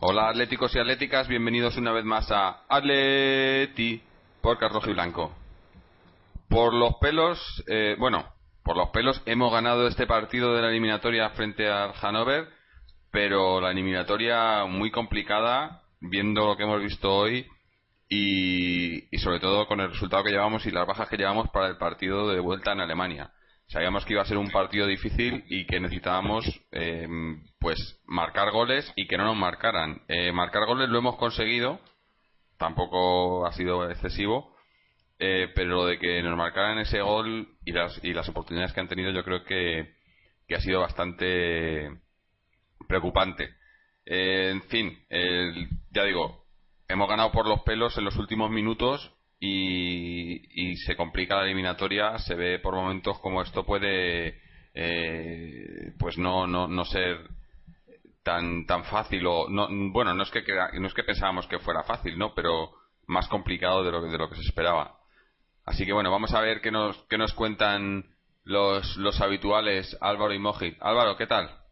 Hola 0.00 0.30
atléticos 0.30 0.74
y 0.74 0.78
atléticas, 0.78 1.28
bienvenidos 1.28 1.76
una 1.76 1.92
vez 1.92 2.06
más 2.06 2.30
a 2.30 2.62
Atleti 2.66 4.02
por 4.40 4.58
Rojo 4.58 4.88
y 4.88 4.94
Blanco. 4.94 5.34
Por 6.48 6.72
los 6.72 6.94
pelos, 7.02 7.62
eh, 7.66 7.96
bueno, 7.98 8.24
por 8.62 8.78
los 8.78 8.88
pelos 8.88 9.20
hemos 9.26 9.52
ganado 9.52 9.86
este 9.86 10.06
partido 10.06 10.54
de 10.54 10.62
la 10.62 10.70
eliminatoria 10.70 11.28
frente 11.30 11.68
al 11.68 11.92
Hannover, 11.92 12.48
pero 13.14 13.60
la 13.60 13.70
eliminatoria 13.70 14.64
muy 14.64 14.90
complicada, 14.90 15.82
viendo 16.00 16.48
lo 16.48 16.56
que 16.56 16.64
hemos 16.64 16.82
visto 16.82 17.14
hoy 17.14 17.46
y, 18.08 19.06
sobre 19.18 19.38
todo 19.38 19.68
con 19.68 19.80
el 19.80 19.92
resultado 19.92 20.24
que 20.24 20.32
llevamos 20.32 20.66
y 20.66 20.72
las 20.72 20.84
bajas 20.84 21.08
que 21.08 21.16
llevamos 21.16 21.48
para 21.50 21.68
el 21.68 21.76
partido 21.76 22.28
de 22.28 22.40
vuelta 22.40 22.72
en 22.72 22.80
Alemania. 22.80 23.30
Sabíamos 23.68 24.04
que 24.04 24.14
iba 24.14 24.22
a 24.22 24.26
ser 24.26 24.36
un 24.36 24.50
partido 24.50 24.88
difícil 24.88 25.44
y 25.48 25.64
que 25.64 25.78
necesitábamos 25.78 26.44
eh, 26.72 27.06
pues 27.60 27.78
marcar 28.04 28.50
goles 28.50 28.92
y 28.96 29.06
que 29.06 29.16
no 29.16 29.26
nos 29.26 29.36
marcaran. 29.36 30.02
Eh, 30.08 30.32
marcar 30.32 30.66
goles 30.66 30.88
lo 30.88 30.98
hemos 30.98 31.16
conseguido 31.16 31.78
tampoco 32.58 33.46
ha 33.46 33.52
sido 33.52 33.88
excesivo 33.90 34.56
eh, 35.20 35.52
pero 35.54 35.68
lo 35.70 35.86
de 35.86 36.00
que 36.00 36.20
nos 36.20 36.36
marcaran 36.36 36.78
ese 36.78 37.00
gol 37.00 37.46
y 37.64 37.70
las 37.70 38.02
y 38.02 38.12
las 38.12 38.28
oportunidades 38.28 38.72
que 38.72 38.80
han 38.80 38.88
tenido 38.88 39.12
yo 39.12 39.22
creo 39.22 39.44
que, 39.44 39.94
que 40.48 40.56
ha 40.56 40.60
sido 40.60 40.80
bastante 40.80 42.03
preocupante. 42.86 43.54
En 44.06 44.62
fin 44.64 44.98
ya 45.90 46.04
digo 46.04 46.44
hemos 46.88 47.08
ganado 47.08 47.32
por 47.32 47.46
los 47.46 47.62
pelos 47.62 47.96
en 47.98 48.04
los 48.04 48.16
últimos 48.16 48.50
minutos 48.50 49.12
y, 49.40 50.76
se 50.86 50.96
complica 50.96 51.36
la 51.36 51.44
eliminatoria, 51.44 52.18
se 52.18 52.34
ve 52.34 52.58
por 52.58 52.74
momentos 52.74 53.18
como 53.20 53.42
esto 53.42 53.64
puede 53.64 54.40
eh, 54.74 55.92
pues 55.98 56.18
no, 56.18 56.46
no, 56.46 56.66
no 56.66 56.84
ser 56.84 57.28
tan 58.22 58.64
tan 58.66 58.84
fácil 58.84 59.26
o 59.26 59.48
no, 59.48 59.68
bueno 59.92 60.14
no 60.14 60.22
es 60.22 60.30
que 60.30 60.42
no 60.78 60.86
es 60.86 60.94
que 60.94 61.04
pensábamos 61.04 61.46
que 61.46 61.58
fuera 61.58 61.82
fácil 61.82 62.18
no 62.18 62.34
pero 62.34 62.72
más 63.06 63.28
complicado 63.28 63.84
de 63.84 63.92
lo, 63.92 64.02
de 64.02 64.18
lo 64.18 64.28
que 64.28 64.36
se 64.36 64.42
esperaba. 64.42 64.98
Así 65.66 65.84
que 65.84 65.92
bueno 65.92 66.10
vamos 66.10 66.32
a 66.34 66.40
ver 66.40 66.60
qué 66.60 66.70
nos 66.70 66.96
qué 67.08 67.18
nos 67.18 67.34
cuentan 67.34 68.06
los 68.44 68.96
los 68.96 69.20
habituales 69.20 69.96
Álvaro 70.00 70.32
y 70.32 70.38
Moji. 70.38 70.76
Álvaro 70.80 71.16
qué 71.16 71.26
tal 71.26 71.63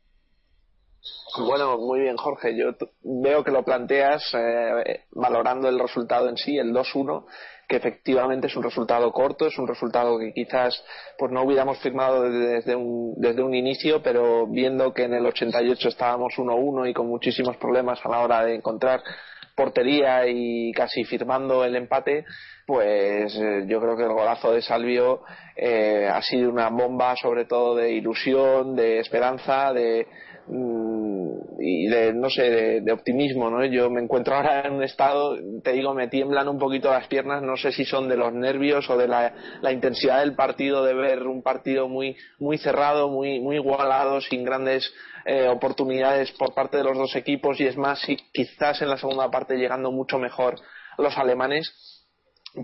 bueno, 1.38 1.78
muy 1.78 2.00
bien, 2.00 2.16
Jorge. 2.16 2.56
Yo 2.56 2.74
veo 3.02 3.42
que 3.42 3.50
lo 3.50 3.64
planteas 3.64 4.22
eh, 4.34 5.04
valorando 5.12 5.68
el 5.68 5.78
resultado 5.78 6.28
en 6.28 6.36
sí, 6.36 6.58
el 6.58 6.72
2-1, 6.72 7.24
que 7.68 7.76
efectivamente 7.76 8.46
es 8.46 8.56
un 8.56 8.62
resultado 8.62 9.10
corto, 9.12 9.46
es 9.46 9.58
un 9.58 9.66
resultado 9.66 10.18
que 10.18 10.32
quizás 10.32 10.84
pues 11.18 11.32
no 11.32 11.42
hubiéramos 11.42 11.78
firmado 11.78 12.30
desde 12.30 12.76
un, 12.76 13.14
desde 13.16 13.42
un 13.42 13.54
inicio, 13.54 14.02
pero 14.02 14.46
viendo 14.46 14.92
que 14.92 15.04
en 15.04 15.14
el 15.14 15.26
88 15.26 15.88
estábamos 15.88 16.34
1-1 16.36 16.90
y 16.90 16.94
con 16.94 17.08
muchísimos 17.08 17.56
problemas 17.56 17.98
a 18.04 18.08
la 18.08 18.20
hora 18.20 18.44
de 18.44 18.54
encontrar 18.54 19.02
portería 19.54 20.26
y 20.26 20.72
casi 20.72 21.04
firmando 21.04 21.64
el 21.64 21.76
empate, 21.76 22.24
pues 22.66 23.34
eh, 23.36 23.64
yo 23.66 23.80
creo 23.80 23.96
que 23.96 24.04
el 24.04 24.12
golazo 24.12 24.52
de 24.52 24.62
Salvio 24.62 25.22
eh, 25.56 26.08
ha 26.10 26.22
sido 26.22 26.50
una 26.50 26.68
bomba 26.70 27.16
sobre 27.16 27.44
todo 27.44 27.74
de 27.74 27.92
ilusión, 27.92 28.74
de 28.74 29.00
esperanza, 29.00 29.72
de 29.72 30.06
y 30.48 31.86
de, 31.86 32.12
no 32.12 32.28
sé, 32.28 32.80
de, 32.80 32.92
optimismo, 32.92 33.48
¿no? 33.48 33.64
Yo 33.64 33.88
me 33.90 34.00
encuentro 34.00 34.34
ahora 34.34 34.62
en 34.66 34.74
un 34.74 34.82
estado, 34.82 35.36
te 35.62 35.72
digo, 35.72 35.94
me 35.94 36.08
tiemblan 36.08 36.48
un 36.48 36.58
poquito 36.58 36.90
las 36.90 37.06
piernas, 37.06 37.42
no 37.42 37.56
sé 37.56 37.70
si 37.72 37.84
son 37.84 38.08
de 38.08 38.16
los 38.16 38.32
nervios 38.32 38.90
o 38.90 38.96
de 38.96 39.06
la, 39.06 39.32
intensidad 39.70 40.20
del 40.20 40.34
partido, 40.34 40.84
de 40.84 40.94
ver 40.94 41.26
un 41.26 41.42
partido 41.42 41.88
muy, 41.88 42.16
muy 42.38 42.58
cerrado, 42.58 43.08
muy, 43.08 43.40
muy 43.40 43.56
igualado, 43.56 44.20
sin 44.20 44.44
grandes 44.44 44.92
eh, 45.24 45.46
oportunidades 45.48 46.32
por 46.32 46.54
parte 46.54 46.78
de 46.78 46.84
los 46.84 46.98
dos 46.98 47.14
equipos 47.14 47.60
y 47.60 47.66
es 47.66 47.76
más, 47.76 48.00
si 48.00 48.16
quizás 48.32 48.82
en 48.82 48.88
la 48.88 48.98
segunda 48.98 49.30
parte 49.30 49.56
llegando 49.56 49.92
mucho 49.92 50.18
mejor 50.18 50.56
los 50.98 51.16
alemanes 51.16 51.72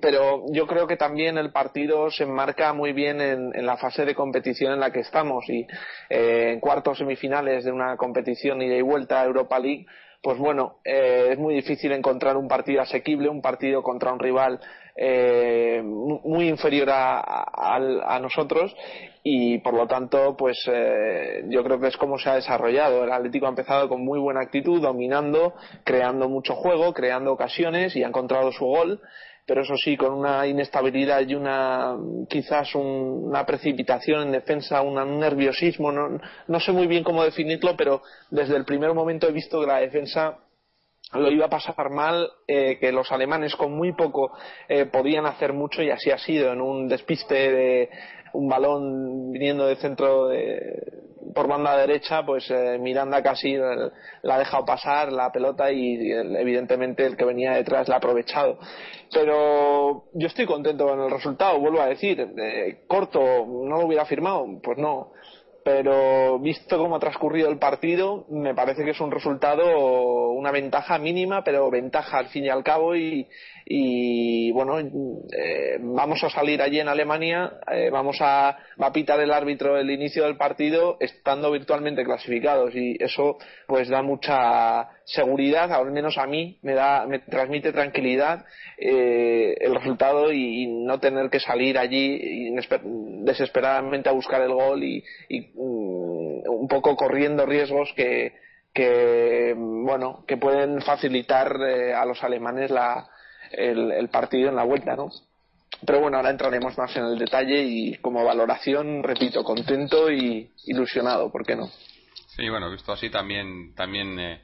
pero 0.03 0.45
yo 0.53 0.67
creo 0.67 0.87
que 0.87 0.97
también 0.97 1.39
el 1.39 1.51
partido 1.51 2.11
se 2.11 2.25
enmarca 2.25 2.73
muy 2.75 2.93
bien 2.93 3.21
en, 3.21 3.67
la 3.67 3.79
fase 3.79 4.05
de 4.05 4.15
competición 4.15 4.73
en 4.73 4.81
la 4.81 4.93
que 4.93 5.01
estamos. 5.01 5.49
Y 5.49 5.67
eh, 6.11 6.53
en 6.53 6.61
cuartos 6.61 6.99
semifinales 6.99 7.65
de 7.65 7.73
una 7.73 7.97
competición 7.97 8.61
ida 8.61 8.77
y 8.77 8.83
vuelta 8.83 9.25
Europa 9.25 9.59
League 9.59 9.87
pues 10.21 10.37
bueno 10.37 10.79
eh, 10.85 11.29
es 11.31 11.39
muy 11.39 11.55
difícil 11.55 11.93
encontrar 11.93 12.37
un 12.37 12.49
partido 12.49 12.83
asequible 12.83 13.29
un 13.29 13.41
partido 13.41 13.85
contra 13.85 14.13
un 14.13 14.19
rival 14.19 14.59
eh, 14.97 15.81
muy 15.85 16.49
inferior 16.49 16.89
a, 16.91 18.19
nosotros. 18.21 18.75
Y 19.23 19.59
por 19.59 19.75
lo 19.75 19.87
tanto 19.87 20.37
pues 20.37 20.59
yo 20.65 21.63
creo 21.63 21.79
que 21.79 21.87
es 21.87 21.97
como 21.97 22.19
se 22.19 22.29
ha 22.29 22.35
desarrollado. 22.35 23.05
El 23.05 23.13
Atlético 23.13 23.47
ha 23.47 23.51
empezado 23.51 23.89
con 23.89 24.05
muy 24.05 24.19
buena 24.19 24.41
actitud 24.41 24.83
dominando 24.83 25.55
creando 25.85 26.29
mucho 26.29 26.57
juego 26.57 26.93
creando 26.93 27.33
ocasiones 27.33 27.95
y 27.95 28.03
ha 28.03 28.09
encontrado 28.09 28.51
su 28.51 28.67
gol 28.67 29.01
pero 29.49 29.63
eso 29.63 29.77
sí, 29.79 29.97
con 29.97 30.13
una 30.13 30.47
inestabilidad 30.47 31.27
y 31.27 31.35
una 31.35 31.97
quizás 32.29 32.75
una 32.75 33.47
precipitación 33.47 34.25
en 34.25 34.33
defensa, 34.33 34.83
un 34.83 35.19
nerviosismo, 35.19 35.91
no, 35.91 36.21
no 36.47 36.61
sé 36.61 36.71
muy 36.71 36.87
bien 36.87 37.03
cómo 37.03 37.25
definirlo, 37.25 37.75
pero 37.75 38.03
desde 38.31 38.57
el 38.57 38.67
primer 38.67 38.93
momento 38.93 39.27
he 39.27 39.33
visto 39.33 39.59
que 39.63 39.67
la 39.67 39.79
defensa 39.79 40.37
lo 41.15 41.31
iba 41.31 41.47
a 41.47 41.49
pasar 41.49 41.89
mal, 41.89 42.29
eh, 42.47 42.77
que 42.79 42.93
los 42.93 43.11
alemanes 43.11 43.57
con 43.57 43.73
muy 43.73 43.95
poco 43.95 44.33
eh, 44.69 44.85
podían 44.85 45.25
hacer 45.25 45.55
mucho 45.55 45.83
y 45.83 45.89
así 45.89 46.11
ha 46.11 46.19
sido 46.19 46.53
en 46.53 46.61
un 46.61 46.87
despiste 46.87 47.35
de 47.35 47.91
un 48.35 48.51
balón 48.51 49.33
viniendo 49.33 49.67
de 49.67 49.77
centro 49.77 50.29
por 51.35 51.49
banda 51.49 51.77
derecha, 51.77 52.25
pues 52.25 52.51
eh, 52.51 52.79
Miranda 52.79 53.23
casi 53.23 53.57
la 53.57 54.35
ha 54.35 54.39
dejado 54.39 54.65
pasar 54.65 55.13
la 55.13 55.31
pelota 55.31 55.71
y 55.71 56.11
evidentemente 56.11 57.05
el 57.05 57.17
que 57.17 57.25
venía 57.25 57.53
detrás 57.53 57.89
la 57.89 57.97
ha 57.97 57.99
aprovechado. 57.99 58.59
Pero 59.13 60.05
yo 60.15 60.27
estoy 60.27 60.47
contento 60.47 60.87
con 60.87 61.01
el 61.01 61.11
resultado, 61.11 61.59
vuelvo 61.59 61.81
a 61.81 61.87
decir, 61.87 62.21
eh, 62.21 62.83
corto, 62.87 63.21
no 63.21 63.79
lo 63.79 63.87
hubiera 63.87 64.05
firmado, 64.05 64.47
pues 64.63 64.79
no 64.79 65.13
pero 65.69 66.39
visto 66.39 66.79
cómo 66.79 66.97
ha 66.97 66.99
transcurrido 66.99 67.51
el 67.51 67.59
partido, 67.59 68.25
me 68.31 68.55
parece 68.55 68.87
que 68.87 68.93
es 68.93 69.01
un 69.03 69.11
resultado, 69.11 70.31
una 70.31 70.51
ventaja 70.51 70.97
mínima, 70.97 71.45
pero 71.45 71.71
ventaja 71.71 72.17
al 72.17 72.29
fin 72.29 72.45
y 72.45 72.49
al 72.49 72.65
cabo. 72.65 72.97
Y, 72.97 73.29
y 73.71 74.51
bueno, 74.53 74.79
eh, 74.79 75.77
vamos 75.79 76.25
a 76.25 76.31
salir 76.31 76.63
allí 76.63 76.81
en 76.81 76.89
Alemania, 76.89 77.61
eh, 77.71 77.91
vamos 77.91 78.17
a, 78.21 78.57
va 78.81 78.87
a 78.87 78.93
pitar 78.95 79.21
el 79.21 79.31
árbitro 79.31 79.77
el 79.77 79.91
inicio 79.91 80.25
del 80.25 80.39
partido 80.39 80.97
estando 81.01 81.51
virtualmente 81.51 82.03
clasificados 82.03 82.75
y 82.75 82.97
eso 82.99 83.37
pues 83.67 83.91
da 83.91 84.01
mucha 84.01 84.89
seguridad, 85.05 85.71
al 85.71 85.93
menos 85.93 86.17
a 86.17 86.27
mí 86.27 86.59
me 86.63 86.73
da, 86.73 87.07
me 87.07 87.19
transmite 87.19 87.73
tranquilidad 87.73 88.47
eh, 88.79 89.55
el 89.61 89.75
resultado 89.75 90.33
y, 90.33 90.67
no 90.67 90.99
tener 90.99 91.29
que 91.29 91.41
salir 91.41 91.77
allí 91.77 92.51
desesperadamente 93.23 94.09
a 94.09 94.13
buscar 94.13 94.41
el 94.41 94.55
gol 94.55 94.83
y, 94.83 95.05
mm, 95.29 96.49
un 96.49 96.69
poco 96.69 96.97
corriendo 96.97 97.45
riesgos 97.45 97.93
que, 97.95 98.33
que 98.73 99.55
bueno 99.57 100.25
que 100.27 100.39
pueden 100.39 100.81
facilitar 100.81 101.55
a 101.61 102.05
los 102.07 102.25
alemanes 102.25 102.71
la 102.71 103.07
el, 103.53 104.09
partido 104.09 104.49
en 104.49 104.57
la 104.57 104.65
vuelta, 104.65 104.97
¿no? 104.97 105.11
Pero 105.87 106.01
bueno, 106.01 106.17
ahora 106.17 106.31
entraremos 106.31 106.77
más 106.77 106.97
en 106.97 107.05
el 107.05 107.19
detalle 107.19 107.63
y 107.63 107.97
como 107.99 108.25
valoración, 108.25 109.03
repito, 109.03 109.45
contento 109.45 110.11
y 110.11 110.51
ilusionado, 110.67 111.31
¿por 111.31 111.45
qué 111.45 111.57
no? 111.57 111.69
Sí, 112.37 112.49
bueno, 112.49 112.71
visto 112.71 112.93
así 112.93 113.11
también 113.11 113.75
también 113.75 114.19
eh, 114.19 114.43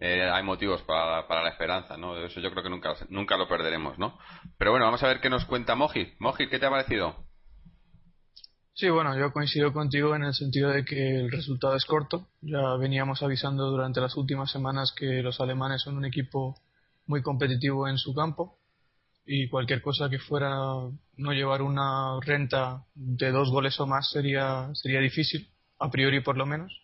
eh, 0.00 0.28
hay 0.30 0.42
motivos 0.42 0.82
para, 0.82 1.26
para, 1.26 1.42
la 1.42 1.50
esperanza, 1.50 1.96
¿no? 1.96 2.18
Eso 2.18 2.40
yo 2.40 2.50
creo 2.50 2.62
que 2.62 2.70
nunca, 2.70 2.94
nunca 3.08 3.36
lo 3.36 3.48
perderemos, 3.48 3.98
¿no? 3.98 4.18
Pero 4.58 4.72
bueno, 4.72 4.86
vamos 4.86 5.02
a 5.02 5.08
ver 5.08 5.20
qué 5.20 5.30
nos 5.30 5.44
cuenta 5.46 5.74
Moji. 5.74 6.14
Moji, 6.18 6.48
¿qué 6.48 6.58
te 6.58 6.66
ha 6.66 6.70
parecido? 6.70 7.26
Sí, 8.76 8.90
bueno, 8.90 9.18
yo 9.18 9.32
coincido 9.32 9.72
contigo 9.72 10.14
en 10.14 10.24
el 10.24 10.34
sentido 10.34 10.68
de 10.68 10.84
que 10.84 11.20
el 11.20 11.30
resultado 11.32 11.74
es 11.76 11.86
corto. 11.86 12.28
Ya 12.42 12.76
veníamos 12.78 13.22
avisando 13.22 13.70
durante 13.70 14.02
las 14.02 14.18
últimas 14.18 14.50
semanas 14.50 14.92
que 14.94 15.22
los 15.22 15.40
alemanes 15.40 15.80
son 15.80 15.96
un 15.96 16.04
equipo 16.04 16.60
muy 17.06 17.22
competitivo 17.22 17.88
en 17.88 17.98
su 17.98 18.14
campo 18.14 18.58
y 19.26 19.48
cualquier 19.48 19.82
cosa 19.82 20.08
que 20.08 20.18
fuera 20.18 20.48
no 21.16 21.32
llevar 21.32 21.62
una 21.62 22.18
renta 22.20 22.84
de 22.94 23.32
dos 23.32 23.50
goles 23.50 23.78
o 23.80 23.86
más 23.86 24.10
sería, 24.10 24.70
sería 24.74 25.00
difícil, 25.00 25.48
a 25.78 25.90
priori 25.90 26.20
por 26.20 26.36
lo 26.36 26.46
menos. 26.46 26.82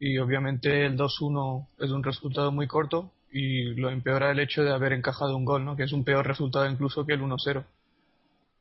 Y 0.00 0.18
obviamente 0.18 0.84
el 0.86 0.98
2-1 0.98 1.68
es 1.78 1.90
un 1.90 2.02
resultado 2.02 2.50
muy 2.50 2.66
corto 2.66 3.12
y 3.30 3.74
lo 3.74 3.90
empeora 3.90 4.32
el 4.32 4.40
hecho 4.40 4.64
de 4.64 4.72
haber 4.72 4.92
encajado 4.92 5.36
un 5.36 5.44
gol, 5.44 5.64
¿no? 5.64 5.76
que 5.76 5.84
es 5.84 5.92
un 5.92 6.04
peor 6.04 6.26
resultado 6.26 6.68
incluso 6.68 7.06
que 7.06 7.14
el 7.14 7.22
1-0. 7.22 7.64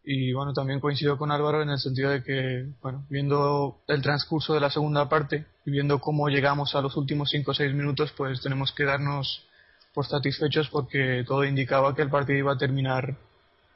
Y 0.06 0.34
bueno, 0.34 0.54
también 0.54 0.80
coincido 0.80 1.18
con 1.18 1.32
Álvaro 1.32 1.62
en 1.62 1.70
el 1.70 1.80
sentido 1.80 2.12
de 2.12 2.24
que, 2.24 2.68
bueno, 2.82 3.06
viendo 3.10 3.82
el 3.88 4.02
transcurso 4.02 4.54
de 4.54 4.60
la 4.60 4.70
segunda 4.70 5.08
parte 5.08 5.46
y 5.66 5.72
viendo 5.72 6.00
cómo 6.00 6.28
llegamos 6.28 6.76
a 6.76 6.82
los 6.82 6.98
últimos 6.98 7.30
5 7.30 7.52
o 7.52 7.54
6 7.54 7.74
minutos, 7.74 8.12
pues 8.18 8.42
tenemos 8.42 8.74
que 8.74 8.84
darnos 8.84 9.48
por 9.94 10.06
satisfechos 10.06 10.70
porque 10.70 11.24
todo 11.28 11.44
indicaba 11.44 11.96
que 11.96 12.02
el 12.02 12.10
partido 12.10 12.40
iba 12.40 12.54
a 12.54 12.58
terminar 12.58 13.16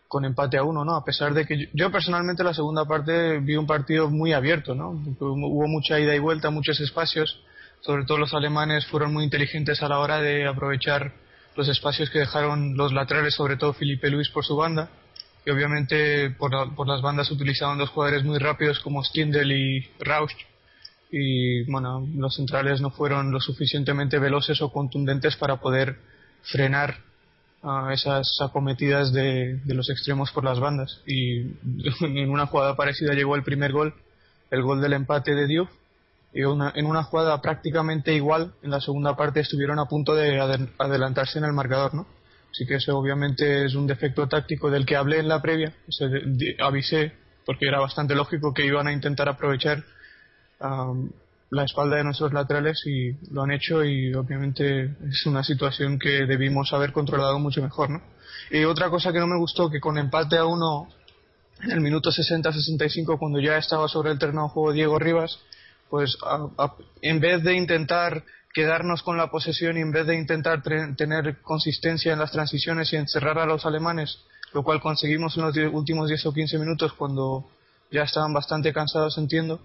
con 0.07 0.25
empate 0.25 0.57
a 0.57 0.63
uno, 0.63 0.85
¿no? 0.85 0.95
A 0.95 1.03
pesar 1.03 1.33
de 1.33 1.45
que 1.45 1.69
yo, 1.73 1.91
personalmente 1.91 2.43
la 2.43 2.53
segunda 2.53 2.85
parte 2.85 3.39
vi 3.39 3.55
un 3.55 3.67
partido 3.67 4.09
muy 4.09 4.33
abierto, 4.33 4.73
¿no? 4.73 4.91
Hubo 5.19 5.67
mucha 5.67 5.99
ida 5.99 6.15
y 6.15 6.19
vuelta, 6.19 6.49
muchos 6.49 6.79
espacios, 6.79 7.41
sobre 7.81 8.05
todo 8.05 8.17
los 8.17 8.33
alemanes 8.33 8.85
fueron 8.85 9.13
muy 9.13 9.25
inteligentes 9.25 9.83
a 9.83 9.89
la 9.89 9.99
hora 9.99 10.21
de 10.21 10.47
aprovechar 10.47 11.13
los 11.55 11.67
espacios 11.67 12.09
que 12.09 12.19
dejaron 12.19 12.77
los 12.77 12.93
laterales, 12.93 13.35
sobre 13.35 13.57
todo 13.57 13.73
Felipe 13.73 14.09
Luis 14.09 14.29
por 14.29 14.45
su 14.45 14.55
banda 14.55 14.89
y 15.47 15.49
obviamente 15.49 16.29
por, 16.31 16.51
las 16.87 17.01
bandas 17.01 17.31
utilizaban 17.31 17.77
dos 17.77 17.89
jugadores 17.89 18.25
muy 18.25 18.37
rápidos 18.37 18.79
como 18.79 19.01
Stindl 19.01 19.49
y 19.49 19.89
Rausch 19.99 20.35
y 21.11 21.63
bueno, 21.71 22.07
los 22.15 22.35
centrales 22.35 22.81
no 22.81 22.89
fueron 22.89 23.31
lo 23.31 23.39
suficientemente 23.39 24.19
veloces 24.19 24.61
o 24.61 24.71
contundentes 24.71 25.35
para 25.37 25.57
poder 25.57 25.97
frenar 26.43 26.97
esas 27.91 28.37
acometidas 28.41 29.11
de, 29.11 29.59
los 29.65 29.89
extremos 29.89 30.31
por 30.31 30.43
las 30.43 30.59
bandas. 30.59 31.01
Y 31.05 31.39
en 32.01 32.29
una 32.29 32.47
jugada 32.47 32.75
parecida 32.75 33.13
llegó 33.13 33.35
el 33.35 33.43
primer 33.43 33.71
gol, 33.71 33.93
el 34.51 34.61
gol 34.61 34.81
del 34.81 34.93
empate 34.93 35.35
de 35.35 35.47
Diouf. 35.47 35.69
Y 36.33 36.41
en 36.41 36.85
una 36.85 37.03
jugada 37.03 37.41
prácticamente 37.41 38.13
igual 38.13 38.53
en 38.61 38.69
la 38.69 38.81
segunda 38.81 39.15
parte 39.15 39.39
estuvieron 39.39 39.79
a 39.79 39.85
punto 39.85 40.13
de 40.13 40.39
adelantarse 40.77 41.39
en 41.39 41.45
el 41.45 41.53
marcador, 41.53 41.95
¿no? 41.95 42.05
Así 42.51 42.65
que 42.65 42.75
eso 42.75 42.97
obviamente 42.97 43.65
es 43.65 43.75
un 43.75 43.87
defecto 43.87 44.27
táctico 44.27 44.69
del 44.69 44.85
que 44.85 44.95
hablé 44.95 45.19
en 45.19 45.29
la 45.29 45.41
previa, 45.41 45.73
avisé 46.59 47.13
porque 47.45 47.67
era 47.67 47.79
bastante 47.79 48.13
lógico 48.13 48.53
que 48.53 48.65
iban 48.65 48.87
a 48.87 48.93
intentar 48.93 49.29
aprovechar 49.29 49.83
la 50.59 51.63
espalda 51.63 51.97
de 51.97 52.03
nuestros 52.03 52.33
laterales 52.33 52.81
y 52.85 53.13
lo 53.31 53.43
han 53.43 53.51
hecho 53.51 53.83
y 53.83 54.13
obviamente 54.13 54.95
es 55.07 55.25
una 55.25 55.43
situación 55.43 55.97
que 55.97 56.25
debimos 56.25 56.73
haber 56.73 56.91
controlado 56.91 57.39
mucho 57.39 57.61
mejor, 57.61 57.89
¿no? 57.89 58.01
Y 58.51 58.63
otra 58.65 58.89
cosa 58.89 59.13
que 59.13 59.19
no 59.19 59.27
me 59.27 59.37
gustó, 59.37 59.69
que 59.69 59.79
con 59.79 59.97
empate 59.97 60.37
a 60.37 60.45
uno 60.45 60.89
en 61.61 61.71
el 61.71 61.81
minuto 61.81 62.11
60-65 62.11 63.17
cuando 63.17 63.39
ya 63.39 63.57
estaba 63.57 63.87
sobre 63.87 64.11
el 64.11 64.19
terreno 64.19 64.43
de 64.43 64.49
juego 64.49 64.73
Diego 64.73 64.99
Rivas, 64.99 65.39
pues 65.89 66.17
en 67.01 67.19
vez 67.19 67.43
de 67.43 67.55
intentar 67.55 68.23
quedarnos 68.53 69.03
con 69.03 69.17
la 69.17 69.29
posesión 69.29 69.77
y 69.77 69.81
en 69.81 69.91
vez 69.91 70.05
de 70.07 70.15
intentar 70.15 70.61
tener 70.61 71.41
consistencia 71.41 72.13
en 72.13 72.19
las 72.19 72.31
transiciones 72.31 72.91
y 72.91 72.95
encerrar 72.95 73.39
a 73.39 73.45
los 73.45 73.65
alemanes, 73.65 74.19
lo 74.53 74.63
cual 74.63 74.81
conseguimos 74.81 75.37
en 75.37 75.43
los 75.43 75.55
últimos 75.73 76.09
10 76.09 76.25
o 76.25 76.33
15 76.33 76.59
minutos 76.59 76.93
cuando 76.93 77.49
ya 77.91 78.03
estaban 78.03 78.33
bastante 78.33 78.73
cansados, 78.73 79.17
entiendo, 79.17 79.61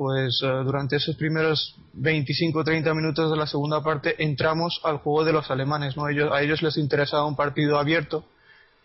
pues 0.00 0.40
eh, 0.42 0.46
durante 0.64 0.96
esos 0.96 1.14
primeros 1.16 1.76
25 1.92 2.60
o 2.60 2.64
30 2.64 2.94
minutos 2.94 3.30
de 3.30 3.36
la 3.36 3.46
segunda 3.46 3.82
parte 3.82 4.14
entramos 4.24 4.80
al 4.82 4.96
juego 4.96 5.24
de 5.24 5.34
los 5.34 5.50
alemanes. 5.50 5.94
¿no? 5.94 6.08
Ellos, 6.08 6.32
a 6.32 6.40
ellos 6.40 6.62
les 6.62 6.78
interesaba 6.78 7.26
un 7.26 7.36
partido 7.36 7.78
abierto 7.78 8.24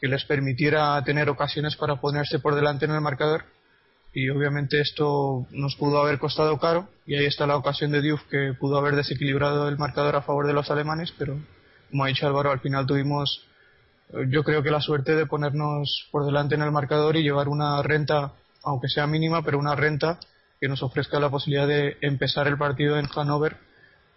que 0.01 0.09
les 0.09 0.25
permitiera 0.25 1.01
tener 1.05 1.29
ocasiones 1.29 1.77
para 1.77 2.01
ponerse 2.01 2.39
por 2.39 2.53
delante 2.53 2.83
en 2.83 2.91
el 2.91 2.99
marcador 2.99 3.45
y 4.13 4.27
obviamente 4.29 4.81
esto 4.81 5.47
nos 5.51 5.77
pudo 5.77 6.01
haber 6.01 6.19
costado 6.19 6.59
caro 6.59 6.89
y 7.05 7.15
ahí 7.15 7.27
está 7.27 7.47
la 7.47 7.55
ocasión 7.55 7.93
de 7.93 8.01
Diouf 8.01 8.23
que 8.29 8.51
pudo 8.59 8.77
haber 8.77 8.97
desequilibrado 8.97 9.69
el 9.69 9.77
marcador 9.77 10.17
a 10.17 10.21
favor 10.21 10.47
de 10.47 10.53
los 10.53 10.69
alemanes 10.69 11.13
pero 11.17 11.39
como 11.91 12.03
ha 12.03 12.07
dicho 12.07 12.27
Álvaro 12.27 12.51
al 12.51 12.59
final 12.59 12.85
tuvimos 12.85 13.41
eh, 14.09 14.25
yo 14.27 14.43
creo 14.43 14.61
que 14.61 14.69
la 14.69 14.81
suerte 14.81 15.15
de 15.15 15.27
ponernos 15.27 16.09
por 16.11 16.25
delante 16.25 16.55
en 16.55 16.61
el 16.61 16.73
marcador 16.73 17.15
y 17.15 17.23
llevar 17.23 17.47
una 17.47 17.81
renta 17.83 18.33
aunque 18.63 18.89
sea 18.89 19.07
mínima 19.07 19.43
pero 19.43 19.57
una 19.57 19.75
renta 19.75 20.19
que 20.65 20.69
nos 20.69 20.81
ofrezca 20.81 21.19
la 21.19 21.29
posibilidad 21.29 21.67
de 21.67 21.95
empezar 22.01 22.47
el 22.47 22.57
partido 22.57 22.97
en 22.97 23.05
Hannover 23.05 23.57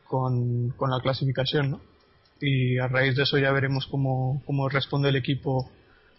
con, 0.05 0.71
con 0.71 0.91
la 0.91 0.99
clasificación 1.03 1.73
¿no? 1.73 1.81
y 2.41 2.79
a 2.79 2.89
raíz 2.89 3.17
de 3.17 3.25
eso 3.25 3.37
ya 3.37 3.53
veremos 3.53 3.87
cómo, 3.87 4.43
cómo 4.47 4.71
responde 4.71 5.11
el 5.11 5.17
equipo 5.17 5.71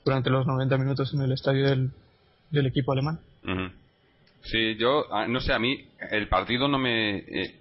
durante 0.05 0.29
los 0.29 0.45
90 0.45 0.77
minutos 0.77 1.15
en 1.15 1.21
el 1.21 1.31
estadio 1.31 1.65
del, 1.65 1.89
del 2.51 2.67
equipo 2.67 2.91
alemán. 2.91 3.19
Sí, 4.43 4.75
yo, 4.75 5.11
ah, 5.11 5.25
no 5.27 5.39
sé, 5.39 5.51
a 5.51 5.57
mí 5.57 5.87
el 6.11 6.27
partido 6.27 6.67
no 6.67 6.77
me. 6.77 7.17
Eh, 7.17 7.59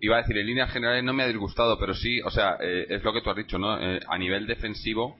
iba 0.00 0.18
a 0.18 0.20
decir, 0.20 0.38
en 0.38 0.46
líneas 0.46 0.72
generales 0.72 1.02
no 1.02 1.14
me 1.14 1.24
ha 1.24 1.28
disgustado, 1.28 1.80
pero 1.80 1.94
sí, 1.94 2.20
o 2.20 2.30
sea, 2.30 2.58
eh, 2.60 2.86
es 2.90 3.02
lo 3.02 3.12
que 3.12 3.22
tú 3.22 3.30
has 3.30 3.36
dicho, 3.36 3.58
¿no? 3.58 3.76
Eh, 3.80 3.98
a 4.06 4.16
nivel 4.18 4.46
defensivo, 4.46 5.18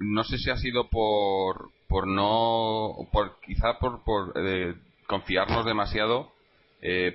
no 0.00 0.24
sé 0.24 0.36
si 0.36 0.50
ha 0.50 0.56
sido 0.56 0.90
por, 0.90 1.70
por 1.90 2.06
no. 2.06 2.96
por 3.12 3.38
quizá 3.40 3.78
por, 3.78 4.02
por 4.02 4.32
confiarnos 5.06 5.66
demasiado, 5.66 6.32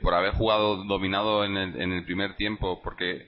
por 0.03 0.13
haber 0.13 0.33
jugado 0.33 0.83
dominado 0.83 1.43
en 1.43 1.57
el, 1.57 1.81
en 1.81 1.93
el 1.93 2.05
primer 2.05 2.35
tiempo, 2.35 2.81
porque 2.83 3.25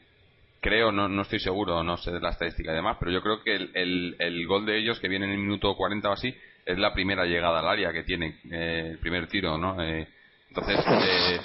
creo, 0.61 0.91
no, 0.91 1.07
no 1.07 1.21
estoy 1.21 1.39
seguro, 1.39 1.83
no 1.83 1.97
sé 1.97 2.11
de 2.11 2.19
la 2.19 2.29
estadística 2.29 2.71
y 2.71 2.75
demás, 2.75 2.97
pero 2.99 3.11
yo 3.11 3.21
creo 3.21 3.41
que 3.41 3.55
el, 3.55 3.71
el, 3.73 4.15
el 4.19 4.47
gol 4.47 4.65
de 4.65 4.77
ellos, 4.77 4.99
que 4.99 5.07
viene 5.07 5.25
en 5.25 5.31
el 5.31 5.37
minuto 5.39 5.75
40 5.75 6.09
o 6.09 6.13
así, 6.13 6.35
es 6.65 6.77
la 6.77 6.93
primera 6.93 7.25
llegada 7.25 7.59
al 7.59 7.67
área 7.67 7.93
que 7.93 8.03
tiene, 8.03 8.39
eh, 8.51 8.89
el 8.91 8.97
primer 8.99 9.27
tiro, 9.27 9.57
¿no? 9.57 9.81
Eh, 9.81 10.07
entonces, 10.49 10.79
eh, 10.85 11.39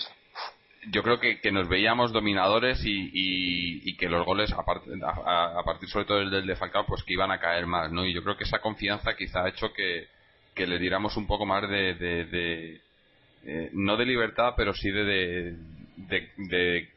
yo 0.91 1.03
creo 1.03 1.21
que, 1.21 1.41
que, 1.41 1.53
nos 1.53 1.69
veíamos 1.69 2.13
dominadores 2.13 2.85
y, 2.85 3.11
y, 3.13 3.97
que 3.97 4.09
los 4.09 4.27
goles, 4.27 4.53
a, 4.53 5.59
a, 5.59 5.63
partir 5.65 5.89
sobre 5.89 6.07
todo 6.07 6.19
del, 6.19 6.47
de 6.47 6.57
Falcao, 6.57 6.87
pues 6.87 7.05
que 7.05 7.13
iban 7.13 7.31
a 7.31 7.39
caer 7.39 7.67
más, 7.67 7.93
¿no? 7.93 8.05
Y 8.05 8.13
yo 8.13 8.23
creo 8.23 8.37
que 8.37 8.45
esa 8.45 8.59
confianza 8.59 9.15
quizá 9.17 9.45
ha 9.45 9.49
hecho 9.49 9.73
que, 9.73 10.09
que 10.55 10.67
le 10.67 10.79
diéramos 10.79 11.17
un 11.17 11.27
poco 11.27 11.47
más 11.47 11.69
de, 11.69 11.95
de, 11.95 12.81
no 13.73 13.97
de 13.97 14.07
libertad, 14.07 14.55
pero 14.57 14.75
sí 14.75 14.91
de, 14.91 15.57
de, 15.97 16.89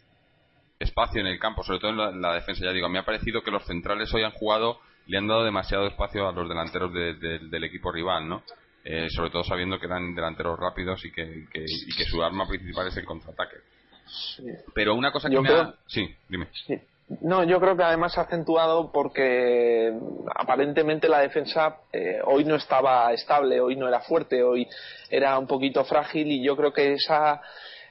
espacio 0.80 1.22
en 1.22 1.28
el 1.28 1.40
campo, 1.40 1.64
sobre 1.64 1.80
todo 1.80 1.92
en 1.92 1.98
la, 1.98 2.10
en 2.10 2.22
la, 2.22 2.34
defensa. 2.34 2.66
Ya 2.66 2.74
digo, 2.74 2.90
me 2.90 3.00
ha 3.00 3.06
parecido 3.06 3.44
que 3.44 3.52
los 3.52 3.66
centrales 3.66 4.12
hoy 4.14 4.24
han 4.24 4.32
jugado 4.32 4.80
le 5.08 5.18
han 5.18 5.28
dado 5.28 5.44
demasiado 5.44 5.86
espacio 5.86 6.28
a 6.28 6.32
los 6.32 6.50
delanteros 6.50 6.92
del 6.92 7.64
equipo 7.64 7.92
rival, 7.92 8.28
¿no? 8.28 8.44
Eh, 8.84 9.08
sobre 9.10 9.32
todo 9.32 9.44
sabiendo 9.44 9.80
que 9.80 9.86
eran 9.86 10.14
delanteros 10.14 10.60
rápidos 10.60 11.04
y 11.06 11.12
que, 11.12 11.46
y 11.54 11.96
que 11.96 12.06
su 12.06 12.24
arma 12.24 12.48
principal 12.48 12.88
es 12.88 12.98
el 12.98 13.06
contraataque. 13.06 13.58
Pero 14.74 14.96
una 14.96 15.12
cosa 15.12 15.30
que 15.30 15.40
me 15.40 15.50
ha... 15.50 15.74
Sí, 15.88 16.08
dime. 16.30 16.48
No, 17.22 17.44
yo 17.44 17.60
creo 17.60 17.78
que 17.78 17.84
además 17.84 18.18
ha 18.18 18.22
acentuado 18.22 18.92
porque 18.92 19.94
aparentemente 20.36 21.08
la 21.08 21.20
defensa 21.20 21.78
eh, 21.94 22.20
hoy 22.26 22.46
no 22.46 22.56
estaba 22.56 23.14
estable, 23.14 23.62
hoy 23.62 23.76
no 23.76 23.88
era 23.88 24.00
fuerte, 24.00 24.42
hoy 24.42 24.68
era 25.10 25.38
un 25.38 25.46
poquito 25.46 25.86
frágil 25.86 26.32
y 26.32 26.44
yo 26.44 26.58
creo 26.58 26.74
que 26.74 26.94
esa 26.94 27.42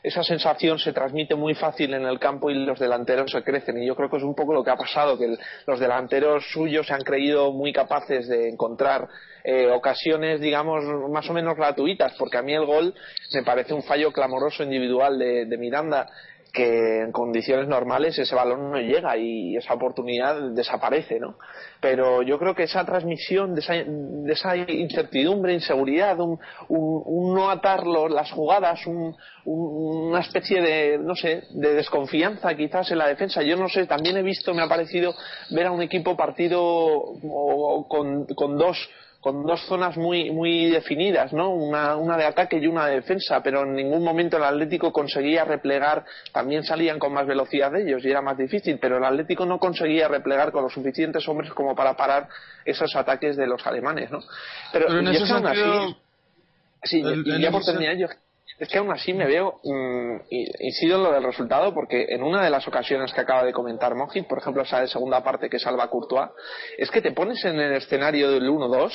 esa 0.05 0.23
sensación 0.23 0.79
se 0.79 0.93
transmite 0.93 1.35
muy 1.35 1.55
fácil 1.55 1.95
en 1.95 2.05
el 2.05 2.19
campo 2.19 2.51
y 2.51 2.55
los 2.55 2.79
delanteros 2.79 3.31
se 3.31 3.43
crecen. 3.43 3.83
Y 3.83 3.87
yo 3.87 3.97
creo 3.97 4.11
que 4.11 4.19
es 4.19 4.23
un 4.23 4.35
poco 4.35 4.53
lo 4.53 4.63
que 4.63 4.71
ha 4.71 4.77
pasado, 4.77 5.17
que 5.19 5.35
los 5.67 5.81
delanteros 5.81 6.45
suyos 6.53 6.87
se 6.87 6.93
han 6.93 7.01
creído 7.01 7.53
muy 7.53 7.73
capaces 7.73 8.29
de 8.29 8.51
encontrar 8.51 9.09
eh, 9.43 9.71
ocasiones, 9.71 10.43
digamos, 10.43 10.85
más 11.11 11.29
o 11.31 11.33
menos 11.33 11.57
gratuitas, 11.57 12.13
porque 12.19 12.37
a 12.37 12.43
mí 12.43 12.53
el 12.53 12.67
gol 12.67 12.95
me 13.33 13.43
parece 13.45 13.73
un 13.73 13.83
fallo 13.83 14.13
clamoroso 14.13 14.63
individual 14.63 15.19
de, 15.19 15.47
de 15.47 15.57
Miranda 15.57 16.07
que 16.55 17.01
en 17.01 17.11
condiciones 17.11 17.67
normales 17.67 18.17
ese 18.17 18.35
balón 18.35 18.71
no 18.71 18.79
llega 18.79 19.17
y 19.17 19.57
esa 19.57 19.75
oportunidad 19.75 20.53
desaparece, 20.53 21.19
¿no? 21.19 21.37
Pero 21.81 22.23
yo 22.23 22.39
creo 22.39 22.55
que 22.55 22.63
esa 22.63 22.85
transmisión 22.85 23.57
de 23.57 23.61
esa, 23.61 23.75
de 23.75 24.33
esa 24.33 24.57
incertidumbre, 24.57 25.53
inseguridad, 25.53 26.19
un, 26.21 26.39
un, 26.69 27.35
no 27.35 27.51
atar 27.51 27.85
las 27.87 28.31
jugadas, 28.31 28.81
una 29.45 30.21
especie 30.21 30.63
de, 30.63 30.99
no 30.99 31.17
sé, 31.17 31.43
de 31.51 31.75
desconfianza 31.75 32.55
quizás 32.55 32.89
en 32.93 32.99
la 32.99 33.09
defensa. 33.09 33.43
Yo 33.43 33.57
no 33.57 33.69
sé, 33.69 33.87
también 33.87 34.17
he 34.17 34.23
visto, 34.23 34.55
me 34.55 34.63
ha 34.63 34.69
parecido 34.69 35.13
ver 35.51 35.67
a 35.67 35.73
un 35.73 35.83
equipo 35.83 36.17
partido 36.17 37.03
con, 37.89 38.27
con 38.27 38.57
dos 38.57 38.79
con 39.25 39.43
dos 39.43 39.63
zonas 39.63 39.97
muy, 39.97 40.31
muy 40.31 40.69
definidas, 40.69 41.33
¿no? 41.33 41.49
Una, 41.49 41.97
una, 41.97 42.19
de 42.19 42.27
ataque 42.27 42.59
y 42.59 42.67
una 42.67 42.89
de 42.89 42.97
defensa, 42.97 43.43
pero 43.43 43.63
en 43.63 43.73
ningún 43.73 44.05
momento 44.05 44.37
el 44.37 44.45
Atlético 44.45 44.93
conseguía 44.93 45.47
replegar, 45.47 46.05
también 46.31 46.63
salían 46.63 46.99
con 46.99 47.15
más 47.15 47.27
velocidad 47.27 47.73
de 47.73 47.85
ellos 47.85 48.05
y 48.05 48.11
era 48.11 48.21
más 48.21 48.37
difícil, 48.37 48.79
pero 48.79 48.99
el 48.99 49.05
Atlético 49.05 49.47
no 49.47 49.59
conseguía 49.59 50.09
replegar 50.09 50.53
con 50.53 50.63
los 50.63 50.75
suficientes 50.75 51.27
hombres 51.27 51.55
como 51.55 51.75
para 51.75 51.97
parar 51.97 52.29
esos 52.67 52.95
ataques 52.95 53.35
de 53.39 53.47
los 53.47 53.67
alemanes, 53.67 54.11
¿no? 54.11 54.19
Pero, 54.71 54.99
en 54.99 55.09
ese 55.09 55.25
sentido, 55.25 55.97
Sí, 56.83 57.03
y 57.03 57.41
ya 57.41 57.51
por 57.51 57.65
terminar, 57.65 57.97
yo 57.97 58.09
es 58.65 58.71
que 58.71 58.79
aún 58.79 58.91
así 58.91 59.13
me 59.13 59.27
veo, 59.27 59.61
mmm, 59.63 60.17
incido 60.31 60.97
en 60.97 61.05
lo 61.05 61.13
del 61.13 61.23
resultado, 61.23 61.75
porque 61.75 62.07
en 62.09 62.23
una 62.23 62.43
de 62.43 62.51
las 62.51 62.67
ocasiones 62.67 63.13
que 63.13 63.21
acaba 63.21 63.45
de 63.45 63.53
comentar 63.53 63.95
Mojit, 63.95 64.27
por 64.27 64.39
ejemplo 64.39 64.63
esa 64.63 64.81
de 64.81 64.89
segunda 64.89 65.23
parte 65.23 65.51
que 65.51 65.59
salva 65.59 65.91
Courtois, 65.91 66.31
es 66.79 66.91
que 66.91 67.03
te 67.03 67.13
pones 67.13 67.45
en 67.45 67.61
el 67.61 67.75
escenario 67.75 68.31
del 68.31 68.49
1-2 68.49 68.91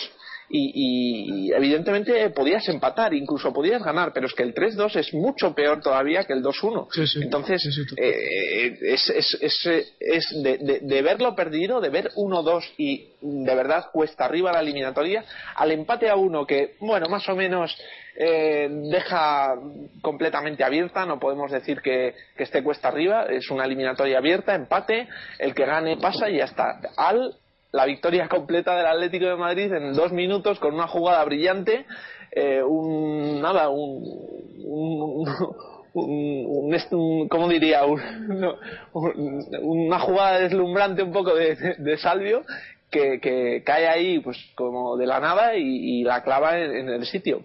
y, 0.49 1.51
evidentemente 1.53 2.29
podías 2.31 2.67
empatar, 2.69 3.13
incluso 3.13 3.53
podías 3.53 3.83
ganar, 3.83 4.11
pero 4.13 4.27
es 4.27 4.33
que 4.33 4.43
el 4.43 4.53
3-2 4.53 4.95
es 4.95 5.13
mucho 5.13 5.53
peor 5.53 5.81
todavía 5.81 6.23
que 6.23 6.33
el 6.33 6.43
2-1. 6.43 7.21
Entonces, 7.21 7.61
eh, 7.97 8.77
es, 8.81 9.09
es, 9.09 9.65
es, 9.99 10.43
de, 10.43 10.79
de, 10.81 11.01
verlo 11.01 11.35
perdido, 11.35 11.79
de 11.81 11.89
ver 11.89 12.09
1-2 12.15 12.63
y 12.77 13.09
de 13.21 13.55
verdad 13.55 13.85
cuesta 13.91 14.25
arriba 14.25 14.51
la 14.51 14.61
eliminatoria, 14.61 15.23
al 15.55 15.71
empate 15.71 16.09
a 16.09 16.15
uno 16.15 16.45
que, 16.45 16.75
bueno, 16.79 17.07
más 17.09 17.27
o 17.29 17.35
menos 17.35 17.77
eh, 18.15 18.67
deja 18.69 19.55
completamente 20.01 20.63
abierta, 20.63 21.05
no 21.05 21.19
podemos 21.19 21.51
decir 21.51 21.81
que, 21.81 22.15
que 22.35 22.43
esté 22.43 22.63
cuesta 22.63 22.87
arriba, 22.87 23.25
es 23.29 23.49
una 23.49 23.65
eliminatoria 23.65 24.17
abierta, 24.17 24.55
empate, 24.55 25.07
el 25.37 25.53
que 25.53 25.65
gane 25.65 25.97
pasa 25.97 26.29
y 26.29 26.37
ya 26.37 26.45
está. 26.45 26.79
Al 26.97 27.35
la 27.71 27.85
victoria 27.85 28.27
completa 28.27 28.75
del 28.75 28.85
Atlético 28.85 29.25
de 29.25 29.35
Madrid 29.35 29.71
en 29.71 29.93
dos 29.93 30.11
minutos 30.11 30.59
con 30.59 30.73
una 30.73 30.87
jugada 30.87 31.23
brillante, 31.23 31.85
eh, 32.31 32.63
un 32.63 33.41
nada, 33.41 33.69
un, 33.69 34.03
un, 34.63 35.27
un, 35.93 37.27
¿cómo 37.27 37.47
diría? 37.47 37.81
una 38.93 39.99
jugada 39.99 40.39
deslumbrante 40.39 41.03
un 41.03 41.11
poco 41.11 41.35
de, 41.35 41.75
de 41.77 41.97
Salvio 41.97 42.41
que, 42.89 43.19
que, 43.19 43.63
cae 43.63 43.87
ahí 43.87 44.19
pues 44.19 44.37
como 44.55 44.97
de 44.97 45.05
la 45.05 45.19
nada 45.19 45.55
y, 45.55 46.03
la 46.03 46.23
clava 46.23 46.57
en, 46.59 46.89
el 46.89 47.05
sitio. 47.05 47.41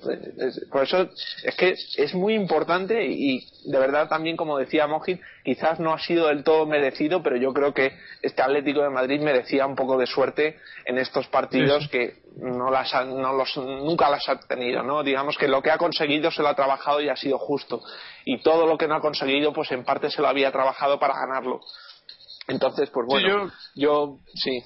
por 0.71 0.83
eso 0.85 1.09
es 1.43 1.55
que 1.57 1.75
es 1.97 2.15
muy 2.15 2.35
importante 2.35 3.05
y, 3.05 3.47
de 3.65 3.79
verdad 3.79 4.09
también 4.09 4.37
como 4.37 4.59
decía 4.59 4.87
Mojit, 4.87 5.21
quizás 5.45 5.81
no 5.81 5.93
ha 5.93 5.99
sido 5.99 6.29
del 6.29 6.45
todo 6.45 6.67
merecido, 6.67 7.23
pero 7.23 7.37
yo 7.37 7.53
creo 7.53 7.75
que 7.75 7.93
este 8.23 8.43
Atlético 8.43 8.83
de 8.83 8.91
Madrid 8.91 9.21
merecía 9.21 9.67
un 9.67 9.77
poco 9.77 9.99
de 9.99 10.07
suerte 10.07 10.59
en 10.87 10.99
estos 10.99 11.27
partidos 11.29 11.89
que 11.89 12.15
no 12.37 12.71
las 12.71 12.93
no 13.07 13.33
los, 13.33 13.57
nunca 13.57 14.11
las 14.11 14.29
ha 14.29 14.39
tenido, 14.41 14.83
¿no? 14.83 15.03
Digamos 15.03 15.37
que 15.37 15.49
lo 15.49 15.63
que 15.63 15.71
ha 15.71 15.79
conseguido 15.79 16.31
se 16.31 16.43
lo 16.43 16.49
ha 16.49 16.55
trabajado 16.55 17.01
y 17.01 17.09
ha 17.09 17.17
sido 17.17 17.39
justo. 17.39 17.83
Y 18.25 18.43
todo 18.43 18.67
lo 18.67 18.79
que 18.79 18.89
no 18.89 18.97
ha 18.97 19.01
conseguido, 19.01 19.53
pues 19.53 19.71
en 19.73 19.85
parte 19.85 20.11
se 20.11 20.23
lo 20.23 20.29
había 20.29 20.51
trabajado 20.51 20.99
para 20.99 21.15
ganarlo. 21.15 21.61
Entonces, 22.49 22.91
pues 22.91 23.07
bueno, 23.07 23.51
yo 23.75 24.19
sí. 24.35 24.63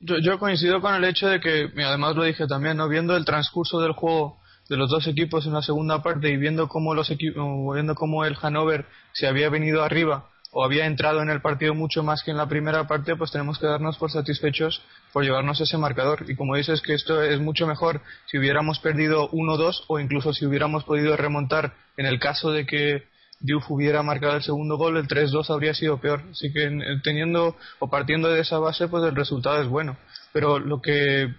Yo, 0.00 0.38
coincido 0.38 0.80
con 0.80 0.94
el 0.94 1.04
hecho 1.04 1.26
de 1.28 1.40
que, 1.40 1.70
además 1.84 2.16
lo 2.16 2.24
dije 2.24 2.46
también, 2.46 2.76
¿no? 2.76 2.88
viendo 2.88 3.16
el 3.16 3.24
transcurso 3.24 3.80
del 3.80 3.92
juego 3.92 4.38
de 4.68 4.76
los 4.76 4.90
dos 4.90 5.06
equipos 5.06 5.46
en 5.46 5.54
la 5.54 5.62
segunda 5.62 6.02
parte 6.02 6.28
y 6.28 6.36
viendo 6.36 6.68
cómo 6.68 6.94
los 6.94 7.10
viendo 7.16 7.94
cómo 7.94 8.24
el 8.24 8.34
Hannover 8.34 8.84
se 9.12 9.26
había 9.26 9.48
venido 9.48 9.82
arriba 9.82 10.28
o 10.50 10.64
había 10.64 10.86
entrado 10.86 11.22
en 11.22 11.30
el 11.30 11.40
partido 11.40 11.74
mucho 11.74 12.02
más 12.02 12.22
que 12.22 12.30
en 12.30 12.36
la 12.36 12.48
primera 12.48 12.86
parte, 12.86 13.16
pues 13.16 13.30
tenemos 13.30 13.58
que 13.58 13.66
darnos 13.66 13.96
por 13.96 14.10
satisfechos 14.10 14.82
por 15.12 15.24
llevarnos 15.24 15.60
ese 15.60 15.76
marcador. 15.78 16.24
Y 16.28 16.34
como 16.34 16.56
dices 16.56 16.80
que 16.80 16.94
esto 16.94 17.22
es 17.22 17.40
mucho 17.40 17.66
mejor 17.66 18.00
si 18.26 18.38
hubiéramos 18.38 18.78
perdido 18.78 19.30
1-2 19.30 19.84
o 19.88 20.00
incluso 20.00 20.32
si 20.32 20.46
hubiéramos 20.46 20.84
podido 20.84 21.16
remontar 21.16 21.74
en 21.96 22.06
el 22.06 22.18
caso 22.18 22.52
de 22.52 22.66
que 22.66 23.04
Diouf 23.40 23.70
hubiera 23.70 24.02
marcado 24.02 24.36
el 24.36 24.42
segundo 24.42 24.76
gol, 24.76 24.96
el 24.96 25.06
3-2 25.06 25.50
habría 25.50 25.74
sido 25.74 26.00
peor. 26.00 26.22
Así 26.30 26.52
que 26.52 26.70
teniendo 27.02 27.56
o 27.78 27.88
partiendo 27.88 28.28
de 28.30 28.40
esa 28.40 28.58
base, 28.58 28.88
pues 28.88 29.04
el 29.04 29.14
resultado 29.14 29.60
es 29.60 29.68
bueno. 29.68 29.96
Pero 30.32 30.58
lo 30.58 30.80
que, 30.80 31.32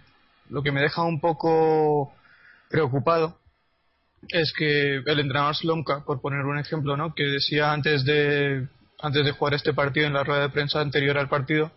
lo 0.50 0.63
que 0.63 0.72
me 0.72 0.82
deja 0.82 1.04
un 1.04 1.20
poco 1.20 2.13
preocupado 2.70 3.38
es 4.30 4.54
que 4.58 4.98
el 4.98 5.20
entrenador 5.20 5.56
Slomka, 5.56 6.04
por 6.04 6.22
poner 6.22 6.46
un 6.46 6.60
ejemplo, 6.60 6.98
¿no? 6.98 7.13
que 7.13 7.24
decía 7.24 7.72
antes 7.72 8.04
de, 8.04 8.68
antes 9.01 9.25
de 9.25 9.32
jugar 9.32 9.54
este 9.54 9.74
partido 9.74 10.08
en 10.08 10.13
la 10.13 10.24
rueda 10.24 10.42
de 10.42 10.50
prensa 10.50 10.82
anterior 10.82 11.18
al 11.18 11.30
partido 11.30 11.72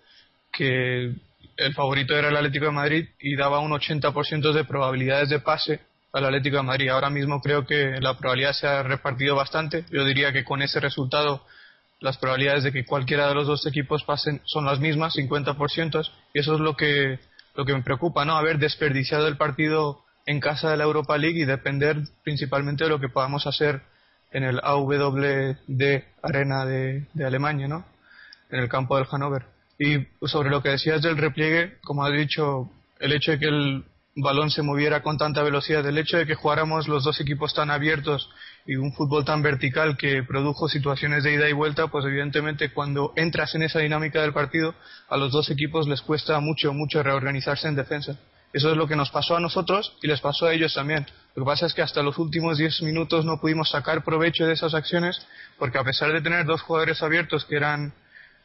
que 0.52 1.14
el 1.56 1.74
favorito 1.74 2.16
era 2.16 2.28
el 2.28 2.36
Atlético 2.36 2.66
de 2.66 2.70
Madrid 2.72 3.08
y 3.20 3.36
daba 3.36 3.60
un 3.60 3.70
80% 3.70 4.52
de 4.52 4.64
probabilidades 4.64 5.28
de 5.28 5.40
pase 5.40 5.80
al 6.12 6.24
Atlético 6.24 6.56
de 6.56 6.62
Madrid. 6.62 6.88
Ahora 6.88 7.10
mismo 7.10 7.40
creo 7.40 7.66
que 7.66 8.00
la 8.00 8.16
probabilidad 8.16 8.52
se 8.52 8.66
ha 8.66 8.82
repartido 8.82 9.36
bastante. 9.36 9.84
Yo 9.90 10.04
diría 10.04 10.32
que 10.32 10.44
con 10.44 10.62
ese 10.62 10.80
resultado 10.80 11.44
las 12.00 12.16
probabilidades 12.16 12.64
de 12.64 12.72
que 12.72 12.84
cualquiera 12.84 13.28
de 13.28 13.34
los 13.34 13.46
dos 13.46 13.66
equipos 13.66 14.04
pasen 14.04 14.40
son 14.44 14.64
las 14.64 14.80
mismas, 14.80 15.14
50%, 15.14 16.10
y 16.32 16.40
eso 16.40 16.54
es 16.54 16.60
lo 16.60 16.74
que, 16.76 17.18
lo 17.54 17.64
que 17.64 17.74
me 17.74 17.82
preocupa, 17.82 18.24
¿no? 18.24 18.36
Haber 18.36 18.58
desperdiciado 18.58 19.28
el 19.28 19.36
partido 19.36 20.02
en 20.26 20.40
casa 20.40 20.70
de 20.70 20.76
la 20.76 20.84
Europa 20.84 21.18
League 21.18 21.40
y 21.40 21.44
depender 21.44 21.98
principalmente 22.24 22.84
de 22.84 22.90
lo 22.90 23.00
que 23.00 23.08
podamos 23.08 23.46
hacer 23.46 23.82
en 24.32 24.44
el 24.44 24.60
AWD 24.62 26.02
Arena 26.22 26.64
de, 26.64 27.06
de 27.12 27.24
Alemania, 27.26 27.68
¿no? 27.68 27.84
En 28.50 28.60
el 28.60 28.68
campo 28.68 28.96
del 28.96 29.06
Hannover. 29.06 29.44
Y 29.78 30.06
sobre 30.26 30.50
lo 30.50 30.62
que 30.62 30.70
decías 30.70 31.02
del 31.02 31.18
repliegue, 31.18 31.78
como 31.82 32.04
has 32.04 32.12
dicho, 32.12 32.70
el 32.98 33.12
hecho 33.12 33.32
de 33.32 33.38
que 33.38 33.46
el 33.46 33.84
balón 34.20 34.50
se 34.50 34.62
moviera 34.62 35.02
con 35.02 35.18
tanta 35.18 35.42
velocidad, 35.42 35.86
el 35.86 35.98
hecho 35.98 36.16
de 36.16 36.26
que 36.26 36.34
jugáramos 36.34 36.88
los 36.88 37.04
dos 37.04 37.20
equipos 37.20 37.54
tan 37.54 37.70
abiertos 37.70 38.30
y 38.66 38.76
un 38.76 38.92
fútbol 38.92 39.24
tan 39.24 39.42
vertical 39.42 39.96
que 39.96 40.22
produjo 40.22 40.68
situaciones 40.68 41.24
de 41.24 41.34
ida 41.34 41.48
y 41.48 41.52
vuelta, 41.52 41.88
pues 41.88 42.04
evidentemente 42.04 42.72
cuando 42.72 43.12
entras 43.16 43.54
en 43.54 43.62
esa 43.62 43.80
dinámica 43.80 44.22
del 44.22 44.32
partido, 44.32 44.74
a 45.08 45.16
los 45.16 45.32
dos 45.32 45.50
equipos 45.50 45.88
les 45.88 46.02
cuesta 46.02 46.38
mucho, 46.40 46.72
mucho 46.72 47.02
reorganizarse 47.02 47.68
en 47.68 47.76
defensa. 47.76 48.18
Eso 48.52 48.70
es 48.70 48.76
lo 48.76 48.88
que 48.88 48.96
nos 48.96 49.10
pasó 49.10 49.36
a 49.36 49.40
nosotros 49.40 49.96
y 50.02 50.08
les 50.08 50.20
pasó 50.20 50.46
a 50.46 50.52
ellos 50.52 50.74
también. 50.74 51.06
Lo 51.36 51.44
que 51.44 51.50
pasa 51.50 51.66
es 51.66 51.74
que 51.74 51.82
hasta 51.82 52.02
los 52.02 52.18
últimos 52.18 52.58
10 52.58 52.82
minutos 52.82 53.24
no 53.24 53.40
pudimos 53.40 53.70
sacar 53.70 54.02
provecho 54.02 54.44
de 54.46 54.54
esas 54.54 54.74
acciones 54.74 55.24
porque 55.58 55.78
a 55.78 55.84
pesar 55.84 56.12
de 56.12 56.20
tener 56.20 56.44
dos 56.46 56.62
jugadores 56.62 57.02
abiertos 57.02 57.44
que 57.44 57.56
eran 57.56 57.92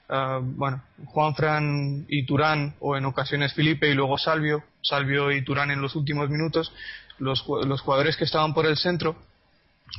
uh, 0.09 0.39
bueno, 0.41 0.83
Juanfran 1.05 2.05
y 2.07 2.25
Turán, 2.25 2.75
o 2.79 2.95
en 2.95 3.05
ocasiones 3.05 3.53
Felipe 3.53 3.89
y 3.89 3.95
luego 3.95 4.17
Salvio, 4.17 4.63
Salvio 4.85 5.31
y 5.31 5.43
Turán 5.43 5.71
en 5.71 5.81
los 5.81 5.95
últimos 5.95 6.29
minutos, 6.29 6.71
los, 7.17 7.43
los 7.65 7.81
jugadores 7.81 8.17
que 8.17 8.23
estaban 8.23 8.53
por 8.53 8.65
el 8.65 8.77
centro 8.77 9.15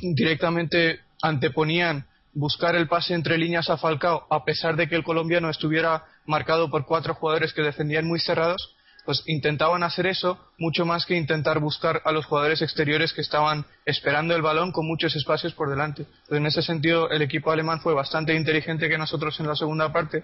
directamente 0.01 1.01
anteponían 1.21 2.05
buscar 2.33 2.75
el 2.75 2.87
pase 2.87 3.13
entre 3.13 3.37
líneas 3.37 3.69
a 3.69 3.77
Falcao, 3.77 4.27
a 4.29 4.45
pesar 4.45 4.75
de 4.75 4.87
que 4.87 4.95
el 4.95 5.03
colombiano 5.03 5.49
estuviera 5.49 6.05
marcado 6.25 6.69
por 6.69 6.85
cuatro 6.85 7.15
jugadores 7.15 7.51
que 7.51 7.63
defendían 7.63 8.05
muy 8.05 8.19
cerrados, 8.19 8.75
pues 9.05 9.23
intentaban 9.25 9.83
hacer 9.83 10.05
eso 10.05 10.37
mucho 10.57 10.85
más 10.85 11.05
que 11.05 11.15
intentar 11.15 11.59
buscar 11.59 12.01
a 12.05 12.11
los 12.11 12.25
jugadores 12.25 12.61
exteriores 12.61 13.13
que 13.13 13.21
estaban 13.21 13.65
esperando 13.85 14.35
el 14.35 14.41
balón 14.41 14.71
con 14.71 14.85
muchos 14.85 15.15
espacios 15.15 15.53
por 15.53 15.69
delante. 15.69 16.05
en 16.29 16.45
ese 16.45 16.61
sentido, 16.61 17.09
el 17.09 17.21
equipo 17.21 17.51
alemán 17.51 17.81
fue 17.81 17.93
bastante 17.93 18.35
inteligente 18.35 18.89
que 18.89 18.97
nosotros 18.97 19.39
en 19.39 19.47
la 19.47 19.55
segunda 19.55 19.91
parte 19.91 20.23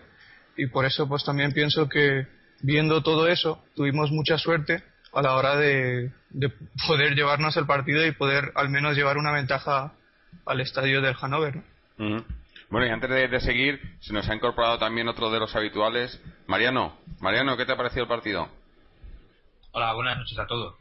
y 0.55 0.67
por 0.67 0.85
eso 0.85 1.07
pues 1.07 1.23
también 1.23 1.51
pienso 1.51 1.89
que 1.89 2.27
viendo 2.61 3.03
todo 3.03 3.27
eso 3.27 3.63
tuvimos 3.75 4.11
mucha 4.11 4.37
suerte 4.37 4.83
a 5.13 5.21
la 5.21 5.35
hora 5.35 5.55
de, 5.55 6.11
poder 6.87 7.15
llevarnos 7.15 7.55
el 7.57 7.65
partido 7.65 8.05
y 8.05 8.11
poder 8.11 8.51
al 8.55 8.69
menos 8.69 8.95
llevar 8.95 9.17
una 9.17 9.31
ventaja 9.31 9.93
al 10.45 10.61
estadio 10.61 11.01
del 11.01 11.15
Hannover. 11.15 11.61
Bueno, 11.97 12.87
y 12.87 12.89
antes 12.89 13.09
de, 13.09 13.27
de, 13.27 13.39
seguir, 13.39 13.79
se 13.99 14.13
nos 14.13 14.27
ha 14.27 14.35
incorporado 14.35 14.79
también 14.79 15.07
otro 15.07 15.29
de 15.29 15.39
los 15.39 15.55
habituales. 15.55 16.19
Mariano, 16.47 16.97
Mariano, 17.19 17.55
¿qué 17.55 17.65
te 17.65 17.73
ha 17.73 17.77
parecido 17.77 18.03
el 18.03 18.09
partido? 18.09 18.49
Hola, 19.71 19.93
buenas 19.93 20.17
noches 20.17 20.37
a 20.39 20.47
todos. 20.47 20.75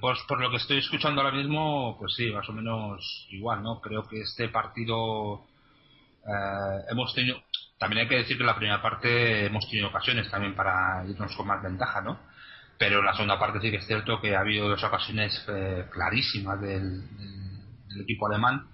Pues 0.00 0.18
por 0.28 0.40
lo 0.40 0.50
que 0.50 0.56
estoy 0.56 0.78
escuchando 0.78 1.22
ahora 1.22 1.34
mismo, 1.34 1.96
pues 1.98 2.14
sí, 2.14 2.30
más 2.30 2.48
o 2.48 2.52
menos 2.52 3.26
igual, 3.30 3.62
¿no? 3.62 3.80
Creo 3.80 4.06
que 4.06 4.20
este 4.20 4.48
partido 4.48 5.46
eh, 6.26 6.84
hemos 6.90 7.14
tenido, 7.14 7.42
también 7.80 8.02
hay 8.02 8.08
que 8.08 8.18
decir 8.18 8.36
que 8.36 8.42
en 8.42 8.46
la 8.46 8.56
primera 8.56 8.82
parte 8.82 9.46
hemos 9.46 9.66
tenido 9.68 9.88
ocasiones 9.88 10.30
también 10.30 10.54
para 10.54 11.02
irnos 11.08 11.34
con 11.34 11.46
más 11.46 11.62
ventaja, 11.62 12.02
¿no? 12.02 12.20
Pero 12.78 13.00
en 13.00 13.06
la 13.06 13.14
segunda 13.14 13.38
parte 13.38 13.60
sí 13.60 13.70
que 13.70 13.78
es 13.78 13.86
cierto 13.86 14.20
que 14.20 14.36
ha 14.36 14.40
habido 14.40 14.68
dos 14.68 14.84
ocasiones 14.84 15.44
eh, 15.48 15.86
clarísimas 15.90 16.60
del, 16.60 17.02
equipo 18.02 18.28
alemán. 18.28 18.66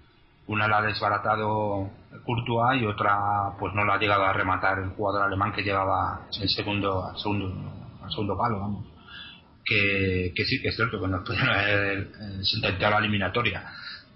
Una 0.47 0.67
la 0.67 0.77
ha 0.77 0.81
desbaratado 0.81 1.89
Courtois 2.25 2.81
y 2.81 2.85
otra 2.85 3.17
pues 3.57 3.73
no 3.73 3.83
la 3.85 3.95
ha 3.95 3.99
llegado 3.99 4.25
a 4.25 4.33
rematar 4.33 4.79
el 4.79 4.89
jugador 4.89 5.23
alemán 5.23 5.53
que 5.53 5.63
llegaba 5.63 6.27
el 6.39 6.49
segundo, 6.49 7.07
al 7.07 7.17
segundo, 7.17 7.99
al 8.03 8.11
segundo 8.11 8.37
palo, 8.37 8.59
vamos 8.59 8.97
que, 9.67 10.45
sí, 10.45 10.61
que 10.61 10.69
es 10.69 10.75
cierto 10.75 10.99
que 10.99 11.07
nos 11.07 11.25
pudieron 11.25 11.49
haber 11.49 12.09
eh, 12.21 12.77
la 12.79 12.97
eliminatoria. 12.99 13.63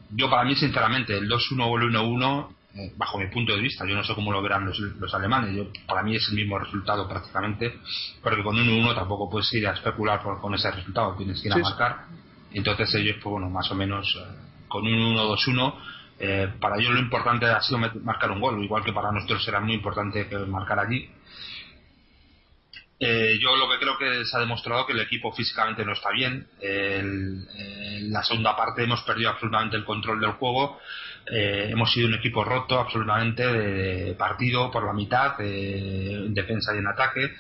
Yo, 0.10 0.30
para 0.30 0.46
mí, 0.46 0.56
sinceramente, 0.56 1.18
el 1.18 1.30
2-1 1.30 1.66
o 1.66 1.78
el 1.78 1.90
1-1, 1.90 2.48
eh, 2.50 2.56
bajo 2.96 3.18
mi 3.20 3.28
punto 3.28 3.54
de 3.54 3.62
vista, 3.62 3.86
yo 3.86 3.96
no 3.96 4.04
sé 4.04 4.16
cómo 4.16 4.32
lo 4.32 4.42
verán 4.42 4.66
los, 4.66 4.80
los 4.80 5.14
alemanes, 5.14 5.56
yo, 5.56 5.68
para 5.86 6.04
mí 6.04 6.16
es 6.16 6.28
el 6.30 6.36
mismo 6.36 6.58
resultado 6.58 7.08
prácticamente, 7.08 7.80
porque 8.24 8.44
con 8.44 8.56
1-1 8.56 8.96
tampoco 8.96 9.30
puedes 9.30 9.52
ir 9.54 9.68
a 9.68 9.74
especular 9.74 10.22
con 10.22 10.54
ese 10.56 10.72
resultado, 10.72 11.16
tienes 11.18 11.42
que 11.42 11.50
ir 11.50 11.54
a 11.54 11.58
marcar. 11.58 12.06
Entonces, 12.54 12.94
ellos, 12.96 13.18
pues 13.22 13.32
bueno, 13.32 13.50
más 13.50 13.70
o 13.72 13.76
menos, 13.76 14.18
eh, 14.20 14.36
con 14.68 14.86
un 14.86 15.16
1-2-1, 15.16 16.60
para 16.60 16.78
ellos 16.78 16.94
lo 16.94 17.00
importante 17.00 17.48
ha 17.48 17.62
sido 17.62 17.80
marcar 17.80 18.30
un 18.32 18.40
gol, 18.40 18.64
igual 18.64 18.84
que 18.84 18.94
para 18.94 19.12
nosotros 19.12 19.46
era 19.48 19.60
muy 19.60 19.74
importante 19.74 20.28
marcar 20.48 20.80
allí 20.80 21.10
Eh, 23.04 23.40
yo 23.42 23.56
lo 23.56 23.68
que 23.68 23.80
creo 23.80 23.98
que 23.98 24.26
se 24.26 24.38
ha 24.38 24.40
demostrado 24.42 24.86
que 24.86 24.94
el 24.94 25.00
equipo 25.00 25.32
físicamente 25.32 25.84
no 25.84 25.94
está 25.94 26.12
bien. 26.12 26.48
en 26.62 28.12
la 28.12 28.24
segunda 28.24 28.56
parte 28.56 28.84
hemos 28.84 29.02
perdido 29.02 29.32
absolutamente 29.32 29.76
el 29.76 29.86
control 29.86 30.20
del 30.20 30.34
juego. 30.34 30.80
Eh, 31.26 31.70
hemos 31.70 31.92
sido 31.92 32.08
un 32.08 32.16
equipo 32.16 32.44
roto 32.44 32.80
absolutamente 32.80 33.46
de 33.46 34.16
partido 34.16 34.72
por 34.72 34.86
la 34.86 34.94
mitad, 34.94 35.36
en 35.40 36.34
defensa 36.34 36.74
y 36.76 36.80
en 36.80 36.88
ataque. 36.88 37.32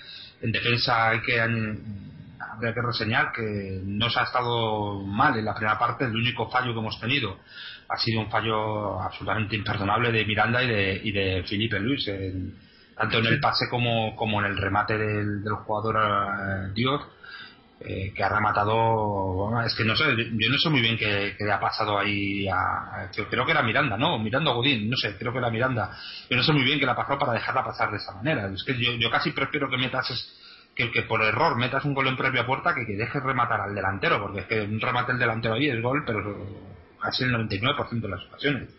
En 0.41 0.51
defensa 0.51 1.09
hay 1.09 1.21
que, 1.21 1.39
habría 1.39 2.73
que 2.73 2.81
reseñar 2.81 3.31
que 3.31 3.81
no 3.83 4.09
se 4.09 4.19
ha 4.19 4.23
estado 4.23 5.01
mal 5.03 5.37
en 5.37 5.45
la 5.45 5.53
primera 5.55 5.77
parte. 5.79 6.05
El 6.05 6.15
único 6.15 6.49
fallo 6.49 6.73
que 6.73 6.79
hemos 6.79 6.99
tenido 6.99 7.39
ha 7.89 7.97
sido 7.97 8.21
un 8.21 8.29
fallo 8.29 9.01
absolutamente 9.01 9.55
imperdonable 9.55 10.11
de 10.11 10.25
Miranda 10.25 10.63
y 10.63 10.67
de, 10.67 11.01
y 11.03 11.11
de 11.11 11.43
Felipe 11.43 11.79
Luis. 11.79 12.07
En, 12.07 12.55
tanto 13.01 13.17
en 13.17 13.25
el 13.25 13.39
pase 13.39 13.65
como, 13.69 14.15
como 14.15 14.41
en 14.41 14.51
el 14.51 14.57
remate 14.57 14.97
del, 14.97 15.43
jugador 15.65 15.97
eh, 15.97 16.71
Dios, 16.73 17.01
eh, 17.83 18.13
que 18.15 18.23
ha 18.23 18.29
rematado. 18.29 19.51
es 19.65 19.75
que 19.75 19.83
no 19.83 19.95
sé, 19.95 20.05
yo 20.15 20.49
no 20.49 20.57
sé 20.57 20.69
muy 20.69 20.81
bien 20.81 20.97
qué, 20.97 21.35
qué 21.37 21.51
ha 21.51 21.59
pasado 21.59 21.97
ahí. 21.97 22.47
A, 22.47 23.09
creo 23.29 23.45
que 23.45 23.51
era 23.51 23.63
Miranda, 23.63 23.97
¿no? 23.97 24.19
Miranda 24.19 24.51
Godín, 24.51 24.89
no 24.89 24.97
sé, 24.97 25.17
creo 25.17 25.31
que 25.31 25.39
era 25.39 25.49
Miranda. 25.49 25.97
Yo 26.29 26.37
no 26.37 26.43
sé 26.43 26.53
muy 26.53 26.63
bien 26.63 26.79
qué 26.79 26.85
le 26.85 26.91
ha 26.91 26.95
pasado 26.95 27.17
para 27.17 27.33
dejarla 27.33 27.63
pasar 27.63 27.89
de 27.91 27.97
esa 27.97 28.11
manera. 28.13 28.47
Es 28.53 28.63
que 28.63 28.77
yo, 28.77 28.93
yo 28.93 29.09
casi 29.09 29.31
prefiero 29.31 29.69
que 29.69 29.77
metas. 29.77 30.07
que, 30.75 30.91
que 30.91 31.03
por 31.03 31.23
error 31.23 31.57
metas 31.57 31.83
un 31.85 31.93
gol 31.93 32.07
en 32.07 32.17
propia 32.17 32.45
puerta 32.45 32.73
que 32.75 32.85
que 32.85 32.95
dejes 32.95 33.23
rematar 33.23 33.61
al 33.61 33.73
delantero, 33.75 34.21
porque 34.21 34.41
es 34.41 34.45
que 34.45 34.61
un 34.61 34.79
remate 34.79 35.13
el 35.13 35.19
delantero 35.19 35.55
ahí 35.55 35.67
es 35.67 35.81
gol, 35.81 36.03
pero 36.05 36.71
casi 37.01 37.23
el 37.23 37.33
99% 37.33 37.99
de 37.99 38.07
las 38.07 38.23
ocasiones. 38.25 38.69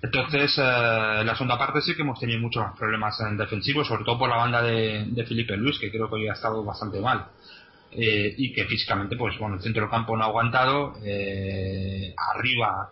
Entonces, 0.00 0.56
eh, 0.56 1.20
en 1.20 1.26
la 1.26 1.34
segunda 1.34 1.58
parte 1.58 1.80
sí 1.80 1.94
que 1.94 2.02
hemos 2.02 2.20
tenido 2.20 2.40
muchos 2.40 2.62
más 2.62 2.78
problemas 2.78 3.18
en 3.20 3.36
defensivo, 3.36 3.84
sobre 3.84 4.04
todo 4.04 4.18
por 4.18 4.30
la 4.30 4.36
banda 4.36 4.62
de, 4.62 5.04
de 5.08 5.26
Felipe 5.26 5.56
Luis, 5.56 5.78
que 5.78 5.90
creo 5.90 6.08
que 6.08 6.14
hoy 6.14 6.28
ha 6.28 6.34
estado 6.34 6.64
bastante 6.64 7.00
mal. 7.00 7.26
Eh, 7.96 8.34
y 8.36 8.52
que 8.52 8.64
físicamente, 8.64 9.16
pues 9.16 9.38
bueno, 9.38 9.56
el 9.56 9.62
centro 9.62 9.82
del 9.82 9.90
campo 9.90 10.16
no 10.16 10.24
ha 10.24 10.26
aguantado. 10.26 10.94
Eh, 11.04 12.14
arriba 12.34 12.90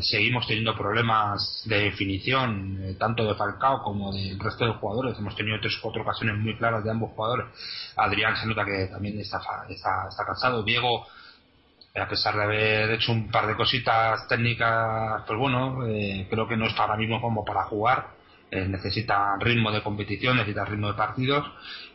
seguimos 0.00 0.44
teniendo 0.48 0.76
problemas 0.76 1.62
de 1.66 1.82
definición, 1.84 2.96
tanto 2.98 3.24
de 3.24 3.36
Falcao 3.36 3.80
como 3.84 4.12
del 4.12 4.36
resto 4.40 4.64
de 4.64 4.72
jugadores. 4.72 5.16
Hemos 5.16 5.36
tenido 5.36 5.60
tres 5.60 5.76
o 5.78 5.82
cuatro 5.82 6.02
ocasiones 6.02 6.36
muy 6.36 6.56
claras 6.56 6.82
de 6.82 6.90
ambos 6.90 7.12
jugadores. 7.12 7.46
Adrián 7.94 8.36
se 8.36 8.46
nota 8.46 8.64
que 8.64 8.88
también 8.88 9.20
está, 9.20 9.38
está, 9.68 10.08
está 10.08 10.24
cansado. 10.26 10.64
Diego 10.64 11.06
a 11.94 12.08
pesar 12.08 12.34
de 12.36 12.42
haber 12.42 12.90
hecho 12.92 13.12
un 13.12 13.30
par 13.30 13.46
de 13.46 13.56
cositas 13.56 14.26
técnicas, 14.26 15.22
pues 15.26 15.38
bueno, 15.38 15.86
eh, 15.86 16.26
creo 16.30 16.48
que 16.48 16.56
no 16.56 16.66
está 16.66 16.82
ahora 16.82 16.96
mismo 16.96 17.20
como 17.20 17.44
para 17.44 17.64
jugar. 17.64 18.06
Eh, 18.54 18.66
necesita 18.68 19.34
ritmo 19.40 19.72
de 19.72 19.82
competición, 19.82 20.36
necesita 20.36 20.66
ritmo 20.66 20.88
de 20.88 20.92
partidos 20.92 21.50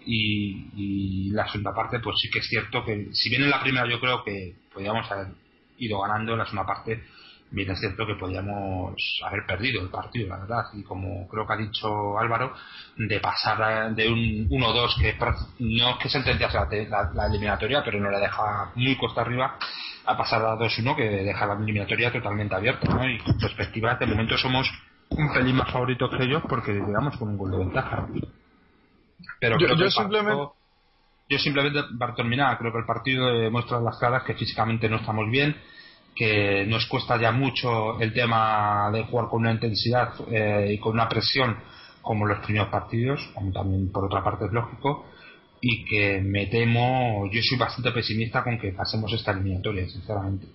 y, 0.08 1.30
la 1.30 1.46
segunda 1.46 1.72
parte, 1.72 2.00
pues 2.00 2.18
sí 2.20 2.32
que 2.32 2.40
es 2.40 2.48
cierto 2.48 2.84
que 2.84 3.10
si 3.14 3.30
bien 3.30 3.44
en 3.44 3.52
la 3.52 3.62
primera 3.62 3.88
yo 3.88 4.00
creo 4.00 4.24
que 4.24 4.56
podíamos 4.74 5.06
haber 5.12 5.28
ido 5.78 6.02
ganando, 6.02 6.32
en 6.32 6.40
la 6.40 6.46
segunda 6.46 6.66
parte 6.66 7.04
bien 7.52 7.70
es 7.70 7.80
cierto 7.80 8.08
que 8.08 8.16
podíamos 8.16 8.96
haber 9.24 9.46
perdido 9.46 9.84
el 9.84 9.90
partido, 9.90 10.30
la 10.30 10.40
verdad, 10.40 10.64
y 10.74 10.82
como 10.82 11.28
creo 11.28 11.46
que 11.46 11.54
ha 11.54 11.58
dicho 11.58 12.18
Álvaro, 12.18 12.56
de 12.98 13.20
pasar 13.20 13.94
de 13.94 14.10
un 14.10 14.50
1-2 14.50 15.00
que 15.00 15.16
no 15.60 15.92
es 15.92 15.98
que 15.98 16.10
sentenciase 16.10 16.88
la, 16.90 17.12
la, 17.14 17.28
eliminatoria, 17.28 17.84
pero 17.86 18.00
no 18.00 18.10
la 18.10 18.20
deja 18.20 18.72
muy 18.74 18.98
costa 18.98 19.22
arriba, 19.22 19.60
a 20.06 20.18
pasar 20.18 20.42
a 20.44 20.56
2-1 20.56 20.96
que 20.96 21.04
deja 21.04 21.46
la 21.46 21.54
eliminatoria 21.54 22.12
totalmente 22.12 22.56
abierta, 22.56 22.92
¿no? 22.92 23.08
Y 23.08 23.22
en 23.24 23.38
perspectiva, 23.38 23.94
de 23.94 24.08
momento 24.08 24.36
somos 24.40 24.68
un 25.10 25.34
pelín 25.34 25.56
más 25.56 25.72
favoritos 25.72 26.10
que 26.16 26.24
ellos 26.24 26.44
porque 26.48 26.74
digamos 26.74 27.18
con 27.18 27.30
un 27.30 27.38
gol 27.38 27.52
de 27.52 27.58
ventaja. 27.58 28.08
Pero 29.40 29.58
yo, 29.58 29.76
yo 29.76 29.90
simplemente... 29.90 30.44
yo 31.30 31.38
simplemente, 31.38 31.80
para 31.98 32.16
terminar, 32.16 32.58
creo 32.58 32.72
que 32.72 32.80
el 32.80 32.86
partido 32.86 33.28
demuestra 33.28 33.80
las 33.80 33.98
caras 33.98 34.24
que 34.24 34.34
físicamente 34.34 34.90
no 34.90 34.98
estamos 34.98 35.30
bien, 35.30 35.56
que 36.16 36.66
nos 36.68 36.86
cuesta 36.88 37.18
ya 37.18 37.32
mucho 37.32 38.00
el 38.00 38.14
tema 38.14 38.90
de 38.92 39.04
jugar 39.04 39.28
con 39.28 39.42
una 39.42 39.52
intensidad 39.52 40.14
eh, 40.32 40.74
y 40.74 40.80
con 40.80 40.94
una 40.94 41.08
presión 41.08 41.58
como 42.02 42.26
los 42.26 42.40
primeros 42.40 42.70
partidos, 42.70 43.22
como 43.34 43.52
también 43.52 43.92
por 43.92 44.06
otra 44.06 44.24
parte 44.24 44.46
es 44.46 44.52
lógico, 44.52 45.06
y 45.62 45.84
que 45.86 46.22
me 46.22 46.48
temo, 46.48 47.30
yo 47.32 47.42
soy 47.42 47.58
bastante 47.58 47.92
pesimista 47.92 48.44
con 48.44 48.58
que 48.58 48.72
pasemos 48.72 49.12
esta 49.12 49.32
eliminatoria, 49.32 49.88
sinceramente. 49.90 50.48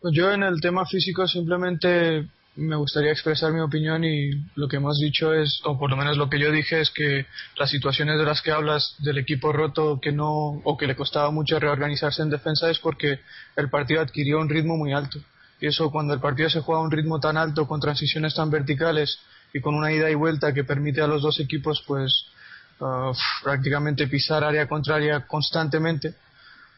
Pues 0.00 0.14
yo 0.14 0.30
en 0.30 0.42
el 0.44 0.60
tema 0.60 0.84
físico 0.86 1.26
simplemente 1.26 2.28
me 2.56 2.76
gustaría 2.76 3.12
expresar 3.12 3.52
mi 3.52 3.60
opinión 3.60 4.02
y 4.04 4.30
lo 4.54 4.66
que 4.66 4.76
hemos 4.76 4.98
dicho 4.98 5.34
es, 5.34 5.60
o 5.64 5.78
por 5.78 5.90
lo 5.90 5.96
menos 5.96 6.16
lo 6.16 6.30
que 6.30 6.38
yo 6.38 6.50
dije 6.50 6.80
es 6.80 6.90
que 6.90 7.26
las 7.58 7.70
situaciones 7.70 8.18
de 8.18 8.24
las 8.24 8.40
que 8.40 8.50
hablas 8.50 8.94
del 8.98 9.18
equipo 9.18 9.52
roto 9.52 10.00
que 10.00 10.10
no, 10.10 10.60
o 10.64 10.76
que 10.76 10.86
le 10.86 10.96
costaba 10.96 11.30
mucho 11.30 11.60
reorganizarse 11.60 12.22
en 12.22 12.30
defensa 12.30 12.70
es 12.70 12.78
porque 12.78 13.20
el 13.56 13.68
partido 13.68 14.00
adquirió 14.00 14.40
un 14.40 14.48
ritmo 14.48 14.76
muy 14.76 14.92
alto. 14.94 15.18
Y 15.60 15.66
eso 15.66 15.90
cuando 15.90 16.14
el 16.14 16.20
partido 16.20 16.48
se 16.48 16.60
juega 16.60 16.80
a 16.80 16.84
un 16.84 16.90
ritmo 16.90 17.20
tan 17.20 17.36
alto, 17.36 17.66
con 17.66 17.80
transiciones 17.80 18.34
tan 18.34 18.50
verticales 18.50 19.18
y 19.52 19.60
con 19.60 19.74
una 19.74 19.92
ida 19.92 20.10
y 20.10 20.14
vuelta 20.14 20.54
que 20.54 20.64
permite 20.64 21.02
a 21.02 21.06
los 21.06 21.22
dos 21.22 21.38
equipos 21.40 21.82
pues 21.86 22.26
uh, 22.80 23.12
prácticamente 23.42 24.06
pisar 24.06 24.44
área 24.44 24.66
contraria 24.66 25.26
constantemente, 25.26 26.14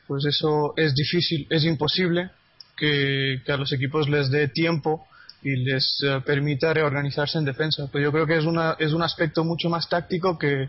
pues 0.09 0.25
eso 0.25 0.75
es 0.77 0.95
difícil, 0.95 1.47
es 1.51 1.65
imposible 1.65 2.31
que, 2.77 3.43
que 3.45 3.53
a 3.53 3.57
los 3.57 3.73
equipos 3.73 4.09
les 4.09 4.31
dé 4.31 4.49
tiempo 4.49 5.07
y 5.43 5.57
les 5.57 6.03
eh, 6.03 6.21
permita 6.25 6.75
reorganizarse 6.75 7.39
en 7.39 7.45
defensa. 7.45 7.89
Pero 7.93 8.05
yo 8.05 8.13
creo 8.13 8.27
que 8.27 8.37
es, 8.37 8.45
una, 8.45 8.77
es 8.79 8.93
un 8.93 9.03
aspecto 9.03 9.45
mucho 9.45 9.69
más 9.69 9.89
táctico 9.89 10.39
que, 10.39 10.69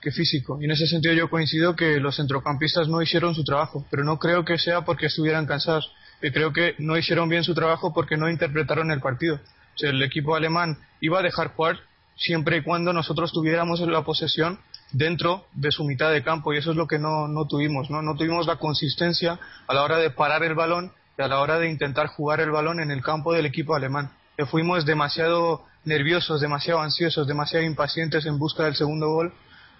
que 0.00 0.12
físico. 0.12 0.58
Y 0.60 0.66
en 0.66 0.70
ese 0.70 0.86
sentido 0.86 1.14
yo 1.14 1.30
coincido 1.30 1.74
que 1.74 1.98
los 1.98 2.16
centrocampistas 2.16 2.88
no 2.88 3.02
hicieron 3.02 3.34
su 3.34 3.42
trabajo, 3.42 3.86
pero 3.90 4.04
no 4.04 4.18
creo 4.18 4.44
que 4.44 4.58
sea 4.58 4.82
porque 4.82 5.06
estuvieran 5.06 5.46
cansados. 5.46 5.90
Yo 6.22 6.32
creo 6.32 6.52
que 6.52 6.74
no 6.78 6.96
hicieron 6.96 7.28
bien 7.28 7.44
su 7.44 7.54
trabajo 7.54 7.92
porque 7.92 8.16
no 8.16 8.30
interpretaron 8.30 8.90
el 8.90 9.00
partido. 9.00 9.40
O 9.82 9.86
el 9.86 10.02
equipo 10.02 10.36
alemán 10.36 10.78
iba 11.00 11.18
a 11.18 11.22
dejar 11.22 11.48
jugar 11.48 11.80
siempre 12.16 12.58
y 12.58 12.62
cuando 12.62 12.92
nosotros 12.92 13.32
tuviéramos 13.32 13.80
la 13.80 14.02
posesión 14.02 14.60
dentro 14.92 15.46
de 15.52 15.72
su 15.72 15.82
mitad 15.84 16.12
de 16.12 16.22
campo 16.22 16.54
y 16.54 16.58
eso 16.58 16.70
es 16.70 16.76
lo 16.76 16.86
que 16.86 16.98
no, 16.98 17.26
no 17.26 17.46
tuvimos, 17.46 17.90
¿no? 17.90 18.00
No 18.02 18.14
tuvimos 18.14 18.46
la 18.46 18.56
consistencia 18.56 19.40
a 19.66 19.74
la 19.74 19.82
hora 19.82 19.98
de 19.98 20.10
parar 20.10 20.44
el 20.44 20.54
balón 20.54 20.92
a 21.18 21.28
la 21.28 21.40
hora 21.40 21.58
de 21.58 21.70
intentar 21.70 22.08
jugar 22.08 22.40
el 22.40 22.50
balón 22.50 22.80
en 22.80 22.90
el 22.90 23.02
campo 23.02 23.32
del 23.32 23.46
equipo 23.46 23.74
alemán. 23.74 24.10
Que 24.36 24.46
fuimos 24.46 24.84
demasiado 24.84 25.64
nerviosos, 25.84 26.40
demasiado 26.40 26.80
ansiosos, 26.80 27.26
demasiado 27.26 27.64
impacientes 27.64 28.26
en 28.26 28.38
busca 28.38 28.64
del 28.64 28.74
segundo 28.74 29.08
gol 29.08 29.32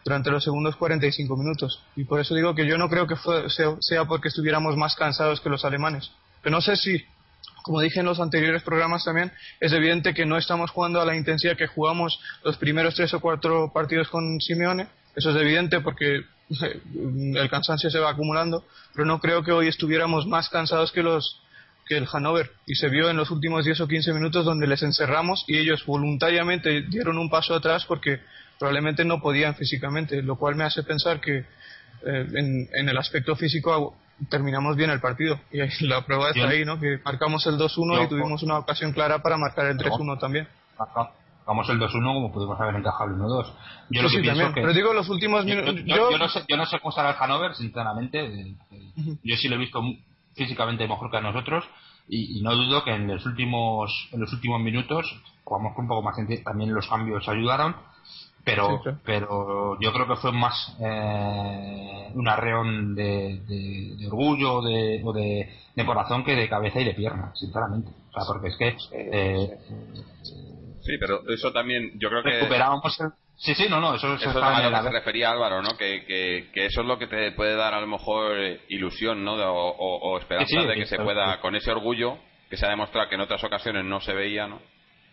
durante 0.04 0.30
los 0.30 0.44
segundos 0.44 0.76
45 0.76 1.36
minutos. 1.36 1.82
Y 1.96 2.04
por 2.04 2.20
eso 2.20 2.34
digo 2.34 2.54
que 2.54 2.66
yo 2.66 2.78
no 2.78 2.88
creo 2.88 3.06
que 3.06 3.16
sea 3.80 4.04
porque 4.04 4.28
estuviéramos 4.28 4.76
más 4.76 4.94
cansados 4.94 5.40
que 5.40 5.48
los 5.48 5.64
alemanes. 5.64 6.10
Pero 6.42 6.56
no 6.56 6.60
sé 6.60 6.76
si, 6.76 7.02
como 7.62 7.80
dije 7.80 8.00
en 8.00 8.06
los 8.06 8.20
anteriores 8.20 8.62
programas 8.62 9.04
también, 9.04 9.32
es 9.60 9.72
evidente 9.72 10.12
que 10.12 10.26
no 10.26 10.36
estamos 10.36 10.70
jugando 10.70 11.00
a 11.00 11.06
la 11.06 11.16
intensidad 11.16 11.56
que 11.56 11.66
jugamos 11.66 12.20
los 12.44 12.58
primeros 12.58 12.94
tres 12.94 13.14
o 13.14 13.20
cuatro 13.20 13.72
partidos 13.72 14.08
con 14.08 14.40
Simeone. 14.40 14.86
Eso 15.16 15.30
es 15.30 15.36
evidente 15.36 15.80
porque 15.80 16.20
el 16.50 17.48
cansancio 17.50 17.90
se 17.90 17.98
va 17.98 18.10
acumulando, 18.10 18.64
pero 18.92 19.06
no 19.06 19.20
creo 19.20 19.42
que 19.42 19.52
hoy 19.52 19.68
estuviéramos 19.68 20.26
más 20.26 20.48
cansados 20.48 20.92
que 20.92 21.02
los 21.02 21.40
que 21.86 21.96
el 21.96 22.06
Hannover 22.06 22.50
y 22.66 22.76
se 22.76 22.88
vio 22.88 23.10
en 23.10 23.16
los 23.16 23.30
últimos 23.30 23.64
10 23.64 23.82
o 23.82 23.88
15 23.88 24.14
minutos 24.14 24.44
donde 24.44 24.66
les 24.66 24.82
encerramos 24.82 25.44
y 25.46 25.58
ellos 25.58 25.84
voluntariamente 25.84 26.82
dieron 26.82 27.18
un 27.18 27.28
paso 27.28 27.54
atrás 27.54 27.84
porque 27.84 28.20
probablemente 28.58 29.04
no 29.04 29.20
podían 29.20 29.54
físicamente, 29.54 30.22
lo 30.22 30.36
cual 30.36 30.54
me 30.54 30.64
hace 30.64 30.82
pensar 30.82 31.20
que 31.20 31.38
eh, 32.06 32.66
en, 32.72 32.88
el 32.88 32.96
aspecto 32.96 33.36
físico 33.36 33.96
terminamos 34.30 34.76
bien 34.76 34.90
el 34.90 35.00
partido 35.00 35.40
y 35.50 35.86
la 35.86 36.04
prueba 36.06 36.30
está 36.30 36.48
ahí, 36.48 36.64
¿no? 36.64 36.80
Que 36.80 36.98
marcamos 37.04 37.46
el 37.46 37.58
2-1 37.58 38.04
y 38.04 38.08
tuvimos 38.08 38.42
una 38.42 38.58
ocasión 38.58 38.92
clara 38.92 39.22
para 39.22 39.36
marcar 39.36 39.66
el 39.66 39.76
3-1 39.76 40.18
también. 40.18 40.48
Vamos 41.46 41.68
el 41.68 41.78
2-1 41.78 42.14
como 42.14 42.32
pudimos 42.32 42.58
haber 42.60 42.76
encajado 42.76 43.10
el 43.10 43.16
1-2. 43.16 43.52
Yo 43.90 44.02
lo 44.02 44.08
que 44.08 44.20
pienso 44.20 44.52
que, 44.52 44.60
pero 44.62 44.72
digo 44.72 44.92
los 44.94 45.08
últimos 45.08 45.44
minutos. 45.44 45.74
Yo, 45.84 46.16
no 46.16 46.28
sé, 46.28 46.42
yo 46.48 46.56
no 46.56 46.66
sé 46.66 46.78
cómo 46.80 46.90
estará 46.90 47.10
el 47.10 47.16
Hanover, 47.18 47.54
sinceramente. 47.54 48.24
Eh, 48.24 48.54
eh, 48.70 49.16
yo 49.22 49.36
sí 49.36 49.48
lo 49.48 49.56
he 49.56 49.58
visto 49.58 49.82
físicamente 50.34 50.88
mejor 50.88 51.10
que 51.10 51.16
a 51.18 51.20
nosotros 51.20 51.64
y, 52.08 52.42
no 52.42 52.54
dudo 52.54 52.84
que 52.84 52.94
en 52.94 53.06
los 53.08 53.24
últimos 53.24 54.08
en 54.12 54.20
los 54.20 54.32
últimos 54.32 54.60
minutos 54.60 55.06
jugamos 55.42 55.76
un 55.76 55.88
poco 55.88 56.02
más 56.02 56.16
también 56.44 56.74
los 56.74 56.88
cambios 56.88 57.26
ayudaron 57.28 57.76
pero 58.44 58.80
pero 59.04 59.78
yo 59.80 59.92
creo 59.92 60.06
que 60.06 60.16
fue 60.16 60.32
más 60.32 60.76
eh, 60.80 62.10
un 62.14 62.28
arreón 62.28 62.94
de, 62.94 63.40
de, 63.46 64.06
orgullo 64.06 64.60
de, 64.60 65.00
o 65.02 65.12
de, 65.12 65.48
de, 65.74 65.86
corazón 65.86 66.24
que 66.24 66.36
de 66.36 66.48
cabeza 66.48 66.80
y 66.80 66.84
de 66.84 66.94
pierna 66.94 67.32
sinceramente 67.34 67.90
o 68.10 68.12
sea 68.12 68.24
porque 68.26 68.48
es 68.48 68.56
que 68.56 68.76
eh, 68.92 69.58
Sí, 70.84 70.98
pero 70.98 71.22
eso 71.28 71.50
también, 71.52 71.92
yo 71.98 72.08
creo 72.10 72.22
que. 72.22 72.30
Recuperábamos 72.30 72.98
Sí, 73.36 73.54
sí, 73.54 73.66
no, 73.68 73.80
no, 73.80 73.96
eso, 73.96 74.14
eso, 74.14 74.32
también 74.32 74.70
lo 74.70 74.78
que 74.78 74.84
se 74.84 74.92
refería 74.92 75.30
Álvaro, 75.32 75.60
¿no? 75.60 75.76
Que, 75.76 76.04
que, 76.06 76.50
que, 76.52 76.66
eso 76.66 76.82
es 76.82 76.86
lo 76.86 76.98
que 76.98 77.08
te 77.08 77.32
puede 77.32 77.56
dar 77.56 77.74
a 77.74 77.80
lo 77.80 77.86
mejor 77.88 78.38
eh, 78.38 78.60
ilusión, 78.68 79.24
¿no? 79.24 79.34
o, 79.34 80.18
esperanza 80.18 80.60
de 80.60 80.74
que 80.76 80.86
se 80.86 80.98
pueda, 80.98 81.40
con 81.40 81.56
ese 81.56 81.72
orgullo 81.72 82.16
que 82.48 82.56
se 82.56 82.64
ha 82.64 82.68
demostrado 82.68 83.08
que 83.08 83.16
en 83.16 83.22
otras 83.22 83.42
ocasiones 83.42 83.84
no 83.84 84.00
se 84.00 84.12
veía, 84.12 84.46
¿no? 84.46 84.60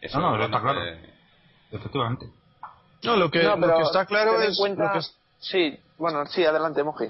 Eso 0.01 0.19
no, 0.19 0.37
no, 0.37 0.45
está 0.45 0.61
claro. 0.61 0.81
Efectivamente. 1.71 2.27
No, 3.03 3.15
lo 3.15 3.31
que, 3.31 3.41
lo 3.41 3.57
que 3.57 3.81
está 3.81 4.05
claro 4.05 4.39
es. 4.39 4.59
Lo 4.59 4.75
que, 4.75 4.99
Sí, 5.39 5.75
bueno, 5.97 6.25
sí, 6.27 6.45
adelante, 6.45 6.83
Moji. 6.83 7.07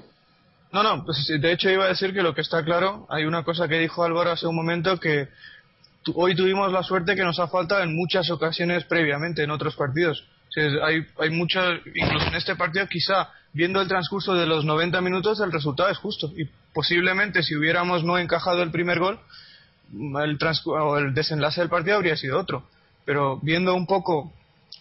No, 0.72 0.82
no, 0.82 1.04
pues 1.04 1.30
de 1.38 1.52
hecho 1.52 1.68
iba 1.68 1.84
a 1.84 1.88
decir 1.88 2.14
que 2.14 2.22
lo 2.22 2.34
que 2.34 2.40
está 2.40 2.64
claro, 2.64 3.06
hay 3.10 3.26
una 3.26 3.44
cosa 3.44 3.68
que 3.68 3.78
dijo 3.78 4.02
Álvaro 4.02 4.30
hace 4.30 4.46
un 4.46 4.56
momento 4.56 4.98
que 4.98 5.28
hoy 6.14 6.34
tuvimos 6.34 6.72
la 6.72 6.82
suerte 6.82 7.14
que 7.14 7.22
nos 7.22 7.38
ha 7.38 7.48
faltado 7.48 7.82
en 7.82 7.94
muchas 7.94 8.30
ocasiones 8.30 8.84
previamente 8.84 9.42
en 9.42 9.50
otros 9.50 9.76
partidos. 9.76 10.24
hay, 10.84 11.06
hay 11.18 11.30
muchas, 11.30 11.80
incluso 11.94 12.26
en 12.26 12.34
este 12.34 12.56
partido 12.56 12.86
quizá 12.88 13.30
viendo 13.52 13.80
el 13.80 13.88
transcurso 13.88 14.34
de 14.34 14.46
los 14.46 14.64
90 14.64 15.00
minutos 15.00 15.40
el 15.40 15.52
resultado 15.52 15.90
es 15.90 15.98
justo 15.98 16.32
y 16.36 16.48
posiblemente 16.72 17.42
si 17.42 17.54
hubiéramos 17.54 18.02
no 18.04 18.18
encajado 18.18 18.62
el 18.62 18.70
primer 18.70 18.98
gol 18.98 19.20
el, 19.92 20.38
o 20.66 20.98
el 20.98 21.14
desenlace 21.14 21.60
del 21.60 21.70
partido 21.70 21.96
habría 21.96 22.16
sido 22.16 22.38
otro. 22.38 22.64
Pero 23.04 23.38
viendo 23.42 23.74
un 23.74 23.86
poco 23.86 24.32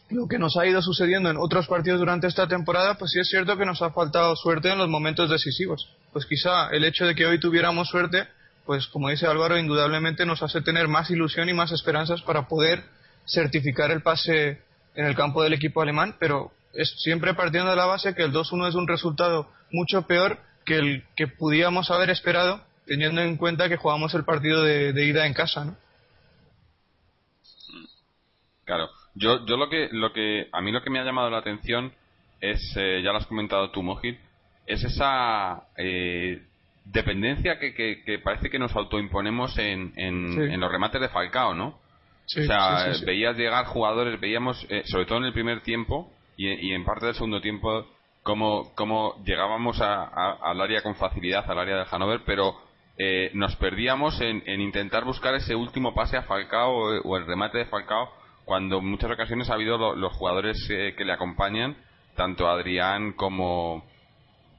lo 0.10 0.27
que 0.27 0.39
nos 0.39 0.57
ha 0.57 0.65
ido 0.65 0.81
sucediendo 0.81 1.29
en 1.29 1.38
otros 1.38 1.67
partidos 1.67 1.99
durante 1.99 2.27
esta 2.27 2.47
temporada, 2.47 2.95
pues 2.95 3.12
sí 3.12 3.19
es 3.19 3.29
cierto 3.29 3.57
que 3.57 3.65
nos 3.65 3.81
ha 3.81 3.91
faltado 3.91 4.36
suerte 4.36 4.71
en 4.71 4.77
los 4.77 4.89
momentos 4.89 5.29
decisivos. 5.29 5.89
Pues 6.13 6.25
quizá 6.25 6.69
el 6.69 6.84
hecho 6.84 7.05
de 7.05 7.15
que 7.15 7.25
hoy 7.25 7.39
tuviéramos 7.39 7.89
suerte, 7.89 8.27
pues 8.65 8.88
como 8.88 9.10
dice 9.10 9.28
Álvaro, 9.28 9.58
indudablemente 9.58 10.26
nos 10.26 10.43
hace 10.43 10.62
tener 10.62 10.88
más 10.88 11.10
ilusión 11.10 11.50
y 11.50 11.54
más 11.54 11.71
esperanzas 11.71 12.21
para 12.21 12.47
poder 12.47 12.84
certificar 13.26 13.91
el 13.91 14.02
pase 14.02 14.62
en 14.95 15.06
el 15.06 15.15
campo 15.15 15.43
del 15.43 15.54
equipo 15.54 15.82
alemán, 15.82 16.15
pero 16.19 16.52
es 16.74 16.89
siempre 17.02 17.34
partiendo 17.34 17.69
de 17.69 17.76
la 17.76 17.86
base 17.86 18.15
que 18.15 18.24
el 18.24 18.34
2-1 18.34 18.69
es 18.69 18.76
un 18.76 18.88
resultado 18.88 19.50
mucho 19.71 20.04
peor 20.04 20.39
que 20.65 20.78
el 20.78 21.04
que 21.15 21.28
pudiéramos 21.28 21.89
haber 21.91 22.10
esperado, 22.10 22.62
teniendo 22.86 23.21
en 23.21 23.38
cuenta 23.38 23.69
que 23.69 23.78
jugamos 23.78 24.13
el 24.13 24.26
partido 24.26 24.63
de, 24.63 25.06
ida 25.06 25.26
en 25.26 25.34
casa, 25.34 25.65
¿no? 25.65 25.78
Claro. 28.65 28.89
Yo, 29.15 29.45
yo 29.45 29.58
lo 29.58 29.69
que, 29.69 29.89
lo 29.91 30.13
que, 30.13 30.47
a 30.52 30.62
mí 30.62 30.71
lo 30.71 30.82
que 30.82 30.89
me 30.89 31.00
ha 31.00 31.04
llamado 31.04 31.30
la 31.30 31.39
atención 31.39 31.93
es, 32.39 32.62
eh, 32.78 33.02
ya 33.04 33.12
lo 33.12 33.17
has 33.17 33.28
comentado 33.28 33.69
tú, 33.71 33.84
Mojit, 33.84 34.17
es 34.65 34.84
esa 34.84 35.63
eh, 35.76 36.41
dependencia 36.86 37.60
que, 37.60 37.74
que, 37.74 38.20
parece 38.20 38.50
que 38.50 38.60
nos 38.60 38.76
autoimponemos 38.76 39.58
en, 39.58 39.94
en, 39.96 40.60
los 40.60 40.72
remates 40.72 41.00
de 41.02 41.10
Falcao, 41.10 41.54
¿no? 41.54 41.67
o 41.67 42.44
sea, 42.44 42.88
veías 43.06 43.36
llegar 43.36 43.65
jugadores, 43.65 44.20
veíamos, 44.20 44.65
eh, 44.70 44.84
sobre 44.86 45.06
todo 45.06 45.17
en 45.17 45.26
el 45.26 45.34
primer 45.34 45.62
tiempo 45.62 46.12
y, 46.38 46.48
y, 46.48 46.74
en 46.74 46.86
parte 46.86 47.06
del 47.06 47.15
segundo 47.15 47.41
tiempo, 47.41 47.86
cómo, 48.24 48.74
cómo 48.76 49.22
llegábamos 49.26 49.82
a, 49.82 50.04
al 50.41 50.62
área 50.62 50.82
con 50.82 50.96
facilidad, 50.96 51.50
al 51.50 51.60
área 51.60 51.78
de 51.78 51.86
Hanover, 51.91 52.22
pero 52.26 52.56
nos 53.34 53.56
perdíamos 53.56 54.22
en, 54.22 54.44
en, 54.46 54.62
intentar 54.62 55.04
buscar 55.06 55.34
ese 55.34 55.56
último 55.56 55.96
pase 55.96 56.17
a 56.17 56.24
Falcao 56.24 57.02
o 57.04 57.17
el 57.17 57.26
remate 57.26 57.58
de 57.58 57.65
Falcao 57.65 58.22
cuando 58.46 58.80
en 58.80 58.86
muchas 58.89 59.12
ocasiones 59.12 59.50
ha 59.50 59.54
habido 59.54 59.96
los 59.96 60.13
jugadores 60.13 60.58
eh, 60.70 60.94
que 60.98 61.06
le 61.06 61.13
acompañan, 61.13 61.78
tanto 62.15 62.50
Adrián 62.50 63.13
como, 63.13 63.86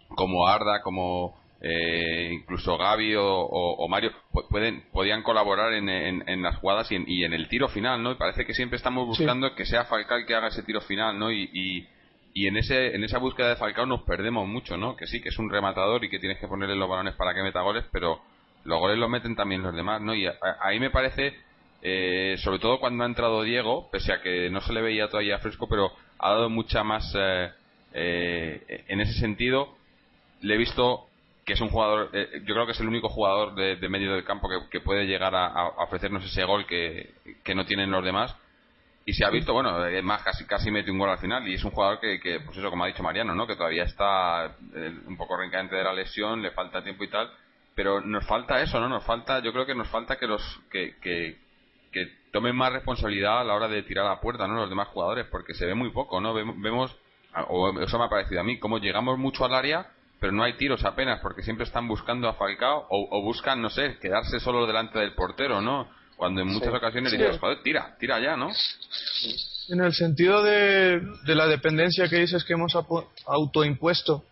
como 0.09 0.47
Arda, 0.47 0.81
como 0.83 1.37
eh, 1.65 2.31
incluso 2.33 2.77
Gaby 2.77 3.15
o, 3.17 3.87
Mario, 3.89 4.11
pueden, 4.51 4.85
podían 4.93 5.23
colaborar 5.23 5.73
en, 5.73 5.89
en, 5.89 6.43
las 6.43 6.57
jugadas 6.57 6.91
y 6.91 6.97
en, 6.97 7.05
y 7.07 7.25
en, 7.25 7.33
el 7.33 7.49
tiro 7.49 7.69
final, 7.69 8.03
¿no? 8.03 8.13
Y 8.13 8.17
parece 8.17 8.45
que 8.45 8.53
siempre 8.53 8.77
estamos 8.77 9.07
buscando 9.07 9.55
que 9.55 9.65
sea 9.65 9.85
Falcao 9.85 10.19
el 10.19 10.27
que 10.27 10.35
haga 10.35 10.49
ese 10.49 10.65
tiro 10.65 10.81
final, 10.81 11.19
¿no? 11.19 11.31
Y, 11.31 11.49
y, 11.53 11.89
y, 12.35 12.49
en, 12.49 12.57
ese, 12.57 12.95
en 12.95 13.05
esa 13.05 13.19
búsqueda 13.19 13.49
de 13.49 13.57
Falcao 13.57 13.87
nos 13.87 14.03
perdemos 14.03 14.47
mucho, 14.49 14.77
¿no? 14.77 14.97
Que 14.97 15.07
sí, 15.07 15.21
que 15.21 15.29
es 15.29 15.39
un 15.39 15.51
rematador 15.51 16.05
y 16.05 16.11
que 16.11 16.19
tienes 16.19 16.39
que 16.39 16.49
ponerle 16.49 16.75
los 16.75 16.89
balones 16.89 17.15
para 17.15 17.33
que 17.33 17.43
meta 17.43 17.63
goles, 17.63 17.85
pero 17.93 18.21
los 18.65 18.79
goles 18.81 18.99
los 18.99 19.09
meten 19.09 19.37
también 19.37 19.63
los 19.63 19.75
demás, 19.75 20.01
¿no? 20.03 20.15
Y 20.15 20.27
ahí 20.61 20.81
me 20.81 20.91
parece 20.91 21.35
eh, 21.85 22.37
sobre 22.39 22.61
todo 22.61 22.79
cuando 22.79 23.03
ha 23.03 23.09
entrado 23.09 23.43
Diego, 23.43 23.91
pese 23.91 24.13
a 24.13 24.23
que 24.23 24.49
no 24.51 24.61
se 24.61 24.73
le 24.73 24.83
veía 24.83 25.09
todavía 25.09 25.39
fresco, 25.39 25.69
pero 25.69 25.91
ha 26.19 26.31
dado 26.31 26.49
mucha 26.49 26.85
más 26.85 27.13
eh, 27.17 27.51
eh, 27.93 28.85
en 28.87 29.01
ese 29.01 29.15
sentido. 29.15 29.77
Le 30.41 30.55
he 30.55 30.59
visto 30.59 31.09
que 31.45 31.55
es 31.55 31.61
un 31.61 31.71
jugador, 31.71 32.11
yo 32.13 32.55
creo 32.55 32.67
que 32.67 32.73
es 32.73 32.81
el 32.81 32.89
único 32.89 33.09
jugador 33.09 33.55
de, 33.55 33.89
medio 33.89 34.13
del 34.15 34.25
campo 34.25 34.49
que, 34.71 34.81
puede 34.81 35.07
llegar 35.07 35.35
a, 35.35 35.69
ofrecernos 35.79 36.25
ese 36.25 36.45
gol 36.45 36.67
que, 36.67 37.15
no 37.55 37.65
tienen 37.65 37.91
los 37.91 38.05
demás. 38.05 38.37
Y 39.05 39.15
se 39.15 39.25
ha 39.25 39.31
visto, 39.31 39.53
bueno, 39.53 39.73
más 40.05 40.23
casi, 40.23 40.47
casi 40.47 40.71
mete 40.71 40.93
un 40.93 40.99
gol 40.99 41.11
al 41.11 41.19
final. 41.19 41.47
Y 41.49 41.55
es 41.55 41.65
un 41.65 41.73
jugador 41.73 41.99
que, 41.99 42.41
pues 42.45 42.57
eso, 42.57 42.71
como 42.71 42.85
ha 42.85 42.87
dicho 42.87 43.03
Mariano, 43.03 43.35
¿no? 43.35 43.47
que 43.47 43.57
todavía 43.57 43.83
está 43.85 44.55
un 45.07 45.17
poco 45.17 45.37
reencadente 45.37 45.75
de 45.75 45.83
la 45.83 45.93
lesión, 45.93 46.41
le 46.41 46.53
falta 46.53 46.85
tiempo 46.85 47.03
y 47.03 47.09
tal 47.09 47.31
pero 47.75 48.01
nos 48.01 48.27
falta 48.27 48.61
eso, 48.61 48.81
¿no? 48.81 48.89
Nos 48.89 49.05
falta, 49.05 49.41
yo 49.41 49.53
creo 49.53 49.67
que 49.67 49.75
nos 49.75 49.89
falta 49.89 50.17
que 50.17 50.27
los 50.27 50.43
que, 50.71 50.97
que, 51.01 51.39
que 51.91 52.07
tomen 52.31 52.55
más 52.55 52.73
responsabilidad 52.73 53.41
a 53.41 53.45
la 53.45 53.55
hora 53.55 53.69
de 53.69 53.83
tirar 53.83 54.07
a 54.07 54.11
la 54.11 54.21
puerta, 54.21 54.47
¿no? 54.47 54.55
Los 54.55 54.69
demás 54.69 54.89
jugadores, 54.89 55.27
porque 55.31 55.55
se 55.55 55.67
ve 55.67 55.75
muy 55.75 55.91
poco, 55.91 56.21
¿no? 56.21 56.35
Vemos, 56.35 56.97
o 57.49 57.81
eso 57.81 57.99
me 57.99 58.05
ha 58.05 58.11
parecido 58.11 58.41
a 58.41 58.45
mí, 58.45 58.59
como 58.59 58.79
llegamos 58.79 59.19
mucho 59.19 59.45
al 59.45 59.55
área, 59.55 59.91
pero 60.23 60.33
no 60.33 60.45
hay 60.45 60.53
tiros 60.57 60.85
apenas, 60.85 61.19
porque 61.19 61.43
siempre 61.43 61.67
están 61.67 61.89
buscando 61.89 62.29
a 62.29 62.35
Falcao, 62.35 62.87
o, 62.89 63.23
buscan, 63.23 63.61
no 63.61 63.69
sé, 63.69 63.99
quedarse 64.01 64.39
solo 64.39 64.69
delante 64.69 65.01
del 65.01 65.15
portero, 65.15 65.61
¿no? 65.61 65.89
Cuando 66.15 66.43
en 66.43 66.47
muchas 66.47 66.73
ocasiones 66.73 67.11
dices, 67.11 67.41
joder, 67.41 67.61
tira, 67.65 67.97
tira 67.99 68.21
ya, 68.21 68.37
¿no? 68.37 68.53
En 69.69 69.81
el 69.81 69.93
sentido 69.93 70.45
de, 70.45 71.03
de 71.27 71.35
la 71.35 71.49
dependencia 71.49 72.09
que 72.09 72.21
dices 72.21 72.45
que 72.45 72.53
hemos 72.53 72.73
autoimpuesto 73.27 74.25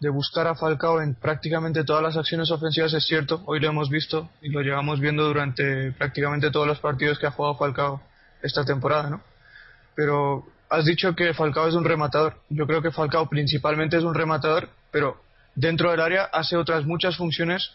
de 0.00 0.10
buscar 0.10 0.46
a 0.48 0.54
Falcao 0.54 1.00
en 1.00 1.14
prácticamente 1.14 1.82
todas 1.82 2.02
las 2.02 2.18
acciones 2.18 2.50
ofensivas 2.50 2.92
es 2.92 3.06
cierto, 3.06 3.42
hoy 3.46 3.58
lo 3.58 3.68
hemos 3.68 3.88
visto 3.88 4.28
y 4.42 4.50
lo 4.50 4.60
llevamos 4.60 5.00
viendo 5.00 5.24
durante 5.24 5.92
prácticamente 5.92 6.50
todos 6.50 6.66
los 6.66 6.78
partidos 6.80 7.18
que 7.18 7.26
ha 7.26 7.30
jugado 7.30 7.56
Falcao 7.56 8.02
esta 8.42 8.66
temporada, 8.66 9.08
¿no? 9.08 9.22
Pero 9.94 10.44
has 10.68 10.84
dicho 10.84 11.14
que 11.14 11.32
Falcao 11.32 11.68
es 11.68 11.74
un 11.74 11.86
rematador. 11.86 12.36
Yo 12.50 12.66
creo 12.66 12.82
que 12.82 12.90
Falcao 12.90 13.30
principalmente 13.30 13.96
es 13.96 14.04
un 14.04 14.14
rematador, 14.14 14.68
pero 14.90 15.21
dentro 15.54 15.90
del 15.90 16.00
área 16.00 16.24
hace 16.24 16.56
otras 16.56 16.84
muchas 16.84 17.16
funciones 17.16 17.72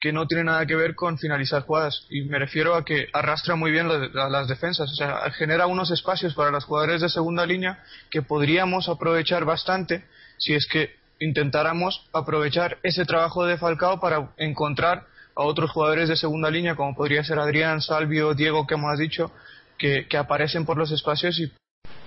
que 0.00 0.12
no 0.12 0.26
tienen 0.26 0.46
nada 0.46 0.64
que 0.64 0.74
ver 0.74 0.94
con 0.94 1.18
finalizar 1.18 1.62
jugadas. 1.62 2.06
Y 2.08 2.22
me 2.22 2.38
refiero 2.38 2.74
a 2.74 2.84
que 2.84 3.08
arrastra 3.12 3.54
muy 3.54 3.70
bien 3.70 3.86
las 4.14 4.48
defensas. 4.48 4.90
O 4.90 4.94
sea, 4.94 5.30
genera 5.32 5.66
unos 5.66 5.90
espacios 5.90 6.34
para 6.34 6.50
los 6.50 6.64
jugadores 6.64 7.02
de 7.02 7.10
segunda 7.10 7.44
línea 7.44 7.82
que 8.10 8.22
podríamos 8.22 8.88
aprovechar 8.88 9.44
bastante 9.44 10.04
si 10.38 10.54
es 10.54 10.66
que 10.66 10.94
intentáramos 11.20 12.08
aprovechar 12.14 12.78
ese 12.82 13.04
trabajo 13.04 13.44
de 13.44 13.58
Falcao 13.58 14.00
para 14.00 14.30
encontrar 14.38 15.06
a 15.36 15.42
otros 15.42 15.70
jugadores 15.70 16.08
de 16.08 16.16
segunda 16.16 16.50
línea, 16.50 16.74
como 16.74 16.94
podría 16.94 17.22
ser 17.22 17.38
Adrián, 17.38 17.82
Salvio, 17.82 18.34
Diego, 18.34 18.66
que 18.66 18.74
hemos 18.74 18.98
dicho, 18.98 19.30
que, 19.78 20.06
aparecen 20.16 20.66
por 20.66 20.76
los 20.76 20.90
espacios 20.90 21.38
y 21.38 21.44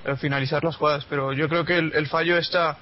eh, 0.06 0.16
finalizar 0.18 0.64
las 0.64 0.76
jugadas. 0.76 1.06
Pero 1.10 1.34
yo 1.34 1.48
creo 1.48 1.66
que 1.66 1.78
el, 1.78 2.08
fallo 2.08 2.38
está. 2.38 2.78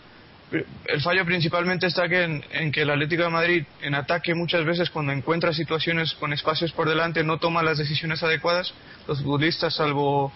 El 0.51 1.01
fallo 1.01 1.23
principalmente 1.25 1.87
está 1.87 2.09
que 2.09 2.23
en, 2.23 2.71
que 2.71 2.81
el 2.81 2.89
Atlético 2.89 3.23
de 3.23 3.29
Madrid, 3.29 3.65
en 3.81 3.95
ataque, 3.95 4.35
muchas 4.35 4.65
veces 4.65 4.89
cuando 4.89 5.13
encuentra 5.13 5.53
situaciones 5.53 6.13
con 6.15 6.33
espacios 6.33 6.73
por 6.73 6.89
delante, 6.89 7.23
no 7.23 7.37
toma 7.37 7.63
las 7.63 7.77
decisiones 7.77 8.21
adecuadas. 8.21 8.73
Los 9.07 9.21
futbolistas, 9.21 9.75
salvo 9.75 10.31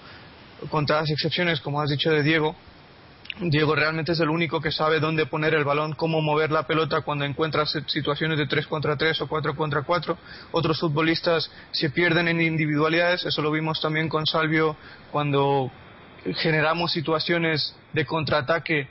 contadas 0.70 1.10
excepciones, 1.10 1.60
como 1.60 1.82
has 1.82 1.90
dicho 1.90 2.10
de 2.12 2.24
Diego, 2.24 2.56
Diego 3.40 3.76
realmente 3.76 4.14
es 4.14 4.20
el 4.22 4.30
único 4.30 4.62
que 4.62 4.72
sabe 4.72 5.02
dónde 5.02 5.26
poner 5.26 5.54
el 5.56 5.66
balón, 5.66 5.94
cómo 5.94 6.22
mover 6.22 6.52
la 6.52 6.66
pelota 6.66 7.02
cuando 7.02 7.26
encuentra 7.26 7.66
situaciones 7.66 8.38
de 8.38 8.48
3 8.48 8.66
contra 8.68 8.96
3 8.96 9.20
o 9.22 9.28
4 9.28 9.56
contra 9.58 9.82
4. 9.82 10.18
Otros 10.54 10.80
futbolistas 10.80 11.52
se 11.72 11.90
pierden 11.90 12.30
en 12.30 12.40
individualidades, 12.40 13.26
eso 13.26 13.42
lo 13.42 13.52
vimos 13.52 13.82
también 13.82 14.08
con 14.08 14.26
Salvio 14.26 14.78
cuando 15.12 15.70
generamos 16.36 16.94
situaciones 16.94 17.76
de 17.92 18.06
contraataque 18.06 18.88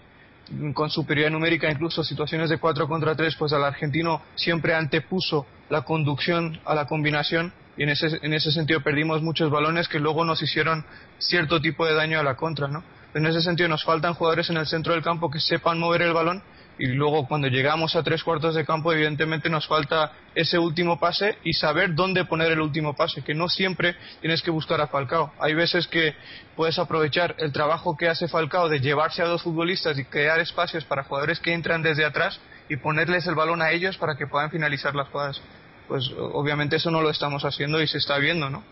con 0.74 0.90
superioridad 0.90 1.30
numérica, 1.30 1.70
incluso 1.70 2.04
situaciones 2.04 2.50
de 2.50 2.59
4 2.59 2.87
contra 2.87 3.14
3, 3.14 3.37
pues 3.37 3.52
al 3.52 3.64
argentino 3.64 4.22
siempre 4.35 4.74
antepuso 4.74 5.46
la 5.70 5.83
conducción 5.83 6.61
a 6.64 6.74
la 6.74 6.87
combinación 6.87 7.52
y 7.76 7.83
en 7.83 7.88
ese, 7.88 8.18
en 8.22 8.33
ese 8.33 8.52
sentido 8.52 8.83
perdimos 8.83 9.22
muchos 9.22 9.50
balones 9.50 9.88
que 9.88 9.98
luego 9.98 10.24
nos 10.24 10.42
hicieron 10.42 10.85
cierto 11.18 11.61
tipo 11.61 11.87
de 11.87 11.94
daño 11.94 12.20
a 12.20 12.22
la 12.22 12.37
contra, 12.37 12.68
¿no? 12.68 12.85
En 13.14 13.26
ese 13.26 13.40
sentido 13.40 13.68
nos 13.68 13.85
faltan 13.85 14.14
jugadores 14.14 14.50
en 14.50 14.57
el 14.57 14.66
centro 14.66 14.92
del 14.92 15.02
campo 15.02 15.30
que 15.30 15.40
sepan 15.40 15.78
mover 15.78 16.02
el 16.02 16.12
balón 16.12 16.42
y 16.78 16.87
luego 16.87 17.26
cuando 17.28 17.48
llegamos 17.48 17.94
a 17.94 18.02
tres 18.02 18.24
cuartos 18.24 18.54
de 18.54 18.64
campo 18.64 18.92
evidentemente 18.92 19.48
nos 19.48 19.66
falta 19.66 20.12
ese 20.34 20.58
último 20.58 20.98
pase 20.98 21.38
y 21.44 21.52
saber 21.52 21.94
dónde 21.94 22.24
poner 22.24 22.50
el 22.52 22.60
último 22.60 22.94
pase, 22.94 23.22
que 23.22 23.34
no 23.34 23.48
siempre 23.48 23.96
tienes 24.20 24.42
que 24.42 24.50
buscar 24.50 24.80
a 24.80 24.88
Falcao. 24.88 25.32
Hay 25.38 25.54
veces 25.54 25.87
que 25.87 26.14
puedes 26.56 26.78
aprovechar 26.78 27.37
el 27.38 27.52
trabajo 27.52 27.96
que 27.96 28.08
hace 28.08 28.28
Falcao 28.28 28.68
de 28.68 28.80
llevarse 28.80 29.22
a 29.22 29.26
dos 29.26 29.42
futbolistas 29.42 29.98
y 29.98 30.04
crear 30.04 30.40
espacios 30.40 30.84
para 30.84 31.04
jugadores 31.04 31.38
que 31.38 31.52
entran 31.52 31.82
desde 31.82 32.04
atrás 32.04 32.40
y 32.68 32.76
ponerles 32.76 33.26
el 33.26 33.34
balón 33.34 33.62
a 33.62 33.70
ellos 33.70 33.96
para 33.96 34.16
que 34.16 34.26
puedan 34.26 34.50
finalizar 34.50 34.94
las 34.94 35.08
jugadas. 35.08 35.40
Pues 35.87 36.10
obviamente 36.16 36.76
eso 36.76 36.90
no 36.90 37.02
lo 37.02 37.10
estamos 37.10 37.44
haciendo 37.44 37.80
y 37.80 37.87
se 37.87 37.98
está 37.98 38.18
viendo, 38.18 38.50
¿no? 38.50 38.64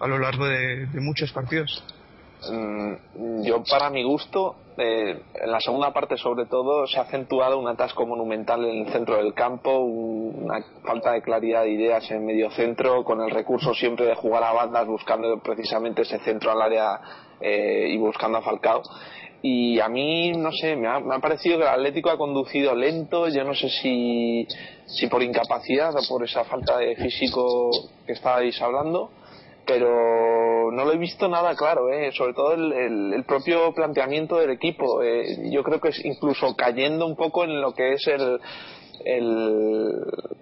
A 0.00 0.06
lo 0.06 0.18
largo 0.18 0.46
de 0.46 0.88
muchos 0.94 1.32
partidos. 1.32 1.84
Mm, 2.50 3.42
yo 3.42 3.62
para 3.64 3.90
mi 3.90 4.02
gusto 4.02 4.56
eh, 4.76 5.22
en 5.34 5.50
la 5.50 5.60
segunda 5.60 5.92
parte 5.92 6.16
sobre 6.16 6.46
todo 6.46 6.86
se 6.86 6.98
ha 6.98 7.02
acentuado 7.02 7.58
un 7.58 7.66
atasco 7.66 8.06
monumental 8.06 8.64
en 8.64 8.86
el 8.86 8.92
centro 8.92 9.16
del 9.16 9.32
campo 9.32 9.78
una 9.78 10.62
falta 10.84 11.12
de 11.12 11.22
claridad 11.22 11.62
de 11.62 11.70
ideas 11.70 12.10
en 12.10 12.26
medio 12.26 12.50
centro 12.50 13.02
con 13.04 13.22
el 13.22 13.30
recurso 13.30 13.72
siempre 13.74 14.06
de 14.06 14.14
jugar 14.14 14.44
a 14.44 14.52
bandas 14.52 14.86
buscando 14.86 15.38
precisamente 15.38 16.02
ese 16.02 16.18
centro 16.18 16.50
al 16.50 16.60
área 16.60 17.00
eh, 17.40 17.88
y 17.90 17.98
buscando 17.98 18.38
a 18.38 18.42
Falcao. 18.42 18.82
Y 19.42 19.78
a 19.78 19.88
mí, 19.88 20.32
no 20.32 20.50
sé, 20.50 20.74
me 20.74 20.88
ha, 20.88 21.18
parecido 21.20 21.58
que 21.58 21.64
el 21.64 21.68
Atlético 21.68 22.10
ha 22.10 22.18
conducido 22.18 22.74
lento, 22.74 23.28
yo 23.28 23.44
no 23.44 23.54
sé 23.54 23.68
si, 23.68 24.46
si 24.86 25.06
por 25.06 25.22
incapacidad 25.22 25.94
o 25.94 26.00
por 26.08 26.24
esa 26.24 26.44
falta 26.44 26.78
de 26.78 26.96
físico 26.96 27.70
que 28.06 28.14
estabais 28.14 28.60
hablando, 28.60 29.10
pero 29.66 30.70
no 30.70 30.84
lo 30.84 30.92
he 30.92 30.98
visto 30.98 31.28
nada 31.28 31.54
claro, 31.54 31.92
¿eh? 31.92 32.12
sobre 32.12 32.34
todo 32.34 32.54
el, 32.54 32.72
el, 33.12 33.24
propio 33.24 33.72
planteamiento 33.74 34.36
del 34.38 34.50
equipo. 34.50 35.02
Eh, 35.02 35.50
yo 35.50 35.62
creo 35.62 35.80
que 35.80 35.88
es 35.88 36.04
incluso 36.04 36.54
cayendo 36.54 37.06
un 37.06 37.16
poco 37.16 37.44
en 37.44 37.60
lo 37.60 37.72
que 37.72 37.94
es 37.94 38.06
el, 38.06 38.40
el, 39.04 40.00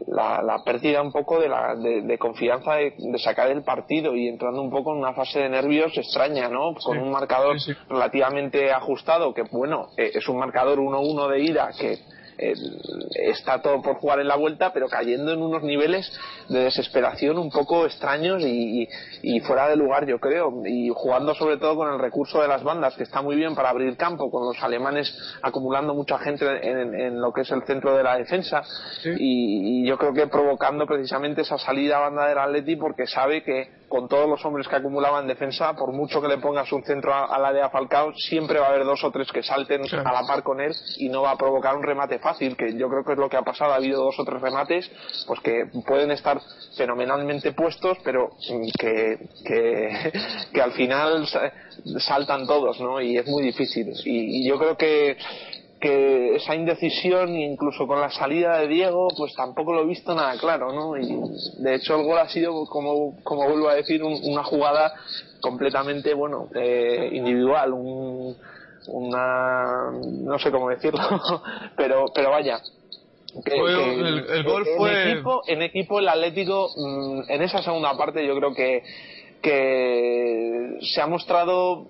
la, 0.09 0.43
la, 0.43 0.63
pérdida 0.65 1.03
un 1.03 1.13
poco 1.13 1.41
de, 1.41 1.49
la, 1.49 1.75
de, 1.75 2.19
confianza 2.19 2.75
de, 2.75 2.95
sacar 3.19 3.51
el 3.51 3.63
partido 3.63 4.15
y 4.15 4.29
entrando 4.29 4.61
un 4.63 4.71
poco 4.71 4.93
en 4.93 4.99
una 4.99 5.15
fase 5.15 5.41
de 5.41 5.49
nervios 5.49 5.97
extraña, 5.97 6.49
¿no? 6.49 6.75
Con 6.75 6.99
un 6.99 7.11
marcador 7.11 7.57
relativamente 7.89 8.73
ajustado, 8.73 9.33
que 9.35 9.43
bueno, 9.43 9.89
eh, 9.97 10.13
es 10.15 10.29
un 10.29 10.39
marcador 10.39 10.79
1-1 10.79 11.29
de 11.31 11.41
ida 11.41 11.71
que 11.79 11.99
está 12.39 13.63
todo 13.63 13.81
por 13.83 13.97
jugar 13.97 14.21
en 14.21 14.29
la 14.29 14.37
vuelta, 14.37 14.73
pero 14.73 14.89
cayendo 14.89 15.33
en 15.33 15.43
unos 15.43 15.63
niveles 15.63 16.11
de 16.49 16.65
desesperación 16.65 17.39
un 17.39 17.51
poco 17.51 17.87
extraños 17.87 18.43
y, 18.43 18.89
fuera 19.47 19.69
de 19.69 19.77
lugar, 19.77 20.07
yo 20.07 20.19
creo. 20.19 20.63
Y 20.65 20.91
jugando 20.95 21.35
sobre 21.35 21.59
todo 21.59 21.77
con 21.77 21.93
el 21.93 21.99
recurso 21.99 22.41
de 22.41 22.49
las 22.49 22.63
bandas, 22.63 22.95
que 22.95 23.03
está 23.03 23.23
muy 23.23 23.37
bien 23.37 23.55
para 23.55 23.71
abrir 23.71 23.97
campo, 23.97 24.31
con 24.31 24.47
los 24.47 24.63
alemanes 24.63 25.15
acumulando 25.43 25.95
mucha 25.95 26.19
gente 26.19 26.45
en, 26.63 27.21
lo 27.21 27.33
que 27.33 27.43
es 27.43 27.51
el 27.51 27.63
centro 27.65 27.97
de 27.97 28.03
la 28.03 28.17
defensa. 28.17 28.63
Y, 29.19 29.85
yo 29.85 29.99
creo 29.99 30.15
que 30.15 30.27
provocando 30.27 30.87
precisamente 30.87 31.43
esa 31.43 31.59
salida 31.59 31.99
a 31.99 32.09
banda 32.09 32.27
del 32.27 32.39
Atleti 32.39 32.77
porque 32.77 33.07
sabe 33.07 33.43
que 33.43 33.84
con 33.95 34.09
todos 34.09 34.29
los 34.29 34.45
hombres 34.45 34.67
que 34.67 34.75
acumulaba 34.75 35.21
en 35.21 35.29
defensa, 35.29 35.73
por 35.75 35.93
mucho 35.93 36.21
que 36.21 36.27
le 36.27 36.39
pongas 36.39 36.73
un 36.73 36.83
centro 36.83 37.15
al 37.15 37.45
área 37.45 37.71
Falcao, 37.71 38.13
siempre 38.17 38.59
va 38.59 38.67
a 38.67 38.71
haber 38.71 38.85
dos 38.85 39.05
o 39.05 39.13
tres 39.13 39.31
que 39.31 39.41
salten 39.41 39.83
a 39.83 40.13
la 40.13 40.27
par 40.27 40.43
con 40.43 40.61
él 40.61 40.75
y 40.97 41.09
no 41.09 41.23
va 41.23 41.31
a 41.31 41.39
provocar 41.39 41.77
un 41.77 41.85
remate 41.85 42.19
fácil, 42.19 42.57
que 42.57 42.77
yo 42.77 42.89
creo 42.89 43.05
que 43.05 43.13
es 43.13 43.19
lo 43.19 43.29
que 43.29 43.37
ha 43.37 43.43
pasado. 43.43 43.73
Ha 43.73 43.77
habido 43.77 44.03
dos 44.03 44.19
o 44.19 44.25
tres 44.25 44.43
remates 44.43 44.91
pues 45.29 45.39
que 45.43 45.67
pueden 45.87 46.11
estar 46.11 46.41
fenomenalmente 46.77 47.53
puestos, 47.53 47.97
pero 48.03 48.31
que, 48.81 49.29
que, 49.45 50.61
al 50.61 50.73
final 50.73 51.29
saltan 52.01 52.49
todos, 52.49 52.81
¿no? 52.81 53.01
Y 53.01 53.17
es 53.17 53.29
muy 53.29 53.45
difícil. 53.45 53.93
y 54.05 54.45
yo 54.45 54.59
creo 54.59 54.77
que 54.77 55.17
que 55.81 56.37
esa 56.37 56.55
indecisión, 56.55 57.37
incluso 57.37 57.87
con 57.87 58.01
la 58.01 58.11
salida 58.11 58.59
de 58.59 58.69
Diego, 58.69 59.09
pues 59.17 59.35
tampoco 59.35 59.75
lo 59.75 59.83
he 59.83 59.87
visto 59.87 60.15
nada 60.15 60.39
claro, 60.39 60.73
¿no? 60.73 60.97
Y 60.97 61.15
de 61.63 61.75
hecho 61.75 61.97
el 61.97 62.05
gol 62.05 62.19
ha 62.19 62.29
sido, 62.29 62.67
como, 62.67 63.23
como 63.23 63.49
vuelvo 63.49 63.69
a 63.69 63.75
decir, 63.75 64.03
una 64.03 64.45
jugada 64.45 64.93
completamente, 65.41 66.15
bueno, 66.15 66.49
eh, 66.55 67.11
individual, 67.13 67.73
un, 67.73 68.37
una, 68.89 69.91
no 69.91 70.39
sé 70.39 70.51
cómo 70.51 70.71
decirlo, 70.71 71.01
pero, 71.77 72.07
pero 72.15 72.31
vaya, 72.31 72.61
el, 73.45 74.45
gol 74.45 74.67
fue... 74.77 75.03
En 75.03 75.09
equipo, 75.09 75.43
en 75.47 75.63
equipo 75.63 75.99
el 75.99 76.09
Atlético, 76.09 76.71
mm, 76.77 77.23
en 77.29 77.43
esa 77.43 77.63
segunda 77.63 77.97
parte 77.97 78.27
yo 78.27 78.37
creo 78.37 78.55
que 78.55 78.83
que 79.45 80.79
se 80.81 81.03
ha 81.03 81.07
mostrado 81.07 81.87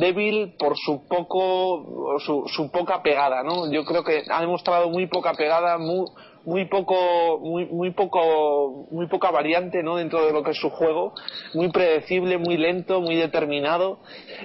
débil 0.00 0.56
por 0.58 0.76
su 0.76 1.06
poco 1.06 2.18
su, 2.18 2.42
su, 2.48 2.72
poca 2.72 3.02
pegada 3.04 3.44
no 3.44 3.70
yo 3.70 3.84
creo 3.84 4.02
que 4.02 4.24
ha 4.28 4.40
demostrado 4.40 4.90
muy 4.90 5.06
poca 5.06 5.32
pegada 5.34 5.78
muy 5.78 6.06
muy 6.48 6.64
poco 6.64 7.38
muy 7.40 7.66
muy 7.66 7.90
poco 7.90 8.86
muy 8.90 9.06
poca 9.06 9.30
variante 9.30 9.82
no 9.82 9.96
dentro 9.96 10.24
de 10.24 10.32
lo 10.32 10.42
que 10.42 10.52
es 10.52 10.56
su 10.56 10.70
juego. 10.70 11.12
Muy 11.52 11.68
predecible 11.70 12.38
muy 12.38 12.56
lento 12.56 13.02
muy 13.02 13.16
determinado. 13.16 13.98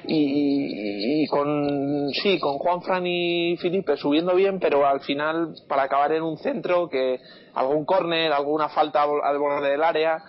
Y, 0.06 1.26
con 1.28 2.10
sí 2.22 2.40
con 2.40 2.58
Juan 2.58 2.82
Fran 2.82 3.08
y 3.08 3.56
Felipe 3.58 3.96
subiendo 3.96 4.36
bien 4.36 4.60
pero 4.60 4.86
al 4.86 5.00
final 5.00 5.54
para 5.70 5.84
acabar 5.84 6.12
en 6.12 6.24
un 6.24 6.38
centro 6.38 6.90
que 6.90 7.20
algún 7.54 7.86
córner 7.86 8.34
alguna 8.34 8.68
falta 8.68 9.04
al 9.04 9.40
borde 9.40 9.70
del 9.70 9.84
área 9.84 10.22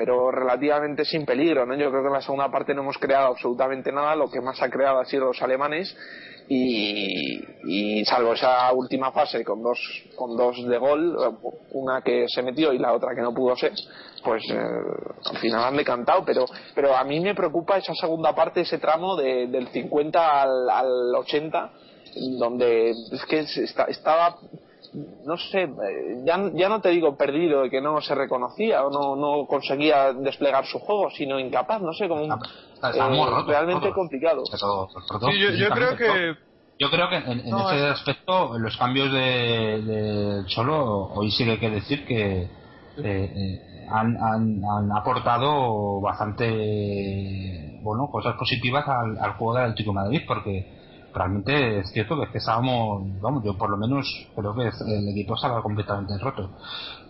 pero 0.00 0.30
relativamente 0.30 1.04
sin 1.04 1.26
peligro. 1.26 1.66
¿no? 1.66 1.74
Yo 1.74 1.90
creo 1.90 2.00
que 2.00 2.08
en 2.08 2.14
la 2.14 2.22
segunda 2.22 2.50
parte 2.50 2.74
no 2.74 2.80
hemos 2.80 2.96
creado 2.96 3.26
absolutamente 3.26 3.92
nada, 3.92 4.16
lo 4.16 4.30
que 4.30 4.40
más 4.40 4.62
ha 4.62 4.70
creado 4.70 4.98
ha 4.98 5.04
sido 5.04 5.26
los 5.26 5.42
alemanes 5.42 5.94
y, 6.48 8.02
salvo 8.06 8.32
esa 8.32 8.72
última 8.72 9.12
fase 9.12 9.44
con 9.44 9.62
dos, 9.62 9.78
con 10.16 10.38
dos 10.38 10.56
de 10.66 10.78
gol, 10.78 11.18
una 11.72 12.00
que 12.00 12.24
se 12.28 12.42
metió 12.42 12.72
y 12.72 12.78
la 12.78 12.94
otra 12.94 13.14
que 13.14 13.20
no 13.20 13.34
pudo 13.34 13.54
ser, 13.56 13.72
pues 14.24 14.42
eh, 14.50 14.56
al 14.56 15.36
final 15.36 15.64
han 15.64 15.76
decantado, 15.76 16.24
pero, 16.24 16.46
pero 16.74 16.96
a 16.96 17.04
mí 17.04 17.20
me 17.20 17.34
preocupa 17.34 17.76
esa 17.76 17.92
segunda 17.94 18.34
parte, 18.34 18.62
ese 18.62 18.78
tramo 18.78 19.16
de, 19.16 19.48
del 19.48 19.68
50 19.68 20.42
al, 20.42 20.70
al 20.70 21.14
80, 21.14 21.72
donde 22.38 22.90
es 22.90 23.24
que 23.28 23.44
estaba 23.88 24.38
no 25.24 25.36
sé, 25.36 25.62
eh, 25.62 26.22
ya, 26.24 26.50
ya 26.52 26.68
no 26.68 26.80
te 26.80 26.88
digo 26.90 27.16
perdido, 27.16 27.62
de 27.62 27.70
que 27.70 27.80
no 27.80 28.00
se 28.00 28.14
reconocía 28.14 28.84
o 28.84 28.90
no, 28.90 29.16
no 29.16 29.46
conseguía 29.46 30.12
desplegar 30.12 30.66
su 30.66 30.78
juego, 30.78 31.10
sino 31.10 31.38
incapaz, 31.38 31.80
no 31.80 31.92
sé, 31.92 32.08
como 32.08 32.24
un, 32.24 32.32
eh, 32.32 33.44
realmente 33.46 33.92
complicado. 33.92 34.42
yo, 34.50 35.68
creo 35.70 35.96
que... 35.96 36.34
Yo 36.78 36.90
creo 36.90 37.10
que 37.10 37.16
en, 37.16 37.40
ese 37.40 37.88
aspecto 37.88 38.56
los 38.58 38.74
cambios 38.78 39.12
de, 39.12 39.82
de 39.82 40.46
Cholo, 40.46 41.10
hoy 41.14 41.30
sí 41.30 41.44
que 41.44 41.50
hay 41.50 41.58
que 41.58 41.70
decir 41.70 42.06
que 42.06 42.48
eh, 43.04 43.86
han, 43.90 44.16
han, 44.16 44.62
han, 44.64 44.90
aportado 44.96 46.00
bastante 46.00 47.78
bueno 47.82 48.08
cosas 48.10 48.34
positivas 48.36 48.88
al, 48.88 49.18
al 49.18 49.32
juego 49.34 49.56
del 49.56 49.64
Atlético 49.64 49.90
de 49.90 49.94
Madrid, 49.94 50.22
porque 50.26 50.79
realmente 51.12 51.80
es 51.80 51.90
cierto 51.90 52.16
que, 52.16 52.24
es 52.24 52.30
que 52.30 52.38
estábamos, 52.38 53.02
vamos, 53.20 53.44
yo 53.44 53.56
por 53.56 53.70
lo 53.70 53.76
menos 53.76 54.06
creo 54.34 54.54
que 54.54 54.68
el 54.68 55.08
equipo 55.08 55.34
estaba 55.34 55.62
completamente 55.62 56.16
roto. 56.18 56.50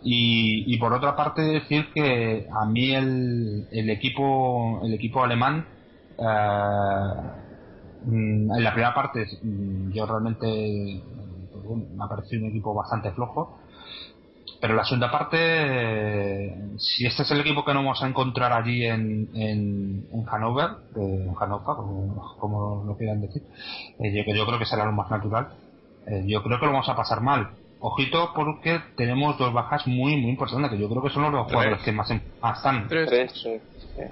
Y, 0.03 0.75
y 0.75 0.79
por 0.79 0.93
otra 0.93 1.15
parte 1.15 1.43
decir 1.43 1.87
que 1.93 2.49
a 2.51 2.67
mí 2.67 2.95
el, 2.95 3.67
equipo 3.91 4.81
el 4.83 4.95
equipo 4.95 5.23
alemán 5.23 5.67
eh, 6.19 7.21
mm, 8.05 8.53
en 8.53 8.65
la 8.65 8.73
primera 8.73 8.95
parte 8.95 9.27
mm, 9.43 9.93
yo 9.93 10.07
realmente 10.07 11.03
pues 11.53 11.65
me 11.95 12.05
ha 12.05 12.09
parecido 12.09 12.43
un 12.45 12.51
equipo 12.51 12.75
bastante 12.75 13.11
flojo 13.13 13.60
pero 14.61 14.75
la 14.75 14.85
segunda 14.85 15.11
parte, 15.11 16.55
si 16.77 17.07
este 17.07 17.23
es 17.23 17.31
el 17.31 17.41
equipo 17.41 17.65
que 17.65 17.73
no 17.73 17.81
vamos 17.81 18.03
a 18.03 18.07
encontrar 18.07 18.53
allí 18.53 18.85
en, 18.85 19.31
en, 19.35 20.07
en 20.13 20.25
Hannover, 20.27 20.69
en 20.97 21.35
Hannover, 21.35 21.65
como, 21.65 22.37
como 22.39 22.85
lo 22.85 22.97
quieran 22.97 23.23
decir, 23.23 23.43
eh, 23.99 24.13
yo, 24.13 24.35
yo, 24.35 24.47
creo 24.47 24.59
que 24.59 24.67
será 24.67 24.85
lo 24.85 24.93
más 24.93 25.11
natural. 25.11 25.49
Eh, 26.07 26.25
yo 26.27 26.43
creo 26.43 26.61
que 26.61 26.67
lo 26.67 26.73
vamos 26.73 26.89
a 26.91 26.97
pasar 26.97 27.23
mal. 27.23 27.51
Ojito 27.81 28.33
porque 28.35 28.79
tenemos 28.97 29.39
dos 29.39 29.55
bajas 29.55 29.87
muy 29.87 30.19
muy 30.19 30.33
importantes, 30.33 30.71
que 30.71 30.79
yo 30.79 30.91
creo 30.91 31.03
que 31.03 31.09
son 31.09 31.23
los 31.23 31.33
dos 31.33 31.47
jugadores 31.51 31.83
que 31.83 31.93
más, 31.93 32.11
están. 32.11 32.87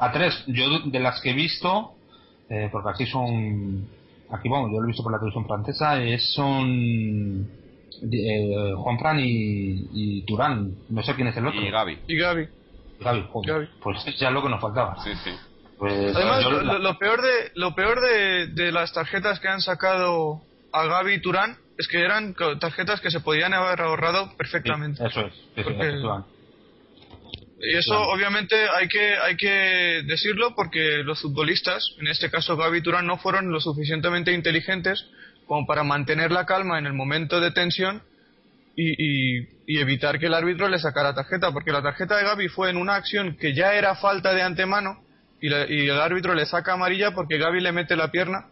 A 0.00 0.10
tres. 0.12 0.44
Yo 0.46 0.80
de 0.86 1.00
las 1.00 1.20
que 1.20 1.30
he 1.30 1.34
visto, 1.34 1.92
eh, 2.48 2.70
porque 2.72 2.88
aquí 2.88 3.04
son, 3.04 3.86
aquí 4.30 4.48
vamos, 4.48 4.70
yo 4.72 4.78
lo 4.78 4.84
he 4.84 4.86
visto 4.86 5.02
por 5.02 5.12
la 5.12 5.18
televisión 5.18 5.46
francesa, 5.46 6.02
es, 6.02 6.32
son 6.32 7.57
eh, 8.02 8.72
Juan 8.76 8.98
Fran 8.98 9.20
y, 9.20 9.88
y, 9.92 10.22
Turán. 10.22 10.74
No 10.88 11.02
sé 11.02 11.14
quién 11.14 11.28
es 11.28 11.36
el 11.36 11.46
otro. 11.46 11.60
Y 11.60 11.70
Gaby. 11.70 11.98
Y 12.06 12.16
Gaby. 12.16 12.48
Gaby, 13.00 13.24
Pues 13.80 14.04
ya 14.18 14.28
es 14.28 14.34
lo 14.34 14.42
que 14.42 14.48
nos 14.48 14.60
faltaba. 14.60 14.96
Sí, 15.04 15.10
sí. 15.24 15.30
Pues, 15.78 16.14
Además, 16.16 16.44
lo, 16.80 16.98
peor 16.98 17.22
de 17.22 17.52
lo 17.54 17.74
peor 17.74 18.00
de, 18.00 18.48
de, 18.48 18.72
las 18.72 18.92
tarjetas 18.92 19.38
que 19.38 19.46
han 19.46 19.60
sacado 19.60 20.42
a 20.72 20.84
Gaby 20.86 21.14
y 21.14 21.20
Turán 21.20 21.56
es 21.78 21.86
que 21.86 22.00
eran 22.00 22.34
tarjetas 22.58 23.00
que 23.00 23.10
se 23.10 23.20
podían 23.20 23.54
haber 23.54 23.80
ahorrado 23.80 24.36
perfectamente. 24.36 25.06
eso 25.06 25.20
es. 25.20 25.32
y 27.60 27.76
eso 27.76 27.96
obviamente 28.08 28.56
hay 28.76 28.88
que 28.88 29.16
hay 29.16 29.36
que 29.36 30.02
decirlo 30.04 30.56
porque 30.56 31.04
los 31.04 31.22
futbolistas, 31.22 31.94
en 32.00 32.08
este 32.08 32.30
caso 32.30 32.56
Gaby 32.56 32.78
y 32.78 32.82
Turán, 32.82 33.06
no 33.06 33.16
fueron 33.18 33.52
lo 33.52 33.60
suficientemente 33.60 34.32
inteligentes 34.32 35.06
como 35.48 35.66
para 35.66 35.82
mantener 35.82 36.30
la 36.30 36.44
calma 36.44 36.78
en 36.78 36.86
el 36.86 36.92
momento 36.92 37.40
de 37.40 37.50
tensión 37.50 38.02
y, 38.76 39.58
evitar 39.66 40.18
que 40.18 40.26
el 40.26 40.34
árbitro 40.34 40.68
le 40.68 40.78
sacara 40.78 41.14
tarjeta, 41.14 41.50
porque 41.52 41.72
la 41.72 41.82
tarjeta 41.82 42.16
de 42.16 42.24
Gaby 42.24 42.48
fue 42.48 42.70
en 42.70 42.76
una 42.76 42.94
acción 42.94 43.36
que 43.36 43.52
ya 43.54 43.74
era 43.74 43.96
falta 43.96 44.32
de 44.32 44.42
antemano 44.42 45.02
y, 45.40 45.48
el 45.48 46.00
árbitro 46.00 46.34
le 46.34 46.46
saca 46.46 46.74
amarilla 46.74 47.12
porque 47.12 47.38
Gaby 47.38 47.60
le 47.60 47.72
mete 47.72 47.96
la 47.96 48.10
pierna 48.10 48.46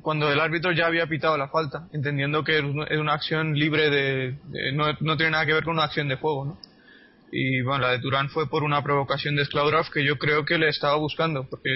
cuando 0.00 0.32
el 0.32 0.40
árbitro 0.40 0.72
ya 0.72 0.86
había 0.86 1.06
pitado 1.06 1.36
la 1.36 1.48
falta, 1.48 1.86
entendiendo 1.92 2.42
que 2.42 2.58
es 2.58 2.98
una 2.98 3.12
acción 3.12 3.54
libre 3.54 3.90
de, 3.90 4.72
no, 4.72 5.16
tiene 5.16 5.32
nada 5.32 5.46
que 5.46 5.52
ver 5.52 5.64
con 5.64 5.74
una 5.74 5.84
acción 5.84 6.08
de 6.08 6.16
juego, 6.16 6.44
¿no? 6.46 6.58
Y 7.30 7.62
bueno, 7.62 7.86
la 7.86 7.92
de 7.92 7.98
Turán 7.98 8.28
fue 8.30 8.48
por 8.48 8.62
una 8.62 8.82
provocación 8.82 9.36
de 9.36 9.44
Sklaudorf 9.44 9.90
que 9.90 10.04
yo 10.04 10.18
creo 10.18 10.44
que 10.44 10.58
le 10.58 10.68
estaba 10.68 10.96
buscando, 10.96 11.46
porque 11.48 11.70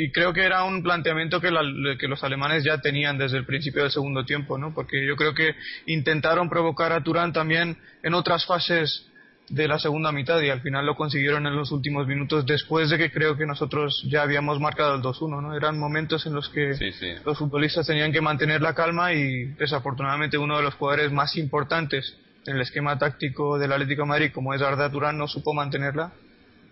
y 0.00 0.12
creo 0.12 0.32
que 0.32 0.44
era 0.44 0.62
un 0.62 0.84
planteamiento 0.84 1.40
que, 1.40 1.50
que, 1.98 2.06
los 2.06 2.22
alemanes 2.22 2.62
ya 2.62 2.80
tenían 2.80 3.18
desde 3.18 3.36
el 3.36 3.44
principio 3.44 3.82
del 3.82 3.90
segundo 3.90 4.24
tiempo, 4.24 4.56
¿no? 4.56 4.72
Porque 4.72 5.04
yo 5.04 5.16
creo 5.16 5.34
que 5.34 5.56
intentaron 5.86 6.48
provocar 6.48 6.92
a 6.92 7.02
Turán 7.02 7.32
también 7.32 7.76
en 8.04 8.14
otras 8.14 8.46
fases 8.46 9.08
de 9.48 9.66
la 9.66 9.80
segunda 9.80 10.12
mitad 10.12 10.40
y 10.40 10.50
al 10.50 10.60
final 10.60 10.86
lo 10.86 10.94
consiguieron 10.94 11.48
en 11.48 11.56
los 11.56 11.72
últimos 11.72 12.06
minutos 12.06 12.46
después 12.46 12.90
de 12.90 12.96
que 12.96 13.10
creo 13.10 13.36
que 13.36 13.44
nosotros 13.44 14.04
ya 14.06 14.22
habíamos 14.22 14.60
marcado 14.60 14.94
el 14.94 15.02
2-1, 15.02 15.42
¿no? 15.42 15.56
Eran 15.56 15.76
momentos 15.76 16.24
en 16.26 16.34
los 16.34 16.48
que 16.48 16.76
los 17.24 17.36
futbolistas 17.36 17.84
tenían 17.88 18.12
que 18.12 18.20
mantener 18.20 18.62
la 18.62 18.74
calma 18.74 19.12
y 19.14 19.46
desafortunadamente 19.58 20.38
uno 20.38 20.58
de 20.58 20.62
los 20.62 20.74
jugadores 20.74 21.10
más 21.10 21.36
importantes 21.36 22.16
en 22.46 22.54
el 22.54 22.62
esquema 22.62 22.96
táctico 23.00 23.58
del 23.58 23.72
Atlético 23.72 24.02
de 24.02 24.08
Madrid 24.08 24.30
como 24.32 24.54
es 24.54 24.62
Arda 24.62 24.92
Turán 24.92 25.18
no 25.18 25.26
supo 25.26 25.54
mantenerla 25.54 26.12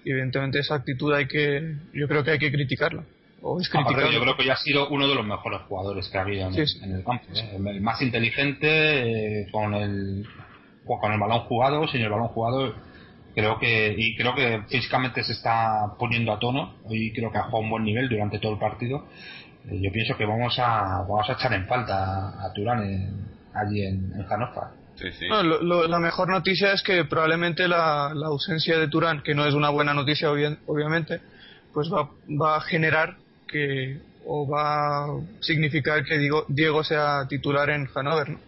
y 0.04 0.12
evidentemente 0.12 0.60
esa 0.60 0.76
actitud 0.76 1.12
hay 1.12 1.26
que 1.26 1.74
yo 1.92 2.06
creo 2.06 2.22
que 2.22 2.30
hay 2.30 2.38
que 2.38 2.52
criticarla. 2.52 3.02
O 3.48 3.60
es 3.60 3.70
yo 3.70 4.20
creo 4.20 4.36
que 4.36 4.44
ya 4.44 4.54
ha 4.54 4.56
sido 4.56 4.88
uno 4.88 5.06
de 5.06 5.14
los 5.14 5.24
mejores 5.24 5.60
jugadores 5.68 6.08
que 6.08 6.18
ha 6.18 6.22
habido 6.22 6.48
en, 6.48 6.92
el 6.92 7.04
campo. 7.04 7.26
¿eh? 7.32 7.56
El 7.56 7.80
más 7.80 8.02
inteligente, 8.02 9.42
eh, 9.42 9.46
con 9.52 9.72
el 9.74 10.26
con 10.84 11.12
el 11.12 11.20
balón 11.20 11.40
jugado, 11.40 11.86
sin 11.86 12.00
el 12.00 12.10
balón 12.10 12.28
jugado, 12.28 12.74
creo 13.36 13.58
que 13.58 13.94
y 13.96 14.16
creo 14.16 14.34
que 14.34 14.62
físicamente 14.68 15.22
se 15.22 15.32
está 15.32 15.94
poniendo 15.96 16.32
a 16.32 16.40
tono. 16.40 16.74
Hoy 16.84 17.12
creo 17.12 17.30
que 17.30 17.38
ha 17.38 17.44
jugado 17.44 17.62
un 17.62 17.70
buen 17.70 17.84
nivel 17.84 18.08
durante 18.08 18.40
todo 18.40 18.52
el 18.52 18.58
partido. 18.58 19.06
Eh, 19.68 19.80
yo 19.80 19.92
pienso 19.92 20.16
que 20.16 20.26
vamos 20.26 20.58
a 20.58 21.04
vamos 21.08 21.30
a 21.30 21.34
echar 21.34 21.52
en 21.52 21.66
falta 21.66 22.44
a 22.44 22.52
Turán 22.52 22.80
allí 23.54 23.82
en, 23.82 24.12
en 24.12 24.26
la 25.88 25.98
mejor 26.00 26.28
noticia 26.30 26.72
es 26.72 26.82
que 26.82 27.04
probablemente 27.04 27.68
la, 27.68 28.06
ausencia 28.24 28.76
de 28.78 28.88
Turán, 28.88 29.22
que 29.22 29.34
no 29.34 29.46
es 29.46 29.54
una 29.54 29.68
buena 29.68 29.94
noticia 29.94 30.32
obviamente, 30.32 31.20
pues 31.72 31.92
va, 31.92 32.10
va 32.28 32.56
a 32.56 32.60
generar 32.62 33.18
que 33.46 33.98
o 34.26 34.48
va 34.48 35.04
a 35.04 35.06
significar 35.40 36.04
que 36.04 36.18
Diego, 36.18 36.44
Diego 36.48 36.82
sea 36.82 37.26
titular 37.28 37.70
en 37.70 37.86
Hannover. 37.86 38.28
¿no? 38.28 38.38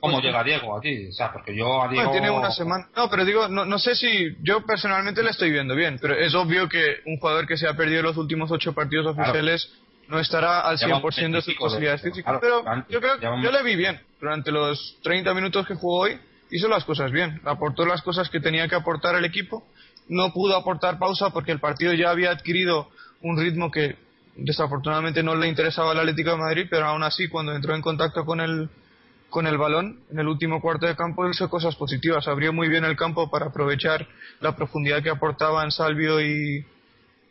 ¿Cómo 0.00 0.20
llega 0.20 0.44
Diego 0.44 0.76
aquí? 0.76 1.08
O 1.08 1.12
sea, 1.12 1.32
porque 1.32 1.56
yo 1.56 1.82
a 1.82 1.88
Diego... 1.88 2.10
tiene 2.10 2.30
una 2.30 2.50
semana... 2.50 2.88
No, 2.96 3.08
pero 3.08 3.24
digo, 3.24 3.48
no, 3.48 3.64
no 3.64 3.78
sé 3.78 3.94
si... 3.94 4.36
Yo 4.42 4.66
personalmente 4.66 5.22
le 5.22 5.30
estoy 5.30 5.50
viendo 5.50 5.74
bien, 5.74 5.98
pero 6.00 6.14
es 6.14 6.34
obvio 6.34 6.68
que 6.68 6.96
un 7.06 7.18
jugador 7.18 7.46
que 7.46 7.56
se 7.56 7.66
ha 7.66 7.74
perdido 7.74 8.02
los 8.02 8.16
últimos 8.16 8.50
ocho 8.50 8.74
partidos 8.74 9.06
oficiales 9.06 9.72
no 10.08 10.18
estará 10.18 10.60
al 10.60 10.78
100% 10.78 11.32
de 11.32 11.42
sus 11.42 11.54
posibilidades 11.54 12.02
físicas. 12.02 12.38
pero 12.40 12.62
yo 12.88 13.00
creo 13.00 13.18
que 13.18 13.26
yo 13.42 13.50
le 13.50 13.62
vi 13.62 13.76
bien. 13.76 14.00
Durante 14.20 14.50
los 14.50 14.98
30 15.02 15.32
minutos 15.34 15.66
que 15.66 15.74
jugó 15.74 16.00
hoy, 16.00 16.18
hizo 16.50 16.68
las 16.68 16.84
cosas 16.84 17.10
bien. 17.10 17.40
Aportó 17.44 17.86
las 17.86 18.02
cosas 18.02 18.28
que 18.28 18.40
tenía 18.40 18.68
que 18.68 18.74
aportar 18.74 19.14
el 19.14 19.24
equipo. 19.24 19.66
No 20.08 20.32
pudo 20.32 20.56
aportar 20.56 20.98
pausa 20.98 21.30
porque 21.30 21.52
el 21.52 21.60
partido 21.60 21.92
ya 21.94 22.10
había 22.10 22.30
adquirido 22.30 22.88
un 23.22 23.38
ritmo 23.38 23.70
que 23.70 23.96
desafortunadamente 24.36 25.22
no 25.22 25.34
le 25.34 25.48
interesaba 25.48 25.92
al 25.92 26.00
Atlético 26.00 26.32
de 26.32 26.36
Madrid, 26.36 26.66
pero 26.68 26.86
aún 26.86 27.02
así 27.02 27.28
cuando 27.28 27.54
entró 27.54 27.74
en 27.74 27.82
contacto 27.82 28.24
con 28.24 28.40
el 28.40 28.68
con 29.30 29.48
el 29.48 29.58
balón 29.58 29.98
en 30.12 30.20
el 30.20 30.28
último 30.28 30.60
cuarto 30.60 30.86
de 30.86 30.94
campo 30.94 31.28
hizo 31.28 31.50
cosas 31.50 31.74
positivas, 31.74 32.28
abrió 32.28 32.52
muy 32.52 32.68
bien 32.68 32.84
el 32.84 32.94
campo 32.96 33.28
para 33.30 33.46
aprovechar 33.46 34.06
la 34.40 34.54
profundidad 34.54 35.02
que 35.02 35.10
aportaban 35.10 35.72
Salvio 35.72 36.20
y, 36.20 36.64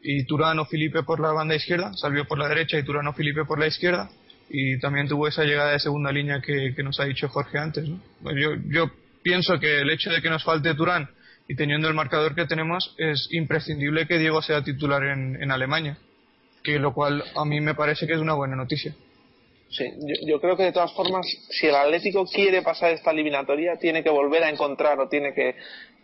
y 0.02 0.26
Turano 0.26 0.66
Felipe 0.66 1.04
por 1.04 1.22
la 1.22 1.32
banda 1.32 1.56
izquierda, 1.56 1.94
Salvio 1.94 2.26
por 2.26 2.38
la 2.38 2.50
derecha 2.50 2.78
y 2.78 2.84
Turano 2.84 3.14
Felipe 3.14 3.46
por 3.46 3.58
la 3.58 3.68
izquierda 3.68 4.10
y 4.50 4.78
también 4.80 5.08
tuvo 5.08 5.30
esa 5.30 5.46
llegada 5.46 5.72
de 5.72 5.80
segunda 5.80 6.12
línea 6.12 6.42
que, 6.42 6.74
nos 6.84 7.00
ha 7.00 7.06
dicho 7.06 7.30
Jorge 7.30 7.58
antes. 7.58 7.88
Yo, 7.88 8.56
yo 8.68 8.92
pienso 9.22 9.58
que 9.58 9.80
el 9.80 9.90
hecho 9.90 10.12
de 10.12 10.22
que 10.22 10.30
nos 10.30 10.44
falte 10.44 10.76
Turán 10.76 11.10
y 11.48 11.56
teniendo 11.56 11.88
el 11.88 11.94
marcador 11.94 12.36
que 12.36 12.46
tenemos 12.46 12.96
es 12.98 13.28
imprescindible 13.32 14.08
que 14.08 14.18
Diego 14.18 14.42
sea 14.42 14.64
titular 14.64 15.04
en, 15.04 15.52
Alemania 15.52 15.98
que 16.64 16.80
lo 16.80 16.94
cual 16.94 17.24
a 17.36 17.44
mí 17.44 17.60
me 17.60 17.76
parece 17.76 18.08
que 18.08 18.14
es 18.14 18.20
una 18.20 18.36
buena 18.36 18.56
noticia. 18.56 18.96
Sí, 19.70 19.86
yo, 20.26 20.40
creo 20.40 20.56
que 20.56 20.64
de 20.64 20.72
todas 20.72 20.94
formas, 20.94 21.26
si 21.50 21.68
el 21.68 21.76
Atlético 21.76 22.26
quiere 22.26 22.62
pasar 22.62 22.92
esta 22.92 23.12
eliminatoria, 23.12 23.76
tiene 23.76 24.02
que 24.02 24.10
volver 24.10 24.44
a 24.44 24.50
encontrar 24.50 24.98
o 25.00 25.10
tiene 25.10 25.34
que, 25.34 25.56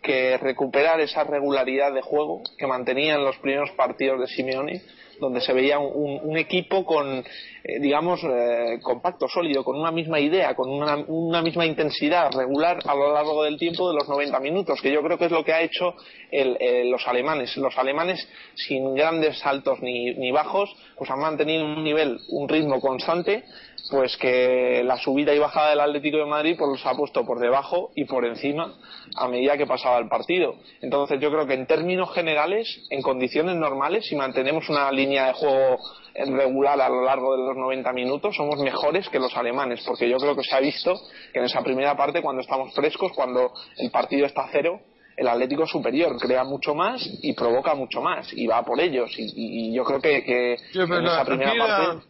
que 0.02 0.36
recuperar 0.36 1.00
esa 1.00 1.24
regularidad 1.24 1.94
de 1.94 2.02
juego 2.02 2.42
que 2.58 2.66
mantenía 2.66 3.14
en 3.14 3.24
los 3.24 3.38
primeros 3.38 3.70
partidos 3.70 4.20
de 4.20 4.26
Simeone 4.26 4.82
donde 5.20 5.40
se 5.40 5.52
veía 5.52 5.78
un, 5.78 6.36
equipo 6.36 6.84
con, 6.84 7.18
eh, 7.64 7.78
digamos, 7.80 8.20
eh, 8.24 8.78
compacto, 8.82 9.28
sólido, 9.28 9.62
con 9.62 9.78
una 9.78 9.90
misma 9.90 10.18
idea, 10.18 10.54
con 10.54 10.70
una, 10.70 11.42
misma 11.42 11.66
intensidad 11.66 12.30
regular 12.32 12.78
a 12.84 12.94
lo 12.94 13.12
largo 13.12 13.44
del 13.44 13.58
tiempo 13.58 13.88
de 13.88 13.96
los 13.96 14.08
90 14.08 14.40
minutos, 14.40 14.80
que 14.80 14.92
yo 14.92 15.02
creo 15.02 15.18
que 15.18 15.26
es 15.26 15.30
lo 15.30 15.44
que 15.44 15.52
ha 15.52 15.60
hecho 15.60 15.94
eh, 16.30 16.84
los 16.86 17.06
alemanes. 17.06 17.56
Los 17.56 17.76
alemanes, 17.78 18.26
sin 18.54 18.94
grandes 18.94 19.38
saltos 19.38 19.80
ni, 19.80 20.14
ni 20.14 20.30
bajos, 20.32 20.74
pues 20.96 21.10
han 21.10 21.20
mantenido 21.20 21.64
un 21.64 21.84
nivel, 21.84 22.18
un 22.30 22.48
ritmo 22.48 22.80
constante 22.80 23.44
pues 23.90 24.16
que 24.16 24.82
la 24.84 24.98
subida 24.98 25.34
y 25.34 25.38
bajada 25.38 25.70
del 25.70 25.80
Atlético 25.80 26.18
de 26.18 26.26
Madrid 26.26 26.56
pues 26.58 26.70
los 26.70 26.86
ha 26.86 26.94
puesto 26.94 27.24
por 27.24 27.38
debajo 27.38 27.90
y 27.94 28.04
por 28.04 28.24
encima 28.24 28.74
a 29.16 29.28
medida 29.28 29.56
que 29.56 29.66
pasaba 29.66 29.98
el 29.98 30.08
partido. 30.08 30.56
Entonces 30.80 31.20
yo 31.20 31.30
creo 31.30 31.46
que 31.46 31.54
en 31.54 31.66
términos 31.66 32.12
generales, 32.12 32.82
en 32.90 33.02
condiciones 33.02 33.56
normales, 33.56 34.06
si 34.06 34.16
mantenemos 34.16 34.68
una 34.68 34.90
línea 34.92 35.26
de 35.26 35.32
juego 35.34 35.78
regular 36.14 36.80
a 36.80 36.88
lo 36.88 37.02
largo 37.02 37.36
de 37.36 37.42
los 37.44 37.56
90 37.56 37.92
minutos, 37.92 38.36
somos 38.36 38.58
mejores 38.60 39.08
que 39.08 39.18
los 39.18 39.36
alemanes, 39.36 39.82
porque 39.86 40.08
yo 40.08 40.18
creo 40.18 40.36
que 40.36 40.42
se 40.42 40.54
ha 40.54 40.60
visto 40.60 40.94
que 41.32 41.38
en 41.38 41.46
esa 41.46 41.62
primera 41.62 41.96
parte, 41.96 42.22
cuando 42.22 42.42
estamos 42.42 42.74
frescos, 42.74 43.12
cuando 43.12 43.52
el 43.78 43.90
partido 43.90 44.26
está 44.26 44.42
a 44.42 44.48
cero, 44.52 44.80
el 45.16 45.28
Atlético 45.28 45.66
superior 45.66 46.16
crea 46.18 46.44
mucho 46.44 46.74
más 46.74 47.06
y 47.22 47.34
provoca 47.34 47.74
mucho 47.74 48.00
más 48.00 48.32
y 48.32 48.46
va 48.46 48.62
por 48.64 48.80
ellos 48.80 49.10
y, 49.16 49.74
yo 49.74 49.84
creo 49.84 50.00
que, 50.00 50.56
en 50.74 51.06
esa 51.06 51.24
primera 51.24 51.52
parte 51.54 52.06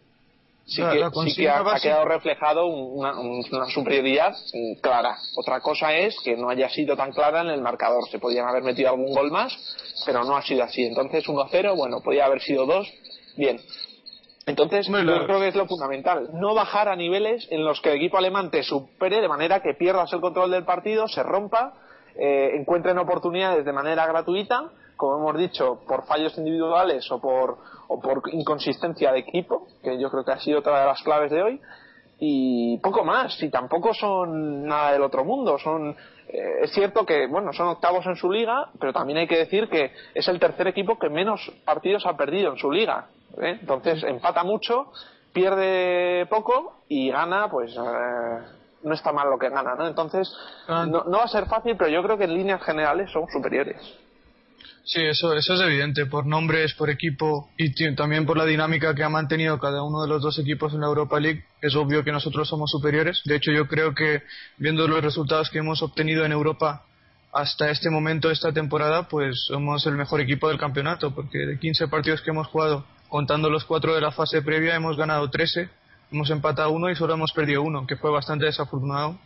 sí 0.71 0.83
que, 0.83 1.49
ha, 1.49 1.81
quedado 1.81 2.05
reflejado 2.05 2.67
una, 2.67 3.13
superioridad 3.75 4.35
clara. 4.81 5.17
Otra 5.37 5.61
cosa 5.61 5.93
es 5.93 6.17
que 6.25 6.37
no 6.37 6.49
haya 6.49 6.69
sido 6.69 6.97
tan 6.97 7.13
clara 7.13 7.41
en 7.41 7.49
el 7.49 7.61
marcador. 7.61 8.09
Se 8.09 8.19
podían 8.19 8.49
haber 8.49 8.63
metido 8.63 8.91
algún 8.91 9.13
gol 9.13 9.31
más, 9.31 9.53
pero 10.07 10.23
no 10.25 10.37
ha 10.37 10.43
sido 10.43 10.63
así. 10.63 10.85
Entonces 10.85 11.27
1-0, 11.27 11.77
bueno, 11.77 12.01
podía 12.01 12.27
haber 12.27 12.41
sido 12.41 12.67
2, 12.67 12.89
bien. 13.37 13.61
Entonces, 14.47 14.87
yo 14.87 15.27
creo 15.27 15.41
que 15.41 15.49
es 15.49 15.55
lo 15.55 15.67
fundamental. 15.67 16.31
No 16.33 16.55
bajar 16.55 16.89
a 16.89 16.97
niveles 16.97 17.47
en 17.51 17.65
los 17.65 17.81
que 17.81 17.91
el 17.91 17.97
equipo 17.97 18.19
alemán 18.19 18.51
te 18.51 18.63
supere 18.63 19.21
de 19.21 19.29
manera 19.29 19.61
que 19.61 19.75
pierdas 19.75 20.13
el 20.13 20.21
control 20.21 20.51
del 20.51 20.65
partido, 20.65 21.09
se 21.09 21.23
rompa, 21.23 21.75
eh, 22.17 22.53
encuentren 22.55 22.99
oportunidades 22.99 23.65
de 23.65 23.73
manera 23.73 24.07
gratuita 24.07 24.71
como 25.01 25.17
hemos 25.17 25.39
dicho, 25.39 25.81
por 25.89 26.05
fallos 26.05 26.37
individuales 26.37 27.11
o 27.11 27.19
por, 27.19 27.57
o 27.91 27.99
por 28.01 28.23
inconsistencia 28.33 29.11
de 29.11 29.19
equipo, 29.19 29.67
que 29.83 29.99
yo 29.99 30.11
creo 30.11 30.25
que 30.25 30.31
ha 30.31 30.39
sido 30.39 30.61
otra 30.61 30.81
de 30.81 30.87
las 30.87 31.03
claves 31.03 31.33
de 31.33 31.43
hoy, 31.43 31.61
y 32.21 32.79
poco 32.79 33.05
más, 33.05 33.43
y 33.43 33.51
tampoco 33.51 33.93
son 33.93 34.65
nada 34.65 34.93
del 34.93 35.03
otro 35.03 35.25
mundo, 35.25 35.59
son 35.59 35.97
eh, 36.29 36.63
es 36.63 36.73
cierto 36.73 37.05
que 37.05 37.27
bueno 37.27 37.53
son 37.53 37.67
octavos 37.67 38.07
en 38.07 38.15
su 38.15 38.31
liga 38.31 38.69
pero 38.79 38.93
también 38.93 39.19
hay 39.19 39.27
que 39.27 39.39
decir 39.39 39.69
que 39.69 39.91
es 40.15 40.29
el 40.29 40.39
tercer 40.39 40.69
equipo 40.69 40.97
que 40.97 41.09
menos 41.09 41.41
partidos 41.65 42.07
ha 42.07 42.17
perdido 42.17 42.53
en 42.53 42.57
su 42.57 42.71
liga 42.71 43.09
¿eh? 43.43 43.59
entonces 43.61 44.05
empata 44.05 44.45
mucho 44.45 44.93
pierde 45.33 46.27
poco 46.27 46.83
y 46.89 47.11
gana 47.11 47.51
pues 47.51 47.77
eh, 47.77 48.39
no 48.85 48.95
está 48.95 49.13
mal 49.13 49.29
lo 49.29 49.41
que 49.41 49.49
gana 49.49 49.75
no 49.75 49.89
entonces 49.89 50.33
ah. 50.69 50.87
no, 50.87 51.03
no 51.03 51.19
va 51.19 51.25
a 51.25 51.29
ser 51.29 51.47
fácil 51.47 51.77
pero 51.77 51.91
yo 51.91 52.01
creo 52.01 52.17
que 52.17 52.25
en 52.25 52.35
líneas 52.35 52.63
generales 52.63 53.11
son 53.11 53.27
superiores 53.27 53.77
Sí, 54.85 55.03
eso, 55.03 55.35
eso 55.35 55.55
es 55.55 55.61
evidente, 55.61 56.07
por 56.07 56.27
nombres, 56.27 56.75
por 56.75 56.91
equipo 56.91 57.51
y 57.57 57.73
también 57.95 58.27
por 58.27 58.37
la 58.37 58.47
dinámica 58.47 58.95
que 58.95 59.05
ha 59.05 59.09
mantenido 59.09 59.59
cada 59.59 59.83
uno 59.83 60.03
de 60.03 60.09
los 60.09 60.23
dos 60.23 60.39
equipos 60.39 60.73
en 60.73 60.81
la 60.81 60.87
Europa 60.87 61.21
League. 61.21 61.45
Es 61.61 61.77
obvio 61.77 62.03
que 62.03 62.13
nosotros 62.13 62.49
somos 62.49 62.71
superiores. 62.71 63.21
De 63.25 63.37
hecho, 63.37 63.53
yo 63.53 63.69
creo 63.69 63.95
que 63.95 64.23
viendo 64.57 64.89
los 64.89 65.03
resultados 65.03 65.51
que 65.51 65.59
hemos 65.59 65.83
obtenido 65.83 66.25
en 66.25 66.33
Europa 66.33 66.85
hasta 67.33 67.71
este 67.71 67.91
momento, 67.91 68.31
esta 68.31 68.53
temporada, 68.53 69.07
pues 69.09 69.45
somos 69.47 69.87
el 69.87 69.95
mejor 69.95 70.21
equipo 70.21 70.49
del 70.49 70.59
campeonato, 70.59 71.15
porque 71.15 71.39
de 71.39 71.59
15 71.59 71.89
partidos 71.89 72.23
que 72.23 72.31
hemos 72.31 72.49
jugado, 72.49 72.85
contando 73.09 73.51
los 73.51 73.65
cuatro 73.65 73.95
de 73.95 74.01
la 74.01 74.11
fase 74.11 74.43
previa, 74.43 74.75
hemos 74.75 74.97
ganado 74.97 75.31
13, 75.31 75.69
hemos 76.11 76.31
empatado 76.31 76.71
uno 76.71 76.91
y 76.91 76.97
solo 76.97 77.15
hemos 77.15 77.33
perdido 77.33 77.63
uno, 77.63 77.87
que 77.87 77.97
fue 77.97 78.11
bastante 78.11 78.47
desafortunado 78.47 79.19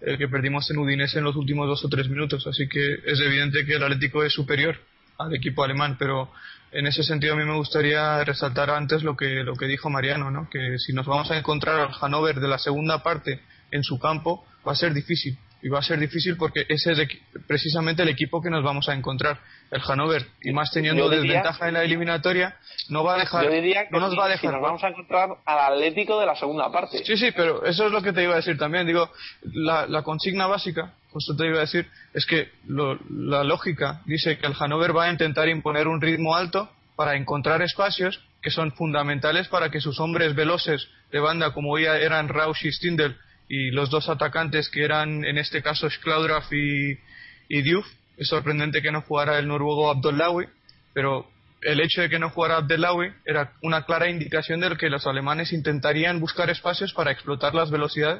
el 0.00 0.16
que 0.16 0.28
perdimos 0.28 0.70
en 0.70 0.78
Udinese 0.78 1.18
en 1.18 1.24
los 1.24 1.36
últimos 1.36 1.66
dos 1.66 1.84
o 1.84 1.88
tres 1.88 2.08
minutos. 2.08 2.46
Así 2.46 2.68
que 2.68 2.80
es 3.04 3.20
evidente 3.20 3.66
que 3.66 3.74
el 3.74 3.82
Atlético 3.82 4.22
es 4.24 4.32
superior 4.32 4.78
al 5.20 5.34
equipo 5.34 5.64
alemán, 5.64 5.96
pero 5.98 6.30
en 6.72 6.86
ese 6.86 7.02
sentido 7.02 7.34
a 7.34 7.36
mí 7.36 7.44
me 7.44 7.56
gustaría 7.56 8.22
resaltar 8.24 8.70
antes 8.70 9.02
lo 9.02 9.16
que, 9.16 9.42
lo 9.44 9.54
que 9.54 9.66
dijo 9.66 9.90
Mariano, 9.90 10.30
¿no? 10.30 10.48
que 10.48 10.78
si 10.78 10.92
nos 10.92 11.06
vamos 11.06 11.30
a 11.30 11.38
encontrar 11.38 11.80
al 11.80 11.92
Hannover 11.92 12.40
de 12.40 12.48
la 12.48 12.58
segunda 12.58 13.02
parte 13.02 13.40
en 13.70 13.82
su 13.82 13.98
campo, 13.98 14.44
va 14.66 14.72
a 14.72 14.76
ser 14.76 14.92
difícil 14.92 15.38
y 15.62 15.68
va 15.68 15.80
a 15.80 15.82
ser 15.82 15.98
difícil 15.98 16.36
porque 16.36 16.64
ese 16.68 16.92
es 16.92 17.08
precisamente 17.46 18.02
el 18.02 18.08
equipo 18.08 18.40
que 18.40 18.50
nos 18.50 18.64
vamos 18.64 18.88
a 18.88 18.94
encontrar. 18.94 19.38
El 19.70 19.80
Hannover, 19.82 20.26
y 20.42 20.52
más 20.52 20.70
teniendo 20.72 21.08
desventaja 21.08 21.68
en 21.68 21.74
la 21.74 21.84
eliminatoria, 21.84 22.56
no 22.88 23.04
va 23.04 23.14
a 23.14 23.18
dejar. 23.18 23.44
Yo 23.44 23.50
diría 23.50 23.84
que 23.84 23.90
no 23.92 24.00
nos 24.00 24.18
va 24.18 24.24
a 24.24 24.28
dejar. 24.28 24.52
nos 24.52 24.62
vamos 24.62 24.82
a 24.82 24.88
encontrar 24.88 25.28
al 25.44 25.74
Atlético 25.74 26.18
de 26.18 26.26
la 26.26 26.34
segunda 26.34 26.72
parte. 26.72 27.04
Sí, 27.04 27.16
sí, 27.16 27.30
pero 27.36 27.64
eso 27.64 27.86
es 27.86 27.92
lo 27.92 28.02
que 28.02 28.12
te 28.12 28.22
iba 28.22 28.32
a 28.32 28.36
decir 28.36 28.58
también. 28.58 28.86
Digo, 28.86 29.10
la, 29.42 29.86
la 29.86 30.02
consigna 30.02 30.46
básica, 30.46 30.94
justo 31.10 31.36
te 31.36 31.46
iba 31.46 31.58
a 31.58 31.60
decir, 31.60 31.86
es 32.14 32.26
que 32.26 32.50
la 32.66 33.44
lógica 33.44 34.02
dice 34.06 34.38
que 34.38 34.46
el 34.46 34.54
Hannover 34.54 34.96
va 34.96 35.04
a 35.04 35.10
intentar 35.10 35.48
imponer 35.48 35.88
un 35.88 36.00
ritmo 36.00 36.34
alto 36.34 36.70
para 36.96 37.16
encontrar 37.16 37.62
espacios 37.62 38.20
que 38.42 38.50
son 38.50 38.72
fundamentales 38.72 39.48
para 39.48 39.70
que 39.70 39.80
sus 39.80 40.00
hombres 40.00 40.34
veloces 40.34 40.88
de 41.10 41.20
banda, 41.20 41.52
como 41.52 41.72
hoy 41.72 41.84
eran 41.84 42.28
Rausch 42.28 42.64
y 42.64 42.72
Stindl, 42.72 43.16
y 43.48 43.70
los 43.70 43.90
dos 43.90 44.08
atacantes 44.08 44.70
que 44.70 44.84
eran 44.84 45.24
en 45.24 45.36
este 45.36 45.62
caso 45.62 45.90
Sklaudraff 45.90 46.52
y, 46.52 46.98
y 47.48 47.62
Diouf. 47.62 47.86
Es 48.16 48.28
sorprendente 48.28 48.82
que 48.82 48.92
no 48.92 49.02
jugara 49.02 49.38
el 49.38 49.48
noruego 49.48 49.90
Abdullawi, 49.90 50.46
pero 50.92 51.28
el 51.62 51.80
hecho 51.80 52.00
de 52.00 52.08
que 52.08 52.18
no 52.18 52.30
jugara 52.30 52.56
Abdelawi 52.56 53.12
era 53.24 53.52
una 53.62 53.84
clara 53.84 54.08
indicación 54.08 54.60
de 54.60 54.76
que 54.76 54.88
los 54.88 55.06
alemanes 55.06 55.52
intentarían 55.52 56.18
buscar 56.18 56.48
espacios 56.48 56.94
para 56.94 57.10
explotar 57.10 57.54
las 57.54 57.70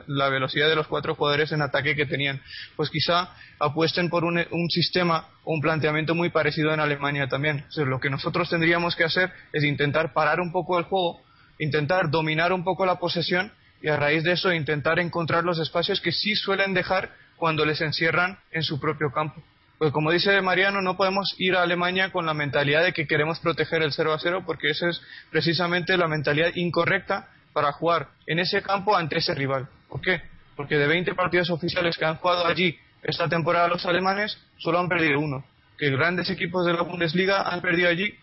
la 0.06 0.28
velocidad 0.28 0.68
de 0.68 0.76
los 0.76 0.86
cuatro 0.86 1.14
jugadores 1.14 1.52
en 1.52 1.62
ataque 1.62 1.96
que 1.96 2.06
tenían. 2.06 2.40
Pues 2.76 2.90
quizá 2.90 3.30
apuesten 3.58 4.10
por 4.10 4.24
un, 4.24 4.44
sistema 4.68 5.28
o 5.44 5.54
un 5.54 5.60
planteamiento 5.60 6.14
muy 6.14 6.28
parecido 6.30 6.72
en 6.74 6.80
Alemania 6.80 7.28
también. 7.28 7.64
lo 7.76 7.98
que 7.98 8.10
nosotros 8.10 8.50
tendríamos 8.50 8.94
que 8.94 9.04
hacer 9.04 9.32
es 9.52 9.64
intentar 9.64 10.12
parar 10.12 10.40
un 10.40 10.52
poco 10.52 10.78
el 10.78 10.84
juego, 10.84 11.22
intentar 11.58 12.10
dominar 12.10 12.52
un 12.52 12.64
poco 12.64 12.84
la 12.84 12.96
posesión 12.96 13.52
y 13.82 13.88
a 13.88 13.96
raíz 13.96 14.22
de 14.22 14.32
eso 14.32 14.52
intentar 14.52 14.98
encontrar 14.98 15.44
los 15.44 15.58
espacios 15.58 16.00
que 16.00 16.12
sí 16.12 16.34
suelen 16.34 16.74
dejar 16.74 17.10
cuando 17.36 17.64
les 17.64 17.80
encierran 17.80 18.38
en 18.50 18.62
su 18.62 18.78
propio 18.78 19.10
campo. 19.10 19.42
Pues 19.80 19.94
como 19.94 20.12
dice 20.12 20.42
Mariano, 20.42 20.82
no 20.82 20.98
podemos 20.98 21.34
ir 21.38 21.56
a 21.56 21.62
Alemania 21.62 22.12
con 22.12 22.26
la 22.26 22.34
mentalidad 22.34 22.84
de 22.84 22.92
que 22.92 23.06
queremos 23.06 23.40
proteger 23.40 23.80
el 23.80 23.92
0 23.92 24.12
a 24.12 24.18
0, 24.18 24.42
porque 24.44 24.68
esa 24.68 24.90
es 24.90 25.00
precisamente 25.30 25.96
la 25.96 26.06
mentalidad 26.06 26.54
incorrecta 26.54 27.30
para 27.54 27.72
jugar 27.72 28.08
en 28.26 28.40
ese 28.40 28.60
campo 28.60 28.94
ante 28.94 29.16
ese 29.16 29.34
rival. 29.34 29.70
¿Por 29.88 30.02
qué? 30.02 30.20
Porque 30.54 30.76
de 30.76 30.86
20 30.86 31.14
partidos 31.14 31.48
oficiales 31.48 31.96
que 31.96 32.04
han 32.04 32.16
jugado 32.16 32.44
allí 32.44 32.78
esta 33.02 33.26
temporada 33.30 33.68
los 33.68 33.86
alemanes, 33.86 34.38
solo 34.58 34.80
han 34.80 34.88
perdido 34.90 35.18
uno. 35.18 35.46
Que 35.78 35.88
grandes 35.88 36.28
equipos 36.28 36.66
de 36.66 36.74
la 36.74 36.82
Bundesliga 36.82 37.48
han 37.48 37.62
perdido 37.62 37.88
allí. 37.88 38.14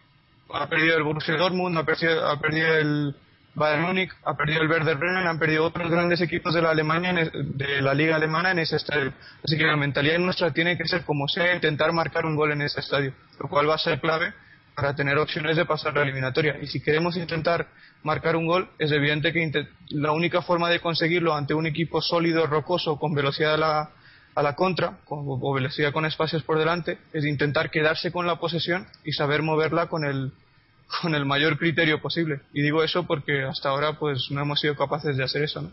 Ha 0.53 0.69
perdido 0.69 0.95
el 0.95 1.01
Borussia 1.01 1.37
Dortmund, 1.37 1.75
ha 1.75 1.81
ha 1.81 2.39
perdido 2.39 2.75
el, 2.75 3.15
Bayern 3.57 3.81
Múnich 3.81 4.11
ha 4.23 4.35
perdido 4.35 4.61
el 4.61 4.69
Werder 4.69 4.97
Bremen, 4.97 5.25
han 5.25 5.39
perdido 5.39 5.65
otros 5.65 5.89
grandes 5.89 6.21
equipos 6.21 6.53
de 6.53 6.61
la 6.61 6.69
Alemania, 6.69 7.11
de 7.11 7.81
la 7.81 7.95
liga 7.95 8.15
alemana 8.15 8.51
en 8.51 8.59
ese 8.59 8.75
estadio. 8.75 9.11
Así 9.43 9.57
que 9.57 9.65
la 9.65 9.75
mentalidad 9.75 10.19
nuestra 10.19 10.51
tiene 10.51 10.77
que 10.77 10.87
ser 10.87 11.03
como 11.03 11.27
sea, 11.27 11.55
intentar 11.55 11.91
marcar 11.91 12.27
un 12.27 12.35
gol 12.35 12.51
en 12.51 12.61
ese 12.61 12.79
estadio, 12.79 13.13
lo 13.39 13.49
cual 13.49 13.67
va 13.67 13.73
a 13.73 13.79
ser 13.79 13.99
clave 13.99 14.31
para 14.75 14.95
tener 14.95 15.17
opciones 15.17 15.57
de 15.57 15.65
pasar 15.65 15.95
la 15.95 16.03
eliminatoria. 16.03 16.57
Y 16.61 16.67
si 16.67 16.79
queremos 16.83 17.17
intentar 17.17 17.65
marcar 18.03 18.35
un 18.35 18.45
gol, 18.45 18.69
es 18.77 18.91
evidente 18.91 19.33
que 19.33 19.67
la 19.89 20.11
única 20.11 20.43
forma 20.43 20.69
de 20.69 20.79
conseguirlo 20.79 21.33
ante 21.33 21.55
un 21.55 21.65
equipo 21.65 21.99
sólido, 21.99 22.45
rocoso, 22.45 22.99
con 22.99 23.15
velocidad 23.15 23.55
a 23.55 23.57
la, 23.57 23.89
a 24.35 24.43
la 24.43 24.53
contra, 24.53 24.99
con, 25.03 25.25
velocidad 25.55 25.91
con 25.91 26.05
espacios 26.05 26.43
por 26.43 26.59
delante, 26.59 26.99
es 27.11 27.25
intentar 27.25 27.71
quedarse 27.71 28.11
con 28.11 28.27
la 28.27 28.35
posesión 28.35 28.85
y 29.03 29.13
saber 29.13 29.41
moverla 29.41 29.87
con 29.87 30.05
el, 30.05 30.31
con 31.01 31.15
el 31.15 31.25
mayor 31.25 31.57
criterio 31.57 32.01
posible. 32.01 32.41
Y 32.53 32.61
digo 32.61 32.83
eso 32.83 33.05
porque 33.05 33.43
hasta 33.43 33.69
ahora 33.69 33.93
pues 33.93 34.27
no 34.31 34.41
hemos 34.41 34.59
sido 34.59 34.75
capaces 34.75 35.17
de 35.17 35.23
hacer 35.23 35.43
eso, 35.43 35.61
¿no? 35.61 35.71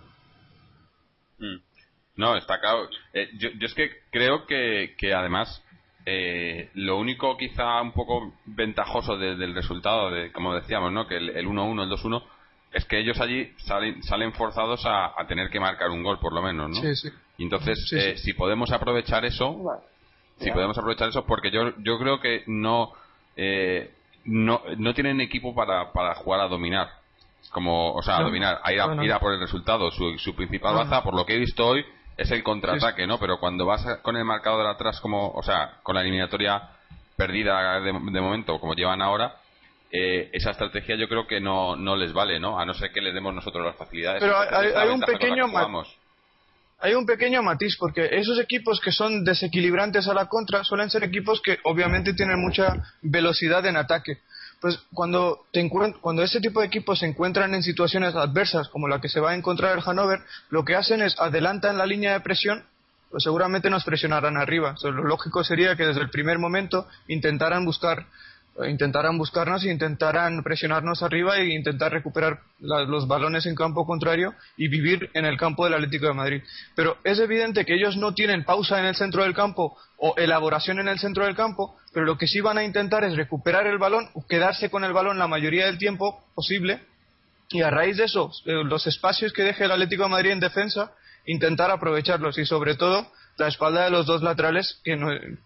Mm. 1.39 1.61
No, 2.17 2.37
está 2.37 2.61
claro. 2.61 2.89
Eh, 3.13 3.29
yo, 3.39 3.49
es 3.61 3.75
que 3.75 3.91
creo 4.11 4.47
que, 4.47 4.95
que 4.97 5.13
además 5.13 5.63
eh, 6.07 6.71
lo 6.75 6.99
único 6.99 7.37
quizá 7.37 7.81
un 7.81 7.93
poco 7.93 8.35
ventajoso 8.45 9.17
del 9.17 9.55
resultado, 9.55 10.11
de, 10.11 10.31
como 10.33 10.55
decíamos, 10.55 10.93
¿no? 10.93 11.07
que 11.09 11.17
el 11.17 11.47
1-1, 11.47 11.83
el 11.83 11.91
2-1, 11.91 12.23
es 12.73 12.85
que 12.85 12.99
ellos 12.99 13.21
allí 13.21 13.53
salen, 13.59 14.03
salen 14.03 14.33
forzados 14.33 14.83
a, 14.85 15.15
tener 15.29 15.49
que 15.49 15.61
marcar 15.61 15.91
un 15.91 16.03
gol, 16.03 16.19
por 16.19 16.33
lo 16.33 16.43
menos. 16.43 16.71
¿no? 16.71 16.81
Sí, 16.81 16.95
sí. 16.95 17.09
Y 17.39 17.45
entonces, 17.45 17.91
eh, 17.93 18.17
si 18.19 18.33
podemos 18.35 18.71
aprovechar 18.73 19.25
eso, 19.25 19.81
si 20.39 20.51
podemos 20.51 20.77
aprovechar 20.77 21.09
eso, 21.09 21.25
porque 21.25 21.51
yo, 21.51 21.73
yo 21.79 21.99
creo 21.99 22.21
que 22.21 22.43
no. 22.47 22.93
Eh, 23.37 23.93
no, 24.25 24.63
no 24.79 24.95
tienen 24.95 25.21
equipo 25.21 25.55
para, 25.55 25.93
para 25.93 26.15
jugar 26.15 26.41
a 26.41 26.49
dominar. 26.49 26.89
Como, 27.51 27.93
o 27.93 28.03
sea, 28.03 28.19
a 28.19 28.23
dominar, 28.23 28.61
a 28.63 28.73
ir 28.73 28.81
a, 28.81 29.21
por 29.21 29.33
el 29.33 29.41
resultado. 29.41 29.91
Su, 29.91 30.19
su 30.19 30.35
principal 30.35 30.75
baza, 30.75 31.03
por 31.03 31.15
lo 31.15 31.25
que 31.25 31.35
he 31.35 31.39
visto 31.39 31.67
hoy, 31.67 31.85
es 32.17 32.31
el 32.31 32.43
contraataque, 32.43 33.07
¿no? 33.07 33.19
Pero 33.19 33.39
cuando 33.39 33.67
vas 33.67 33.85
con 34.03 34.17
el 34.17 34.25
marcador 34.25 34.67
atrás, 34.67 35.01
como, 35.01 35.31
o 35.31 35.43
sea, 35.43 35.79
con 35.83 35.95
la 35.95 36.03
eliminatoria 36.03 36.71
perdida 37.17 37.81
de, 37.81 37.93
momento, 37.93 38.59
como 38.59 38.75
llevan 38.75 39.03
ahora, 39.03 39.37
eh, 39.91 40.31
esa 40.33 40.51
estrategia 40.51 40.97
yo 40.97 41.09
creo 41.09 41.27
que 41.27 41.41
no, 41.41 41.77
no 41.77 41.97
les 41.97 42.13
vale, 42.13 42.41
¿no? 42.41 42.59
A 42.59 42.65
no 42.65 42.75
ser 42.75 42.91
que 42.93 43.01
les 43.01 43.15
demos 43.15 43.35
nosotros 43.35 43.65
las 43.65 43.77
facilidades. 43.77 44.21
Pero 44.21 44.37
hay, 44.37 44.89
un 44.89 45.01
pequeño 45.01 45.47
hay 46.81 46.95
un 46.95 47.07
pequeño 47.07 47.43
matiz 47.43 47.77
porque 47.79 48.09
esos 48.13 48.39
equipos 48.39 48.81
que 48.81 48.93
son 48.93 49.25
desequilibrantes 49.25 50.07
a 50.09 50.15
la 50.15 50.27
contra 50.27 50.65
suelen 50.65 50.91
ser 50.91 51.05
equipos 51.05 51.41
que 51.41 51.59
obviamente 51.65 52.15
tienen 52.15 52.41
mucha 52.41 52.75
velocidad 53.03 53.65
en 53.67 53.77
ataque. 53.77 54.19
Pues 54.61 54.79
cuando, 54.93 55.47
te 55.53 55.69
cuando 56.01 56.23
ese 56.23 56.41
tipo 56.41 56.61
de 56.61 56.67
equipos 56.67 57.01
se 57.01 57.07
encuentran 57.07 57.55
en 57.55 57.63
situaciones 57.63 58.15
adversas 58.15 58.69
como 58.69 58.89
la 58.89 59.01
que 59.01 59.09
se 59.09 59.21
va 59.21 59.31
a 59.31 59.35
encontrar 59.35 59.77
el 59.77 59.83
Hannover, 59.83 60.21
lo 60.51 60.65
que 60.65 60.75
hacen 60.75 61.03
es 61.03 61.19
adelantan 61.19 61.77
la 61.77 61.87
línea 61.87 62.13
de 62.13 62.21
presión, 62.21 62.65
pues 63.11 63.23
seguramente 63.23 63.71
nos 63.71 63.85
presionarán 63.85 64.37
arriba. 64.37 64.75
lo 64.83 65.05
lógico 65.05 65.45
sería 65.45 65.77
que 65.77 65.87
desde 65.87 66.01
el 66.01 66.11
primer 66.11 66.39
momento 66.39 66.89
intentaran 67.09 67.65
buscar 67.65 68.07
intentarán 68.69 69.19
buscarnos 69.19 69.65
intentarán 69.65 70.43
presionarnos 70.43 71.03
arriba 71.03 71.39
e 71.39 71.55
intentar 71.55 71.93
recuperar 71.93 72.41
los 72.61 73.09
balones 73.09 73.47
en 73.47 73.55
campo 73.55 73.85
contrario 73.85 74.35
y 74.57 74.69
vivir 74.69 75.11
en 75.15 75.25
el 75.25 75.37
campo 75.37 75.65
del 75.65 75.75
Atlético 75.75 76.07
de 76.07 76.15
Madrid. 76.15 76.43
Pero 76.77 76.99
es 77.03 77.19
evidente 77.19 77.65
que 77.65 77.75
ellos 77.75 77.97
no 77.97 78.15
tienen 78.15 78.45
pausa 78.45 78.79
en 78.79 78.87
el 78.87 78.95
centro 78.95 79.25
del 79.25 79.35
campo 79.35 79.77
o 79.99 80.15
elaboración 80.17 80.79
en 80.79 80.89
el 80.89 80.99
centro 80.99 81.25
del 81.25 81.35
campo, 81.35 81.77
pero 81.93 82.07
lo 82.07 82.17
que 82.17 82.29
sí 82.29 82.41
van 82.41 82.59
a 82.59 82.65
intentar 82.65 83.03
es 83.05 83.17
recuperar 83.17 83.67
el 83.67 83.79
balón 83.79 84.09
o 84.15 84.25
quedarse 84.27 84.71
con 84.71 84.85
el 84.85 84.93
balón 84.93 85.19
la 85.19 85.27
mayoría 85.29 85.67
del 85.67 85.79
tiempo 85.79 86.23
posible 86.35 86.81
y 87.51 87.63
a 87.63 87.71
raíz 87.71 87.97
de 87.97 88.05
eso, 88.05 88.31
eh, 88.47 88.65
los 88.65 88.87
espacios 88.87 89.33
que 89.33 89.43
deje 89.43 89.65
el 89.65 89.73
Atlético 89.73 90.05
de 90.05 90.09
Madrid 90.09 90.31
en 90.31 90.41
defensa, 90.41 90.93
intentar 91.27 91.71
aprovecharlos 91.71 92.39
y 92.39 92.47
sobre 92.47 92.75
todo 92.75 93.07
la 93.37 93.49
espalda 93.49 93.85
de 93.85 93.91
los 93.91 94.07
dos 94.07 94.23
laterales 94.23 94.81
que, 94.85 94.97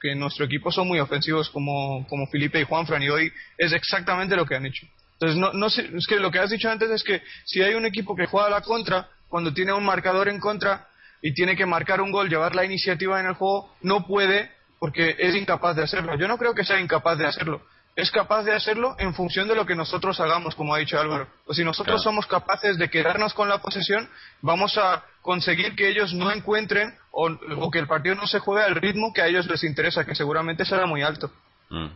que 0.01 0.15
nuestro 0.15 0.45
equipo 0.45 0.71
son 0.71 0.89
muy 0.89 1.01
ofensivos 1.01 1.49
como, 1.51 2.07
como 2.09 2.27
Felipe 2.27 2.61
y 2.61 2.65
Juanfran 2.65 3.03
y 3.03 3.09
hoy 3.09 3.33
es 3.57 3.73
exactamente 3.73 4.37
lo 4.37 4.47
que 4.47 4.57
han 4.57 4.67
hecho. 4.67 4.87
Entonces, 5.15 5.37
no, 5.37 5.53
no 5.53 5.67
es 5.67 6.07
que 6.07 6.17
lo 6.17 6.31
que 6.31 6.39
has 6.39 6.51
dicho 6.51 6.71
antes 6.71 6.91
es 6.91 7.03
que 7.03 7.23
si 7.45 7.63
hay 7.63 7.75
un 7.75 7.87
equipo 7.87 8.15
que 8.15 8.27
juega 8.27 8.47
a 8.47 8.51
la 8.51 8.61
contra, 8.61 9.09
cuando 9.29 9.53
tiene 9.53 9.73
un 9.73 9.85
marcador 9.85 10.29
en 10.29 10.39
contra 10.39 10.89
y 11.21 11.35
tiene 11.35 11.57
que 11.57 11.67
marcar 11.67 12.01
un 12.01 12.13
gol, 12.13 12.29
llevar 12.29 12.55
la 12.55 12.65
iniciativa 12.65 13.19
en 13.19 13.27
el 13.27 13.35
juego, 13.35 13.75
no 13.83 14.07
puede 14.07 14.53
porque 14.79 15.17
es 15.19 15.35
incapaz 15.35 15.75
de 15.75 15.83
hacerlo. 15.83 16.17
Yo 16.17 16.29
no 16.29 16.39
creo 16.39 16.55
que 16.55 16.65
sea 16.65 16.81
incapaz 16.81 17.19
de 17.19 17.27
hacerlo 17.27 17.63
es 17.99 18.13
capaz 18.13 18.45
de 18.45 18.55
hacerlo 18.55 18.95
en 19.01 19.13
función 19.13 19.49
de 19.49 19.57
lo 19.57 19.67
que 19.67 19.75
nosotros 19.75 20.21
hagamos, 20.21 20.55
como 20.55 20.73
ha 20.73 20.79
dicho 20.79 21.01
Álvaro. 21.01 21.27
O 21.47 21.53
si 21.53 21.65
nosotros 21.65 22.01
somos 22.01 22.27
capaces 22.27 22.79
de 22.79 22.89
quedarnos 22.89 23.35
con 23.35 23.49
la 23.49 23.59
posesión, 23.59 24.09
vamos 24.41 24.79
a 24.79 25.03
conseguir 25.29 25.77
que 25.77 25.91
ellos 25.91 26.15
no 26.15 26.33
encuentren 26.33 26.95
o, 27.11 27.71
que 27.71 27.79
el 27.79 27.87
partido 27.87 28.15
no 28.15 28.27
se 28.27 28.39
juegue 28.39 28.65
al 28.65 28.75
ritmo 28.77 29.13
que 29.13 29.21
a 29.21 29.27
ellos 29.27 29.47
les 29.47 29.63
interesa, 29.63 30.07
que 30.07 30.15
seguramente 30.15 30.65
será 30.65 30.87
muy 30.87 31.03
alto. 31.03 31.31
Mm. 31.69 31.89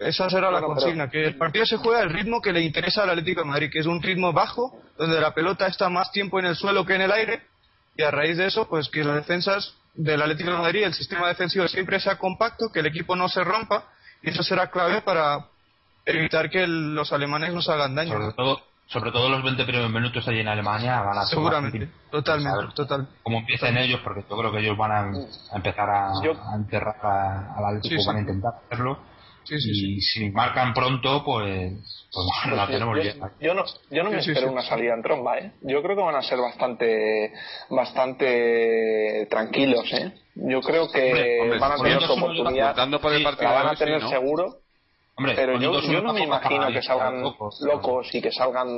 Esa 0.00 0.28
será 0.28 0.50
la 0.50 0.60
consigna, 0.60 1.08
que 1.08 1.24
el 1.24 1.38
partido 1.38 1.64
se 1.64 1.78
juegue 1.78 2.02
al 2.02 2.10
ritmo 2.10 2.42
que 2.42 2.52
le 2.52 2.60
interesa 2.60 3.04
al 3.04 3.08
Atlético 3.08 3.40
de 3.40 3.46
Madrid, 3.46 3.70
que 3.72 3.78
es 3.78 3.86
un 3.86 4.02
ritmo 4.02 4.34
bajo, 4.34 4.82
donde 4.98 5.18
la 5.18 5.32
pelota 5.32 5.66
está 5.66 5.88
más 5.88 6.12
tiempo 6.12 6.38
en 6.38 6.44
el 6.44 6.56
suelo 6.56 6.84
que 6.84 6.96
en 6.96 7.00
el 7.00 7.12
aire, 7.12 7.40
y 7.96 8.02
a 8.02 8.10
raíz 8.10 8.36
de 8.36 8.48
eso, 8.48 8.68
pues 8.68 8.90
que 8.90 9.02
las 9.02 9.16
defensas 9.16 9.74
del 9.94 10.20
Atlético 10.20 10.50
de 10.50 10.58
Madrid, 10.58 10.82
el 10.82 10.92
sistema 10.92 11.28
defensivo 11.28 11.66
siempre 11.68 11.98
sea 12.00 12.18
compacto, 12.18 12.70
que 12.70 12.80
el 12.80 12.86
equipo 12.86 13.16
no 13.16 13.30
se 13.30 13.42
rompa, 13.42 13.84
y 14.22 14.28
eso 14.28 14.42
será 14.42 14.70
clave 14.70 15.00
para 15.00 15.46
evitar 16.04 16.50
que 16.50 16.66
los 16.66 17.14
alemanes 17.14 17.54
nos 17.54 17.66
hagan 17.70 17.94
daño. 17.94 18.12
Sobre 18.12 18.34
todo, 18.34 18.60
sobre 18.86 19.10
todo 19.10 19.28
los 19.28 19.42
20 19.42 19.64
primeros 19.64 19.90
minutos 19.90 20.26
allí 20.28 20.40
en 20.40 20.48
Alemania 20.48 21.00
van 21.00 21.18
a 21.18 21.24
Seguramente, 21.24 21.88
totalmente, 22.10 22.74
total. 22.74 23.08
Como 23.22 23.38
empiecen 23.38 23.76
ellos, 23.78 24.00
porque 24.04 24.24
yo 24.28 24.36
creo 24.36 24.52
que 24.52 24.60
ellos 24.60 24.76
van 24.76 24.92
a, 24.92 25.56
empezar 25.56 25.88
a, 25.88 26.12
enterrar 26.54 26.96
a, 27.02 27.60
la 27.60 27.68
Atlético, 27.68 28.02
van 28.06 28.16
a 28.16 28.20
intentar 28.20 28.52
hacerlo. 28.64 28.98
y 29.48 30.00
si 30.00 30.30
marcan 30.30 30.74
pronto, 30.74 31.24
pues, 31.24 31.72
pues 32.12 32.54
la 32.54 32.66
tenemos 32.66 32.96
yo, 33.02 33.12
yo, 33.40 33.54
no, 33.54 33.64
yo 33.90 34.02
no 34.04 34.10
me 34.10 34.18
espero 34.18 34.52
una 34.52 34.62
salida 34.62 34.94
en 34.94 35.02
tromba, 35.02 35.38
¿eh? 35.38 35.52
Yo 35.62 35.82
creo 35.82 35.96
que 35.96 36.02
van 36.02 36.16
a 36.16 36.22
ser 36.22 36.38
bastante 36.38 37.32
bastante 37.70 39.26
tranquilos, 39.30 39.90
¿eh? 39.92 40.12
Yo 40.34 40.60
creo 40.60 40.90
que 40.90 41.56
van 41.58 41.72
a 41.72 41.76
tener 41.76 42.02
su 42.02 42.12
oportunidad. 42.12 42.76
la 42.76 43.52
van 43.52 43.68
a 43.68 43.76
tener 43.76 44.02
seguro. 44.08 44.63
Pero 45.16 45.60
yo, 45.60 45.80
yo 45.80 46.02
no 46.02 46.12
me 46.12 46.24
imagino 46.24 46.66
que 46.68 46.82
salgan 46.82 47.22
locos, 47.22 48.14
y 48.14 48.20
que 48.20 48.32
salgan 48.32 48.68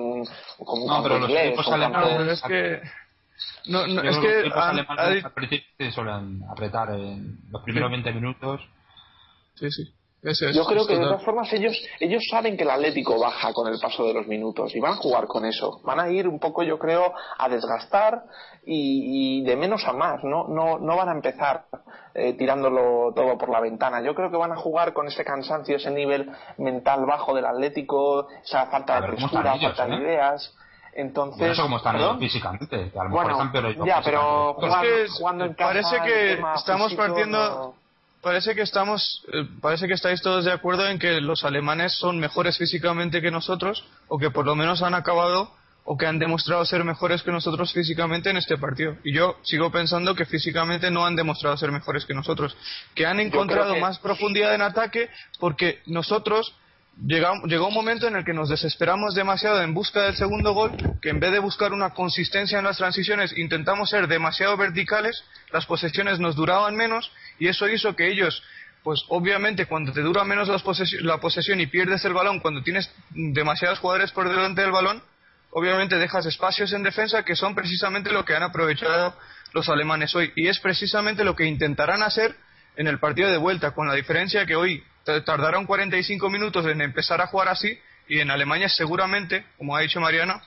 como 0.59 0.82
un 0.82 0.89
no, 0.89 1.03
pero 1.03 1.18
los 1.18 1.30
equipos 1.30 1.68
alemanes 1.68 2.32
es 2.32 2.43
que 2.43 2.80
no, 3.66 3.87
no 3.87 4.03
es 4.03 4.18
que 4.18 4.43
los 4.49 4.57
alemanes 4.57 5.24
al 5.24 5.32
principio 5.32 5.93
suelen 5.93 6.43
apretar 6.51 6.91
en 6.91 7.39
los 7.51 7.62
primeros 7.62 7.91
20 7.91 8.12
minutos. 8.12 8.61
Sí 9.55 9.70
sí 9.70 9.95
yo 10.53 10.64
creo 10.64 10.87
que 10.87 10.95
de 10.95 11.05
todas 11.05 11.22
formas 11.22 11.53
ellos 11.53 11.77
ellos 12.01 12.22
saben 12.31 12.57
que 12.57 12.64
el 12.64 12.70
Atlético 12.70 13.18
baja 13.18 13.53
con 13.53 13.72
el 13.72 13.79
paso 13.79 14.05
de 14.05 14.14
los 14.14 14.27
minutos 14.27 14.74
y 14.74 14.81
van 14.81 14.95
a 14.95 14.97
jugar 14.97 15.27
con 15.27 15.45
eso. 15.45 15.81
Van 15.85 16.01
a 16.01 16.11
ir 16.11 16.27
un 16.27 16.39
poco, 16.39 16.62
yo 16.62 16.79
creo, 16.79 17.12
a 17.39 17.49
desgastar 17.49 18.24
y, 18.64 19.43
de 19.45 19.57
menos 19.57 19.87
a 19.87 19.93
más. 19.93 20.24
No, 20.24 20.49
no, 20.49 20.79
no 20.79 20.97
van 20.97 21.09
a 21.09 21.12
empezar 21.12 21.66
eh, 22.14 22.35
tirándolo 22.35 23.12
todo 23.14 23.39
por 23.39 23.51
la 23.51 23.61
ventana. 23.61 24.03
Yo 24.03 24.14
creo 24.14 24.31
que 24.31 24.37
van 24.37 24.53
a 24.53 24.57
jugar 24.57 24.93
con 24.93 25.07
ese 25.07 25.24
cansancio, 25.24 25.77
ese 25.77 25.91
nivel 25.91 26.31
mental 26.59 27.07
bajo 27.07 27.35
del 27.35 27.47
Atlético, 27.47 28.29
esa 28.43 28.66
falta 28.66 29.01
de 29.01 29.09
frescura, 29.09 29.57
falta 29.59 29.87
de 29.87 29.95
¿eh? 29.95 29.99
ideas. 29.99 30.55
Entonces, 30.95 31.53
eso 31.53 31.62
como 31.62 31.77
están 31.77 32.18
físicamente, 32.18 32.91
que 32.91 32.99
a 32.99 33.05
lo 33.05 33.11
mejor 33.11 33.31
están 33.31 33.53
peor 33.53 33.87
Ya, 33.87 34.01
pero 34.03 34.57
parece 34.59 36.01
que 36.03 36.41
estamos 36.55 36.95
partiendo 36.95 37.74
parece 38.27 38.57
que 38.57 38.62
estamos 38.62 39.22
eh, 39.33 39.47
parece 39.61 39.87
que 39.87 39.95
estáis 39.95 40.20
todos 40.20 40.45
de 40.45 40.51
acuerdo 40.51 40.89
en 40.89 40.99
que 40.99 41.20
los 41.20 41.45
alemanes 41.45 41.93
son 41.93 42.18
mejores 42.18 42.59
físicamente 42.59 43.22
que 43.22 43.31
nosotros 43.31 43.85
o 44.09 44.18
que 44.18 44.33
por 44.33 44.45
lo 44.45 44.57
menos 44.57 44.83
han 44.83 44.95
acabado 44.95 45.55
o 45.85 45.97
que 45.97 46.07
han 46.07 46.18
demostrado 46.18 46.64
ser 46.64 46.83
mejores 46.83 47.22
que 47.22 47.31
nosotros 47.31 47.72
físicamente 47.72 48.29
en 48.29 48.37
este 48.37 48.59
partido. 48.59 48.97
Y 49.05 49.14
yo 49.14 49.37
sigo 49.45 49.70
pensando 49.70 50.16
que 50.16 50.27
físicamente 50.27 50.91
no 50.91 51.07
han 51.07 51.14
demostrado 51.14 51.57
ser 51.57 51.70
mejores 51.70 52.05
que 52.05 52.14
nosotros, 52.14 52.57
que 52.97 53.07
han 53.07 53.20
encontrado 53.20 53.77
más 53.77 54.01
profundidad 54.01 54.57
en 54.57 54.62
ataque 54.62 55.09
porque 55.39 55.83
nosotros 55.87 56.53
llegó 57.05 57.68
un 57.68 57.74
momento 57.74 58.09
en 58.09 58.16
el 58.16 58.24
que 58.24 58.32
nos 58.32 58.49
desesperamos 58.49 59.14
demasiado 59.14 59.62
en 59.62 59.74
busca 59.74 60.03
del 60.03 60.16
segundo 60.16 60.53
gol, 60.53 60.72
que 61.03 61.11
en 61.11 61.20
vez 61.20 61.32
de 61.32 61.38
buscar 61.38 61.72
una 61.72 61.90
consistencia 61.90 62.59
en 62.59 62.64
las 62.64 62.78
transiciones 62.78 63.36
intentamos 63.36 63.90
ser 63.90 64.09
demasiado 64.09 64.57
verticales, 64.57 65.22
las 65.53 65.66
posesiones 65.66 66.18
nos 66.18 66.36
duraban 66.36 66.74
menos 66.74 67.11
y 67.38 67.49
eso 67.49 67.68
hizo 67.68 67.94
que 67.94 68.09
ellos 68.09 68.42
pues 68.86 69.03
obviamente 69.09 69.66
cuando 69.66 69.92
te 69.92 70.01
dura 70.01 70.22
menos 70.22 70.49
la 70.49 71.18
posesión 71.18 71.61
y 71.61 71.66
pierdes 71.66 72.05
el 72.05 72.12
balón, 72.12 72.38
cuando 72.38 72.62
tienes 72.62 72.88
demasiados 73.11 73.80
jugadores 73.80 74.12
por 74.12 74.28
delante 74.28 74.62
del 74.62 74.70
balón, 74.70 75.03
obviamente 75.51 75.99
dejas 75.99 76.24
espacios 76.24 76.72
en 76.72 76.84
defensa 76.84 77.24
que 77.24 77.34
son 77.34 77.57
precisamente 77.57 78.12
lo 78.12 78.24
que 78.24 78.36
han 78.36 78.44
aprovechado 78.44 79.16
los 79.55 79.68
alemanes 79.68 80.14
hoy. 80.14 80.32
Y 80.36 80.47
es 80.47 80.61
precisamente 80.61 81.24
lo 81.24 81.34
que 81.34 81.47
intentarán 81.47 82.05
hacer 82.05 82.36
en 82.76 82.86
el 82.86 83.01
partido 83.01 83.28
de 83.28 83.38
vuelta, 83.38 83.72
con 83.72 83.88
la 83.88 83.94
diferencia 83.94 84.47
que 84.47 84.55
hoy 84.55 84.84
tardaron 85.25 85.67
45 85.67 86.29
minutos 86.29 86.67
en 86.67 86.81
empezar 86.81 87.21
a 87.21 87.27
jugar 87.27 87.49
así 87.49 87.79
y 88.09 88.21
en 88.21 88.31
Alemania 88.31 88.69
seguramente, 88.69 89.45
como 89.57 89.77
ha 89.77 89.81
dicho 89.81 90.01
Mariano, 90.01 90.41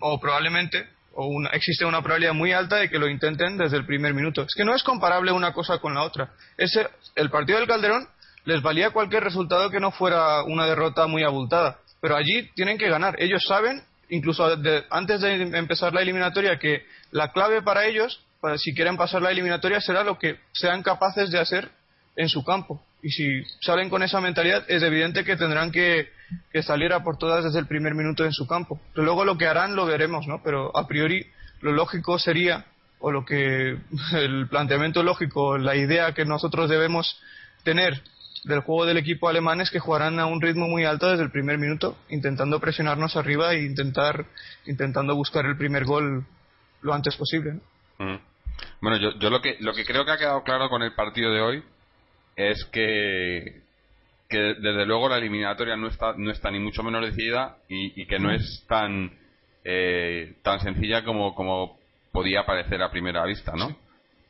o 0.00 0.18
probablemente, 0.20 0.88
o 1.14 1.30
existe 1.52 1.84
una 1.84 2.02
probabilidad 2.02 2.34
muy 2.34 2.52
alta 2.52 2.76
de 2.76 2.88
que 2.88 2.98
lo 2.98 3.08
intenten 3.08 3.56
desde 3.56 3.76
el 3.76 3.86
primer 3.86 4.14
minuto. 4.14 4.42
Es 4.42 4.54
que 4.54 4.64
no 4.64 4.74
es 4.74 4.82
comparable 4.82 5.32
una 5.32 5.52
cosa 5.52 5.78
con 5.78 5.94
la 5.94 6.02
otra. 6.02 6.30
Ese, 6.56 6.88
el 7.14 7.30
partido 7.30 7.58
del 7.58 7.68
Calderón 7.68 8.08
les 8.44 8.62
valía 8.62 8.90
cualquier 8.90 9.22
resultado 9.22 9.70
que 9.70 9.80
no 9.80 9.90
fuera 9.90 10.42
una 10.42 10.66
derrota 10.66 11.06
muy 11.06 11.22
abultada. 11.22 11.78
Pero 12.00 12.16
allí 12.16 12.50
tienen 12.54 12.76
que 12.76 12.88
ganar. 12.88 13.14
Ellos 13.18 13.44
saben 13.46 13.82
incluso 14.08 14.46
antes 14.90 15.20
de 15.20 15.42
empezar 15.56 15.92
la 15.94 16.02
eliminatoria, 16.02 16.58
que 16.58 16.86
la 17.10 17.32
clave 17.32 17.62
para 17.62 17.86
ellos, 17.86 18.22
para 18.40 18.58
si 18.58 18.74
quieren 18.74 18.96
pasar 18.96 19.22
la 19.22 19.30
eliminatoria, 19.30 19.80
será 19.80 20.04
lo 20.04 20.18
que 20.18 20.38
sean 20.52 20.82
capaces 20.82 21.30
de 21.30 21.40
hacer 21.40 21.70
en 22.16 22.28
su 22.28 22.44
campo. 22.44 22.82
Y 23.04 23.10
si 23.10 23.44
salen 23.60 23.90
con 23.90 24.02
esa 24.02 24.18
mentalidad, 24.22 24.64
es 24.66 24.82
evidente 24.82 25.24
que 25.24 25.36
tendrán 25.36 25.70
que, 25.70 26.08
salir 26.62 26.90
a 26.94 27.04
por 27.04 27.18
todas 27.18 27.44
desde 27.44 27.58
el 27.58 27.66
primer 27.66 27.94
minuto 27.94 28.24
en 28.24 28.32
su 28.32 28.46
campo. 28.46 28.80
Luego 28.94 29.26
lo 29.26 29.36
que 29.36 29.46
harán 29.46 29.76
lo 29.76 29.84
veremos, 29.84 30.26
¿no? 30.26 30.40
Pero 30.42 30.74
a 30.74 30.88
priori 30.88 31.26
lo 31.60 31.72
lógico 31.72 32.18
sería, 32.18 32.64
o 33.00 33.12
lo 33.12 33.26
que 33.26 33.76
el 34.14 34.48
planteamiento 34.48 35.02
lógico, 35.02 35.58
la 35.58 35.76
idea 35.76 36.14
que 36.14 36.24
nosotros 36.24 36.70
debemos 36.70 37.20
tener 37.62 38.02
del 38.44 38.60
juego 38.60 38.86
del 38.86 38.96
equipo 38.96 39.28
alemán 39.28 39.60
es 39.60 39.70
que 39.70 39.80
jugarán 39.80 40.18
a 40.18 40.24
un 40.24 40.40
ritmo 40.40 40.66
muy 40.66 40.86
alto 40.86 41.10
desde 41.10 41.24
el 41.24 41.30
primer 41.30 41.58
minuto, 41.58 41.98
intentando 42.08 42.58
presionarnos 42.58 43.16
arriba 43.16 43.52
e 43.52 43.64
intentar, 43.64 44.24
intentando 44.64 45.14
buscar 45.14 45.44
el 45.44 45.58
primer 45.58 45.84
gol 45.84 46.24
lo 46.80 46.94
antes 46.94 47.16
posible. 47.16 47.60
Mm. 47.98 48.16
Bueno, 48.80 48.96
yo, 48.96 49.18
yo 49.18 49.28
lo 49.28 49.42
que 49.42 49.58
lo 49.60 49.74
que 49.74 49.84
creo 49.84 50.06
que 50.06 50.12
ha 50.12 50.16
quedado 50.16 50.42
claro 50.42 50.70
con 50.70 50.82
el 50.82 50.94
partido 50.94 51.30
de 51.30 51.42
hoy 51.42 51.64
es 52.36 52.64
que 52.66 53.62
que 54.28 54.38
desde 54.38 54.86
luego 54.86 55.08
la 55.08 55.18
eliminatoria 55.18 55.76
no 55.76 55.88
está 55.88 56.14
no 56.16 56.30
está 56.30 56.50
ni 56.50 56.58
mucho 56.58 56.82
menos 56.82 57.04
decidida 57.04 57.58
y, 57.68 58.06
que 58.06 58.18
no 58.18 58.32
es 58.32 58.64
tan 58.68 59.12
eh, 59.64 60.34
tan 60.42 60.60
sencilla 60.60 61.04
como 61.04 61.34
como 61.34 61.78
podía 62.12 62.46
parecer 62.46 62.82
a 62.82 62.90
primera 62.90 63.24
vista, 63.24 63.52
¿no? 63.56 63.76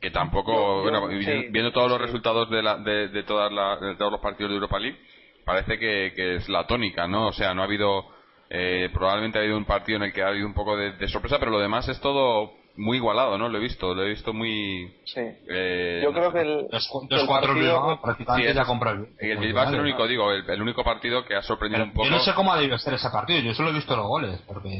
que 0.04 0.10
tampoco, 0.10 0.82
bueno, 0.82 1.06
viendo 1.08 1.72
todos 1.72 1.90
los 1.90 1.98
resultados 1.98 2.50
de, 2.50 2.62
la, 2.62 2.76
de, 2.76 3.08
de, 3.08 3.22
todas 3.22 3.50
de 3.80 3.96
todos 3.96 4.12
los 4.12 4.20
partidos 4.20 4.50
de 4.50 4.56
Europa 4.56 4.78
League, 4.78 4.98
parece 5.46 5.78
que, 5.78 6.36
es 6.36 6.46
la 6.46 6.66
tónica, 6.66 7.08
¿no? 7.08 7.28
O 7.28 7.32
sea, 7.32 7.54
no 7.54 7.62
ha 7.62 7.64
habido, 7.64 8.04
eh, 8.50 8.90
probablemente 8.92 9.38
ha 9.38 9.40
habido 9.40 9.56
un 9.56 9.64
partido 9.64 9.96
en 9.96 10.02
el 10.02 10.12
que 10.12 10.22
ha 10.22 10.28
habido 10.28 10.46
un 10.46 10.52
poco 10.52 10.76
de, 10.76 11.08
sorpresa, 11.08 11.38
pero 11.38 11.52
lo 11.52 11.58
demás 11.58 11.88
es 11.88 11.98
todo 12.02 12.52
muy 12.76 12.96
igualado, 12.96 13.38
¿no? 13.38 13.48
Lo 13.48 13.58
he 13.58 13.60
visto, 13.60 13.94
lo 13.94 14.02
he 14.02 14.08
visto 14.08 14.32
muy... 14.32 14.92
Sí. 15.04 15.20
Eh, 15.48 16.00
Yo 16.02 16.12
creo 16.12 16.32
que 16.32 16.40
el... 16.40 16.68
Dos, 16.68 16.88
cuatro 17.26 17.54
Bilbao 17.54 18.00
prácticamente 18.00 18.50
sí, 18.50 18.56
ya 18.56 18.64
compró 18.64 18.90
el... 18.90 19.08
El 19.18 19.38
Bilbao 19.38 19.64
es 19.64 19.74
el 19.74 19.80
único, 19.80 20.06
digo, 20.08 20.32
el, 20.32 20.62
único 20.62 20.82
partido 20.82 21.24
que 21.24 21.36
ha 21.36 21.42
sorprendido 21.42 21.84
un 21.84 21.92
poco. 21.92 22.06
Yo 22.06 22.10
no 22.10 22.20
sé 22.20 22.34
cómo 22.34 22.52
ha 22.52 22.56
debido 22.56 22.76
ser 22.78 22.94
ese 22.94 23.10
partido, 23.10 23.40
yo 23.40 23.54
solo 23.54 23.70
he 23.70 23.74
visto 23.74 23.94
los 23.94 24.06
goles, 24.06 24.42
porque 24.46 24.70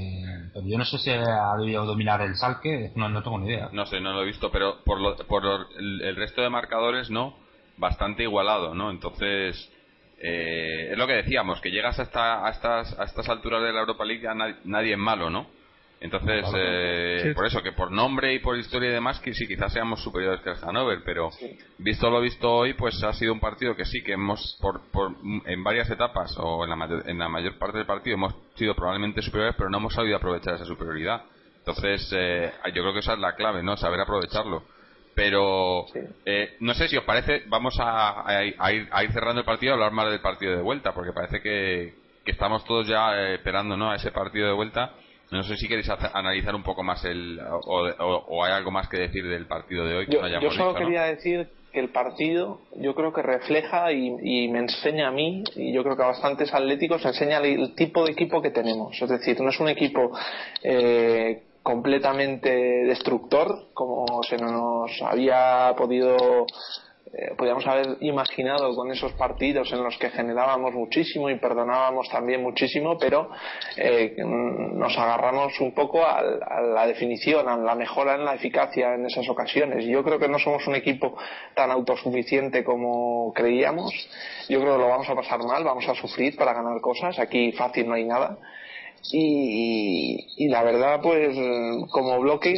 yo 0.65 0.79
no 0.79 0.85
sé 0.85 0.99
si 0.99 1.11
ha 1.11 1.57
debido 1.59 1.85
dominar 1.85 2.21
el 2.23 2.35
Salque, 2.37 2.91
no, 2.97 3.09
no 3.09 3.23
tengo 3.23 3.39
ni 3.39 3.49
idea. 3.49 3.69
No 3.73 3.87
sé, 3.87 4.01
no 4.01 4.13
lo 4.13 4.23
he 4.23 4.27
visto, 4.27 4.51
pero 4.51 4.83
por, 4.85 5.01
lo, 5.01 5.17
por 5.27 5.45
el, 5.79 6.17
resto 6.17 6.43
de 6.43 6.51
marcadores, 6.51 7.11
¿no? 7.11 7.37
Bastante 7.77 8.25
igualado, 8.25 8.75
¿no? 8.75 8.91
Entonces... 8.91 9.71
Eh, 10.27 10.93
es 10.93 10.97
lo 10.97 11.07
que 11.07 11.15
decíamos, 11.15 11.61
que 11.61 11.71
llegas 11.71 11.99
hasta, 11.99 12.47
a, 12.47 12.51
estas, 12.51 12.99
a 12.99 13.05
estas 13.05 13.29
alturas 13.29 13.61
de 13.63 13.73
la 13.73 13.81
Europa 13.81 14.07
League 14.07 14.23
ya 14.23 14.33
nadie 14.33 14.93
es 14.93 14.99
malo, 14.99 15.29
¿no? 15.29 15.49
Entonces, 16.05 16.45
eh, 16.55 17.33
por 17.35 17.47
eso, 17.47 17.63
que 17.63 17.73
por 17.73 17.91
nombre 17.91 18.35
y 18.35 18.39
por 18.39 18.59
historia 18.59 18.91
y 18.91 18.93
demás, 18.93 19.19
que 19.21 19.33
sí, 19.33 19.47
quizás 19.49 19.73
seamos 19.73 20.03
superiores 20.03 20.43
que 20.43 20.51
el 20.51 20.57
Hannover, 20.57 20.99
pero 21.03 21.31
visto 21.79 22.11
lo 22.11 22.21
visto 22.21 22.53
hoy, 22.53 22.75
pues 22.75 23.03
ha 23.03 23.15
sido 23.15 23.33
un 23.33 23.41
partido 23.41 23.75
que 23.75 23.87
sí, 23.87 24.03
que 24.03 24.13
hemos, 24.13 24.59
por, 24.61 24.83
en 25.47 25.65
varias 25.65 25.89
etapas 25.89 26.37
o 26.37 26.63
en 26.65 26.79
la, 26.79 27.03
en 27.07 27.19
la 27.19 27.31
mayor 27.31 27.57
parte 27.57 27.79
del 27.79 27.87
partido, 27.87 28.17
hemos 28.17 28.35
sido 28.55 28.75
probablemente 28.75 29.23
superiores, 29.23 29.55
pero 29.57 29.71
no 29.71 29.79
hemos 29.79 29.95
sabido 29.95 30.19
aprovechar 30.19 30.57
esa 30.57 30.67
superioridad. 30.67 31.23
Entonces, 31.61 32.07
eh, 32.15 32.53
yo 32.67 32.83
creo 32.83 32.93
que 32.93 32.99
esa 32.99 33.15
es 33.15 33.19
la 33.21 33.35
clave, 33.35 33.63
¿no? 33.63 33.75
Saber 33.79 34.01
aprovecharlo. 34.01 34.63
Pero, 35.15 35.87
eh, 36.27 36.59
no 36.61 36.75
sé 36.75 36.89
si 36.89 36.99
os 36.99 37.05
parece, 37.05 37.45
vamos 37.47 37.81
a, 37.81 38.29
a, 38.29 38.45
ir, 38.45 38.55
a, 38.59 39.05
ir, 39.05 39.13
cerrando 39.13 39.41
el 39.41 39.47
partido 39.47 39.73
y 39.73 39.73
hablar 39.73 39.93
más 39.93 40.11
del 40.11 40.21
partido 40.21 40.55
de 40.55 40.61
vuelta, 40.61 40.93
porque 40.93 41.15
parece 41.15 41.41
que, 41.41 41.95
que 42.27 42.33
estamos 42.33 42.63
todos 42.67 42.87
ya 42.87 43.19
esperando, 43.31 43.75
¿no? 43.75 43.91
A 43.91 43.97
ese 43.97 44.11
partido 44.11 44.49
de 44.49 44.53
vuelta 44.53 44.93
no 45.35 45.43
sé 45.43 45.57
si 45.57 45.69
queréis 45.69 45.89
analizar 46.13 46.55
un 46.55 46.63
poco 46.63 46.83
más 46.83 47.05
el 47.05 47.41
o, 47.41 48.45
hay 48.45 48.53
algo 48.53 48.71
más 48.71 48.89
que 48.89 48.99
decir 48.99 49.27
del 49.27 49.47
partido 49.47 49.85
de 49.85 49.97
hoy. 49.97 50.07
yo, 50.09 50.27
yo 50.41 50.51
solo 50.53 50.75
quería 50.75 51.03
decir 51.03 51.49
que 51.73 51.81
el 51.81 51.89
partido 51.89 52.61
yo 52.77 52.95
creo 52.95 53.13
que 53.13 53.21
refleja 53.21 53.91
y, 53.93 54.49
me 54.49 54.61
enseña 54.61 55.09
a 55.09 55.11
mí 55.11 55.43
y 55.57 55.75
yo 55.75 55.83
creo 55.83 55.97
que 55.97 56.05
a 56.05 56.07
bastantes 56.07 56.55
atléticos 56.55 57.05
enseña 57.05 57.39
el, 57.39 57.75
tipo 57.75 58.05
de 58.05 58.13
equipo 58.13 58.41
que 58.41 58.51
tenemos. 58.51 58.97
Es 59.03 59.09
decir, 59.09 59.41
no 59.41 59.51
es 59.51 59.59
un 59.59 59.69
equipo 59.69 60.13
eh, 60.63 61.43
completamente 61.65 62.51
destructor 62.85 63.71
como 63.75 64.23
se 64.23 64.37
nos 64.37 64.91
había 65.03 65.75
podido 65.77 66.47
eh, 67.17 67.33
podíamos 67.37 67.65
haber 67.65 67.97
imaginado 68.01 68.75
con 68.75 68.91
esos 68.91 69.13
partidos 69.13 69.73
en 69.73 69.85
los 69.85 69.97
que 69.99 70.11
generábamos 70.11 70.75
muchísimo 70.75 71.31
y 71.31 71.39
perdonábamos 71.39 72.09
también 72.09 72.43
muchísimo, 72.43 72.99
pero 72.99 73.31
eh, 73.77 74.17
nos 74.19 74.99
agarramos 74.99 75.61
un 75.61 75.73
poco 75.73 76.05
a, 76.05 76.21
la 76.23 76.87
definición, 76.89 77.49
a 77.49 77.57
la 77.57 77.77
mejora 77.77 78.17
en 78.17 78.25
la 78.25 78.35
eficacia 78.35 78.95
en 78.95 79.07
esas 79.07 79.29
ocasiones. 79.29 79.85
Yo 79.85 80.03
creo 80.03 80.19
que 80.19 80.27
no 80.27 80.41
somos 80.41 80.67
un 80.67 80.75
equipo 80.75 81.17
tan 81.55 81.71
autosuficiente 81.71 82.65
como 82.65 83.33
creíamos. 83.33 83.93
Yo 84.49 84.61
creo 84.61 84.73
que 84.73 84.81
lo 84.81 84.89
vamos 84.89 85.09
a 85.09 85.15
pasar 85.15 85.39
mal, 85.45 85.63
vamos 85.63 85.89
a 85.89 85.95
sufrir 85.95 86.35
para 86.35 86.53
ganar 86.53 86.81
cosas. 86.81 87.21
Aquí 87.21 87.53
fácil 87.53 87.87
no 87.89 87.95
hay 87.95 88.05
nada. 88.05 88.39
y 89.13 90.49
la 90.49 90.65
verdad, 90.65 91.01
pues 91.01 91.37
como 91.91 92.19
bloque 92.19 92.55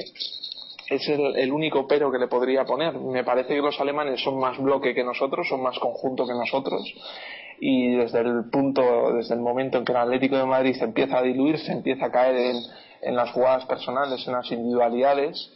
es 0.89 1.09
el, 1.09 1.53
único 1.53 1.87
pero 1.87 2.11
que 2.11 2.19
le 2.19 2.29
podría 2.29 2.65
poner. 2.65 2.95
Me 2.99 3.25
parece 3.25 3.55
que 3.55 3.63
los 3.63 3.81
alemanes 3.81 4.23
son 4.23 4.39
más 4.39 4.59
bloque 4.59 4.95
que 4.95 5.05
nosotros, 5.05 5.49
son 5.49 5.63
más 5.63 5.79
conjunto 5.79 6.27
que 6.27 6.33
nosotros 6.33 6.83
y 7.59 7.97
desde 7.97 8.21
el 8.21 8.51
punto, 8.51 9.13
desde 9.15 9.35
el 9.35 9.41
momento 9.41 9.79
en 9.79 9.85
que 9.85 9.93
el 9.93 9.99
Atlético 9.99 10.37
de 10.37 10.45
Madrid 10.45 10.75
se 10.77 10.85
empieza 10.85 11.19
a 11.19 11.23
diluir, 11.23 11.59
se 11.59 11.73
empieza 11.73 12.07
a 12.07 12.11
caer 12.11 12.37
en, 12.37 12.57
en 13.03 13.17
las 13.17 13.31
jugadas 13.31 13.65
personales, 13.67 14.27
en 14.27 14.35
las 14.35 14.51
individualidades, 14.51 15.51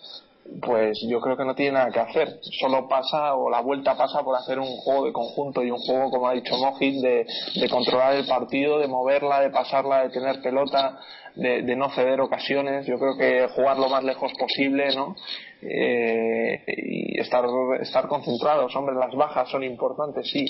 pues 0.63 0.99
yo 1.07 1.21
creo 1.21 1.37
que 1.37 1.45
no 1.45 1.55
tiene 1.55 1.73
nada 1.73 1.91
que 1.91 2.01
hacer. 2.01 2.41
Solo 2.59 2.89
pasa, 2.89 3.35
o 3.35 3.51
la 3.51 3.61
vuelta 3.61 3.97
pasa 3.97 4.23
por 4.23 4.37
hacer 4.37 4.59
un 4.59 4.77
juego 4.79 5.07
de 5.07 5.13
conjunto 5.13 5.63
y 5.63 5.71
un 5.71 5.79
juego, 5.79 6.11
como 6.11 6.29
ha 6.29 6.33
dicho 6.33 6.57
Mojit, 6.57 7.01
de, 7.01 7.27
de 7.55 7.69
controlar 7.69 8.15
el 8.15 8.27
partido, 8.27 8.79
de 8.79 8.89
moverla, 8.89 9.41
de 9.41 9.51
pasarla, 9.51 10.03
de 10.03 10.11
tener 10.11 10.41
pelota, 10.43 10.99
de, 11.35 11.63
de, 11.63 11.77
no 11.77 11.91
ceder 11.91 12.21
ocasiones. 12.21 12.87
Yo 12.87 12.99
creo 12.99 13.17
que 13.17 13.49
jugar 13.55 13.79
lo 13.79 13.89
más 13.89 14.05
lejos 14.05 14.33
posible, 14.39 14.95
¿no? 14.95 15.17
Eh, 15.63 16.63
y 16.67 17.21
estar, 17.21 17.45
estar 17.81 18.09
concentrados. 18.09 18.75
Hombre, 18.77 18.95
las 18.95 19.15
bajas 19.15 19.49
son 19.51 19.65
importantes, 19.65 20.31
sí. 20.31 20.47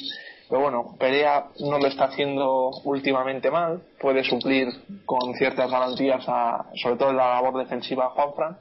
Pero 0.49 0.62
bueno, 0.62 0.97
Perea 0.99 1.47
no 1.61 1.78
lo 1.78 1.87
está 1.87 2.05
haciendo 2.05 2.70
últimamente 2.85 3.51
mal. 3.51 3.83
Puede 4.01 4.24
suplir 4.24 4.68
con 5.05 5.35
ciertas 5.35 5.70
garantías, 5.70 6.24
a, 6.28 6.66
sobre 6.74 6.97
todo 6.97 7.11
en 7.11 7.16
la 7.16 7.35
labor 7.35 7.59
defensiva, 7.59 8.07
a 8.07 8.11
Juanfran 8.11 8.59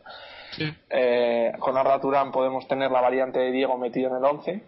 eh, 0.90 1.52
con 1.60 1.78
Arda 1.78 2.00
Turán 2.00 2.32
podemos 2.32 2.68
tener 2.68 2.92
la 2.92 3.02
variante 3.02 3.40
de 3.40 3.52
Diego 3.52 3.78
metido 3.78 4.10
en 4.10 4.18
el 4.18 4.26
11 4.26 4.62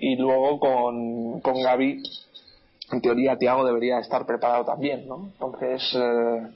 y 0.00 0.16
luego 0.16 0.60
con, 0.60 1.40
con 1.40 1.62
Gaby 1.62 2.02
en 2.90 3.00
teoría 3.00 3.36
Tiago 3.36 3.64
debería 3.64 3.98
estar 3.98 4.24
preparado 4.26 4.64
también, 4.64 5.06
¿no? 5.06 5.30
Entonces, 5.32 5.82
eh, 5.94 6.48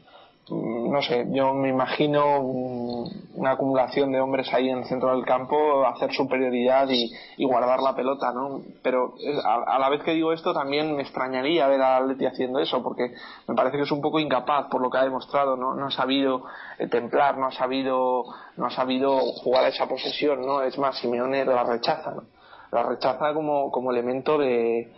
no 0.50 1.00
sé, 1.02 1.26
yo 1.30 1.54
me 1.54 1.68
imagino 1.68 2.40
una 2.40 3.52
acumulación 3.52 4.10
de 4.10 4.20
hombres 4.20 4.52
ahí 4.52 4.68
en 4.68 4.78
el 4.78 4.84
centro 4.86 5.14
del 5.14 5.24
campo, 5.24 5.86
hacer 5.86 6.12
superioridad 6.12 6.88
y, 6.90 7.44
guardar 7.44 7.80
la 7.80 7.94
pelota, 7.94 8.32
¿no? 8.32 8.60
Pero 8.82 9.14
a, 9.44 9.78
la 9.78 9.88
vez 9.88 10.02
que 10.02 10.12
digo 10.12 10.32
esto 10.32 10.52
también 10.52 10.96
me 10.96 11.02
extrañaría 11.02 11.68
ver 11.68 11.80
a 11.80 11.98
Atleti 11.98 12.26
haciendo 12.26 12.58
eso, 12.58 12.82
porque 12.82 13.14
me 13.46 13.54
parece 13.54 13.76
que 13.76 13.84
es 13.84 13.92
un 13.92 14.00
poco 14.00 14.18
incapaz 14.18 14.66
por 14.68 14.80
lo 14.80 14.90
que 14.90 14.98
ha 14.98 15.04
demostrado, 15.04 15.56
¿no? 15.56 15.74
No 15.74 15.86
ha 15.86 15.90
sabido 15.90 16.44
eh, 16.78 16.88
templar, 16.88 17.38
no 17.38 17.46
ha 17.46 17.52
sabido, 17.52 18.24
no 18.56 18.66
ha 18.66 18.70
sabido 18.70 19.18
jugar 19.20 19.64
a 19.64 19.68
esa 19.68 19.86
posesión, 19.86 20.44
¿no? 20.44 20.62
Es 20.62 20.76
más, 20.76 20.98
Simeone 20.98 21.44
la 21.44 21.64
rechaza, 21.64 22.10
¿no? 22.12 22.24
La 22.72 22.82
rechaza 22.82 23.32
como, 23.34 23.70
como 23.70 23.90
elemento 23.92 24.38
de, 24.38 24.92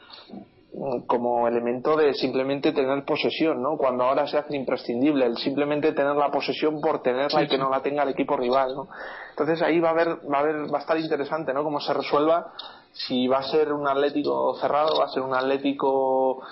como 1.06 1.46
elemento 1.46 1.96
de 1.96 2.14
simplemente 2.14 2.72
tener 2.72 3.04
posesión, 3.04 3.62
¿no? 3.62 3.76
Cuando 3.76 4.04
ahora 4.04 4.26
se 4.26 4.38
hace 4.38 4.56
imprescindible 4.56 5.26
el 5.26 5.36
simplemente 5.36 5.92
tener 5.92 6.16
la 6.16 6.30
posesión 6.30 6.80
por 6.80 7.02
tenerla 7.02 7.42
y 7.42 7.48
que 7.48 7.58
no 7.58 7.70
la 7.70 7.80
tenga 7.80 8.02
el 8.02 8.08
equipo 8.08 8.36
rival, 8.36 8.74
¿no? 8.74 8.88
Entonces 9.30 9.62
ahí 9.62 9.78
va 9.78 9.88
a 9.88 9.92
haber, 9.92 10.08
va 10.30 10.38
a 10.38 10.40
haber, 10.40 10.72
va 10.72 10.78
a 10.78 10.80
estar 10.80 10.98
interesante, 10.98 11.52
¿no? 11.54 11.62
Cómo 11.62 11.80
se 11.80 11.92
resuelva 11.92 12.52
si 12.92 13.26
va 13.26 13.38
a 13.38 13.42
ser 13.42 13.72
un 13.72 13.86
Atlético 13.88 14.56
cerrado, 14.60 14.98
va 14.98 15.06
a 15.06 15.08
ser 15.08 15.22
un 15.22 15.34
Atlético 15.34 16.42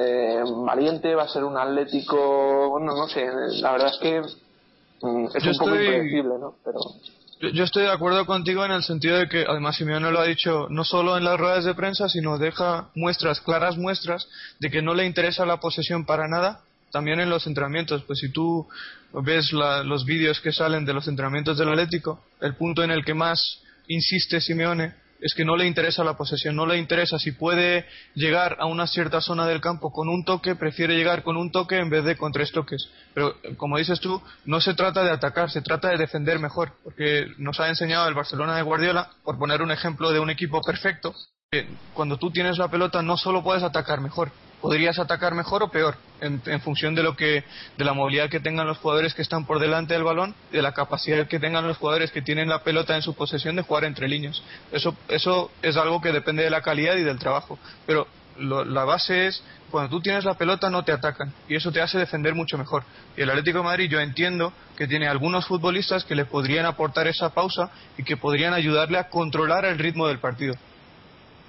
eh, 0.00 0.42
valiente, 0.64 1.14
va 1.14 1.22
a 1.22 1.28
ser 1.28 1.44
un 1.44 1.56
Atlético, 1.56 2.70
bueno, 2.70 2.94
no 2.94 3.06
sé, 3.06 3.26
la 3.60 3.72
verdad 3.72 3.92
es 3.92 3.98
que 3.98 4.20
mm, 5.02 5.26
es 5.34 5.46
un 5.46 5.58
poco 5.58 5.70
impredecible, 5.76 6.38
¿no? 6.38 6.54
Pero 6.64 6.80
yo, 7.40 7.64
estoy 7.64 7.84
de 7.84 7.92
acuerdo 7.92 8.26
contigo 8.26 8.64
en 8.64 8.72
el 8.72 8.82
sentido 8.82 9.18
de 9.18 9.28
que, 9.28 9.44
además, 9.46 9.76
Simeone 9.76 10.10
lo 10.10 10.20
ha 10.20 10.26
dicho 10.26 10.66
no 10.70 10.84
solo 10.84 11.16
en 11.16 11.24
las 11.24 11.38
ruedas 11.38 11.64
de 11.64 11.74
prensa, 11.74 12.08
sino 12.08 12.38
deja 12.38 12.88
muestras, 12.94 13.40
claras 13.40 13.76
muestras, 13.76 14.28
de 14.60 14.70
que 14.70 14.82
no 14.82 14.94
le 14.94 15.06
interesa 15.06 15.44
la 15.44 15.58
posesión 15.58 16.04
para 16.06 16.28
nada, 16.28 16.60
también 16.90 17.20
en 17.20 17.30
los 17.30 17.46
entrenamientos. 17.46 18.02
Pues 18.04 18.20
si 18.20 18.30
tú 18.30 18.66
ves 19.12 19.52
los 19.52 20.04
vídeos 20.04 20.40
que 20.40 20.52
salen 20.52 20.84
de 20.84 20.94
los 20.94 21.08
entrenamientos 21.08 21.58
del 21.58 21.68
Atlético, 21.68 22.24
el 22.40 22.54
punto 22.54 22.82
en 22.82 22.90
el 22.90 23.04
que 23.04 23.14
más 23.14 23.60
insiste 23.88 24.40
Simeone 24.40 25.03
es 25.24 25.32
que 25.32 25.46
no 25.46 25.56
le 25.56 25.66
interesa 25.66 26.04
la 26.04 26.18
posesión, 26.18 26.54
no 26.54 26.66
le 26.66 26.76
interesa 26.76 27.18
si 27.18 27.32
puede 27.32 27.86
llegar 28.14 28.58
a 28.60 28.66
una 28.66 28.86
cierta 28.86 29.22
zona 29.22 29.46
del 29.46 29.62
campo 29.62 29.90
con 29.90 30.10
un 30.10 30.22
toque, 30.22 30.54
prefiere 30.54 30.94
llegar 30.94 31.22
con 31.22 31.38
un 31.38 31.50
toque 31.50 31.78
en 31.78 31.88
vez 31.88 32.04
de 32.04 32.14
con 32.14 32.30
tres 32.30 32.52
toques. 32.52 32.90
Pero, 33.14 33.34
como 33.56 33.78
dices 33.78 34.00
tú, 34.00 34.20
no 34.44 34.60
se 34.60 34.74
trata 34.74 35.02
de 35.02 35.10
atacar, 35.10 35.50
se 35.50 35.62
trata 35.62 35.88
de 35.88 35.96
defender 35.96 36.38
mejor, 36.38 36.72
porque 36.84 37.28
nos 37.38 37.58
ha 37.58 37.70
enseñado 37.70 38.06
el 38.06 38.12
Barcelona 38.12 38.54
de 38.54 38.62
Guardiola, 38.62 39.12
por 39.24 39.38
poner 39.38 39.62
un 39.62 39.70
ejemplo 39.70 40.12
de 40.12 40.20
un 40.20 40.28
equipo 40.28 40.60
perfecto, 40.60 41.14
que 41.50 41.68
cuando 41.94 42.18
tú 42.18 42.30
tienes 42.30 42.58
la 42.58 42.68
pelota 42.68 43.00
no 43.00 43.16
solo 43.16 43.42
puedes 43.42 43.62
atacar 43.62 44.02
mejor, 44.02 44.30
podrías 44.64 44.98
atacar 44.98 45.34
mejor 45.34 45.62
o 45.62 45.68
peor 45.68 45.94
en, 46.22 46.40
función 46.62 46.94
de 46.94 47.02
lo 47.02 47.14
que 47.14 47.44
de 47.76 47.84
la 47.84 47.92
movilidad 47.92 48.30
que 48.30 48.40
tengan 48.40 48.66
los 48.66 48.78
jugadores 48.78 49.12
que 49.12 49.20
están 49.20 49.44
por 49.44 49.58
delante 49.58 49.92
del 49.92 50.04
balón 50.04 50.34
de 50.52 50.62
la 50.62 50.72
capacidad 50.72 51.26
que 51.26 51.38
tengan 51.38 51.68
los 51.68 51.76
jugadores 51.76 52.10
que 52.10 52.22
tienen 52.22 52.48
la 52.48 52.62
pelota 52.62 52.96
en 52.96 53.02
su 53.02 53.14
posesión 53.14 53.56
de 53.56 53.62
jugar 53.62 53.84
entre 53.84 54.08
líneas. 54.08 54.42
Eso 54.72 54.96
eso 55.08 55.50
es 55.60 55.76
algo 55.76 56.00
que 56.00 56.12
depende 56.12 56.44
de 56.44 56.48
la 56.48 56.62
calidad 56.62 56.96
y 56.96 57.02
del 57.02 57.18
trabajo. 57.18 57.58
Pero 57.86 58.06
la 58.38 58.84
base 58.84 59.26
es 59.26 59.44
cuando 59.70 59.90
tú 59.90 60.00
tienes 60.00 60.24
la 60.24 60.32
pelota 60.32 60.70
no 60.70 60.82
te 60.82 60.92
atacan 60.92 61.34
y 61.46 61.56
eso 61.56 61.70
te 61.70 61.82
hace 61.82 61.98
defender 61.98 62.34
mucho 62.34 62.56
mejor. 62.56 62.84
Y 63.18 63.20
el 63.20 63.28
Atlético 63.28 63.58
de 63.58 63.64
Madrid 63.64 63.90
yo 63.90 64.00
entiendo 64.00 64.54
que 64.78 64.86
tiene 64.86 65.08
algunos 65.08 65.44
futbolistas 65.44 66.04
que 66.04 66.14
le 66.14 66.24
podrían 66.24 66.64
aportar 66.64 67.06
esa 67.06 67.34
pausa 67.34 67.70
y 67.98 68.02
que 68.02 68.16
podrían 68.16 68.54
ayudarle 68.54 68.96
a 68.96 69.10
controlar 69.10 69.66
el 69.66 69.78
ritmo 69.78 70.08
del 70.08 70.20
partido 70.20 70.54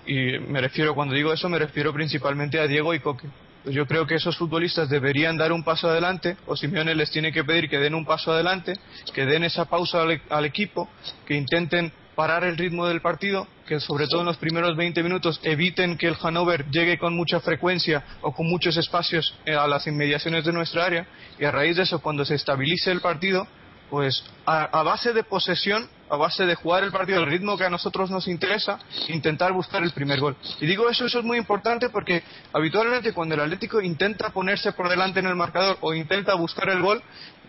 y 0.05 0.39
me 0.39 0.61
refiero, 0.61 0.95
cuando 0.95 1.15
digo 1.15 1.33
eso, 1.33 1.49
me 1.49 1.59
refiero 1.59 1.93
principalmente 1.93 2.59
a 2.59 2.67
Diego 2.67 2.93
y 2.93 2.99
Coque. 2.99 3.27
Pues 3.63 3.75
yo 3.75 3.87
creo 3.87 4.05
que 4.05 4.15
esos 4.15 4.37
futbolistas 4.37 4.89
deberían 4.89 5.37
dar 5.37 5.51
un 5.51 5.63
paso 5.63 5.89
adelante, 5.89 6.37
o 6.45 6.55
Simeone 6.55 6.93
les 6.93 7.09
tiene 7.09 7.31
que 7.31 7.43
pedir 7.43 7.67
que 7.67 7.79
den 7.79 7.95
un 7.95 8.05
paso 8.05 8.31
adelante, 8.31 8.73
que 9.11 9.25
den 9.25 9.43
esa 9.43 9.65
pausa 9.65 10.03
al, 10.29 10.45
equipo, 10.45 10.87
que 11.25 11.33
intenten 11.33 11.91
parar 12.13 12.43
el 12.43 12.57
ritmo 12.57 12.85
del 12.85 13.01
partido, 13.01 13.47
que 13.67 13.79
sobre 13.79 14.05
todo 14.05 14.19
en 14.19 14.27
los 14.27 14.37
primeros 14.37 14.77
20 14.77 15.01
minutos 15.01 15.39
eviten 15.41 15.97
que 15.97 16.07
el 16.07 16.15
Hannover 16.15 16.69
llegue 16.69 16.99
con 16.99 17.15
mucha 17.15 17.39
frecuencia 17.39 18.03
o 18.21 18.33
con 18.33 18.47
muchos 18.47 18.77
espacios 18.77 19.35
eh, 19.47 19.55
a 19.55 19.67
las 19.67 19.87
inmediaciones 19.87 20.45
de 20.45 20.53
nuestra 20.53 20.85
área, 20.85 21.07
y 21.39 21.45
a 21.45 21.49
raíz 21.49 21.75
de 21.77 21.83
eso, 21.83 21.99
cuando 22.03 22.23
se 22.23 22.35
estabilice 22.35 22.91
el 22.91 23.01
partido, 23.01 23.47
pues 23.89 24.23
a, 24.45 24.83
base 24.83 25.13
de 25.13 25.23
posesión, 25.23 25.87
a 26.09 26.17
base 26.17 26.45
de 26.45 26.55
jugar 26.55 26.83
el 26.83 26.91
partido 26.91 27.19
al 27.19 27.25
ritmo 27.25 27.57
que 27.57 27.65
a 27.65 27.69
nosotros 27.69 28.11
nos 28.11 28.27
interesa, 28.27 28.79
intentar 29.07 29.51
buscar 29.53 29.83
el 29.83 29.91
primer 29.91 30.19
gol. 30.19 30.35
Y 30.59 30.65
digo 30.65 30.89
eso, 30.89 31.05
eso 31.05 31.19
es 31.19 31.25
muy 31.25 31.37
importante 31.37 31.89
porque 31.89 32.23
habitualmente 32.53 33.13
cuando 33.13 33.35
el 33.35 33.41
Atlético 33.41 33.81
intenta 33.81 34.29
ponerse 34.29 34.71
por 34.73 34.89
delante 34.89 35.19
en 35.19 35.27
el 35.27 35.35
marcador 35.35 35.77
o 35.81 35.93
intenta 35.93 36.35
buscar 36.35 36.69
el 36.69 36.81
gol, 36.81 37.01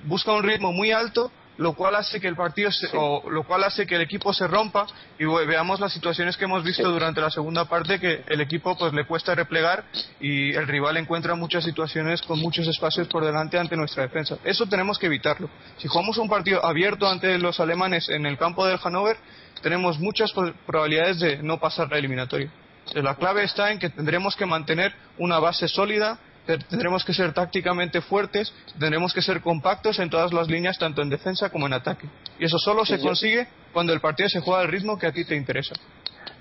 busca 0.04 0.32
un 0.32 0.42
ritmo 0.42 0.72
muy 0.72 0.92
alto 0.92 1.30
lo 1.58 1.74
cual 1.74 1.94
hace 1.94 2.20
que 2.20 2.28
el 2.28 2.36
partido 2.36 2.70
o 2.94 3.30
lo 3.30 3.44
cual 3.44 3.64
hace 3.64 3.86
que 3.86 3.96
el 3.96 4.02
equipo 4.02 4.32
se 4.32 4.46
rompa 4.46 4.86
y 5.18 5.24
veamos 5.24 5.80
las 5.80 5.92
situaciones 5.92 6.36
que 6.36 6.44
hemos 6.44 6.62
visto 6.62 6.90
durante 6.90 7.20
la 7.20 7.30
segunda 7.30 7.64
parte 7.64 7.98
que 7.98 8.24
el 8.28 8.40
equipo 8.40 8.76
pues 8.76 8.92
le 8.92 9.04
cuesta 9.06 9.34
replegar 9.34 9.84
y 10.20 10.54
el 10.54 10.66
rival 10.66 10.96
encuentra 10.96 11.34
muchas 11.34 11.64
situaciones 11.64 12.22
con 12.22 12.38
muchos 12.40 12.66
espacios 12.66 13.08
por 13.08 13.24
delante 13.24 13.58
ante 13.58 13.76
nuestra 13.76 14.02
defensa. 14.02 14.38
Eso 14.44 14.66
tenemos 14.66 14.98
que 14.98 15.06
evitarlo. 15.06 15.48
Si 15.78 15.88
jugamos 15.88 16.18
un 16.18 16.28
partido 16.28 16.64
abierto 16.64 17.08
ante 17.08 17.38
los 17.38 17.60
alemanes 17.60 18.08
en 18.08 18.26
el 18.26 18.36
campo 18.36 18.66
del 18.66 18.78
Hannover 18.78 19.16
tenemos 19.62 19.98
muchas 19.98 20.32
probabilidades 20.66 21.18
de 21.20 21.42
no 21.42 21.58
pasar 21.58 21.90
la 21.90 21.98
eliminatoria. 21.98 22.50
La 22.94 23.16
clave 23.16 23.42
está 23.42 23.72
en 23.72 23.78
que 23.78 23.90
tendremos 23.90 24.36
que 24.36 24.46
mantener 24.46 24.94
una 25.18 25.38
base 25.38 25.66
sólida 25.66 26.18
tendremos 26.46 27.04
que 27.04 27.12
ser 27.12 27.32
tácticamente 27.32 28.00
fuertes, 28.00 28.52
tendremos 28.78 29.12
que 29.12 29.22
ser 29.22 29.40
compactos 29.40 29.98
en 29.98 30.10
todas 30.10 30.32
las 30.32 30.48
líneas, 30.48 30.78
tanto 30.78 31.02
en 31.02 31.08
defensa 31.08 31.50
como 31.50 31.66
en 31.66 31.72
ataque. 31.72 32.08
Y 32.38 32.44
eso 32.44 32.58
solo 32.58 32.84
se 32.84 32.98
consigue 32.98 33.48
cuando 33.72 33.92
el 33.92 34.00
partido 34.00 34.28
se 34.28 34.40
juega 34.40 34.60
al 34.60 34.68
ritmo 34.68 34.98
que 34.98 35.06
a 35.06 35.12
ti 35.12 35.24
te 35.24 35.36
interesa. 35.36 35.74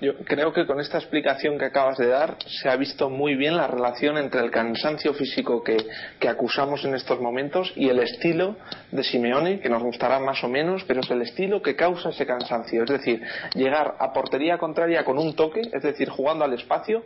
Yo 0.00 0.14
creo 0.24 0.52
que 0.52 0.66
con 0.66 0.80
esta 0.80 0.98
explicación 0.98 1.58
que 1.58 1.66
acabas 1.66 1.96
de 1.96 2.08
dar 2.08 2.36
se 2.46 2.68
ha 2.68 2.76
visto 2.76 3.08
muy 3.08 3.34
bien 3.34 3.56
la 3.56 3.66
relación 3.66 4.18
entre 4.18 4.40
el 4.40 4.50
cansancio 4.50 5.14
físico 5.14 5.62
que, 5.62 5.76
acusamos 6.28 6.84
en 6.84 6.94
estos 6.94 7.20
momentos 7.20 7.72
y 7.76 7.88
el 7.88 8.00
estilo 8.00 8.56
de 8.90 9.04
Simeone, 9.04 9.60
que 9.60 9.68
nos 9.68 9.82
gustará 9.82 10.18
más 10.18 10.42
o 10.42 10.48
menos, 10.48 10.82
pero 10.84 11.00
es 11.00 11.10
el 11.10 11.22
estilo 11.22 11.62
que 11.62 11.76
causa 11.76 12.10
ese 12.10 12.26
cansancio. 12.26 12.82
Es 12.82 12.90
decir, 12.90 13.22
llegar 13.54 13.94
a 13.98 14.12
portería 14.12 14.58
contraria 14.58 15.04
con 15.04 15.18
un 15.18 15.34
toque, 15.34 15.62
es 15.72 15.82
decir, 15.82 16.10
jugando 16.10 16.44
al 16.44 16.52
espacio, 16.52 17.04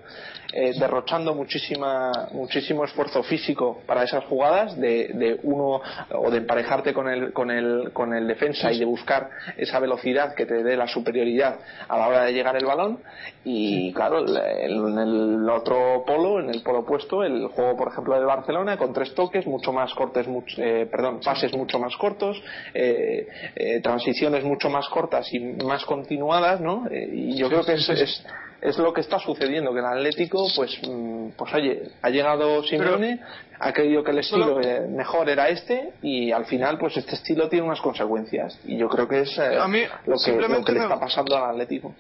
eh, 0.53 0.73
derrochando 0.81 1.35
muchísima, 1.35 2.11
muchísimo 2.33 2.85
esfuerzo 2.85 3.23
físico 3.23 3.83
para 3.87 4.05
esas 4.05 4.25
jugadas, 4.25 4.81
de, 4.81 5.39
uno 5.43 5.83
o 6.13 6.31
de 6.31 6.39
emparejarte 6.39 6.93
con 6.95 7.09
el, 7.09 7.33
con 7.33 7.51
el, 7.51 7.93
con 7.93 8.15
el 8.15 8.27
defensa 8.27 8.73
y 8.73 8.79
de 8.79 8.85
buscar 8.85 9.29
esa 9.57 9.79
velocidad 9.79 10.35
que 10.35 10.47
te 10.47 10.63
dé 10.63 10.77
la 10.77 10.87
superioridad 10.87 11.59
a 11.89 11.99
la 11.99 12.09
hora 12.09 12.25
de 12.25 12.33
llegar 12.33 12.57
el 12.57 12.65
balón. 12.71 12.99
Y 13.45 13.93
claro, 13.93 14.21
en 14.21 14.99
el 14.99 15.49
otro 15.49 16.05
polo, 16.07 16.41
en 16.41 16.51
el 16.51 16.63
polo 16.63 16.81
opuesto, 16.81 17.23
el 17.23 17.47
juego, 17.49 17.77
por 17.77 17.89
ejemplo, 17.89 18.15
del 18.15 18.27
Barcelona 18.27 18.77
con 18.77 18.93
tres 18.93 19.15
toques, 19.15 19.47
mucho 19.47 19.73
más 19.73 19.95
cortes, 19.95 20.27
eh, 20.59 20.87
perdón, 20.91 21.21
pases 21.25 21.55
mucho 21.55 21.79
más 21.79 21.97
cortos, 21.97 22.41
eh, 22.75 23.27
eh, 23.57 23.81
transiciones 23.81 24.45
mucho 24.45 24.69
más 24.69 24.89
cortas 24.89 25.33
y 25.33 25.41
más 25.41 25.85
continuadas, 25.85 26.61
¿no? 26.61 26.85
y 26.91 27.37
yo 27.37 27.49
creo 27.49 27.65
que 27.65 27.75
es, 27.75 27.89
es, 27.89 28.25
es, 28.61 28.79
lo 28.79 28.93
que 28.93 29.01
está 29.01 29.19
sucediendo, 29.19 29.73
que 29.73 29.81
el 29.81 29.87
Atlético, 29.87 30.47
pues, 30.55 30.79
mm, 30.87 31.31
pues 31.37 31.55
oye, 31.55 31.83
ha 32.03 32.11
llegado 32.11 32.63
Simeone, 32.63 33.21
ha 33.59 33.73
creído 33.73 34.05
que 34.05 34.11
el 34.11 34.19
estilo 34.19 34.61
mejor 34.91 35.29
era 35.29 35.49
este 35.49 35.93
y 36.03 36.31
al 36.31 36.45
final, 36.45 36.79
pues 36.79 36.97
este 36.97 37.15
estilo 37.15 37.49
tiene 37.49 37.67
unas 37.67 37.81
consecuencias. 37.81 38.59
Y 38.65 38.77
yo 38.77 38.89
creo 38.89 39.09
que 39.09 39.21
es 39.21 39.37
lo, 39.37 40.17
que, 40.19 40.49
lo 40.49 40.65
que 40.65 40.73
le 40.73 40.81
está 40.81 40.99
pasando 41.01 41.37
al 41.37 41.51
Atlético 41.51 41.95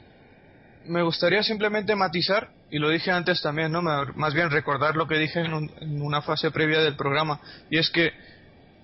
me 0.91 1.03
gustaría 1.03 1.43
simplemente 1.43 1.95
matizar, 1.95 2.51
y 2.70 2.78
lo 2.78 2.91
dije 2.91 3.12
antes 3.12 3.41
también, 3.41 3.70
¿no? 3.70 3.80
más 3.80 4.34
bien 4.34 4.51
recordar 4.51 4.97
lo 4.97 5.07
que 5.07 5.18
dije 5.18 5.41
en, 5.41 6.03
una 6.03 6.20
fase 6.20 6.51
previa 6.51 6.80
del 6.80 6.97
programa, 6.97 7.41
y 7.70 7.78
es 7.78 7.91
que 7.91 8.12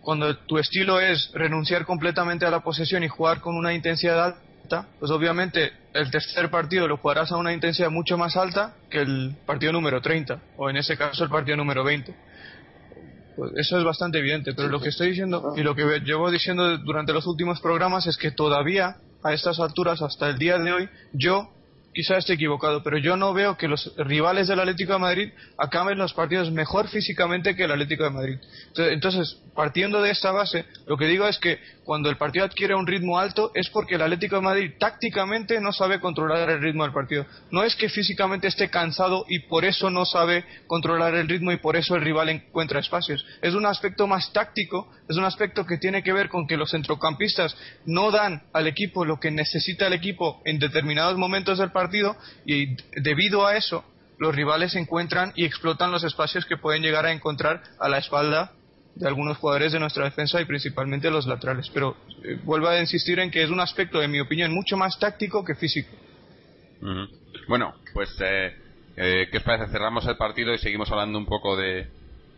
cuando 0.02 0.36
tu 0.36 0.58
estilo 0.58 1.00
es 1.00 1.30
renunciar 1.34 1.84
completamente 1.84 2.46
a 2.46 2.50
la 2.50 2.60
posesión 2.60 3.02
y 3.02 3.08
jugar 3.08 3.40
con 3.40 3.56
una 3.56 3.74
intensidad 3.74 4.36
alta, 4.62 4.86
pues 5.00 5.10
obviamente 5.10 5.72
el 5.94 6.10
tercer 6.10 6.48
partido 6.48 6.86
lo 6.86 6.96
jugarás 6.96 7.32
a 7.32 7.36
una 7.36 7.52
intensidad 7.52 7.90
mucho 7.90 8.16
más 8.16 8.36
alta 8.36 8.74
que 8.88 9.00
el 9.00 9.36
partido 9.44 9.72
número 9.72 10.00
30, 10.00 10.40
o 10.58 10.70
en 10.70 10.76
ese 10.76 10.96
caso 10.96 11.24
el 11.24 11.30
partido 11.30 11.56
número 11.56 11.82
20. 11.82 12.14
Pues 13.34 13.52
eso 13.56 13.78
es 13.78 13.84
bastante 13.84 14.18
evidente, 14.18 14.54
pero 14.54 14.68
lo 14.68 14.80
que 14.80 14.90
estoy 14.90 15.08
diciendo 15.08 15.54
y 15.56 15.62
lo 15.62 15.74
que 15.74 15.82
llevo 16.04 16.30
diciendo 16.30 16.78
durante 16.78 17.12
los 17.12 17.26
últimos 17.26 17.60
programas 17.60 18.06
es 18.06 18.16
que 18.16 18.30
todavía 18.30 18.96
a 19.24 19.32
estas 19.32 19.58
alturas, 19.58 20.02
hasta 20.02 20.28
el 20.30 20.38
día 20.38 20.56
de 20.56 20.72
hoy, 20.72 20.88
yo 21.12 21.50
quizás 21.96 22.18
esté 22.18 22.34
equivocado, 22.34 22.82
pero 22.82 22.98
yo 22.98 23.16
no 23.16 23.32
veo 23.32 23.56
que 23.56 23.68
los 23.68 23.90
rivales 23.96 24.48
del 24.48 24.60
Atlético 24.60 24.92
de 24.92 24.98
Madrid 24.98 25.32
acaben 25.56 25.96
los 25.96 26.12
partidos 26.12 26.50
mejor 26.50 26.88
físicamente 26.88 27.56
que 27.56 27.64
el 27.64 27.72
Atlético 27.72 28.04
de 28.04 28.10
Madrid. 28.10 28.38
Entonces, 28.76 29.40
partiendo 29.54 30.02
de 30.02 30.10
esta 30.10 30.30
base, 30.30 30.66
lo 30.86 30.98
que 30.98 31.06
digo 31.06 31.26
es 31.26 31.38
que 31.38 31.58
cuando 31.84 32.10
el 32.10 32.18
partido 32.18 32.44
adquiere 32.44 32.74
un 32.74 32.86
ritmo 32.86 33.18
alto 33.18 33.50
es 33.54 33.70
porque 33.70 33.94
el 33.94 34.02
Atlético 34.02 34.36
de 34.36 34.42
Madrid 34.42 34.72
tácticamente 34.78 35.58
no 35.58 35.72
sabe 35.72 35.98
controlar 35.98 36.50
el 36.50 36.60
ritmo 36.60 36.82
del 36.82 36.92
partido. 36.92 37.24
No 37.50 37.64
es 37.64 37.74
que 37.74 37.88
físicamente 37.88 38.48
esté 38.48 38.68
cansado 38.68 39.24
y 39.26 39.38
por 39.38 39.64
eso 39.64 39.88
no 39.88 40.04
sabe 40.04 40.44
controlar 40.66 41.14
el 41.14 41.26
ritmo 41.26 41.50
y 41.50 41.56
por 41.56 41.76
eso 41.76 41.94
el 41.94 42.02
rival 42.02 42.28
encuentra 42.28 42.80
espacios. 42.80 43.24
Es 43.40 43.54
un 43.54 43.64
aspecto 43.64 44.06
más 44.06 44.30
táctico, 44.34 44.92
es 45.08 45.16
un 45.16 45.24
aspecto 45.24 45.64
que 45.66 45.78
tiene 45.78 46.02
que 46.02 46.12
ver 46.12 46.28
con 46.28 46.46
que 46.46 46.56
los 46.56 46.70
centrocampistas 46.70 47.56
no 47.84 48.10
dan 48.10 48.42
al 48.52 48.66
equipo 48.66 49.04
lo 49.04 49.20
que 49.20 49.30
necesita 49.30 49.86
el 49.86 49.92
equipo 49.92 50.42
en 50.44 50.58
determinados 50.58 51.16
momentos 51.16 51.58
del 51.58 51.70
partido 51.70 52.16
y 52.44 52.76
debido 53.00 53.46
a 53.46 53.56
eso 53.56 53.84
los 54.18 54.34
rivales 54.34 54.74
encuentran 54.74 55.32
y 55.36 55.44
explotan 55.44 55.92
los 55.92 56.04
espacios 56.04 56.46
que 56.46 56.56
pueden 56.56 56.82
llegar 56.82 57.06
a 57.06 57.12
encontrar 57.12 57.62
a 57.78 57.88
la 57.88 57.98
espalda 57.98 58.52
de 58.94 59.06
algunos 59.06 59.36
jugadores 59.36 59.72
de 59.72 59.78
nuestra 59.78 60.04
defensa 60.04 60.40
y 60.40 60.46
principalmente 60.46 61.10
los 61.10 61.26
laterales. 61.26 61.70
Pero 61.72 61.96
eh, 62.24 62.38
vuelvo 62.42 62.68
a 62.68 62.80
insistir 62.80 63.18
en 63.20 63.30
que 63.30 63.42
es 63.42 63.50
un 63.50 63.60
aspecto, 63.60 64.02
en 64.02 64.10
mi 64.10 64.20
opinión, 64.20 64.54
mucho 64.54 64.76
más 64.76 64.98
táctico 64.98 65.44
que 65.44 65.54
físico. 65.54 65.94
Bueno, 67.46 67.74
pues, 67.92 68.08
eh, 68.20 68.56
eh, 68.96 69.28
¿qué 69.30 69.38
os 69.38 69.42
parece? 69.42 69.70
Cerramos 69.70 70.06
el 70.06 70.16
partido 70.16 70.54
y 70.54 70.58
seguimos 70.58 70.90
hablando 70.90 71.18
un 71.18 71.26
poco 71.26 71.56
de, 71.56 71.88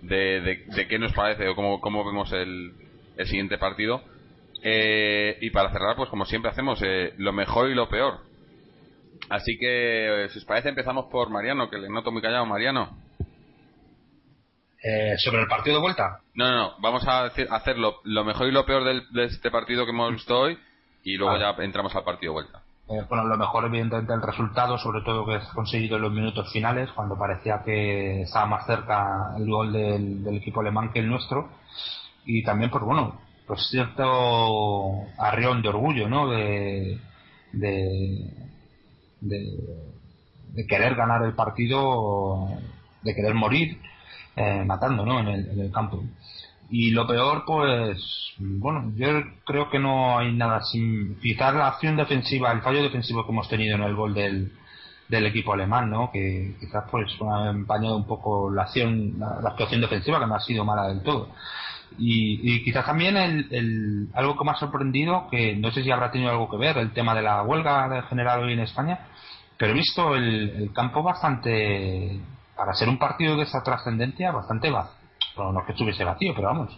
de, 0.02 0.86
qué 0.88 0.98
nos 0.98 1.12
parece 1.12 1.48
o 1.48 1.54
cómo, 1.54 1.80
cómo 1.80 2.04
vemos 2.04 2.32
el, 2.32 2.72
el 3.16 3.26
siguiente 3.26 3.58
partido. 3.58 4.02
Eh, 4.62 5.38
y 5.40 5.50
para 5.50 5.70
cerrar, 5.70 5.96
pues 5.96 6.10
como 6.10 6.24
siempre 6.24 6.50
hacemos, 6.50 6.80
lo 7.16 7.32
mejor 7.32 7.70
y 7.70 7.74
lo 7.74 7.88
peor. 7.88 8.20
Así 9.28 9.58
que, 9.58 10.28
si 10.30 10.38
os 10.38 10.44
parece, 10.44 10.70
empezamos 10.70 11.06
por 11.06 11.30
Mariano, 11.30 11.68
que 11.70 11.78
le 11.78 11.88
noto 11.88 12.10
muy 12.10 12.22
callado, 12.22 12.46
Mariano. 12.46 12.96
Eh, 14.82 15.16
¿Sobre 15.18 15.42
el 15.42 15.48
partido 15.48 15.76
de 15.76 15.82
vuelta? 15.82 16.20
No, 16.34 16.50
no, 16.50 16.56
no. 16.56 16.74
Vamos 16.78 17.06
a 17.06 17.24
hacer 17.24 17.78
lo, 17.78 18.24
mejor 18.24 18.48
y 18.48 18.52
lo 18.52 18.64
peor 18.64 18.84
de 18.84 19.24
este 19.24 19.50
partido 19.50 19.84
que 19.84 19.90
hemos 19.90 20.12
visto 20.12 20.38
hoy 20.38 20.58
y 21.02 21.16
luego 21.16 21.38
ya 21.38 21.54
entramos 21.62 21.94
al 21.94 22.04
partido 22.04 22.32
de 22.32 22.42
vuelta. 22.42 22.62
Eh, 22.90 23.04
bueno, 23.08 23.24
lo 23.24 23.36
mejor 23.36 23.66
evidentemente 23.66 24.14
el 24.14 24.22
resultado, 24.22 24.78
sobre 24.78 25.02
todo 25.02 25.26
que 25.26 25.34
has 25.34 25.48
conseguido 25.52 25.96
en 25.96 26.02
los 26.02 26.12
minutos 26.12 26.50
finales, 26.52 26.90
cuando 26.92 27.18
parecía 27.18 27.62
que 27.62 28.22
estaba 28.22 28.46
más 28.46 28.66
cerca 28.66 29.34
el 29.36 29.46
gol 29.46 29.72
del, 29.72 30.36
equipo 30.36 30.60
alemán 30.60 30.90
que 30.92 31.00
el 31.00 31.08
nuestro. 31.08 31.50
Y 32.24 32.42
también, 32.44 32.70
pues 32.70 32.84
bueno, 32.84 33.20
pues 33.46 33.68
cierto 33.70 35.06
arrión 35.18 35.62
de 35.62 35.68
orgullo, 35.68 36.08
¿no? 36.08 36.28
de, 36.30 36.98
de, 37.52 38.24
querer 40.68 40.94
ganar 40.94 41.22
el 41.24 41.34
partido, 41.34 42.48
de 43.02 43.14
querer 43.14 43.34
morir 43.34 43.80
eh, 44.36 44.64
matando 44.64 45.04
¿no? 45.04 45.20
en, 45.20 45.28
el, 45.28 45.72
campo. 45.72 46.02
Y 46.70 46.90
lo 46.90 47.06
peor, 47.06 47.44
pues, 47.46 47.98
bueno, 48.38 48.92
yo 48.94 49.08
creo 49.44 49.70
que 49.70 49.78
no 49.78 50.18
hay 50.18 50.32
nada 50.32 50.60
sin. 50.62 51.18
Quizás 51.20 51.54
la 51.54 51.68
acción 51.68 51.96
defensiva, 51.96 52.52
el 52.52 52.60
fallo 52.60 52.82
defensivo 52.82 53.24
que 53.24 53.32
hemos 53.32 53.48
tenido 53.48 53.76
en 53.76 53.82
el 53.82 53.94
gol 53.94 54.12
del, 54.12 54.52
del 55.08 55.26
equipo 55.26 55.54
alemán, 55.54 55.90
¿no? 55.90 56.10
Que 56.12 56.56
quizás 56.60 56.84
pues 56.90 57.10
ha 57.22 57.50
empañado 57.50 57.96
un 57.96 58.06
poco 58.06 58.50
la 58.50 58.62
acción, 58.64 59.18
la, 59.18 59.48
actuación 59.48 59.80
defensiva, 59.80 60.20
que 60.20 60.26
no 60.26 60.34
ha 60.34 60.40
sido 60.40 60.64
mala 60.64 60.88
del 60.88 61.02
todo. 61.02 61.30
Y, 61.98 62.54
y 62.54 62.62
quizás 62.64 62.84
también 62.84 63.16
el, 63.16 63.48
el, 63.50 64.08
algo 64.12 64.36
que 64.36 64.44
me 64.44 64.50
ha 64.50 64.56
sorprendido, 64.56 65.26
que 65.30 65.56
no 65.56 65.70
sé 65.70 65.82
si 65.82 65.90
habrá 65.90 66.10
tenido 66.10 66.30
algo 66.30 66.50
que 66.50 66.58
ver, 66.58 66.76
el 66.76 66.92
tema 66.92 67.14
de 67.14 67.22
la 67.22 67.42
huelga 67.42 68.02
general 68.02 68.42
hoy 68.42 68.52
en 68.52 68.60
España, 68.60 69.00
pero 69.58 69.72
he 69.72 69.74
visto 69.74 70.14
el, 70.14 70.70
campo 70.72 71.02
bastante, 71.02 72.20
para 72.56 72.72
ser 72.74 72.88
un 72.88 72.98
partido 72.98 73.36
de 73.36 73.42
esa 73.42 73.62
trascendencia, 73.62 74.30
bastante 74.30 74.70
vacío. 74.70 74.97
Bueno, 75.36 75.52
no 75.52 75.64
que 75.64 75.72
estuviese 75.72 76.04
vacío, 76.04 76.32
pero 76.34 76.48
vamos, 76.48 76.76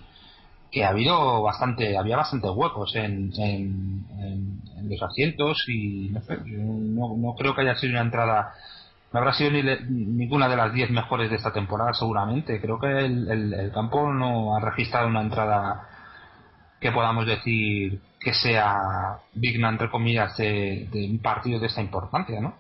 que 0.71 0.85
ha 0.85 0.91
habido 0.91 1.43
bastante, 1.43 1.97
había 1.97 2.17
bastantes 2.17 2.51
huecos 2.55 2.95
en, 2.95 3.33
en, 3.39 4.61
los 4.89 5.03
asientos 5.03 5.65
y 5.69 6.09
no, 6.11 6.21
sé, 6.23 6.39
no, 6.47 7.17
no, 7.17 7.35
creo 7.35 7.55
que 7.55 7.61
haya 7.61 7.77
sido 7.77 7.93
una 7.93 8.03
entrada, 8.03 8.55
no 9.13 9.19
habrá 9.19 9.33
sido 9.35 9.51
ni 9.51 9.63
ninguna 9.63 10.49
de 10.49 10.57
las 10.57 10.73
10 10.73 10.91
mejores 10.91 11.31
de 11.31 11.37
esta 11.37 11.53
temporada 11.53 11.93
seguramente. 11.93 12.61
Creo 12.61 12.79
que 12.79 12.89
el, 12.89 13.53
el, 13.53 13.73
campo 13.73 14.13
no 14.13 14.57
ha 14.57 14.61
registrado 14.61 15.07
una 15.07 15.21
entrada 15.21 15.87
que 16.81 16.91
podamos 16.93 17.27
decir 17.27 18.01
que 18.19 18.35
sea 18.35 19.19
digna, 19.35 19.69
entre 19.69 19.91
comillas, 19.91 20.37
de, 20.37 20.89
de 20.91 21.11
un 21.11 21.19
partido 21.19 21.61
de 21.61 21.67
esta 21.67 21.83
importancia, 21.83 22.41
¿no? 22.41 22.55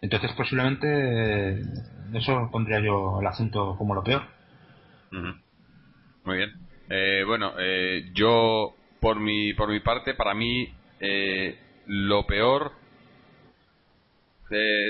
Entonces, 0.00 0.32
posiblemente, 0.32 1.62
eso 2.14 2.48
pondría 2.52 2.80
yo 2.80 3.20
el 3.20 3.26
asunto 3.26 3.76
como 3.78 3.94
lo 3.94 4.02
peor. 4.02 4.35
Muy 6.24 6.36
bien. 6.36 6.52
Eh, 6.88 7.24
bueno, 7.26 7.54
eh, 7.58 8.10
yo, 8.12 8.74
por 9.00 9.18
mi, 9.18 9.54
por 9.54 9.68
mi 9.68 9.80
parte, 9.80 10.14
para 10.14 10.34
mí, 10.34 10.68
eh, 11.00 11.58
lo 11.86 12.26
peor. 12.26 12.72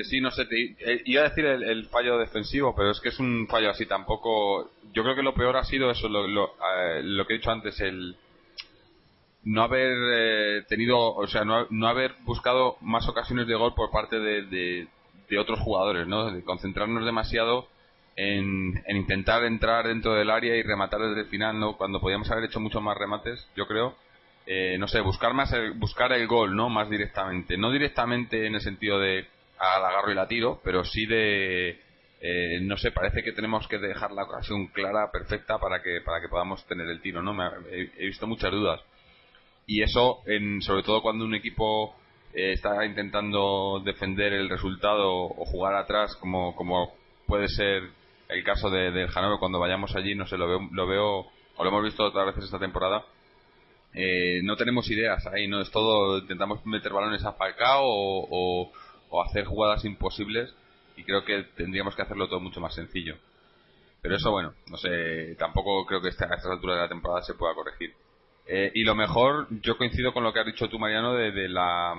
sí, 0.05 0.21
no 0.21 0.31
sé, 0.31 0.45
te, 0.47 0.77
iba 1.07 1.23
a 1.23 1.29
decir 1.29 1.47
el, 1.47 1.87
fallo 1.87 2.19
defensivo, 2.19 2.75
pero 2.77 2.91
es 2.91 3.01
que 3.01 3.09
es 3.09 3.19
un 3.19 3.47
fallo 3.49 3.71
así 3.71 3.87
tampoco. 3.87 4.71
Yo 4.93 5.03
creo 5.03 5.15
que 5.15 5.23
lo 5.23 5.35
peor 5.35 5.57
ha 5.57 5.65
sido 5.65 5.91
eso, 5.91 6.09
lo, 6.09 6.27
lo 6.27 7.27
que 7.27 7.35
he 7.35 7.39
dicho 7.39 7.51
antes, 7.51 7.81
el 7.81 8.17
no 9.45 9.63
haber 9.63 10.67
tenido, 10.67 11.15
o 11.15 11.27
sea, 11.29 11.45
no, 11.45 11.67
no, 11.71 11.87
haber 11.87 12.17
buscado 12.25 12.77
más 12.81 13.09
ocasiones 13.09 13.47
de 13.47 13.55
gol 13.55 13.75
por 13.75 13.91
parte 13.91 14.19
de, 14.19 14.89
de 15.29 15.39
otros 15.39 15.61
jugadores, 15.61 16.07
¿no? 16.07 16.31
De 16.33 16.43
concentrarnos 16.43 17.05
demasiado 17.05 17.69
en, 18.17 18.83
intentar 18.89 19.45
entrar 19.45 19.87
dentro 19.87 20.15
del 20.15 20.31
área 20.31 20.57
y 20.57 20.63
rematar 20.63 21.01
desde 21.01 21.21
el 21.21 21.27
final, 21.27 21.61
¿no? 21.61 21.77
Cuando 21.77 22.01
podíamos 22.01 22.31
haber 22.31 22.45
hecho 22.45 22.61
muchos 22.61 22.83
más 22.83 22.97
remates, 22.97 23.47
yo 23.55 23.67
creo. 23.67 23.97
Eh, 24.47 24.77
no 24.79 24.89
sé, 24.89 25.01
buscar 25.01 25.35
más 25.35 25.53
el, 25.53 25.73
buscar 25.73 26.13
el 26.13 26.27
gol, 26.27 26.57
¿no? 26.57 26.69
Más 26.69 26.89
directamente. 26.89 27.57
No 27.57 27.71
directamente 27.71 28.47
en 28.47 28.55
el 28.55 28.61
sentido 28.61 28.99
de 28.99 29.27
al 29.59 29.85
agarro 29.85 30.13
y 30.13 30.15
la 30.15 30.29
tiro, 30.29 30.61
pero 30.65 30.85
sí 30.85 31.07
de 31.07 31.81
eh, 32.21 32.61
no 32.63 32.77
sé, 32.77 32.93
parece 32.93 33.23
que 33.23 33.33
tenemos 33.33 33.69
que 33.69 33.79
dejar 33.79 34.13
la 34.13 34.25
ocasión 34.25 34.69
clara, 34.69 35.11
perfecta 35.13 35.59
para 35.59 35.83
que 35.83 36.01
para 36.01 36.21
que 36.21 36.29
podamos 36.29 36.65
tener 36.67 36.89
el 36.89 37.01
tiro, 37.03 37.23
¿no? 37.23 37.35
Me, 37.35 37.45
he, 37.71 38.07
visto 38.07 38.27
muchas 38.27 38.51
dudas. 38.53 38.81
Y 39.67 39.83
eso, 39.83 40.23
en, 40.27 40.63
sobre 40.63 40.83
todo 40.83 41.03
cuando 41.03 41.25
un 41.25 41.35
equipo 41.35 41.95
eh, 42.33 42.53
está 42.53 42.85
intentando 42.87 43.83
defender 43.85 44.33
el 44.33 44.49
resultado 44.49 45.13
o 45.13 45.45
jugar 45.45 45.75
atrás 45.75 46.17
como, 46.17 46.55
como 46.57 46.95
puede 47.27 47.49
ser 47.49 47.83
el 48.29 48.45
caso 48.45 48.71
de, 48.71 48.91
del 48.91 49.09
Hanover 49.15 49.39
cuando 49.39 49.59
vayamos 49.59 49.95
allí 49.95 50.15
no 50.15 50.27
sé 50.27 50.37
lo 50.37 50.49
veo 50.49 50.69
lo 50.73 50.87
veo 50.87 51.27
o 51.57 51.65
lo 51.65 51.69
hemos 51.69 51.85
visto 51.85 52.05
otras 52.05 52.27
veces 52.27 52.45
esta 52.45 52.59
temporada 52.59 53.05
eh, 53.95 54.41
no 54.43 54.57
tenemos 54.57 54.91
ideas 54.91 55.27
ahí 55.29 55.49
no 55.49 55.61
es 55.61 55.71
todo 55.71 56.19
intentamos 56.19 56.65
meter 56.67 56.93
balones 56.93 57.25
a 57.25 57.33
Falcao 57.33 57.83
o, 57.85 58.73
o, 59.11 59.23
hacer 59.23 59.45
jugadas 59.45 59.85
imposibles 59.85 60.55
y 60.97 61.05
creo 61.05 61.25
que 61.25 61.45
tendríamos 61.57 61.95
que 61.95 62.03
hacerlo 62.03 62.29
todo 62.29 62.41
mucho 62.41 62.61
más 62.61 62.75
sencillo. 62.75 63.17
Pero 64.03 64.17
eso 64.17 64.31
bueno 64.31 64.55
no 64.69 64.77
sé 64.77 65.35
tampoco 65.39 65.85
creo 65.87 66.01
que 66.01 66.09
a 66.09 66.11
estas 66.11 66.47
alturas 66.47 66.77
de 66.77 66.83
la 66.83 66.89
temporada 66.89 67.23
se 67.23 67.35
pueda 67.35 67.55
corregir. 67.55 67.95
Eh, 68.49 68.71
y 68.75 68.85
lo 68.85 68.95
mejor, 68.95 69.49
yo 69.61 69.77
coincido 69.77 70.13
con 70.13 70.23
lo 70.23 70.33
que 70.33 70.39
has 70.39 70.47
dicho 70.47 70.69
tú, 70.69 70.79
Mariano, 70.79 71.15
de 71.15 71.49
la, 71.49 71.95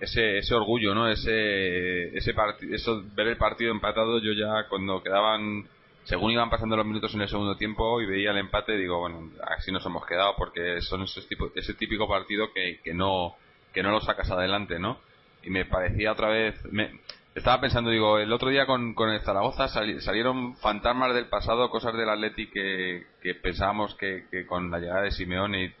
ese, 0.00 0.38
ese 0.38 0.54
orgullo, 0.54 0.94
¿no? 0.94 1.08
Ese, 1.08 2.16
ese 2.16 2.34
eso, 2.70 3.02
ver 3.14 3.28
el 3.28 3.36
partido 3.36 3.72
empatado, 3.72 4.18
yo 4.18 4.32
ya 4.32 4.68
cuando 4.68 5.02
quedaban, 5.02 5.66
según 6.04 6.32
iban 6.32 6.50
pasando 6.50 6.76
los 6.76 6.86
minutos 6.86 7.14
en 7.14 7.22
el 7.22 7.28
segundo 7.28 7.56
tiempo 7.56 8.00
y 8.00 8.06
veía 8.06 8.30
el 8.30 8.38
empate, 8.38 8.76
digo, 8.76 8.98
bueno, 9.00 9.30
así 9.56 9.72
nos 9.72 9.84
hemos 9.86 10.04
quedado 10.06 10.34
porque 10.36 10.80
son 10.82 11.02
ese, 11.02 11.22
tipo, 11.22 11.50
ese 11.54 11.74
típico 11.74 12.08
partido 12.08 12.52
que, 12.52 12.80
que 12.82 12.94
no, 12.94 13.36
que 13.72 13.82
no 13.82 13.90
lo 13.90 14.00
sacas 14.00 14.30
adelante, 14.30 14.78
¿no? 14.78 14.98
Y 15.42 15.50
me 15.50 15.64
parecía 15.64 16.12
otra 16.12 16.28
vez, 16.28 16.56
me, 16.70 17.00
estaba 17.36 17.60
pensando, 17.60 17.90
digo, 17.90 18.18
el 18.18 18.32
otro 18.32 18.48
día 18.48 18.66
con, 18.66 18.94
con 18.94 19.10
el 19.10 19.20
Zaragoza 19.20 19.68
salieron 19.68 20.56
fantasmas 20.56 21.14
del 21.14 21.26
pasado, 21.26 21.70
cosas 21.70 21.94
del 21.94 22.08
Atleti 22.08 22.48
que, 22.48 23.04
pensábamos 23.42 23.94
que, 23.94 24.24
que, 24.30 24.46
con 24.46 24.70
la 24.70 24.78
llegada 24.78 25.02
de 25.02 25.10
Simeone 25.10 25.74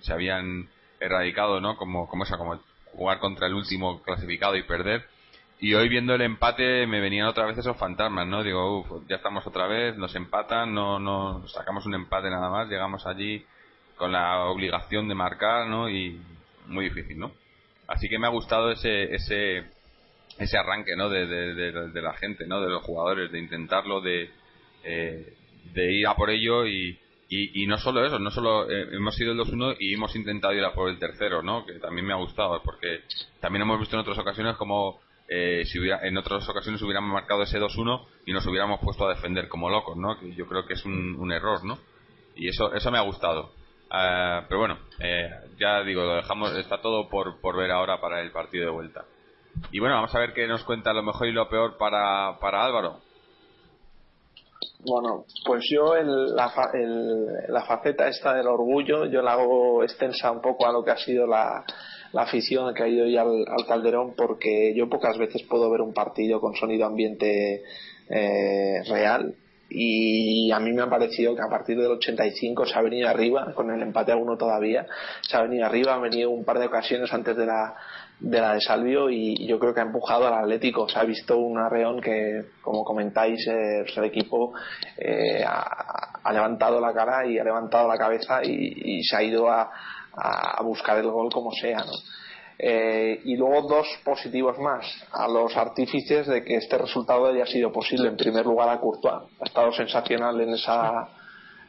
se 0.00 0.12
habían 0.12 0.68
erradicado, 1.00 1.60
¿no? 1.60 1.76
Como, 1.76 2.08
como 2.08 2.22
esa, 2.22 2.38
como 2.38 2.60
jugar 2.92 3.18
contra 3.18 3.46
el 3.46 3.54
último 3.54 4.02
clasificado 4.02 4.56
y 4.56 4.62
perder. 4.62 5.04
Y 5.60 5.74
hoy 5.74 5.88
viendo 5.88 6.14
el 6.14 6.22
empate 6.22 6.86
me 6.86 7.00
venían 7.00 7.28
otra 7.28 7.46
vez 7.46 7.56
esos 7.56 7.76
fantasmas, 7.76 8.26
¿no? 8.26 8.42
Digo, 8.42 8.80
uff, 8.80 9.08
ya 9.08 9.16
estamos 9.16 9.46
otra 9.46 9.66
vez, 9.66 9.96
nos 9.96 10.14
empatan, 10.16 10.74
no, 10.74 10.98
no, 10.98 11.46
sacamos 11.46 11.86
un 11.86 11.94
empate 11.94 12.30
nada 12.30 12.50
más, 12.50 12.68
llegamos 12.68 13.06
allí 13.06 13.44
con 13.96 14.10
la 14.10 14.46
obligación 14.46 15.08
de 15.08 15.14
marcar, 15.14 15.68
¿no? 15.68 15.88
Y 15.88 16.20
muy 16.66 16.86
difícil, 16.86 17.18
¿no? 17.18 17.30
Así 17.86 18.08
que 18.08 18.18
me 18.18 18.26
ha 18.26 18.30
gustado 18.30 18.72
ese, 18.72 19.14
ese, 19.14 19.64
ese 20.38 20.58
arranque, 20.58 20.96
¿no? 20.96 21.08
De, 21.08 21.26
de, 21.26 22.02
la 22.02 22.14
gente, 22.14 22.46
¿no? 22.46 22.60
De 22.60 22.68
los 22.68 22.82
jugadores, 22.82 23.30
de 23.30 23.38
intentarlo, 23.38 24.00
de, 24.00 24.30
eh, 24.82 25.34
de 25.72 25.92
ir 25.92 26.06
a 26.08 26.14
por 26.14 26.30
ello 26.30 26.66
y, 26.66 26.98
y, 27.34 27.66
no 27.66 27.78
solo 27.78 28.04
eso, 28.04 28.18
no 28.18 28.30
solo 28.30 28.70
eh, 28.70 28.88
hemos 28.92 29.14
sido 29.14 29.32
el 29.32 29.38
2-1 29.38 29.76
y 29.80 29.94
hemos 29.94 30.14
intentado 30.14 30.52
ir 30.52 30.62
a 30.64 30.74
por 30.74 30.90
el 30.90 30.98
tercero, 30.98 31.42
¿no? 31.42 31.64
Que 31.64 31.78
también 31.78 32.06
me 32.06 32.12
ha 32.12 32.16
gustado, 32.16 32.60
porque 32.62 33.04
también 33.40 33.62
hemos 33.62 33.80
visto 33.80 33.96
en 33.96 34.00
otras 34.00 34.18
ocasiones 34.18 34.56
como 34.56 35.00
eh, 35.28 35.64
si 35.64 35.78
hubiera, 35.78 36.06
en 36.06 36.18
otras 36.18 36.46
ocasiones 36.46 36.82
hubiéramos 36.82 37.10
marcado 37.10 37.42
ese 37.42 37.58
2-1 37.58 38.06
y 38.26 38.32
nos 38.34 38.46
hubiéramos 38.46 38.80
puesto 38.80 39.06
a 39.06 39.14
defender 39.14 39.48
como 39.48 39.70
locos, 39.70 39.96
¿no? 39.96 40.18
Que 40.20 40.34
yo 40.34 40.46
creo 40.46 40.66
que 40.66 40.74
es 40.74 40.84
un, 40.84 41.32
error, 41.32 41.64
¿no? 41.64 41.78
Y 42.36 42.48
eso, 42.48 42.74
eso 42.74 42.90
me 42.90 42.98
ha 42.98 43.02
gustado. 43.02 43.54
Ah, 43.90 44.44
pero 44.46 44.60
bueno, 44.60 44.78
eh, 44.98 45.30
ya 45.58 45.82
digo, 45.84 46.02
lo 46.02 46.16
dejamos, 46.16 46.54
está 46.56 46.82
todo 46.82 47.08
por, 47.08 47.40
por 47.40 47.56
ver 47.56 47.70
ahora 47.70 47.98
para 47.98 48.20
el 48.20 48.30
partido 48.30 48.66
de 48.66 48.72
vuelta. 48.72 49.06
Y 49.70 49.80
bueno, 49.80 49.94
vamos 49.94 50.14
a 50.14 50.18
ver 50.18 50.34
qué 50.34 50.46
nos 50.46 50.64
cuenta 50.64 50.92
lo 50.92 51.02
mejor 51.02 51.28
y 51.28 51.32
lo 51.32 51.48
peor 51.48 51.78
para, 51.78 52.38
para 52.38 52.62
Álvaro. 52.62 53.00
Bueno, 54.84 55.26
pues 55.44 55.64
yo 55.70 55.94
la, 55.94 56.52
la 57.48 57.62
faceta 57.62 58.08
esta 58.08 58.34
del 58.34 58.46
orgullo, 58.46 59.06
yo 59.06 59.22
la 59.22 59.32
hago 59.32 59.82
extensa 59.82 60.30
un 60.30 60.40
poco 60.40 60.66
a 60.66 60.72
lo 60.72 60.84
que 60.84 60.90
ha 60.90 60.96
sido 60.96 61.26
la, 61.26 61.64
la 62.12 62.22
afición 62.22 62.72
que 62.74 62.82
ha 62.82 62.88
ido 62.88 63.06
ya 63.06 63.22
al, 63.22 63.66
Calderón 63.66 64.14
porque 64.16 64.74
yo 64.74 64.88
pocas 64.88 65.16
veces 65.18 65.42
puedo 65.44 65.70
ver 65.70 65.80
un 65.80 65.92
partido 65.92 66.40
con 66.40 66.54
sonido 66.54 66.86
ambiente 66.86 67.62
eh, 68.08 68.82
real. 68.86 69.34
Y 69.74 70.50
a 70.50 70.60
mí 70.60 70.70
me 70.72 70.82
ha 70.82 70.90
parecido 70.90 71.34
que 71.34 71.40
a 71.40 71.48
partir 71.48 71.78
del 71.78 71.92
85 71.92 72.66
se 72.66 72.78
ha 72.78 72.82
venido 72.82 73.08
arriba, 73.08 73.54
con 73.54 73.70
el 73.70 73.80
empate 73.80 74.12
a 74.12 74.16
uno 74.16 74.36
todavía, 74.36 74.86
se 75.22 75.34
ha 75.34 75.42
venido 75.42 75.64
arriba, 75.64 75.94
ha 75.94 75.98
venido 75.98 76.28
un 76.28 76.44
par 76.44 76.58
de 76.58 76.66
ocasiones 76.66 77.10
antes 77.10 77.34
de 77.34 77.46
la 77.46 77.74
de 78.22 78.40
la 78.40 78.54
de 78.54 78.60
Salvio 78.60 79.10
y 79.10 79.46
yo 79.46 79.58
creo 79.58 79.74
que 79.74 79.80
ha 79.80 79.84
empujado 79.84 80.26
al 80.26 80.34
Atlético. 80.34 80.88
Se 80.88 80.98
ha 80.98 81.04
visto 81.04 81.38
un 81.38 81.58
arreón 81.58 82.00
que, 82.00 82.44
como 82.62 82.84
comentáis, 82.84 83.46
eh, 83.48 83.84
el 83.96 84.04
equipo 84.04 84.54
eh, 84.96 85.44
ha, 85.44 86.32
levantado 86.32 86.80
la 86.80 86.92
cara 86.92 87.26
y 87.26 87.38
ha 87.38 87.44
levantado 87.44 87.88
la 87.88 87.98
cabeza 87.98 88.42
y 88.44 89.02
se 89.02 89.16
ha 89.16 89.22
ido 89.22 89.50
a, 89.50 89.70
a, 90.14 90.62
buscar 90.62 90.98
el 90.98 91.10
gol 91.10 91.30
como 91.32 91.52
sea, 91.52 91.78
¿no? 91.78 91.92
Eh, 92.58 93.20
y 93.24 93.36
luego 93.36 93.62
dos 93.62 93.88
positivos 94.04 94.58
más 94.58 94.86
a 95.10 95.26
los 95.26 95.56
artífices 95.56 96.26
de 96.28 96.44
que 96.44 96.56
este 96.56 96.78
resultado 96.78 97.26
haya 97.26 97.46
sido 97.46 97.72
posible. 97.72 98.08
En 98.08 98.16
primer 98.16 98.46
lugar 98.46 98.68
a 98.68 98.78
Courtois, 98.78 99.28
ha 99.40 99.44
estado 99.44 99.72
sensacional 99.72 100.40
en 100.40 100.50
esa 100.50 101.08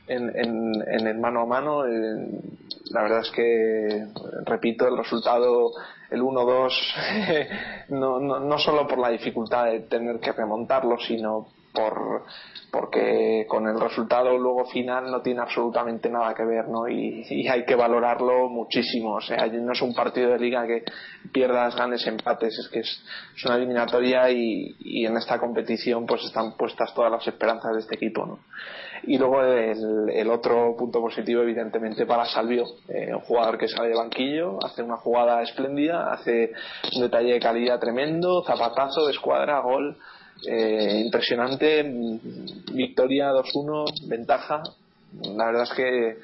en, 0.06 0.32
en, 0.36 1.08
el 1.08 1.18
mano 1.18 1.42
a 1.42 1.46
mano. 1.46 1.84
la 1.86 3.04
verdad 3.04 3.22
es 3.22 3.32
que, 3.32 4.06
repito, 4.46 4.88
el 4.88 4.98
resultado, 4.98 5.72
el 6.14 6.22
1-2, 6.22 7.88
no, 7.90 8.20
no, 8.20 8.40
no 8.40 8.58
solo 8.60 8.88
por 8.88 9.00
la 9.00 9.10
dificultad 9.10 9.66
de 9.66 9.80
tener 9.82 10.20
que 10.20 10.32
remontarlo, 10.32 11.00
sino 11.00 11.48
por 11.74 12.24
porque 12.72 13.46
con 13.48 13.68
el 13.68 13.80
resultado 13.80 14.36
luego 14.36 14.66
final 14.66 15.12
no 15.12 15.22
tiene 15.22 15.42
absolutamente 15.42 16.10
nada 16.10 16.34
que 16.34 16.44
ver, 16.44 16.68
¿no? 16.68 16.88
Y, 16.88 17.48
hay 17.48 17.66
que 17.66 17.76
valorarlo 17.76 18.50
muchísimo. 18.50 19.16
O 19.16 19.22
sea, 19.22 19.46
no 19.46 19.74
es 19.74 19.82
un 19.84 19.94
partido 19.94 20.32
de 20.32 20.40
liga 20.40 20.66
que 20.66 20.84
pierdas, 21.32 21.76
ganes, 21.76 22.06
empates, 22.08 22.58
es 22.58 22.68
que 22.70 22.80
es, 22.80 23.04
una 23.46 23.58
eliminatoria 23.58 24.30
y, 24.32 25.06
en 25.06 25.18
esta 25.18 25.38
competición 25.40 26.08
pues 26.08 26.24
están 26.24 26.58
puestas 26.58 26.94
todas 26.96 27.12
las 27.12 27.28
esperanzas 27.28 27.74
de 27.74 27.80
este 27.82 27.96
equipo. 27.96 28.40
Y 29.06 29.18
luego 29.18 29.44
el, 29.44 30.30
otro 30.30 30.76
punto 30.78 31.02
positivo, 31.02 31.42
evidentemente, 31.42 32.06
para 32.06 32.26
Salvio, 32.26 32.66
eh, 32.88 33.14
un 33.14 33.20
jugador 33.20 33.58
que 33.58 33.68
sale 33.68 33.90
de 33.90 33.96
banquillo, 33.96 34.58
hace 34.64 34.82
una 34.82 34.98
jugada 34.98 35.42
espléndida, 35.42 36.12
hace 36.12 36.54
un 36.96 37.02
detalle 37.02 37.34
de 37.34 37.40
calidad 37.40 37.80
tremendo, 37.80 38.44
zapatazo 38.46 39.06
de 39.06 39.12
escuadra, 39.12 39.60
gol 39.60 39.98
eh, 40.48 41.02
impresionante, 41.06 41.84
victoria 42.74 43.32
2-1, 43.32 44.08
ventaja, 44.08 44.64
la 45.36 45.46
verdad 45.46 45.64
es 45.64 45.74
que 45.74 46.18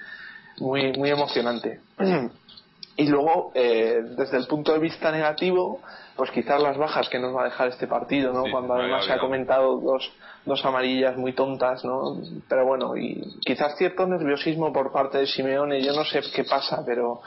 muy, 0.60 0.94
muy 0.94 1.10
emocionante. 1.10 1.80
Y 2.98 3.08
luego, 3.08 3.52
eh, 3.56 4.02
desde 4.18 4.38
el 4.38 4.48
punto 4.48 4.74
de 4.74 4.80
vista 4.80 5.10
negativo, 5.12 5.80
pues 6.18 6.32
quizás 6.32 6.62
las 6.62 6.78
bajas 6.78 7.08
que 7.08 7.18
nos 7.18 7.34
va 7.34 7.44
a 7.44 7.46
dejar 7.46 7.70
este 7.70 7.88
partido, 7.88 8.34
¿no? 8.34 8.44
Cuando 8.52 8.74
además 8.74 9.06
se 9.06 9.14
ha 9.14 9.20
comentado 9.20 9.80
dos, 9.80 10.12
dos 10.50 10.66
amarillas 10.66 11.16
muy 11.16 11.34
tontas, 11.34 11.86
¿no? 11.86 12.18
Pero 12.50 12.66
bueno, 12.66 12.97
y 12.97 13.22
quizás 13.45 13.78
cierto 13.78 14.06
nerviosismo 14.06 14.74
por 14.74 14.91
parte 14.91 15.20
de 15.20 15.28
Simeone, 15.28 15.82
yo 15.82 15.93
no 15.93 16.04
sé 16.04 16.20
qué 16.36 16.43
pasa, 16.43 16.84
pero 16.86 17.22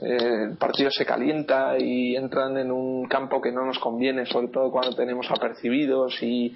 eh, 0.00 0.46
el 0.50 0.56
partido 0.56 0.90
se 0.90 1.06
calienta 1.06 1.76
y 1.78 2.16
entran 2.16 2.56
en 2.56 2.72
un 2.72 3.06
campo 3.06 3.40
que 3.40 3.52
no 3.52 3.64
nos 3.64 3.78
conviene, 3.78 4.26
sobre 4.26 4.48
todo 4.48 4.72
cuando 4.72 4.96
tenemos 4.96 5.30
apercibidos 5.30 6.20
y 6.22 6.54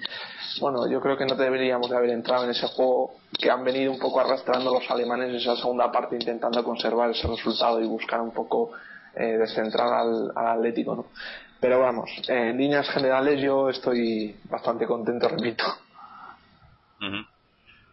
bueno, 0.59 0.89
yo 0.89 0.99
creo 0.99 1.15
que 1.15 1.25
no 1.25 1.35
deberíamos 1.35 1.89
de 1.89 1.95
haber 1.95 2.09
entrado 2.09 2.43
en 2.43 2.49
ese 2.49 2.67
juego 2.67 3.13
que 3.39 3.49
han 3.49 3.63
venido 3.63 3.91
un 3.91 3.99
poco 3.99 4.19
arrastrando 4.19 4.73
los 4.73 4.89
alemanes 4.91 5.29
en 5.29 5.35
esa 5.35 5.55
segunda 5.55 5.91
parte 5.91 6.15
intentando 6.15 6.63
conservar 6.63 7.11
ese 7.11 7.27
resultado 7.27 7.79
y 7.79 7.87
buscar 7.87 8.19
un 8.19 8.31
poco 8.31 8.71
eh, 9.15 9.37
descentrar 9.37 9.93
al, 9.93 10.31
Atlético, 10.35 10.95
¿no? 10.95 11.05
Pero 11.59 11.79
vamos, 11.79 12.09
en 12.27 12.57
líneas 12.57 12.89
generales 12.89 13.41
yo 13.41 13.69
estoy 13.69 14.35
bastante 14.49 14.85
contento, 14.85 15.27
repito. 15.27 15.63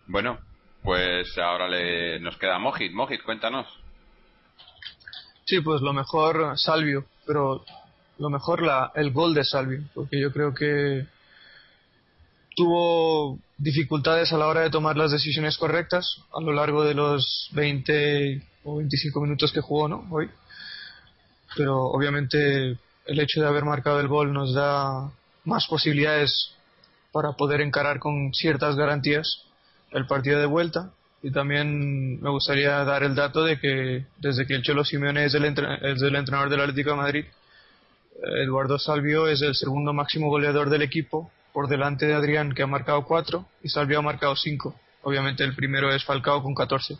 Bueno, 0.07 0.39
pues 0.83 1.37
ahora 1.39 1.69
le, 1.69 2.21
nos 2.21 2.37
queda 2.37 2.59
Mojit. 2.59 2.93
Mojit, 2.93 3.23
cuéntanos. 3.23 3.67
Sí, 5.45 5.61
pues 5.61 5.83
lo 5.83 5.93
mejor 5.93 6.59
Salvio, 6.59 7.07
pero 7.27 7.65
lo 8.19 8.31
mejor 8.31 8.63
la, 8.63 8.93
el 8.95 9.13
gol 9.13 9.35
de 9.35 9.45
Salvio, 9.45 9.83
porque 9.95 10.21
yo 10.21 10.33
creo 10.33 10.55
que 10.55 11.07
tuvo 12.57 13.39
dificultades 13.59 14.33
a 14.33 14.39
la 14.39 14.47
hora 14.47 14.61
de 14.63 14.71
tomar 14.71 14.97
las 14.97 15.11
decisiones 15.11 15.59
correctas 15.59 16.23
a 16.33 16.41
lo 16.41 16.53
largo 16.53 16.85
de 16.85 16.95
los 16.95 17.49
20 17.53 18.43
o 18.65 18.77
25 18.77 19.21
minutos 19.21 19.53
que 19.53 19.61
jugó 19.61 19.89
¿no? 19.89 20.07
hoy. 20.11 20.31
Pero 21.57 21.85
obviamente 21.87 22.79
el 23.07 23.21
hecho 23.21 23.41
de 23.41 23.47
haber 23.47 23.65
marcado 23.65 24.01
el 24.01 24.09
gol 24.09 24.33
nos 24.33 24.55
da 24.55 25.11
más 25.45 25.67
posibilidades 25.67 26.54
para 27.15 27.35
poder 27.35 27.61
encarar 27.61 28.01
con 28.01 28.35
ciertas 28.35 28.75
garantías 28.75 29.45
el 29.93 30.05
partido 30.07 30.41
de 30.41 30.47
vuelta 30.47 30.91
y 31.23 31.31
también 31.31 32.21
me 32.21 32.29
gustaría 32.29 32.83
dar 32.85 33.05
el 33.05 33.15
dato 33.15 33.45
de 33.45 33.61
que 33.61 34.05
desde 34.19 34.47
que 34.47 34.57
el 34.57 34.62
Cholo 34.62 34.85
Simeone 34.85 35.25
es 35.25 35.35
el, 35.35 35.45
entrenador 35.45 36.51
del 36.51 36.61
Atlético 36.61 36.91
de 36.91 36.97
Madrid, 36.97 37.25
Eduardo 38.43 38.81
Salvio 38.81 39.29
es 39.29 39.43
el 39.43 39.55
segundo 39.55 39.93
máximo 39.93 40.29
goleador 40.29 40.71
del 40.71 40.83
equipo, 40.83 41.31
por 41.53 41.69
delante 41.69 42.05
de 42.05 42.15
Adrián 42.15 42.53
que 42.53 42.65
ha 42.65 42.67
marcado 42.67 43.05
4 43.05 43.47
y 43.62 43.69
Salvio 43.69 44.01
ha 44.01 44.03
marcado 44.03 44.35
5. 44.35 44.75
Obviamente 45.03 45.45
el 45.45 45.55
primero 45.55 45.95
es 45.95 46.03
Falcao 46.03 46.43
con 46.43 46.53
14. 46.53 46.99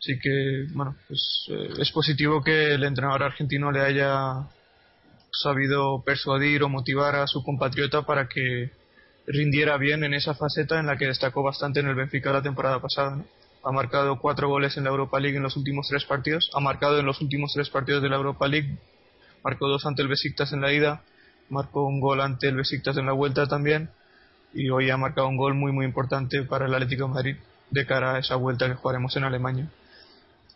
Así 0.00 0.18
que, 0.18 0.66
bueno, 0.72 0.96
pues, 1.06 1.46
eh, 1.48 1.74
es 1.78 1.92
positivo 1.92 2.42
que 2.42 2.74
el 2.74 2.82
entrenador 2.82 3.22
argentino 3.22 3.70
le 3.70 3.82
haya 3.82 4.48
sabido 5.30 6.02
persuadir 6.04 6.64
o 6.64 6.68
motivar 6.68 7.14
a 7.14 7.28
su 7.28 7.44
compatriota 7.44 8.02
para 8.02 8.26
que 8.28 8.72
rindiera 9.28 9.76
bien 9.76 10.04
en 10.04 10.14
esa 10.14 10.34
faceta 10.34 10.80
en 10.80 10.86
la 10.86 10.96
que 10.96 11.06
destacó 11.06 11.42
bastante 11.42 11.80
en 11.80 11.88
el 11.88 11.94
Benfica 11.94 12.32
la 12.32 12.42
temporada 12.42 12.80
pasada. 12.80 13.16
¿no? 13.16 13.24
ha 13.68 13.72
marcado 13.72 14.18
cuatro 14.18 14.48
goles 14.48 14.76
en 14.76 14.84
la 14.84 14.90
Europa 14.90 15.20
League 15.20 15.36
en 15.36 15.42
los 15.42 15.56
últimos 15.56 15.88
tres 15.88 16.04
partidos, 16.04 16.50
ha 16.54 16.60
marcado 16.60 16.98
en 16.98 17.06
los 17.06 17.20
últimos 17.20 17.52
tres 17.52 17.68
partidos 17.70 18.02
de 18.02 18.08
la 18.08 18.16
Europa 18.16 18.48
League, 18.48 18.78
marcó 19.44 19.68
dos 19.68 19.84
ante 19.86 20.02
el 20.02 20.08
Besiktas 20.08 20.52
en 20.52 20.60
la 20.60 20.72
ida, 20.72 21.02
marcó 21.48 21.84
un 21.84 22.00
gol 22.00 22.20
ante 22.20 22.48
el 22.48 22.56
Besiktas 22.56 22.96
en 22.96 23.06
la 23.06 23.12
vuelta 23.12 23.46
también 23.46 23.90
y 24.54 24.70
hoy 24.70 24.90
ha 24.90 24.96
marcado 24.96 25.28
un 25.28 25.36
gol 25.36 25.54
muy 25.54 25.72
muy 25.72 25.84
importante 25.84 26.42
para 26.42 26.66
el 26.66 26.74
Atlético 26.74 27.04
de 27.04 27.14
Madrid 27.14 27.36
de 27.70 27.84
cara 27.84 28.14
a 28.14 28.18
esa 28.18 28.36
vuelta 28.36 28.66
que 28.66 28.74
jugaremos 28.74 29.14
en 29.16 29.24
Alemania. 29.24 29.68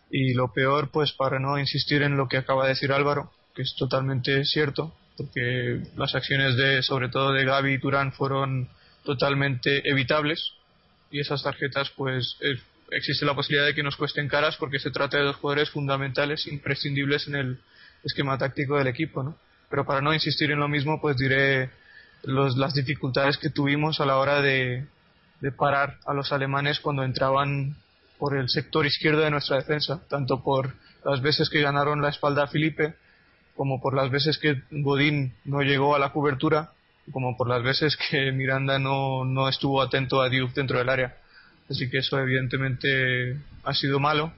Y 0.09 0.33
lo 0.33 0.51
peor, 0.51 0.89
pues 0.89 1.11
para 1.11 1.39
no 1.39 1.59
insistir 1.59 2.01
en 2.01 2.17
lo 2.17 2.27
que 2.27 2.37
acaba 2.37 2.63
de 2.63 2.69
decir 2.69 2.91
Álvaro, 2.91 3.31
que 3.53 3.63
es 3.63 3.75
totalmente 3.77 4.43
cierto, 4.45 4.93
porque 5.17 5.81
las 5.95 6.15
acciones 6.15 6.55
de, 6.57 6.81
sobre 6.81 7.09
todo 7.09 7.33
de 7.33 7.45
Gaby 7.45 7.73
y 7.73 7.79
Turán, 7.79 8.13
fueron 8.13 8.69
totalmente 9.03 9.87
evitables 9.89 10.53
y 11.11 11.19
esas 11.19 11.43
tarjetas, 11.43 11.91
pues 11.95 12.37
existe 12.91 13.25
la 13.25 13.35
posibilidad 13.35 13.65
de 13.65 13.75
que 13.75 13.83
nos 13.83 13.95
cuesten 13.95 14.27
caras 14.27 14.57
porque 14.57 14.79
se 14.79 14.91
trata 14.91 15.17
de 15.17 15.23
dos 15.23 15.35
jugadores 15.37 15.69
fundamentales, 15.69 16.47
imprescindibles 16.47 17.27
en 17.27 17.35
el 17.35 17.59
esquema 18.03 18.37
táctico 18.37 18.77
del 18.77 18.87
equipo, 18.87 19.23
¿no? 19.23 19.37
Pero 19.69 19.85
para 19.85 20.01
no 20.01 20.13
insistir 20.13 20.51
en 20.51 20.59
lo 20.59 20.67
mismo, 20.67 20.99
pues 21.01 21.17
diré 21.17 21.69
los, 22.23 22.57
las 22.57 22.73
dificultades 22.73 23.37
que 23.37 23.49
tuvimos 23.49 23.99
a 23.99 24.05
la 24.05 24.17
hora 24.17 24.41
de, 24.41 24.85
de 25.41 25.51
parar 25.51 25.97
a 26.05 26.13
los 26.13 26.31
alemanes 26.31 26.79
cuando 26.79 27.03
entraban 27.03 27.75
por 28.17 28.37
el 28.37 28.49
sector 28.49 28.85
izquierdo 28.85 29.21
de 29.21 29.31
nuestra 29.31 29.57
defensa, 29.57 30.01
tanto 30.09 30.43
por 30.43 30.73
las 31.03 31.21
veces 31.21 31.49
que 31.49 31.61
ganaron 31.61 32.01
la 32.01 32.09
espalda 32.09 32.43
a 32.43 32.47
Felipe, 32.47 32.95
como 33.55 33.81
por 33.81 33.95
las 33.95 34.09
veces 34.09 34.37
que 34.37 34.61
Godín 34.71 35.33
no 35.45 35.61
llegó 35.61 35.95
a 35.95 35.99
la 35.99 36.11
cobertura, 36.11 36.71
como 37.11 37.37
por 37.37 37.49
las 37.49 37.63
veces 37.63 37.97
que 37.97 38.31
Miranda 38.33 38.79
no, 38.79 39.25
no 39.25 39.47
estuvo 39.47 39.81
atento 39.81 40.21
a 40.21 40.29
Diouf 40.29 40.53
dentro 40.53 40.77
del 40.77 40.89
área. 40.89 41.17
Así 41.69 41.89
que 41.89 41.99
eso 41.99 42.19
evidentemente 42.19 43.37
ha 43.63 43.73
sido 43.73 43.99
malo. 43.99 44.33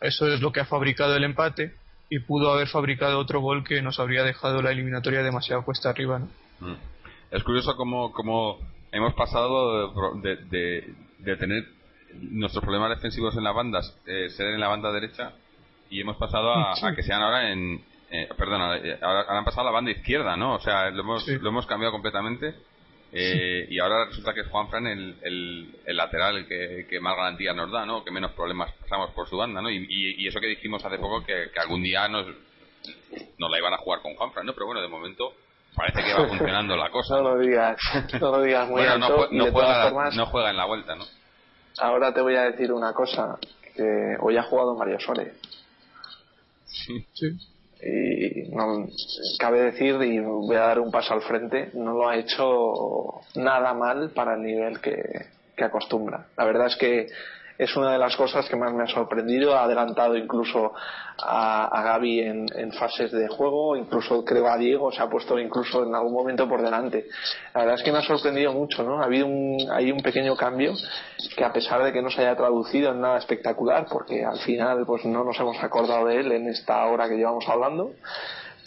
Eso 0.00 0.26
es 0.28 0.40
lo 0.40 0.52
que 0.52 0.60
ha 0.60 0.64
fabricado 0.64 1.16
el 1.16 1.24
empate 1.24 1.74
y 2.10 2.18
pudo 2.18 2.52
haber 2.52 2.68
fabricado 2.68 3.18
otro 3.18 3.40
gol 3.40 3.64
que 3.64 3.80
nos 3.80 3.98
habría 3.98 4.22
dejado 4.22 4.60
la 4.60 4.70
eliminatoria 4.70 5.22
demasiado 5.22 5.64
cuesta 5.64 5.90
arriba. 5.90 6.18
¿no? 6.18 6.26
Mm. 6.60 6.76
Es 7.30 7.42
curioso 7.42 7.76
cómo, 7.76 8.12
cómo 8.12 8.58
hemos 8.92 9.14
pasado 9.14 9.92
de, 10.20 10.94
de, 11.18 11.36
tener 11.36 11.64
nuestros 12.14 12.62
problemas 12.62 12.90
defensivos 12.90 13.36
en 13.36 13.44
las 13.44 13.54
bandas, 13.54 13.96
eh, 14.06 14.28
ser 14.30 14.48
en 14.48 14.60
la 14.60 14.68
banda 14.68 14.92
derecha, 14.92 15.32
y 15.90 16.00
hemos 16.00 16.16
pasado 16.16 16.54
a, 16.54 16.74
que 16.94 17.02
sean 17.02 17.20
ahora 17.22 17.50
en, 17.50 17.82
eh, 18.10 18.28
perdona, 18.36 18.76
eh, 18.76 18.98
ahora, 19.00 19.24
han 19.28 19.44
pasado 19.44 19.62
a 19.62 19.70
la 19.70 19.74
banda 19.74 19.90
izquierda, 19.90 20.36
¿no? 20.36 20.54
O 20.54 20.60
sea, 20.60 20.90
lo 20.90 21.02
hemos, 21.02 21.26
lo 21.26 21.48
hemos 21.48 21.66
cambiado 21.66 21.92
completamente. 21.92 22.54
Eh, 23.16 23.68
y 23.70 23.78
ahora 23.78 24.06
resulta 24.06 24.34
que 24.34 24.40
es 24.40 24.48
Juan 24.48 24.68
Fran 24.68 24.88
el, 24.88 25.16
el, 25.22 25.96
lateral 25.96 26.46
que, 26.48 26.86
que, 26.90 26.98
más 26.98 27.16
garantía 27.16 27.52
nos 27.52 27.70
da, 27.70 27.86
¿no? 27.86 28.02
Que 28.04 28.10
menos 28.10 28.32
problemas 28.32 28.72
pasamos 28.72 29.10
por 29.10 29.28
su 29.28 29.36
banda, 29.36 29.62
¿no? 29.62 29.70
Y, 29.70 29.86
y, 29.88 30.26
eso 30.26 30.40
que 30.40 30.48
dijimos 30.48 30.84
hace 30.84 30.98
poco 30.98 31.24
que, 31.24 31.50
que, 31.52 31.60
algún 31.60 31.82
día 31.82 32.08
nos, 32.08 32.26
nos 33.38 33.50
la 33.50 33.58
iban 33.58 33.72
a 33.72 33.78
jugar 33.78 34.00
con 34.00 34.16
Juan 34.16 34.32
Fran, 34.32 34.46
¿no? 34.46 34.52
Pero 34.52 34.66
bueno, 34.66 34.82
de 34.82 34.88
momento 34.88 35.32
parece 35.76 36.02
que 36.02 36.12
va 36.12 36.26
funcionando 36.28 36.76
la 36.76 36.90
cosa. 36.90 37.16
no 37.16 37.34
lo 37.34 37.38
digas, 37.38 37.76
no 38.20 38.30
lo 38.32 38.42
digas 38.42 38.68
muy 38.68 38.82
bueno, 38.82 38.98
no, 38.98 39.52
juega, 39.52 40.10
no 40.10 40.26
juega 40.26 40.50
en 40.50 40.56
la 40.56 40.64
vuelta, 40.64 40.96
¿no? 40.96 41.04
Ahora 41.78 42.12
te 42.12 42.20
voy 42.20 42.34
a 42.34 42.50
decir 42.50 42.72
una 42.72 42.92
cosa, 42.92 43.38
que 43.76 44.16
hoy 44.20 44.36
ha 44.36 44.42
jugado 44.42 44.74
Mario 44.74 44.98
Sole. 44.98 45.34
Sí. 46.66 47.06
sí 47.12 47.53
y 47.84 48.48
no, 48.50 48.86
cabe 49.38 49.62
decir 49.62 49.96
y 50.02 50.18
voy 50.18 50.56
a 50.56 50.60
dar 50.60 50.80
un 50.80 50.90
paso 50.90 51.12
al 51.12 51.22
frente 51.22 51.70
no 51.74 51.92
lo 51.92 52.08
ha 52.08 52.16
hecho 52.16 53.20
nada 53.34 53.74
mal 53.74 54.10
para 54.10 54.34
el 54.34 54.42
nivel 54.42 54.80
que, 54.80 55.02
que 55.56 55.64
acostumbra. 55.64 56.26
La 56.36 56.44
verdad 56.44 56.68
es 56.68 56.76
que 56.76 57.08
es 57.58 57.76
una 57.76 57.92
de 57.92 57.98
las 57.98 58.16
cosas 58.16 58.48
que 58.48 58.56
más 58.56 58.72
me 58.72 58.84
ha 58.84 58.86
sorprendido. 58.86 59.56
Ha 59.56 59.64
adelantado 59.64 60.16
incluso 60.16 60.72
a, 61.18 61.66
a 61.66 61.82
Gaby 61.82 62.20
en, 62.20 62.72
fases 62.72 63.12
de 63.12 63.28
juego, 63.28 63.76
incluso 63.76 64.24
creo 64.24 64.48
a 64.48 64.56
Diego 64.56 64.90
se 64.90 65.02
ha 65.02 65.08
puesto 65.08 65.38
incluso 65.38 65.84
en 65.84 65.94
algún 65.94 66.12
momento 66.12 66.48
por 66.48 66.62
delante. 66.62 67.06
La 67.54 67.60
verdad 67.60 67.76
es 67.76 67.82
que 67.82 67.92
me 67.92 67.98
ha 67.98 68.02
sorprendido 68.02 68.52
mucho, 68.52 68.82
¿no? 68.82 69.00
Ha 69.00 69.04
habido 69.04 69.26
un, 69.26 69.58
hay 69.72 69.92
un 69.92 70.00
pequeño 70.00 70.36
cambio 70.36 70.74
que 71.36 71.44
a 71.44 71.52
pesar 71.52 71.82
de 71.84 71.92
que 71.92 72.02
no 72.02 72.10
se 72.10 72.22
haya 72.22 72.36
traducido 72.36 72.90
en 72.90 73.00
nada 73.00 73.18
espectacular, 73.18 73.86
porque 73.90 74.24
al 74.24 74.38
final 74.40 74.84
pues 74.86 75.04
no 75.04 75.24
nos 75.24 75.38
hemos 75.38 75.62
acordado 75.62 76.06
de 76.06 76.20
él 76.20 76.32
en 76.32 76.48
esta 76.48 76.84
hora 76.86 77.08
que 77.08 77.16
llevamos 77.16 77.48
hablando, 77.48 77.92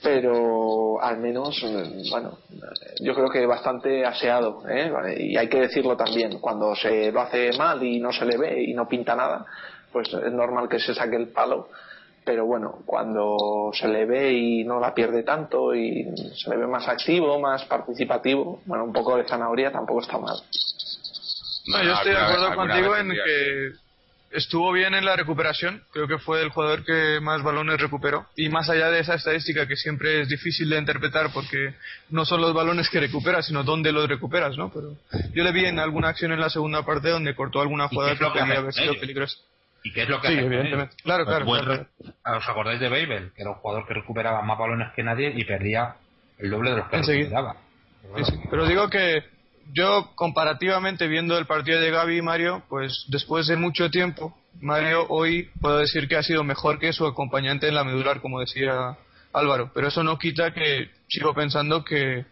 pero 0.02 1.02
al 1.02 1.18
menos, 1.18 1.60
bueno, 2.10 2.38
yo 3.00 3.14
creo 3.14 3.30
que 3.30 3.46
bastante 3.46 4.06
aseado, 4.06 4.64
¿eh? 4.70 4.92
y 5.18 5.38
hay 5.38 5.48
que 5.48 5.62
decirlo 5.62 5.96
también, 5.98 6.40
cuando 6.40 6.76
se 6.76 7.12
lo 7.12 7.22
hace 7.22 7.52
mal 7.58 7.84
y 7.84 8.00
no 8.00 8.12
se 8.12 8.26
le 8.26 8.38
ve 8.38 8.64
y 8.64 8.74
no 8.74 8.88
pinta 8.88 9.16
nada, 9.16 9.46
pues 9.92 10.14
es 10.14 10.32
normal 10.32 10.70
que 10.70 10.80
se 10.80 10.94
saque 10.94 11.16
el 11.16 11.30
palo, 11.30 11.70
pero 12.24 12.46
bueno, 12.46 12.80
cuando 12.86 13.72
se 13.74 13.88
le 13.88 14.06
ve 14.06 14.34
y 14.34 14.64
no 14.64 14.80
la 14.80 14.94
pierde 14.94 15.24
tanto 15.24 15.74
y 15.74 16.06
se 16.36 16.50
le 16.50 16.58
ve 16.58 16.68
más 16.68 16.88
activo, 16.88 17.40
más 17.40 17.66
participativo, 17.66 18.62
bueno, 18.66 18.84
un 18.84 18.94
poco 18.94 19.18
de 19.18 19.24
zanahoria 19.24 19.72
tampoco 19.72 20.02
está 20.02 20.18
mal. 20.18 20.36
No, 21.68 21.84
yo 21.84 21.94
estoy 21.94 22.12
de 22.12 22.18
acuerdo 22.18 22.56
contigo 22.56 22.96
en 22.96 23.10
que 23.10 23.87
estuvo 24.32 24.72
bien 24.72 24.94
en 24.94 25.06
la 25.06 25.16
recuperación, 25.16 25.82
creo 25.92 26.08
que 26.08 26.18
fue 26.18 26.42
el 26.42 26.50
jugador 26.50 26.84
que 26.84 27.20
más 27.22 27.44
balones 27.44 27.80
recuperó. 27.80 28.28
Y 28.36 28.50
más 28.50 28.70
allá 28.70 28.90
de 28.90 29.00
esa 29.00 29.16
estadística 29.16 29.68
que 29.68 29.76
siempre 29.76 30.22
es 30.22 30.30
difícil 30.30 30.70
de 30.70 30.78
interpretar 30.78 31.32
porque 31.34 31.74
no 32.10 32.26
son 32.26 32.42
los 32.42 32.54
balones 32.54 32.90
que 32.90 33.00
recuperas, 33.00 33.48
sino 33.48 33.64
dónde 33.64 33.92
los 33.92 34.08
recuperas, 34.08 34.58
¿no? 34.58 34.72
Pero 34.72 34.94
yo 35.34 35.44
le 35.44 35.52
vi 35.52 35.66
en 35.66 35.80
alguna 35.80 36.10
acción 36.10 36.32
en 36.32 36.40
la 36.40 36.50
segunda 36.50 36.84
parte 36.84 37.10
donde 37.10 37.36
cortó 37.36 37.62
alguna 37.62 37.88
jugada 37.88 38.16
que 38.18 38.26
podía 38.26 38.58
haber 38.58 38.74
sido 38.74 39.00
peligrosa. 39.00 39.38
¿Y 39.84 39.94
qué 39.94 40.04
es 40.04 40.10
lo 40.10 40.20
que 40.20 40.28
sí, 40.28 40.34
evidentemente. 40.34 40.96
Claro, 41.04 41.26
claro, 41.26 41.46
¿Os 41.46 42.50
acordáis 42.50 42.80
de 42.80 42.90
Babel? 42.90 43.32
Que 43.34 43.44
era 43.44 43.52
un 43.52 43.58
jugador 43.58 43.88
que 43.88 43.94
recuperaba 43.94 44.42
más 44.42 44.58
balones 44.58 44.90
que 44.96 45.04
nadie 45.04 45.32
y 45.36 45.46
perdía 45.46 45.96
el 46.40 46.50
doble 46.50 46.72
de 46.72 46.78
los 46.78 46.90
que 46.90 46.98
recuperaba. 46.98 47.56
Pero 48.50 48.66
digo 48.66 48.90
que 48.90 49.24
yo 49.74 50.12
comparativamente 50.16 51.08
viendo 51.08 51.38
el 51.38 51.46
partido 51.46 51.80
de 51.80 51.92
Gaby 51.92 52.18
y 52.18 52.22
Mario, 52.22 52.64
pues 52.70 53.06
después 53.10 53.48
de 53.48 53.58
mucho 53.58 53.90
tiempo, 53.90 54.38
Mario 54.62 55.06
hoy 55.10 55.50
puedo 55.62 55.78
decir 55.78 56.08
que 56.08 56.16
ha 56.16 56.24
sido 56.24 56.44
mejor 56.44 56.80
que 56.80 56.94
su 56.94 57.06
acompañante 57.06 57.68
en 57.68 57.76
la 57.76 57.84
medular, 57.84 58.22
como 58.22 58.40
decía 58.40 58.98
Álvaro. 59.34 59.72
Pero 59.74 59.88
eso 59.88 60.04
no 60.04 60.18
quita 60.18 60.54
que 60.54 60.90
sigo 61.08 61.34
pensando 61.34 61.84
que, 61.84 62.26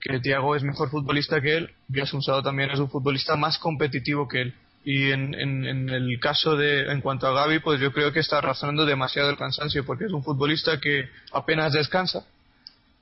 que 0.00 0.20
Tiago 0.20 0.56
es 0.56 0.62
mejor 0.62 0.90
futbolista 0.90 1.40
que 1.40 1.56
él 1.56 1.74
y 1.92 2.00
Asunsado 2.00 2.42
también 2.42 2.70
es 2.70 2.78
un 2.78 2.90
futbolista 2.90 3.36
más 3.36 3.58
competitivo 3.58 4.28
que 4.28 4.42
él. 4.42 4.54
Y 4.84 5.10
en, 5.10 5.34
en, 5.34 5.66
en, 5.66 5.90
el 5.90 6.18
caso 6.20 6.56
de, 6.56 6.90
en 6.90 7.00
cuanto 7.00 7.26
a 7.26 7.32
Gaby, 7.32 7.58
pues 7.58 7.80
yo 7.80 7.92
creo 7.92 8.12
que 8.12 8.20
está 8.20 8.38
arrastrando 8.38 8.86
demasiado 8.86 9.28
el 9.28 9.36
cansancio 9.36 9.84
porque 9.84 10.04
es 10.04 10.12
un 10.12 10.22
futbolista 10.22 10.80
que 10.80 11.08
apenas 11.32 11.72
descansa 11.72 12.24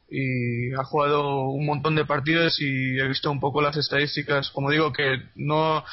y 0.09 0.73
ha 0.75 0.85
jugado 0.85 1.49
un 1.49 1.67
montón 1.67 1.97
de 1.97 2.05
partidos 2.05 2.61
y 2.61 2.99
he 2.99 3.09
visto 3.09 3.29
un 3.31 3.41
poco 3.41 3.61
las 3.61 3.77
estadísticas 3.77 4.51
como 4.51 4.71
digo 4.71 4.93
que 4.93 5.21
no 5.35 5.85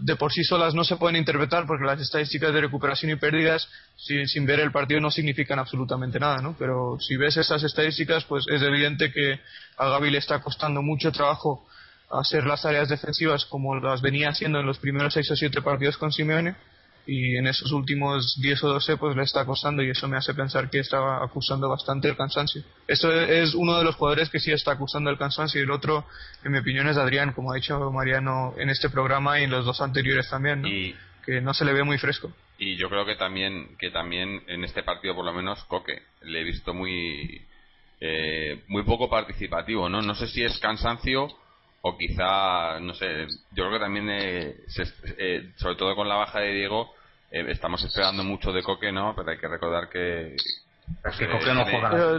de 0.00 0.16
por 0.16 0.32
sí 0.32 0.42
solas 0.44 0.74
no 0.74 0.82
se 0.82 0.96
pueden 0.96 1.16
interpretar 1.16 1.66
porque 1.66 1.84
las 1.84 2.00
estadísticas 2.00 2.54
de 2.54 2.62
recuperación 2.62 3.12
y 3.12 3.16
pérdidas 3.16 3.68
sin, 3.96 4.46
ver 4.46 4.60
el 4.60 4.72
partido 4.72 5.00
no 5.00 5.10
significan 5.10 5.58
absolutamente 5.58 6.18
nada 6.18 6.40
¿no? 6.40 6.56
pero 6.58 6.96
si 7.00 7.16
ves 7.16 7.36
esas 7.36 7.62
estadísticas 7.62 8.24
pues 8.24 8.46
es 8.48 8.62
evidente 8.62 9.12
que 9.12 9.38
a 9.76 9.88
Gaby 9.90 10.10
le 10.10 10.18
está 10.18 10.40
costando 10.40 10.80
mucho 10.80 11.12
trabajo 11.12 11.66
hacer 12.10 12.46
las 12.46 12.64
áreas 12.64 12.88
defensivas 12.88 13.44
como 13.44 13.76
las 13.76 14.00
venía 14.00 14.30
haciendo 14.30 14.58
en 14.58 14.66
los 14.66 14.78
primeros 14.78 15.12
seis 15.12 15.30
o 15.30 15.36
siete 15.36 15.60
partidos 15.60 15.98
con 15.98 16.12
Simeone 16.12 16.56
y 17.06 17.36
en 17.36 17.46
esos 17.46 17.72
últimos 17.72 18.40
10 18.40 18.64
o 18.64 18.68
12 18.68 18.96
pues 18.96 19.16
le 19.16 19.22
está 19.22 19.40
acosando 19.42 19.82
y 19.82 19.90
eso 19.90 20.08
me 20.08 20.16
hace 20.16 20.34
pensar 20.34 20.70
que 20.70 20.78
estaba 20.78 21.22
acusando 21.22 21.68
bastante 21.68 22.08
el 22.08 22.16
cansancio. 22.16 22.62
Esto 22.88 23.12
es 23.12 23.54
uno 23.54 23.78
de 23.78 23.84
los 23.84 23.96
jugadores 23.96 24.30
que 24.30 24.40
sí 24.40 24.52
está 24.52 24.72
acusando 24.72 25.10
el 25.10 25.18
cansancio 25.18 25.60
y 25.60 25.64
el 25.64 25.70
otro, 25.70 26.06
en 26.44 26.52
mi 26.52 26.58
opinión, 26.58 26.88
es 26.88 26.96
Adrián, 26.96 27.32
como 27.32 27.52
ha 27.52 27.56
dicho 27.56 27.90
Mariano 27.90 28.54
en 28.56 28.70
este 28.70 28.88
programa 28.88 29.38
y 29.40 29.44
en 29.44 29.50
los 29.50 29.64
dos 29.64 29.80
anteriores 29.80 30.28
también, 30.30 30.62
que 31.24 31.40
no 31.40 31.52
se 31.52 31.64
le 31.64 31.72
ve 31.72 31.84
muy 31.84 31.98
fresco. 31.98 32.32
Y 32.58 32.76
yo 32.76 32.88
creo 32.88 33.04
que 33.04 33.16
también, 33.16 33.76
que 33.78 33.90
también 33.90 34.42
en 34.46 34.64
este 34.64 34.82
partido 34.82 35.14
por 35.14 35.24
lo 35.24 35.32
menos 35.32 35.62
Coque 35.64 36.02
le 36.22 36.40
he 36.40 36.44
visto 36.44 36.72
muy, 36.72 37.42
eh, 38.00 38.62
muy 38.68 38.82
poco 38.84 39.10
participativo, 39.10 39.88
¿no? 39.88 40.00
No 40.00 40.14
sé 40.14 40.28
si 40.28 40.42
es 40.42 40.58
cansancio 40.58 41.28
o 41.86 41.98
quizá, 41.98 42.80
no 42.80 42.94
sé, 42.94 43.26
yo 43.50 43.64
creo 43.64 43.72
que 43.72 43.78
también, 43.78 44.08
eh, 44.08 44.56
eh, 45.18 45.52
sobre 45.56 45.76
todo 45.76 45.94
con 45.94 46.08
la 46.08 46.14
baja 46.14 46.40
de 46.40 46.54
Diego, 46.54 46.93
eh, 47.34 47.44
estamos 47.48 47.82
esperando 47.84 48.22
mucho 48.22 48.52
de 48.52 48.62
Coque, 48.62 48.92
¿no? 48.92 49.14
Pero 49.16 49.30
hay 49.30 49.38
que 49.38 49.48
recordar 49.48 49.88
que... 49.88 50.34
Es 51.04 51.16
que 51.18 51.28
Coque 51.28 51.52
no 51.52 51.64
juega 51.64 52.18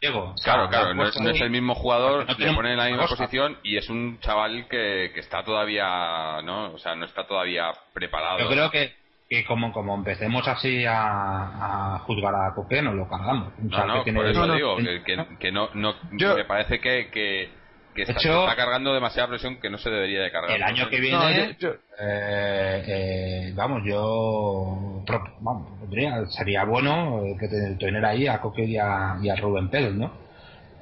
Diego. 0.00 0.34
Claro, 0.42 0.68
claro, 0.68 0.94
no 0.94 1.04
es, 1.04 1.40
el 1.40 1.50
mismo 1.50 1.74
jugador, 1.74 2.26
le 2.38 2.54
pone 2.54 2.72
en 2.72 2.76
la 2.76 2.86
misma 2.86 3.06
posición 3.06 3.58
y 3.62 3.78
es 3.78 3.88
un 3.88 4.18
chaval 4.20 4.66
que, 4.68 5.12
que 5.14 5.20
está 5.20 5.42
todavía, 5.42 6.42
¿no? 6.42 6.72
O 6.72 6.78
sea, 6.78 6.94
no 6.94 7.06
está 7.06 7.26
todavía 7.26 7.72
preparado. 7.94 8.38
Yo 8.40 8.48
creo 8.48 8.70
que 8.70 8.92
que 9.28 9.44
como, 9.46 9.72
como 9.72 9.94
empecemos 9.94 10.46
así 10.46 10.84
a, 10.84 11.94
a 11.94 11.98
juzgar 12.00 12.34
a 12.34 12.54
Coque, 12.54 12.82
nos 12.82 12.94
lo 12.94 13.08
cargamos. 13.08 13.52
no, 13.58 13.86
no, 13.86 14.04
por 14.04 14.26
eso 14.26 14.54
digo, 14.54 14.76
que, 14.76 15.36
que, 15.38 15.52
no, 15.52 15.70
no 15.72 15.94
me 16.12 16.44
parece 16.44 16.80
que, 16.80 17.08
que 17.10 17.50
que 17.94 18.02
está, 18.02 18.56
cargando 18.56 18.92
demasiada 18.92 19.28
presión 19.28 19.60
que 19.60 19.70
no 19.70 19.78
se 19.78 19.90
debería 19.90 20.22
de 20.22 20.30
cargar. 20.30 20.56
El 20.56 20.62
año 20.62 20.88
que 20.88 21.00
viene, 21.00 21.56
eh, 22.00 22.82
eh, 22.86 23.52
vamos, 23.54 23.82
yo 23.86 25.02
vamos, 25.40 26.34
sería 26.34 26.64
bueno 26.64 27.22
que 27.38 27.48
tener 27.78 28.04
ahí 28.04 28.26
a 28.26 28.40
Coque 28.40 28.64
y 28.64 28.76
a, 28.76 29.36
Rubén 29.40 29.68
Pérez, 29.68 29.94
¿no? 29.94 30.12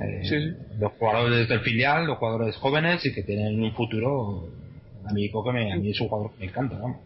Eh, 0.01 0.57
los 0.79 0.93
jugadores 0.93 1.49
del 1.49 1.61
filial, 1.61 2.07
los 2.07 2.19
jugadores 2.19 2.57
jóvenes 2.57 3.05
y 3.05 3.15
que 3.15 3.23
tienen 3.23 3.63
un 3.63 3.73
futuro. 3.75 4.49
A 5.09 5.13
mí 5.13 5.31
Coque 5.31 5.53
me, 5.53 5.73
a 5.73 5.77
mí 5.77 5.91
es 5.91 6.01
un 6.01 6.09
jugador 6.09 6.33
que 6.33 6.41
me 6.41 6.47
encanta, 6.47 6.79
vamos. 6.79 6.99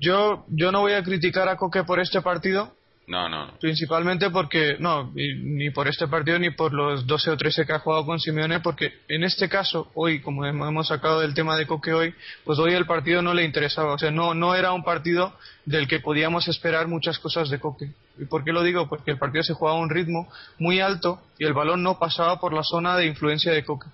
Yo, 0.00 0.44
yo 0.48 0.72
no 0.72 0.80
voy 0.80 0.94
a 0.94 1.02
criticar 1.02 1.48
a 1.48 1.56
Coque 1.56 1.84
por 1.84 2.00
este 2.00 2.20
partido, 2.20 2.74
no, 3.12 3.28
no. 3.28 3.58
Principalmente 3.60 4.30
porque, 4.30 4.76
no, 4.78 5.12
ni 5.14 5.68
por 5.68 5.86
este 5.86 6.08
partido 6.08 6.38
ni 6.38 6.48
por 6.48 6.72
los 6.72 7.06
12 7.06 7.32
o 7.32 7.36
13 7.36 7.66
que 7.66 7.72
ha 7.74 7.78
jugado 7.78 8.06
con 8.06 8.18
Simeone, 8.18 8.60
porque 8.60 9.00
en 9.06 9.22
este 9.22 9.50
caso, 9.50 9.90
hoy, 9.92 10.22
como 10.22 10.46
hemos 10.46 10.88
sacado 10.88 11.20
del 11.20 11.34
tema 11.34 11.58
de 11.58 11.66
Coque 11.66 11.92
hoy, 11.92 12.14
pues 12.44 12.58
hoy 12.58 12.72
el 12.72 12.86
partido 12.86 13.20
no 13.20 13.34
le 13.34 13.44
interesaba. 13.44 13.92
O 13.92 13.98
sea, 13.98 14.10
no, 14.10 14.32
no 14.32 14.54
era 14.54 14.72
un 14.72 14.82
partido 14.82 15.34
del 15.66 15.88
que 15.88 16.00
podíamos 16.00 16.48
esperar 16.48 16.88
muchas 16.88 17.18
cosas 17.18 17.50
de 17.50 17.60
Coque. 17.60 17.92
¿Y 18.18 18.24
por 18.24 18.44
qué 18.44 18.52
lo 18.52 18.62
digo? 18.62 18.88
Porque 18.88 19.10
el 19.10 19.18
partido 19.18 19.44
se 19.44 19.52
jugaba 19.52 19.76
a 19.76 19.82
un 19.82 19.90
ritmo 19.90 20.32
muy 20.58 20.80
alto 20.80 21.20
y 21.38 21.44
el 21.44 21.52
balón 21.52 21.82
no 21.82 21.98
pasaba 21.98 22.40
por 22.40 22.54
la 22.54 22.62
zona 22.62 22.96
de 22.96 23.04
influencia 23.04 23.52
de 23.52 23.62
Coque. 23.62 23.88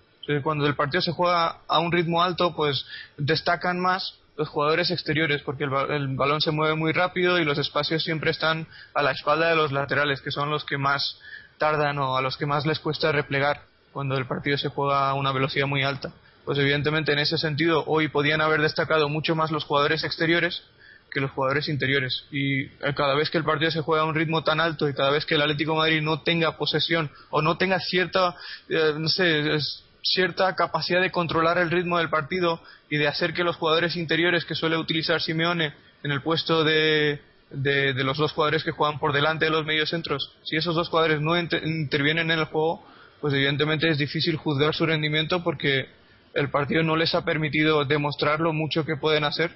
cuando 0.44 0.64
el 0.68 0.76
partido 0.76 1.02
se 1.02 1.10
juega 1.10 1.56
a 1.66 1.80
un 1.80 1.90
ritmo 1.90 2.22
alto, 2.22 2.54
pues 2.54 2.86
destacan 3.16 3.80
más 3.80 4.14
los 4.38 4.48
jugadores 4.48 4.92
exteriores, 4.92 5.42
porque 5.42 5.64
el, 5.64 6.16
balón 6.16 6.40
se 6.40 6.52
mueve 6.52 6.76
muy 6.76 6.92
rápido 6.92 7.38
y 7.40 7.44
los 7.44 7.58
espacios 7.58 8.04
siempre 8.04 8.30
están 8.30 8.68
a 8.94 9.02
la 9.02 9.10
espalda 9.10 9.48
de 9.48 9.56
los 9.56 9.72
laterales, 9.72 10.22
que 10.22 10.30
son 10.30 10.48
los 10.48 10.64
que 10.64 10.78
más 10.78 11.18
tardan 11.58 11.98
o 11.98 12.16
a 12.16 12.22
los 12.22 12.36
que 12.36 12.46
más 12.46 12.64
les 12.64 12.78
cuesta 12.78 13.10
replegar 13.10 13.62
cuando 13.92 14.16
el 14.16 14.26
partido 14.26 14.56
se 14.56 14.68
juega 14.68 15.10
a 15.10 15.14
una 15.14 15.32
velocidad 15.32 15.66
muy 15.66 15.82
alta. 15.82 16.12
Pues 16.44 16.56
evidentemente 16.56 17.12
en 17.12 17.18
ese 17.18 17.36
sentido 17.36 17.82
hoy 17.88 18.08
podían 18.08 18.40
haber 18.40 18.62
destacado 18.62 19.08
mucho 19.08 19.34
más 19.34 19.50
los 19.50 19.64
jugadores 19.64 20.04
exteriores 20.04 20.62
que 21.10 21.20
los 21.20 21.32
jugadores 21.32 21.68
interiores. 21.68 22.24
Y 22.30 22.62
eh, 22.62 22.70
cada 22.94 23.14
vez 23.16 23.30
que 23.30 23.38
el 23.38 23.44
partido 23.44 23.72
se 23.72 23.80
juega 23.80 24.02
a 24.02 24.06
un 24.06 24.14
ritmo 24.14 24.44
tan 24.44 24.60
alto 24.60 24.88
y 24.88 24.94
cada 24.94 25.10
vez 25.10 25.26
que 25.26 25.34
el 25.34 25.42
Atlético 25.42 25.74
Madrid 25.74 26.00
no 26.00 26.22
tenga 26.22 26.56
posesión 26.56 27.10
o 27.30 27.42
no 27.42 27.56
tenga 27.56 27.80
cierta, 27.80 28.36
eh, 28.68 28.92
no 28.96 29.08
sé, 29.08 29.58
cierta 30.02 30.54
capacidad 30.54 31.00
de 31.00 31.10
controlar 31.10 31.58
el 31.58 31.70
ritmo 31.70 31.98
del 31.98 32.10
partido 32.10 32.60
y 32.90 32.96
de 32.96 33.08
hacer 33.08 33.34
que 33.34 33.44
los 33.44 33.56
jugadores 33.56 33.96
interiores 33.96 34.44
que 34.44 34.54
suele 34.54 34.76
utilizar 34.76 35.20
Simeone 35.20 35.74
en 36.02 36.10
el 36.12 36.22
puesto 36.22 36.64
de, 36.64 37.20
de, 37.50 38.04
los 38.04 38.18
dos 38.18 38.32
jugadores 38.32 38.64
que 38.64 38.70
juegan 38.70 38.98
por 38.98 39.12
delante 39.12 39.46
de 39.46 39.50
los 39.50 39.64
mediocentros. 39.64 40.36
Si 40.44 40.56
esos 40.56 40.74
dos 40.74 40.88
jugadores 40.88 41.20
no 41.20 41.38
intervienen 41.38 42.30
en 42.30 42.38
el 42.38 42.44
juego, 42.44 42.84
pues 43.20 43.34
evidentemente 43.34 43.88
es 43.88 43.98
difícil 43.98 44.36
juzgar 44.36 44.74
su 44.74 44.86
rendimiento 44.86 45.42
porque 45.42 45.88
el 46.34 46.50
partido 46.50 46.82
no 46.82 46.96
les 46.96 47.14
ha 47.14 47.24
permitido 47.24 47.84
demostrar 47.84 48.40
lo 48.40 48.52
mucho 48.52 48.84
que 48.84 48.96
pueden 48.96 49.24
hacer 49.24 49.50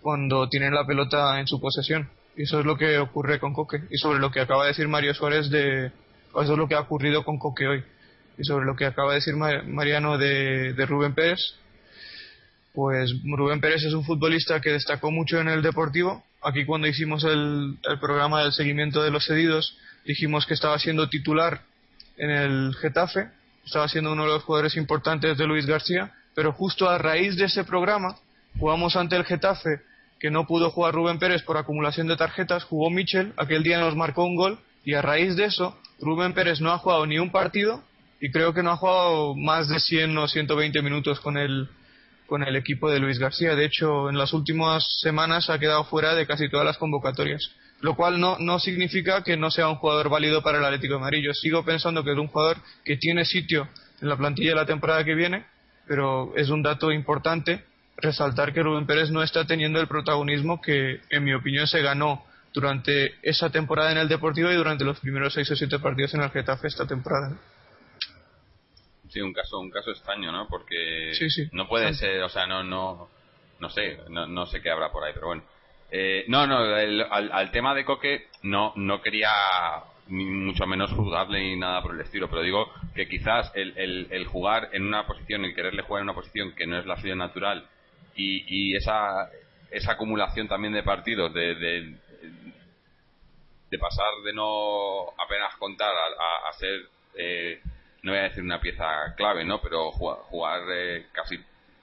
cuando 0.00 0.48
tienen 0.48 0.74
la 0.74 0.86
pelota 0.86 1.38
en 1.38 1.46
su 1.46 1.60
posesión. 1.60 2.08
Y 2.36 2.42
eso 2.42 2.60
es 2.60 2.66
lo 2.66 2.76
que 2.76 2.98
ocurre 2.98 3.38
con 3.38 3.52
Coque. 3.52 3.82
Y 3.90 3.98
sobre 3.98 4.18
lo 4.18 4.30
que 4.30 4.40
acaba 4.40 4.62
de 4.62 4.68
decir 4.68 4.88
Mario 4.88 5.14
Suárez 5.14 5.50
de... 5.50 5.86
Eso 5.86 6.52
es 6.52 6.58
lo 6.58 6.68
que 6.68 6.74
ha 6.74 6.80
ocurrido 6.80 7.24
con 7.24 7.38
Coque 7.38 7.66
hoy. 7.66 7.84
Y 8.40 8.44
sobre 8.44 8.64
lo 8.64 8.74
que 8.74 8.86
acaba 8.86 9.10
de 9.10 9.16
decir 9.16 9.34
Mariano 9.36 10.16
de, 10.16 10.86
Rubén 10.88 11.14
Pérez, 11.14 11.38
pues 12.72 13.12
Rubén 13.22 13.60
Pérez 13.60 13.84
es 13.84 13.92
un 13.92 14.02
futbolista 14.02 14.62
que 14.62 14.72
destacó 14.72 15.10
mucho 15.10 15.38
en 15.38 15.48
el 15.48 15.60
Deportivo. 15.60 16.24
Aquí 16.42 16.64
cuando 16.64 16.86
hicimos 16.86 17.22
el, 17.24 17.76
el 17.82 18.00
programa 18.00 18.42
del 18.42 18.52
seguimiento 18.52 19.02
de 19.02 19.10
los 19.10 19.26
cedidos, 19.26 19.76
dijimos 20.06 20.46
que 20.46 20.54
estaba 20.54 20.78
siendo 20.78 21.10
titular 21.10 21.60
en 22.16 22.30
el 22.30 22.74
Getafe, 22.80 23.28
estaba 23.66 23.88
siendo 23.88 24.12
uno 24.12 24.22
de 24.22 24.30
los 24.30 24.44
jugadores 24.44 24.74
importantes 24.76 25.36
de 25.36 25.46
Luis 25.46 25.66
García, 25.66 26.10
pero 26.34 26.52
justo 26.52 26.88
a 26.88 26.96
raíz 26.96 27.36
de 27.36 27.44
ese 27.44 27.64
programa 27.64 28.16
jugamos 28.58 28.96
ante 28.96 29.16
el 29.16 29.26
Getafe, 29.26 29.82
que 30.18 30.30
no 30.30 30.46
pudo 30.46 30.70
jugar 30.70 30.94
Rubén 30.94 31.18
Pérez 31.18 31.42
por 31.42 31.58
acumulación 31.58 32.06
de 32.06 32.16
tarjetas, 32.16 32.64
jugó 32.64 32.88
Michel, 32.88 33.34
aquel 33.36 33.62
día 33.62 33.80
nos 33.80 33.96
marcó 33.96 34.24
un 34.24 34.36
gol, 34.36 34.58
y 34.82 34.94
a 34.94 35.02
raíz 35.02 35.36
de 35.36 35.44
eso, 35.44 35.78
Rubén 36.00 36.32
Pérez 36.32 36.62
no 36.62 36.72
ha 36.72 36.78
jugado 36.78 37.04
ni 37.04 37.18
un 37.18 37.30
partido, 37.30 37.84
y 38.20 38.30
creo 38.30 38.52
que 38.52 38.62
no 38.62 38.70
ha 38.70 38.76
jugado 38.76 39.34
más 39.34 39.68
de 39.68 39.80
100 39.80 40.16
o 40.18 40.28
120 40.28 40.82
minutos 40.82 41.20
con 41.20 41.36
el, 41.36 41.68
con 42.26 42.42
el 42.42 42.56
equipo 42.56 42.90
de 42.90 43.00
Luis 43.00 43.18
García. 43.18 43.54
De 43.54 43.64
hecho, 43.64 44.10
en 44.10 44.18
las 44.18 44.32
últimas 44.32 44.84
semanas 45.00 45.50
ha 45.50 45.58
quedado 45.58 45.84
fuera 45.84 46.14
de 46.14 46.26
casi 46.26 46.48
todas 46.48 46.66
las 46.66 46.78
convocatorias 46.78 47.50
lo 47.80 47.96
cual 47.96 48.20
no, 48.20 48.36
no 48.38 48.58
significa 48.58 49.22
que 49.22 49.36
no 49.36 49.50
sea 49.50 49.68
un 49.68 49.76
jugador 49.76 50.08
válido 50.08 50.42
para 50.42 50.58
el 50.58 50.64
Atlético 50.64 50.94
de 50.94 51.00
Madrid. 51.00 51.22
Yo 51.24 51.32
sigo 51.32 51.64
pensando 51.64 52.04
que 52.04 52.12
es 52.12 52.18
un 52.18 52.28
jugador 52.28 52.58
que 52.84 52.96
tiene 52.96 53.24
sitio 53.24 53.68
en 54.00 54.08
la 54.08 54.16
plantilla 54.16 54.50
de 54.50 54.56
la 54.56 54.66
temporada 54.66 55.04
que 55.04 55.14
viene, 55.14 55.46
pero 55.86 56.34
es 56.36 56.50
un 56.50 56.62
dato 56.62 56.92
importante 56.92 57.64
resaltar 57.96 58.52
que 58.52 58.62
Rubén 58.62 58.86
Pérez 58.86 59.10
no 59.10 59.22
está 59.22 59.46
teniendo 59.46 59.80
el 59.80 59.86
protagonismo 59.86 60.60
que, 60.60 61.00
en 61.10 61.24
mi 61.24 61.34
opinión, 61.34 61.66
se 61.66 61.82
ganó 61.82 62.24
durante 62.52 63.14
esa 63.22 63.50
temporada 63.50 63.92
en 63.92 63.98
el 63.98 64.08
Deportivo 64.08 64.50
y 64.50 64.56
durante 64.56 64.84
los 64.84 64.98
primeros 65.00 65.34
seis 65.34 65.50
o 65.50 65.56
siete 65.56 65.78
partidos 65.78 66.14
en 66.14 66.22
el 66.22 66.30
Getafe 66.30 66.68
esta 66.68 66.86
temporada. 66.86 67.36
Sí, 69.10 69.20
un 69.20 69.32
caso, 69.32 69.58
un 69.58 69.70
caso 69.70 69.90
extraño, 69.90 70.32
¿no? 70.32 70.48
Porque 70.48 71.12
sí, 71.14 71.26
no 71.52 71.68
puede 71.68 71.92
ser, 71.94 72.22
o 72.22 72.28
sea, 72.28 72.46
no, 72.46 72.62
no, 72.62 73.08
no 73.58 73.68
sé, 73.68 73.98
no, 74.08 74.26
no 74.26 74.46
sé 74.46 74.62
qué 74.62 74.70
habrá 74.70 74.90
por 74.90 75.04
ahí, 75.04 75.12
pero 75.12 75.26
bueno. 75.26 75.42
Eh, 75.92 76.24
no, 76.28 76.46
no, 76.46 76.58
al, 76.58 77.50
tema 77.50 77.74
de 77.74 77.84
Coque 77.84 78.28
no, 78.42 78.72
no 78.76 79.02
quería 79.02 79.30
ni 80.06 80.24
mucho 80.24 80.64
menos 80.66 80.92
juzgarle 80.92 81.40
ni 81.40 81.56
nada 81.56 81.82
por 81.82 81.94
el 81.94 82.00
estilo, 82.00 82.28
pero 82.30 82.42
digo 82.42 82.72
que 82.94 83.08
quizás 83.08 83.50
el, 83.54 83.76
el, 84.10 84.26
jugar 84.26 84.68
en 84.72 84.86
una 84.86 85.06
posición, 85.06 85.44
el 85.44 85.54
quererle 85.54 85.82
jugar 85.82 86.02
en 86.02 86.08
una 86.08 86.14
posición 86.14 86.54
que 86.54 86.66
no 86.66 86.78
es 86.78 86.86
la 86.86 86.96
suya 86.96 87.16
natural 87.16 87.66
y, 88.14 88.44
y 88.46 88.76
esa, 88.76 89.30
esa 89.70 89.92
acumulación 89.92 90.46
también 90.48 90.72
de 90.72 90.82
partidos, 90.82 91.32
de, 91.34 91.54
de, 91.56 91.94
de 93.70 93.78
pasar 93.78 94.12
de 94.24 94.32
no 94.32 95.10
apenas 95.18 95.54
contar 95.56 95.92
a, 95.94 96.48
a, 96.48 96.52
ser, 96.54 96.82
eh, 97.16 97.60
no 98.02 98.12
voy 98.12 98.20
a 98.20 98.24
decir 98.24 98.42
una 98.42 98.60
pieza 98.60 99.14
clave, 99.16 99.44
¿no? 99.44 99.60
Pero 99.60 99.90
jugar, 99.92 100.18
jugar 100.24 100.62
eh, 100.72 101.06
casi, 101.12 101.38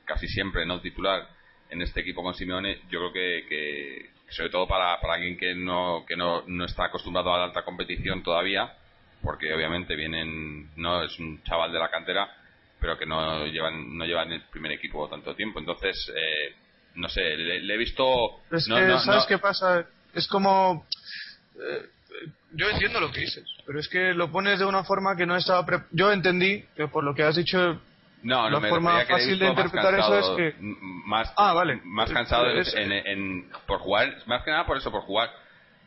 casi 0.06 0.28
siempre 0.28 0.66
no 0.66 0.82
titular 0.82 1.28
en 1.70 1.82
este 1.82 2.02
equipo 2.02 2.24
con 2.24 2.34
Simeone, 2.34 2.82
yo 2.90 3.00
creo 3.00 3.14
que, 3.14 4.10
sobre 4.30 4.50
todo 4.50 4.68
para, 4.68 5.00
para 5.00 5.16
alguien 5.16 5.38
que 5.38 5.54
no 5.54 6.06
que 6.08 6.16
no, 6.16 6.44
no 6.48 6.66
está 6.66 6.86
acostumbrado 6.86 7.34
a 7.34 7.40
la 7.40 7.44
alta 7.46 7.64
competición 7.64 8.24
todavía, 8.24 8.74
porque 9.22 9.54
obviamente 9.54 9.96
vienen 9.96 10.70
no 10.78 11.04
es 11.04 11.18
un 11.20 11.44
chaval 11.44 11.72
de 11.72 11.80
la 11.80 11.90
cantera, 11.90 12.30
pero 12.80 12.98
que 12.98 13.06
no 13.06 13.46
llevan 13.46 13.98
no 13.98 14.06
llevan 14.06 14.32
el 14.32 14.42
primer 14.44 14.72
equipo 14.72 15.10
tanto 15.10 15.36
tiempo, 15.36 15.60
entonces 15.60 16.12
eh, 16.16 16.56
no 16.98 17.10
sé, 17.10 17.22
le, 17.22 17.74
he 17.74 17.78
visto. 17.78 18.42
Es 18.52 18.68
que, 18.68 19.00
¿sabes 19.00 19.26
qué 19.28 19.38
pasa? 19.38 19.86
Es 20.14 20.28
como. 20.28 20.86
Eh, 21.56 21.86
yo 22.54 22.70
entiendo 22.70 23.00
lo 23.00 23.12
que 23.12 23.22
dices, 23.22 23.46
pero 23.66 23.80
es 23.80 23.88
que 23.88 24.14
lo 24.14 24.32
pones 24.32 24.60
de 24.60 24.66
una 24.66 24.84
forma 24.84 25.16
que 25.16 25.26
no 25.26 25.36
estaba. 25.36 25.66
Yo 25.92 26.12
entendí 26.12 26.64
que 26.76 26.88
por 26.88 27.04
lo 27.04 27.14
que 27.14 27.24
has 27.24 27.36
dicho 27.36 27.80
no, 28.24 28.50
no 28.50 28.60
la 28.60 28.70
forma 28.70 29.06
fácil 29.06 29.38
de 29.38 29.48
interpretar 29.48 29.94
eso 29.96 30.20
es 30.20 30.54
que 30.54 30.56
más 30.60 31.32
ah, 31.38 31.54
vale. 31.54 31.80
más 31.84 32.12
cansado 32.12 32.48
en, 32.50 33.50
por 33.66 33.80
jugar 33.80 34.16
más 34.26 34.44
que 34.44 34.52
nada 34.52 34.66
por 34.66 34.78
eso 34.78 34.92
por 34.92 35.02
jugar. 35.02 35.30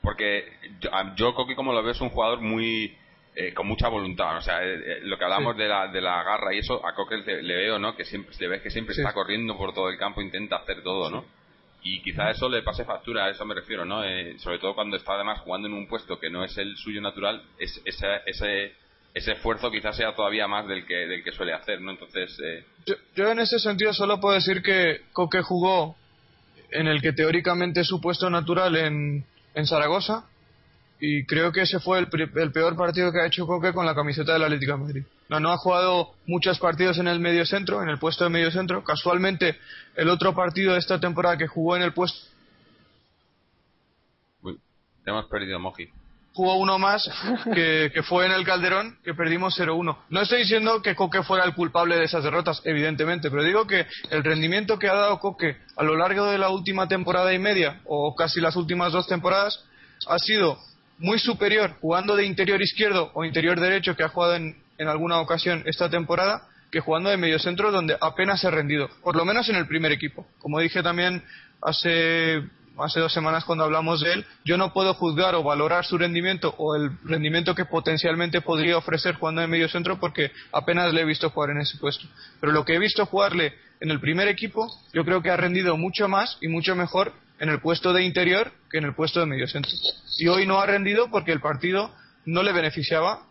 Porque 0.03 0.51
yo, 0.81 0.91
yo 1.17 1.35
Coqui 1.35 1.55
como 1.55 1.73
lo 1.73 1.83
veo 1.83 1.93
es 1.93 2.01
un 2.01 2.09
jugador 2.09 2.41
muy 2.41 2.97
eh, 3.35 3.53
con 3.53 3.67
mucha 3.67 3.89
voluntad. 3.89 4.37
O 4.37 4.41
sea 4.41 4.63
eh, 4.65 4.75
eh, 4.75 5.01
lo 5.03 5.19
que 5.19 5.25
hablamos 5.25 5.57
de 5.57 5.69
la 5.69 5.89
de 5.89 6.01
la 6.01 6.23
garra 6.23 6.55
y 6.55 6.59
eso 6.59 6.87
a 6.87 6.95
Coque 6.95 7.17
le, 7.19 7.57
veo 7.57 7.79
no 7.79 7.97
que 7.97 8.05
siempre 8.05 8.35
le 8.39 8.49
ves 8.49 8.63
que 8.63 8.71
siempre 8.71 8.95
está 8.95 9.13
corriendo 9.13 9.57
por 9.57 9.75
todo 9.75 9.89
el 9.91 9.99
campo 9.99 10.23
intenta 10.23 10.57
hacer 10.57 10.83
todo 10.83 11.11
no 11.11 11.40
y 11.83 12.03
quizá 12.03 12.31
eso 12.31 12.49
le 12.49 12.63
pase 12.63 12.85
factura 12.85 13.25
a 13.25 13.31
eso 13.31 13.45
me 13.45 13.55
refiero 13.55 13.85
no 13.85 14.03
sobre 14.39 14.59
todo 14.59 14.75
cuando 14.75 14.97
está 14.97 15.15
además 15.15 15.41
jugando 15.41 15.69
en 15.69 15.75
un 15.75 15.89
puesto 15.89 16.19
que 16.19 16.31
no 16.31 16.45
es 16.45 16.57
el 16.59 16.77
suyo 16.77 17.01
natural 17.01 17.43
es 17.59 17.81
ese, 17.85 18.07
ese 18.27 18.75
ese 19.15 19.33
esfuerzo 19.33 19.71
quizás 19.71 19.97
sea 19.97 20.15
todavía 20.15 20.47
más 20.47 20.67
del 20.69 20.87
que, 20.87 20.95
del 20.95 21.25
que 21.25 21.33
suele 21.33 21.53
hacer, 21.53 21.81
¿no? 21.81 21.91
Entonces... 21.91 22.39
Eh, 22.43 22.65
yo, 23.17 23.31
en 23.31 23.41
ese 23.41 23.59
sentido 23.59 23.93
solo 23.93 24.21
puedo 24.21 24.35
decir 24.35 24.63
que 24.63 25.03
Coque 25.13 25.43
jugó 25.43 25.97
en 26.71 26.87
el 26.87 27.03
que 27.03 27.13
teóricamente 27.13 27.81
es 27.81 27.89
su 27.89 28.01
puesto 28.01 28.31
natural 28.31 28.77
en, 28.77 29.25
en 29.55 29.67
Zaragoza 29.67 30.25
y 31.01 31.25
creo 31.25 31.51
que 31.51 31.63
ese 31.63 31.81
fue 31.81 31.99
el, 31.99 32.09
el, 32.37 32.53
peor 32.53 32.77
partido 32.77 33.11
que 33.13 33.21
ha 33.21 33.27
hecho 33.27 33.47
Coque 33.47 33.73
con 33.73 33.87
la 33.87 33.95
camiseta 33.95 34.33
del 34.33 34.45
Atlético 34.45 34.73
de 34.73 34.79
Madrid. 34.79 35.05
No, 35.31 35.39
no 35.39 35.53
ha 35.53 35.57
jugado 35.59 36.15
muchos 36.27 36.59
partidos 36.59 36.99
en 36.99 37.07
el 37.07 37.21
medio 37.21 37.47
centro, 37.47 37.83
en 37.83 37.89
el 37.89 37.99
puesto 37.99 38.25
de 38.25 38.31
medio 38.31 38.51
centro. 38.51 38.83
Casualmente, 38.83 39.61
el 39.95 40.09
otro 40.09 40.35
partido 40.35 40.73
de 40.73 40.81
esta 40.81 40.99
temporada 40.99 41.39
que 41.39 41.47
jugó 41.47 41.77
en 41.77 41.83
el 41.83 41.93
puesto... 41.93 42.19
Uy, 44.43 44.59
hemos 45.07 45.27
perdido 45.27 45.61
Moji 45.61 45.89
jugó 46.33 46.55
uno 46.57 46.79
más 46.79 47.11
que, 47.55 47.93
fue 48.05 48.25
en 48.27 48.33
el 48.33 48.45
Calderón, 48.45 48.99
que 49.05 49.15
perdimos 49.15 49.59
0-1. 49.59 49.97
No 50.09 50.21
estoy 50.21 50.39
diciendo 50.39 50.81
que 50.81 50.95
Coque 50.95 51.23
fuera 51.23 51.45
el 51.45 51.55
culpable 51.55 51.97
de 51.97 52.05
esas 52.05 52.25
derrotas, 52.25 52.63
evidentemente, 52.65 53.31
pero 53.31 53.43
digo 53.43 53.67
que 53.67 53.87
el 54.11 54.25
rendimiento 54.25 54.79
que 54.79 54.89
ha 54.89 54.95
dado 54.95 55.19
Coque 55.19 55.57
a 55.77 55.83
lo 55.83 55.97
largo 55.97 56.27
de 56.27 56.39
la 56.39 56.51
última 56.51 56.89
temporada 56.89 57.35
y 57.35 57.39
media, 57.39 57.81
o 57.85 58.15
casi 58.15 58.41
las 58.41 58.57
últimas 58.57 58.93
dos 58.93 59.07
temporadas, 59.07 59.65
ha 60.09 60.19
sido 60.19 60.59
muy 60.99 61.19
superior 61.19 61.77
jugando 61.81 62.17
de 62.17 62.25
interior 62.25 62.63
izquierdo 62.63 63.11
o 63.15 63.25
interior 63.25 63.59
derecho, 63.59 63.97
que 63.97 64.05
ha 64.05 64.09
jugado 64.09 64.37
en, 64.37 64.57
en 64.81 64.89
alguna 64.89 65.21
ocasión 65.21 65.63
esta 65.67 65.91
temporada, 65.91 66.49
que 66.71 66.81
jugando 66.81 67.11
de 67.11 67.19
medio 67.19 67.39
centro 67.39 67.71
donde 67.71 67.99
apenas 68.01 68.45
ha 68.45 68.51
rendido, 68.51 68.89
por 69.03 69.15
lo 69.15 69.27
menos 69.27 69.49
en 69.51 69.57
el 69.57 69.67
primer 69.67 69.93
equipo. 69.93 70.27
Como 70.39 70.59
dije 70.59 70.83
también 70.83 71.23
hace 71.61 72.43
hace 72.79 72.99
dos 72.99 73.13
semanas 73.13 73.45
cuando 73.45 73.65
hablamos 73.65 74.01
de 74.01 74.15
él, 74.15 74.27
yo 74.43 74.57
no 74.57 74.73
puedo 74.73 74.95
juzgar 74.95 75.35
o 75.35 75.43
valorar 75.43 75.85
su 75.85 75.99
rendimiento 75.99 76.55
o 76.57 76.77
el 76.77 76.91
rendimiento 77.05 77.55
que 77.55 77.67
potencialmente 77.67 78.41
podría 78.41 78.79
ofrecer 78.79 79.17
jugando 79.17 79.43
en 79.43 79.51
medio 79.51 79.69
centro 79.69 80.01
porque 80.01 80.33
apenas 80.51 80.91
le 80.95 81.03
he 81.03 81.05
visto 81.05 81.29
jugar 81.29 81.51
en 81.51 81.61
ese 81.61 81.77
puesto. 81.77 82.07
Pero 82.41 82.53
lo 82.53 82.65
que 82.65 82.77
he 82.77 82.79
visto 82.79 83.05
jugarle 83.05 83.53
en 83.81 83.91
el 83.91 84.01
primer 84.01 84.29
equipo, 84.29 84.67
yo 84.95 85.05
creo 85.05 85.21
que 85.21 85.31
ha 85.31 85.37
rendido 85.37 85.77
mucho 85.77 86.09
más 86.09 86.39
y 86.41 86.49
mucho 86.49 86.75
mejor 86.75 87.13
en 87.39 87.51
el 87.51 87.61
puesto 87.61 87.93
de 87.93 88.03
interior 88.03 88.51
que 88.71 88.79
en 88.79 88.85
el 88.85 88.95
puesto 88.95 89.21
de 89.21 89.27
medio 89.27 89.47
centro. 89.47 89.71
Y 90.19 90.29
hoy 90.29 90.47
no 90.47 90.59
ha 90.59 90.65
rendido 90.65 91.11
porque 91.11 91.33
el 91.33 91.41
partido 91.41 91.91
no 92.25 92.43
le 92.43 92.53
beneficiaba 92.53 93.27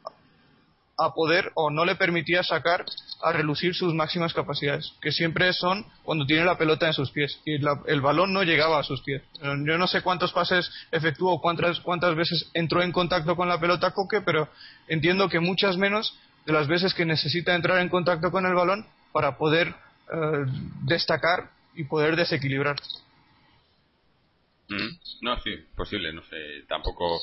a 0.99 1.13
poder 1.13 1.51
o 1.55 1.69
no 1.69 1.85
le 1.85 1.95
permitía 1.95 2.43
sacar 2.43 2.85
a 3.21 3.31
relucir 3.31 3.73
sus 3.73 3.93
máximas 3.93 4.33
capacidades, 4.33 4.93
que 5.01 5.11
siempre 5.11 5.51
son 5.53 5.85
cuando 6.03 6.25
tiene 6.25 6.45
la 6.45 6.57
pelota 6.57 6.87
en 6.87 6.93
sus 6.93 7.11
pies 7.11 7.39
y 7.45 7.53
el 7.53 8.01
balón 8.01 8.33
no 8.33 8.43
llegaba 8.43 8.79
a 8.79 8.83
sus 8.83 9.01
pies. 9.01 9.21
Yo 9.41 9.77
no 9.77 9.87
sé 9.87 10.01
cuántos 10.01 10.33
pases 10.33 10.69
efectuó, 10.91 11.39
cuántas, 11.41 11.79
cuántas 11.79 12.15
veces 12.15 12.49
entró 12.53 12.81
en 12.81 12.91
contacto 12.91 13.35
con 13.35 13.47
la 13.47 13.59
pelota 13.59 13.91
Coque, 13.91 14.21
pero 14.21 14.49
entiendo 14.87 15.29
que 15.29 15.39
muchas 15.39 15.77
menos 15.77 16.17
de 16.45 16.53
las 16.53 16.67
veces 16.67 16.93
que 16.93 17.05
necesita 17.05 17.55
entrar 17.55 17.79
en 17.79 17.89
contacto 17.89 18.31
con 18.31 18.45
el 18.45 18.53
balón 18.53 18.85
para 19.11 19.37
poder 19.37 19.67
eh, 20.11 20.45
destacar 20.83 21.49
y 21.75 21.83
poder 21.85 22.15
desequilibrar. 22.15 22.75
Mm. 24.69 24.99
No, 25.21 25.39
sí, 25.41 25.51
posible, 25.75 26.13
no 26.13 26.21
sé, 26.23 26.37
tampoco, 26.67 27.19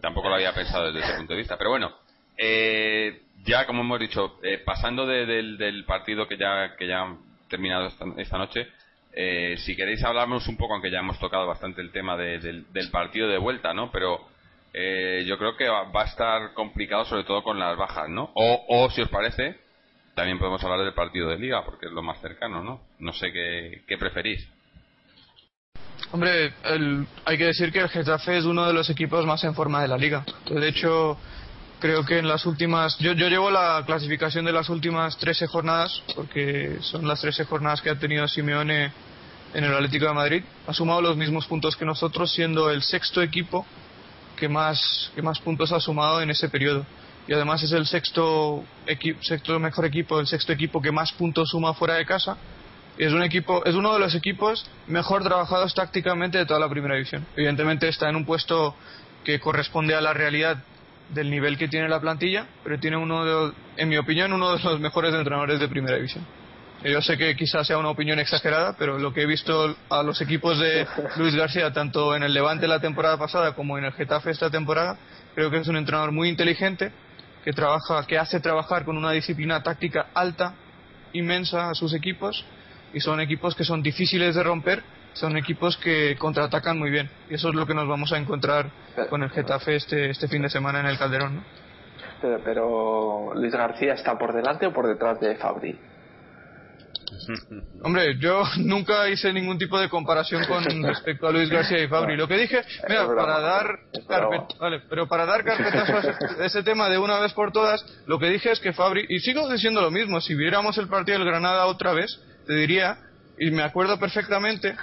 tampoco 0.00 0.28
lo 0.28 0.36
había 0.36 0.54
pensado 0.54 0.92
desde 0.92 1.06
ese 1.06 1.16
punto 1.18 1.32
de 1.32 1.38
vista, 1.38 1.56
pero 1.56 1.70
bueno, 1.70 1.92
eh, 2.38 3.22
ya, 3.44 3.66
como 3.66 3.82
hemos 3.82 4.00
dicho, 4.00 4.38
eh, 4.42 4.58
pasando 4.64 5.06
del 5.06 5.84
partido 5.86 6.28
que 6.28 6.36
ya, 6.36 6.76
que 6.76 6.86
ya 6.86 7.02
ha 7.02 7.16
terminado 7.48 7.90
esta, 8.16 8.38
noche, 8.38 8.68
eh, 9.12 9.56
si 9.58 9.74
queréis 9.74 10.04
hablarnos 10.04 10.46
un 10.48 10.56
poco, 10.56 10.74
aunque 10.74 10.90
ya 10.90 10.98
hemos 11.00 11.18
tocado 11.18 11.46
bastante 11.46 11.80
el 11.80 11.90
tema 11.90 12.16
del, 12.16 12.66
partido 12.92 13.28
de 13.28 13.38
vuelta, 13.38 13.72
¿no? 13.72 13.90
Pero 13.90 14.20
eh, 14.72 15.24
yo 15.26 15.38
creo 15.38 15.56
que 15.56 15.68
va, 15.68 15.88
a 15.92 16.04
estar 16.04 16.52
complicado, 16.54 17.04
sobre 17.04 17.24
todo 17.24 17.42
con 17.42 17.58
las 17.58 17.76
bajas, 17.76 18.08
¿no? 18.08 18.30
O, 18.34 18.64
o, 18.68 18.90
si 18.90 19.00
os 19.00 19.08
parece, 19.08 19.56
también 20.14 20.38
podemos 20.38 20.62
hablar 20.62 20.80
del 20.80 20.94
partido 20.94 21.28
de 21.30 21.38
liga, 21.38 21.64
porque 21.64 21.86
es 21.86 21.92
lo 21.92 22.02
más 22.02 22.20
cercano, 22.20 22.62
¿no? 22.62 22.82
No 22.98 23.12
sé 23.12 23.32
qué, 23.32 23.82
qué 23.86 23.96
preferís. 23.96 24.46
Hombre, 26.12 26.52
hay 27.24 27.38
que 27.38 27.46
decir 27.46 27.72
que 27.72 27.80
el 27.80 27.88
Getafe 27.88 28.38
es 28.38 28.44
uno 28.44 28.66
de 28.66 28.72
los 28.72 28.88
equipos 28.88 29.26
más 29.26 29.42
en 29.44 29.54
forma 29.54 29.82
de 29.82 29.88
la 29.88 29.98
liga. 29.98 30.24
De 30.48 30.68
hecho, 30.68 31.18
creo 31.78 32.04
que 32.04 32.18
en 32.18 32.28
las 32.28 32.46
últimas. 32.46 32.98
Yo, 32.98 33.12
yo 33.12 33.28
llevo 33.28 33.50
la 33.50 33.82
clasificación 33.86 34.44
de 34.44 34.52
las 34.52 34.68
últimas 34.68 35.16
13 35.18 35.46
jornadas, 35.46 36.02
porque 36.14 36.78
son 36.80 37.06
las 37.06 37.20
13 37.20 37.44
jornadas 37.44 37.80
que 37.80 37.90
ha 37.90 37.98
tenido 37.98 38.26
Simeone 38.28 38.92
en 39.54 39.64
el 39.64 39.74
Atlético 39.74 40.06
de 40.06 40.14
Madrid. 40.14 40.42
Ha 40.66 40.74
sumado 40.74 41.00
los 41.00 41.16
mismos 41.16 41.46
puntos 41.46 41.76
que 41.76 41.84
nosotros, 41.84 42.32
siendo 42.32 42.70
el 42.70 42.82
sexto 42.82 43.22
equipo 43.22 43.66
que 44.36 44.48
más, 44.48 45.10
que 45.14 45.22
más 45.22 45.38
puntos 45.40 45.72
ha 45.72 45.80
sumado 45.80 46.20
en 46.20 46.30
ese 46.30 46.48
periodo. 46.48 46.84
Y 47.26 47.34
además 47.34 47.62
es 47.62 47.72
el 47.72 47.86
sexto, 47.86 48.64
sexto 49.20 49.58
mejor 49.58 49.84
equipo, 49.84 50.18
el 50.18 50.26
sexto 50.26 50.52
equipo 50.52 50.80
que 50.80 50.90
más 50.90 51.12
puntos 51.12 51.50
suma 51.50 51.74
fuera 51.74 51.94
de 51.94 52.06
casa. 52.06 52.36
Y 52.96 53.04
es 53.04 53.12
un 53.12 53.22
equipo, 53.22 53.64
es 53.64 53.74
uno 53.74 53.92
de 53.92 54.00
los 54.00 54.14
equipos 54.14 54.66
mejor 54.86 55.22
trabajados 55.22 55.74
tácticamente 55.74 56.38
de 56.38 56.46
toda 56.46 56.58
la 56.58 56.68
primera 56.68 56.94
división. 56.94 57.26
Evidentemente 57.36 57.86
está 57.88 58.08
en 58.08 58.16
un 58.16 58.24
puesto 58.24 58.74
que 59.24 59.38
corresponde 59.38 59.94
a 59.94 60.00
la 60.00 60.14
realidad 60.14 60.64
del 61.10 61.30
nivel 61.30 61.56
que 61.56 61.68
tiene 61.68 61.88
la 61.88 62.00
plantilla, 62.00 62.46
pero 62.62 62.78
tiene 62.78 62.96
uno 62.96 63.24
de, 63.24 63.52
en 63.76 63.88
mi 63.88 63.96
opinión, 63.96 64.32
uno 64.32 64.56
de 64.56 64.62
los 64.62 64.80
mejores 64.80 65.14
entrenadores 65.14 65.60
de 65.60 65.68
primera 65.68 65.96
división. 65.96 66.24
Yo 66.84 67.02
sé 67.02 67.18
que 67.18 67.34
quizás 67.34 67.66
sea 67.66 67.78
una 67.78 67.88
opinión 67.88 68.20
exagerada, 68.20 68.76
pero 68.78 68.98
lo 68.98 69.12
que 69.12 69.22
he 69.22 69.26
visto 69.26 69.74
a 69.90 70.02
los 70.02 70.20
equipos 70.20 70.58
de 70.60 70.86
Luis 71.16 71.34
García, 71.34 71.72
tanto 71.72 72.14
en 72.14 72.22
el 72.22 72.32
Levante 72.32 72.68
la 72.68 72.78
temporada 72.78 73.18
pasada 73.18 73.54
como 73.54 73.78
en 73.78 73.84
el 73.84 73.92
Getafe 73.92 74.30
esta 74.30 74.48
temporada, 74.48 74.96
creo 75.34 75.50
que 75.50 75.58
es 75.58 75.68
un 75.68 75.76
entrenador 75.76 76.12
muy 76.12 76.28
inteligente, 76.28 76.92
que 77.44 77.52
trabaja, 77.52 78.06
que 78.06 78.18
hace 78.18 78.40
trabajar 78.40 78.84
con 78.84 78.96
una 78.96 79.10
disciplina 79.10 79.62
táctica 79.62 80.08
alta, 80.14 80.54
inmensa 81.12 81.70
a 81.70 81.74
sus 81.74 81.94
equipos, 81.94 82.44
y 82.92 83.00
son 83.00 83.20
equipos 83.20 83.54
que 83.54 83.64
son 83.64 83.82
difíciles 83.82 84.34
de 84.34 84.42
romper, 84.42 84.82
son 85.18 85.36
equipos 85.36 85.76
que 85.76 86.16
contraatacan 86.16 86.78
muy 86.78 86.90
bien. 86.90 87.10
Y 87.28 87.34
eso 87.34 87.48
es 87.48 87.54
lo 87.54 87.66
que 87.66 87.74
nos 87.74 87.88
vamos 87.88 88.12
a 88.12 88.18
encontrar 88.18 88.70
con 89.10 89.22
el 89.22 89.30
Getafe 89.30 89.76
este, 89.76 90.10
este 90.10 90.28
fin 90.28 90.42
de 90.42 90.48
semana 90.48 90.80
en 90.80 90.86
el 90.86 90.98
Calderón. 90.98 91.36
¿no? 91.36 91.44
Pero, 92.20 92.40
pero 92.44 93.34
Luis 93.34 93.52
García 93.52 93.94
está 93.94 94.18
por 94.18 94.32
delante 94.32 94.66
o 94.66 94.72
por 94.72 94.86
detrás 94.86 95.20
de 95.20 95.36
Fabri. 95.36 95.78
Hombre, 97.82 98.18
yo 98.18 98.42
nunca 98.58 99.08
hice 99.08 99.32
ningún 99.32 99.58
tipo 99.58 99.78
de 99.78 99.88
comparación 99.88 100.44
con 100.46 100.64
respecto 100.82 101.26
a 101.26 101.32
Luis 101.32 101.48
García 101.48 101.82
y 101.82 101.88
Fabri. 101.88 102.16
Lo 102.16 102.28
que 102.28 102.36
dije, 102.36 102.62
mira, 102.88 103.06
para 103.06 103.40
dar 103.40 103.66
vale, 104.58 104.82
pero 104.88 105.08
para 105.08 105.26
dar 105.26 105.44
carpetazo 105.44 105.96
a 106.40 106.44
ese 106.46 106.62
tema 106.62 106.88
de 106.88 106.98
una 106.98 107.18
vez 107.20 107.32
por 107.32 107.52
todas, 107.52 107.84
lo 108.06 108.18
que 108.18 108.26
dije 108.26 108.50
es 108.50 108.60
que 108.60 108.72
Fabri, 108.72 109.06
y 109.08 109.20
sigo 109.20 109.50
diciendo 109.50 109.80
lo 109.80 109.90
mismo, 109.90 110.20
si 110.20 110.34
viéramos 110.34 110.76
el 110.78 110.88
partido 110.88 111.18
del 111.18 111.26
Granada 111.26 111.66
otra 111.66 111.92
vez, 111.92 112.20
te 112.46 112.54
diría, 112.54 112.98
y 113.38 113.50
me 113.50 113.62
acuerdo 113.62 113.98
perfectamente, 113.98 114.74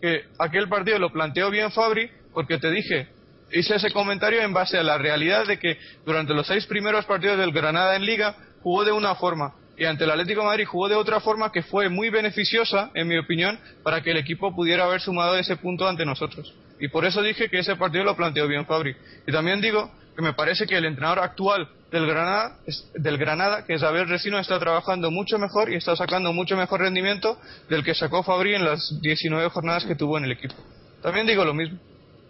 que 0.00 0.24
aquel 0.38 0.68
partido 0.68 0.98
lo 0.98 1.12
planteó 1.12 1.50
bien 1.50 1.70
Fabri, 1.70 2.10
porque 2.32 2.58
te 2.58 2.70
dije, 2.70 3.08
hice 3.52 3.76
ese 3.76 3.90
comentario 3.90 4.40
en 4.42 4.52
base 4.52 4.78
a 4.78 4.82
la 4.82 4.98
realidad 4.98 5.46
de 5.46 5.58
que 5.58 5.78
durante 6.04 6.34
los 6.34 6.46
seis 6.46 6.66
primeros 6.66 7.04
partidos 7.04 7.38
del 7.38 7.52
Granada 7.52 7.96
en 7.96 8.04
Liga 8.04 8.36
jugó 8.62 8.84
de 8.84 8.92
una 8.92 9.14
forma 9.14 9.54
y 9.80 9.86
ante 9.86 10.04
el 10.04 10.10
Atlético 10.10 10.44
Madrid 10.44 10.66
jugó 10.66 10.90
de 10.90 10.94
otra 10.94 11.20
forma 11.20 11.50
que 11.50 11.62
fue 11.62 11.88
muy 11.88 12.10
beneficiosa, 12.10 12.90
en 12.92 13.08
mi 13.08 13.16
opinión, 13.16 13.58
para 13.82 14.02
que 14.02 14.10
el 14.10 14.18
equipo 14.18 14.54
pudiera 14.54 14.84
haber 14.84 15.00
sumado 15.00 15.38
ese 15.38 15.56
punto 15.56 15.88
ante 15.88 16.04
nosotros. 16.04 16.54
Y 16.78 16.88
por 16.88 17.06
eso 17.06 17.22
dije 17.22 17.48
que 17.48 17.60
ese 17.60 17.76
partido 17.76 18.04
lo 18.04 18.14
planteó 18.14 18.46
bien 18.46 18.66
Fabri. 18.66 18.94
Y 19.26 19.32
también 19.32 19.62
digo 19.62 19.90
que 20.14 20.20
me 20.20 20.34
parece 20.34 20.66
que 20.66 20.76
el 20.76 20.84
entrenador 20.84 21.20
actual 21.20 21.66
del 21.90 22.06
Granada, 22.06 22.56
del 22.94 23.18
Granada 23.18 23.64
que 23.64 23.74
es 23.74 23.82
Abel 23.82 24.08
Resino, 24.08 24.38
está 24.38 24.58
trabajando 24.58 25.10
mucho 25.10 25.38
mejor 25.38 25.70
y 25.70 25.76
está 25.76 25.96
sacando 25.96 26.32
mucho 26.32 26.56
mejor 26.56 26.80
rendimiento 26.80 27.38
del 27.68 27.84
que 27.84 27.94
sacó 27.94 28.22
Fabri 28.22 28.54
en 28.54 28.64
las 28.64 29.00
19 29.00 29.48
jornadas 29.50 29.84
que 29.84 29.94
tuvo 29.94 30.18
en 30.18 30.24
el 30.24 30.32
equipo. 30.32 30.54
También 31.02 31.26
digo 31.26 31.44
lo 31.44 31.54
mismo. 31.54 31.78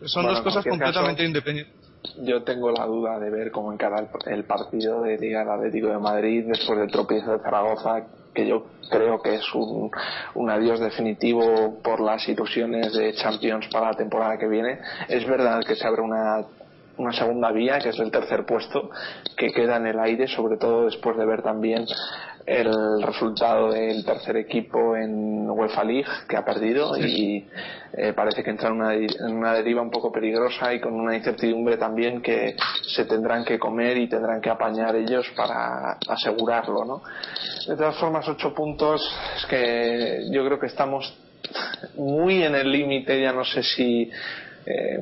Son 0.05 0.24
dos 0.24 0.41
cosas 0.41 0.65
completamente 0.65 1.24
independientes 1.24 1.81
yo 2.23 2.43
tengo 2.43 2.70
la 2.70 2.87
duda 2.87 3.19
de 3.19 3.31
ver 3.31 3.51
cómo 3.51 3.73
encara 3.73 4.07
el, 4.27 4.45
partido 4.45 5.03
de 5.03 5.19
Liga 5.19 5.43
Atlético 5.43 5.89
de 5.89 5.99
Madrid 5.99 6.45
después 6.47 6.78
del 6.78 6.91
tropiezo 6.91 7.32
de 7.32 7.39
Zaragoza, 7.41 8.07
que 8.35 8.47
yo 8.47 8.66
creo 8.91 9.20
que 9.20 9.35
es 9.35 9.55
un, 9.55 9.91
un, 10.35 10.51
adiós 10.51 10.81
definitivo 10.81 11.78
por 11.82 12.01
las 12.01 12.27
ilusiones 12.28 12.93
de 12.93 13.12
Champions 13.15 13.69
para 13.69 13.91
la 13.91 13.97
temporada 13.97 14.39
que 14.39 14.49
viene. 14.49 14.78
Es 15.09 15.27
verdad 15.27 15.61
que 15.66 15.77
se 15.77 15.87
abre 15.87 16.03
una, 16.03 16.45
una 17.01 17.12
segunda 17.12 17.51
vía, 17.51 17.78
que 17.78 17.90
es 17.90 17.98
el 17.98 18.10
tercer 18.10 18.44
puesto, 18.44 18.90
que 19.36 19.52
queda 19.52 19.77
en 19.77 19.86
el 19.86 19.98
aire, 19.98 20.28
sobre 20.28 20.56
todo 20.56 20.85
después 20.85 21.16
de 21.16 21.27
ver 21.27 21.43
también 21.43 21.85
el 22.47 23.02
resultado 23.02 23.70
del 23.70 24.05
tercer 24.05 24.36
equipo 24.36 24.97
en 24.97 25.48
UEFA 25.48 25.85
League 25.85 26.09
que 26.28 26.36
ha 26.36 26.44
perdido 26.44 26.97
y 26.97 27.47
eh, 27.93 28.12
parece 28.12 28.43
que 28.43 28.51
entra 28.51 28.68
en 28.68 28.74
una, 28.74 28.94
en 28.94 29.36
una, 29.36 29.55
deriva 29.55 29.82
un 29.82 29.90
poco 29.90 30.10
peligrosa 30.10 30.72
y 30.72 30.81
con 30.81 30.94
una 30.94 31.16
incertidumbre 31.16 31.77
también 31.77 32.20
que 32.22 32.56
se 32.82 33.05
tendrán 33.05 33.44
que 33.44 33.59
comer 33.59 33.98
y 33.98 34.09
tendrán 34.09 34.40
que 34.40 34.51
apañar 34.51 34.97
ellos 34.97 35.31
para 35.36 35.98
asegurarlo 36.09 36.85
¿no? 36.85 37.02
de 37.68 37.77
todas 37.77 37.97
formas 37.98 38.27
ocho 38.28 38.55
puntos 38.55 39.01
es 39.36 39.47
que 39.47 40.27
yo 40.31 40.44
creo 40.44 40.59
que 40.59 40.66
estamos 40.66 41.14
muy 41.97 42.43
en 42.43 42.55
el 42.55 42.70
límite 42.70 43.20
ya 43.20 43.32
no 43.32 43.44
sé 43.44 43.62
si 43.62 44.10
eh, 44.70 45.01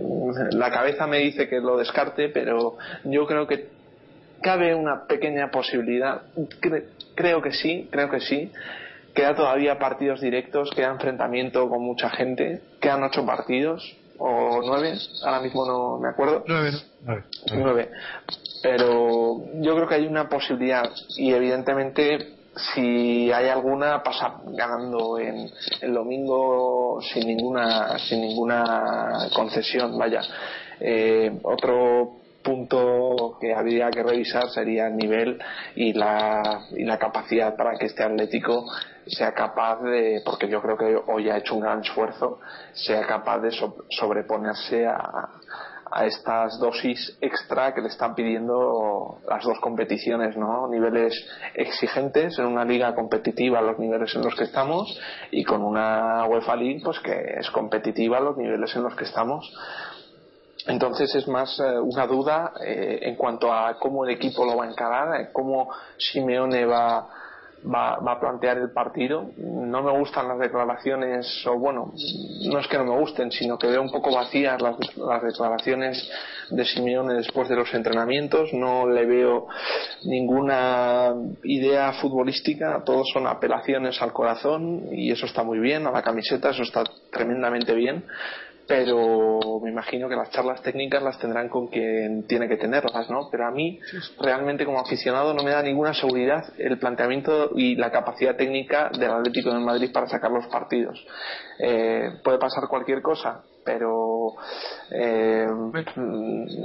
la 0.53 0.71
cabeza 0.71 1.07
me 1.07 1.19
dice 1.19 1.49
que 1.49 1.61
lo 1.61 1.77
descarte 1.77 2.29
pero 2.29 2.77
yo 3.05 3.27
creo 3.27 3.47
que 3.47 3.69
cabe 4.43 4.75
una 4.75 5.07
pequeña 5.07 5.51
posibilidad, 5.51 6.23
creo 7.15 7.43
que 7.43 7.53
sí, 7.53 7.89
creo 7.91 8.09
que 8.11 8.21
sí. 8.21 8.53
Queda 9.15 9.35
todavía 9.35 9.79
partidos 9.79 10.21
directos, 10.21 10.71
queda 10.77 10.91
enfrentamiento 10.91 11.69
con 11.69 11.83
mucha 11.83 12.09
gente, 12.11 12.61
quedan 12.81 13.03
ocho 13.03 13.27
partidos 13.27 13.97
o 14.19 14.61
nueve, 14.65 14.95
ahora 15.25 15.41
mismo 15.41 15.67
no 15.67 15.99
me 15.99 16.09
acuerdo. 16.09 16.45
Nueve, 16.47 16.71
nueve. 17.53 17.91
Pero 18.63 19.45
yo 19.55 19.75
creo 19.75 19.89
que 19.89 19.95
hay 19.97 20.07
una 20.07 20.29
posibilidad 20.29 20.91
y 21.17 21.33
evidentemente 21.33 22.38
si 22.75 23.31
hay 23.33 23.49
alguna 23.49 24.03
pasa 24.03 24.41
ganando 24.47 25.19
en 25.19 25.51
el 25.81 25.95
domingo 25.95 27.01
sin 27.01 27.27
ninguna 27.27 27.99
sin 27.99 28.21
ninguna 28.21 29.29
concesión 29.35 29.97
vaya. 29.99 30.21
Eh, 30.81 31.39
otro 31.43 32.19
punto 32.43 33.37
que 33.41 33.55
habría 33.55 33.91
que 33.91 34.03
revisar 34.03 34.49
sería 34.49 34.87
el 34.87 34.97
nivel 34.97 35.39
y 35.75 35.93
la, 35.93 36.67
y 36.71 36.85
la 36.85 36.99
capacidad 36.99 37.57
para 37.57 37.77
que 37.77 37.87
este 37.87 38.03
Atlético 38.03 38.65
sea 39.07 39.33
capaz 39.33 39.83
de, 39.83 40.23
porque 40.25 40.49
yo 40.49 40.63
creo 40.63 40.77
que 40.77 40.99
hoy 41.07 41.29
ha 41.29 41.39
hecho 41.39 41.55
un 41.55 41.63
gran 41.63 41.81
esfuerzo, 41.81 42.41
sea 42.73 43.07
capaz 43.07 43.41
de 43.41 43.51
sobreponerse 43.91 44.87
a, 44.87 45.38
a 45.91 46.07
estas 46.07 46.59
dosis 46.59 47.17
extra 47.21 47.75
que 47.75 47.81
le 47.81 47.89
están 47.89 48.15
pidiendo 48.15 49.19
las 49.29 49.45
dos 49.45 49.59
competiciones, 49.61 50.37
¿no? 50.37 50.69
Niveles 50.69 51.15
exigentes 51.55 52.39
en 52.39 52.47
una 52.47 52.65
liga 52.65 52.95
competitiva 52.95 53.61
los 53.61 53.79
niveles 53.79 54.15
en 54.15 54.23
los 54.23 54.35
que 54.35 54.45
estamos 54.45 54.99
y 55.31 55.45
con 55.45 55.63
una 55.63 56.27
UEFA 56.27 56.57
League 56.57 56.81
pues 56.85 56.99
que 57.01 57.35
es 57.39 57.51
competitiva 57.51 58.21
los 58.21 58.37
niveles 58.37 58.75
en 58.77 58.83
los 58.83 58.95
que 58.95 59.05
estamos. 59.05 59.53
Entonces 60.67 61.15
es 61.15 61.27
más 61.27 61.59
eh, 61.61 61.79
una 61.79 62.07
duda 62.07 62.53
eh, 62.63 62.99
en 63.03 63.17
cuanto 63.17 63.53
a 63.53 63.79
cómo 63.79 64.05
el 64.05 64.11
equipo 64.11 64.45
lo 64.45 64.57
va 64.57 64.67
a 64.67 64.71
encarar, 64.71 65.21
eh, 65.21 65.29
cómo 65.33 65.71
Simeone 65.97 66.67
va, 66.67 67.09
va, 67.65 67.95
a 67.95 68.21
plantear 68.21 68.59
el 68.59 68.71
partido. 68.71 69.31
No 69.37 69.83
me 69.83 69.93
gustan 69.99 70.29
las 70.29 70.39
declaraciones, 70.39 71.47
o 71.47 71.59
bueno, 71.59 71.93
no 72.51 72.59
es 72.59 72.67
que 72.69 72.79
no 72.79 72.85
me 72.85 72.99
gusten, 72.99 73.31
sino 73.31 73.59
que 73.59 73.67
veo 73.67 73.83
un 73.83 73.91
poco 73.91 74.15
vacías 74.15 74.61
las, 74.61 74.77
las 74.97 75.23
declaraciones 75.23 76.11
de 76.51 76.65
Simeone 76.65 77.15
después 77.15 77.49
de 77.49 77.57
los 77.57 77.73
entrenamientos. 77.75 78.53
No 78.53 78.89
le 78.89 79.07
veo 79.07 79.47
ninguna 80.05 81.15
idea 81.43 81.93
futbolística, 81.95 82.83
todos 82.85 83.09
son 83.13 83.27
apelaciones 83.27 84.01
al 84.03 84.13
corazón 84.13 84.89
y 84.93 85.11
eso 85.11 85.27
está 85.27 85.43
muy 85.43 85.59
bien, 85.59 85.87
a 85.87 85.91
la 85.91 86.03
camiseta, 86.03 86.51
eso 86.51 86.63
está 86.63 86.85
tremendamente 87.11 87.75
bien 87.75 88.05
pero 88.69 89.41
me 89.63 89.71
imagino 89.71 90.11
que 90.11 90.15
las 90.15 90.31
charlas 90.31 90.61
técnicas 90.61 91.03
las 91.03 91.19
tendrán 91.19 91.49
con 91.49 91.69
quien 91.69 92.27
tiene 92.27 92.49
que 92.49 92.59
tenerlas, 92.59 93.09
¿no? 93.09 93.29
Pero 93.31 93.47
a 93.47 93.51
mí, 93.51 93.81
realmente 94.21 94.67
como 94.67 94.79
aficionado, 94.79 95.33
no 95.33 95.43
me 95.43 95.53
da 95.53 95.63
ninguna 95.63 95.95
seguridad 95.95 96.45
el 96.59 96.79
planteamiento 96.79 97.53
y 97.57 97.77
la 97.77 97.91
capacidad 97.91 98.37
técnica 98.37 98.91
del 98.91 99.11
Atlético 99.11 99.55
de 99.55 99.61
Madrid 99.61 99.91
para 99.91 100.07
sacar 100.07 100.31
los 100.31 100.47
partidos. 100.49 101.03
Eh, 101.59 102.11
puede 102.23 102.39
pasar 102.39 102.69
cualquier 102.69 103.01
cosa, 103.01 103.43
pero 103.69 104.33
eh, 104.91 105.47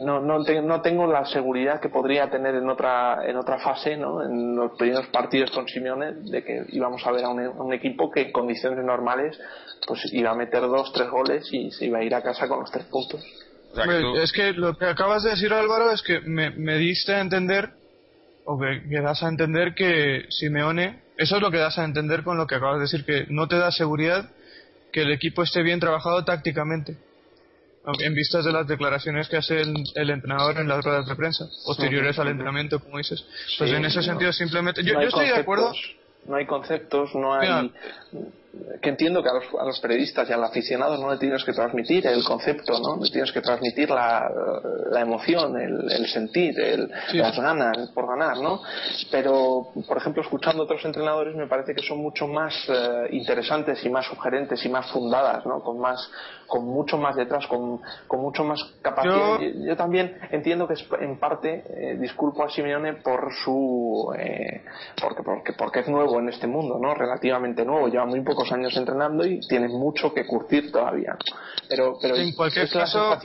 no, 0.05 0.21
no, 0.21 0.81
tengo 0.81 1.05
la 1.05 1.25
seguridad 1.25 1.81
que 1.81 1.89
podría 1.89 2.29
tener 2.29 2.55
en 2.55 2.69
otra 2.69 3.27
en 3.27 3.35
otra 3.35 3.59
fase, 3.59 3.97
¿no? 3.97 4.23
en 4.23 4.55
los 4.55 4.71
primeros 4.77 5.07
partidos 5.07 5.51
con 5.51 5.67
Simeone, 5.67 6.13
de 6.13 6.43
que 6.45 6.63
íbamos 6.69 7.05
a 7.05 7.11
ver 7.11 7.25
a 7.25 7.29
un, 7.29 7.73
equipo 7.73 8.09
que 8.09 8.21
en 8.21 8.31
condiciones 8.31 8.85
normales 8.85 9.37
pues 9.85 10.01
iba 10.13 10.31
a 10.31 10.35
meter 10.35 10.61
dos, 10.61 10.93
tres 10.93 11.09
goles 11.09 11.45
y 11.51 11.71
se 11.71 11.87
iba 11.87 11.99
a 11.99 12.03
ir 12.03 12.15
a 12.15 12.21
casa 12.21 12.47
con 12.47 12.61
los 12.61 12.71
tres 12.71 12.85
puntos. 12.85 13.21
Es 14.21 14.31
que 14.31 14.53
lo 14.53 14.77
que 14.77 14.85
acabas 14.85 15.23
de 15.23 15.31
decir 15.31 15.51
Álvaro 15.51 15.91
es 15.91 16.01
que 16.03 16.21
me, 16.21 16.51
me 16.51 16.77
diste 16.77 17.13
a 17.15 17.19
entender 17.19 17.71
o 18.45 18.57
que, 18.57 18.87
que 18.87 19.01
das 19.01 19.23
a 19.23 19.27
entender 19.27 19.73
que 19.73 20.25
Simeone, 20.29 21.01
eso 21.17 21.35
es 21.35 21.41
lo 21.41 21.51
que 21.51 21.57
das 21.57 21.77
a 21.77 21.83
entender 21.83 22.23
con 22.23 22.37
lo 22.37 22.47
que 22.47 22.55
acabas 22.55 22.77
de 22.77 22.83
decir, 22.83 23.03
que 23.03 23.25
no 23.27 23.49
te 23.49 23.57
da 23.57 23.71
seguridad 23.71 24.29
que 24.93 25.01
el 25.01 25.11
equipo 25.11 25.43
esté 25.43 25.63
bien 25.63 25.79
trabajado 25.79 26.23
tácticamente 26.23 26.95
en 27.99 28.13
vistas 28.13 28.45
de 28.45 28.53
las 28.53 28.65
declaraciones 28.65 29.27
que 29.27 29.35
hace 29.35 29.61
el, 29.61 30.09
entrenador 30.09 30.57
en 30.59 30.69
las 30.69 30.85
ruedas 30.85 31.05
de 31.05 31.15
prensa 31.15 31.49
posteriores 31.65 32.17
al 32.17 32.29
entrenamiento, 32.29 32.79
como 32.79 32.97
dices. 32.97 33.25
Pues 33.57 33.71
en 33.71 33.83
ese 33.83 34.01
sentido 34.01 34.31
simplemente... 34.31 34.83
Yo, 34.83 34.93
yo 34.93 35.01
estoy 35.01 35.27
de 35.27 35.35
acuerdo... 35.35 35.73
No 36.25 36.37
hay 36.37 36.45
conceptos, 36.45 37.13
no 37.15 37.33
hay 37.33 37.69
que 38.81 38.89
entiendo 38.89 39.23
que 39.23 39.29
a 39.29 39.33
los, 39.33 39.45
a 39.59 39.65
los, 39.65 39.79
periodistas 39.79 40.29
y 40.29 40.33
al 40.33 40.43
aficionado 40.43 40.97
no 40.97 41.11
le 41.11 41.17
tienes 41.17 41.43
que 41.43 41.53
transmitir 41.53 42.05
el 42.05 42.23
concepto, 42.23 42.79
¿no? 42.79 43.03
Le 43.03 43.09
tienes 43.09 43.31
que 43.31 43.41
transmitir 43.41 43.89
la, 43.89 44.29
la 44.91 45.01
emoción, 45.01 45.59
el, 45.59 45.91
el 45.91 46.05
sentir, 46.07 46.59
el, 46.59 46.91
las 47.13 47.35
ganas 47.39 47.89
por 47.95 48.07
ganar, 48.07 48.37
¿no? 48.37 48.61
Pero, 49.09 49.69
por 49.87 49.97
ejemplo, 49.97 50.21
escuchando 50.21 50.61
a 50.61 50.65
otros 50.65 50.85
entrenadores 50.85 51.35
me 51.35 51.47
parece 51.47 51.73
que 51.73 51.81
son 51.81 51.97
mucho 51.97 52.27
más 52.27 52.53
eh, 52.69 53.07
interesantes 53.11 53.83
y 53.85 53.89
más 53.89 54.05
sugerentes 54.05 54.63
y 54.63 54.69
más 54.69 54.91
fundadas, 54.91 55.43
¿no? 55.47 55.61
Con 55.61 55.79
más, 55.79 56.11
con 56.45 56.65
mucho 56.65 56.99
más 56.99 57.15
detrás, 57.15 57.47
con, 57.47 57.81
con 58.07 58.21
mucho 58.21 58.43
más 58.43 58.63
capacidad. 58.83 59.39
Yo, 59.65 59.75
también 59.75 60.15
entiendo 60.29 60.67
que 60.67 60.75
es, 60.75 60.85
en 60.99 61.19
parte 61.19 61.63
eh, 61.69 61.97
disculpo 61.99 62.43
a 62.43 62.49
Simeone 62.49 62.93
por 62.97 63.33
su, 63.43 64.13
eh, 64.15 64.63
porque, 65.01 65.23
porque, 65.23 65.53
porque 65.53 65.79
es 65.79 65.87
nuevo 65.87 66.19
en 66.19 66.29
este 66.29 66.45
mundo, 66.45 66.77
¿no? 66.79 66.93
Relativamente 66.93 67.65
nuevo, 67.65 67.87
lleva 67.87 68.05
muy 68.05 68.21
poco 68.21 68.42
años 68.51 68.75
entrenando 68.75 69.25
y 69.25 69.39
tiene 69.41 69.67
mucho 69.67 70.13
que 70.13 70.25
curtir 70.25 70.71
todavía. 70.71 71.17
Pero, 71.67 71.97
pero 72.01 72.15
en 72.15 72.33
cualquier 72.33 72.69
caso, 72.69 73.17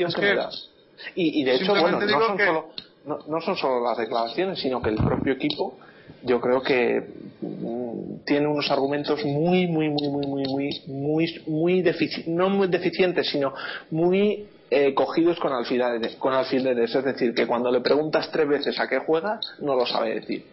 Y, 1.14 1.44
de 1.44 1.54
hecho, 1.54 1.74
bueno, 1.74 2.00
no 2.00 2.26
son, 2.26 2.38
solo, 2.38 2.68
no, 3.04 3.40
son 3.40 3.56
solo 3.56 3.84
las 3.84 3.98
declaraciones, 3.98 4.58
sino 4.60 4.82
que 4.82 4.90
el 4.90 4.96
propio 4.96 5.34
equipo 5.34 5.78
yo 6.22 6.40
creo 6.40 6.62
que 6.62 7.00
mm, 7.40 8.24
tiene 8.24 8.46
unos 8.46 8.70
argumentos 8.70 9.24
muy, 9.24 9.66
muy, 9.66 9.88
muy, 9.90 10.08
muy, 10.08 10.26
muy, 10.26 10.44
muy, 10.46 10.82
muy, 10.86 11.42
muy 11.46 11.94
no 12.26 12.48
muy 12.48 12.68
deficientes, 12.68 13.28
sino 13.30 13.54
muy 13.90 14.48
eh, 14.70 14.94
cogidos 14.94 15.38
con 15.38 15.52
alfileres, 15.52 16.16
con 16.16 16.34
alfileres. 16.34 16.94
Es 16.94 17.04
decir, 17.04 17.34
que 17.34 17.46
cuando 17.46 17.70
le 17.70 17.80
preguntas 17.80 18.30
tres 18.30 18.48
veces 18.48 18.78
a 18.80 18.88
qué 18.88 18.98
juega, 18.98 19.40
no 19.60 19.74
lo 19.74 19.86
sabe 19.86 20.14
decir. 20.14 20.44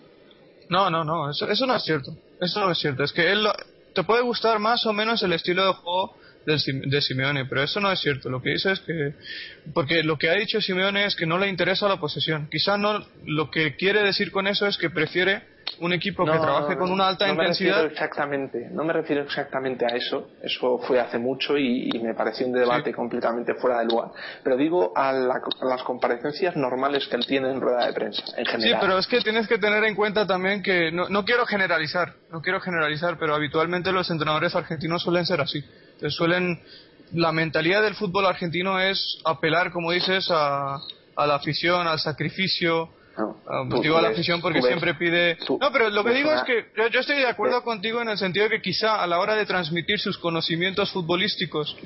No, 0.69 0.89
no, 0.89 1.03
no, 1.03 1.29
eso, 1.29 1.49
eso 1.49 1.65
no 1.65 1.75
es 1.75 1.83
cierto. 1.83 2.11
Eso 2.39 2.59
no 2.59 2.71
es 2.71 2.77
cierto. 2.79 3.03
Es 3.03 3.13
que 3.13 3.31
él, 3.31 3.45
te 3.95 4.03
puede 4.03 4.21
gustar 4.21 4.59
más 4.59 4.85
o 4.85 4.93
menos 4.93 5.23
el 5.23 5.33
estilo 5.33 5.65
de 5.65 5.73
juego 5.73 6.17
de 6.45 7.01
Simeone, 7.01 7.45
pero 7.45 7.63
eso 7.63 7.79
no 7.79 7.91
es 7.91 7.99
cierto. 7.99 8.29
Lo 8.29 8.41
que 8.41 8.51
dice 8.51 8.71
es 8.73 8.79
que, 8.81 9.15
porque 9.73 10.03
lo 10.03 10.17
que 10.17 10.29
ha 10.29 10.33
dicho 10.33 10.61
Simeone 10.61 11.05
es 11.05 11.15
que 11.15 11.25
no 11.25 11.39
le 11.39 11.47
interesa 11.47 11.87
la 11.87 11.99
posesión. 11.99 12.47
Quizá 12.51 12.77
no, 12.77 13.03
lo 13.25 13.49
que 13.49 13.75
quiere 13.75 14.03
decir 14.03 14.31
con 14.31 14.45
eso 14.45 14.67
es 14.67 14.77
que 14.77 14.91
prefiere 14.91 15.54
un 15.79 15.93
equipo 15.93 16.25
que 16.25 16.31
trabaje 16.31 16.77
con 16.77 16.91
una 16.91 17.07
alta 17.07 17.27
intensidad. 17.27 17.83
Me 17.83 17.87
exactamente, 17.87 18.69
no 18.71 18.83
me 18.83 18.93
refiero 18.93 19.23
exactamente 19.23 19.85
a 19.85 19.95
eso, 19.95 20.29
eso 20.41 20.79
fue 20.79 20.99
hace 20.99 21.17
mucho 21.17 21.57
y, 21.57 21.89
me 22.01 22.13
pareció 22.13 22.45
un 22.45 22.53
debate 22.53 22.93
completamente 22.93 23.55
fuera 23.55 23.79
de 23.79 23.85
lugar. 23.85 24.09
Pero 24.43 24.57
digo 24.57 24.93
a, 24.95 25.11
las 25.11 25.83
comparecencias 25.83 26.55
normales 26.55 27.07
que 27.07 27.15
él 27.15 27.25
tiene 27.25 27.49
en 27.49 27.59
rueda 27.59 27.87
de 27.87 27.93
prensa, 27.93 28.23
en 28.37 28.45
general. 28.45 28.79
Sí, 28.79 28.85
pero 28.85 28.97
es 28.99 29.07
que 29.07 29.21
tienes 29.21 29.47
que 29.47 29.57
tener 29.57 29.83
en 29.83 29.95
cuenta 29.95 30.27
también 30.27 30.61
que, 30.61 30.91
no, 30.91 31.09
no 31.09 31.25
quiero 31.25 31.45
generalizar, 31.45 32.13
no 32.31 32.41
quiero 32.41 32.59
generalizar, 32.59 33.17
pero 33.17 33.33
habitualmente 33.33 33.91
los 33.91 34.09
entrenadores 34.11 34.55
argentinos 34.55 35.01
suelen 35.01 35.25
ser 35.25 35.41
así. 35.41 35.63
suelen, 36.09 36.61
la 37.13 37.31
mentalidad 37.31 37.81
del 37.81 37.95
fútbol 37.95 38.25
argentino 38.25 38.79
es 38.79 39.19
apelar, 39.25 39.71
como 39.71 39.91
dices, 39.91 40.27
a, 40.31 40.77
a 41.15 41.27
la 41.27 41.35
afición, 41.35 41.87
al 41.87 41.99
sacrificio, 41.99 42.89
no, 43.17 43.37
ah, 43.47 43.63
digo 43.81 43.97
a 43.97 44.01
la 44.01 44.09
afición 44.09 44.41
porque 44.41 44.61
siempre 44.61 44.93
pide. 44.95 45.37
no, 45.49 45.71
pero 45.71 45.89
lo 45.89 46.03
que 46.03 46.11
digo 46.11 46.31
es 46.31 46.43
que 46.43 46.65
yo, 46.91 46.99
estoy 46.99 47.17
de 47.17 47.27
acuerdo 47.27 47.63
contigo 47.63 48.01
en 48.01 48.09
el 48.09 48.17
sentido 48.17 48.45
de 48.45 48.57
que 48.57 48.61
quizá 48.61 49.01
a 49.01 49.07
la 49.07 49.19
hora 49.19 49.35
de 49.35 49.45
transmitir 49.45 49.99
sus 49.99 50.17
conocimientos 50.17 50.91
futbolísticos 50.91 51.77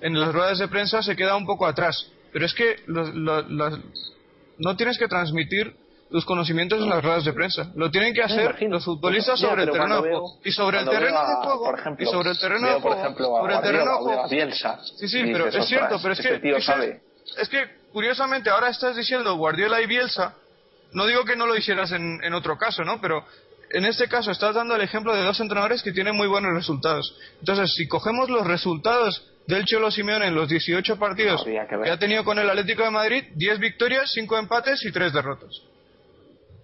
en 0.00 0.18
las 0.18 0.32
ruedas 0.32 0.58
de 0.58 0.68
prensa 0.68 1.02
se 1.02 1.16
queda 1.16 1.36
un 1.36 1.46
poco 1.46 1.66
atrás. 1.66 2.10
Pero 2.32 2.46
es 2.46 2.54
que 2.54 2.76
no 2.86 4.76
tienes 4.76 4.98
que 4.98 5.08
transmitir 5.08 5.74
tus 6.10 6.24
conocimientos 6.24 6.80
en 6.80 6.88
las 6.88 7.02
ruedas 7.02 7.24
de 7.24 7.32
prensa. 7.32 7.72
Lo 7.74 7.90
tienen 7.90 8.14
que 8.14 8.22
hacer 8.22 8.56
los 8.68 8.84
futbolistas 8.84 9.40
sobre 9.40 9.64
el 9.64 9.72
terreno 9.72 10.02
de 10.02 10.10
juego. 10.10 10.38
Y 10.44 10.52
sobre 10.52 10.78
el 10.78 10.88
terreno 10.88 11.18
de 11.18 11.34
juego. 11.34 11.96
y 11.98 12.06
sobre 12.06 12.30
el 12.30 12.38
terreno 12.38 12.68
de 12.68 12.80
juego. 12.80 13.14
sobre 13.16 13.54
el 13.54 13.60
terreno 13.60 13.90
de 13.90 13.98
juego. 13.98 14.28
Sí, 14.98 15.08
sí, 15.08 15.22
pero 15.32 15.48
es 15.48 15.66
cierto, 15.66 15.98
pero 16.00 16.14
es 16.14 16.20
que, 16.20 17.00
es 17.38 17.48
que 17.48 17.66
curiosamente 17.92 18.50
ahora 18.50 18.68
estás 18.68 18.94
diciendo 18.94 19.34
Guardiola 19.36 19.80
y 19.80 19.86
Bielsa 19.86 20.36
no 20.92 21.06
digo 21.06 21.24
que 21.24 21.36
no 21.36 21.46
lo 21.46 21.56
hicieras 21.56 21.92
en, 21.92 22.22
en 22.22 22.34
otro 22.34 22.56
caso, 22.56 22.84
¿no? 22.84 23.00
Pero 23.00 23.24
en 23.70 23.84
este 23.84 24.08
caso 24.08 24.30
estás 24.30 24.54
dando 24.54 24.76
el 24.76 24.82
ejemplo 24.82 25.14
de 25.14 25.22
dos 25.22 25.40
entrenadores 25.40 25.82
que 25.82 25.92
tienen 25.92 26.16
muy 26.16 26.28
buenos 26.28 26.52
resultados. 26.54 27.16
Entonces, 27.40 27.74
si 27.74 27.88
cogemos 27.88 28.30
los 28.30 28.46
resultados 28.46 29.26
del 29.46 29.64
Cholo 29.64 29.90
Simeone 29.90 30.26
en 30.26 30.34
los 30.34 30.48
18 30.48 30.98
partidos 30.98 31.44
que, 31.44 31.90
ha 31.90 31.98
tenido 31.98 32.24
con 32.24 32.38
el 32.38 32.48
Atlético 32.48 32.82
de 32.82 32.90
Madrid, 32.90 33.24
10 33.34 33.58
victorias, 33.58 34.10
5 34.12 34.38
empates 34.38 34.84
y 34.84 34.92
3 34.92 35.12
derrotas. 35.12 35.62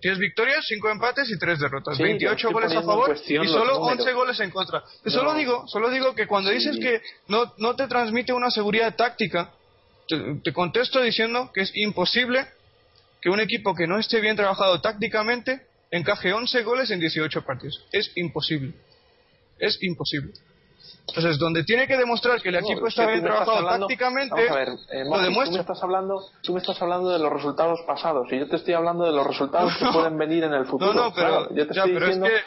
10 0.03 0.19
victorias, 0.19 0.65
5 0.67 0.91
empates 0.91 1.31
y 1.31 1.39
3 1.39 1.61
derrotas. 1.61 1.99
28 1.99 2.51
goles 2.51 2.73
a 2.73 2.83
favor 2.83 3.17
y 3.17 3.47
solo 3.47 3.79
11 3.79 4.13
goles 4.13 4.41
en 4.41 4.51
contra. 4.51 4.83
Solo 5.07 5.35
digo, 5.35 5.65
solo 5.69 5.91
digo 5.91 6.15
que 6.15 6.27
cuando 6.27 6.51
dices 6.51 6.77
que 6.79 7.01
no, 7.29 7.53
no 7.59 7.77
te 7.77 7.87
transmite 7.87 8.33
una 8.33 8.51
seguridad 8.51 8.97
táctica, 8.97 9.53
te 10.43 10.53
contesto 10.53 11.01
diciendo 11.01 11.51
que 11.55 11.63
es 11.63 11.73
imposible 11.75 12.47
que 13.23 13.31
un 13.31 13.41
equipo 13.41 13.75
que 13.75 13.87
no 13.87 13.99
esté 13.99 14.21
bien 14.21 14.37
trabajado 14.37 14.81
tácticamente 14.81 15.65
encaje 15.91 16.33
11 16.33 16.63
goles 16.65 16.91
en 16.91 16.99
18 16.99 17.43
partidos. 17.45 17.87
Es 17.93 18.11
imposible. 18.17 18.75
Es 19.59 19.81
imposible. 19.83 20.33
Entonces, 21.07 21.39
donde 21.39 21.65
tiene 21.65 21.87
que 21.87 21.97
demostrar 21.97 22.41
que 22.41 22.49
el 22.49 22.57
equipo 22.57 22.87
está 22.87 23.07
bien 23.07 23.23
trabajado 23.23 23.67
tácticamente, 23.67 24.49
a 24.49 24.55
ver, 24.55 24.69
eh, 24.91 25.05
lo 25.05 25.19
demuestra. 25.19 25.45
Tú 25.45 25.53
me, 25.53 25.61
estás 25.61 25.83
hablando, 25.83 26.25
tú 26.43 26.53
me 26.53 26.61
estás 26.61 26.83
hablando 26.83 27.11
de 27.11 27.19
los 27.19 27.33
resultados 27.33 27.81
pasados 27.87 28.27
y 28.33 28.39
yo 28.39 28.49
te 28.49 28.57
estoy 28.57 28.75
hablando 28.75 29.05
de 29.05 29.13
los 29.13 29.27
resultados 29.27 29.73
que 29.79 29.85
pueden 29.93 30.17
venir 30.17 30.45
en 30.45 30.55
el 30.55 30.65
futuro. 30.65 30.93
No, 30.93 31.05
no, 31.05 31.15
pero, 31.15 31.55
yo 31.55 31.67
te 31.67 31.73
estoy 31.73 31.93
diciendo 31.93 32.27
que 32.27 32.41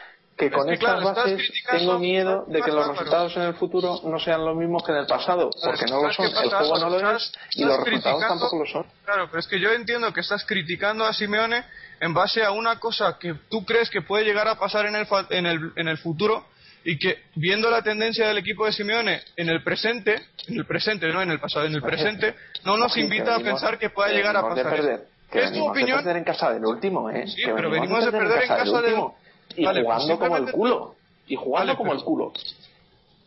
con 0.51 0.69
estas 0.69 1.01
bases 1.01 1.51
tengo 1.69 1.97
miedo 1.97 2.45
de 2.47 2.61
que 2.61 2.71
los 2.71 2.87
resultados 2.87 3.35
en 3.37 3.43
el 3.43 3.53
futuro 3.55 4.01
no 4.03 4.19
sean 4.19 4.43
los 4.43 4.55
mismos 4.55 4.83
que 4.83 4.91
en 4.91 4.99
el 4.99 5.07
pasado, 5.07 5.49
porque 5.49 5.85
no 5.85 6.03
lo 6.03 6.11
son, 6.11 6.25
el 6.25 6.49
juego 6.49 6.77
no 6.77 6.89
lo 6.89 7.11
es 7.15 7.31
y 7.51 7.63
los 7.63 7.83
resultados 7.83 8.21
tampoco 8.21 8.59
lo 8.59 8.65
son. 8.65 8.85
Claro, 9.05 9.27
pero 9.27 9.39
es 9.39 9.47
que 9.47 9.59
yo 9.59 9.71
entiendo 9.71 10.11
que 10.11 10.19
estás 10.19 10.45
criticando 10.45 11.05
a 11.05 11.13
Simeone 11.13 11.63
en 12.01 12.13
base 12.13 12.43
a 12.43 12.51
una 12.51 12.79
cosa 12.79 13.17
que 13.17 13.33
tú 13.49 13.63
crees 13.63 13.89
que 13.89 14.01
puede 14.01 14.25
llegar 14.25 14.47
a 14.47 14.59
pasar 14.59 14.85
en 14.87 14.95
el, 14.95 15.07
en 15.29 15.45
el, 15.45 15.71
en 15.77 15.87
el 15.87 15.97
futuro 15.97 16.45
y 16.83 16.99
que 16.99 17.23
viendo 17.35 17.69
la 17.69 17.81
tendencia 17.81 18.27
del 18.27 18.37
equipo 18.37 18.65
de 18.65 18.73
Simeone 18.73 19.21
en 19.37 19.47
el 19.47 19.63
presente, 19.63 20.21
en 20.47 20.57
el 20.57 20.65
presente, 20.65 21.07
no 21.07 21.21
en 21.21 21.31
el 21.31 21.39
pasado, 21.39 21.65
en 21.65 21.73
el 21.73 21.81
presente, 21.81 22.35
no 22.65 22.75
nos 22.75 22.97
invita 22.97 23.35
a 23.35 23.39
pensar 23.39 23.79
que 23.79 23.89
pueda 23.89 24.09
llegar 24.11 24.35
a 24.35 24.41
pasar. 24.41 24.99
¿Qué 25.31 25.43
es 25.43 25.53
tu 25.53 25.65
opinión? 25.65 25.97
De 25.97 26.03
perder 26.03 26.17
en 26.17 26.23
casa 26.23 26.51
del 26.51 26.65
último, 26.65 27.09
¿eh? 27.09 27.25
Sí, 27.25 27.41
pero 27.43 27.69
venimos 27.69 28.05
de 28.05 28.11
perder 28.11 28.43
en 28.43 28.47
casa 28.47 28.81
del 28.81 28.93
último 28.93 29.24
y 29.55 29.65
jugando 29.65 30.19
como 30.19 30.37
el 30.37 30.51
culo. 30.51 30.95
Y 31.27 31.35
jugando 31.35 31.75
como 31.75 31.93
el 31.93 32.03
culo. 32.03 32.33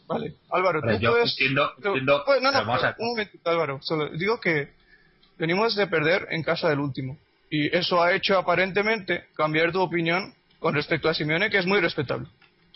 Vale, 0.06 0.34
Álvaro, 0.50 0.80
tú 0.80 0.98
yo 1.00 1.10
puedes... 1.10 1.32
Entiendo, 1.32 1.70
pues, 2.24 2.42
no, 2.42 2.50
no, 2.50 2.60
un 2.98 3.08
momentito, 3.10 3.50
Álvaro. 3.50 3.78
Solo 3.82 4.08
digo 4.10 4.40
que 4.40 4.70
venimos 5.36 5.74
de 5.76 5.86
perder 5.86 6.28
en 6.30 6.42
casa 6.42 6.68
del 6.70 6.80
último. 6.80 7.18
Y 7.50 7.74
eso 7.76 8.02
ha 8.02 8.12
hecho 8.12 8.38
aparentemente 8.38 9.26
cambiar 9.34 9.72
tu 9.72 9.80
opinión 9.80 10.34
con 10.58 10.74
respecto 10.74 11.08
a 11.08 11.14
Simeone, 11.14 11.50
que 11.50 11.58
es 11.58 11.66
muy 11.66 11.80
respetable. 11.80 12.26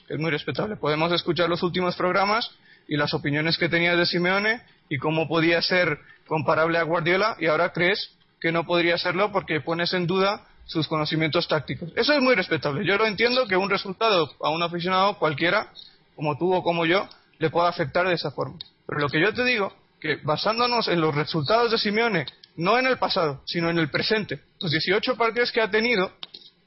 es 0.08 0.18
muy 0.18 0.30
respetable. 0.30 0.76
Podemos 0.76 1.12
escuchar 1.12 1.48
los 1.48 1.62
últimos 1.62 1.96
programas 1.96 2.50
y 2.86 2.96
las 2.96 3.14
opiniones 3.14 3.58
que 3.58 3.68
tenías 3.68 3.96
de 3.96 4.06
Simeone 4.06 4.62
y 4.88 4.98
cómo 4.98 5.28
podía 5.28 5.62
ser 5.62 5.98
comparable 6.26 6.78
a 6.78 6.82
Guardiola 6.82 7.36
y 7.38 7.46
ahora 7.46 7.72
crees 7.72 8.14
que 8.40 8.52
no 8.52 8.64
podría 8.64 8.98
serlo 8.98 9.32
porque 9.32 9.60
pones 9.60 9.92
en 9.94 10.06
duda 10.06 10.46
sus 10.66 10.88
conocimientos 10.88 11.48
tácticos. 11.48 11.90
Eso 11.96 12.12
es 12.12 12.22
muy 12.22 12.34
respetable. 12.34 12.86
Yo 12.86 12.96
lo 12.96 13.06
entiendo 13.06 13.46
que 13.46 13.56
un 13.56 13.70
resultado 13.70 14.30
a 14.40 14.50
un 14.50 14.62
aficionado 14.62 15.18
cualquiera, 15.18 15.72
como 16.16 16.36
tú 16.38 16.54
o 16.54 16.62
como 16.62 16.86
yo, 16.86 17.08
le 17.38 17.50
pueda 17.50 17.68
afectar 17.68 18.06
de 18.06 18.14
esa 18.14 18.30
forma. 18.30 18.58
Pero 18.86 19.00
lo 19.00 19.08
que 19.08 19.20
yo 19.20 19.32
te 19.34 19.44
digo, 19.44 19.72
que 20.00 20.16
basándonos 20.22 20.88
en 20.88 21.00
los 21.00 21.14
resultados 21.14 21.70
de 21.70 21.78
Simeone, 21.78 22.26
no 22.56 22.78
en 22.78 22.86
el 22.86 22.98
pasado, 22.98 23.42
sino 23.46 23.70
en 23.70 23.78
el 23.78 23.90
presente, 23.90 24.40
los 24.60 24.70
18 24.70 25.16
partidos 25.16 25.52
que 25.52 25.60
ha 25.60 25.70
tenido, 25.70 26.12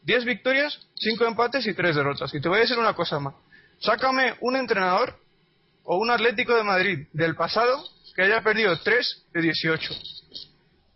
10 0.04 0.26
victorias, 0.26 0.80
5 0.96 1.26
empates 1.26 1.66
y 1.68 1.74
3 1.74 1.96
derrotas. 1.96 2.34
Y 2.34 2.42
te 2.42 2.50
voy 2.50 2.60
a 2.60 2.62
decir 2.62 2.78
una 2.78 2.94
cosa 2.94 3.20
más. 3.20 3.34
Sácame 3.80 4.36
un 4.42 4.56
entrenador 4.56 5.18
o 5.84 5.98
un 5.98 6.12
Atlético 6.12 6.56
de 6.56 6.64
Madrid 6.64 7.08
del 7.14 7.36
pasado 7.36 7.84
que 8.16 8.24
haya 8.24 8.42
perdido 8.42 8.78
3 8.80 9.26
de 9.34 9.42
18. 9.42 9.94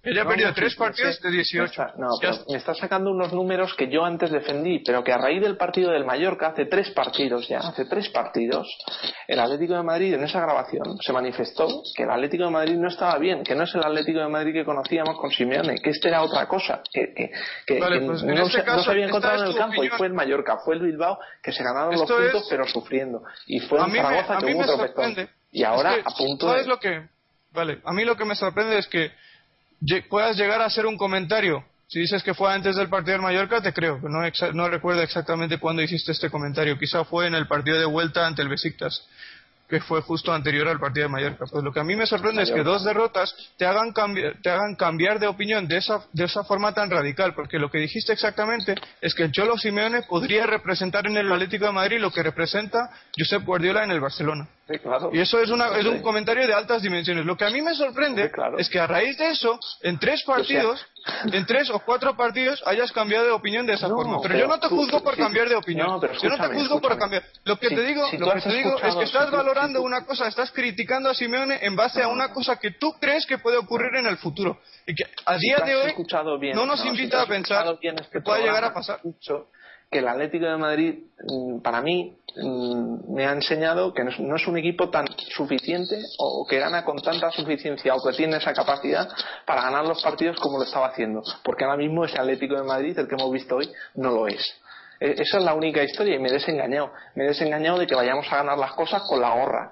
Ella 0.01 0.21
ha 0.21 0.27
perdido 0.27 0.53
tres 0.53 0.75
partidos 0.75 1.19
de 1.21 1.29
18. 1.29 1.83
no, 1.97 2.07
pero 2.21 2.33
me 2.47 2.57
está 2.57 2.73
sacando 2.73 3.11
unos 3.11 3.33
números 3.33 3.73
que 3.73 3.89
yo 3.89 4.05
antes 4.05 4.31
defendí, 4.31 4.79
pero 4.79 5.03
que 5.03 5.11
a 5.11 5.17
raíz 5.17 5.41
del 5.41 5.57
partido 5.57 5.91
del 5.91 6.05
Mallorca, 6.05 6.47
hace 6.47 6.65
tres 6.67 6.91
partidos 6.91 7.49
ya, 7.49 7.59
hace 7.59 7.83
tres 7.83 8.07
partidos, 8.09 8.67
el 9.27 9.39
Atlético 9.39 9.73
de 9.73 9.83
Madrid 9.83 10.13
en 10.13 10.23
esa 10.23 10.39
grabación 10.39 10.97
se 11.01 11.11
manifestó 11.11 11.67
que 11.95 12.03
el 12.03 12.11
Atlético 12.11 12.45
de 12.45 12.49
Madrid 12.51 12.75
no 12.77 12.87
estaba 12.87 13.17
bien, 13.17 13.43
que 13.43 13.55
no 13.55 13.63
es 13.63 13.75
el 13.75 13.83
Atlético 13.83 14.19
de 14.19 14.29
Madrid 14.29 14.53
que 14.53 14.63
conocíamos 14.63 15.19
con 15.19 15.31
Simeone, 15.31 15.75
que 15.75 15.89
este 15.89 16.07
era 16.07 16.23
otra 16.23 16.47
cosa, 16.47 16.81
que, 16.93 17.13
que, 17.13 17.31
que, 17.65 17.75
pues 17.77 18.23
no, 18.23 18.33
este 18.45 18.61
se, 18.61 18.65
no, 18.65 18.79
se, 18.79 18.91
había 18.91 19.07
encontrado 19.07 19.43
en 19.43 19.49
el 19.49 19.55
campo 19.57 19.83
y 19.83 19.89
fue 19.89 20.07
el 20.07 20.13
Mallorca, 20.13 20.59
fue 20.63 20.75
el 20.75 20.81
Bilbao 20.81 21.19
que 21.43 21.51
se 21.51 21.61
ganaron 21.61 21.91
los 21.95 22.09
puntos 22.09 22.47
pero 22.49 22.65
sufriendo. 22.67 23.21
Y 23.47 23.59
fue 23.59 23.79
en 23.79 23.91
Zaragoza 23.91 24.37
que 24.37 24.55
hubo 24.55 24.61
otro 24.61 25.27
Y 25.51 25.63
ahora 25.63 25.95
a 26.05 26.11
punto 26.15 26.47
¿Sabes 26.47 26.67
lo 26.67 26.79
que? 26.79 27.05
Vale, 27.51 27.81
a 27.83 27.91
mí 27.91 28.05
lo 28.05 28.15
que 28.15 28.23
me 28.23 28.35
sorprende 28.35 28.77
es 28.77 28.87
que 28.87 29.11
puedas 30.09 30.37
llegar 30.37 30.61
a 30.61 30.65
hacer 30.65 30.85
un 30.85 30.97
comentario. 30.97 31.63
Si 31.87 31.99
dices 31.99 32.21
que 32.21 32.35
fue 32.35 32.53
antes 32.53 32.75
del 32.75 32.87
partido 32.87 33.13
del 33.13 33.21
Mallorca, 33.21 33.61
te 33.61 33.73
creo. 33.73 33.99
No, 34.03 34.21
no 34.53 34.69
recuerdo 34.69 35.01
exactamente 35.01 35.57
cuándo 35.57 35.81
hiciste 35.81 36.11
este 36.11 36.29
comentario. 36.29 36.77
Quizá 36.77 37.03
fue 37.03 37.27
en 37.27 37.33
el 37.33 37.47
partido 37.47 37.79
de 37.79 37.85
vuelta 37.85 38.27
ante 38.27 38.43
el 38.43 38.49
Besiktas 38.49 39.07
que 39.69 39.79
fue 39.79 40.01
justo 40.01 40.33
anterior 40.33 40.67
al 40.67 40.79
partido 40.79 41.05
de 41.05 41.11
Mallorca. 41.11 41.45
Pues 41.49 41.63
lo 41.63 41.71
que 41.71 41.79
a 41.79 41.83
mí 41.83 41.95
me 41.95 42.07
sorprende 42.07 42.41
es 42.41 42.51
que 42.51 42.63
dos 42.63 42.83
derrotas 42.83 43.33
te 43.55 43.67
hagan, 43.67 43.93
te 44.41 44.49
hagan 44.49 44.75
cambiar 44.75 45.19
de 45.19 45.27
opinión 45.27 45.67
de 45.67 45.77
esa, 45.77 46.03
de 46.11 46.25
esa 46.25 46.43
forma 46.43 46.73
tan 46.73 46.89
radical, 46.89 47.35
porque 47.35 47.59
lo 47.59 47.69
que 47.69 47.77
dijiste 47.77 48.11
exactamente 48.11 48.73
es 48.99 49.13
que 49.13 49.23
el 49.23 49.31
Cholo 49.31 49.57
Simeone 49.57 50.01
podría 50.03 50.47
representar 50.47 51.05
en 51.05 51.17
el 51.17 51.31
Atlético 51.31 51.65
de 51.65 51.71
Madrid 51.71 51.99
lo 51.99 52.11
que 52.11 52.23
representa 52.23 52.89
Josep 53.15 53.45
Guardiola 53.45 53.83
en 53.83 53.91
el 53.91 53.99
Barcelona. 53.99 54.49
Y 55.11 55.19
eso 55.19 55.39
es, 55.39 55.49
una, 55.49 55.77
es 55.77 55.85
un 55.85 56.01
comentario 56.01 56.45
de 56.45 56.53
altas 56.53 56.81
dimensiones. 56.81 57.25
Lo 57.25 57.35
que 57.35 57.45
a 57.45 57.49
mí 57.49 57.61
me 57.61 57.73
sorprende 57.73 58.31
es 58.57 58.69
que 58.69 58.79
a 58.79 58.85
raíz 58.85 59.17
de 59.17 59.31
eso, 59.31 59.59
en 59.81 59.97
tres 59.97 60.23
partidos, 60.23 60.85
en 61.31 61.45
tres 61.45 61.69
o 61.71 61.79
cuatro 61.79 62.15
partidos, 62.15 62.61
hayas 62.65 62.91
cambiado 62.91 63.25
de 63.25 63.31
opinión 63.31 63.65
de 63.65 63.73
esa 63.73 63.87
forma. 63.87 64.19
Pero, 64.21 64.37
yo 64.37 64.47
no 64.47 64.59
te 64.59 64.67
juzgo 64.67 65.01
por 65.03 65.17
cambiar 65.17 65.49
de 65.49 65.55
opinión. 65.55 65.99
yo 66.21 66.29
no 66.29 66.37
te 66.37 66.55
juzgo 66.55 66.79
por 66.79 66.97
cambiar. 66.97 67.23
Lo 67.45 67.57
que 67.57 67.69
te 67.69 67.81
digo, 67.83 68.03
lo 68.19 68.33
que 68.33 68.41
te 68.41 68.53
digo 68.53 68.77
es 68.81 68.95
que 68.95 69.03
estás 69.05 69.31
valorando 69.31 69.81
una 69.81 70.05
cosa, 70.05 70.27
estás 70.27 70.51
criticando 70.51 71.09
a 71.09 71.15
Simeone 71.15 71.59
en 71.61 71.75
base 71.75 72.03
a 72.03 72.07
una 72.07 72.31
cosa 72.31 72.57
que 72.57 72.71
tú 72.71 72.93
crees 72.99 73.25
que 73.25 73.39
puede 73.39 73.57
ocurrir 73.57 73.95
en 73.95 74.05
el 74.05 74.17
futuro. 74.17 74.59
Y 74.85 74.93
que 74.93 75.05
a 75.25 75.37
día 75.37 75.57
de 75.65 75.75
hoy 75.75 75.95
no 76.53 76.65
nos 76.65 76.85
invita 76.85 77.23
a 77.23 77.25
pensar 77.25 77.77
que 78.11 78.21
pueda 78.21 78.39
llegar 78.39 78.63
a 78.63 78.73
pasar 78.73 78.99
que 79.91 79.99
el 79.99 80.07
Atlético 80.07 80.45
de 80.45 80.57
Madrid, 80.57 80.99
mm, 81.27 81.61
para 81.61 81.81
mí, 81.81 82.18
me 82.35 83.25
ha 83.25 83.31
enseñado 83.31 83.93
que 83.93 84.03
no 84.03 84.35
es 84.35 84.47
un 84.47 84.57
equipo 84.57 84.89
tan 84.89 85.07
suficiente 85.35 86.01
o 86.17 86.45
que 86.47 86.59
gana 86.59 86.83
con 86.83 86.97
tanta 87.01 87.31
suficiencia 87.31 87.93
o 87.95 88.03
que 88.03 88.15
tiene 88.15 88.37
esa 88.37 88.53
capacidad 88.53 89.09
para 89.45 89.63
ganar 89.63 89.85
los 89.85 90.01
partidos 90.01 90.37
como 90.39 90.57
lo 90.57 90.63
estaba 90.63 90.87
haciendo. 90.87 91.21
Porque 91.43 91.65
ahora 91.65 91.77
mismo 91.77 92.05
ese 92.05 92.19
Atlético 92.19 92.55
de 92.55 92.63
Madrid, 92.63 92.97
el 92.97 93.07
que 93.07 93.15
hemos 93.15 93.31
visto 93.31 93.57
hoy, 93.57 93.69
no 93.95 94.11
lo 94.11 94.27
es. 94.27 94.43
E, 94.99 95.11
esa 95.21 95.37
es 95.37 95.43
la 95.43 95.53
única 95.53 95.83
historia 95.83 96.15
y 96.15 96.19
me 96.19 96.29
he 96.29 96.33
desengañado. 96.33 96.91
Me 97.15 97.25
he 97.25 97.27
desengañado 97.27 97.79
de 97.79 97.87
que 97.87 97.95
vayamos 97.95 98.31
a 98.31 98.37
ganar 98.37 98.57
las 98.57 98.73
cosas 98.73 99.03
con 99.07 99.21
la 99.21 99.31
gorra 99.31 99.69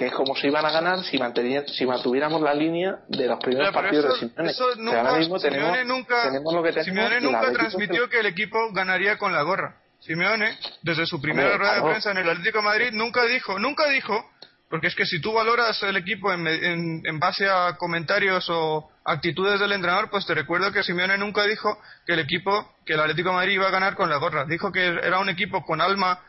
que 0.00 0.06
es 0.06 0.14
como 0.14 0.34
se 0.34 0.46
iban 0.46 0.64
a 0.64 0.70
ganar 0.70 1.00
si, 1.04 1.18
si 1.66 1.84
mantuviéramos 1.84 2.40
la 2.40 2.54
línea 2.54 3.00
de 3.08 3.26
los 3.26 3.38
primeros 3.38 3.70
partidos 3.70 4.18
de 4.18 4.28
Simeone. 4.28 4.50
Eso 4.50 4.74
nunca, 4.76 5.22
Simeone 5.38 5.84
nunca, 5.84 6.82
Simeone 6.82 7.20
nunca 7.20 7.52
transmitió 7.52 8.08
que 8.08 8.20
el 8.20 8.26
equipo 8.26 8.56
ganaría 8.72 9.18
con 9.18 9.34
la 9.34 9.42
gorra. 9.42 9.76
Simeone, 10.00 10.58
desde 10.82 11.06
su 11.06 11.20
primera 11.20 11.56
rueda 11.56 11.74
de 11.74 11.82
prensa 11.82 12.10
en 12.10 12.18
el 12.18 12.28
Atlético 12.28 12.58
de 12.58 12.64
Madrid, 12.64 12.90
nunca 12.92 13.24
dijo, 13.24 13.58
nunca 13.58 13.88
dijo, 13.88 14.30
porque 14.68 14.86
es 14.86 14.94
que 14.94 15.04
si 15.04 15.20
tú 15.20 15.32
valoras 15.32 15.82
el 15.82 15.96
equipo 15.96 16.32
en, 16.32 16.46
en, 16.46 17.18
base 17.18 17.48
a 17.48 17.76
comentarios 17.76 18.46
o 18.48 18.90
actitudes 19.04 19.60
del 19.60 19.72
entrenador, 19.72 20.08
pues 20.10 20.24
te 20.26 20.34
recuerdo 20.34 20.72
que 20.72 20.82
Simeone 20.82 21.18
nunca 21.18 21.44
dijo 21.44 21.78
que 22.06 22.14
el 22.14 22.20
equipo, 22.20 22.74
que 22.86 22.94
el 22.94 23.00
Atlético 23.00 23.30
de 23.30 23.34
Madrid 23.36 23.54
iba 23.54 23.68
a 23.68 23.70
ganar 23.70 23.94
con 23.94 24.08
la 24.08 24.16
gorra. 24.16 24.46
Dijo 24.46 24.72
que 24.72 24.86
era 24.86 25.18
un 25.18 25.28
equipo 25.28 25.64
con 25.64 25.80
alma 25.80 26.20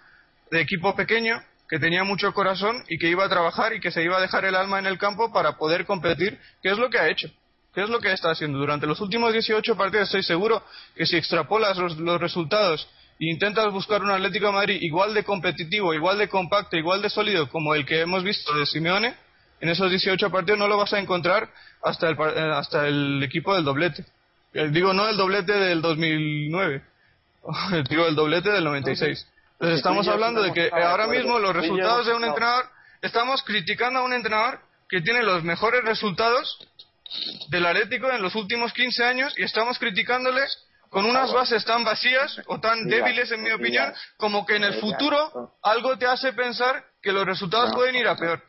de 0.50 0.60
equipo 0.60 0.96
pequeño 0.96 1.42
que 1.70 1.80
tenía 1.80 2.04
mucho 2.04 2.34
corazón 2.34 2.84
y 2.90 2.98
que 2.98 3.08
iba 3.08 3.24
a 3.24 3.30
trabajar 3.30 3.74
y 3.74 3.80
que 3.80 3.92
se 3.92 4.04
iba 4.04 4.18
a 4.18 4.22
dejar 4.22 4.44
el 4.44 4.56
alma 4.56 4.78
en 4.80 4.86
el 4.86 4.98
campo 4.98 5.32
para 5.32 5.54
poder 5.54 5.86
competir, 5.86 6.38
¿Qué 6.62 6.70
es 6.70 6.78
lo 6.78 6.90
que 6.90 7.00
ha 7.00 7.08
hecho. 7.08 7.30
¿Qué 7.74 7.84
es 7.84 7.90
lo 7.90 8.02
que 8.02 8.12
está 8.12 8.32
haciendo? 8.32 8.58
Durante 8.58 8.86
los 8.86 9.00
últimos 9.00 9.32
18 9.32 9.78
partidos 9.78 10.10
estoy 10.10 10.24
seguro 10.24 10.62
que 10.96 11.06
si 11.06 11.16
extrapolas 11.16 11.78
los, 11.78 12.20
resultados 12.20 12.86
e 12.86 13.01
intentas 13.30 13.72
buscar 13.72 14.02
un 14.02 14.12
Atlético 14.12 14.48
de 14.48 14.54
Madrid 14.54 14.78
igual 14.82 15.14
de 15.14 15.24
competitivo, 15.24 15.94
igual 15.94 16.18
de 16.18 16.28
compacto, 16.28 16.76
igual 16.76 17.02
de 17.02 17.10
sólido 17.10 17.50
como 17.50 17.76
el 17.76 17.86
que 17.86 18.02
hemos 18.02 18.24
visto 18.24 18.54
de 18.56 18.66
Simeone, 18.66 19.14
en 19.60 19.70
esos 19.70 19.90
18 19.90 20.32
partidos 20.32 20.58
no 20.58 20.68
lo 20.68 20.78
vas 20.78 20.92
a 20.94 21.00
encontrar 21.00 21.50
hasta 21.84 22.10
el, 22.10 22.18
eh, 22.20 22.52
hasta 22.56 22.88
el 22.88 23.22
equipo 23.24 23.54
del 23.54 23.64
doblete. 23.64 24.06
Eh, 24.54 24.70
digo, 24.72 24.94
no 24.94 25.08
el 25.08 25.18
doblete 25.18 25.54
del 25.54 25.82
2009, 25.82 26.82
digo 27.90 28.08
el 28.08 28.16
doblete 28.16 28.50
del 28.50 28.64
96. 28.64 29.28
Entonces 29.54 29.78
estamos 29.78 30.08
hablando 30.08 30.42
de 30.42 30.52
que 30.52 30.72
ahora 30.72 31.06
mismo 31.06 31.38
los 31.38 31.56
resultados 31.56 32.08
de 32.08 32.16
un 32.16 32.24
entrenador, 32.24 32.66
estamos 33.04 33.44
criticando 33.44 34.00
a 34.00 34.04
un 34.04 34.14
entrenador 34.14 34.60
que 34.90 35.02
tiene 35.02 35.22
los 35.22 35.44
mejores 35.44 35.84
resultados 35.84 36.58
del 37.50 37.68
Atlético 37.68 38.10
en 38.10 38.24
los 38.24 38.34
últimos 38.34 38.74
15 38.74 39.04
años 39.04 39.34
y 39.38 39.44
estamos 39.44 39.78
criticándole 39.78 40.42
con 40.92 41.06
unas 41.06 41.32
bases 41.32 41.64
tan 41.64 41.86
vacías 41.86 42.42
o 42.48 42.60
tan 42.60 42.86
débiles, 42.86 43.32
en 43.32 43.42
mi 43.42 43.50
opinión, 43.50 43.94
como 44.18 44.46
que 44.46 44.58
en 44.58 44.66
el 44.66 44.74
futuro 44.74 45.56
algo 45.64 45.98
te 45.98 46.06
hace 46.06 46.34
pensar 46.34 46.84
que 47.02 47.14
los 47.14 47.26
resultados 47.26 47.74
pueden 47.74 47.96
ir 47.96 48.08
a 48.08 48.18
peor. 48.18 48.44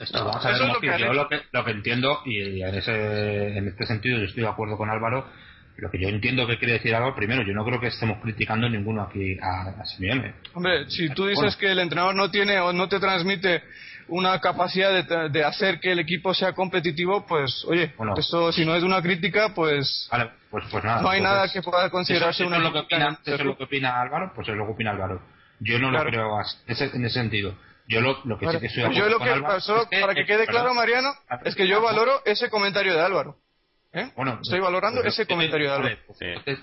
Esto, 0.00 0.24
vamos 0.24 0.44
a 0.46 0.50
ver, 0.50 0.60
lo 0.62 0.80
que 0.80 0.98
yo 0.98 1.12
lo 1.12 1.28
que, 1.28 1.42
lo 1.52 1.64
que, 1.64 1.70
entiendo, 1.72 2.22
y 2.24 2.62
en, 2.62 2.74
ese, 2.74 3.58
en 3.58 3.68
este 3.68 3.84
sentido 3.84 4.18
yo 4.18 4.24
estoy 4.24 4.44
de 4.44 4.48
acuerdo 4.48 4.78
con 4.78 4.88
Álvaro, 4.88 5.28
lo 5.76 5.90
que 5.90 6.00
yo 6.00 6.08
entiendo 6.08 6.46
que 6.46 6.56
quiere 6.56 6.74
decir 6.74 6.94
algo, 6.94 7.14
primero, 7.14 7.42
yo 7.42 7.52
no 7.52 7.64
creo 7.66 7.78
que 7.78 7.88
estemos 7.88 8.18
criticando 8.22 8.66
ninguno 8.68 9.02
aquí 9.02 9.36
a, 9.38 9.80
a 9.80 9.84
Simeone. 9.84 10.36
Hombre, 10.54 10.88
si 10.88 11.10
tú 11.10 11.26
dices 11.26 11.54
que 11.56 11.70
el 11.70 11.80
entrenador 11.80 12.14
no 12.14 12.30
tiene 12.30 12.58
o 12.60 12.72
no 12.72 12.88
te 12.88 12.98
transmite 12.98 13.62
una 14.08 14.40
capacidad 14.40 15.04
de, 15.30 15.44
hacer 15.44 15.80
que 15.80 15.92
el 15.92 15.98
equipo 15.98 16.34
sea 16.34 16.52
competitivo, 16.52 17.26
pues, 17.26 17.64
oye, 17.66 17.94
eso 18.16 18.52
si 18.52 18.64
no 18.64 18.74
es 18.74 18.82
una 18.82 19.02
crítica, 19.02 19.54
pues, 19.54 20.08
vale, 20.10 20.30
pues, 20.50 20.64
pues 20.70 20.84
nada, 20.84 21.02
no 21.02 21.10
hay 21.10 21.20
pues 21.20 21.30
nada 21.30 21.48
que 21.52 21.62
pueda 21.62 21.90
considerarse 21.90 22.44
una 22.44 22.56
es 22.56 22.62
lo 22.62 22.72
que 22.72 22.78
opina, 22.80 23.18
Eso 23.24 23.34
es 23.34 23.44
lo 23.44 23.56
que 23.56 23.64
opina 23.64 24.00
Álvaro, 24.00 24.32
pues 24.34 24.48
es 24.48 24.56
lo 24.56 24.66
que 24.66 24.72
opina 24.72 24.90
Álvaro. 24.92 25.22
Yo 25.60 25.78
no 25.78 25.90
lo 25.90 26.02
creo 26.04 26.38
en 26.40 27.04
ese 27.04 27.10
sentido. 27.10 27.54
Yo 27.88 28.02
lo, 28.02 28.18
lo 28.24 28.38
que 28.38 28.46
sí 28.46 28.60
que 28.60 28.66
estoy 28.66 28.82
de 28.84 28.94
yo 28.94 29.08
lo 29.08 29.18
que, 29.18 29.30
Álvaro, 29.30 29.58
para 30.00 30.14
que 30.14 30.26
quede 30.26 30.46
claro, 30.46 30.74
Mariano, 30.74 31.08
es 31.44 31.54
que 31.54 31.66
yo 31.66 31.80
valoro 31.80 32.22
ese 32.26 32.50
comentario 32.50 32.94
de 32.94 33.00
Álvaro. 33.00 33.38
¿Eh? 33.94 34.12
Bueno, 34.14 34.38
estoy 34.42 34.60
valorando 34.60 35.02
ese 35.02 35.26
comentario 35.26 35.70
de 35.70 35.74
Álvaro. 35.74 35.96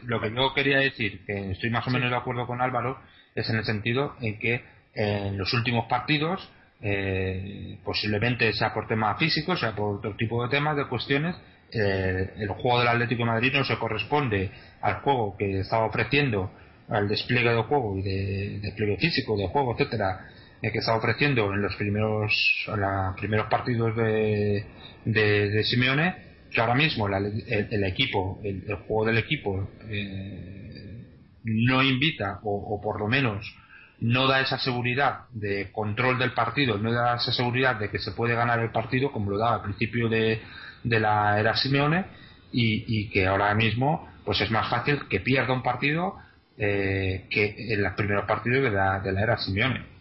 lo 0.04 0.22
que 0.22 0.34
yo 0.34 0.54
quería 0.54 0.78
decir, 0.78 1.26
que 1.26 1.52
estoy 1.52 1.72
más 1.72 1.88
o 1.88 1.90
menos 1.90 2.12
de 2.12 2.16
acuerdo 2.16 2.46
con 2.46 2.62
Álvaro, 2.62 3.00
es 3.34 3.50
en 3.50 3.58
el 3.58 3.66
sentido 3.66 4.16
en 4.22 4.40
que 4.40 4.64
en 4.94 5.38
los 5.38 5.52
últimos 5.54 5.88
partidos, 5.88 6.48
eh, 6.82 7.78
posiblemente 7.84 8.52
sea 8.54 8.74
por 8.74 8.88
temas 8.88 9.18
físicos, 9.18 9.60
sea 9.60 9.76
por 9.76 9.98
otro 9.98 10.16
tipo 10.16 10.44
de 10.44 10.50
temas, 10.50 10.76
de 10.76 10.88
cuestiones, 10.88 11.36
eh, 11.72 12.34
el 12.38 12.50
juego 12.50 12.80
del 12.80 12.90
Atlético 12.90 13.24
de 13.24 13.32
Madrid 13.32 13.54
no 13.54 13.64
se 13.64 13.78
corresponde 13.78 14.52
al 14.82 14.96
juego 15.02 15.36
que 15.38 15.60
estaba 15.60 15.86
ofreciendo, 15.86 16.52
al 16.90 17.08
despliegue 17.08 17.50
de 17.50 17.64
juego 17.64 17.98
y 17.98 18.02
de, 18.02 18.60
despliegue 18.62 18.98
físico 18.98 19.36
de 19.38 19.48
juego, 19.48 19.74
etcétera, 19.74 20.28
que 20.62 20.80
estaba 20.80 20.98
ofreciendo 20.98 21.54
en 21.54 21.62
los 21.62 21.76
primeros, 21.76 22.34
en 22.68 22.82
los 22.82 23.16
primeros 23.18 23.48
partidos 23.48 23.96
de, 23.96 24.66
de, 25.06 25.64
Simeone 25.64 26.16
que 26.52 26.62
ahora 26.62 26.76
mismo 26.76 27.08
el, 27.08 27.84
equipo, 27.84 28.40
el, 28.44 28.64
juego 28.88 29.06
del 29.06 29.18
equipo 29.18 29.70
eh, 29.90 31.04
no 31.44 31.84
invita 31.84 32.40
o, 32.44 32.80
por 32.82 33.00
lo 33.00 33.08
menos 33.08 33.46
no 34.00 34.28
da 34.28 34.42
esa 34.42 34.58
seguridad 34.60 35.22
de 35.32 35.72
control 35.72 36.20
del 36.20 36.34
partido, 36.34 36.78
no 36.78 36.92
da 36.92 37.16
esa 37.16 37.32
seguridad 37.32 37.76
de 37.78 37.90
que 37.90 38.00
se 38.00 38.12
puede 38.12 38.36
ganar 38.36 38.60
el 38.60 38.72
partido 38.72 39.12
como 39.12 39.32
lo 39.32 39.38
daba 39.38 39.56
al 39.56 39.62
principio 39.62 40.10
de, 40.10 40.42
la 40.84 41.40
era 41.40 41.56
Simeone 41.56 42.06
y, 42.52 43.10
que 43.10 43.28
ahora 43.28 43.54
mismo 43.56 44.08
pues 44.24 44.42
es 44.42 44.52
más 44.52 44.70
fácil 44.70 45.08
que 45.08 45.20
pierda 45.20 45.54
un 45.54 45.64
partido 45.64 46.16
eh, 46.58 47.28
que 47.30 47.56
en 47.74 47.84
los 47.84 47.94
primeros 47.94 48.26
partidos 48.26 48.64
de 48.64 48.72
la, 48.72 49.00
de 49.00 49.12
la 49.12 49.22
era 49.22 49.38
Simeone. 49.38 49.96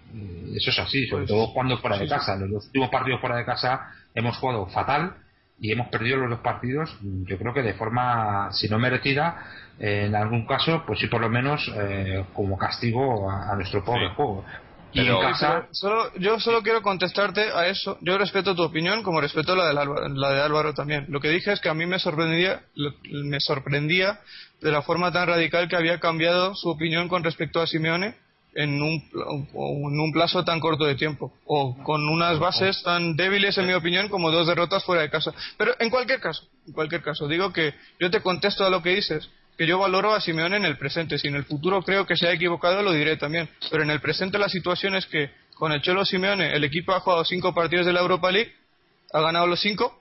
Eso 0.55 0.71
es 0.71 0.79
así, 0.79 1.07
sobre 1.09 1.25
pues 1.25 1.31
todo 1.31 1.53
cuando 1.53 1.77
fuera 1.79 1.99
de 1.99 2.09
casa. 2.09 2.35
En 2.35 2.51
los 2.51 2.67
últimos 2.67 2.89
partidos 2.91 3.21
fuera 3.21 3.37
de 3.37 3.45
casa 3.45 3.89
hemos 4.15 4.37
jugado 4.37 4.67
fatal 4.67 5.15
y 5.61 5.73
hemos 5.73 5.89
perdido 5.89 6.19
los 6.19 6.31
dos 6.31 6.41
partidos, 6.41 6.97
yo 7.01 7.39
creo 7.39 7.55
que 7.55 7.63
de 7.63 7.75
forma, 7.75 8.51
si 8.53 8.69
no 8.69 8.79
merecida, 8.79 9.45
eh, 9.79 10.05
en 10.07 10.15
algún 10.15 10.47
caso, 10.47 10.83
pues 10.87 10.99
sí 11.01 11.07
por 11.07 11.21
lo 11.21 11.29
menos 11.29 11.71
eh, 11.77 12.25
como 12.35 12.59
castigo 12.59 13.31
a, 13.31 13.55
nuestro 13.55 13.85
pobre 13.85 14.11
juego. 14.11 14.45
Y 14.93 15.01
en 15.01 15.21
casa... 15.21 15.67
Solo, 15.73 16.13
yo 16.19 16.39
solo 16.39 16.63
quiero 16.63 16.81
contestarte 16.81 17.51
a 17.53 17.67
eso. 17.67 17.99
Yo 18.01 18.17
respeto 18.17 18.55
tu 18.55 18.63
opinión 18.63 19.03
como 19.03 19.21
respeto 19.21 19.57
la 19.57 19.65
de 19.65 19.71
Álvaro, 19.71 20.09
la 20.09 20.31
de 20.31 20.41
Álvaro 20.41 20.73
también. 20.73 21.07
Lo 21.09 21.21
que 21.21 21.31
dije 21.31 21.53
es 21.53 21.61
que 21.61 21.69
a 21.69 21.75
mí 21.75 21.85
me 21.85 21.99
sorprendía, 21.99 22.63
me 23.03 23.41
sorprendía 23.41 24.21
de 24.61 24.71
la 24.71 24.83
forma 24.83 25.11
tan 25.11 25.27
radical 25.27 25.69
que 25.69 25.75
había 25.75 25.99
cambiado 25.99 26.55
su 26.55 26.69
opinión 26.69 27.09
con 27.09 27.25
respecto 27.25 27.61
a 27.61 27.67
Simeone 27.67 28.15
en 28.55 28.81
un, 28.83 29.03
en 29.13 30.01
un 30.01 30.13
plazo 30.13 30.45
tan 30.45 30.61
corto 30.61 30.85
de 30.85 30.95
tiempo 30.95 31.33
o 31.45 31.77
con 31.83 32.09
unas 32.09 32.39
bases 32.39 32.83
tan 32.83 33.17
débiles 33.17 33.59
en 33.59 33.67
mi 33.67 33.73
opinión 33.73 34.09
como 34.09 34.31
dos 34.31 34.47
derrotas 34.47 34.85
fuera 34.85 35.03
de 35.03 35.11
casa. 35.11 35.33
Pero 35.57 35.75
en 35.79 35.91
cualquier 35.91 36.21
caso 36.21 36.45
en 36.67 36.73
cualquier 36.73 37.03
caso 37.03 37.27
digo 37.29 37.53
que 37.53 37.75
yo 37.99 38.11
te 38.11 38.21
contesto 38.21 38.65
a 38.65 38.71
lo 38.71 38.83
que 38.83 38.95
dices 38.95 39.29
que 39.57 39.67
yo 39.67 39.79
valoro 39.79 40.13
a 40.13 40.21
Simeone 40.21 40.57
en 40.57 40.65
el 40.65 40.77
presente. 40.79 41.19
Si 41.19 41.29
en 41.29 41.37
el 41.37 41.45
futuro 41.45 41.83
creo 41.83 42.07
que 42.07 42.17
se 42.17 42.27
ha 42.27 42.33
equivocado 42.33 42.83
lo 42.83 42.93
diré 42.93 43.17
también. 43.17 43.49
Pero 43.71 43.83
en 43.83 43.91
el 43.91 44.01
presente 44.01 44.39
la 44.39 44.49
situación 44.49 44.95
es 44.97 45.07
que 45.07 45.31
con 45.55 45.73
el 45.73 45.81
Cholo 45.81 46.05
Simeone 46.05 46.55
el 46.55 46.65
equipo 46.65 46.93
ha 46.93 47.01
jugado 47.01 47.25
cinco 47.25 47.55
partidos 47.55 47.87
de 47.87 47.93
la 47.93 48.01
Europa 48.01 48.31
League 48.31 48.53
ha 49.13 49.21
ganado 49.21 49.47
los 49.47 49.61
cinco 49.61 50.01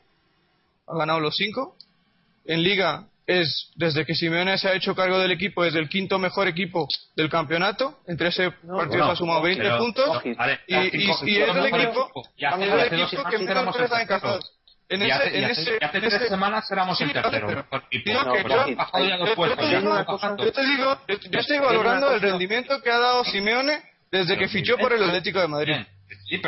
ha 0.88 0.98
ganado 0.98 1.20
los 1.20 1.36
cinco. 1.36 1.76
En 2.46 2.62
Liga 2.62 3.08
es, 3.26 3.72
desde 3.76 4.06
que 4.06 4.16
Simeone 4.16 4.58
se 4.58 4.68
ha 4.68 4.74
hecho 4.74 4.96
cargo 4.96 5.18
del 5.20 5.32
equipo, 5.32 5.64
es 5.64 5.76
el 5.76 5.88
quinto 5.88 6.20
mejor 6.20 6.48
equipo 6.48 6.88
del 7.16 7.30
campeonato. 7.30 8.00
En 8.08 8.18
13 8.18 8.52
partidos 8.52 9.10
ha 9.10 9.16
sumado 9.16 9.42
20 9.42 9.78
puntos. 9.78 10.22
y, 10.26 10.76
y, 10.76 11.12
es 11.12 11.22
el 11.24 11.66
equipo, 11.66 12.12
el 12.38 13.02
equipo 13.02 13.24
que 13.30 13.38
menos 13.40 13.74
goles 13.74 13.92
ha 13.92 14.02
encajado. 14.02 14.40
En 14.90 15.02
y 15.02 15.10
hace, 15.10 15.38
en 15.38 15.46
ese, 15.46 15.78
hace 15.82 16.00
tres 16.00 16.14
ese, 16.14 16.28
semanas 16.28 16.70
éramos 16.70 17.00
el 17.02 17.14
tercero. 17.14 17.48
yo, 17.50 17.62
te 20.52 20.66
digo, 20.66 20.98
yo 21.08 21.40
estoy 21.40 21.60
valorando 21.60 22.14
el 22.14 22.22
rendimiento 22.22 22.82
que 22.82 22.92
ha 22.92 23.00
dado 23.00 23.24
Simeone 23.24 23.82
desde 24.12 24.38
que 24.38 24.48
fichó 24.50 24.78
por 24.78 24.94
el 24.94 25.02
Atlético 25.04 25.40
de 25.40 25.48
Madrid. 25.48 25.76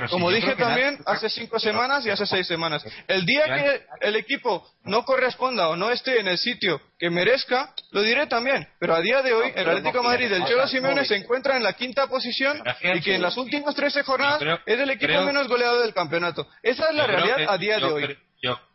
Como 0.09 0.31
dije 0.31 0.55
también 0.55 0.99
hace 1.05 1.29
cinco 1.29 1.59
semanas 1.59 2.05
y 2.05 2.09
hace 2.09 2.25
seis 2.25 2.47
semanas. 2.47 2.85
El 3.07 3.25
día 3.25 3.45
que 3.45 3.85
el 4.01 4.15
equipo 4.15 4.67
no 4.83 5.03
corresponda 5.03 5.69
o 5.69 5.75
no 5.75 5.91
esté 5.91 6.19
en 6.19 6.27
el 6.27 6.37
sitio 6.37 6.81
que 6.97 7.09
merezca, 7.09 7.73
lo 7.91 8.01
diré 8.01 8.27
también. 8.27 8.67
Pero 8.79 8.95
a 8.95 9.01
día 9.01 9.21
de 9.21 9.33
hoy, 9.33 9.51
el 9.55 9.67
Atlético 9.67 9.99
de 9.99 10.07
Madrid 10.07 10.29
del 10.29 10.45
Cholo 10.45 10.67
Simeone 10.67 11.05
se 11.05 11.15
encuentra 11.15 11.57
en 11.57 11.63
la 11.63 11.73
quinta 11.73 12.07
posición 12.07 12.61
y 12.83 13.01
que 13.01 13.15
en 13.15 13.21
las 13.21 13.37
últimas 13.37 13.75
13 13.75 14.03
jornadas 14.03 14.41
es 14.65 14.79
el 14.79 14.89
equipo 14.89 15.21
menos 15.23 15.47
goleado 15.47 15.81
del 15.81 15.93
campeonato. 15.93 16.47
Esa 16.61 16.89
es 16.89 16.95
la 16.95 17.07
realidad 17.07 17.37
a 17.47 17.57
día 17.57 17.77
de 17.77 17.85
hoy. 17.85 18.17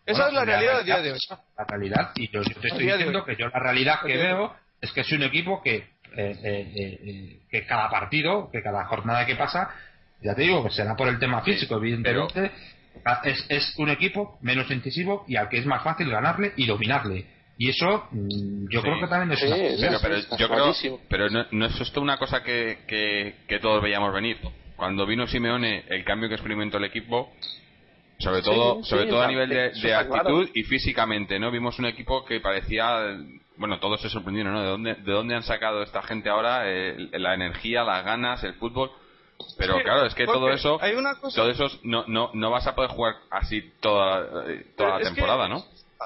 Esa 0.06 0.28
es 0.28 0.32
la 0.32 0.44
realidad 0.44 0.78
a 0.78 0.82
día 0.82 1.00
de 1.00 1.12
hoy. 1.12 1.18
La 1.56 1.64
realidad, 1.64 2.10
y 2.16 2.28
yo, 2.30 2.42
te 2.42 2.68
estoy 2.68 2.86
diciendo 2.86 3.24
que 3.24 3.36
yo 3.36 3.48
la 3.48 3.60
realidad 3.60 4.00
que 4.04 4.16
veo 4.16 4.56
es 4.80 4.92
que 4.92 5.02
es 5.02 5.12
un 5.12 5.22
equipo 5.22 5.62
que, 5.62 5.76
eh, 5.76 5.86
eh, 6.16 6.72
eh, 6.74 7.40
que 7.50 7.66
cada 7.66 7.90
partido, 7.90 8.50
que 8.50 8.62
cada 8.62 8.86
jornada 8.86 9.26
que 9.26 9.36
pasa, 9.36 9.70
ya 10.22 10.34
te 10.34 10.42
digo 10.42 10.62
que 10.64 10.70
será 10.70 10.96
por 10.96 11.08
el 11.08 11.18
tema 11.18 11.42
físico, 11.42 11.76
evidentemente. 11.76 12.50
Es, 13.24 13.46
es 13.48 13.74
un 13.78 13.88
equipo 13.88 14.38
menos 14.42 14.70
incisivo 14.70 15.24
y 15.26 15.36
al 15.36 15.48
que 15.48 15.58
es 15.58 15.66
más 15.66 15.82
fácil 15.82 16.10
ganarle 16.10 16.52
y 16.56 16.66
dominarle. 16.66 17.26
Y 17.56 17.68
eso 17.68 18.08
mm, 18.10 18.68
yo 18.70 18.80
creo 18.80 18.98
que 19.00 19.06
también 19.06 19.32
es 19.32 19.42
una... 19.42 19.98
pero, 20.00 20.16
yo 20.38 20.48
creo, 20.48 21.00
pero 21.10 21.28
no, 21.28 21.66
es 21.66 21.78
esto 21.78 22.00
una 22.00 22.16
cosa 22.16 22.42
que, 22.42 22.78
que, 22.86 23.58
todos 23.58 23.82
veíamos 23.82 24.14
venir. 24.14 24.38
Cuando 24.76 25.06
vino 25.06 25.26
Simeone, 25.26 25.84
el 25.88 26.02
cambio 26.04 26.28
que 26.30 26.36
experimentó 26.36 26.78
el 26.78 26.84
equipo, 26.84 27.30
sobre 28.18 28.40
todo 28.40 28.82
sobre 28.82 29.06
todo 29.06 29.22
a 29.22 29.28
nivel 29.28 29.50
de, 29.50 29.94
actitud 29.94 30.48
y 30.54 30.62
físicamente, 30.62 31.38
¿no? 31.38 31.50
Vimos 31.50 31.78
un 31.78 31.84
equipo 31.84 32.24
que 32.24 32.40
parecía... 32.40 33.18
Bueno, 33.58 33.78
todos 33.78 34.00
se 34.00 34.08
sorprendieron, 34.08 34.54
¿no? 34.54 34.62
¿De 34.62 34.68
dónde, 34.68 34.94
de 34.94 35.12
dónde 35.12 35.34
han 35.34 35.42
sacado 35.42 35.82
esta 35.82 36.00
gente 36.00 36.30
ahora 36.30 36.62
eh, 36.64 37.10
la 37.12 37.34
energía, 37.34 37.84
las 37.84 38.06
ganas, 38.06 38.42
el 38.42 38.54
fútbol? 38.54 38.90
Pero 39.56 39.82
claro, 39.82 40.06
es 40.06 40.14
que 40.14 40.26
todo 40.26 40.50
eso, 40.50 40.78
todo 41.34 41.50
eso 41.50 41.66
no, 41.82 42.04
no, 42.06 42.30
no 42.34 42.50
vas 42.50 42.66
a 42.66 42.74
poder 42.74 42.90
jugar 42.90 43.16
así 43.30 43.72
toda, 43.80 44.44
toda 44.76 44.98
la 44.98 45.04
temporada, 45.04 45.48
¿no? 45.48 45.64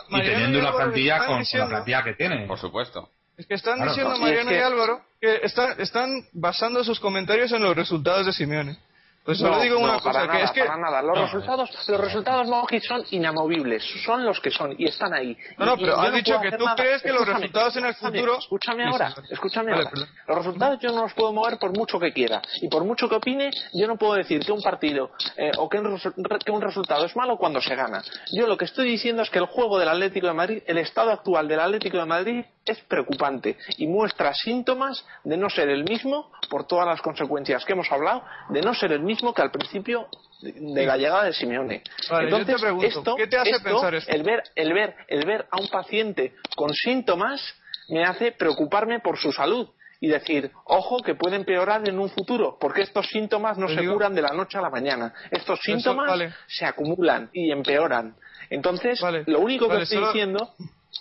Y 0.08 0.22
teniendo 0.22 0.58
una 0.58 0.72
plantilla 0.72 1.26
con, 1.26 1.42
la 1.42 1.66
plantilla 1.68 2.02
que 2.02 2.14
tiene. 2.14 2.46
Por 2.46 2.58
supuesto. 2.58 3.08
Es 3.36 3.46
que 3.46 3.54
están 3.54 3.82
diciendo 3.86 4.16
Mariano 4.18 4.52
y, 4.52 4.56
Álvaro 4.56 5.00
que 5.20 5.40
están, 5.42 5.80
están 5.80 6.10
basando 6.32 6.84
sus 6.84 7.00
comentarios 7.00 7.50
en 7.52 7.62
los 7.62 7.74
resultados 7.74 8.26
de 8.26 8.32
Simeone. 8.32 8.78
Pues 9.24 9.38
solo 9.38 9.58
digo 9.60 9.78
una 9.78 9.98
cosa, 10.00 10.28
que 10.28 10.42
es 10.42 10.50
que... 10.50 10.64
Para 10.64 10.76
nada. 10.76 11.00
Los 11.00 11.18
resultados, 11.18 11.70
los 11.88 12.00
resultados 12.00 12.46
son 12.86 13.04
inamovibles, 13.10 13.82
son 14.04 14.22
los 14.22 14.38
que 14.38 14.50
son 14.50 14.74
y 14.76 14.84
están 14.84 15.14
ahí. 15.14 15.34
No, 15.56 15.64
no, 15.64 15.76
pero 15.78 15.98
has 15.98 16.12
dicho 16.12 16.38
que 16.40 16.52
tú 16.52 16.66
crees 16.76 17.02
que 17.02 17.12
los 17.12 17.26
resultados 17.26 17.74
en 17.76 17.86
el 17.86 17.94
futuro... 17.94 18.38
Escúchame 18.38 18.84
ahora, 18.84 19.14
escúchame 19.30 19.72
ahora. 19.72 19.90
Los 20.28 20.38
resultados 20.38 20.78
yo 20.80 20.92
no 20.92 21.02
los 21.02 21.14
puedo 21.14 21.32
mover 21.32 21.58
por 21.58 21.74
mucho 21.74 21.98
que 21.98 22.12
quiera 22.12 22.42
y 22.60 22.68
por 22.68 22.84
mucho 22.84 23.08
que 23.08 23.14
opine, 23.14 23.50
yo 23.72 23.86
no 23.86 23.96
puedo 23.96 24.14
decir 24.14 24.44
que 24.44 24.52
un 24.52 24.60
partido 24.60 25.10
eh, 25.38 25.52
o 25.56 25.70
que 25.70 25.78
un, 25.78 25.98
que 26.44 26.50
un 26.50 26.60
resultado 26.60 27.06
es 27.06 27.16
malo 27.16 27.38
cuando 27.38 27.62
se 27.62 27.74
gana. 27.74 28.02
Yo 28.32 28.46
lo 28.46 28.58
que 28.58 28.66
estoy 28.66 28.86
diciendo 28.86 29.22
es 29.22 29.30
que 29.30 29.38
el 29.38 29.46
juego 29.46 29.78
del 29.78 29.88
Atlético 29.88 30.26
de 30.26 30.34
Madrid, 30.34 30.62
el 30.66 30.76
estado 30.76 31.10
actual 31.10 31.48
del 31.48 31.60
Atlético 31.60 31.96
de 31.96 32.04
Madrid 32.04 32.44
es 32.66 32.78
preocupante 32.80 33.56
y 33.78 33.86
muestra 33.86 34.34
síntomas 34.34 35.04
de 35.22 35.36
no 35.36 35.48
ser 35.48 35.68
el 35.70 35.84
mismo 35.84 36.30
por 36.46 36.66
todas 36.66 36.86
las 36.86 37.00
consecuencias 37.00 37.64
que 37.64 37.72
hemos 37.72 37.90
hablado, 37.90 38.24
de 38.50 38.60
no 38.60 38.74
ser 38.74 38.92
el 38.92 39.00
mismo 39.00 39.32
que 39.34 39.42
al 39.42 39.50
principio 39.50 40.08
de 40.40 40.86
la 40.86 40.96
llegada 40.96 41.24
de 41.24 41.32
Simeone. 41.32 41.82
Entonces, 42.20 42.62
esto, 42.82 43.16
¿qué 43.16 43.26
te 43.26 43.36
hace 43.36 43.60
pensar 43.60 43.94
esto? 43.94 44.10
El 44.10 44.22
ver, 44.22 44.42
el 44.54 44.72
ver, 44.72 44.96
el 45.08 45.24
ver 45.26 45.46
a 45.50 45.60
un 45.60 45.68
paciente 45.68 46.34
con 46.56 46.72
síntomas 46.72 47.40
me 47.88 48.04
hace 48.04 48.32
preocuparme 48.32 49.00
por 49.00 49.18
su 49.18 49.32
salud 49.32 49.68
y 50.00 50.08
decir, 50.08 50.50
ojo, 50.64 50.98
que 51.02 51.14
puede 51.14 51.36
empeorar 51.36 51.88
en 51.88 51.98
un 51.98 52.10
futuro, 52.10 52.58
porque 52.60 52.82
estos 52.82 53.06
síntomas 53.08 53.56
no 53.56 53.68
se 53.68 53.86
curan 53.86 54.14
de 54.14 54.22
la 54.22 54.34
noche 54.34 54.58
a 54.58 54.60
la 54.60 54.68
mañana. 54.68 55.14
Estos 55.30 55.60
síntomas 55.60 56.20
se 56.46 56.66
acumulan 56.66 57.30
y 57.32 57.50
empeoran. 57.50 58.14
Entonces, 58.50 59.00
lo 59.26 59.40
único 59.40 59.68
que 59.68 59.82
estoy 59.82 60.04
diciendo 60.04 60.50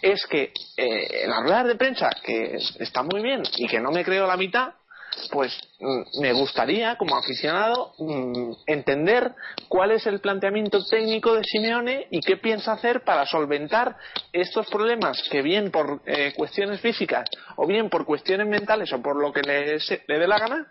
es 0.01 0.25
que 0.25 0.53
eh, 0.77 1.23
en 1.23 1.29
las 1.29 1.43
ruedas 1.43 1.67
de 1.67 1.75
prensa, 1.75 2.09
que 2.23 2.57
está 2.79 3.03
muy 3.03 3.21
bien 3.21 3.43
y 3.57 3.67
que 3.67 3.79
no 3.79 3.91
me 3.91 4.03
creo 4.03 4.25
la 4.25 4.37
mitad, 4.37 4.73
pues 5.31 5.57
mm, 5.79 6.21
me 6.21 6.33
gustaría, 6.33 6.97
como 6.97 7.15
aficionado, 7.15 7.93
mm, 7.97 8.51
entender 8.67 9.33
cuál 9.67 9.91
es 9.91 10.05
el 10.07 10.19
planteamiento 10.19 10.83
técnico 10.85 11.35
de 11.35 11.43
Simeone 11.43 12.07
y 12.11 12.21
qué 12.21 12.37
piensa 12.37 12.73
hacer 12.73 13.03
para 13.03 13.25
solventar 13.25 13.97
estos 14.31 14.67
problemas 14.67 15.21
que 15.29 15.41
bien 15.41 15.71
por 15.71 16.01
eh, 16.05 16.33
cuestiones 16.35 16.81
físicas 16.81 17.29
o 17.55 17.67
bien 17.67 17.89
por 17.89 18.05
cuestiones 18.05 18.47
mentales 18.47 18.91
o 18.93 19.01
por 19.01 19.15
lo 19.21 19.31
que 19.31 19.41
le, 19.41 19.77
le 19.77 20.19
dé 20.19 20.27
la 20.27 20.39
gana, 20.39 20.67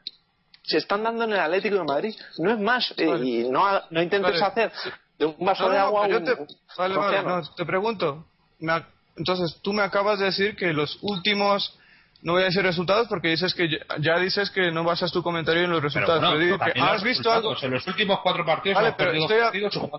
se 0.62 0.78
están 0.78 1.02
dando 1.02 1.24
en 1.24 1.32
el 1.32 1.40
Atlético 1.40 1.77
de 1.77 1.85
Madrid. 1.85 2.14
No 2.39 2.52
es 2.52 2.59
más, 2.59 2.94
eh, 2.97 3.20
y 3.23 3.48
no, 3.48 3.64
no 3.90 4.02
intentes 4.02 4.40
hacer 4.40 4.73
de 5.19 5.27
un 5.27 5.44
vaso 5.44 5.69
de 5.69 5.78
agua 5.78 6.06
un, 6.06 6.24
te, 6.24 6.36
vale, 6.77 6.97
te 7.56 7.64
pregunto, 7.64 8.27
entonces 9.16 9.60
tú 9.62 9.73
me 9.73 9.82
acabas 9.82 10.19
de 10.19 10.27
decir 10.27 10.56
que 10.56 10.73
los 10.73 10.98
últimos 11.02 11.78
no 12.23 12.35
voy 12.35 12.43
a 12.43 12.47
decir 12.47 12.62
resultados 12.62 13.09
porque 13.09 13.28
dices 13.28 13.53
que 13.55 13.69
ya, 13.99 14.19
dices 14.19 14.51
que 14.51 14.70
no 14.70 14.85
basas 14.85 15.11
tu 15.12 15.23
comentario 15.23 15.65
en 15.65 15.70
los 15.70 15.82
resultados. 15.82 16.23
¿Has 16.81 17.03
visto 17.03 17.31
algo? 17.31 17.57
En 17.61 17.70
los 17.73 17.86
últimos 17.86 18.20
cuatro 18.20 18.44
partidos 18.44 18.81
vale, 18.81 18.94
pero 18.97 19.12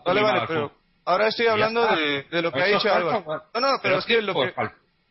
vale, 0.06 0.22
vale, 0.22 0.42
pero 0.48 0.72
ahora 1.06 1.28
estoy 1.28 1.48
hablando 1.48 1.86
de, 1.86 2.24
de, 2.24 2.42
lo 2.42 2.52
que 2.52 2.62
ha 2.62 2.66
dicho 2.66 2.94
Álvaro. 2.94 3.24
No, 3.54 3.60
no, 3.60 3.68
pero, 3.82 3.98
es 3.98 4.06
que 4.06 4.22
lo 4.22 4.34
que... 4.34 4.54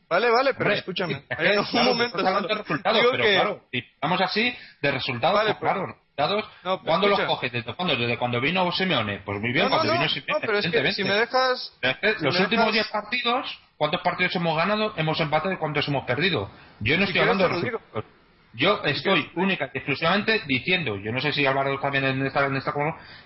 Vale, 0.09 0.30
vale, 0.30 0.55
pero 0.55 0.72
escúchame. 0.72 1.24
Hay 1.39 1.56
un 1.56 1.84
momento. 1.84 2.18
De 2.18 2.55
resultados, 2.55 3.01
pero 3.10 3.24
claro, 3.24 3.60
si 3.70 3.78
estamos 3.78 4.20
así 4.20 4.55
de 4.82 4.90
resultados, 4.90 5.43
pues, 5.43 5.56
claro, 5.59 5.86
resultados. 5.86 6.80
¿Cuándo 6.84 7.09
los 7.09 7.20
coges? 7.20 7.51
¿Desde 7.51 7.74
cuándo? 7.74 7.97
¿Desde 7.97 8.18
cuando 8.18 8.39
vino 8.39 8.70
Simeone? 8.72 9.22
Pues 9.24 9.40
muy 9.40 9.52
bien, 9.52 9.70
cuando 9.70 9.90
vino 9.90 10.09
Simeone. 10.10 10.32
No, 10.34 10.40
pero 10.40 10.59
es 10.59 10.70
que 10.70 10.93
si 10.93 11.05
me 11.05 11.14
dejas. 11.14 11.78
los 12.20 12.40
últimos 12.40 12.72
10 12.74 12.89
partidos 12.89 13.59
¿Cuántos 13.82 14.02
partidos 14.02 14.36
hemos 14.36 14.56
ganado? 14.56 14.94
Hemos 14.96 15.18
empatado 15.18 15.52
y 15.52 15.56
cuántos 15.56 15.88
hemos 15.88 16.04
perdido. 16.04 16.48
Yo 16.78 16.96
no 16.96 17.02
estoy 17.02 17.20
hablando 17.20 17.48
de 17.48 17.54
resultados. 17.54 18.04
Yo 18.52 18.80
estoy 18.84 19.28
única 19.34 19.72
y 19.74 19.78
exclusivamente 19.78 20.40
diciendo, 20.46 20.96
yo 20.98 21.10
no 21.10 21.20
sé 21.20 21.32
si 21.32 21.44
Álvaro 21.44 21.80
también 21.80 22.04
en 22.04 22.24
esta, 22.24 22.46
en 22.46 22.54
esta 22.54 22.72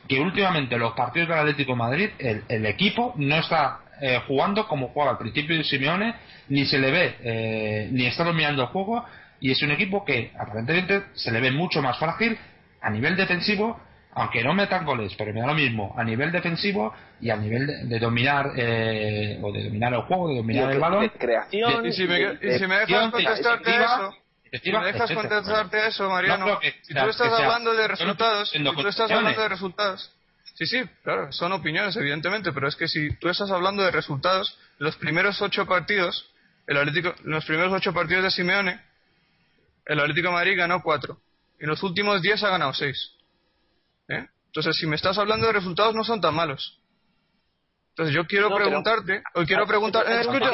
que 0.08 0.18
últimamente 0.18 0.78
los 0.78 0.94
partidos 0.94 1.28
del 1.28 1.40
Atlético 1.40 1.72
de 1.72 1.76
Madrid, 1.76 2.08
el, 2.18 2.64
equipo 2.64 3.12
no 3.18 3.36
está 3.36 3.80
eh, 4.00 4.22
jugando 4.26 4.66
como 4.66 4.88
jugaba 4.88 5.10
al 5.10 5.18
principio 5.18 5.58
de 5.58 5.62
Simeone, 5.62 6.14
ni 6.48 6.64
se 6.64 6.78
le 6.78 6.90
ve, 6.90 7.16
eh, 7.22 7.88
ni 7.92 8.06
está 8.06 8.24
dominando 8.24 8.62
el 8.62 8.68
juego, 8.68 9.04
y 9.40 9.50
es 9.50 9.60
un 9.60 9.72
equipo 9.72 10.06
que 10.06 10.32
aparentemente 10.40 11.02
se 11.12 11.32
le 11.32 11.40
ve 11.42 11.50
mucho 11.50 11.82
más 11.82 11.98
frágil 11.98 12.38
a 12.80 12.88
nivel 12.88 13.14
defensivo 13.14 13.78
aunque 14.16 14.42
no 14.42 14.54
metan 14.54 14.86
goles, 14.86 15.12
pero 15.16 15.32
me 15.34 15.40
da 15.40 15.48
lo 15.48 15.54
mismo 15.54 15.94
a 15.96 16.02
nivel 16.02 16.32
defensivo 16.32 16.94
y 17.20 17.28
a 17.28 17.36
nivel 17.36 17.86
de, 17.86 17.98
dominar 17.98 18.52
eh, 18.56 19.38
o 19.42 19.52
de 19.52 19.64
dominar 19.64 19.92
el 19.92 20.00
juego, 20.02 20.30
de 20.30 20.36
dominar 20.36 20.72
el 20.72 20.80
balón. 20.80 21.10
creación. 21.10 21.84
y, 21.84 21.92
si 21.92 22.06
me, 22.06 22.16
dejas 22.18 23.10
contestarte 23.10 23.76
eso, 23.76 24.14
si 24.62 24.72
me 24.72 24.84
dejas 24.86 25.12
contestarte 25.12 25.86
eso, 25.86 26.08
Mariano, 26.08 26.58
si 26.82 26.94
tú 26.94 27.08
estás 27.10 27.30
hablando 27.30 27.74
de 27.74 27.88
resultados, 27.88 28.50
si 28.50 28.64
tú 28.64 28.88
estás 28.88 29.10
hablando 29.10 29.42
de 29.42 29.48
resultados, 29.50 30.10
sí, 30.54 30.64
sí, 30.64 30.82
claro, 31.02 31.30
son 31.30 31.52
opiniones 31.52 31.94
evidentemente, 31.96 32.52
pero 32.54 32.68
es 32.68 32.76
que 32.76 32.88
si 32.88 33.14
tú 33.18 33.28
estás 33.28 33.50
hablando 33.50 33.82
de 33.82 33.90
resultados, 33.90 34.58
los 34.78 34.96
primeros 34.96 35.42
ocho 35.42 35.66
partidos, 35.66 36.26
el 36.66 36.78
Atlético, 36.78 37.14
los 37.24 37.44
primeros 37.44 37.70
ocho 37.70 37.92
partidos 37.92 38.24
de 38.24 38.30
Simeone, 38.30 38.80
el 39.84 40.00
Atlético 40.00 40.28
de 40.28 40.34
Madrid 40.34 40.56
ganó 40.56 40.82
cuatro, 40.82 41.18
y 41.60 41.66
los 41.66 41.82
últimos 41.82 42.22
diez 42.22 42.42
ha 42.42 42.48
ganado 42.48 42.72
seis. 42.72 43.15
¿Eh? 44.08 44.26
Entonces, 44.46 44.76
si 44.76 44.86
me 44.86 44.96
estás 44.96 45.18
hablando 45.18 45.46
de 45.46 45.52
resultados, 45.52 45.94
no 45.94 46.04
son 46.04 46.20
tan 46.20 46.34
malos. 46.34 46.80
Entonces, 47.96 48.14
yo 48.14 48.26
quiero 48.26 48.54
preguntarte, 48.54 49.22
o 49.34 49.44
quiero 49.44 49.66
preguntar, 49.66 50.06
eh, 50.06 50.20
escucha, 50.20 50.50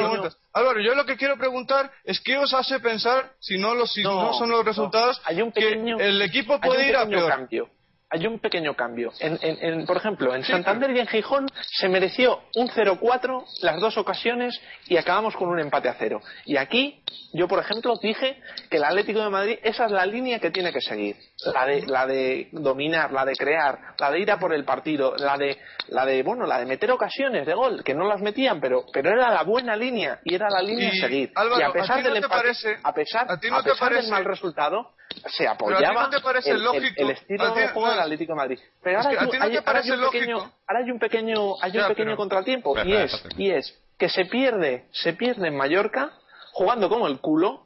Álvaro, 0.53 0.79
yo 0.79 0.95
lo 0.95 1.05
que 1.05 1.17
quiero 1.17 1.37
preguntar 1.37 1.91
es 2.05 2.21
qué 2.21 2.37
os 2.37 2.53
hace 2.53 2.79
pensar, 2.79 3.33
si 3.41 3.57
no, 3.57 3.75
los, 3.75 3.91
si 3.91 4.01
no, 4.01 4.33
son 4.33 4.49
los 4.49 4.63
resultados, 4.63 5.21
que 5.53 5.73
el 5.99 6.21
equipo 6.21 6.61
puede 6.61 6.87
ir 6.87 6.95
a 6.95 7.05
peor. 7.05 7.69
hay 8.09 8.27
un 8.27 8.39
pequeño 8.39 8.73
cambio. 8.75 9.11
En, 9.19 9.85
por 9.85 9.97
ejemplo, 9.97 10.33
en 10.33 10.45
Santander 10.45 10.91
y 10.91 10.99
en 10.99 11.07
Gijón 11.07 11.47
se 11.69 11.89
mereció 11.89 12.43
un 12.55 12.69
0-4 12.69 13.43
las 13.61 13.81
dos 13.81 13.97
ocasiones 13.97 14.57
y 14.87 14.95
acabamos 14.95 15.35
con 15.35 15.49
un 15.49 15.59
empate 15.59 15.89
a 15.89 15.95
cero. 15.95 16.21
Y 16.45 16.55
aquí, 16.55 17.03
yo 17.33 17.49
por 17.49 17.59
ejemplo, 17.59 17.95
dije 18.01 18.41
que 18.69 18.77
el 18.77 18.85
Atlético 18.85 19.19
de 19.19 19.29
Madrid, 19.29 19.57
esa 19.63 19.87
es 19.87 19.91
la 19.91 20.05
línea 20.05 20.39
que 20.39 20.49
tiene 20.49 20.71
que 20.71 20.79
seguir. 20.79 21.17
La 21.53 21.65
de, 21.65 21.85
la 21.87 22.05
de 22.05 22.49
dominar, 22.51 23.11
la 23.11 23.25
de 23.25 23.33
crear, 23.33 23.79
la 23.99 24.11
de 24.11 24.19
ir 24.19 24.31
a 24.31 24.39
por 24.39 24.53
el 24.53 24.63
partido, 24.63 25.15
la 25.17 25.37
de, 25.37 25.57
la 25.89 26.05
de, 26.05 26.23
bueno, 26.23 26.45
la 26.45 26.59
de 26.59 26.65
meter 26.65 26.91
ocasiones 26.91 27.45
de 27.45 27.53
gol, 27.53 27.83
que 27.83 27.93
no 27.93 28.07
las 28.07 28.21
metían, 28.21 28.61
pero, 28.61 28.85
pero 28.93 29.09
era 29.09 29.31
la 29.31 29.43
buena 29.43 29.75
línea 29.75 30.19
y 30.23 30.35
era 30.35 30.49
la 30.49 30.61
línea 30.61 30.89
a 30.89 31.07
seguir. 31.07 31.31
y 31.57 31.61
a 31.61 31.71
pesar 31.71 32.03
del 32.03 32.17
empate, 32.17 32.49
a 32.83 32.93
pesar, 32.93 33.27
a, 33.29 33.63
pesar 33.63 33.93
del 33.93 34.09
mal 34.09 34.25
resultado, 34.25 34.91
se 35.27 35.47
apoyaba 35.47 36.09
el, 36.45 37.09
estilo 37.09 37.53
de 37.53 37.67
juego 37.69 37.89
del 37.89 37.99
Atlético 37.99 38.33
de 38.33 38.37
Madrid. 38.37 38.59
Pero 38.81 38.99
ahora, 38.99 39.09
hay, 39.09 39.57
un 39.57 39.63
pequeño, 39.63 40.37
ahora 40.67 40.79
hay 40.83 40.91
un 40.91 40.99
pequeño, 40.99 41.53
hay 41.61 41.77
un 41.77 41.87
pequeño 41.87 42.15
contratiempo 42.15 42.75
y 42.83 42.93
es, 42.93 43.23
y 43.37 43.51
es 43.51 43.79
que 43.97 44.09
se 44.09 44.25
pierde, 44.25 44.87
se 44.91 45.13
pierde 45.13 45.47
en 45.47 45.55
Mallorca 45.55 46.11
jugando 46.53 46.87
como 46.87 47.07
el 47.07 47.19
culo, 47.19 47.65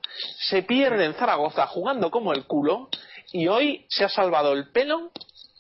se 0.50 0.64
pierde 0.64 1.06
en 1.06 1.14
Zaragoza 1.14 1.68
jugando 1.68 2.10
como 2.10 2.34
el 2.34 2.46
culo 2.46 2.90
y 3.32 3.48
hoy 3.48 3.86
se 3.90 4.06
ha 4.06 4.10
salvado 4.10 4.54
el 4.54 4.70
pelo 4.72 5.12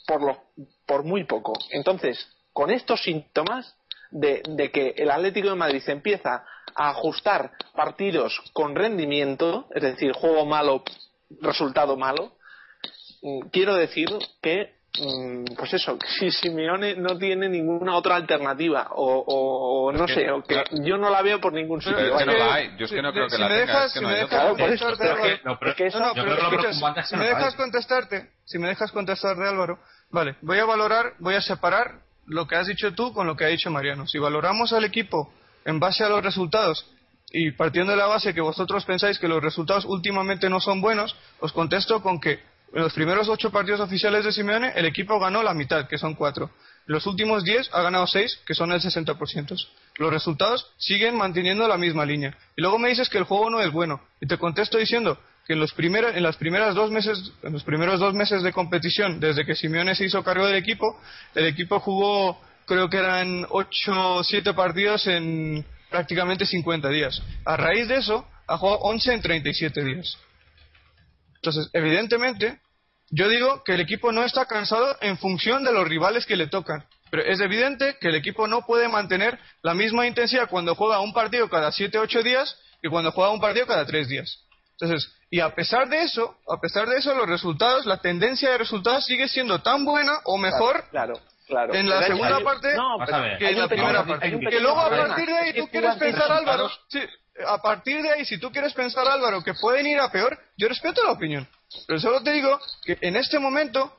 por, 0.05 0.21
lo, 0.21 0.43
por 0.85 1.03
muy 1.03 1.25
poco. 1.25 1.53
Entonces, 1.71 2.27
con 2.53 2.71
estos 2.71 3.03
síntomas 3.03 3.75
de, 4.11 4.41
de 4.47 4.71
que 4.71 4.93
el 4.97 5.11
Atlético 5.11 5.49
de 5.49 5.55
Madrid 5.55 5.81
se 5.81 5.91
empieza 5.91 6.45
a 6.75 6.89
ajustar 6.89 7.51
partidos 7.75 8.39
con 8.53 8.75
rendimiento, 8.75 9.67
es 9.73 9.83
decir, 9.83 10.13
juego 10.13 10.45
malo 10.45 10.83
resultado 11.41 11.97
malo, 11.97 12.33
mm, 13.21 13.47
quiero 13.51 13.75
decir 13.75 14.09
que 14.41 14.76
pues 15.55 15.73
eso, 15.73 15.97
si 16.19 16.31
Simeone 16.31 16.95
no 16.95 17.17
tiene 17.17 17.49
ninguna 17.49 17.95
otra 17.95 18.15
alternativa 18.15 18.89
o, 18.91 19.91
no 19.93 20.07
sé, 20.07 20.31
o 20.31 20.43
que 20.43 20.63
yo 20.83 20.97
no 20.97 21.09
la 21.09 21.21
veo 21.21 21.39
por 21.39 21.53
ningún 21.53 21.81
sitio. 21.81 21.97
Yo 22.77 22.85
es 22.85 22.91
que 22.91 23.01
no 23.01 23.11
creo 23.13 23.27
que 23.27 23.37
la 23.37 23.47
tenga. 23.47 23.89
Si 23.89 23.99
me 23.99 24.13
dejas 24.13 24.37
Si 27.09 27.15
me 27.15 27.25
dejas 27.27 27.55
contestarte, 27.55 28.29
si 28.45 28.59
me 28.59 28.67
dejas 28.67 28.91
contestarte 28.91 29.43
Álvaro, 29.47 29.79
vale, 30.09 30.35
voy 30.41 30.59
a 30.59 30.65
valorar, 30.65 31.13
voy 31.19 31.35
a 31.35 31.41
separar 31.41 32.01
lo 32.25 32.47
que 32.47 32.55
has 32.55 32.67
dicho 32.67 32.93
tú 32.93 33.13
con 33.13 33.27
lo 33.27 33.35
que 33.35 33.45
ha 33.45 33.47
dicho 33.47 33.71
Mariano. 33.71 34.07
Si 34.07 34.19
valoramos 34.19 34.73
al 34.73 34.83
equipo 34.83 35.31
en 35.65 35.79
base 35.79 36.03
a 36.03 36.09
los 36.09 36.23
resultados 36.23 36.89
y 37.31 37.51
partiendo 37.51 37.91
de 37.91 37.97
la 37.97 38.07
base 38.07 38.33
que 38.33 38.41
vosotros 38.41 38.85
pensáis 38.85 39.19
que 39.19 39.27
los 39.27 39.41
resultados 39.41 39.85
últimamente 39.85 40.49
no 40.49 40.59
son 40.59 40.81
buenos, 40.81 41.15
os 41.39 41.51
contesto 41.51 42.01
con 42.01 42.19
que 42.19 42.39
en 42.73 42.83
los 42.83 42.93
primeros 42.93 43.29
ocho 43.29 43.51
partidos 43.51 43.79
oficiales 43.79 44.25
de 44.25 44.31
Simeone 44.31 44.73
el 44.75 44.85
equipo 44.85 45.19
ganó 45.19 45.41
la 45.41 45.53
mitad, 45.53 45.87
que 45.87 45.97
son 45.97 46.15
cuatro. 46.15 46.51
En 46.87 46.93
los 46.93 47.05
últimos 47.05 47.43
diez 47.43 47.69
ha 47.73 47.81
ganado 47.81 48.07
seis, 48.07 48.39
que 48.45 48.53
son 48.53 48.71
el 48.71 48.81
60%. 48.81 49.67
Los 49.97 50.11
resultados 50.11 50.71
siguen 50.77 51.15
manteniendo 51.15 51.67
la 51.67 51.77
misma 51.77 52.05
línea. 52.05 52.37
Y 52.55 52.61
luego 52.61 52.79
me 52.79 52.89
dices 52.89 53.09
que 53.09 53.17
el 53.17 53.23
juego 53.23 53.49
no 53.49 53.61
es 53.61 53.71
bueno. 53.71 54.01
Y 54.21 54.27
te 54.27 54.37
contesto 54.37 54.77
diciendo 54.77 55.19
que 55.45 55.53
en 55.53 55.59
los, 55.59 55.73
en 55.77 56.23
las 56.23 56.37
primeras 56.37 56.75
dos 56.75 56.91
meses, 56.91 57.31
en 57.43 57.53
los 57.53 57.63
primeros 57.63 57.99
dos 57.99 58.13
meses 58.13 58.43
de 58.43 58.51
competición, 58.53 59.19
desde 59.19 59.45
que 59.45 59.55
Simeone 59.55 59.95
se 59.95 60.05
hizo 60.05 60.23
cargo 60.23 60.45
del 60.45 60.55
equipo, 60.55 60.99
el 61.35 61.45
equipo 61.45 61.79
jugó, 61.79 62.41
creo 62.65 62.89
que 62.89 62.97
eran 62.97 63.45
ocho 63.49 64.23
siete 64.23 64.53
partidos 64.53 65.07
en 65.07 65.65
prácticamente 65.89 66.45
50 66.45 66.89
días. 66.89 67.21
A 67.45 67.55
raíz 67.55 67.87
de 67.87 67.95
eso, 67.95 68.27
ha 68.45 68.57
jugado 68.57 68.79
11 68.79 69.13
en 69.13 69.21
37 69.21 69.83
días. 69.83 70.17
Entonces, 71.37 71.69
evidentemente, 71.73 72.59
yo 73.09 73.29
digo 73.29 73.63
que 73.63 73.73
el 73.73 73.79
equipo 73.79 74.11
no 74.11 74.23
está 74.23 74.45
cansado 74.45 74.97
en 75.01 75.17
función 75.17 75.63
de 75.63 75.71
los 75.71 75.87
rivales 75.87 76.25
que 76.25 76.35
le 76.35 76.47
tocan. 76.47 76.85
Pero 77.09 77.23
es 77.23 77.39
evidente 77.39 77.97
que 77.99 78.09
el 78.09 78.15
equipo 78.15 78.47
no 78.47 78.65
puede 78.65 78.89
mantener 78.89 79.39
la 79.61 79.73
misma 79.73 80.07
intensidad 80.07 80.49
cuando 80.49 80.75
juega 80.75 80.99
un 80.99 81.13
partido 81.13 81.49
cada 81.49 81.71
7 81.71 81.97
8 81.97 82.21
días 82.21 82.59
que 82.81 82.89
cuando 82.89 83.11
juega 83.11 83.31
un 83.31 83.39
partido 83.39 83.65
cada 83.65 83.85
3 83.85 84.09
días. 84.09 84.43
Entonces, 84.71 85.11
y 85.31 85.39
a 85.39 85.55
pesar 85.55 85.87
de 85.89 86.03
eso, 86.03 86.37
a 86.47 86.59
pesar 86.59 86.87
de 86.87 86.97
eso, 86.97 87.15
los 87.15 87.27
resultados, 87.27 87.85
la 87.85 87.97
tendencia 87.97 88.51
de 88.51 88.57
resultados 88.57 89.05
sigue 89.05 89.27
siendo 89.27 89.61
tan 89.61 89.85
buena 89.85 90.19
o 90.25 90.37
mejor 90.37 90.83
claro. 90.91 91.19
Claro. 91.47 91.73
En 91.73 91.87
la 91.87 92.03
segunda 92.05 92.41
parte 92.41 92.75
que 93.39 93.49
en 93.49 93.57
la 93.57 93.67
primera 93.69 94.05
parte. 94.05 94.37
Que 94.37 94.59
luego 94.59 94.79
a 94.81 94.89
partir 94.89 95.27
de 95.27 95.37
ahí 95.37 95.53
tú 95.53 95.67
quieres 95.69 95.95
pensar, 95.95 96.29
Álvaro, 96.29 96.69
a 97.45 97.61
partir 97.61 98.01
de 98.01 98.11
ahí, 98.11 98.25
si 98.25 98.37
tú 98.39 98.51
quieres 98.51 98.73
pensar, 98.73 99.07
Álvaro, 99.07 99.43
que 99.43 99.53
pueden 99.53 99.85
ir 99.87 99.99
a 99.99 100.11
peor, 100.11 100.37
yo 100.57 100.67
respeto 100.67 101.03
la 101.03 101.11
opinión. 101.11 101.47
Pero 101.85 101.99
solo 101.99 102.23
te 102.23 102.31
digo 102.31 102.59
que 102.83 102.97
en 103.01 103.15
este 103.15 103.39
momento 103.39 103.93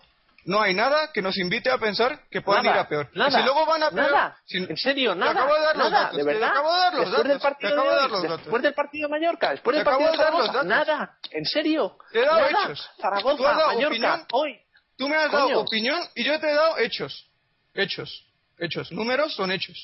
no 0.44 0.62
hay 0.62 0.72
nada 0.72 1.12
que 1.12 1.20
nos 1.20 1.36
invite 1.36 1.70
a 1.70 1.78
pensar 1.78 2.20
que 2.30 2.40
puedan 2.40 2.64
ir 2.64 2.72
a 2.72 2.88
peor. 2.88 3.10
Nada, 3.12 3.38
si 3.38 3.44
luego 3.44 3.66
van 3.66 3.82
a 3.82 3.90
peor, 3.90 4.10
nada, 4.10 4.38
en 4.48 4.76
serio, 4.76 5.14
nada. 5.14 5.32
Te 5.32 5.38
acabo 5.38 5.54
de 5.54 5.60
dar 5.60 5.76
los 5.76 5.90
nada, 5.90 6.04
datos. 6.04 6.16
¿de 6.16 6.24
verdad? 6.24 6.40
Te 6.40 6.46
acabo 6.46 6.72
de 6.72 6.80
dar 6.80 6.94
los 6.94 7.00
después 7.00 7.12
datos. 7.12 7.28
Del 7.28 7.40
partido 7.40 7.68
te 7.68 7.74
acabo 7.74 7.90
de, 7.90 7.96
dar 7.96 8.10
los 8.10 8.22
datos. 8.22 8.38
Después 8.38 8.62
del 8.62 8.74
partido 8.74 9.08
de 9.08 9.10
Mallorca, 9.10 9.50
después 9.50 9.74
te 9.74 9.78
del 9.78 9.84
partido 9.84 10.10
de 10.10 10.16
Zaragoza, 10.16 10.52
Zaragoza, 10.52 10.68
nada, 10.68 11.18
en 11.30 11.44
serio. 11.44 11.98
Te 12.10 12.20
he 12.20 12.24
dado 12.24 12.50
nada. 12.50 12.64
hechos. 12.64 12.90
Zaragoza, 13.00 13.42
Mallorca, 13.42 13.86
opinión, 13.88 14.26
hoy. 14.32 14.60
Tú 14.96 15.08
me 15.08 15.16
has 15.16 15.30
dado 15.30 15.60
opinión 15.60 16.00
y 16.14 16.24
yo 16.24 16.40
te 16.40 16.50
he 16.50 16.54
dado 16.54 16.78
hechos. 16.78 17.30
Hechos. 17.74 18.24
Hechos. 18.58 18.90
Números 18.90 19.34
son 19.34 19.52
hechos. 19.52 19.76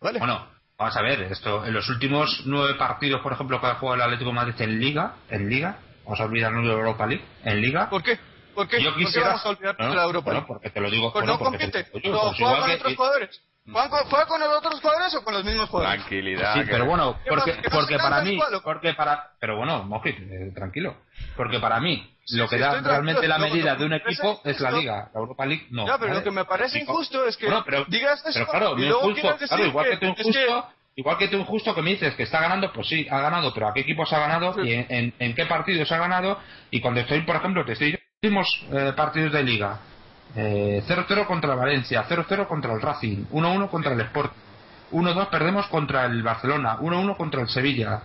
¿Vale? 0.00 0.18
Bueno, 0.18 0.57
vamos 0.78 0.96
a 0.96 1.02
ver, 1.02 1.22
esto, 1.22 1.66
en 1.66 1.74
los 1.74 1.88
últimos 1.88 2.42
nueve 2.44 2.74
partidos, 2.74 3.20
por 3.20 3.32
ejemplo, 3.32 3.60
que 3.60 3.66
ha 3.66 3.74
jugado 3.74 3.96
el 3.96 4.02
Atlético 4.02 4.30
de 4.30 4.36
Madrid 4.36 4.54
en 4.60 4.78
Liga, 4.78 5.16
en 5.28 5.48
Liga, 5.50 5.78
vamos 6.04 6.20
a 6.20 6.24
olvidarnos 6.24 6.64
de 6.64 6.70
Europa 6.70 7.06
League, 7.06 7.24
en 7.44 7.60
Liga. 7.60 7.90
¿Por 7.90 8.02
qué? 8.02 8.18
¿Por 8.54 8.68
qué? 8.68 8.82
Yo 8.82 8.94
quisiera... 8.94 9.28
vamos 9.28 9.44
a 9.44 9.48
olvidarnos 9.50 9.86
no, 9.86 9.90
de 9.90 9.96
la 9.96 10.04
Europa 10.04 10.30
League? 10.30 10.46
Bueno, 10.46 10.60
porque 10.60 10.70
te 10.70 10.80
lo 10.80 10.90
digo. 10.90 11.12
Pues 11.12 11.24
bueno, 11.24 11.38
no 11.38 11.44
compite. 11.44 11.84
Te, 11.84 12.08
no, 12.08 12.32
juega 12.32 12.60
con 12.60 12.68
que... 12.68 12.74
otros 12.76 12.96
jugadores. 12.96 13.42
¿Juega 13.70 13.88
con, 13.90 14.04
¿Juega 14.10 14.26
con 14.26 14.40
los 14.40 14.56
otros 14.56 14.80
jugadores 14.80 15.14
o 15.14 15.24
con 15.24 15.34
los 15.34 15.44
mismos 15.44 15.68
jugadores? 15.68 16.00
Tranquilidad. 16.00 16.54
Sí, 16.54 16.60
pero 16.70 16.86
bueno, 16.86 17.18
porque, 17.28 17.52
¿Qué 17.60 17.70
porque 17.70 17.96
para 17.98 18.22
¿Qué 18.22 18.30
mí, 18.30 18.40
porque 18.64 18.94
para, 18.94 19.30
pero 19.38 19.56
bueno, 19.56 19.82
Mojit, 19.84 20.16
eh, 20.18 20.52
tranquilo, 20.54 20.96
porque 21.36 21.58
para 21.60 21.78
mí 21.80 22.14
Sí, 22.24 22.36
lo 22.36 22.48
que 22.48 22.56
sí, 22.56 22.62
da 22.62 22.80
realmente 22.80 23.26
la 23.26 23.38
medida 23.38 23.74
de 23.76 23.84
un 23.84 23.90
que 23.90 23.96
equipo 23.96 24.40
es 24.44 24.60
la 24.60 24.70
injusto- 24.70 24.78
Liga, 24.80 25.10
la 25.14 25.20
Europa 25.20 25.46
League 25.46 25.66
no. 25.70 25.86
Ya, 25.86 25.94
pero 25.98 26.08
¿vale? 26.08 26.18
lo 26.20 26.24
que 26.24 26.30
me 26.30 26.44
parece 26.44 26.78
injusto 26.80 27.26
es 27.26 27.36
que 27.38 27.46
Bueno, 27.46 27.62
pero, 27.64 27.84
digas 27.88 28.20
eso 28.26 28.30
pero 28.34 28.46
claro, 28.50 28.78
y 28.78 28.82
luego 28.82 29.10
injusto, 29.10 29.32
decir 29.32 29.48
claro, 29.48 29.64
igual 29.66 29.86
que, 29.90 29.96
tú 29.96 30.06
es 30.06 30.14
que- 30.14 30.22
injusto, 30.28 30.68
igual 30.96 31.16
que 31.18 31.28
tú 31.28 31.36
injusto 31.38 31.74
que 31.74 31.82
me 31.82 31.90
dices 31.90 32.14
que 32.16 32.22
está 32.24 32.40
ganando, 32.40 32.70
pues 32.72 32.86
sí, 32.88 33.06
ha 33.10 33.20
ganado, 33.20 33.52
pero 33.54 33.68
a 33.68 33.72
qué 33.74 33.80
equipos 33.80 34.12
ha 34.12 34.18
ganado 34.18 34.52
Sí. 34.54 34.60
y 34.62 34.72
en, 34.74 34.86
en- 34.90 35.14
en 35.18 35.34
qué 35.34 35.46
partidos 35.46 35.90
ha 35.92 35.96
ganado 35.98 36.38
y 36.70 36.80
cuando 36.80 37.00
estoy, 37.00 37.20
por 37.22 37.36
ejemplo, 37.36 37.64
te 37.64 37.72
estoy 37.72 37.98
últimos 38.22 38.46
eh, 38.72 38.92
partidos 38.96 39.32
de 39.32 39.42
Liga. 39.42 39.78
Eh, 40.36 40.82
0-0 40.86 41.26
contra 41.26 41.52
el 41.54 41.58
Valencia, 41.58 42.04
0-0 42.08 42.46
contra 42.46 42.72
el 42.74 42.80
Racing, 42.82 43.24
1-1 43.32 43.68
contra 43.70 43.92
el 43.92 44.00
Sport, 44.02 44.32
1-2 44.92 45.28
perdemos 45.30 45.66
contra 45.68 46.04
el 46.04 46.22
Barcelona, 46.22 46.78
1-1 46.80 47.16
contra 47.16 47.40
el 47.42 47.48
Sevilla, 47.48 48.02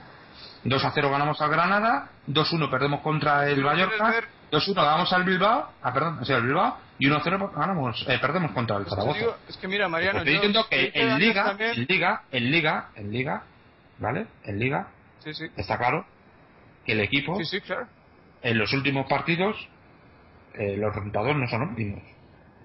2-0 0.63 1.11
ganamos 1.11 1.39
al 1.41 1.49
Granada, 1.49 2.09
2-1 2.27 2.69
perdemos 2.71 3.01
contra 3.01 3.47
el 3.49 3.59
¿Lo 3.61 3.69
quieres 3.71 3.99
Mallorca, 3.99 4.09
ver? 4.09 4.27
2-1 4.51 4.73
ganamos 4.75 5.11
al 5.13 5.23
Bilbao, 5.25 5.69
ah, 5.83 5.93
perdón, 5.93 6.19
o 6.21 6.25
sea, 6.25 6.37
el 6.37 6.43
Bilbao, 6.43 6.77
y 6.97 7.07
1-0 7.07 7.51
ganamos, 7.55 8.05
eh, 8.07 8.17
perdemos 8.19 8.51
contra 8.51 8.77
el 8.77 8.85
Te 8.85 8.89
Zaragoza. 8.91 9.19
digo, 9.19 9.35
es 9.49 9.57
que 9.57 9.67
mira, 9.67 9.89
Mariano, 9.89 10.19
Pues 10.19 10.27
estoy 10.27 10.33
diciendo 10.33 10.65
que 10.69 10.75
20 10.77 11.01
en 11.01 11.19
Liga, 11.19 11.43
también- 11.43 11.71
en 11.75 11.85
Liga, 11.87 12.21
en 12.31 12.51
Liga, 12.51 12.89
en 12.95 13.11
Liga, 13.11 13.43
¿vale? 13.99 14.27
En 14.45 14.59
Liga, 14.59 14.87
Sí, 15.19 15.33
sí. 15.33 15.45
está 15.57 15.77
claro 15.77 16.05
que 16.85 16.93
el 16.93 17.01
equipo, 17.01 17.37
sí, 17.43 17.59
claro. 17.61 17.87
en 18.41 18.57
los 18.57 18.71
últimos 18.73 19.07
partidos, 19.07 19.55
eh, 20.53 20.77
los 20.77 20.93
resultados 20.95 21.35
no 21.35 21.47
son 21.47 21.63
óptimos. 21.63 22.01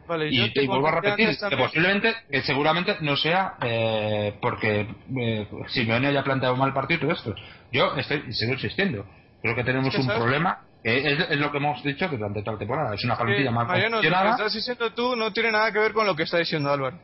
Vale, 0.09 0.29
Y, 0.31 0.39
yo 0.39 0.53
te 0.53 0.63
y 0.63 0.67
vuelvo 0.67 0.89
a 0.89 1.01
repetir 1.01 1.37
que 1.51 1.57
posiblemente, 1.57 2.15
que 2.31 2.43
seguramente 2.43 2.97
no 3.01 3.17
sea 3.17 3.55
eh, 3.61 4.35
porque 4.41 4.87
eh, 5.21 5.47
Simeone 5.69 6.09
haya 6.09 6.25
planteado 6.25 6.57
mal 6.57 6.73
partido 6.73 6.99
y 6.99 7.01
todo 7.03 7.13
esto. 7.13 7.35
Yo 7.71 7.95
estoy, 7.97 8.33
sigo 8.33 8.55
insistiendo. 8.55 9.05
Creo 9.43 9.55
que 9.55 9.63
tenemos 9.65 9.89
Es 9.89 9.95
que, 9.95 10.01
un 10.01 10.07
¿sabes? 10.07 10.21
problema 10.21 10.59
que 10.83 10.97
es, 11.13 11.31
es 11.31 11.37
lo 11.39 11.51
que 11.53 11.59
hemos 11.59 11.83
dicho 11.85 12.09
durante 12.09 12.41
toda 12.41 12.53
la 12.55 12.59
temporada. 12.59 12.95
Es 12.95 13.05
una 13.05 13.17
plantilla 13.19 13.51
mal 13.51 13.67
Mariano, 13.67 13.97
lo 13.97 14.03
que 14.03 14.09
estás 14.09 14.55
diciendo 14.55 14.93
tú 14.95 15.15
no 15.15 15.33
tiene 15.33 15.53
nada 15.53 15.71
que 15.73 15.79
ver 15.79 15.93
con 15.93 16.07
lo 16.07 16.17
que 16.17 16.23
está 16.23 16.39
diciendo 16.39 16.73
Álvaro. 16.73 16.99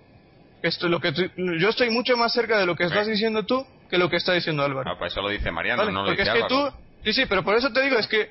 Esto, 0.62 0.88
lo 0.88 0.98
que 0.98 1.12
tú- 1.12 1.30
yo 1.60 1.68
estoy 1.68 1.90
mucho 1.90 2.16
más 2.16 2.32
cerca 2.32 2.58
de 2.58 2.64
lo 2.64 2.74
que 2.74 2.84
estás 2.84 3.04
Sí. 3.04 3.12
diciendo 3.12 3.42
tú 3.44 3.66
que 3.90 3.98
lo 3.98 4.08
que 4.08 4.16
está 4.16 4.32
diciendo 4.32 4.64
Álvaro. 4.64 4.88
No, 4.90 4.98
pues 4.98 5.12
eso 5.12 5.20
lo 5.20 5.28
dice 5.28 5.50
Mariano, 5.50 5.82
Vale, 5.82 5.92
no 5.92 6.00
lo 6.00 6.06
porque 6.06 6.22
dice 6.22 6.30
es 6.38 6.46
que 6.46 6.54
Álvaro. 6.54 6.72
tú, 6.72 6.76
sí, 7.04 7.12
sí, 7.12 7.26
pero 7.28 7.44
por 7.44 7.54
eso 7.56 7.70
te 7.70 7.82
digo, 7.82 7.98
es 7.98 8.06
que 8.08 8.30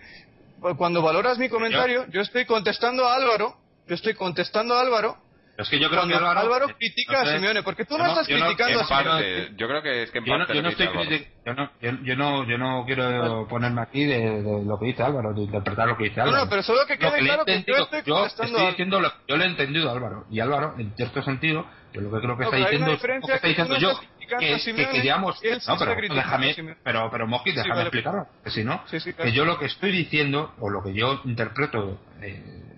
cuando 0.77 1.01
valoras 1.03 1.37
mi 1.37 1.47
comentario, 1.49 2.05
yo 2.09 2.21
estoy 2.21 2.45
contestando 2.45 3.05
a 3.07 3.15
Álvaro, 3.15 3.55
yo 3.87 3.95
estoy 3.95 4.13
contestando 4.13 4.75
a 4.75 4.81
Álvaro, 4.81 5.17
Es 5.57 5.69
que 5.69 5.77
yo 5.79 5.87
creo 5.89 6.01
cuando 6.01 6.17
que 6.17 6.23
Álvaro, 6.25 6.39
Álvaro 6.39 6.67
critica 6.77 7.19
no 7.19 7.25
sé, 7.25 7.31
a 7.31 7.35
Simeone, 7.35 7.63
porque 7.63 7.85
tú 7.85 7.97
no, 7.97 8.05
estás 8.07 8.27
yo 8.27 8.37
criticando 8.39 8.79
a 8.79 8.85
Simeone. 8.85 9.09
parte, 9.09 9.51
yo 9.55 9.67
creo 9.67 9.81
que 9.83 10.03
es 10.03 10.11
que 10.11 10.17
en 10.19 10.25
yo 10.25 10.33
no, 10.33 10.39
parte 10.39 10.53
yo 10.55 10.61
lo 10.61 10.63
no 10.63 10.69
dice 10.69 10.83
estoy 10.83 11.27
yo 11.45 11.53
no, 11.53 11.71
yo, 11.81 11.91
yo 12.03 12.15
no, 12.15 12.47
yo 12.49 12.57
no 12.57 12.83
quiero 12.85 13.47
ponerme 13.47 13.81
aquí 13.81 14.03
de, 14.05 14.41
de 14.41 14.65
lo 14.65 14.79
que 14.79 14.85
dice 14.87 15.03
Álvaro, 15.03 15.33
de 15.33 15.41
interpretar 15.41 15.87
lo 15.87 15.97
que 15.97 16.05
dice 16.05 16.21
Álvaro. 16.21 16.43
no, 16.45 16.49
pero 16.49 16.63
solo 16.63 16.79
que 16.87 16.93
Lo 16.95 16.99
quede 17.11 17.19
claro 17.19 17.45
que 17.45 17.51
yo 17.51 17.57
entendido, 17.59 17.83
estoy 17.83 18.01
yo 18.05 18.15
contestando 18.15 18.57
estoy 18.57 18.69
diciendo 18.71 18.99
lo, 18.99 19.11
yo 19.27 19.37
le 19.37 19.43
he 19.43 19.47
entendido 19.47 19.89
a 19.89 19.91
Álvaro 19.93 20.25
y 20.31 20.39
Álvaro 20.39 20.73
en 20.79 20.95
cierto 20.95 21.21
sentido 21.21 21.67
yo 21.93 22.01
lo 22.01 22.11
que 22.11 22.19
creo 22.21 22.35
que 22.37 22.43
No, 22.45 22.49
está 22.49 22.57
diciendo 22.57 22.85
es 22.85 22.89
lo 22.89 22.93
diferencia 22.95 23.27
que 23.27 23.35
está 23.35 23.47
diciendo 23.47 23.77
yo 23.77 23.99
que, 24.39 24.87
queríamos 24.91 25.39
no 25.67 25.77
pero 25.77 25.95
déjame 26.15 26.55
pero 26.83 27.09
pero 27.11 27.27
Mosqui 27.27 27.51
Sí, 27.51 27.55
déjame 27.57 27.75
vale. 27.75 27.81
explicarlo 27.89 28.27
que 28.43 28.49
si 28.49 28.63
no 28.63 28.81
Sí, 28.87 28.99
sí, 28.99 29.13
claro. 29.13 29.29
que 29.29 29.35
yo 29.37 29.45
lo 29.45 29.59
que 29.59 29.65
estoy 29.65 29.91
diciendo 29.91 30.55
o 30.59 30.69
lo 30.71 30.81
que 30.81 30.93
yo 30.95 31.21
interpreto 31.25 31.99
eh, 32.21 32.72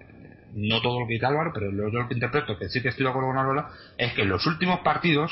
no 0.56 0.82
todo 0.82 1.02
lo 1.02 1.08
que 1.08 1.14
dice 1.14 1.26
Álvaro, 1.26 1.52
pero 1.54 1.72
lo, 1.72 1.90
lo 1.90 2.08
que 2.08 2.14
interpreto, 2.14 2.58
que 2.58 2.70
sí 2.70 2.82
que 2.82 2.90
estoy 2.90 3.04
de 3.04 3.10
acuerdo 3.10 3.30
con 3.30 3.38
Álvaro, 3.38 3.68
es 3.98 4.14
que 4.14 4.22
en 4.24 4.30
los 4.30 4.48
últimos 4.48 4.80
partidos, 4.80 5.32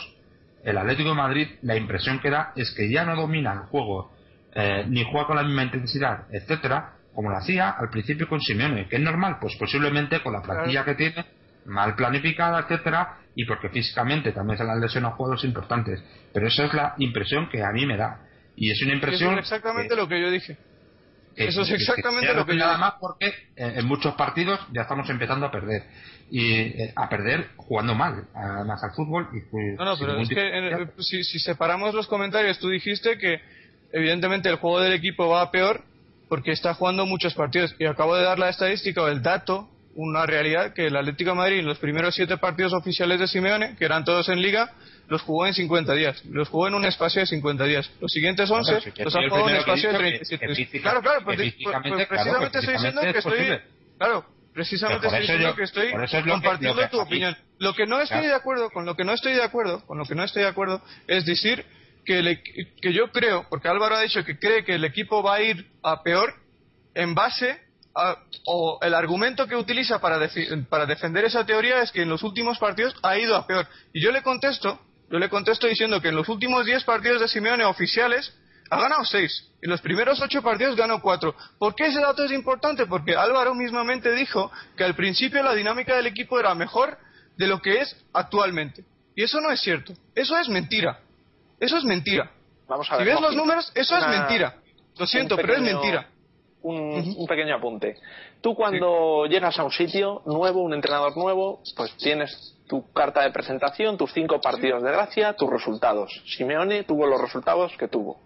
el 0.64 0.78
Atlético 0.78 1.10
de 1.10 1.16
Madrid, 1.16 1.48
la 1.62 1.76
impresión 1.76 2.20
que 2.20 2.30
da 2.30 2.52
es 2.56 2.72
que 2.72 2.90
ya 2.92 3.06
no 3.06 3.16
domina 3.16 3.54
el 3.54 3.60
juego, 3.60 4.12
eh, 4.54 4.86
ni 4.88 5.04
juega 5.04 5.28
con 5.28 5.38
la 5.38 5.44
misma 5.44 5.64
intensidad, 5.64 6.26
etcétera, 6.32 6.94
como 7.14 7.30
lo 7.30 7.38
hacía 7.38 7.70
al 7.70 7.90
principio 7.90 8.28
con 8.28 8.42
Simeone, 8.42 8.88
que 8.88 8.98
es 8.98 9.02
normal, 9.02 9.38
pues 9.40 9.56
posiblemente 9.58 10.22
con 10.22 10.34
la 10.34 10.42
plantilla 10.42 10.84
que 10.84 10.96
tiene, 10.96 11.26
mal 11.66 11.96
planificada, 11.96 12.60
etcétera, 12.60 13.18
y 13.36 13.46
porque 13.46 13.70
físicamente 13.70 14.32
también 14.32 14.58
se 14.58 14.64
le 14.64 14.72
han 14.72 14.82
lesionado 14.82 15.16
juegos 15.16 15.44
importantes. 15.44 16.04
Pero 16.34 16.48
esa 16.48 16.66
es 16.66 16.74
la 16.74 16.96
impresión 16.98 17.50
que 17.50 17.64
a 17.64 17.72
mí 17.72 17.86
me 17.86 17.98
da. 17.98 18.22
Y 18.56 18.72
es 18.72 18.82
una 18.84 18.94
impresión. 18.94 19.32
Eso 19.32 19.40
es 19.40 19.46
exactamente 19.46 19.96
lo 19.96 20.08
que 20.08 20.22
yo 20.22 20.30
dije. 20.30 20.58
Eso 21.36 21.62
es 21.62 21.72
exactamente 21.72 22.34
lo 22.34 22.46
que 22.46 22.54
yo 22.54 22.60
nada 22.60 22.78
más 22.78 22.94
porque 23.00 23.28
eh, 23.28 23.74
en 23.76 23.86
muchos 23.86 24.16
partidos 24.16 24.60
ya 24.72 24.82
estamos 24.82 25.10
empezando 25.10 25.46
a 25.46 25.52
perder. 25.52 25.84
Y 26.30 26.54
eh, 26.54 26.94
a 26.96 27.10
perder 27.10 27.50
jugando 27.58 27.94
mal 27.96 28.26
además 28.34 28.82
al 28.84 28.92
fútbol 28.96 29.28
y 29.34 29.42
pues, 29.52 29.78
no 29.78 29.86
no 29.86 29.98
pero 30.00 30.20
es 30.20 30.30
que 30.30 31.04
si, 31.04 31.24
si 31.24 31.38
separamos 31.38 31.94
los 31.94 32.08
comentarios 32.08 32.58
tú 32.60 32.70
dijiste 32.70 33.18
que 33.18 33.40
evidentemente 33.92 34.50
el 34.50 34.56
juego 34.56 34.80
del 34.80 34.94
equipo 34.94 35.28
va 35.28 35.42
a 35.42 35.52
peor 35.52 35.84
porque 36.30 36.52
está 36.52 36.74
jugando 36.74 37.06
muchos 37.06 37.36
partidos. 37.36 37.76
Y 37.78 37.86
acabo 37.86 38.16
de 38.16 38.24
dar 38.24 38.40
la 38.40 38.50
estadística 38.50 39.02
o 39.04 39.08
el 39.08 39.22
dato 39.22 39.70
una 39.96 40.26
realidad 40.26 40.74
que 40.74 40.88
el 40.88 40.96
Atlético 40.96 41.32
de 41.32 41.36
Madrid 41.36 41.60
en 41.60 41.66
los 41.66 41.78
primeros 41.78 42.16
siete 42.16 42.38
partidos 42.38 42.74
oficiales 42.74 43.20
de 43.20 43.28
Simeone, 43.28 43.76
que 43.76 43.86
eran 43.86 44.04
todos 44.04 44.28
en 44.30 44.42
Liga, 44.42 44.72
los 45.08 45.22
jugó 45.22 45.46
en 45.46 45.54
50 45.54 45.94
días. 45.94 46.24
Los 46.26 46.50
jugó 46.50 46.68
en 46.68 46.76
un 46.76 46.86
espacio 46.86 47.22
de 47.22 47.28
50 47.28 47.64
días. 47.66 47.90
Los 48.00 48.12
siguientes 48.12 48.50
11 48.50 48.94
los 49.04 49.16
ha 49.16 49.22
jugado 49.30 49.50
en 49.50 49.54
un 49.54 49.60
espacio 49.60 49.92
de 49.92 49.98
37 49.98 50.48
días. 50.48 50.70
Claro, 50.82 51.02
claro, 51.02 51.22
pues, 51.24 51.38
pues, 51.38 52.08
precisamente 52.08 52.60
estoy 52.60 52.74
diciendo 52.74 53.02
que 53.02 53.18
estoy... 53.18 53.60
Claro, 53.98 54.26
precisamente 54.54 55.08
estoy 55.08 55.22
diciendo 55.22 55.56
que 55.56 55.64
estoy 55.64 55.92
compartiendo 56.30 56.90
tu 56.90 57.00
opinión. 57.00 57.38
Lo 57.60 57.74
que 57.74 57.86
no 57.86 58.02
estoy 58.02 58.26
de 58.26 58.34
acuerdo, 58.34 58.70
con 58.70 58.86
lo 58.86 58.96
que 58.96 59.04
no 59.04 59.14
estoy 59.14 59.34
de 59.34 59.44
acuerdo, 59.44 59.86
con 59.86 59.98
lo 59.98 60.06
que 60.06 60.16
no 60.16 60.24
estoy 60.24 60.44
de 60.44 60.50
acuerdo, 60.50 60.82
es 61.08 61.26
decir 61.26 61.66
que, 62.06 62.42
que 62.82 62.94
yo 62.94 63.12
creo, 63.12 63.46
porque 63.50 63.68
Álvaro 63.68 63.96
ha 63.96 64.02
dicho 64.02 64.24
que 64.24 64.38
cree 64.38 64.66
que 64.66 64.76
el 64.76 64.86
equipo 64.86 65.24
va 65.24 65.36
a 65.36 65.42
ir 65.42 65.72
a 65.82 66.04
peor 66.04 66.34
en 66.96 67.16
base 67.16 67.60
o 68.46 68.80
el 68.82 68.94
argumento 68.94 69.48
que 69.48 69.56
utiliza 69.56 70.00
para, 70.00 70.20
para 70.70 70.86
defender 70.86 71.26
esa 71.26 71.46
teoría 71.46 71.82
es 71.82 71.92
que 71.92 72.02
en 72.02 72.10
los 72.10 72.24
últimos 72.24 72.58
partidos 72.58 72.96
ha 73.04 73.18
ido 73.18 73.36
a 73.36 73.46
peor. 73.46 73.68
Y 73.94 74.02
yo 74.02 74.12
le 74.12 74.24
contesto, 74.24 74.80
yo 75.10 75.20
le 75.20 75.30
contesto 75.30 75.68
diciendo 75.68 76.02
que 76.02 76.10
en 76.10 76.16
los 76.16 76.28
últimos 76.30 76.66
10 76.66 76.84
partidos 76.84 77.22
de 77.22 77.28
Simeone 77.28 77.66
oficiales 77.66 78.34
ha 78.70 78.80
ganado 78.80 79.06
6. 79.06 79.52
En 79.62 79.70
los 79.70 79.82
primeros 79.82 80.20
8 80.22 80.42
partidos 80.42 80.76
ganó 80.76 81.02
4. 81.02 81.36
¿Por 81.60 81.76
qué 81.76 81.88
ese 81.88 82.02
dato 82.02 82.24
es 82.24 82.32
importante? 82.32 82.86
Porque 82.86 83.16
Álvaro 83.16 83.54
mismamente 83.54 84.12
dijo 84.12 84.52
que 84.76 84.84
al 84.84 84.96
principio 84.96 85.44
la 85.44 85.54
dinámica 85.54 85.96
del 85.96 86.08
equipo 86.08 86.40
era 86.40 86.56
mejor 86.56 86.98
de 87.38 87.48
lo 87.48 87.62
que 87.62 87.82
es 87.82 87.96
actualmente. 88.14 88.84
Y 89.16 89.24
eso 89.24 89.40
no 89.42 89.52
es 89.52 89.62
cierto. 89.62 89.94
Eso 90.16 90.38
es 90.38 90.50
mentira. 90.50 91.00
Eso 91.60 91.78
es 91.78 91.84
mentira. 91.84 92.32
Vamos 92.68 92.92
a 92.92 92.98
ver, 92.98 93.08
si 93.08 93.14
ves 93.14 93.22
los 93.22 93.36
números, 93.36 93.72
eso 93.76 93.98
es 93.98 94.08
mentira. 94.08 94.56
Lo 94.98 95.06
siento, 95.06 95.36
pero 95.36 95.54
es 95.54 95.62
mentira 95.62 96.08
un, 96.64 97.26
pequeño 97.28 97.56
apunte. 97.56 97.98
Tú 98.42 98.56
cuando 98.56 99.26
llegas 99.26 99.58
a 99.60 99.64
un 99.64 99.72
sitio 99.72 100.22
nuevo, 100.26 100.62
un 100.62 100.74
entrenador 100.74 101.16
nuevo, 101.18 101.62
pues 101.76 101.96
tienes 101.98 102.56
tu 102.68 102.92
carta 102.92 103.22
de 103.24 103.32
presentación, 103.32 103.98
tus 103.98 104.12
cinco 104.14 104.40
partidos 104.42 104.82
de 104.82 104.92
gracia, 104.92 105.34
tus 105.34 105.50
resultados. 105.50 106.12
Simeone 106.26 106.84
tuvo 106.84 107.06
los 107.06 107.22
resultados 107.22 107.72
que 107.78 107.88
tuvo. 107.88 108.22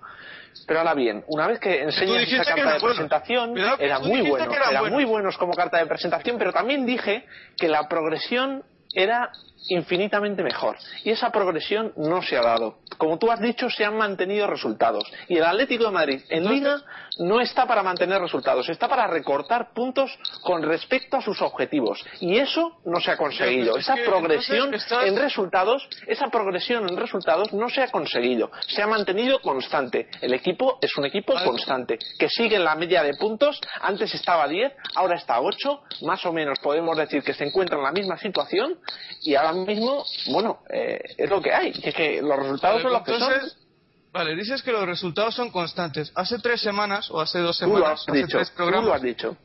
Pero 0.65 0.80
ahora 0.80 0.93
bien, 0.93 1.23
una 1.27 1.47
vez 1.47 1.59
que 1.59 1.84
enseñas 1.84 2.23
esa 2.23 2.43
carta 2.43 2.73
de 2.73 2.80
presentación, 2.80 3.57
era 3.80 3.99
muy 3.99 4.30
bueno, 4.30 4.51
eran 4.51 4.91
muy 4.91 5.05
buenos 5.05 5.38
como 5.38 5.53
carta 5.53 5.77
de 5.77 5.85
presentación, 5.85 6.38
pero 6.38 6.51
también 6.51 6.85
dije 6.85 7.26
que 7.57 7.68
la 7.68 7.88
progresión 7.88 8.64
era 8.93 9.31
infinitamente 9.69 10.43
mejor. 10.43 10.77
Y 11.03 11.11
esa 11.11 11.31
progresión 11.31 11.93
no 11.97 12.22
se 12.22 12.38
ha 12.38 12.41
dado. 12.41 12.80
Como 12.98 13.18
tú 13.18 13.32
has 13.32 13.40
dicho, 13.40 13.69
se 13.69 13.86
han 13.86 13.98
mantenido 13.98 14.48
resultados. 14.48 15.03
Y 15.28 15.38
el 15.38 15.44
Atlético 15.44 15.86
de 15.86 15.91
Madrid 15.91 16.22
en 16.30 16.49
Liga 16.49 16.82
no 17.19 17.41
está 17.41 17.65
para 17.65 17.84
mantener 17.84 18.22
resultados, 18.22 18.69
está 18.69 18.88
para 18.88 19.07
recortar 19.07 19.74
puntos 19.74 20.11
con 20.41 20.61
respecto 20.64 21.18
a 21.18 21.22
sus 21.22 21.41
objetivos. 21.41 22.03
Y 22.19 22.38
eso 22.38 22.80
no 22.86 22.99
se 22.99 23.11
ha 23.11 23.18
conseguido. 23.18 23.78
esa 23.78 23.95
progresión 23.95 24.74
en 25.03 25.15
resultados, 25.15 25.88
esa 26.07 26.28
progresión 26.30 26.88
en 26.90 26.98
resultados 26.98 27.53
no 27.53 27.69
se 27.69 27.82
ha 27.82 27.91
conseguido. 27.91 28.52
Se 28.68 28.82
ha 28.82 28.88
mantenido 28.88 29.40
constante. 29.41 30.10
El 30.22 30.34
equipo 30.34 30.80
es 30.82 30.95
un 30.98 31.06
equipo 31.06 31.34
constante, 31.44 31.98
que 32.18 32.30
sigue 32.30 32.56
en 32.56 32.64
la 32.64 32.76
media 32.76 33.03
de 33.03 33.14
puntos. 33.15 33.60
Antes 33.82 34.14
estaba 34.14 34.44
a 34.44 34.48
10, 34.48 34.74
ahora 34.95 35.15
está 35.15 35.36
a 35.36 35.41
8. 35.41 35.82
Más 36.02 36.26
o 36.26 36.34
menos 36.34 36.60
podemos 36.60 36.98
decir 36.98 37.24
que 37.24 37.34
se 37.34 37.45
encuentra 37.45 37.78
en 37.78 37.84
la 37.84 37.91
misma 37.91 38.18
situación. 38.18 38.78
Y 39.22 39.36
ahora 39.36 39.53
mismo, 39.53 40.03
bueno, 40.28 40.60
eh, 40.69 40.99
es 41.18 41.30
lo 41.30 41.41
que 41.41 41.53
hay. 41.53 41.72
Que, 41.72 41.91
que 41.91 42.22
los 42.22 42.38
resultados 42.38 42.84
son 42.89 42.93
los 42.93 43.03
que 43.03 43.19
son. 43.19 43.68
Vale, 44.11 44.35
dices 44.35 44.64
que 44.64 44.72
los 44.72 44.85
resultados 44.85 45.35
son 45.35 45.51
constantes. 45.51 46.11
Hace 46.15 46.39
tres 46.39 46.61
semanas 46.61 47.11
o 47.11 47.22
hace 47.22 47.39
dos 47.39 47.57
semanas, 47.57 48.03
hace 48.07 48.26
tres 48.27 48.49
programas. 48.51 48.84
Tú 48.84 48.89
lo 48.89 48.95
has 48.95 49.01
dicho. 49.01 49.38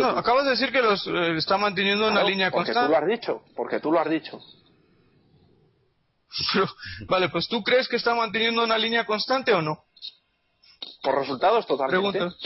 no, 0.00 0.12
no, 0.12 0.18
acabas 0.18 0.44
de 0.44 0.50
decir 0.50 0.72
que 0.72 0.80
los 0.80 1.06
eh, 1.06 1.36
está 1.36 1.58
manteniendo 1.58 2.08
una 2.08 2.22
línea 2.22 2.50
constante. 2.50 2.80
Porque 2.80 2.86
tú 2.86 2.92
lo 2.92 2.98
has 2.98 3.20
dicho, 3.20 3.42
porque 3.54 3.80
tú 3.80 3.92
lo 3.92 4.00
has 4.00 4.10
dicho. 4.10 4.40
vale, 7.08 7.28
pues 7.28 7.48
tú 7.48 7.62
crees 7.62 7.88
que 7.88 7.96
está 7.96 8.14
manteniendo 8.14 8.62
una 8.62 8.78
línea 8.78 9.04
constante 9.04 9.52
o 9.52 9.60
no? 9.60 9.84
Por 11.02 11.18
resultados, 11.18 11.66
totalmente. 11.66 12.18
Pregunta. 12.18 12.36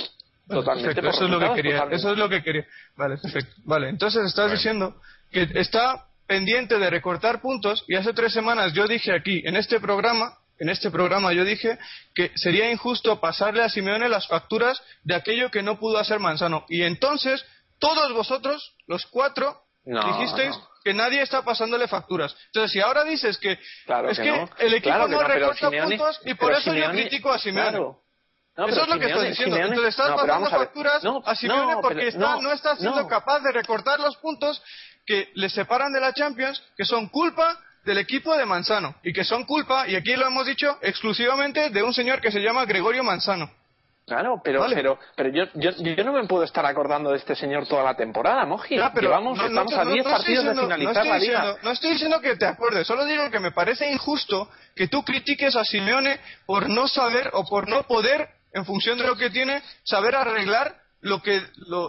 Totalmente. 0.48 1.09
eso 1.09 1.24
es 1.24 1.30
lo 1.30 1.40
que 1.40 1.55
quería. 1.55 1.86
Eso 1.90 2.12
es 2.12 2.18
lo 2.18 2.28
que 2.28 2.42
quería. 2.42 2.66
Vale, 2.96 3.16
perfecto. 3.18 3.55
Vale, 3.64 3.88
entonces 3.88 4.24
estás 4.24 4.51
diciendo 4.51 5.01
que 5.30 5.48
está 5.55 6.06
pendiente 6.26 6.78
de 6.78 6.90
recortar 6.90 7.40
puntos 7.40 7.84
y 7.88 7.96
hace 7.96 8.12
tres 8.12 8.32
semanas 8.32 8.72
yo 8.72 8.86
dije 8.86 9.14
aquí, 9.14 9.42
en 9.44 9.56
este 9.56 9.80
programa, 9.80 10.38
en 10.59 10.68
este 10.68 10.90
programa 10.90 11.32
yo 11.32 11.44
dije 11.44 11.78
que 12.14 12.30
sería 12.36 12.70
injusto 12.70 13.20
pasarle 13.20 13.62
a 13.62 13.68
Simeone 13.68 14.09
las 14.09 14.26
facturas 14.28 14.80
de 15.02 15.14
aquello 15.14 15.51
que 15.51 15.62
no 15.62 15.78
pudo 15.78 15.98
hacer 15.98 16.20
Manzano. 16.20 16.64
Y 16.68 16.82
entonces, 16.82 17.44
todos 17.78 18.12
vosotros, 18.12 18.74
los 18.86 19.06
cuatro, 19.06 19.60
dijisteis 19.84 20.56
que 20.82 20.94
nadie 20.94 21.22
está 21.22 21.42
pasándole 21.42 21.88
facturas. 21.88 22.36
Entonces, 22.46 22.72
si 22.72 22.80
ahora 22.80 23.05
dices 23.05 23.38
que 23.38 23.52
es 23.52 24.18
que, 24.18 24.48
el 24.59 24.74
equipo 24.74 25.09
no 25.09 25.22
recorta 25.22 25.70
puntos 25.70 26.20
y 26.24 26.34
por 26.34 26.52
eso 26.52 26.72
yo 26.72 26.90
critico 26.90 27.32
a 27.32 27.38
Simeone. 27.38 28.03
Eso 28.56 28.82
es 28.82 28.89
lo 28.89 28.98
que 28.98 29.06
estoy 29.06 29.28
diciendo. 29.28 29.56
Entonces 29.56 29.89
estás 29.89 30.10
pasando 30.14 30.51
facturas 30.51 31.02
a, 31.24 31.35
Simeone 31.35 31.76
porque 31.81 32.12
no 32.12 32.52
está 32.52 32.76
siendo 32.76 33.06
capaz 33.06 33.40
de 33.40 33.52
recortar 33.52 34.01
los 34.01 34.16
puntos 34.16 34.62
que 35.06 35.31
le 35.35 35.48
separan 35.51 35.93
de 35.93 36.01
la 36.01 36.12
Champions, 36.12 36.62
que 36.76 36.85
son 36.85 37.09
culpa 37.09 37.59
del 37.85 37.98
equipo 37.98 38.36
de 38.36 38.47
Manzano 38.47 38.94
y 39.02 39.12
que 39.12 39.24
son 39.24 39.44
culpa, 39.44 39.86
y 39.86 39.94
aquí 39.94 40.16
lo 40.16 40.26
hemos 40.26 40.47
dicho, 40.47 40.78
exclusivamente 40.81 41.70
de 41.70 41.82
un 41.82 41.93
señor 41.93 42.20
que 42.20 42.32
se 42.32 42.40
llama 42.40 42.64
Gregorio 42.64 43.05
Manzano. 43.05 43.51
Claro, 44.06 44.43
pero, 44.44 44.66
pero, 44.68 44.98
pero 45.16 45.31
yo, 45.31 45.44
yo, 45.55 45.70
yo, 45.70 46.05
no 46.05 46.12
me 46.12 46.26
puedo 46.26 46.44
estar 46.44 46.66
acordando 46.66 47.10
de 47.10 47.16
este 47.16 47.35
señor 47.35 47.66
toda 47.66 47.82
la 47.82 47.97
temporada, 47.97 48.44
Moji. 48.44 48.76
pero 48.94 49.09
Llevamos, 49.09 49.39
estamos 49.40 49.72
a 49.72 49.85
10 49.86 50.05
partidos 50.05 50.44
de 50.44 50.60
finalizar 50.60 51.06
la 51.06 51.18
liga. 51.18 51.56
no 51.62 51.70
estoy 51.70 51.93
diciendo 51.93 52.20
que 52.20 52.36
te 52.36 52.44
acuerdes, 52.44 52.86
solo 52.86 53.06
digo 53.06 53.31
que 53.31 53.40
me 53.40 53.52
parece 53.52 53.90
injusto 53.90 54.51
que 54.76 54.89
tú 54.89 55.02
critiques 55.05 55.56
a 55.56 55.64
Simeone 55.64 56.20
por 56.44 56.68
no 56.68 56.86
saber 56.86 57.31
o 57.32 57.47
por 57.47 57.66
no 57.66 57.85
poder, 57.85 58.28
en 58.55 58.64
función 58.64 58.97
de 58.97 59.06
lo 59.06 59.16
que 59.16 59.31
tiene, 59.31 59.62
saber 59.82 60.14
arreglar 60.14 60.74
lo 61.02 61.20
que 61.20 61.39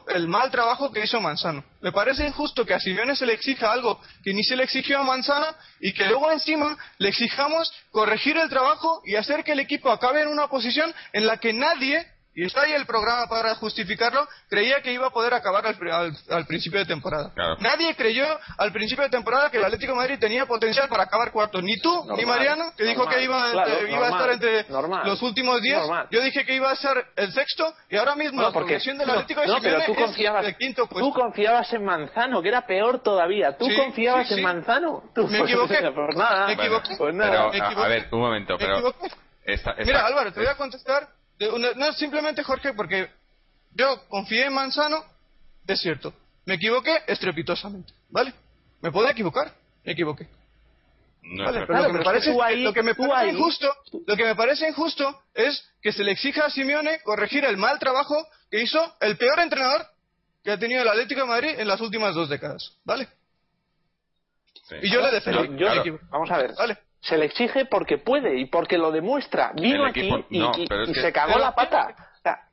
el 0.10 0.28
mal 0.28 0.52
trabajo 0.52 0.92
que 0.92 1.02
hizo 1.02 1.22
Manzano. 1.22 1.64
Me 1.80 1.94
parece 1.94 2.28
injusto 2.28 2.66
que 2.66 2.74
a 2.74 2.80
Simeone 2.82 3.16
se 3.16 3.26
le 3.26 3.32
exija 3.32 3.72
algo 3.72 4.02
que 4.22 4.34
ni 4.34 4.44
se 4.44 4.58
le 4.58 4.64
exigió 4.64 5.00
a 5.00 5.04
Manzano 5.04 5.48
y 5.80 5.94
que 5.94 6.06
luego 6.06 6.30
encima 6.32 6.78
le 6.98 7.10
exijamos 7.10 7.72
corregir 7.92 8.36
el 8.36 8.50
trabajo 8.50 9.02
y 9.06 9.16
hacer 9.16 9.46
que 9.46 9.54
el 9.54 9.62
equipo 9.62 9.90
acabe 9.90 10.22
en 10.22 10.28
una 10.28 10.48
posición 10.48 10.94
en 11.14 11.28
la 11.28 11.38
que 11.38 11.54
nadie 11.54 12.06
y 12.36 12.46
está 12.46 12.64
ahí 12.64 12.74
el 12.74 12.86
programa 12.86 13.28
para 13.28 13.56
justificarlo, 13.56 14.28
creía 14.50 14.82
que 14.82 14.92
iba 14.92 15.08
a 15.08 15.10
poder 15.10 15.34
acabar 15.34 15.66
al, 15.66 16.46
principio 16.46 16.80
de 16.80 16.86
temporada. 16.86 17.32
Nadie 17.60 17.96
creyó 17.96 18.26
al 18.58 18.74
principio 18.74 19.06
de 19.06 19.10
temporada 19.10 19.50
que 19.50 19.58
el 19.58 19.64
Atlético 19.64 19.94
de 19.94 20.00
Madrid 20.00 20.20
tenía 20.20 20.46
potencial 20.46 20.90
para 20.90 21.04
acabar 21.04 21.32
cuarto. 21.32 21.62
Ni 21.62 21.80
tú, 21.80 22.06
ni 22.18 22.26
Mariano, 22.26 22.74
que 22.76 22.84
dijo 22.84 23.08
que 23.08 23.24
iba, 23.24 23.52
iba 23.90 24.08
a 24.08 24.10
estar 24.10 24.30
entre 24.32 24.66
los 25.06 25.22
últimos 25.22 25.62
diez. 25.62 25.80
Yo 26.12 26.22
dije 26.22 26.46
que 26.46 26.56
iba 26.56 26.70
a 26.70 26.76
ser 26.76 27.06
el 27.16 27.32
sexto 27.32 27.74
y 27.90 27.96
ahora 27.96 28.16
mismo 28.16 28.42
la 28.42 28.52
progresión 28.52 28.98
del 28.98 29.10
Atlético 29.10 29.42
de 29.42 29.56
pero 29.62 29.86
tú 29.86 29.96
confiabas, 29.96 30.46
el 30.46 30.58
quinto 30.58 30.88
puesto. 30.88 31.08
Tú 31.08 31.14
confiabas 31.14 31.72
en 31.74 31.86
Manzano, 31.86 32.42
que 32.42 32.50
era 32.50 32.68
peor 32.68 33.02
todavía. 33.02 33.58
Tú 33.58 33.68
confiabas 33.76 34.30
en 34.32 34.44
Manzano. 34.44 35.04
me 35.16 35.40
equivoqué. 35.40 35.76
Pues 35.96 36.18
nada. 36.18 36.48
Me 36.48 36.54
equivoqué. 36.54 36.96
Pues 36.98 37.16
nada. 37.16 37.46
A, 37.46 37.88
ver, 37.88 38.08
un 38.12 38.20
momento, 38.20 38.56
pero... 38.58 38.94
Mira, 39.86 40.06
Álvaro, 40.06 40.34
te 40.34 40.40
voy 40.40 40.50
a 40.50 40.56
contestar 40.56 41.08
no, 41.40 41.94
simplemente 41.94 42.44
Jorge, 42.44 42.74
porque 42.74 43.10
yo 43.74 44.08
confié 44.08 44.46
en 44.46 44.54
Manzano, 44.54 45.04
es 45.68 45.80
cierto. 45.82 46.14
Me 46.46 46.56
equivoqué 46.56 47.04
estrepitosamente, 47.08 47.94
¿vale? 48.10 48.34
Me 48.82 48.92
puedo 48.92 49.10
equivocar, 49.10 49.54
me 49.84 49.94
equivoqué. 49.94 50.28
vale, 51.24 51.66
pero 51.66 51.80
lo 51.80 51.88
que 51.88 51.94
me 51.94 52.04
parece, 52.04 52.34
lo 52.58 52.74
que 52.74 52.84
me 52.84 52.96
parece 52.96 53.36
injusto, 53.36 53.76
lo 54.06 54.16
que 54.16 54.26
me 54.26 54.36
parece 54.36 54.68
injusto 54.70 55.22
es 55.34 55.68
que 55.82 55.92
se 55.92 56.04
le 56.04 56.12
exija 56.12 56.46
a 56.46 56.50
Simeone 56.50 57.02
corregir 57.02 57.44
el 57.46 57.58
mal 57.58 57.80
trabajo 57.80 58.16
que 58.52 58.62
hizo 58.62 58.96
el 59.02 59.18
peor 59.18 59.40
entrenador 59.40 59.88
que 60.44 60.52
ha 60.52 60.60
tenido 60.60 60.84
el 60.84 60.88
Atlético 60.88 61.22
de 61.22 61.28
Madrid 61.28 61.60
en 61.60 61.68
las 61.68 61.82
últimas 61.82 62.14
dos 62.14 62.30
décadas, 62.30 62.78
¿vale? 62.84 63.08
Y 64.82 64.92
yo 64.92 65.02
le 65.02 65.12
defiendo. 65.12 65.44
Vamos 66.10 66.32
a 66.32 66.38
ver. 66.38 66.54
Se 67.06 67.18
le 67.18 67.26
exige 67.26 67.66
porque 67.66 67.98
puede 67.98 68.38
y 68.38 68.46
porque 68.46 68.78
lo 68.78 68.92
demuestra. 68.92 69.52
Vino 69.56 69.86
aquí 69.86 70.10
y, 70.30 70.94
se 70.94 71.12
cagó 71.12 71.40
la 71.40 71.56
pata. 71.56 71.96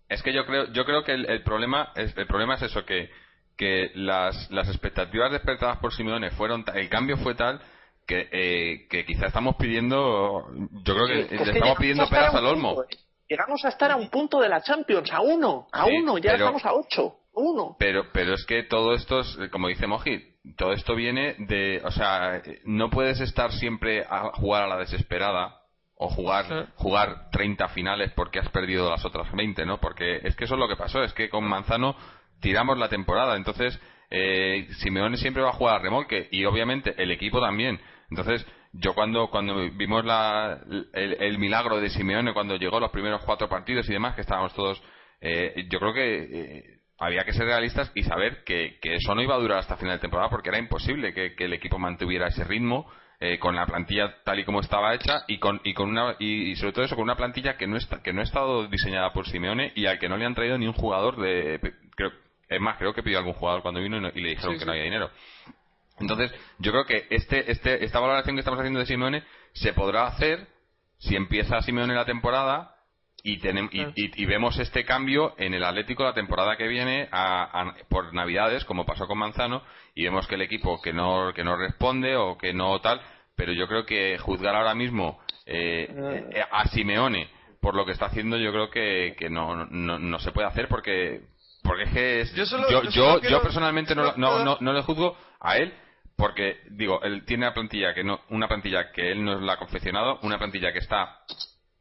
es 0.09 0.23
que 0.23 0.33
yo 0.33 0.47
creo, 0.47 0.73
yo 0.73 0.85
creo 0.85 1.05
que 1.05 1.13
el, 1.13 1.43
problema, 1.43 1.93
es, 1.97 2.17
el 2.17 2.27
problema 2.27 2.55
es 2.55 2.63
eso 2.63 2.85
que 2.85 3.11
que 3.57 3.91
las, 3.95 4.51
las 4.51 4.69
expectativas 4.69 5.31
despertadas 5.31 5.79
por 5.79 5.93
Simeone 5.93 6.31
fueron 6.31 6.65
el 6.75 6.89
cambio 6.89 7.17
fue 7.19 7.35
tal 7.35 7.61
que, 8.07 8.29
eh, 8.33 8.87
que 8.89 9.05
quizá 9.05 9.27
estamos 9.27 9.57
pidiendo 9.57 10.49
yo 10.85 10.95
creo 10.95 11.07
que, 11.07 11.37
le 11.37 11.53
estamos 11.53 11.79
pidiendo 11.79 12.09
peras 12.09 12.35
al 12.35 12.47
olmo 12.47 12.83
eh. 12.83 12.97
llegamos 13.29 13.65
a 13.65 13.69
estar 13.69 13.91
a 13.91 13.97
un 13.97 14.09
punto 14.09 14.41
de 14.41 14.49
la 14.49 14.63
Champions 14.63 15.13
a 15.13 15.21
uno 15.21 15.69
a 15.71 15.87
uno 15.87 16.19
ya 16.19 16.33
estamos 16.33 16.65
a 16.65 16.73
ocho 16.73 17.19
uno 17.35 17.77
pero 17.79 18.11
pero 18.13 18.35
es 18.35 18.45
que 18.45 18.63
todo 18.65 18.95
esto 18.95 19.21
es 19.21 19.39
como 19.51 19.69
dice 19.69 19.87
Moji 19.87 20.33
todo 20.57 20.73
esto 20.73 20.95
viene 20.95 21.37
de, 21.39 21.81
o 21.85 21.91
sea, 21.91 22.43
no 22.65 22.91
puedes 22.91 23.21
estar 23.21 23.53
siempre 23.53 24.05
a 24.09 24.33
jugar 24.35 24.65
a 24.65 24.67
la 24.67 24.79
desesperada 24.79 25.61
o 25.97 26.09
jugar 26.09 26.73
jugar 26.75 27.31
30 27.31 27.69
finales 27.69 28.13
porque 28.17 28.41
has 28.41 28.49
perdido 28.49 28.91
las 28.91 29.05
otras 29.05 29.31
20, 29.33 29.65
¿no? 29.67 29.79
Porque 29.79 30.21
es 30.25 30.35
que 30.35 30.45
eso 30.45 30.55
es 30.55 30.61
lo 30.61 30.69
que 30.69 30.77
pasó, 30.77 31.03
es 31.05 31.13
que 31.13 31.29
con 31.29 31.45
Manzano 31.45 31.97
tiramos 32.41 32.77
la 32.77 32.89
temporada, 32.89 33.37
entonces 33.37 33.79
eh, 34.11 34.67
Simeone 34.79 35.17
siempre 35.17 35.43
va 35.43 35.51
a 35.51 35.55
jugar 35.55 35.77
a 35.77 35.83
remolque 35.83 36.29
y 36.33 36.45
obviamente 36.45 37.01
el 37.01 37.13
equipo 37.13 37.41
también. 37.41 37.81
Entonces, 38.11 38.45
yo 38.73 38.95
cuando 38.95 39.31
cuando 39.31 39.55
vimos 39.71 40.05
la, 40.05 40.59
el, 40.93 41.39
milagro 41.39 41.81
de 41.81 41.91
Simeone 41.91 42.35
cuando 42.35 42.57
llegó 42.57 42.81
los 42.81 42.91
primeros 42.91 43.23
cuatro 43.25 43.49
partidos 43.49 43.89
y 43.89 43.93
demás 43.93 44.15
que 44.15 44.23
estábamos 44.23 44.55
todos 44.55 44.83
eh, 45.25 45.67
yo 45.71 45.79
creo 45.79 45.95
que 45.95 46.23
eh, 46.23 46.72
había 47.03 47.25
que 47.25 47.33
ser 47.33 47.47
realistas 47.47 47.91
y 47.95 48.05
saber 48.05 48.45
que, 48.45 48.79
eso 48.81 49.15
no 49.15 49.23
iba 49.23 49.35
a 49.35 49.39
durar 49.39 49.59
hasta 49.59 49.77
final 49.77 49.97
de 49.97 50.01
temporada 50.01 50.31
porque 50.31 50.51
era 50.51 50.59
imposible 50.59 51.13
que, 51.13 51.35
el 51.37 51.53
equipo 51.53 51.79
mantuviera 51.79 52.29
ese 52.29 52.45
ritmo 52.45 52.89
eh, 53.19 53.39
con 53.41 53.57
la 53.57 53.67
plantilla 53.67 54.23
tal 54.25 54.39
y 54.39 54.45
como 54.45 54.61
estaba 54.61 54.95
hecha 54.95 55.25
y 55.27 55.39
con, 55.39 55.61
y 55.65 55.75
con 55.75 55.91
una 55.91 56.15
y, 56.21 56.55
sobre 56.57 56.73
todo 56.73 56.85
eso 56.85 56.95
con 56.95 57.03
una 57.03 57.17
plantilla 57.17 57.57
que 57.57 57.67
no 57.67 57.77
está 57.77 58.03
que 58.03 58.13
no 58.13 58.21
ha 58.21 58.25
estado 58.25 58.69
diseñada 58.69 59.13
por 59.13 59.27
Simeone 59.27 59.73
y 59.75 59.87
al 59.87 59.99
que 59.99 60.09
no 60.09 60.17
le 60.17 60.27
han 60.27 60.35
traído 60.35 60.59
ni 60.59 60.67
un 60.67 60.73
jugador 60.73 61.21
de 61.21 61.61
creo 61.97 62.13
es 62.49 62.61
más 62.61 62.79
creo 62.79 62.95
que 62.95 63.03
pidió 63.03 63.19
algún 63.19 63.35
jugador 63.35 63.63
cuando 63.63 63.81
vino 63.81 63.97
y, 63.97 64.21
le 64.21 64.31
dijeron 64.31 64.59
que 64.59 64.65
no 64.65 64.73
había 64.73 64.85
dinero. 64.85 65.11
Entonces 65.99 66.33
yo 66.59 66.71
creo 66.71 66.85
que 66.85 67.07
este 67.11 67.51
este 67.51 67.85
esta 67.85 68.01
valoración 68.01 68.37
que 68.37 68.41
estamos 68.41 68.61
haciendo 68.61 68.81
de 68.81 68.87
Simeone 68.87 69.25
se 69.53 69.73
podrá 69.73 70.07
hacer 70.07 70.47
si 70.99 71.17
empieza 71.17 71.61
Simeone 71.63 71.95
la 71.95 72.05
temporada 72.05 72.77
y, 73.23 73.39
tenemos, 73.39 73.71
y, 73.73 74.25
vemos 74.27 74.59
este 74.59 74.85
cambio 74.85 75.35
en 75.39 75.55
el 75.55 75.65
Atlético 75.65 76.03
la 76.03 76.15
temporada 76.15 76.57
que 76.57 76.67
viene 76.67 77.09
por 77.89 78.13
Navidades, 78.13 78.65
como 78.65 78.85
pasó 78.85 79.07
con 79.07 79.19
Manzano, 79.19 79.63
y 79.95 80.05
vemos 80.05 80.27
que 80.27 80.35
el 80.35 80.43
equipo 80.43 80.81
que 80.83 80.93
no, 80.93 81.33
que 81.35 81.45
no 81.45 81.57
responde 81.57 82.17
o 82.17 82.37
que 82.37 82.53
no 82.53 82.81
tal, 82.81 83.01
pero 83.37 83.53
yo 83.53 83.69
creo 83.69 83.87
que 83.87 84.19
juzgar 84.19 84.57
ahora 84.57 84.75
mismo 84.75 85.21
eh, 85.47 85.89
eh, 86.35 86.45
a 86.51 86.67
Simeone 86.69 87.29
por 87.61 87.77
lo 87.77 87.87
que 87.87 87.93
está 87.93 88.07
haciendo, 88.07 88.37
yo 88.37 88.51
creo 88.51 88.71
que, 88.71 89.15
que 89.17 89.31
no, 89.31 89.67
no, 89.67 89.99
no 89.99 90.19
se 90.19 90.33
puede 90.33 90.49
hacer 90.49 90.67
porque 90.67 91.23
porque 91.63 91.85
es 91.85 91.91
que 92.33 92.37
yo, 92.37 92.83
yo, 92.91 93.21
yo, 93.21 93.41
personalmente 93.41 93.95
no, 93.95 94.15
no, 94.17 94.59
no, 94.61 94.73
le 94.73 94.83
juzgo 94.83 95.17
a 95.41 95.59
él 95.59 95.73
porque 96.17 96.61
digo 96.71 97.01
él 97.03 97.25
tiene 97.25 97.47
una 97.47 97.55
plantilla 97.55 97.95
que 97.95 98.03
no 98.03 98.21
una 98.31 98.49
plantilla 98.49 98.91
que 98.91 99.13
él 99.13 99.25
no 99.25 99.41
la 99.41 99.53
ha 99.53 99.59
confeccionado 99.59 100.19
una 100.23 100.39
plantilla 100.39 100.73
que 100.73 100.81
está 100.81 101.21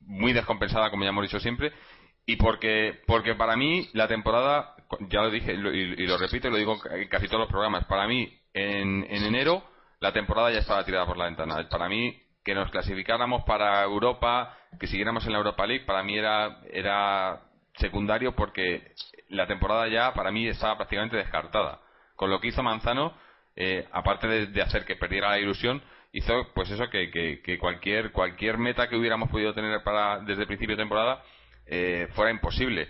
muy 0.01 0.33
descompensada, 0.33 0.89
como 0.89 1.03
ya 1.03 1.09
hemos 1.09 1.23
dicho 1.23 1.39
siempre, 1.39 1.71
y 2.25 2.35
porque, 2.35 3.01
porque 3.07 3.35
para 3.35 3.55
mí 3.55 3.89
la 3.93 4.07
temporada, 4.07 4.75
ya 5.09 5.21
lo 5.21 5.31
dije 5.31 5.53
y 5.53 5.57
lo, 5.57 6.17
repito 6.17 6.47
y 6.47 6.51
lo 6.51 6.57
digo 6.57 6.77
en 6.91 7.07
casi 7.07 7.27
todos 7.27 7.41
los 7.41 7.49
programas, 7.49 7.85
para 7.85 8.07
mí 8.07 8.31
en, 8.53 9.05
en 9.09 9.23
enero 9.23 9.63
la 9.99 10.11
temporada 10.11 10.51
ya 10.51 10.59
estaba 10.59 10.83
tirada 10.83 11.05
por 11.05 11.17
la 11.17 11.25
ventana. 11.25 11.67
Para 11.69 11.87
mí 11.87 12.21
que 12.43 12.55
nos 12.55 12.71
clasificáramos 12.71 13.43
para 13.43 13.83
Europa, 13.83 14.57
que 14.79 14.87
siguiéramos 14.87 15.25
en 15.25 15.33
la 15.33 15.37
Europa 15.37 15.65
League, 15.65 15.85
para 15.85 16.03
mí 16.03 16.17
era, 16.17 16.59
era 16.71 17.41
secundario 17.75 18.35
porque 18.35 18.93
la 19.29 19.47
temporada 19.47 19.87
ya 19.87 20.13
para 20.13 20.31
mí 20.31 20.47
estaba 20.47 20.77
prácticamente 20.77 21.17
descartada. 21.17 21.81
Con 22.15 22.29
lo 22.29 22.41
que 22.41 22.47
hizo 22.47 22.63
Manzano, 22.63 23.13
eh, 23.55 23.87
aparte 23.91 24.27
de, 24.27 24.61
hacer 24.61 24.85
que 24.85 24.95
perdiera 24.95 25.29
la 25.29 25.39
ilusión, 25.39 25.81
hizo 26.13 26.47
pues 26.53 26.69
eso 26.69 26.89
que, 26.89 27.09
que, 27.43 27.57
cualquier 27.57 28.11
cualquier 28.11 28.57
meta 28.57 28.89
que 28.89 28.95
hubiéramos 28.95 29.29
podido 29.29 29.53
tener 29.53 29.81
para 29.83 30.19
desde 30.19 30.41
el 30.41 30.47
principio 30.47 30.75
de 30.75 30.83
temporada 30.83 31.23
eh, 31.65 32.07
fuera 32.13 32.31
imposible. 32.31 32.89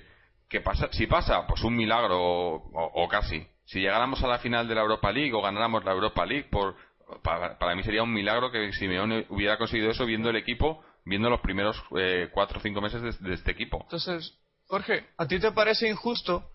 Que 0.49 0.61
pasa 0.61 0.89
si 0.91 1.07
pasa 1.07 1.47
pues 1.47 1.63
un 1.63 1.75
milagro 1.75 2.19
o, 2.19 3.07
casi. 3.07 3.47
Si 3.65 3.79
llegáramos 3.79 4.21
a 4.23 4.27
la 4.27 4.39
final 4.39 4.67
de 4.67 4.75
la 4.75 4.81
Europa 4.81 5.11
League 5.11 5.33
o 5.33 5.41
ganáramos 5.41 5.85
la 5.85 5.91
Europa 5.91 6.25
League 6.25 6.47
por 6.51 6.75
para, 7.23 7.75
mí 7.75 7.83
sería 7.83 8.03
un 8.03 8.13
milagro 8.13 8.51
que 8.51 8.71
Simeone 8.73 9.25
hubiera 9.29 9.57
conseguido 9.57 9.91
eso 9.91 10.05
viendo 10.05 10.29
el 10.29 10.35
equipo 10.37 10.83
viendo 11.03 11.29
los 11.29 11.41
primeros 11.41 11.81
eh, 11.97 12.29
cuatro 12.31 12.59
o 12.59 12.61
cinco 12.61 12.79
meses 12.79 13.01
de, 13.01 13.27
de 13.27 13.33
este 13.33 13.51
equipo. 13.51 13.79
Entonces 13.83 14.37
Jorge 14.67 15.07
a 15.17 15.27
ti 15.27 15.39
te 15.39 15.51
parece 15.51 15.89
injusto 15.89 16.49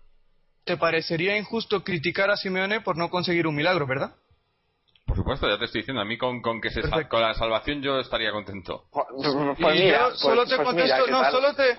te 0.63 0.77
parecería 0.77 1.37
injusto 1.37 1.83
criticar 1.83 2.29
a 2.29 2.37
Simeone 2.37 2.81
por 2.81 2.97
no 2.97 3.09
conseguir 3.09 3.47
un 3.47 3.55
milagro 3.55 3.87
verdad 3.87 4.15
por 5.07 5.15
supuesto, 5.15 5.49
ya 5.49 5.57
te 5.57 5.65
estoy 5.65 5.81
diciendo. 5.81 6.01
A 6.01 6.05
mí 6.05 6.17
con, 6.17 6.41
con 6.41 6.59
que 6.59 6.69
se 6.69 6.81
con 7.07 7.21
la 7.21 7.33
salvación 7.33 7.81
yo 7.81 7.99
estaría 7.99 8.31
contento. 8.31 8.83
Pues, 8.91 9.05
pues 9.59 9.79
mira, 9.79 10.13
solo 10.15 10.45
te 10.45 10.57
pues 10.57 10.67
contesto, 10.67 11.07
no, 11.07 11.31
solo 11.31 11.55
te. 11.55 11.75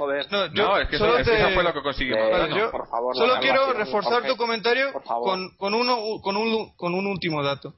No, 0.54 0.78
es 0.78 0.88
que, 0.88 0.96
eso, 0.96 1.06
fue 1.54 1.62
lo 1.62 1.72
que 1.74 1.82
conseguimos. 1.82 2.20
yo 2.56 2.70
solo 3.12 3.34
quiero 3.40 3.74
reforzar 3.74 4.26
tu 4.26 4.36
comentario 4.36 4.92
con, 5.04 5.50
con, 5.56 5.74
uno, 5.74 6.20
con, 6.22 6.36
un, 6.36 6.74
con 6.74 6.94
un 6.94 7.06
último 7.06 7.42
dato. 7.42 7.74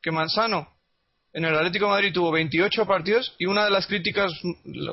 Que 0.00 0.10
Manzano 0.10 0.68
en 1.34 1.44
el 1.44 1.54
Atlético 1.54 1.86
de 1.86 1.90
Madrid 1.90 2.12
tuvo 2.12 2.30
28 2.30 2.86
partidos 2.86 3.34
y 3.38 3.46
una 3.46 3.64
de 3.64 3.70
las 3.70 3.86
críticas 3.86 4.32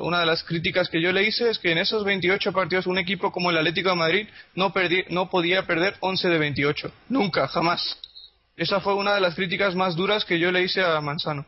una 0.00 0.20
de 0.20 0.26
las 0.26 0.42
críticas 0.42 0.88
que 0.88 1.00
yo 1.00 1.12
le 1.12 1.22
hice 1.22 1.48
es 1.48 1.58
que 1.58 1.70
en 1.70 1.78
esos 1.78 2.04
28 2.04 2.52
partidos 2.52 2.86
un 2.86 2.98
equipo 2.98 3.30
como 3.30 3.50
el 3.50 3.58
Atlético 3.58 3.90
de 3.90 3.96
Madrid 3.96 4.28
no, 4.54 4.72
perdí, 4.72 5.04
no 5.08 5.30
podía 5.30 5.66
perder 5.66 5.96
11 6.00 6.28
de 6.28 6.38
28. 6.38 6.92
Nunca, 7.08 7.46
jamás. 7.48 7.98
Esa 8.62 8.78
fue 8.78 8.94
una 8.94 9.16
de 9.16 9.20
las 9.20 9.34
críticas 9.34 9.74
más 9.74 9.96
duras 9.96 10.24
que 10.24 10.38
yo 10.38 10.52
le 10.52 10.62
hice 10.62 10.84
a 10.84 11.00
Manzano. 11.00 11.44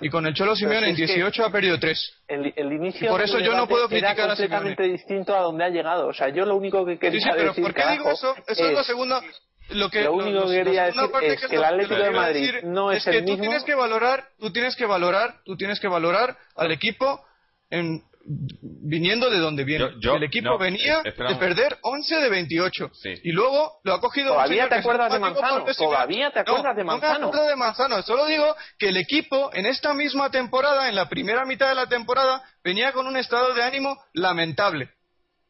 Y 0.00 0.08
con 0.08 0.26
el 0.26 0.32
Cholo 0.32 0.56
Simeone 0.56 0.88
en 0.88 0.96
18 0.96 1.44
ha 1.44 1.50
perdido 1.50 1.78
3. 1.78 2.22
El, 2.26 2.72
inicio 2.72 3.10
por 3.10 3.20
eso 3.20 3.38
yo 3.38 3.54
no 3.54 3.68
puedo 3.68 3.86
criticar 3.86 4.16
era 4.16 4.28
completamente 4.28 4.82
distinto 4.84 5.36
a 5.36 5.40
donde 5.40 5.62
ha 5.62 5.68
llegado. 5.68 6.06
O 6.06 6.14
sea, 6.14 6.30
yo 6.30 6.46
lo 6.46 6.56
único 6.56 6.86
que 6.86 6.98
quería 6.98 7.20
sí, 7.20 7.26
sí, 7.26 7.30
pero 7.36 7.52
¿por 7.52 7.74
qué 7.74 7.82
digo 7.90 8.10
eso? 8.10 8.34
Eso 8.46 8.66
es, 8.66 8.72
lo 8.72 8.82
segundo. 8.82 9.20
Lo, 9.68 9.90
que, 9.90 10.04
lo 10.04 10.14
único 10.14 10.46
que 10.46 10.64
quería 10.64 10.86
decir 10.86 11.02
es 11.22 11.46
que, 11.46 11.56
el 11.56 11.64
Atlético 11.64 11.96
de 11.96 12.10
Madrid 12.12 12.50
no 12.62 12.90
es, 12.92 13.06
es 13.06 13.14
que 13.14 13.22
tú 13.22 13.36
Tienes 13.36 13.62
que 13.64 13.74
valorar, 13.74 14.28
tú 14.38 14.50
tienes 14.50 14.74
que 14.74 14.86
valorar, 14.86 15.42
tú 15.44 15.58
tienes 15.58 15.78
que 15.80 15.88
valorar 15.88 16.38
al 16.56 16.72
equipo 16.72 17.22
en 17.68 18.02
viniendo 18.26 19.30
de 19.30 19.38
donde 19.38 19.64
viene. 19.64 19.86
el 20.00 20.22
equipo 20.22 20.58
venía 20.58 21.02
de 21.02 21.12
perder 21.12 21.78
11 21.82 22.16
de 22.16 22.30
28. 22.30 22.90
Y 23.22 23.32
luego 23.32 23.72
lo 23.84 23.94
ha 23.94 24.00
cogido. 24.00 24.34
Todavía 24.34 24.68
te 24.68 24.76
acuerdas 24.76 25.12
de 25.12 25.18
Manzano. 25.18 25.64
Todavía 25.64 26.30
te 26.30 26.40
acuerdas 26.40 26.76
de 26.76 26.84
Manzano. 26.84 27.12
No 27.14 27.20
me 27.20 27.26
acuerdo 27.26 27.48
de 27.48 27.56
Manzano. 27.56 28.02
Solo 28.02 28.26
digo 28.26 28.54
que 28.78 28.88
el 28.88 28.96
equipo 28.96 29.50
en 29.52 29.66
esta 29.66 29.94
misma 29.94 30.30
temporada, 30.30 30.88
en 30.88 30.94
la 30.94 31.08
primera 31.08 31.44
mitad 31.44 31.68
de 31.68 31.74
la 31.74 31.86
temporada, 31.86 32.42
venía 32.62 32.92
con 32.92 33.06
un 33.06 33.16
estado 33.16 33.54
de 33.54 33.62
ánimo 33.62 33.98
lamentable. 34.12 34.90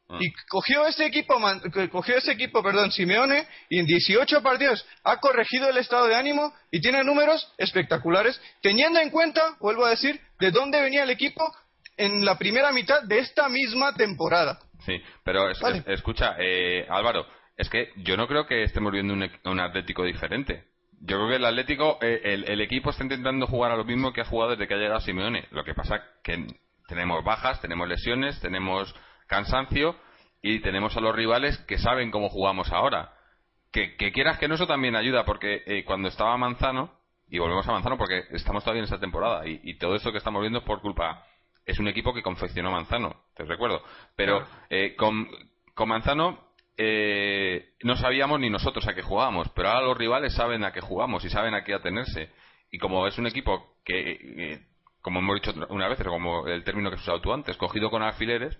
Ah. 0.09 0.19
Y 0.21 0.31
cogió 0.49 0.87
ese 0.87 1.07
equipo, 1.07 1.35
cogió 1.91 2.17
ese 2.17 2.33
equipo, 2.33 2.63
perdón, 2.63 2.93
Simeone, 2.93 3.47
y 3.71 3.79
en 3.79 3.87
18 3.87 4.43
partidos 4.43 4.85
ha 5.03 5.19
corregido 5.19 5.71
el 5.71 5.79
estado 5.79 6.07
de 6.07 6.15
ánimo 6.15 6.53
y 6.71 6.81
tiene 6.81 7.03
números 7.05 7.51
espectaculares, 7.57 8.39
teniendo 8.61 9.01
en 9.01 9.09
cuenta, 9.09 9.57
vuelvo 9.61 9.87
a 9.87 9.91
decir, 9.91 10.21
de 10.41 10.51
dónde 10.51 10.83
venía 10.83 11.05
el 11.05 11.11
equipo 11.11 11.55
en 11.97 12.25
la 12.25 12.37
primera 12.37 12.73
mitad 12.73 13.03
de 13.03 13.19
esta 13.19 13.49
misma 13.49 13.95
temporada. 13.95 14.59
Sí, 14.85 15.01
pero 15.23 15.49
escucha, 15.87 16.37
eh, 16.39 16.87
Álvaro, 16.89 17.27
es 17.57 17.69
que 17.71 17.91
yo 17.97 18.17
no 18.17 18.27
creo 18.27 18.47
que 18.47 18.65
estemos 18.65 18.93
viendo 18.93 19.15
un, 19.15 19.61
Atlético 19.61 20.05
diferente. 20.05 20.65
Yo 21.01 21.17
creo 21.17 21.29
que 21.29 21.37
el 21.37 21.45
Atlético, 21.45 21.99
eh, 22.01 22.21
el, 22.47 22.61
equipo 22.61 22.91
está 22.91 23.03
intentando 23.03 23.47
jugar 23.47 23.71
a 23.71 23.77
lo 23.77 23.85
mismo 23.85 24.13
que 24.13 24.23
ha 24.23 24.27
jugado 24.27 24.53
desde 24.53 24.67
que 24.67 24.75
ha 24.75 24.79
llegado 24.79 25.01
Simeone. 25.01 25.47
Lo 25.51 25.65
que 25.65 25.75
pasa 25.75 26.03
que 26.23 26.47
tenemos 26.89 27.25
bajas, 27.25 27.61
tenemos 27.61 27.89
lesiones, 27.89 28.41
tenemos 28.41 28.95
cansancio 29.27 29.97
y 30.43 30.61
tenemos 30.61 30.97
a 30.97 31.01
los 31.01 31.15
rivales 31.15 31.59
que 31.67 31.79
saben 31.79 32.11
cómo 32.11 32.29
jugamos 32.29 32.73
ahora. 32.73 33.13
Que, 33.73 33.97
quieras 34.13 34.39
que 34.39 34.47
no, 34.47 34.55
eso 34.55 34.67
también 34.67 34.95
ayuda, 34.95 35.25
porque 35.25 35.63
eh, 35.67 35.85
cuando 35.85 36.09
estaba 36.09 36.37
Manzano, 36.37 36.93
y 37.29 37.39
volvemos 37.39 37.67
a 37.67 37.73
Manzano 37.73 37.99
porque 37.99 38.23
estamos 38.31 38.63
todavía 38.63 38.81
en 38.81 38.85
esta 38.85 39.01
temporada, 39.01 39.49
y, 39.49 39.61
y 39.65 39.79
todo 39.79 39.97
esto 39.97 40.13
que 40.13 40.19
estamos 40.19 40.43
viendo 40.43 40.61
es 40.61 40.65
por 40.65 40.81
culpa 40.81 41.27
es 41.67 41.79
un 41.79 41.89
equipo 41.89 42.13
que 42.13 42.23
confeccionó 42.23 42.71
Manzano, 42.71 43.25
te 43.35 43.45
recuerdo. 43.45 43.83
Pero 44.17 44.47
eh, 44.71 44.95
con, 44.97 45.29
con, 45.75 45.89
Manzano 45.89 46.39
eh, 46.77 47.75
no 47.83 47.97
sabíamos 47.97 48.41
ni 48.41 48.51
nosotros 48.51 48.87
a 48.87 48.95
qué 48.95 49.03
jugábamos, 49.03 49.49
pero 49.51 49.69
ahora 49.69 49.87
los 49.87 49.97
rivales 49.97 50.35
saben 50.35 50.65
a 50.65 50.73
qué 50.73 50.81
jugamos 50.81 51.25
y 51.25 51.31
saben 51.31 51.55
a 51.55 51.65
qué 51.65 51.75
atenerse. 51.75 52.31
Y 52.71 52.79
como 52.79 53.07
es 53.07 53.17
un 53.19 53.27
equipo 53.27 53.77
que, 53.85 54.13
eh, 54.13 54.61
como 55.01 55.21
hemos 55.21 55.37
dicho 55.37 55.55
una 55.71 55.89
vez, 55.89 55.99
como 56.03 56.47
el 56.49 56.65
término 56.65 56.91
que 56.91 56.97
has 56.97 57.03
usado 57.03 57.21
tú 57.21 57.33
antes, 57.33 57.57
cogido 57.57 57.91
con 57.91 58.03
alfileres, 58.03 58.59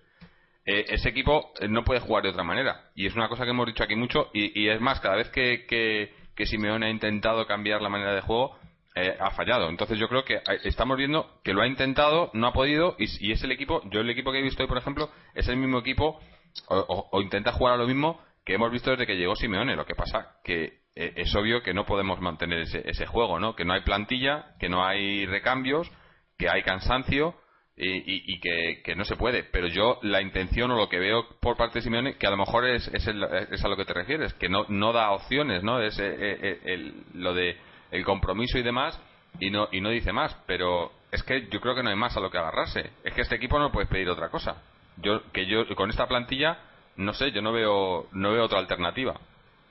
eh, 0.67 0.87
ese 0.89 1.11
equipo 1.11 1.53
no 1.69 1.85
puede 1.85 2.01
jugar 2.01 2.23
de 2.23 2.31
otra 2.31 2.45
manera. 2.45 2.91
Y 2.95 3.07
es 3.07 3.15
una 3.15 3.29
cosa 3.29 3.45
que 3.45 3.51
hemos 3.51 3.67
dicho 3.67 3.83
aquí 3.85 3.97
mucho. 3.97 4.31
Y, 4.33 4.69
es 4.69 4.81
más, 4.81 5.01
cada 5.01 5.17
vez 5.17 5.29
que, 5.31 5.67
que, 5.67 6.15
que 6.35 6.47
Simeone 6.47 6.87
ha 6.87 6.91
intentado 6.91 7.47
cambiar 7.47 7.83
la 7.83 7.89
manera 7.89 8.15
de 8.15 8.23
juego, 8.23 8.57
eh, 8.97 9.17
ha 9.19 9.31
fallado. 9.33 9.69
Entonces 9.69 9.99
yo 9.99 10.09
creo 10.09 10.25
que 10.25 10.41
estamos 10.63 10.97
viendo 10.97 11.41
que 11.43 11.53
lo 11.53 11.63
ha 11.63 11.67
intentado, 11.67 12.31
no 12.33 12.47
ha 12.47 12.53
podido, 12.53 12.95
y, 12.99 13.33
es 13.33 13.43
el 13.43 13.51
equipo, 13.51 13.83
yo 13.91 14.01
el 14.01 14.11
equipo 14.11 14.31
que 14.31 14.39
he 14.39 14.43
visto 14.43 14.63
hoy, 14.63 14.69
por 14.69 14.79
ejemplo, 14.79 15.11
es 15.35 15.49
el 15.49 15.57
mismo 15.57 15.79
equipo, 15.79 16.21
o, 16.69 17.21
intenta 17.21 17.51
jugar 17.51 17.75
a 17.75 17.77
lo 17.77 17.89
mismo 17.89 18.21
que 18.45 18.55
hemos 18.55 18.71
visto 18.71 18.93
desde 18.93 19.07
que 19.07 19.17
llegó 19.17 19.35
Simeone. 19.35 19.75
Lo 19.75 19.85
que 19.85 19.97
pasa 19.97 20.37
que 20.45 20.81
eh, 20.95 21.13
es 21.17 21.35
obvio 21.35 21.63
que 21.63 21.75
no 21.75 21.85
podemos 21.85 22.21
mantener 22.21 22.61
ese, 22.61 22.89
ese 22.89 23.05
juego, 23.07 23.41
¿no? 23.41 23.57
Que 23.57 23.65
no 23.65 23.73
hay 23.73 23.81
plantilla, 23.81 24.55
que 24.61 24.69
no 24.69 24.87
hay 24.87 25.27
recambios, 25.27 25.91
que 26.39 26.49
hay 26.49 26.63
cansancio 26.63 27.35
y, 27.77 28.39
que, 28.39 28.95
no 28.95 29.05
se 29.05 29.17
puede. 29.17 29.43
Pero 29.43 29.67
yo 29.67 29.99
la 30.03 30.23
intención 30.23 30.71
o 30.71 30.77
lo 30.77 30.89
que 30.89 31.01
veo 31.01 31.27
por 31.41 31.57
parte 31.57 31.81
de 31.81 31.83
Simeone, 31.83 32.17
que 32.17 32.29
a 32.29 32.31
lo 32.31 32.37
mejor 32.37 32.65
es, 32.65 32.87
es, 32.89 33.09
a 33.09 33.69
lo 33.69 33.77
que 33.77 33.85
te 33.85 33.93
refieres, 33.93 34.35
que 34.35 34.49
no, 34.49 34.67
no 34.69 34.93
da 34.93 35.11
opciones, 35.11 35.65
¿no? 35.65 35.81
Es 35.81 35.99
eh, 35.99 36.93
lo 37.15 37.35
de 37.35 37.57
el 37.91 38.05
compromiso 38.05 38.59
y 38.59 38.63
demás 38.63 38.99
y 39.41 39.51
no 39.51 39.69
y 39.73 39.81
no 39.81 39.91
dice 39.91 40.13
más. 40.13 40.37
Pero 40.47 40.93
es 41.11 41.23
que 41.23 41.49
yo 41.49 41.61
creo 41.61 41.75
que 41.75 41.83
no 41.83 41.91
hay 41.91 41.97
más 41.97 42.17
a 42.17 42.21
lo 42.21 42.31
que 42.31 42.39
agarrarse. 42.39 42.91
Es 43.05 43.15
que 43.15 43.23
este 43.23 43.37
equipo 43.37 43.59
no 43.59 43.73
puede 43.73 43.87
pedir 43.87 44.09
otra 44.09 44.29
cosa. 44.29 44.63
Yo 44.99 45.23
que 45.33 45.47
yo 45.47 45.67
con 45.75 45.91
esta 45.91 46.07
plantilla 46.07 46.59
no 46.97 47.13
sé 47.15 47.33
yo 47.33 47.43
no 47.43 47.53
veo 47.53 48.07
no 48.13 48.33
veo 48.33 48.45
otra 48.45 48.59
alternativa. 48.59 49.15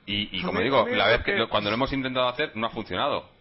Y, 0.06 0.42
como 0.42 0.60
digo 0.60 0.86
la 0.86 1.08
vez 1.08 1.24
que, 1.24 1.46
cuando 1.48 1.70
lo 1.70 1.76
hemos 1.76 1.92
intentado 1.92 2.28
hacer 2.28 2.54
no 2.54 2.66
ha 2.66 2.70
funcionado. 2.70 3.34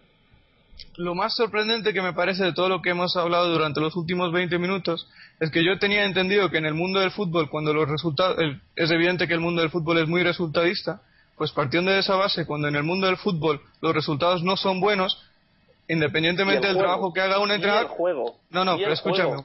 Lo 0.97 1.15
más 1.15 1.35
sorprendente 1.35 1.93
que 1.93 2.01
me 2.01 2.13
parece 2.13 2.43
de 2.45 2.53
todo 2.53 2.69
lo 2.69 2.81
que 2.81 2.91
hemos 2.91 3.15
hablado 3.15 3.51
durante 3.51 3.79
los 3.79 3.95
últimos 3.95 4.31
20 4.31 4.57
minutos 4.59 5.07
es 5.39 5.51
que 5.51 5.63
yo 5.63 5.77
tenía 5.77 6.05
entendido 6.05 6.49
que 6.49 6.57
en 6.57 6.65
el 6.65 6.73
mundo 6.73 6.99
del 6.99 7.11
fútbol, 7.11 7.49
cuando 7.49 7.73
los 7.73 7.87
resultados, 7.87 8.37
es 8.75 8.91
evidente 8.91 9.27
que 9.27 9.33
el 9.33 9.39
mundo 9.39 9.61
del 9.61 9.69
fútbol 9.69 9.99
es 9.99 10.07
muy 10.07 10.23
resultadista, 10.23 11.01
pues 11.37 11.51
partiendo 11.51 11.91
de 11.91 11.99
esa 11.99 12.15
base, 12.15 12.45
cuando 12.45 12.67
en 12.67 12.75
el 12.75 12.83
mundo 12.83 13.07
del 13.07 13.17
fútbol 13.17 13.61
los 13.81 13.93
resultados 13.93 14.43
no 14.43 14.55
son 14.55 14.79
buenos, 14.79 15.21
independientemente 15.87 16.67
del 16.67 16.77
trabajo 16.77 17.11
que 17.13 17.21
haga 17.21 17.39
un 17.39 17.51
entrenador. 17.51 17.87
juego. 17.87 18.35
No, 18.49 18.63
no, 18.63 18.77
pero 18.77 18.93
escúchame. 18.93 19.43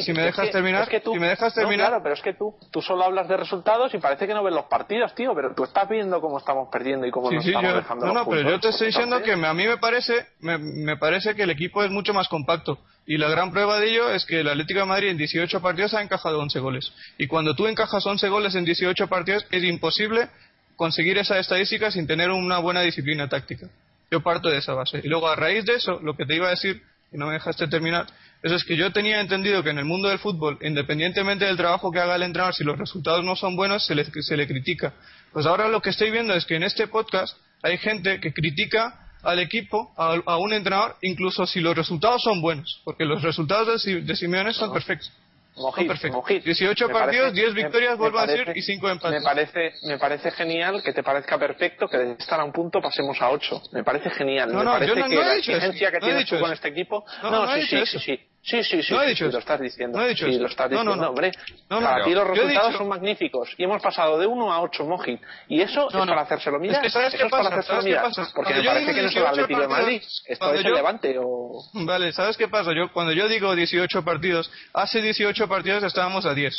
si, 0.00 0.12
me 0.12 0.22
dejas 0.22 0.50
terminar, 0.50 0.88
si 0.88 1.18
me 1.18 1.28
dejas 1.28 1.54
terminar. 1.54 1.88
claro, 1.88 2.02
pero 2.02 2.14
es 2.14 2.22
que 2.22 2.34
tú, 2.34 2.54
tú 2.70 2.80
solo 2.80 3.04
hablas 3.04 3.28
de 3.28 3.36
resultados 3.36 3.92
y 3.94 3.98
parece 3.98 4.26
que 4.26 4.34
no 4.34 4.42
ves 4.42 4.54
los 4.54 4.66
partidos, 4.66 5.14
tío. 5.14 5.34
Pero 5.34 5.54
tú 5.54 5.64
estás 5.64 5.88
viendo 5.88 6.20
cómo 6.20 6.38
estamos 6.38 6.68
perdiendo 6.70 7.06
y 7.06 7.10
cómo 7.10 7.30
nos 7.30 7.44
estamos 7.44 7.74
dejando. 7.74 8.06
No, 8.06 8.14
no, 8.14 8.26
pero 8.26 8.48
yo 8.48 8.60
te 8.60 8.68
estoy 8.68 8.88
diciendo 8.88 9.20
que 9.22 9.32
a 9.32 9.54
mí 9.54 9.66
me 9.66 9.78
parece, 9.78 10.26
me, 10.40 10.58
me, 10.58 10.96
parece 10.96 11.34
que 11.34 11.42
el 11.42 11.50
equipo 11.50 11.82
es 11.82 11.90
mucho 11.90 12.14
más 12.14 12.28
compacto. 12.28 12.78
Y 13.06 13.18
la 13.18 13.28
gran 13.28 13.50
prueba 13.50 13.78
de 13.78 13.90
ello 13.90 14.10
es 14.10 14.24
que 14.24 14.40
el 14.40 14.48
Atlético 14.48 14.80
de 14.80 14.86
Madrid 14.86 15.08
en 15.08 15.18
18 15.18 15.60
partidos 15.60 15.92
ha 15.92 16.00
encajado 16.00 16.40
11 16.40 16.58
goles. 16.60 16.92
Y 17.18 17.26
cuando 17.26 17.54
tú 17.54 17.66
encajas 17.66 18.06
11 18.06 18.28
goles 18.30 18.54
en 18.54 18.64
18 18.64 19.08
partidos, 19.08 19.46
es 19.50 19.62
imposible 19.62 20.30
conseguir 20.76 21.18
esa 21.18 21.38
estadística 21.38 21.90
sin 21.90 22.06
tener 22.06 22.30
una 22.30 22.58
buena 22.58 22.82
disciplina 22.82 23.28
táctica. 23.28 23.68
Yo 24.10 24.22
parto 24.22 24.48
de 24.48 24.58
esa 24.58 24.74
base. 24.74 25.00
Y 25.02 25.08
luego, 25.08 25.28
a 25.28 25.36
raíz 25.36 25.64
de 25.64 25.74
eso, 25.74 26.00
lo 26.02 26.16
que 26.16 26.26
te 26.26 26.34
iba 26.36 26.46
a 26.46 26.50
decir, 26.50 26.82
y 27.12 27.16
no 27.16 27.26
me 27.26 27.34
dejaste 27.34 27.68
terminar, 27.68 28.06
eso 28.42 28.56
es 28.56 28.64
que 28.64 28.76
yo 28.76 28.92
tenía 28.92 29.20
entendido 29.20 29.62
que 29.62 29.70
en 29.70 29.78
el 29.78 29.84
mundo 29.84 30.08
del 30.08 30.18
fútbol, 30.18 30.58
independientemente 30.60 31.46
del 31.46 31.56
trabajo 31.56 31.90
que 31.90 31.98
haga 31.98 32.16
el 32.16 32.22
entrenador, 32.22 32.54
si 32.54 32.64
los 32.64 32.78
resultados 32.78 33.24
no 33.24 33.36
son 33.36 33.56
buenos, 33.56 33.86
se 33.86 33.94
le, 33.94 34.04
se 34.04 34.36
le 34.36 34.46
critica. 34.46 34.92
Pues 35.32 35.46
ahora 35.46 35.68
lo 35.68 35.80
que 35.80 35.90
estoy 35.90 36.10
viendo 36.10 36.34
es 36.34 36.44
que 36.44 36.56
en 36.56 36.62
este 36.62 36.86
podcast 36.86 37.36
hay 37.62 37.78
gente 37.78 38.20
que 38.20 38.32
critica 38.32 39.00
al 39.22 39.38
equipo, 39.38 39.94
a, 39.96 40.36
un 40.36 40.52
entrenador, 40.52 40.96
incluso 41.00 41.46
si 41.46 41.60
los 41.60 41.74
resultados 41.74 42.22
son 42.22 42.42
buenos, 42.42 42.82
porque 42.84 43.06
los 43.06 43.22
resultados 43.22 43.82
de, 43.82 44.02
de 44.02 44.16
Simeone 44.16 44.52
son 44.52 44.72
perfectos. 44.72 45.10
Mojit, 45.56 45.86
perfecto. 45.86 46.24
18 46.26 46.88
partidos, 46.88 47.32
10 47.32 47.54
victorias, 47.54 47.96
vuelvo 47.96 48.18
a 48.18 48.26
decir, 48.26 48.52
y 48.54 48.62
5 48.62 48.90
empates. 48.90 49.20
Me 49.20 49.24
parece, 49.24 49.72
me 49.84 49.98
parece 49.98 50.30
genial 50.32 50.82
que 50.82 50.92
te 50.92 51.02
parezca 51.02 51.38
perfecto 51.38 51.86
que 51.86 51.96
de 51.96 52.12
estar 52.12 52.40
a 52.40 52.44
un 52.44 52.52
punto 52.52 52.80
pasemos 52.80 53.20
a 53.22 53.30
8. 53.30 53.62
Me 53.72 53.84
parece 53.84 54.10
genial. 54.10 54.52
No, 54.52 54.58
me 54.58 54.64
no, 54.64 54.72
parece 54.72 54.94
no, 54.94 55.06
que 55.06 55.14
no 55.14 55.20
la 55.22 55.36
exigencia 55.36 55.92
que 55.92 56.00
tienes 56.00 56.26
tú 56.26 56.40
con 56.40 56.52
este 56.52 56.68
equipo. 56.68 57.04
No, 57.22 57.54
sí, 57.54 57.62
sí, 57.62 57.86
sí, 57.86 57.98
sí. 57.98 58.20
Sí, 58.44 58.62
sí, 58.62 58.82
sí, 58.82 58.92
no 58.92 59.00
he 59.00 59.08
dicho 59.08 59.26
lo 59.26 59.38
estás 59.38 59.58
diciendo. 59.58 59.98
No 59.98 60.04
he 60.04 60.08
dicho 60.08 60.26
sí, 60.26 60.38
lo 60.38 60.48
estás 60.48 60.68
diciendo, 60.68 60.94
no, 60.94 61.02
no, 61.02 61.08
hombre. 61.08 61.32
para 61.66 62.04
ti 62.04 62.12
los 62.12 62.28
resultados 62.28 62.76
son 62.76 62.88
magníficos. 62.88 63.48
Y 63.56 63.64
hemos 63.64 63.80
pasado 63.80 64.18
de 64.18 64.26
1 64.26 64.52
a 64.52 64.60
8, 64.60 64.84
Mojit. 64.84 65.18
Y 65.48 65.62
eso 65.62 65.88
es 65.88 65.94
para 65.94 66.20
hacérselo 66.20 66.58
mirar. 66.58 66.76
Es 66.76 66.82
que 66.82 66.90
¿sabes 66.90 67.14
eso 67.14 67.24
qué 67.24 67.30
pasa? 67.30 67.44
para 67.44 67.60
hacérselo 67.62 67.82
mirar. 67.82 68.12
Porque 68.34 68.54
me 68.54 68.64
parece 68.64 68.94
que 68.94 69.02
no 69.02 69.08
es 69.08 69.16
el 69.16 69.26
Atlético 69.26 69.60
de 69.62 69.68
Madrid. 69.68 70.02
Esto 70.26 70.54
es 70.54 70.64
el 70.64 70.74
Levante 70.74 71.16
o... 71.18 71.62
Vale, 71.72 72.12
¿sabes 72.12 72.36
qué 72.36 72.46
pasa? 72.46 72.72
Yo, 72.76 72.92
cuando 72.92 73.12
yo 73.12 73.28
digo 73.28 73.54
18 73.54 74.04
partidos, 74.04 74.50
hace 74.74 75.00
18 75.00 75.48
partidos 75.48 75.82
estábamos 75.82 76.26
a 76.26 76.34
10. 76.34 76.54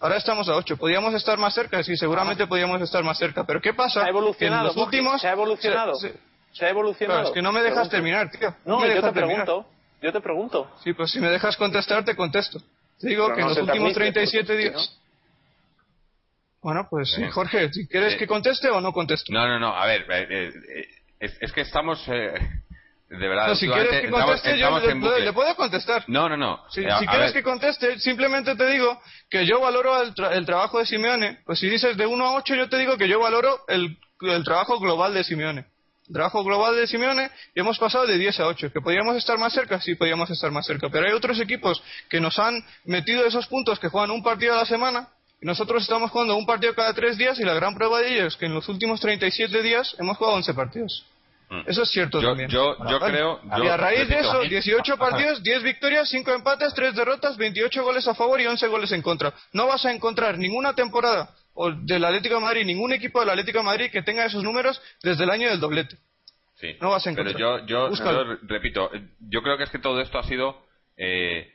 Ahora 0.00 0.16
estamos 0.16 0.48
a 0.48 0.56
8. 0.56 0.78
¿Podríamos 0.78 1.12
estar 1.12 1.36
más 1.36 1.52
cerca? 1.52 1.82
Sí, 1.82 1.98
seguramente 1.98 2.44
ah. 2.44 2.46
podríamos 2.46 2.80
estar 2.80 3.04
más 3.04 3.18
cerca. 3.18 3.44
Pero 3.44 3.60
¿qué 3.60 3.74
pasa? 3.74 4.00
Se 4.00 4.06
ha 4.06 4.08
evolucionado. 4.08 4.68
los 4.68 4.76
últimos... 4.78 5.20
Se 5.20 5.28
ha 5.28 5.32
evolucionado. 5.32 5.96
Se, 5.96 6.64
ha 6.64 6.70
evolucionado. 6.70 7.20
Pero 7.20 7.28
es 7.28 7.34
que 7.34 7.42
no 7.42 7.52
me 7.52 7.60
dejas 7.60 7.90
terminar, 7.90 8.30
tío. 8.30 8.54
No, 8.64 8.86
yo 8.86 9.02
te 9.02 9.12
pregunto. 9.12 9.66
Yo 10.06 10.12
te 10.12 10.20
pregunto. 10.20 10.70
Sí, 10.84 10.92
pues 10.92 11.10
si 11.10 11.18
me 11.18 11.28
dejas 11.28 11.56
contestar, 11.56 12.04
te 12.04 12.14
contesto. 12.14 12.60
Te 13.00 13.08
digo 13.08 13.34
que 13.34 13.40
en 13.40 13.48
los 13.48 13.58
últimos 13.58 13.92
37 13.92 14.56
días... 14.56 15.00
Bueno, 16.62 16.86
pues 16.88 17.10
sí, 17.10 17.28
Jorge, 17.28 17.72
si 17.72 17.88
¿quieres 17.88 18.14
que 18.14 18.28
conteste 18.28 18.70
o 18.70 18.80
no 18.80 18.92
contesto? 18.92 19.32
No, 19.32 19.48
no, 19.48 19.58
no, 19.58 19.74
a 19.74 19.84
ver, 19.84 20.06
eh, 20.08 20.52
eh, 21.18 21.28
es, 21.40 21.52
que 21.52 21.62
estamos... 21.62 22.06
Eh, 22.06 22.34
de 23.08 23.28
verdad, 23.28 23.56
si 23.56 23.66
quieres 23.66 24.00
que 24.00 24.10
conteste, 24.10 24.56
yo 24.56 24.78
le, 24.78 25.32
puedo 25.32 25.56
contestar. 25.56 26.04
No, 26.06 26.28
no, 26.28 26.36
no. 26.36 26.62
Si, 26.70 26.84
quieres 26.84 27.32
que 27.32 27.42
conteste, 27.42 27.98
simplemente 27.98 28.54
te 28.54 28.66
digo 28.70 29.00
que 29.28 29.44
yo 29.44 29.60
valoro 29.60 30.02
el, 30.02 30.14
el, 30.30 30.46
trabajo 30.46 30.78
de 30.78 30.86
Simeone. 30.86 31.40
Pues 31.44 31.58
si 31.58 31.68
dices 31.68 31.96
de 31.96 32.06
1 32.06 32.24
a 32.24 32.34
8, 32.34 32.54
yo 32.54 32.68
te 32.68 32.78
digo 32.78 32.96
que 32.96 33.08
yo 33.08 33.18
valoro 33.18 33.58
el, 33.66 33.98
el 34.20 34.44
trabajo 34.44 34.78
global 34.78 35.14
de 35.14 35.24
Simeone 35.24 35.66
trabajo 36.12 36.44
global 36.44 36.76
de 36.76 36.86
Simeone 36.86 37.30
y 37.54 37.60
hemos 37.60 37.78
pasado 37.78 38.06
de 38.06 38.18
10 38.18 38.40
a 38.40 38.46
8. 38.46 38.72
¿Que 38.72 38.80
podríamos 38.80 39.16
estar 39.16 39.38
más 39.38 39.52
cerca? 39.52 39.80
Sí, 39.80 39.94
podríamos 39.94 40.30
estar 40.30 40.50
más 40.50 40.66
cerca. 40.66 40.88
Pero 40.88 41.06
hay 41.06 41.12
otros 41.12 41.40
equipos 41.40 41.82
que 42.08 42.20
nos 42.20 42.38
han 42.38 42.64
metido 42.84 43.24
esos 43.24 43.46
puntos 43.46 43.78
que 43.78 43.88
juegan 43.88 44.10
un 44.10 44.22
partido 44.22 44.54
a 44.54 44.58
la 44.58 44.66
semana 44.66 45.08
y 45.40 45.46
nosotros 45.46 45.82
estamos 45.82 46.10
jugando 46.10 46.36
un 46.36 46.46
partido 46.46 46.74
cada 46.74 46.94
tres 46.94 47.16
días 47.16 47.38
y 47.38 47.44
la 47.44 47.54
gran 47.54 47.74
prueba 47.74 48.00
de 48.00 48.14
ello 48.14 48.26
es 48.26 48.36
que 48.36 48.46
en 48.46 48.54
los 48.54 48.68
últimos 48.68 49.00
37 49.00 49.62
días 49.62 49.94
hemos 49.98 50.16
jugado 50.16 50.36
11 50.36 50.54
partidos. 50.54 51.04
Mm. 51.48 51.60
Eso 51.66 51.82
es 51.82 51.90
cierto 51.90 52.20
también. 52.20 52.48
Yo, 52.48 52.76
yo 52.88 52.98
creo. 52.98 53.40
y 53.62 53.66
a 53.68 53.76
raíz 53.76 54.08
de 54.08 54.20
eso, 54.20 54.40
18 54.48 54.96
partidos, 54.96 55.42
10 55.42 55.62
victorias, 55.62 56.08
5 56.08 56.32
empates, 56.32 56.74
3 56.74 56.94
derrotas, 56.94 57.36
28 57.36 57.82
goles 57.82 58.08
a 58.08 58.14
favor 58.14 58.40
y 58.40 58.46
11 58.46 58.66
goles 58.68 58.92
en 58.92 59.02
contra. 59.02 59.32
No 59.52 59.66
vas 59.66 59.84
a 59.84 59.92
encontrar 59.92 60.38
ninguna 60.38 60.74
temporada 60.74 61.30
o 61.56 61.72
del 61.72 62.04
Atlético 62.04 62.36
de 62.36 62.40
Madrid, 62.42 62.64
ningún 62.64 62.92
equipo 62.92 63.20
del 63.20 63.30
Atlético 63.30 63.58
de 63.58 63.64
Madrid 63.64 63.90
que 63.90 64.02
tenga 64.02 64.24
esos 64.24 64.42
números 64.42 64.80
desde 65.02 65.24
el 65.24 65.30
año 65.30 65.48
del 65.48 65.58
doblete. 65.58 65.96
Sí. 66.54 66.76
No 66.80 66.90
vas 66.90 67.06
a 67.06 67.10
encontrar. 67.10 67.34
Pero 67.36 67.66
yo, 67.66 67.88
yo, 67.88 68.38
repito, 68.42 68.90
yo 69.20 69.42
creo 69.42 69.56
que 69.56 69.64
es 69.64 69.70
que 69.70 69.78
todo 69.78 70.00
esto 70.00 70.18
ha 70.18 70.22
sido 70.22 70.64
eh, 70.96 71.52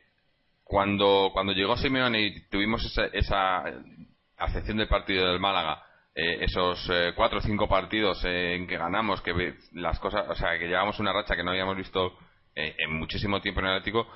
cuando, 0.63 1.29
cuando 1.33 1.53
llegó 1.53 1.77
Simeone 1.77 2.21
y 2.21 2.47
tuvimos 2.49 2.83
esa, 2.85 3.05
esa 3.05 3.63
acepción 4.37 4.77
del 4.77 4.87
partido 4.87 5.27
del 5.27 5.39
Málaga, 5.39 5.83
eh, 6.13 6.39
esos 6.41 6.87
eh, 6.91 7.13
cuatro 7.15 7.39
o 7.39 7.41
cinco 7.41 7.67
partidos 7.67 8.23
en 8.25 8.67
que 8.67 8.77
ganamos, 8.77 9.21
que 9.21 9.55
las 9.73 9.99
cosas, 9.99 10.27
o 10.29 10.35
sea, 10.35 10.57
que 10.57 10.67
llevamos 10.67 10.99
una 10.99 11.13
racha 11.13 11.35
que 11.35 11.43
no 11.43 11.51
habíamos 11.51 11.77
visto 11.77 12.17
en 12.53 12.99
muchísimo 12.99 13.39
tiempo 13.39 13.61
en 13.61 13.67
el 13.67 13.71
Atlético, 13.77 14.07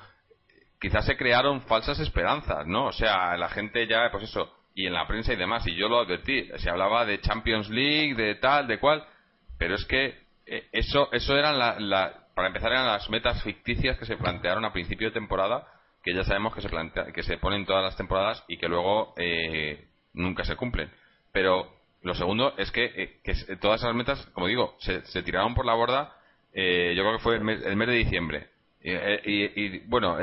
quizás 0.78 1.06
se 1.06 1.16
crearon 1.16 1.62
falsas 1.62 1.98
esperanzas, 2.00 2.66
¿no? 2.66 2.86
O 2.86 2.92
sea, 2.92 3.36
la 3.36 3.48
gente 3.48 3.86
ya, 3.86 4.10
pues 4.10 4.24
eso, 4.24 4.55
y 4.76 4.86
en 4.86 4.92
la 4.92 5.06
prensa 5.06 5.32
y 5.32 5.36
demás, 5.36 5.66
y 5.66 5.74
yo 5.74 5.88
lo 5.88 6.00
advertí, 6.00 6.50
se 6.56 6.68
hablaba 6.68 7.06
de 7.06 7.18
Champions 7.22 7.70
League, 7.70 8.14
de 8.14 8.34
tal, 8.34 8.68
de 8.68 8.78
cual, 8.78 9.02
pero 9.58 9.74
es 9.74 9.86
que 9.86 10.14
eh, 10.44 10.68
eso, 10.70 11.10
eso 11.12 11.34
eran 11.34 11.58
la, 11.58 12.26
para 12.34 12.48
empezar 12.48 12.72
eran 12.72 12.86
las 12.86 13.08
metas 13.08 13.42
ficticias 13.42 13.98
que 13.98 14.04
se 14.04 14.18
plantearon 14.18 14.66
a 14.66 14.74
principio 14.74 15.08
de 15.08 15.14
temporada, 15.14 15.66
que 16.02 16.12
ya 16.12 16.24
sabemos 16.24 16.54
que 16.54 16.60
se 16.60 16.68
plantea, 16.68 17.06
que 17.06 17.22
se 17.22 17.38
ponen 17.38 17.64
todas 17.64 17.82
las 17.82 17.96
temporadas 17.96 18.44
y 18.48 18.58
que 18.58 18.68
luego 18.68 19.14
eh, 19.16 19.88
nunca 20.12 20.44
se 20.44 20.56
cumplen. 20.56 20.90
Pero 21.32 21.72
lo 22.02 22.14
segundo 22.14 22.52
es 22.58 22.70
que, 22.70 22.84
eh, 22.84 23.20
que 23.24 23.56
todas 23.56 23.80
esas 23.80 23.94
metas, 23.94 24.26
como 24.34 24.46
digo, 24.46 24.76
se, 24.80 25.06
se 25.06 25.22
tiraron 25.22 25.54
por 25.54 25.64
la 25.64 25.72
borda. 25.72 26.12
yo 26.52 27.02
creo 27.02 27.16
que 27.16 27.22
fue 27.22 27.36
el 27.36 27.44
mes, 27.44 27.64
el 27.64 27.76
mes 27.76 27.88
de 27.88 27.94
diciembre. 27.94 28.50
Y, 28.82 29.78
bueno, 29.88 30.18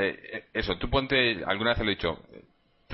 eso, 0.52 0.78
tú 0.78 0.88
ponte, 0.88 1.42
alguna 1.44 1.70
vez 1.70 1.78
lo 1.80 1.86
he 1.86 1.96
dicho, 1.96 2.22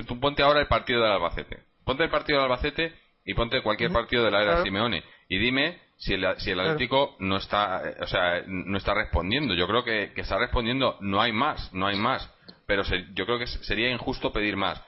tú 0.03 0.19
ponte 0.21 0.43
ahora 0.43 0.61
el 0.61 0.67
partido 0.67 1.03
del 1.03 1.13
Albacete. 1.13 1.59
Ponte 1.85 2.05
el 2.05 2.11
partido 2.11 2.39
del 2.39 2.51
Albacete 2.51 2.93
y 3.25 3.35
ponte 3.35 3.63
cualquier 3.63 3.93
partido 3.93 4.25
de 4.25 4.31
la 4.31 4.43
era 4.43 4.63
Simeone. 4.63 5.03
Y 5.29 5.39
dime 5.39 5.79
si 5.97 6.15
el, 6.15 6.27
si 6.39 6.51
el 6.51 6.61
Atlético 6.61 7.17
no 7.19 7.37
está, 7.37 7.83
o 8.01 8.07
sea, 8.07 8.43
no 8.47 8.79
está 8.79 8.95
respondiendo. 8.95 9.55
Yo 9.55 9.67
creo 9.67 9.85
que, 9.85 10.13
que 10.15 10.23
está 10.23 10.39
respondiendo. 10.39 10.97
No 11.01 11.21
hay 11.21 11.33
más, 11.33 11.73
no 11.73 11.87
hay 11.87 11.97
más. 11.97 12.29
Pero 12.67 12.83
yo 13.15 13.27
creo 13.27 13.39
que 13.39 13.47
sería 13.47 13.91
injusto 13.91 14.33
pedir 14.33 14.57
más. 14.57 14.83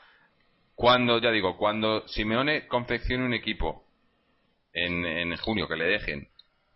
Cuando, 0.75 1.19
ya 1.21 1.31
digo, 1.31 1.57
cuando 1.59 2.07
Simeone 2.09 2.67
confeccione 2.67 3.25
un 3.25 3.35
equipo 3.35 3.85
en, 4.73 5.05
en 5.05 5.37
junio, 5.37 5.69
que 5.69 5.77
le 5.77 5.85
dejen, 5.85 6.29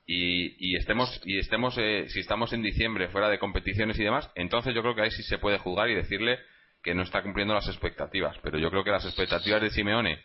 y, 0.07 0.71
y 0.73 0.77
estemos, 0.77 1.21
y 1.25 1.39
estemos 1.39 1.77
eh, 1.79 2.07
si 2.09 2.21
estamos 2.21 2.53
en 2.53 2.63
diciembre 2.63 3.09
fuera 3.09 3.29
de 3.29 3.39
competiciones 3.39 3.99
y 3.99 4.05
demás, 4.05 4.31
entonces 4.37 4.75
yo 4.75 4.83
creo 4.83 4.95
que 4.95 5.03
ahí 5.03 5.11
sí 5.11 5.23
se 5.25 5.39
puede 5.39 5.59
jugar 5.59 5.91
y 5.91 5.95
decirle 5.95 6.39
que 6.87 6.95
no 6.95 7.03
está 7.03 7.21
cumpliendo 7.21 7.53
las 7.53 7.67
expectativas. 7.67 8.37
Pero 8.45 8.59
yo 8.59 8.71
creo 8.71 8.85
que 8.85 8.93
las 8.93 9.05
expectativas 9.05 9.61
de 9.61 9.71
Simeone, 9.71 10.21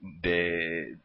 de. 0.00 0.96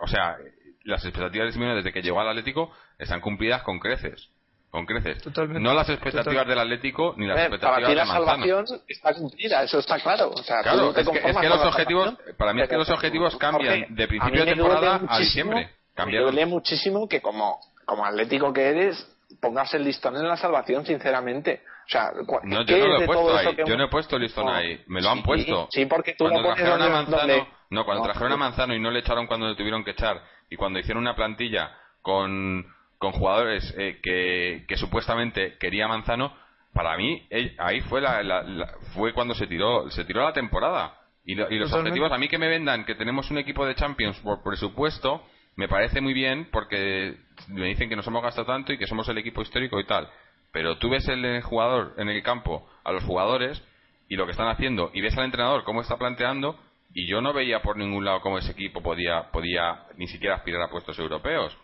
O 0.00 0.06
sea, 0.06 0.36
las 0.84 1.04
expectativas 1.04 1.48
de 1.48 1.52
Simeone 1.52 1.74
desde 1.74 1.92
que 1.92 2.00
llegó 2.00 2.20
al 2.20 2.28
Atlético 2.28 2.72
están 2.98 3.20
cumplidas 3.20 3.62
con 3.64 3.80
creces. 3.80 4.28
Con 4.70 4.86
creces. 4.86 5.20
Totalmente. 5.24 5.60
No 5.60 5.74
las 5.74 5.88
expectativas 5.88 6.46
del 6.46 6.60
Atlético 6.60 7.14
ni 7.16 7.26
las 7.26 7.36
Eh, 7.36 7.40
expectativas 7.42 7.74
para 7.80 7.88
ti 7.88 7.94
la 7.96 8.04
de 8.04 8.08
salvación 8.08 8.64
está 8.86 9.14
cumplida, 9.14 9.62
eso 9.64 9.78
está 9.80 9.98
claro. 9.98 10.30
O 10.30 10.42
sea, 10.44 10.62
Claro, 10.62 10.90
es 10.96 11.08
que, 11.08 11.18
es 11.28 11.34
los 11.50 11.66
objetivos, 11.66 12.16
para 12.38 12.52
mí 12.54 12.62
es 12.62 12.68
que 12.68 12.76
los 12.76 12.88
objetivos 12.90 13.34
Jorge, 13.34 13.46
cambian 13.50 13.94
de 13.96 14.06
principio 14.06 14.44
de 14.44 14.46
me 14.46 14.54
temporada 14.56 15.00
a 15.08 15.18
diciembre. 15.18 15.56
Me 15.66 15.70
Cambian. 15.96 16.22
duele 16.22 16.46
muchísimo 16.46 17.08
que 17.08 17.20
como, 17.20 17.58
como 17.84 18.06
atlético 18.06 18.52
que 18.52 18.62
eres, 18.68 19.08
pongas 19.40 19.74
el 19.74 19.82
listón 19.82 20.16
en 20.16 20.28
la 20.28 20.36
salvación, 20.36 20.86
sinceramente. 20.86 21.62
O 21.90 21.92
sea, 21.92 22.12
cua- 22.24 22.40
No, 22.44 22.64
¿qué 22.64 22.78
yo 22.78 22.86
no 22.86 22.86
lo 22.86 23.00
he 23.02 23.06
puesto 23.06 23.36
ahí. 23.36 23.56
que 23.56 23.64
Yo 23.66 23.76
no 23.76 23.84
he 23.84 23.88
puesto 23.88 24.14
el 24.16 24.22
listón 24.22 24.46
No. 24.46 24.52
ahí. 24.52 24.80
Me 24.86 25.02
lo 25.02 25.10
han 25.10 25.22
puesto. 25.24 25.66
Sí, 25.72 25.86
porque 25.86 26.12
tú 26.14 26.22
cuando 26.24 26.40
lo 26.40 26.44
pones 26.50 26.62
trajeron 26.64 26.82
a 26.82 26.88
Manzano, 26.88 27.18
donde- 27.18 27.46
no, 27.70 27.84
cuando 27.84 28.04
No, 28.04 28.10
trajeron 28.12 28.32
a 28.32 28.36
Manzano 28.36 28.74
y 28.74 28.78
no 28.80 28.90
le 28.92 29.00
echaron 29.00 29.26
cuando 29.26 29.48
le 29.48 29.56
tuvieron 29.56 29.82
que 29.82 29.90
echar 29.90 30.22
y 30.48 30.54
cuando 30.56 30.78
hicieron 30.78 31.02
una 31.02 31.16
plantilla 31.16 31.72
con, 32.00 32.64
con 32.98 33.10
jugadores 33.10 33.74
eh, 33.76 33.98
que, 34.02 34.64
que 34.68 34.76
supuestamente 34.76 35.56
quería 35.58 35.88
Manzano, 35.88 36.32
para 36.72 36.96
mí 36.96 37.26
eh, 37.30 37.56
ahí 37.58 37.80
fue 37.80 38.00
la, 38.00 38.22
la- 38.22 38.42
la- 38.44 38.72
fue 38.94 39.12
cuando 39.12 39.34
se 39.34 39.48
tiró 39.48 39.90
se 39.90 40.04
tiró 40.04 40.22
la 40.22 40.32
temporada 40.32 40.96
y, 41.24 41.34
lo- 41.34 41.50
y 41.50 41.58
los 41.58 41.70
Totalmente. 41.70 41.90
objetivos 41.98 42.12
a 42.12 42.18
mí 42.18 42.28
que 42.28 42.38
me 42.38 42.46
vendan 42.46 42.84
que 42.84 42.94
tenemos 42.94 43.28
un 43.32 43.38
equipo 43.38 43.66
de 43.66 43.74
Champions 43.74 44.16
por 44.20 44.44
presupuesto 44.44 45.24
me 45.56 45.66
parece 45.66 46.00
muy 46.00 46.14
bien 46.14 46.48
porque 46.52 47.16
me 47.48 47.66
dicen 47.66 47.88
que 47.88 47.96
nos 47.96 48.06
hemos 48.06 48.22
gastado 48.22 48.46
tanto 48.46 48.72
y 48.72 48.78
que 48.78 48.86
somos 48.86 49.08
el 49.08 49.18
equipo 49.18 49.42
histórico 49.42 49.80
y 49.80 49.84
tal 49.84 50.08
pero 50.52 50.78
tú 50.78 50.88
ves 50.90 51.06
el 51.08 51.42
jugador 51.42 51.94
en 51.98 52.08
el 52.08 52.22
campo 52.22 52.68
a 52.84 52.92
los 52.92 53.04
jugadores 53.04 53.62
y 54.08 54.16
lo 54.16 54.24
que 54.26 54.32
están 54.32 54.48
haciendo 54.48 54.90
y 54.94 55.00
ves 55.00 55.16
al 55.16 55.24
entrenador 55.24 55.64
cómo 55.64 55.80
está 55.82 55.96
planteando 55.96 56.58
y 56.92 57.06
yo 57.06 57.20
no 57.20 57.32
veía 57.32 57.62
por 57.62 57.76
ningún 57.76 58.04
lado 58.04 58.20
cómo 58.20 58.38
ese 58.38 58.50
equipo 58.52 58.82
podía 58.82 59.30
podía 59.30 59.84
ni 59.96 60.08
siquiera 60.08 60.36
aspirar 60.36 60.62
a 60.62 60.70
puestos 60.70 60.98
europeos. 60.98 61.56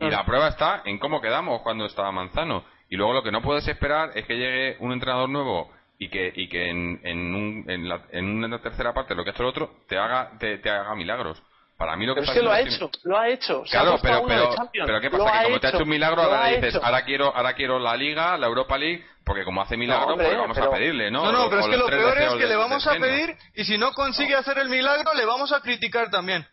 Y 0.00 0.10
la 0.10 0.24
prueba 0.26 0.48
está 0.48 0.82
en 0.84 0.98
cómo 0.98 1.20
quedamos 1.20 1.62
cuando 1.62 1.86
estaba 1.86 2.10
Manzano. 2.12 2.64
Y 2.90 2.96
luego 2.96 3.12
lo 3.14 3.22
que 3.22 3.30
no 3.30 3.42
puedes 3.42 3.66
esperar 3.68 4.10
es 4.14 4.26
que 4.26 4.36
llegue 4.36 4.76
un 4.80 4.92
entrenador 4.92 5.28
nuevo 5.28 5.70
y 5.98 6.08
que 6.08 6.32
y 6.34 6.48
que 6.48 6.68
en, 6.68 7.00
en, 7.04 7.34
un- 7.34 7.64
en, 7.70 7.88
la, 7.88 8.02
en 8.10 8.26
una 8.44 8.60
tercera 8.60 8.92
parte 8.92 9.14
lo 9.14 9.22
que 9.24 9.30
ha 9.30 9.32
hecho 9.32 9.42
el 9.44 9.48
otro 9.48 9.70
te 9.88 9.96
haga 9.98 10.32
te, 10.38 10.58
te 10.58 10.68
haga 10.70 10.94
milagros 10.94 11.42
para 11.76 11.94
mí 11.96 12.06
lo 12.06 12.14
que 12.14 12.20
Pero 12.22 12.32
es 12.32 12.38
que 12.38 12.44
lo 12.44 12.50
ha 12.52 12.60
hecho, 12.60 12.90
lo 13.04 13.18
ha 13.18 13.28
hecho. 13.28 13.62
Claro, 13.70 13.98
pero, 14.00 14.24
pero, 14.26 15.00
¿qué 15.00 15.10
pasa? 15.10 15.32
Que 15.40 15.44
como 15.44 15.60
te 15.60 15.66
ha 15.66 15.70
hecho 15.70 15.82
un 15.82 15.88
milagro, 15.88 16.22
ahora 16.22 16.44
ha 16.44 16.48
dices, 16.48 16.74
ahora 16.82 17.04
quiero, 17.04 17.34
ahora 17.36 17.54
quiero 17.54 17.78
la 17.78 17.96
Liga, 17.96 18.38
la 18.38 18.46
Europa 18.46 18.78
League, 18.78 19.04
porque 19.24 19.44
como 19.44 19.60
hace 19.60 19.76
milagro, 19.76 20.08
hombre, 20.14 20.26
pues 20.26 20.38
vamos 20.38 20.56
pero- 20.56 20.70
a 20.72 20.74
pedirle, 20.74 21.10
¿no? 21.10 21.24
No, 21.24 21.32
no, 21.32 21.44
O- 21.46 21.50
pero 21.50 21.62
o 21.62 21.64
es 21.64 21.70
que 21.70 21.76
lo 21.76 21.86
peor 21.86 22.18
es 22.18 22.32
que 22.34 22.46
le 22.46 22.56
vamos 22.56 22.86
a 22.86 22.94
pedir 22.94 23.36
y 23.54 23.64
si 23.64 23.76
no 23.78 23.92
consigue 23.92 24.34
hacer 24.34 24.58
el 24.58 24.68
milagro, 24.68 25.12
le 25.14 25.24
vamos 25.26 25.52
a 25.52 25.60
criticar 25.60 26.10
también. 26.10 26.46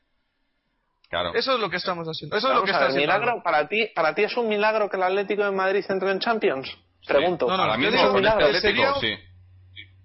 Claro. 1.10 1.34
Eso 1.36 1.54
es 1.54 1.60
lo 1.60 1.70
que 1.70 1.78
estamos 1.78 2.08
haciendo. 2.08 2.36
Eso 2.36 2.50
es 2.50 2.56
lo 2.56 2.64
que 2.64 2.72
está 2.72 2.90
milagro 2.90 3.42
para 3.44 3.68
ti, 3.68 3.88
para 3.96 4.16
ti 4.16 4.24
es 4.24 4.36
un 4.36 4.50
milagro 4.50 4.90
que 4.90 4.98
el 4.98 5.04
Atlético 5.04 5.44
de 5.44 5.52
Madrid 5.52 5.86
entre 5.88 6.10
en 6.12 6.20
Champions. 6.20 6.76
Pregunto. 7.06 7.48
No, 7.48 7.56
no, 7.58 7.64
Ahora 7.64 7.78
mismo 7.78 7.92
con 7.92 8.02
este 8.08 8.18
milagro, 8.18 8.46
Atlético, 8.46 9.00
sería- 9.00 9.18
sí. 9.18 9.24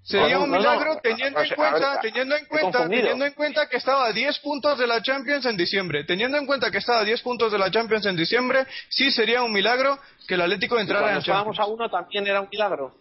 Sería 0.08 0.36
No, 0.38 0.44
un 0.44 0.50
milagro 0.50 0.98
teniendo 1.02 1.38
O 1.38 1.42
en 1.42 1.48
sea, 1.48 1.56
cuenta, 1.56 2.00
teniendo 2.00 2.34
en 2.34 2.46
cuenta, 2.46 2.88
teniendo 2.88 3.26
en 3.26 3.32
cuenta 3.34 3.68
que 3.68 3.76
estaba 3.76 4.06
a 4.06 4.12
10 4.12 4.38
puntos 4.38 4.78
de 4.78 4.86
la 4.86 5.02
Champions 5.02 5.44
en 5.44 5.54
diciembre. 5.58 6.04
Teniendo 6.04 6.38
en 6.38 6.46
cuenta 6.46 6.70
que 6.70 6.78
estaba 6.78 7.00
a 7.00 7.04
10 7.04 7.20
puntos 7.20 7.52
de 7.52 7.58
la 7.58 7.70
Champions 7.70 8.06
en 8.06 8.16
diciembre, 8.16 8.66
sí 8.88 9.10
sería 9.10 9.42
un 9.42 9.52
milagro 9.52 9.98
que 10.26 10.34
el 10.34 10.40
Atlético 10.40 10.78
entrara 10.78 11.02
cuando 11.02 11.16
en 11.18 11.20
estábamos 11.20 11.56
Champions. 11.58 11.68
a 11.68 11.72
uno 11.84 11.90
también 11.90 12.26
era 12.26 12.40
un 12.40 12.48
milagro. 12.50 12.94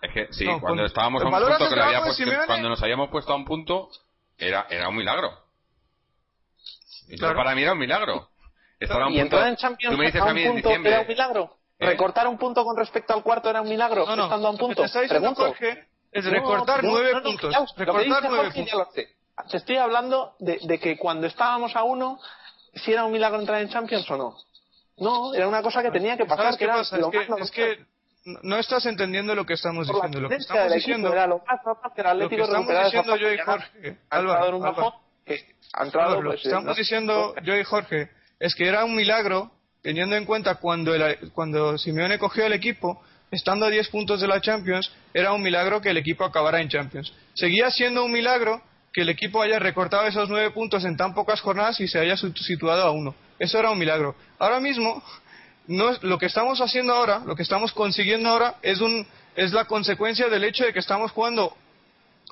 Es 0.00 0.12
que 0.14 0.28
sí, 0.32 0.46
No, 0.46 0.60
cuando 0.60 0.80
con- 0.80 0.86
estábamos 0.86 1.22
a 1.22 1.26
un 1.26 1.30
¿valoras 1.30 1.58
punto 1.58 1.70
que 1.70 1.76
le 1.76 1.82
había 1.82 1.98
de 1.98 2.04
puesto- 2.04 2.24
Simeone? 2.24 2.46
cuando 2.46 2.68
nos 2.70 2.82
habíamos 2.82 3.10
puesto 3.10 3.32
a 3.32 3.36
un 3.36 3.44
punto, 3.44 3.90
era, 4.38 4.66
era 4.70 4.88
un 4.88 4.96
milagro. 4.96 5.30
Y 7.08 7.18
Claro. 7.18 7.36
para 7.36 7.54
mí 7.54 7.62
era 7.62 7.72
un 7.74 7.78
milagro. 7.80 8.28
Estar 8.78 9.02
a 9.02 9.06
un 9.08 9.12
y 9.12 9.20
punto, 9.20 9.36
entrar 9.36 9.48
en 9.50 9.56
Champions 9.56 9.92
tú 9.94 9.98
me 9.98 10.06
dices 10.06 10.20
a 10.22 10.24
a 10.24 10.28
un 10.28 10.34
mí 10.34 10.42
en 10.42 10.56
diciembre, 10.56 10.90
era 10.92 11.00
un 11.02 11.06
milagro. 11.08 11.56
¿Eh? 11.78 11.86
Recortar 11.86 12.26
un 12.28 12.38
punto 12.38 12.64
con 12.64 12.76
respecto 12.78 13.12
al 13.12 13.22
cuarto 13.22 13.50
era 13.50 13.60
un 13.60 13.68
milagro, 13.68 14.06
No, 14.06 14.16
no, 14.16 14.24
estando 14.24 14.48
a 14.48 14.50
un 14.52 14.56
punto. 14.56 14.84
Pregunto. 15.06 15.42
Jorge 15.48 15.86
es 16.12 16.24
recortar 16.24 16.82
nueve 16.82 17.10
no, 17.12 17.18
no, 17.20 17.24
puntos. 17.24 17.54
recortar 17.76 18.24
nueve 18.28 18.50
puntos. 18.52 18.88
Te 19.50 19.56
estoy 19.56 19.76
hablando 19.76 20.34
de, 20.38 20.58
de 20.62 20.78
que 20.78 20.98
cuando 20.98 21.26
estábamos 21.26 21.74
a 21.76 21.82
uno, 21.82 22.18
si 22.74 22.92
era 22.92 23.04
un 23.04 23.12
milagro 23.12 23.40
entrar 23.40 23.60
en 23.62 23.68
Champions 23.70 24.10
o 24.10 24.16
no. 24.16 24.36
No, 24.98 25.34
era 25.34 25.48
una 25.48 25.62
cosa 25.62 25.82
que 25.82 25.90
tenía 25.90 26.16
que 26.16 26.26
pasar, 26.26 26.44
¿Sabes 26.46 26.58
que 26.58 26.64
era 26.64 26.74
pasa? 26.74 26.98
lo 26.98 27.06
Es 27.06 27.12
que, 27.12 27.30
más 27.30 27.40
es 27.40 27.50
que 27.50 27.78
no 28.42 28.56
estás 28.58 28.84
entendiendo 28.84 29.34
lo 29.34 29.46
que 29.46 29.54
estamos 29.54 29.88
diciendo. 29.88 30.20
Lo 30.20 30.28
que 30.28 30.34
estamos 30.36 30.74
diciendo, 30.74 31.10
era 31.12 31.26
lo 31.26 31.38
más 31.38 31.60
el 31.64 32.18
lo 32.18 32.28
que 32.28 32.36
estamos 32.36 32.84
diciendo 32.84 33.16
yo 33.16 33.32
y 33.32 33.38
Jorge, 33.38 33.88
un 33.88 33.98
Álvaro, 34.10 34.58
entrado 34.58 34.94
Álvaro, 35.72 36.22
lo 36.22 36.30
pues, 36.30 36.42
que 36.42 36.48
estamos 36.48 36.76
diciendo 36.76 37.34
yo 37.42 37.56
y 37.56 37.64
Jorge 37.64 38.10
es 38.38 38.54
que 38.54 38.68
era 38.68 38.84
un 38.84 38.94
milagro 38.94 39.50
teniendo 39.82 40.16
en 40.16 40.26
cuenta 40.26 40.56
cuando 40.56 40.94
el- 40.94 41.32
cuando 41.32 41.78
Simeone 41.78 42.18
cogió 42.18 42.44
el 42.44 42.52
equipo 42.52 43.02
estando 43.30 43.66
a 43.66 43.70
10 43.70 43.88
puntos 43.88 44.20
de 44.20 44.26
la 44.26 44.40
Champions 44.40 44.90
era 45.14 45.32
un 45.32 45.42
milagro 45.42 45.80
que 45.80 45.90
el 45.90 45.96
equipo 45.96 46.24
acabara 46.24 46.60
en 46.60 46.68
Champions. 46.68 47.12
Seguía 47.34 47.70
siendo 47.70 48.04
un 48.04 48.12
milagro 48.12 48.62
que 48.92 49.02
el 49.02 49.08
equipo 49.08 49.40
haya 49.40 49.58
recortado 49.58 50.06
esos 50.06 50.28
9 50.28 50.50
puntos 50.50 50.84
en 50.84 50.96
tan 50.96 51.14
pocas 51.14 51.40
jornadas 51.40 51.80
y 51.80 51.88
se 51.88 51.98
haya 51.98 52.16
situado 52.16 52.82
a 52.82 52.90
uno. 52.90 53.14
Eso 53.38 53.58
era 53.58 53.70
un 53.70 53.78
milagro. 53.78 54.16
Ahora 54.38 54.60
mismo 54.60 55.02
no 55.68 55.90
es, 55.90 56.02
lo 56.02 56.18
que 56.18 56.26
estamos 56.26 56.60
haciendo 56.60 56.92
ahora 56.92 57.22
lo 57.24 57.36
que 57.36 57.42
estamos 57.42 57.72
consiguiendo 57.72 58.28
ahora 58.28 58.56
es 58.62 58.80
un 58.80 59.06
es 59.36 59.52
la 59.52 59.66
consecuencia 59.66 60.28
del 60.28 60.42
hecho 60.42 60.64
de 60.64 60.72
que 60.72 60.80
estamos 60.80 61.12
jugando 61.12 61.56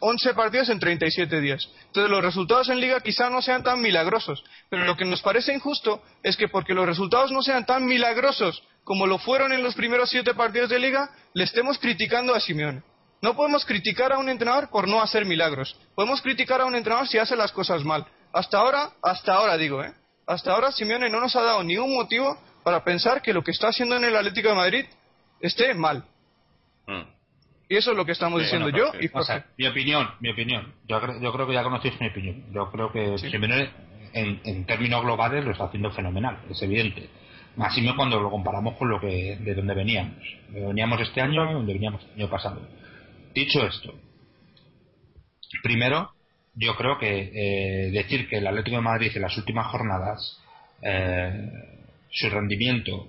11 0.00 0.34
partidos 0.34 0.68
en 0.68 0.78
37 0.78 1.40
días. 1.40 1.68
Entonces 1.86 2.10
los 2.10 2.22
resultados 2.22 2.68
en 2.68 2.80
liga 2.80 3.00
quizá 3.00 3.30
no 3.30 3.42
sean 3.42 3.62
tan 3.62 3.80
milagrosos, 3.80 4.44
pero 4.68 4.84
lo 4.84 4.96
que 4.96 5.04
nos 5.04 5.22
parece 5.22 5.52
injusto 5.52 6.02
es 6.22 6.36
que 6.36 6.48
porque 6.48 6.74
los 6.74 6.86
resultados 6.86 7.32
no 7.32 7.42
sean 7.42 7.66
tan 7.66 7.84
milagrosos 7.84 8.62
como 8.84 9.06
lo 9.06 9.18
fueron 9.18 9.52
en 9.52 9.62
los 9.62 9.74
primeros 9.74 10.08
7 10.08 10.32
partidos 10.34 10.70
de 10.70 10.78
liga, 10.78 11.10
le 11.34 11.44
estemos 11.44 11.78
criticando 11.78 12.34
a 12.34 12.40
Simeone. 12.40 12.82
No 13.20 13.36
podemos 13.36 13.64
criticar 13.66 14.12
a 14.12 14.18
un 14.18 14.28
entrenador 14.28 14.70
por 14.70 14.88
no 14.88 15.02
hacer 15.02 15.26
milagros. 15.26 15.76
Podemos 15.94 16.22
criticar 16.22 16.60
a 16.60 16.64
un 16.64 16.74
entrenador 16.74 17.06
si 17.06 17.18
hace 17.18 17.36
las 17.36 17.52
cosas 17.52 17.84
mal. 17.84 18.06
Hasta 18.32 18.58
ahora, 18.58 18.92
hasta 19.02 19.34
ahora 19.34 19.58
digo, 19.58 19.82
¿eh? 19.82 19.92
Hasta 20.26 20.52
ahora 20.52 20.72
Simeone 20.72 21.10
no 21.10 21.20
nos 21.20 21.34
ha 21.36 21.42
dado 21.42 21.62
ningún 21.64 21.94
motivo 21.94 22.38
para 22.62 22.84
pensar 22.84 23.20
que 23.20 23.32
lo 23.32 23.42
que 23.42 23.50
está 23.50 23.68
haciendo 23.68 23.96
en 23.96 24.04
el 24.04 24.16
Atlético 24.16 24.50
de 24.50 24.54
Madrid 24.54 24.86
esté 25.40 25.74
mal. 25.74 26.04
Mm. 26.86 27.17
Y 27.68 27.76
eso 27.76 27.90
es 27.90 27.96
lo 27.96 28.04
que 28.06 28.12
estamos 28.12 28.40
Sí, 28.40 28.44
diciendo 28.44 28.70
yo 28.70 28.92
y 28.98 29.10
O 29.12 29.22
sea, 29.22 29.46
mi 29.56 29.66
opinión, 29.66 30.08
mi 30.20 30.30
opinión. 30.30 30.72
Yo, 30.88 31.00
yo 31.20 31.32
creo 31.32 31.46
que 31.46 31.52
ya 31.52 31.62
conocéis 31.62 32.00
mi 32.00 32.08
opinión. 32.08 32.44
Yo 32.52 32.70
creo 32.70 32.90
que 32.92 33.18
Sí. 33.18 33.30
Simeone, 33.30 33.70
en, 34.14 34.40
en 34.44 34.64
términos 34.64 35.02
globales, 35.02 35.44
lo 35.44 35.52
está 35.52 35.64
haciendo 35.64 35.90
fenomenal, 35.90 36.38
es 36.50 36.62
evidente. 36.62 37.08
Me 37.56 37.94
cuando 37.96 38.20
lo 38.20 38.30
comparamos 38.30 38.76
con 38.76 38.88
lo 38.88 39.00
que 39.00 39.36
de 39.36 39.54
donde 39.54 39.74
veníamos. 39.74 40.16
De 40.48 40.60
donde 40.60 40.68
veníamos 40.68 41.00
este 41.00 41.20
año 41.20 41.50
y 41.50 41.54
donde 41.54 41.72
veníamos 41.72 42.04
el 42.04 42.22
año 42.22 42.30
pasado. 42.30 42.62
Dicho 43.34 43.66
esto, 43.66 43.94
primero, 45.62 46.12
yo 46.54 46.76
creo 46.76 46.98
que 46.98 47.30
eh, 47.34 47.90
decir 47.90 48.28
que 48.28 48.38
el 48.38 48.46
Atlético 48.46 48.76
de 48.76 48.82
Madrid 48.82 49.10
en 49.14 49.22
las 49.22 49.36
últimas 49.36 49.66
jornadas 49.66 50.40
eh, 50.82 51.50
su 52.10 52.30
rendimiento 52.30 53.08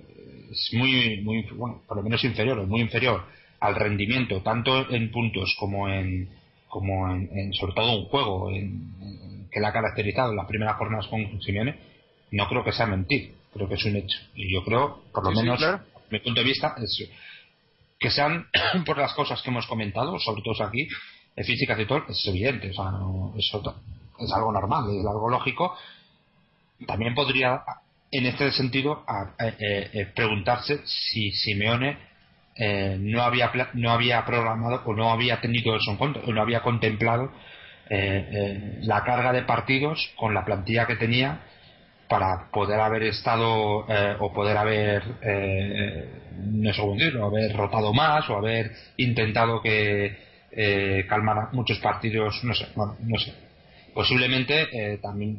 es 0.50 0.70
muy, 0.72 1.20
muy, 1.22 1.42
bueno, 1.52 1.82
por 1.86 1.98
lo 1.98 2.02
menos 2.02 2.22
inferior, 2.24 2.58
o 2.58 2.66
muy 2.66 2.80
inferior 2.80 3.24
al 3.60 3.74
rendimiento 3.76 4.40
tanto 4.42 4.90
en 4.90 5.10
puntos 5.10 5.54
como 5.58 5.88
en, 5.88 6.28
como 6.68 7.10
en, 7.12 7.28
en 7.36 7.52
sobre 7.54 7.74
todo 7.74 7.98
un 7.98 8.06
juego 8.06 8.50
en, 8.50 8.94
en- 9.00 9.48
que 9.50 9.60
le 9.60 9.66
ha 9.66 9.72
caracterizado 9.72 10.30
en 10.30 10.36
las 10.36 10.46
primeras 10.46 10.76
jornadas 10.76 11.06
con 11.08 11.40
Simeone, 11.42 11.76
no 12.30 12.48
creo 12.48 12.62
que 12.64 12.72
sea 12.72 12.86
mentir, 12.86 13.34
creo 13.52 13.68
que 13.68 13.74
es 13.74 13.84
un 13.84 13.96
hecho. 13.96 14.18
Y 14.34 14.52
yo 14.52 14.64
creo, 14.64 15.02
por 15.12 15.24
lo 15.24 15.30
Sí, 15.30 15.36
sí, 15.36 15.42
menos, 15.42 15.58
claro. 15.58 15.80
mi 16.10 16.20
punto 16.20 16.40
de 16.40 16.46
vista, 16.46 16.74
es 16.78 17.08
que 17.98 18.10
sean 18.10 18.46
por 18.86 18.96
las 18.98 19.12
cosas 19.14 19.42
que 19.42 19.50
hemos 19.50 19.66
comentado, 19.66 20.18
sobre 20.20 20.42
todo 20.42 20.54
aquí, 20.64 20.86
eh, 21.36 21.44
físicas 21.44 21.78
y 21.80 21.86
todo, 21.86 22.04
es 22.08 22.24
evidente, 22.28 22.70
o 22.70 22.74
sea, 22.74 22.84
no- 22.92 23.34
ta- 23.64 23.74
es 24.20 24.32
algo 24.32 24.52
normal, 24.52 24.84
es 24.96 25.04
algo 25.06 25.28
lógico. 25.28 25.76
También 26.86 27.14
podría, 27.14 27.62
en 28.10 28.26
este 28.26 28.52
sentido, 28.52 29.04
a- 29.06 29.34
eh, 29.44 29.54
eh, 29.58 29.90
eh, 29.92 30.06
preguntarse 30.14 30.80
si 30.86 31.30
Simeone 31.32 31.98
eh, 32.60 32.98
no 33.00 33.22
había 33.22 33.50
no 33.72 33.90
había 33.90 34.22
programado 34.26 34.82
o 34.84 34.94
no 34.94 35.10
había 35.10 35.40
tenido 35.40 35.74
eso 35.74 35.92
en 35.92 35.96
cuenta, 35.96 36.20
o 36.26 36.32
no 36.32 36.42
había 36.42 36.60
contemplado 36.60 37.32
eh, 37.88 38.28
eh, 38.30 38.78
la 38.82 39.02
carga 39.02 39.32
de 39.32 39.42
partidos 39.42 40.12
con 40.16 40.34
la 40.34 40.44
plantilla 40.44 40.86
que 40.86 40.96
tenía 40.96 41.40
para 42.06 42.50
poder 42.52 42.78
haber 42.78 43.04
estado 43.04 43.86
eh, 43.88 44.14
o 44.20 44.32
poder 44.32 44.56
haber 44.58 45.02
no 46.36 46.72
sé 46.72 46.80
cómo 46.80 46.94
decirlo, 46.94 47.26
haber 47.26 47.56
rotado 47.56 47.94
más 47.94 48.28
o 48.28 48.36
haber 48.36 48.72
intentado 48.98 49.62
que 49.62 50.16
eh, 50.52 51.06
calmar 51.08 51.48
muchos 51.52 51.78
partidos 51.78 52.44
no 52.44 52.54
sé 52.54 52.68
bueno, 52.76 52.96
no 53.00 53.18
sé. 53.18 53.32
Posiblemente 53.94 54.98
también 55.02 55.38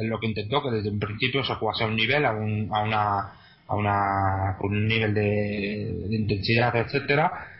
lo 0.00 0.18
que 0.20 0.28
intentó 0.28 0.62
que 0.62 0.70
desde 0.70 0.90
un 0.90 0.98
principio 0.98 1.44
se 1.44 1.54
jugase 1.56 1.84
a 1.84 1.88
un 1.88 1.96
nivel 1.96 2.24
a, 2.24 2.32
un, 2.32 2.70
a 2.72 2.82
una 2.82 3.32
a 3.66 3.76
una 3.76 4.56
con 4.60 4.72
un 4.72 4.86
nivel 4.86 5.14
de, 5.14 6.06
de 6.08 6.16
intensidad 6.16 6.74
etcétera 6.76 7.50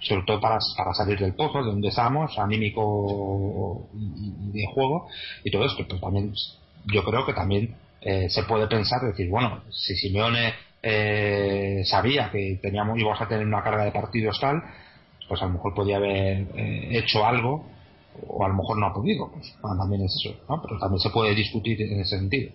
sobre 0.00 0.22
todo 0.22 0.40
para, 0.40 0.58
para 0.76 0.94
salir 0.94 1.18
del 1.18 1.34
pozo 1.34 1.58
de 1.58 1.70
donde 1.70 1.88
estamos, 1.88 2.38
anímico 2.38 3.88
y, 3.94 4.52
de 4.52 4.66
juego 4.72 5.08
y 5.44 5.50
todo 5.50 5.64
esto. 5.64 5.84
Pero 5.86 6.00
también 6.00 6.32
yo 6.92 7.04
creo 7.04 7.26
que 7.26 7.32
también 7.32 7.74
eh, 8.00 8.28
se 8.30 8.44
puede 8.44 8.66
pensar, 8.68 9.02
decir, 9.02 9.28
bueno, 9.28 9.62
si 9.70 9.94
Simeone 9.96 10.54
eh, 10.82 11.82
sabía 11.84 12.30
que 12.30 12.58
teníamos 12.62 12.98
íbamos 12.98 13.20
a 13.20 13.28
tener 13.28 13.46
una 13.46 13.62
carga 13.62 13.84
de 13.84 13.92
partidos 13.92 14.38
tal, 14.40 14.62
pues 15.28 15.42
a 15.42 15.46
lo 15.46 15.52
mejor 15.52 15.74
podía 15.74 15.96
haber 15.96 16.46
eh, 16.56 16.98
hecho 16.98 17.26
algo 17.26 17.66
o 18.26 18.44
a 18.44 18.48
lo 18.48 18.54
mejor 18.54 18.78
no 18.78 18.86
ha 18.86 18.94
podido, 18.94 19.30
pues 19.30 19.54
también 19.60 20.02
es 20.02 20.14
eso, 20.16 20.34
¿no? 20.48 20.60
pero 20.60 20.78
también 20.80 20.98
se 20.98 21.10
puede 21.10 21.34
discutir 21.36 21.80
en 21.80 22.00
ese 22.00 22.18
sentido. 22.18 22.50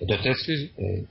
Entonces, 0.00 0.72
Eh, 0.76 1.04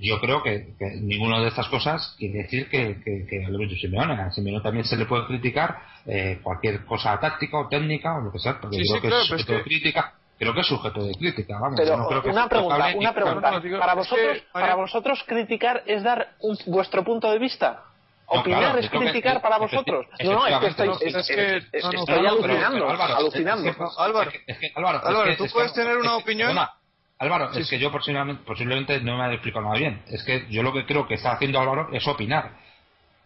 yo 0.00 0.18
creo 0.20 0.42
que, 0.42 0.74
que, 0.78 0.96
ninguna 1.00 1.40
de 1.40 1.48
estas 1.48 1.68
cosas 1.68 2.14
quiere 2.18 2.42
decir 2.42 2.68
que, 2.68 3.00
que, 3.04 3.26
que 3.26 3.44
Alberto 3.44 3.74
Simeone, 3.76 4.14
a 4.14 4.30
Simeone 4.30 4.62
también 4.62 4.84
se 4.84 4.96
le 4.96 5.04
puede 5.04 5.26
criticar 5.26 5.78
eh, 6.06 6.40
cualquier 6.42 6.84
cosa 6.86 7.18
táctica 7.20 7.58
o 7.58 7.68
técnica 7.68 8.16
o 8.16 8.22
lo 8.22 8.32
que 8.32 8.38
sea, 8.38 8.58
porque 8.60 8.78
creo 8.78 9.00
que 9.00 9.08
es 9.08 9.26
sujeto 9.26 9.52
de 9.52 9.62
crítica. 9.62 10.14
Creo 10.38 10.54
que 10.54 10.60
es 10.60 10.66
sujeto 10.66 11.04
de 11.04 11.14
crítica, 11.14 11.58
vamos. 11.60 11.78
Pero 11.78 11.98
no 11.98 12.08
creo 12.08 12.22
que 12.22 12.30
una 12.30 12.48
pregunta, 12.48 12.94
una 12.96 13.12
pregunta. 13.12 13.60
para 13.78 13.94
vosotros, 13.94 14.42
para 14.52 14.74
vosotros 14.74 15.22
criticar 15.26 15.82
es 15.84 16.02
dar 16.02 16.28
un, 16.40 16.56
vuestro 16.66 17.04
punto 17.04 17.30
de 17.30 17.38
vista. 17.38 17.84
Opinar 18.24 18.60
no, 18.60 18.66
claro, 18.68 18.78
es 18.78 18.88
criticar 18.88 19.34
que, 19.34 19.40
para 19.40 19.58
vosotros. 19.58 20.06
No, 20.24 20.32
no, 20.32 20.46
es 20.46 20.58
que 20.60 20.66
estoy, 20.68 20.88
es, 20.88 21.14
es, 21.14 21.30
es, 21.30 21.64
estoy 21.72 22.26
alucinando. 22.26 22.88
Álvaro, 22.88 23.16
alucinando. 23.16 23.68
Álvaro, 23.98 24.30
Álvaro, 24.76 25.00
Álvaro 25.04 25.36
tú 25.36 25.46
puedes 25.52 25.74
tener 25.74 25.98
una 25.98 26.16
opinión. 26.16 26.56
Álvaro, 27.20 27.52
es 27.52 27.68
que 27.68 27.78
yo 27.78 27.92
posiblemente, 27.92 28.42
posiblemente 28.44 28.98
no 29.02 29.18
me 29.18 29.24
ha 29.24 29.32
explicado 29.32 29.66
nada 29.66 29.78
bien. 29.78 30.02
Es 30.06 30.24
que 30.24 30.46
yo 30.48 30.62
lo 30.62 30.72
que 30.72 30.86
creo 30.86 31.06
que 31.06 31.14
está 31.14 31.32
haciendo 31.32 31.60
Álvaro 31.60 31.90
es 31.92 32.06
opinar. 32.08 32.56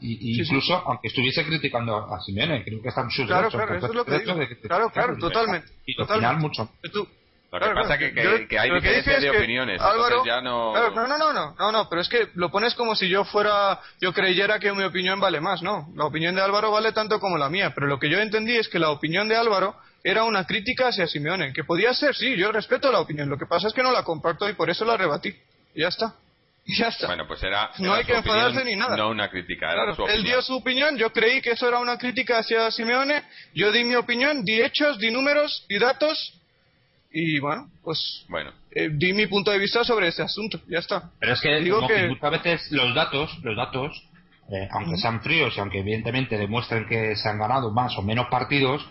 Y, 0.01 0.33
y 0.33 0.43
incluso, 0.43 0.75
aunque 0.75 1.07
estuviese 1.09 1.45
criticando 1.47 2.13
a 2.13 2.21
Simeone, 2.21 2.65
creo 2.65 2.83
que 2.83 2.89
están 2.89 3.09
sus 3.09 3.25
claro, 3.27 3.49
derechos. 3.49 3.61
Claro, 3.61 3.77
eso 3.77 3.87
es 3.87 3.95
lo 3.95 4.05
que 4.05 4.19
digo. 4.19 4.35
De 4.35 4.61
claro, 4.61 4.91
claro, 4.91 5.17
totalmente. 5.17 5.69
Y 5.87 5.95
totalmente. 5.95 6.27
opinar 6.27 6.43
mucho. 6.43 6.69
Tú, 6.93 7.07
lo 7.53 7.69
que 7.69 7.75
pasa 7.75 7.99
que, 7.99 8.13
que, 8.13 8.49
que, 8.49 8.59
hay 8.59 8.69
diferencias 8.73 9.23
de 9.23 9.31
opiniones. 9.31 9.81
Álvaro, 9.81 10.25
ya 10.25 10.41
no... 10.41 10.73
Claro, 10.73 10.91
no, 10.91 11.07
no, 11.07 11.19
no, 11.19 11.33
no, 11.33 11.55
no, 11.57 11.73
no, 11.73 11.89
pero 11.89 12.03
es 12.03 12.09
que 12.09 12.31
lo 12.35 12.51
pones 12.51 12.75
como 12.75 12.97
si 12.97 13.09
yo 13.09 13.25
fuera, 13.25 13.81
yo 14.01 14.13
creyera 14.13 14.59
que 14.59 14.73
mi 14.73 14.83
opinión 14.83 15.21
vale 15.21 15.41
más, 15.41 15.63
¿no? 15.63 15.89
La 15.95 16.05
opinión 16.05 16.35
de 16.35 16.43
Álvaro 16.43 16.73
vale 16.73 16.91
tanto 16.91 17.21
como 17.21 17.39
la 17.39 17.49
mía, 17.49 17.71
pero 17.73 17.87
lo 17.87 18.01
que 18.01 18.11
yo 18.11 18.19
entendí 18.19 18.57
es 18.57 18.69
que 18.69 18.81
la 18.81 18.91
opinión 18.91 19.29
de 19.29 19.37
Álvaro 19.37 19.77
era 20.05 20.25
una 20.25 20.45
crítica 20.45 20.89
hacia 20.89 21.07
Simeone, 21.07 21.55
que 21.55 21.65
podía 21.65 21.95
ser, 21.95 22.15
sí, 22.15 22.37
yo 22.37 22.53
respeto 22.53 22.93
la 22.93 23.01
opinión, 23.01 23.31
lo 23.31 23.39
que 23.39 23.47
pasa 23.47 23.69
es 23.69 23.73
que 23.73 23.83
no 23.83 23.91
la 23.91 24.05
comparto 24.05 24.49
y 24.49 24.53
por 24.53 24.69
eso 24.69 24.85
la 24.85 24.99
rebatí. 24.99 25.35
Y 25.75 25.81
ya 25.81 25.89
está. 25.89 26.15
Ya 26.67 26.89
está. 26.89 27.09
Bueno, 27.09 27.27
pues 27.27 27.43
era. 27.43 27.73
No 27.79 27.93
hay 27.93 28.05
que 28.05 28.15
enfadarse 28.15 28.65
ni 28.65 28.75
nada. 28.75 28.97
No 28.97 29.11
una 29.11 29.29
crítica, 29.29 29.67
era 29.67 29.85
claro, 29.85 29.97
su 29.97 30.07
Él 30.07 30.25
dio 30.25 30.41
su 30.41 30.55
opinión, 30.55 30.97
yo 30.97 31.13
creí 31.13 31.43
que 31.43 31.51
eso 31.51 31.69
era 31.69 31.79
una 31.79 31.99
crítica 31.99 32.39
hacia 32.39 32.71
Simeone, 32.71 33.23
yo 33.53 33.71
di 33.71 33.85
mi 33.85 33.95
opinión, 33.97 34.45
di 34.45 34.63
hechos, 34.63 34.99
di 34.99 35.11
números, 35.11 35.67
di 35.69 35.79
datos, 35.79 36.41
y 37.13 37.39
bueno, 37.39 37.69
pues 37.83 38.25
bueno. 38.29 38.51
Eh, 38.71 38.89
di 38.91 39.13
mi 39.13 39.27
punto 39.27 39.51
de 39.51 39.59
vista 39.59 39.85
sobre 39.85 40.09
ese 40.09 40.23
asunto, 40.23 40.59
ya 40.67 40.79
está. 40.79 41.11
Pero 41.21 41.35
es 41.35 41.41
que, 41.41 41.61
Digo 41.61 41.87
que... 41.87 42.09
muchas 42.09 42.31
veces 42.31 42.73
los 42.73 42.95
datos, 42.95 43.39
los 43.43 43.57
datos, 43.57 44.03
eh, 44.51 44.67
aunque 44.73 44.97
sean 44.97 45.21
fríos 45.21 45.55
y 45.57 45.61
aunque 45.61 45.81
evidentemente 45.81 46.39
demuestren 46.39 46.89
que 46.89 47.15
se 47.15 47.29
han 47.29 47.39
ganado 47.39 47.71
más 47.73 47.97
o 47.99 48.03
menos 48.03 48.29
partidos, 48.31 48.85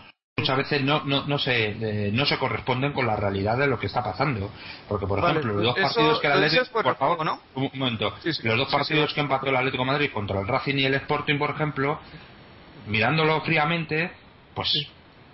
muchas 0.44 0.56
veces 0.58 0.82
no, 0.82 1.02
no, 1.04 1.26
no, 1.26 1.38
se, 1.38 1.68
eh, 1.68 2.10
no 2.12 2.26
se 2.26 2.38
corresponden 2.38 2.92
con 2.92 3.06
la 3.06 3.16
realidad 3.16 3.56
de 3.56 3.66
lo 3.66 3.78
que 3.78 3.86
está 3.86 4.02
pasando. 4.02 4.50
Porque, 4.88 5.06
por 5.06 5.20
vale, 5.22 5.40
ejemplo, 5.40 5.62
los 5.62 5.74
dos 5.74 5.78
partidos 5.78 6.20
que 6.20 6.26
el 6.26 6.32
Atlético. 6.34 6.64
Por, 6.72 6.82
por 6.82 6.96
favor, 6.96 7.24
¿no? 7.24 7.40
un 7.54 7.70
momento. 7.74 8.12
Sí, 8.22 8.32
sí, 8.34 8.46
los 8.46 8.58
dos 8.58 8.68
sí, 8.68 8.76
partidos 8.76 9.14
que 9.14 9.20
empató 9.20 9.46
el 9.46 9.56
Atlético 9.56 9.84
de 9.84 9.90
Madrid 9.90 10.10
contra 10.12 10.40
el 10.40 10.46
Racing 10.46 10.76
y 10.76 10.84
el 10.84 10.94
Sporting, 10.94 11.38
por 11.38 11.50
ejemplo, 11.50 11.98
mirándolo 12.86 13.40
fríamente, 13.40 14.10
pues 14.54 14.68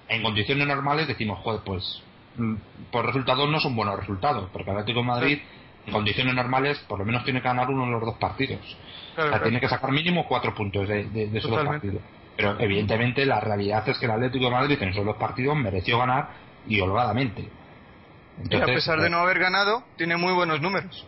en 0.09 0.23
condiciones 0.23 0.67
normales 0.69 1.09
decimos, 1.09 1.41
joder, 1.43 1.63
pues 1.65 2.03
mm, 2.37 2.55
por 2.93 3.05
resultados 3.05 3.49
no 3.49 3.59
son 3.59 3.75
buenos 3.75 3.99
resultados, 3.99 4.49
porque 4.53 4.71
el 4.71 4.77
Atlético 4.77 5.01
de 5.01 5.07
Madrid 5.07 5.39
en 5.87 5.93
condiciones 5.93 6.35
normales 6.35 6.79
por 6.87 7.01
lo 7.01 7.05
menos 7.05 7.25
tiene 7.25 7.41
que 7.41 7.49
ganar 7.49 7.69
uno 7.69 7.87
de 7.87 7.91
los 7.93 8.03
dos 8.03 8.17
partidos. 8.19 8.61
Claro, 8.61 8.77
o 9.15 9.15
sea, 9.15 9.29
claro. 9.31 9.43
tiene 9.45 9.61
que 9.61 9.69
sacar 9.69 9.91
mínimo 9.91 10.27
cuatro 10.29 10.55
puntos 10.55 10.87
de, 10.87 11.05
de, 11.05 11.27
de 11.29 11.39
esos 11.39 11.51
dos 11.51 11.65
partidos. 11.65 12.03
Pero 12.37 12.59
evidentemente 12.61 13.27
la 13.27 13.41
realidad 13.41 13.87
es 13.89 13.99
que 13.99 14.07
el 14.07 14.13
Atlético 14.13 14.47
de 14.47 14.51
Madrid 14.51 14.79
en 14.81 14.89
esos 14.91 15.05
dos 15.05 15.17
partidos 15.17 15.57
mereció 15.57 15.99
ganar 15.99 16.29
y 16.67 16.81
holgadamente. 16.81 17.43
Y 17.43 18.43
Entonces, 18.43 18.63
a 18.63 18.67
pesar 18.67 18.97
de 18.97 19.03
pues, 19.03 19.11
no 19.11 19.19
haber 19.19 19.39
ganado, 19.39 19.85
tiene 19.97 20.17
muy 20.17 20.33
buenos 20.33 20.61
números. 20.63 21.07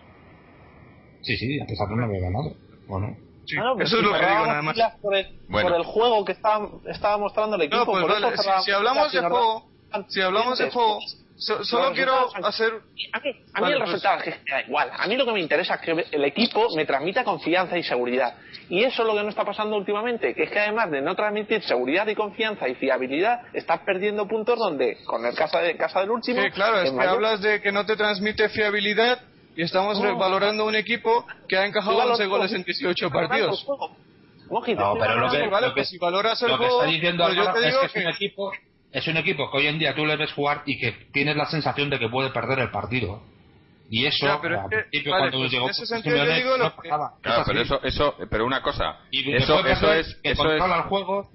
Sí, 1.23 1.37
sí, 1.37 1.61
a 1.61 1.67
pesar 1.67 1.89
de 1.89 1.97
no 1.97 2.05
haber 2.05 2.21
ganado. 2.21 2.55
Bueno, 2.87 3.17
Sí, 3.45 3.57
Ah, 3.59 3.65
no, 3.65 3.75
pero 3.75 3.87
eso 3.87 3.97
es 3.97 4.03
lo 4.05 4.13
que 4.13 4.19
digo 4.19 4.47
nada 4.47 4.63
más. 4.63 4.77
Por 5.01 5.17
el, 5.17 5.27
Bueno. 5.49 5.69
por 5.69 5.79
el 5.79 5.85
juego 5.85 6.25
que 6.25 6.33
estaba, 6.33 6.69
estaba 6.87 7.19
mostrando 7.19 7.57
el 7.57 7.63
equipo. 7.63 7.79
No, 7.79 7.87
pues 7.87 8.03
por 8.03 8.13
vale, 8.13 8.35
eso 8.35 8.43
si, 8.43 8.65
si 8.67 8.71
hablamos 8.71 9.13
de 9.13 9.19
y 9.19 9.23
juego, 9.23 9.65
si 10.09 10.21
hablamos 10.21 10.59
de 10.59 10.71
juego, 10.71 10.99
so- 11.37 11.65
solo 11.65 11.93
quiero 11.93 12.29
hacer... 12.45 12.73
A 13.13 13.21
mí, 13.21 13.31
a 13.31 13.31
mí 13.31 13.35
Vale, 13.61 13.73
el 13.75 13.79
pues- 13.81 13.91
resultado 13.93 14.19
es 14.19 14.25
que 14.25 14.31
me 14.45 14.51
da 14.51 14.61
igual. 14.63 14.91
A 14.97 15.07
mí 15.07 15.17
lo 15.17 15.25
que 15.27 15.33
me 15.33 15.41
interesa 15.41 15.75
es 15.75 15.81
que 15.81 16.07
el 16.13 16.25
equipo 16.25 16.69
me 16.77 16.85
transmita 16.87 17.25
confianza 17.25 17.77
y 17.79 17.83
seguridad. 17.83 18.35
Y 18.69 18.85
eso 18.85 19.03
es 19.03 19.09
lo 19.09 19.15
que 19.15 19.23
no 19.23 19.29
está 19.29 19.45
pasando 19.45 19.77
últimamente, 19.77 20.35
que 20.35 20.45
es 20.45 20.51
que 20.51 20.59
además 20.61 20.91
de 20.91 21.03
no 21.03 21.15
transmitir 21.17 21.63
seguridad 21.63 22.07
y 22.07 22.15
confianza 22.15 22.69
y 22.69 22.75
fiabilidad, 22.77 23.43
estás 23.53 23.81
perdiendo 23.81 24.27
puntos 24.29 24.59
donde, 24.59 25.03
con 25.05 25.25
el 25.27 25.35
caso 25.35 25.59
de 25.59 25.77
casa 25.77 26.01
del 26.01 26.11
último... 26.11 26.41
Sí, 26.43 26.51
claro, 26.51 26.81
es 26.81 26.91
que 26.91 26.97
mayor- 26.97 27.15
hablas 27.15 27.41
de 27.43 27.61
que 27.61 27.73
no 27.73 27.85
te 27.85 27.97
transmite 27.97 28.49
fiabilidad 28.49 29.21
y 29.55 29.63
estamos 29.63 30.01
No. 30.01 30.17
valorando 30.17 30.65
un 30.65 30.75
equipo 30.75 31.27
que 31.49 31.57
ha 31.59 31.67
encajado 31.67 31.93
Igual 31.93 32.11
11 32.13 32.25
lo- 32.25 32.31
goles 32.31 32.53
en 32.53 32.63
18 32.63 33.11
valorando 33.11 33.29
partidos. 33.29 33.67
No, 34.77 34.95
pero 34.99 35.17
lo 35.17 35.31
que- 35.31 35.47
Vale, 35.49 35.69
lo 35.69 35.75
pues 35.75 35.89
si 35.89 35.99
valoras 35.99 36.41
el 36.43 36.49
lo 36.51 36.59
que 36.59 36.67
está 36.67 36.85
diciendo 36.85 37.25
pues 37.25 37.37
yo 37.37 37.43
es 37.43 37.49
que 37.53 37.87
es 37.87 37.93
que... 37.93 38.01
un 38.01 38.09
equipo 38.09 38.53
es 38.93 39.07
un 39.09 39.17
equipo 39.17 39.51
que 39.51 39.57
hoy 39.59 39.67
en 39.67 39.79
día 39.79 39.95
tú 39.95 40.05
le 40.07 40.17
ves 40.17 40.33
jugar 40.33 40.63
y 40.67 40.79
que 40.79 40.93
tienes 41.13 41.37
la 41.37 41.47
sensación 41.47 41.91
de 41.91 41.99
que 41.99 42.09
puede 42.09 42.31
perder 42.31 42.59
el 42.61 42.71
partido 42.71 43.23
y 43.91 44.07
eso 44.07 44.27
Ya, 44.27 44.41
pero 44.41 44.55
es 44.57 44.61
al 44.63 44.71
que- 44.71 44.77
principio 44.77 45.13
vale, 45.13 45.23
cuando 45.25 45.39
pues 45.39 45.51
llegó 45.53 45.65
en 45.67 45.71
ese 45.71 45.87
sentido 45.87 46.17
Simeone, 46.17 46.31
yo 46.41 46.45
digo 46.45 46.57
lo 46.57 46.65
no 46.65 46.71
que- 46.77 46.89
pasaba. 46.89 47.11
Claro, 47.21 47.41
Es 47.43 47.47
pero 47.47 47.61
eso, 47.61 47.81
eso, 47.83 48.17
pero 48.31 48.47
una 48.47 48.63
cosa. 48.63 48.97
y 49.11 49.33
Eso, 49.35 49.59
es, 49.59 49.65
que 49.65 49.73
eso 49.73 49.93
es, 49.93 50.19
el 50.23 50.83
juego 50.83 51.31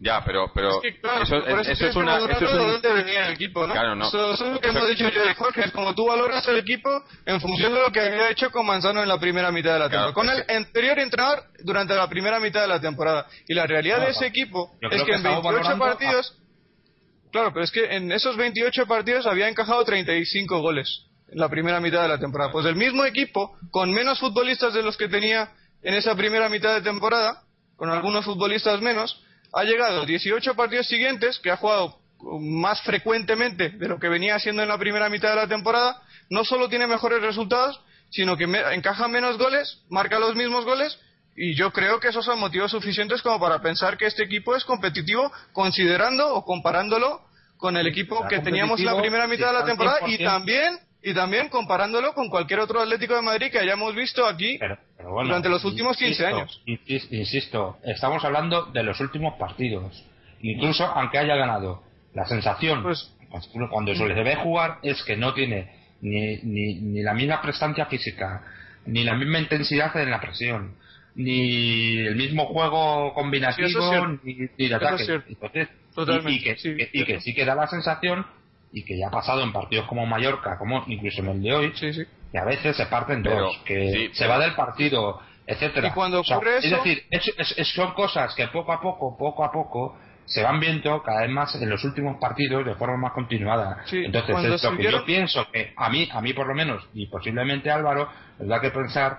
ya, 0.00 0.22
pero, 0.24 0.50
pero, 0.54 0.68
Es 0.70 0.80
que, 0.82 1.00
claro, 1.00 1.22
eso, 1.22 1.36
eso, 1.38 1.60
eso 1.70 1.86
es 1.86 1.96
una, 1.96 2.16
eso 2.18 2.28
es 2.30 2.40
de 2.40 2.46
un, 2.46 2.72
dónde 2.72 2.92
venía 2.92 3.26
el 3.28 3.34
equipo, 3.34 3.66
¿no? 3.66 3.72
Claro, 3.72 3.94
no. 3.94 4.06
Eso, 4.08 4.32
eso 4.34 4.46
es 4.46 4.52
lo 4.52 4.60
que 4.60 4.68
Eso- 4.68 4.78
hemos 4.78 4.88
dicho 4.90 5.08
yo 5.08 5.30
y 5.30 5.34
Jorge, 5.34 5.60
es 5.64 5.70
como 5.72 5.94
tú 5.94 6.06
valoras 6.06 6.46
el 6.48 6.56
equipo 6.58 6.90
en 7.24 7.40
función 7.40 7.72
de 7.72 7.80
lo 7.80 7.90
que 7.90 8.00
había 8.00 8.28
hecho 8.30 8.50
con 8.50 8.66
Manzano 8.66 9.02
en 9.02 9.08
la 9.08 9.18
primera 9.18 9.50
mitad 9.50 9.72
de 9.74 9.78
la 9.78 9.88
Claro, 9.88 10.06
temporada, 10.08 10.38
es 10.40 10.46
con 10.46 10.50
el 10.50 10.56
anterior 10.62 10.98
entrenador 10.98 11.44
durante 11.62 11.94
la 11.94 12.08
primera 12.08 12.38
mitad 12.40 12.60
de 12.62 12.68
la 12.68 12.80
temporada. 12.80 13.26
Y 13.48 13.54
la 13.54 13.66
realidad 13.66 14.00
de 14.00 14.10
ese 14.10 14.26
equipo 14.26 14.72
es 14.80 14.90
que 14.90 14.96
que 15.04 15.10
en 15.12 15.16
estamos 15.16 15.42
28 15.42 15.42
valorando 15.42 15.84
a- 15.84 15.88
partidos, 15.88 16.38
claro, 17.34 17.52
pero 17.52 17.64
es 17.64 17.72
que 17.72 17.84
en 17.96 18.12
esos 18.12 18.36
28 18.36 18.86
partidos 18.86 19.26
había 19.26 19.48
encajado 19.48 19.84
35 19.84 20.60
goles 20.60 21.06
en 21.28 21.40
la 21.40 21.48
primera 21.48 21.80
mitad 21.80 22.02
de 22.02 22.08
la 22.08 22.18
temporada. 22.20 22.52
Pues 22.52 22.64
el 22.64 22.76
mismo 22.76 23.04
equipo, 23.04 23.58
con 23.72 23.90
menos 23.90 24.20
futbolistas 24.20 24.72
de 24.72 24.84
los 24.84 24.96
que 24.96 25.08
tenía 25.08 25.50
en 25.82 25.94
esa 25.94 26.14
primera 26.14 26.48
mitad 26.48 26.76
de 26.76 26.82
temporada, 26.82 27.42
con 27.74 27.90
algunos 27.90 28.24
futbolistas 28.24 28.80
menos, 28.80 29.20
ha 29.52 29.64
llegado 29.64 30.02
a 30.02 30.06
18 30.06 30.54
partidos 30.54 30.86
siguientes, 30.86 31.40
que 31.40 31.50
ha 31.50 31.56
jugado 31.56 31.98
más 32.40 32.80
frecuentemente 32.82 33.70
de 33.70 33.88
lo 33.88 33.98
que 33.98 34.08
venía 34.08 34.36
haciendo 34.36 34.62
en 34.62 34.68
la 34.68 34.78
primera 34.78 35.08
mitad 35.08 35.30
de 35.30 35.36
la 35.36 35.48
temporada, 35.48 36.00
no 36.30 36.44
solo 36.44 36.68
tiene 36.68 36.86
mejores 36.86 37.20
resultados, 37.20 37.80
sino 38.10 38.36
que 38.36 38.44
encaja 38.44 39.08
menos 39.08 39.38
goles, 39.38 39.82
marca 39.88 40.20
los 40.20 40.36
mismos 40.36 40.64
goles, 40.64 41.00
y 41.36 41.56
yo 41.56 41.72
creo 41.72 41.98
que 41.98 42.08
esos 42.08 42.24
son 42.24 42.38
motivos 42.38 42.70
suficientes 42.70 43.22
como 43.22 43.40
para 43.40 43.60
pensar 43.60 43.98
que 43.98 44.06
este 44.06 44.22
equipo 44.22 44.54
es 44.54 44.64
competitivo, 44.64 45.32
considerando 45.52 46.32
o 46.32 46.44
comparándolo 46.44 47.23
con 47.64 47.78
el 47.78 47.86
equipo 47.86 48.28
que 48.28 48.40
teníamos 48.40 48.78
en 48.78 48.84
la 48.84 49.00
primera 49.00 49.26
mitad 49.26 49.46
de 49.46 49.52
la 49.60 49.64
temporada 49.64 50.00
y 50.06 50.18
100%. 50.18 50.24
también 50.24 50.74
y 51.02 51.14
también 51.14 51.48
comparándolo 51.48 52.12
con 52.12 52.28
cualquier 52.28 52.60
otro 52.60 52.78
Atlético 52.82 53.14
de 53.14 53.22
Madrid 53.22 53.50
que 53.50 53.58
hayamos 53.58 53.94
visto 53.94 54.26
aquí 54.26 54.58
Pero, 54.60 54.76
pero 54.98 55.12
bueno, 55.12 55.28
durante 55.28 55.48
los 55.48 55.64
últimos 55.64 55.96
15 55.96 56.10
insisto, 56.24 56.36
años. 56.36 56.62
insis- 56.66 57.08
Insisto, 57.10 57.78
estamos 57.84 58.22
hablando 58.22 58.66
de 58.66 58.82
los 58.82 59.00
últimos 59.00 59.32
partidos. 59.38 60.04
Incluso 60.42 60.84
aunque 60.84 61.16
haya 61.16 61.36
ganado, 61.36 61.82
la 62.12 62.26
sensación 62.26 62.82
Pues- 62.82 63.10
cuando 63.70 63.94
se 63.94 64.04
le 64.06 64.22
ve 64.22 64.36
jugar 64.36 64.76
es 64.82 65.02
que 65.04 65.16
no 65.16 65.32
tiene 65.32 65.72
ni, 66.02 66.36
ni, 66.42 66.74
ni 66.82 67.02
la 67.02 67.14
misma 67.14 67.40
prestancia 67.40 67.86
física, 67.86 68.42
ni 68.84 69.04
la 69.04 69.14
misma 69.14 69.38
intensidad 69.38 69.96
en 69.96 70.10
la 70.10 70.20
presión, 70.20 70.74
ni 71.14 71.98
el 71.98 72.16
mismo 72.16 72.46
juego 72.46 73.12
combinativo, 73.14 73.68
ni, 74.22 74.34
ni 74.58 74.68
de 74.68 74.74
ataque. 74.74 75.04
Entonces, 75.28 75.68
y- 75.68 75.94
Totalmente, 75.94 76.32
y, 76.32 76.42
que, 76.42 76.56
sí, 76.56 76.76
que- 76.76 76.90
y 76.92 77.04
que 77.04 77.20
sí 77.20 77.34
que 77.34 77.44
da 77.44 77.54
la 77.54 77.68
sensación, 77.68 78.26
y 78.72 78.84
que 78.84 78.98
ya 78.98 79.06
ha 79.06 79.10
pasado 79.10 79.42
en 79.44 79.52
partidos 79.52 79.86
como 79.86 80.04
Mallorca, 80.06 80.58
como 80.58 80.82
incluso 80.88 81.20
en 81.22 81.28
el 81.28 81.42
de 81.42 81.54
hoy, 81.54 81.72
Sí, 81.76 81.92
sí. 81.92 82.02
que 82.32 82.38
a 82.38 82.44
veces 82.44 82.76
se 82.76 82.86
parten 82.86 83.22
Pero, 83.22 83.42
dos, 83.42 83.58
que 83.64 83.92
sí, 83.92 84.10
se 84.12 84.26
va 84.26 84.40
del 84.40 84.54
partido, 84.54 85.20
etcétera. 85.46 85.88
Y 85.88 85.90
cuando 85.92 86.20
O 86.20 86.24
sea, 86.24 86.38
ocurre 86.38 86.56
Es 86.58 86.68
decir, 86.70 87.04
es- 87.10 87.32
es- 87.38 87.54
es- 87.58 87.68
son 87.68 87.92
cosas 87.94 88.34
que 88.34 88.48
poco 88.48 88.72
a 88.72 88.80
poco, 88.80 89.16
poco 89.16 89.44
a 89.44 89.52
poco, 89.52 89.96
se 90.24 90.42
van 90.42 90.58
viendo 90.58 91.00
cada 91.04 91.20
vez 91.20 91.30
más 91.30 91.54
en 91.54 91.68
los 91.70 91.84
últimos 91.84 92.16
partidos 92.18 92.64
de 92.64 92.74
forma 92.74 92.96
más 92.96 93.12
continuada. 93.12 93.82
Sí, 93.84 94.02
Entonces, 94.04 94.36
es 94.54 94.62
lo 94.64 94.70
que 94.70 94.76
vieron- 94.78 95.00
yo 95.02 95.06
pienso 95.06 95.46
que 95.52 95.72
a 95.76 95.88
mí, 95.90 96.08
a 96.10 96.20
mí 96.20 96.32
por 96.32 96.48
lo 96.48 96.54
menos, 96.54 96.82
y 96.94 97.06
posiblemente 97.06 97.70
Álvaro, 97.70 98.08
les 98.40 98.48
da 98.48 98.60
que 98.60 98.70
pensar 98.70 99.18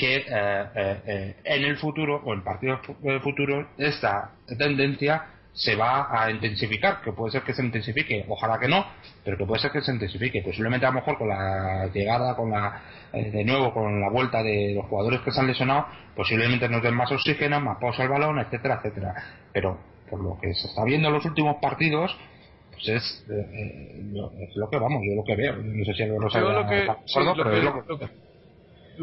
que 0.00 0.16
eh, 0.16 0.24
eh, 0.30 1.00
eh, 1.06 1.36
en 1.44 1.64
el 1.64 1.76
futuro 1.76 2.22
o 2.24 2.32
en 2.32 2.42
partidos 2.42 2.80
futuros 3.22 3.66
esta 3.76 4.30
tendencia 4.58 5.26
se 5.52 5.76
va 5.76 6.08
a 6.10 6.30
intensificar, 6.30 7.02
que 7.02 7.12
puede 7.12 7.32
ser 7.32 7.42
que 7.42 7.52
se 7.52 7.62
intensifique, 7.62 8.24
ojalá 8.28 8.58
que 8.58 8.68
no, 8.68 8.86
pero 9.22 9.36
que 9.36 9.44
puede 9.44 9.60
ser 9.60 9.72
que 9.72 9.82
se 9.82 9.92
intensifique. 9.92 10.42
Posiblemente 10.42 10.86
a 10.86 10.90
lo 10.90 10.94
mejor 10.94 11.18
con 11.18 11.28
la 11.28 11.90
llegada, 11.92 12.34
con 12.34 12.50
la 12.50 12.80
de 13.12 13.44
nuevo 13.44 13.74
con 13.74 14.00
la 14.00 14.08
vuelta 14.08 14.42
de 14.42 14.72
los 14.74 14.86
jugadores 14.86 15.20
que 15.20 15.32
se 15.32 15.40
han 15.40 15.48
lesionado, 15.48 15.86
posiblemente 16.16 16.68
nos 16.68 16.82
den 16.82 16.94
más 16.94 17.12
oxígeno, 17.12 17.60
más 17.60 17.76
pausa 17.78 18.04
al 18.04 18.08
balón, 18.08 18.38
etcétera, 18.38 18.76
etcétera. 18.76 19.14
Pero 19.52 19.78
por 20.08 20.22
lo 20.22 20.38
que 20.40 20.54
se 20.54 20.68
está 20.68 20.84
viendo 20.84 21.08
en 21.08 21.14
los 21.14 21.24
últimos 21.26 21.56
partidos, 21.60 22.16
pues 22.70 22.88
es, 22.88 23.26
lo, 24.54 24.70
que 24.70 24.78
vamos, 24.78 25.02
yo 25.04 25.14
lo 25.16 25.24
que 25.24 25.36
veo. 25.36 25.56
No 25.56 25.84
sé 25.84 25.92
si 25.92 26.06
lo, 26.06 26.18
lo 26.20 26.28
que, 26.66 26.84
lo 26.86 27.98
que 27.98 28.29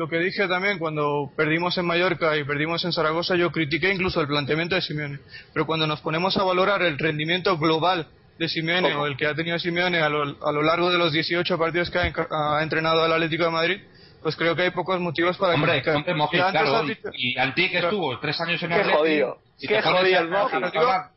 dije 0.05 0.47
también 0.47 0.77
cuando 0.77 1.31
perdimos 1.35 1.77
en 1.77 1.85
Mallorca 1.85 2.37
y 2.37 2.43
perdimos 2.43 2.85
en 2.85 2.93
Zaragoza, 2.93 3.35
yo 3.35 3.51
critiqué 3.51 3.91
incluso 3.91 4.21
el 4.21 4.27
planteamiento 4.27 4.75
de 4.75 4.81
Simeone. 4.81 5.19
Pero 5.53 5.65
cuando 5.65 5.87
nos 5.87 6.01
ponemos 6.01 6.37
a 6.37 6.43
valorar 6.43 6.81
el 6.83 6.97
rendimiento 6.97 7.57
global 7.57 8.07
de 8.37 8.47
Simeone 8.47 8.93
o 8.95 9.07
el 9.07 9.17
que 9.17 9.25
ha 9.25 9.33
tenido 9.33 9.57
Simeone 9.57 9.99
a 9.99 10.09
lo, 10.09 10.37
a 10.45 10.51
lo 10.51 10.61
largo 10.61 10.91
de 10.91 10.97
los 10.97 11.11
18 11.11 11.57
partidos 11.57 11.89
que 11.89 11.97
ha, 11.97 12.61
entrenado 12.61 13.03
al 13.03 13.13
Atlético 13.13 13.45
de 13.45 13.51
Madrid, 13.51 13.81
pues 14.21 14.35
creo 14.35 14.55
que 14.55 14.63
hay 14.63 14.71
pocos 14.71 14.99
motivos 14.99 15.37
para 15.37 15.55
Hombre, 15.55 15.81
criticar. 15.81 15.95
Hombre, 15.95 16.37
claro, 16.37 16.85
y 17.13 17.37
Antic 17.37 17.73
estuvo 17.73 18.19
tres 18.19 18.39
años 18.41 18.61
en 18.61 18.71
el 18.71 18.81
Atlético 18.81 19.46
Qué 19.59 19.81
jodido 19.81 20.21
el 20.21 20.29
Moji. 20.29 20.57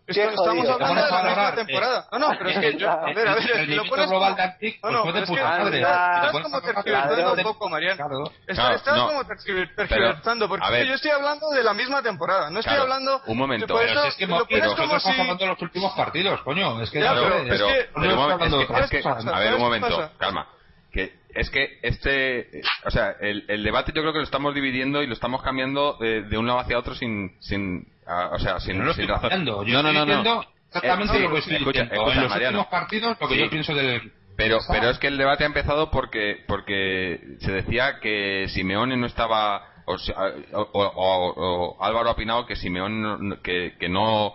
Estamos 0.06 0.68
hablando 0.68 1.04
de 1.04 1.10
la 1.10 1.22
misma 1.22 1.54
temporada. 1.54 2.08
No, 2.12 2.18
no, 2.18 2.28
pero 2.38 2.50
es 2.50 2.58
que 2.58 2.78
yo. 2.78 2.90
A 2.90 3.12
ver, 3.12 3.28
a 3.28 3.34
ver, 3.34 3.66
si 3.66 3.74
lo 3.74 3.84
pones. 3.84 4.08
global 4.08 4.34
de 4.34 4.42
Antic, 4.42 4.82
no, 4.82 4.90
no, 4.90 5.02
pues 5.02 5.16
es 5.16 5.30
que 5.30 5.34
estás 5.34 6.32
como 6.32 6.60
tergiversando 6.60 7.34
un 7.34 7.42
poco, 7.42 7.68
Mariano. 7.68 8.24
Estás 8.46 8.82
como 8.82 9.24
tergiversando, 9.24 10.48
porque 10.48 10.86
yo 10.86 10.94
estoy 10.94 11.10
hablando 11.10 11.50
de 11.50 11.62
la 11.62 11.74
misma 11.74 12.02
temporada. 12.02 12.50
No 12.50 12.60
estoy 12.60 12.76
hablando. 12.76 13.20
Un 13.26 13.38
momento. 13.38 13.66
Pero 13.76 14.04
es 14.04 14.14
que 14.16 14.26
nosotros 14.26 14.92
estamos 14.96 15.20
hablando 15.20 15.44
de 15.44 15.50
los 15.50 15.62
últimos 15.62 15.92
partidos, 15.94 16.40
coño. 16.42 16.80
Es 16.82 16.90
que. 16.90 17.00
Claro, 17.00 17.22
pero. 17.48 17.68
Es 17.68 18.90
que. 18.90 19.02
A 19.06 19.38
ver, 19.38 19.54
un 19.54 19.60
momento. 19.60 20.10
Calma. 20.18 20.46
Que 20.92 21.20
es 21.34 21.50
que 21.50 21.78
este, 21.82 22.62
o 22.84 22.90
sea, 22.90 23.14
el, 23.20 23.44
el, 23.48 23.62
debate 23.62 23.92
yo 23.94 24.02
creo 24.02 24.12
que 24.12 24.18
lo 24.18 24.24
estamos 24.24 24.54
dividiendo 24.54 25.02
y 25.02 25.06
lo 25.06 25.12
estamos 25.12 25.42
cambiando 25.42 25.96
de, 26.00 26.22
de 26.22 26.38
un 26.38 26.46
lado 26.46 26.58
hacia 26.58 26.78
otro 26.78 26.94
sin, 26.96 27.36
sin, 27.40 27.86
o 28.32 28.38
sea, 28.38 28.60
sin, 28.60 28.82
no 28.82 28.92
sin 28.92 29.08
razón. 29.08 29.44
Yo 29.44 29.82
no, 29.82 29.92
no, 29.92 30.04
no, 30.04 30.22
no. 30.22 30.44
Exactamente 30.68 31.16
eh, 31.16 31.20
lo 31.20 31.32
que 31.32 31.38
estoy 31.38 31.56
escucha, 31.56 31.82
diciendo. 31.82 31.94
Escucha, 31.94 32.18
en 32.18 32.22
los 32.22 32.36
últimos 32.36 32.66
partidos, 32.66 33.16
lo 33.20 33.28
que 33.28 33.38
yo 33.38 33.50
pienso 33.50 33.74
del 33.74 34.12
pero, 34.36 34.58
pero 34.70 34.88
es 34.88 34.98
que 34.98 35.08
el 35.08 35.18
debate 35.18 35.44
ha 35.44 35.46
empezado 35.46 35.90
porque, 35.90 36.42
porque 36.46 37.20
se 37.40 37.52
decía 37.52 38.00
que 38.00 38.46
Simeone 38.48 38.96
no 38.96 39.06
estaba, 39.06 39.64
o, 39.84 39.96
o, 40.52 41.76
Álvaro 41.78 42.08
ha 42.08 42.12
opinado 42.12 42.46
que 42.46 42.56
Simeone 42.56 43.36
que, 43.42 43.76
que 43.78 43.88
no, 43.90 44.34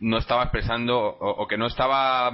no 0.00 0.18
estaba 0.18 0.42
expresando 0.42 0.98
o, 0.98 1.46
que 1.46 1.56
no 1.56 1.66
estaba 1.66 2.30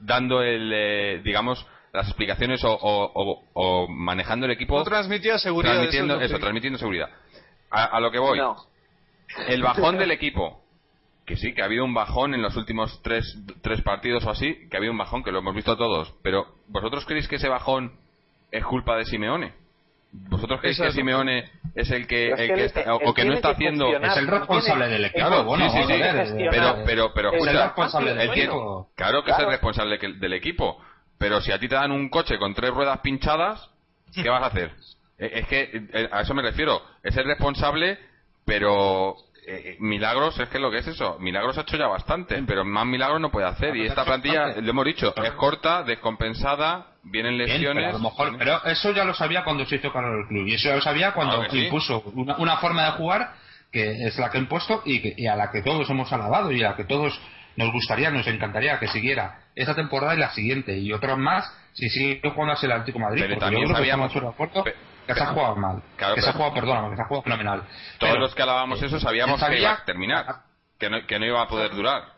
dando 0.00 0.42
el, 0.42 0.70
eh, 0.74 1.20
digamos, 1.24 1.66
las 1.92 2.08
explicaciones 2.08 2.60
o, 2.62 3.86
manejando 3.88 4.44
el 4.44 4.52
equipo. 4.52 4.76
No 4.76 4.84
transmitía 4.84 5.38
seguridad. 5.38 5.74
Transmitiendo, 5.74 6.20
eso, 6.20 6.38
transmitiendo 6.38 6.78
seguridad. 6.78 7.08
A, 7.70 7.98
lo 8.00 8.10
que 8.10 8.18
voy. 8.18 8.38
El 9.48 9.62
bajón 9.62 9.98
del 9.98 10.10
equipo. 10.10 10.62
Que 11.26 11.36
sí, 11.36 11.54
que 11.54 11.62
ha 11.62 11.64
habido 11.64 11.84
un 11.84 11.94
bajón 11.94 12.34
en 12.34 12.42
los 12.42 12.54
últimos 12.56 13.00
tres, 13.02 13.38
tres 13.62 13.80
partidos 13.80 14.24
o 14.26 14.30
así, 14.30 14.68
que 14.68 14.76
ha 14.76 14.78
habido 14.78 14.92
un 14.92 14.98
bajón, 14.98 15.22
que 15.24 15.32
lo 15.32 15.38
hemos 15.38 15.54
visto 15.54 15.76
todos. 15.76 16.14
Pero, 16.22 16.46
¿vosotros 16.68 17.06
creéis 17.06 17.28
que 17.28 17.36
ese 17.36 17.48
bajón 17.48 17.92
es 18.50 18.64
culpa 18.64 18.96
de 18.96 19.06
Simeone? 19.06 19.52
¿Vosotros 20.12 20.60
creéis 20.60 20.78
que 20.78 20.92
Simeone 20.92 21.50
es 21.74 21.90
el 21.90 22.06
que, 22.06 22.28
el 22.28 22.54
que, 22.54 22.64
está, 22.66 22.94
o 22.94 23.14
que 23.14 23.24
no 23.24 23.32
está 23.32 23.50
haciendo 23.50 23.88
es 23.88 24.16
el 24.16 24.28
responsable 24.28 24.86
del 24.86 25.06
equipo 25.06 25.26
claro, 25.26 25.42
bueno 25.42 25.68
sí, 25.70 25.78
sí, 25.78 25.92
sí, 25.92 26.46
pero 26.52 26.84
pero 26.86 27.12
pero 27.12 27.32
es 27.32 27.44
el 27.44 27.58
responsable 27.58 28.14
del 28.14 28.30
equipo 28.30 28.90
claro 28.94 29.24
que 29.24 29.32
es 29.32 29.38
el 29.40 29.46
responsable 29.46 29.98
del 29.98 30.32
equipo 30.34 30.80
pero 31.18 31.40
si 31.40 31.52
a 31.52 31.58
ti 31.58 31.68
te 31.68 31.74
dan 31.74 31.92
un 31.92 32.08
coche 32.08 32.38
con 32.38 32.54
tres 32.54 32.70
ruedas 32.70 33.00
pinchadas, 33.00 33.70
¿qué 34.14 34.28
vas 34.28 34.42
a 34.42 34.46
hacer? 34.46 34.72
Eh, 35.16 35.30
es 35.32 35.46
que 35.46 35.70
eh, 35.92 36.08
a 36.10 36.22
eso 36.22 36.34
me 36.34 36.42
refiero. 36.42 36.82
Es 37.04 37.16
el 37.16 37.24
responsable, 37.24 38.00
pero 38.44 39.16
eh, 39.46 39.76
milagros 39.80 40.38
es 40.40 40.48
que 40.48 40.58
lo 40.58 40.70
que 40.70 40.78
es 40.78 40.86
eso. 40.86 41.18
Milagros 41.20 41.58
ha 41.58 41.62
hecho 41.62 41.76
ya 41.76 41.86
bastante, 41.86 42.42
pero 42.46 42.64
más 42.64 42.86
milagros 42.86 43.20
no 43.20 43.30
puede 43.30 43.46
hacer. 43.46 43.76
Y 43.76 43.86
esta 43.86 44.04
plantilla, 44.04 44.60
lo 44.60 44.70
hemos 44.70 44.84
dicho, 44.84 45.14
es 45.16 45.32
corta, 45.32 45.82
descompensada, 45.82 46.86
vienen 47.02 47.36
lesiones. 47.36 47.86
pero, 47.86 47.98
mejor, 47.98 48.38
pero 48.38 48.64
eso 48.64 48.92
ya 48.92 49.04
lo 49.04 49.14
sabía 49.14 49.44
cuando 49.44 49.66
se 49.66 49.76
hizo 49.76 49.92
cargo 49.92 50.16
del 50.16 50.26
club. 50.26 50.46
Y 50.46 50.54
eso 50.54 50.68
ya 50.68 50.76
lo 50.76 50.82
sabía 50.82 51.12
cuando 51.12 51.44
impuso 51.52 52.02
una, 52.14 52.56
forma 52.56 52.84
de 52.86 52.90
jugar 52.92 53.34
que 53.70 54.06
es 54.06 54.16
la 54.18 54.30
que 54.30 54.38
ha 54.38 54.40
impuesto 54.40 54.82
y, 54.84 55.22
y 55.22 55.26
a 55.26 55.34
la 55.34 55.50
que 55.50 55.60
todos 55.60 55.90
hemos 55.90 56.12
alabado 56.12 56.52
y 56.52 56.62
a 56.62 56.70
la 56.70 56.76
que 56.76 56.84
todos 56.84 57.20
nos 57.56 57.72
gustaría, 57.72 58.10
nos 58.10 58.26
encantaría 58.26 58.78
que 58.78 58.88
siguiera 58.88 59.40
esta 59.54 59.74
temporada 59.74 60.14
y 60.14 60.18
la 60.18 60.30
siguiente 60.30 60.76
y 60.78 60.92
otras 60.92 61.16
más 61.18 61.52
si 61.72 61.88
sigue 61.88 62.20
jugando 62.22 62.54
así 62.54 62.66
el 62.66 62.72
Atlético 62.72 62.98
Madrid 62.98 63.24
pero 63.26 63.38
también 63.38 63.68
sabíamos 63.68 64.12
que 65.06 65.14
se 65.14 65.22
ha 65.22 65.26
jugado 65.26 65.56
mal. 65.56 65.82
Que 65.96 66.20
se 66.20 66.30
ha 66.30 66.32
jugado 66.32 66.54
perdón 66.54 66.90
que 66.90 66.96
se 66.96 67.02
ha 67.02 67.06
jugado 67.06 67.22
fenomenal. 67.22 67.62
Todos 67.98 68.18
los 68.18 68.34
que 68.34 68.42
alabamos 68.42 68.82
eso 68.82 68.98
sabíamos 69.00 69.42
que 69.42 69.58
iba 69.58 69.72
a 69.72 69.84
terminar 69.84 70.26
que 70.78 70.90
no, 70.90 71.06
que 71.06 71.18
no 71.18 71.26
iba 71.26 71.42
a 71.42 71.48
poder 71.48 71.72
durar. 71.72 72.14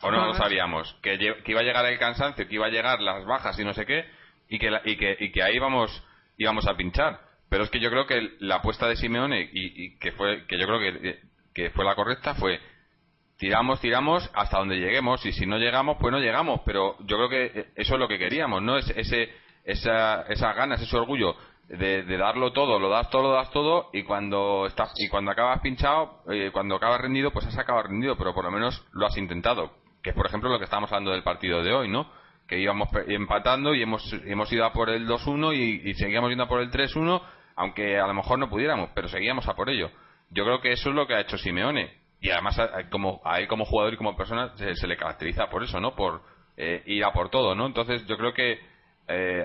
O 0.00 0.10
no 0.10 0.26
lo 0.26 0.34
sabíamos 0.34 0.96
que, 1.02 1.18
que, 1.18 1.50
iba 1.50 1.60
a 1.60 1.64
llegar 1.64 1.84
el 1.86 1.98
cansancio 1.98 2.46
que 2.46 2.54
iba 2.54 2.66
a 2.66 2.70
llegar 2.70 3.00
las 3.00 3.24
bajas 3.24 3.58
y 3.58 3.64
no 3.64 3.74
sé 3.74 3.84
qué 3.84 4.06
y 4.48 4.58
que, 4.58 4.70
y 4.84 4.96
que, 4.96 5.16
y 5.18 5.32
que 5.32 5.42
ahí 5.42 5.56
íbamos, 5.56 6.04
íbamos 6.36 6.66
a 6.68 6.76
pinchar. 6.76 7.20
Pero 7.48 7.64
es 7.64 7.70
que 7.70 7.80
yo 7.80 7.90
creo 7.90 8.06
que 8.06 8.36
la 8.40 8.56
apuesta 8.56 8.86
de 8.86 8.96
Simeone 8.96 9.50
y, 9.52 9.84
y 9.84 9.98
que 9.98 10.12
fue 10.12 10.46
que 10.46 10.58
yo 10.58 10.66
creo 10.66 10.78
que, 10.78 11.20
que 11.52 11.70
fue 11.70 11.84
la 11.84 11.96
correcta 11.96 12.34
fue 12.34 12.60
tiramos, 13.38 13.80
tiramos 13.80 14.30
hasta 14.34 14.58
donde 14.58 14.76
lleguemos 14.76 15.24
y 15.24 15.32
si 15.32 15.46
no 15.46 15.58
llegamos, 15.58 15.96
pues 15.98 16.12
no 16.12 16.18
llegamos, 16.18 16.60
pero 16.66 16.96
yo 17.00 17.16
creo 17.16 17.28
que 17.28 17.68
eso 17.76 17.94
es 17.94 18.00
lo 18.00 18.08
que 18.08 18.18
queríamos, 18.18 18.62
¿no? 18.62 18.76
Es, 18.76 18.90
ese, 18.90 19.32
esa, 19.64 20.22
esas 20.22 20.54
ganas, 20.54 20.82
ese 20.82 20.96
orgullo 20.96 21.36
de, 21.68 22.16
darlo 22.16 22.52
todo, 22.52 22.78
lo 22.78 22.88
das 22.88 23.10
todo, 23.10 23.24
lo 23.24 23.32
das 23.34 23.50
todo 23.50 23.90
y 23.92 24.02
cuando 24.02 24.66
estás 24.66 24.92
y 24.96 25.08
cuando 25.08 25.30
acabas 25.30 25.60
pinchado, 25.60 26.22
eh, 26.30 26.50
cuando 26.52 26.76
acabas 26.76 27.00
rendido, 27.00 27.30
pues 27.30 27.46
has 27.46 27.58
acabado 27.58 27.88
rendido, 27.88 28.16
pero 28.16 28.34
por 28.34 28.44
lo 28.44 28.50
menos 28.50 28.86
lo 28.92 29.06
has 29.06 29.16
intentado, 29.18 29.72
que 30.02 30.10
es 30.10 30.16
por 30.16 30.26
ejemplo 30.26 30.48
lo 30.48 30.58
que 30.58 30.64
estamos 30.64 30.90
hablando 30.90 31.10
del 31.10 31.22
partido 31.22 31.62
de 31.62 31.74
hoy, 31.74 31.88
¿no? 31.88 32.10
Que 32.46 32.58
íbamos 32.58 32.88
empatando 33.08 33.74
y 33.74 33.82
hemos, 33.82 34.10
hemos 34.24 34.50
ido 34.50 34.64
a 34.64 34.72
por 34.72 34.88
el 34.88 35.06
2-1 35.06 35.54
y, 35.54 35.94
seguíamos 35.94 36.30
yendo 36.30 36.44
a 36.44 36.48
por 36.48 36.62
el 36.62 36.70
3-1, 36.70 37.20
aunque 37.56 37.98
a 37.98 38.06
lo 38.06 38.14
mejor 38.14 38.38
no 38.38 38.48
pudiéramos, 38.48 38.90
pero 38.94 39.08
seguíamos 39.08 39.46
a 39.48 39.54
por 39.54 39.68
ello. 39.68 39.90
Yo 40.30 40.44
creo 40.44 40.60
que 40.62 40.72
eso 40.72 40.88
es 40.88 40.94
lo 40.94 41.06
que 41.06 41.14
ha 41.14 41.20
hecho 41.20 41.36
Simeone 41.36 41.98
y 42.20 42.30
además 42.30 42.58
a, 42.58 42.88
como 42.88 43.20
a 43.24 43.38
él 43.38 43.46
como 43.46 43.66
jugador 43.66 43.92
y 43.92 43.96
como 43.96 44.16
persona 44.16 44.54
se, 44.56 44.86
le 44.86 44.96
caracteriza 44.96 45.48
por 45.48 45.62
eso 45.62 45.78
no 45.78 45.94
por 45.94 46.22
eh, 46.56 46.82
ir 46.86 47.04
a 47.04 47.12
por 47.12 47.30
todo 47.30 47.54
no 47.54 47.66
entonces 47.66 48.04
yo 48.06 48.16
creo 48.16 48.34
que 48.34 48.58
eh, 49.06 49.44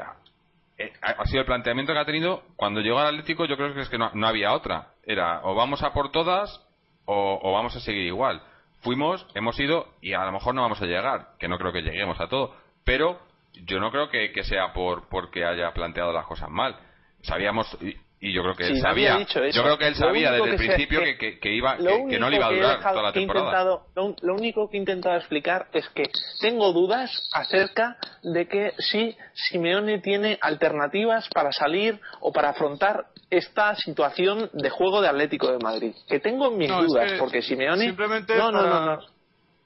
ha 1.01 1.25
sido 1.25 1.41
el 1.41 1.45
planteamiento 1.45 1.93
que 1.93 1.99
ha 1.99 2.05
tenido 2.05 2.43
cuando 2.55 2.81
llegó 2.81 2.99
al 2.99 3.07
Atlético 3.07 3.45
yo 3.45 3.55
creo 3.55 3.73
que 3.73 3.81
es 3.81 3.89
que 3.89 3.97
no, 3.97 4.11
había 4.25 4.53
otra. 4.53 4.93
Era 5.05 5.41
o 5.43 5.55
vamos 5.55 5.83
a 5.83 5.93
por 5.93 6.11
todas 6.11 6.61
o, 7.05 7.51
vamos 7.51 7.75
a 7.75 7.79
seguir 7.79 8.03
igual. 8.03 8.41
Fuimos 8.81 9.25
hemos 9.35 9.59
ido 9.59 9.87
y 10.01 10.13
a 10.13 10.25
lo 10.25 10.31
mejor 10.31 10.55
no 10.55 10.61
vamos 10.61 10.81
a 10.81 10.85
llegar 10.85 11.29
que 11.39 11.47
no 11.47 11.57
creo 11.57 11.71
que 11.71 11.81
lleguemos 11.81 12.19
a 12.19 12.27
todo. 12.27 12.55
Pero 12.83 13.19
yo 13.53 13.79
no 13.79 13.91
creo 13.91 14.09
que, 14.09 14.31
que 14.31 14.43
sea 14.43 14.73
por 14.73 15.07
porque 15.09 15.45
haya 15.45 15.73
planteado 15.73 16.11
las 16.11 16.25
cosas 16.25 16.49
mal. 16.49 16.75
Sabíamos 17.21 17.77
y 18.23 18.31
yo 18.31 18.41
creo 18.41 18.55
que 18.55 18.67
él 18.67 18.79
sabía 18.79 19.19
yo 19.51 19.63
creo 19.63 19.77
que 19.77 19.87
él 19.87 19.95
sabía 19.95 20.31
desde 20.31 20.51
el 20.51 20.55
principio 20.55 21.01
que, 21.01 21.39
que, 21.39 21.53
iba 21.53 21.75
que, 21.75 22.17
no 22.17 22.29
le 22.29 22.37
iba 22.37 22.47
a 22.47 22.51
durar 22.51 22.79
toda 22.79 23.01
la 23.01 23.11
temporada. 23.11 23.81
lo, 23.95 24.33
único 24.33 24.69
que 24.69 24.77
he 24.77 24.79
intentado 24.79 25.17
explicar 25.17 25.67
es 25.73 25.89
que 25.89 26.03
tengo 26.39 26.71
dudas 26.71 27.11
acerca 27.33 27.97
de 28.23 28.47
que 28.47 28.71
si 28.77 29.13
Simeone 29.33 29.99
tiene 29.99 30.37
alternativas 30.39 31.27
para 31.33 31.51
salir 31.51 31.99
o 32.21 32.31
para 32.31 32.51
afrontar 32.51 33.07
esta 33.29 33.75
situación 33.75 34.49
de 34.53 34.69
juego 34.69 35.01
de 35.01 35.09
Atlético 35.09 35.51
de 35.51 35.57
Madrid. 35.57 35.93
Que 36.07 36.21
tengo 36.21 36.49
mis 36.51 36.69
dudas 36.69 37.13
porque 37.19 37.41
Simeone 37.41 37.83
simplemente 37.83 38.37
no, 38.37 38.53
no, 38.53 38.61
no, 38.61 38.85
no, 38.85 38.99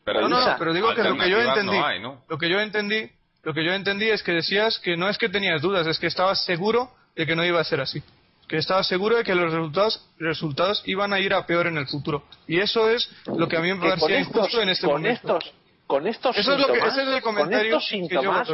pero, 0.04 0.28
no, 0.28 0.56
pero 0.58 0.74
digo 0.74 0.96
que 0.96 1.04
lo 1.04 1.16
que 1.16 1.30
yo 1.30 1.40
entendí 1.40 1.78
lo 2.28 2.38
que 2.40 2.50
yo 2.50 2.60
entendí 2.60 3.12
lo 3.44 3.54
que 3.54 3.64
yo 3.64 3.72
entendí 3.74 4.10
es 4.10 4.24
que 4.24 4.32
decías 4.32 4.80
que 4.80 4.98
no 4.98 5.10
es 5.10 5.20
que 5.20 5.30
tenías 5.30 5.62
dudas 5.62 5.86
es 5.86 6.00
que 6.00 6.08
estabas 6.08 6.44
seguro 6.44 6.90
de 7.16 7.28
que 7.28 7.36
no 7.36 7.46
iba 7.46 7.60
a 7.60 7.64
ser 7.64 7.82
así 7.82 8.02
que 8.48 8.58
estaba 8.58 8.84
seguro 8.84 9.18
de 9.18 9.24
que 9.24 9.36
los 9.36 9.52
resultados, 9.52 10.10
resultados 10.20 10.82
iban 10.86 11.14
a 11.14 11.20
ir 11.20 11.34
a 11.34 11.46
peor 11.46 11.68
en 11.68 11.78
el 11.78 11.88
futuro. 11.88 12.24
Y 12.48 12.60
eso 12.60 12.90
es 12.90 13.10
lo 13.26 13.48
que 13.48 13.58
a 13.58 13.62
mí 13.62 13.74
me 13.74 13.80
parecía 13.80 14.20
injusto 14.20 14.62
en 14.62 14.70
este 14.70 14.86
con 14.86 15.02
momento. 15.02 15.38
Estos, 15.38 15.54
con 15.88 16.06
estos 16.06 16.36
síntomas, 16.36 17.24
con 17.24 17.54
estos 17.54 17.88
síntomas, 17.88 18.50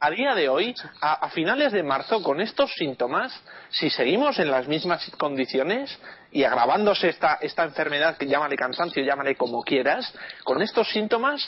a 0.00 0.10
día 0.10 0.34
de 0.34 0.48
hoy, 0.50 0.74
a, 1.00 1.28
finales 1.30 1.72
de 1.72 1.82
marzo, 1.82 2.22
con 2.22 2.40
estos 2.42 2.72
síntomas, 2.74 3.32
si 3.70 3.88
seguimos 3.88 4.38
en 4.38 4.50
las 4.50 4.68
mismas 4.68 5.10
condiciones 5.18 5.98
y 6.30 6.44
agravándose 6.44 7.08
esta, 7.08 7.38
esta 7.40 7.64
enfermedad, 7.64 8.18
que 8.18 8.26
llámale 8.26 8.56
cansancio, 8.56 9.02
llámale 9.02 9.34
como 9.34 9.62
quieras, 9.62 10.14
con 10.44 10.60
estos 10.60 10.90
síntomas, 10.90 11.42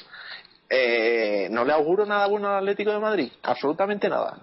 eh, 0.70 1.48
no 1.50 1.66
le 1.66 1.72
auguro 1.74 2.06
nada 2.06 2.26
bueno 2.26 2.48
al 2.48 2.58
Atlético 2.58 2.92
de 2.92 2.98
Madrid, 2.98 3.32
absolutamente 3.42 4.08
nada. 4.08 4.38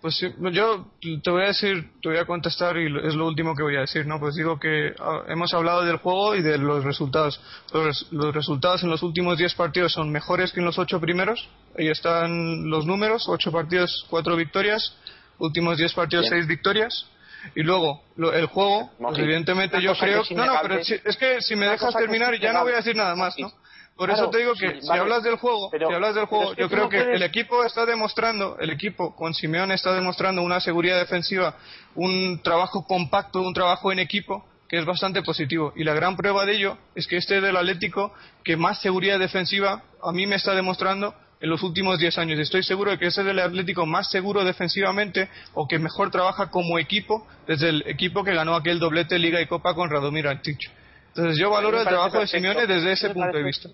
Pues 0.00 0.20
yo 0.52 0.86
te 1.00 1.30
voy 1.30 1.42
a 1.42 1.46
decir, 1.46 1.90
te 2.00 2.08
voy 2.08 2.18
a 2.18 2.24
contestar 2.24 2.76
y 2.76 2.86
es 3.04 3.14
lo 3.14 3.26
último 3.26 3.56
que 3.56 3.64
voy 3.64 3.76
a 3.76 3.80
decir, 3.80 4.06
¿no? 4.06 4.20
Pues 4.20 4.36
digo 4.36 4.58
que 4.58 4.94
ah, 5.00 5.24
hemos 5.28 5.52
hablado 5.54 5.84
del 5.84 5.96
juego 5.96 6.36
y 6.36 6.42
de 6.42 6.56
los 6.56 6.84
resultados. 6.84 7.40
Los, 7.72 8.06
los 8.12 8.32
resultados 8.32 8.84
en 8.84 8.90
los 8.90 9.02
últimos 9.02 9.38
10 9.38 9.54
partidos 9.54 9.92
son 9.92 10.12
mejores 10.12 10.52
que 10.52 10.60
en 10.60 10.66
los 10.66 10.78
8 10.78 11.00
primeros. 11.00 11.48
Ahí 11.76 11.88
están 11.88 12.70
los 12.70 12.86
números, 12.86 13.28
8 13.28 13.50
partidos, 13.50 14.06
4 14.08 14.36
victorias, 14.36 14.94
últimos 15.38 15.78
10 15.78 15.92
partidos, 15.94 16.26
6 16.28 16.46
victorias. 16.46 17.06
Y 17.54 17.62
luego, 17.62 18.02
el 18.16 18.46
juego, 18.46 18.90
pues 18.98 19.18
evidentemente 19.18 19.80
yo 19.80 19.94
creo... 19.94 20.22
No, 20.30 20.46
no, 20.46 20.58
pero 20.62 20.76
es 20.76 21.16
que 21.16 21.40
si 21.40 21.56
me 21.56 21.66
dejas 21.66 21.94
terminar 21.94 22.38
ya 22.38 22.52
no 22.52 22.62
voy 22.62 22.72
a 22.72 22.76
decir 22.76 22.94
nada 22.94 23.14
más, 23.16 23.38
¿no? 23.38 23.52
Por 23.98 24.10
eso 24.10 24.30
te 24.30 24.38
digo 24.38 24.54
que 24.54 24.80
si 24.80 24.90
hablas 24.90 25.24
del 25.24 25.36
juego, 25.38 25.70
si 25.70 25.92
hablas 25.92 26.14
del 26.14 26.26
juego, 26.26 26.54
yo 26.54 26.68
creo 26.68 26.88
que 26.88 27.00
el 27.00 27.22
equipo 27.24 27.64
está 27.64 27.84
demostrando, 27.84 28.56
el 28.60 28.70
equipo 28.70 29.16
con 29.16 29.34
Simeone 29.34 29.74
está 29.74 29.92
demostrando 29.92 30.40
una 30.42 30.60
seguridad 30.60 30.98
defensiva, 31.00 31.56
un 31.96 32.40
trabajo 32.40 32.86
compacto, 32.86 33.42
un 33.42 33.52
trabajo 33.52 33.90
en 33.90 33.98
equipo 33.98 34.46
que 34.68 34.78
es 34.78 34.84
bastante 34.84 35.20
positivo. 35.22 35.72
Y 35.74 35.82
la 35.82 35.94
gran 35.94 36.16
prueba 36.16 36.46
de 36.46 36.52
ello 36.52 36.78
es 36.94 37.08
que 37.08 37.16
este 37.16 37.38
es 37.38 37.44
el 37.44 37.56
Atlético 37.56 38.14
que 38.44 38.56
más 38.56 38.80
seguridad 38.80 39.18
defensiva 39.18 39.82
a 40.00 40.12
mí 40.12 40.28
me 40.28 40.36
está 40.36 40.54
demostrando 40.54 41.12
en 41.40 41.50
los 41.50 41.64
últimos 41.64 41.98
10 41.98 42.18
años. 42.18 42.38
Estoy 42.38 42.62
seguro 42.62 42.92
de 42.92 42.98
que 42.98 43.06
ese 43.06 43.22
es 43.22 43.26
el 43.26 43.40
Atlético 43.40 43.84
más 43.84 44.08
seguro 44.12 44.44
defensivamente 44.44 45.28
o 45.54 45.66
que 45.66 45.80
mejor 45.80 46.12
trabaja 46.12 46.50
como 46.50 46.78
equipo 46.78 47.26
desde 47.48 47.70
el 47.70 47.82
equipo 47.88 48.22
que 48.22 48.32
ganó 48.32 48.54
aquel 48.54 48.78
doblete 48.78 49.18
Liga 49.18 49.40
y 49.40 49.46
Copa 49.46 49.74
con 49.74 49.90
Radomir 49.90 50.28
Antic. 50.28 50.70
Entonces 51.08 51.36
yo 51.36 51.50
valoro 51.50 51.80
el 51.80 51.86
trabajo 51.86 52.20
de 52.20 52.28
Simeone 52.28 52.68
desde 52.68 52.92
ese 52.92 53.10
punto 53.10 53.36
de 53.36 53.42
vista. 53.42 53.68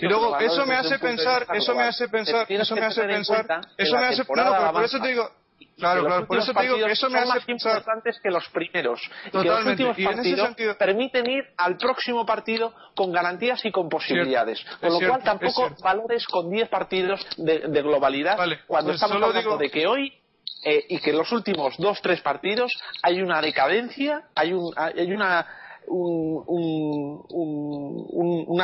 Y 0.00 0.06
luego 0.06 0.38
eso 0.38 0.66
me 0.66 0.74
hace 0.74 0.98
pensar, 0.98 1.46
eso 1.54 1.74
me 1.74 1.82
hace 1.82 2.08
pensar, 2.08 2.46
eso 2.48 2.74
me 2.74 2.86
hace 2.86 3.02
pensar, 3.02 3.60
eso 3.76 3.96
me 3.96 4.06
hace, 4.06 4.24
no, 4.28 4.72
por 4.72 4.84
eso 4.84 5.00
te 5.00 5.08
digo, 5.08 5.30
Claro, 5.76 6.06
claro, 6.06 6.26
por 6.26 6.38
eso 6.38 6.54
te 6.54 6.62
digo 6.62 6.76
que 6.76 6.92
eso 6.92 7.10
me 7.10 7.18
hace 7.18 7.28
más 7.28 7.48
importantes 7.48 8.18
que 8.22 8.30
los 8.30 8.48
primeros. 8.48 9.00
Y 9.26 9.30
que 9.30 9.44
los 9.44 9.66
últimos 9.66 9.96
partidos 9.96 10.76
permiten 10.78 11.30
ir 11.30 11.44
al 11.58 11.76
próximo 11.76 12.24
partido 12.24 12.72
con 12.94 13.12
garantías 13.12 13.62
y 13.64 13.70
con 13.70 13.88
posibilidades. 13.88 14.64
con 14.80 14.92
lo 14.92 15.08
cual 15.08 15.22
tampoco 15.22 15.70
valores 15.82 16.26
con 16.26 16.50
10 16.50 16.68
partidos 16.68 17.26
de, 17.36 17.82
globalidad 17.82 18.36
cuando 18.66 18.88
pues 18.88 19.02
estamos 19.02 19.22
hablando 19.22 19.58
de 19.58 19.70
que 19.70 19.86
hoy 19.86 20.12
eh, 20.64 20.84
y 20.88 20.98
que 20.98 21.10
en 21.10 21.18
los 21.18 21.30
últimos 21.30 21.76
dos 21.78 22.00
tres 22.02 22.22
partidos 22.22 22.72
hay 23.02 23.20
una 23.20 23.40
decadencia, 23.40 24.22
hay, 24.34 24.52
un, 24.52 24.72
hay 24.76 25.12
una 25.12 25.46
una 25.88 27.18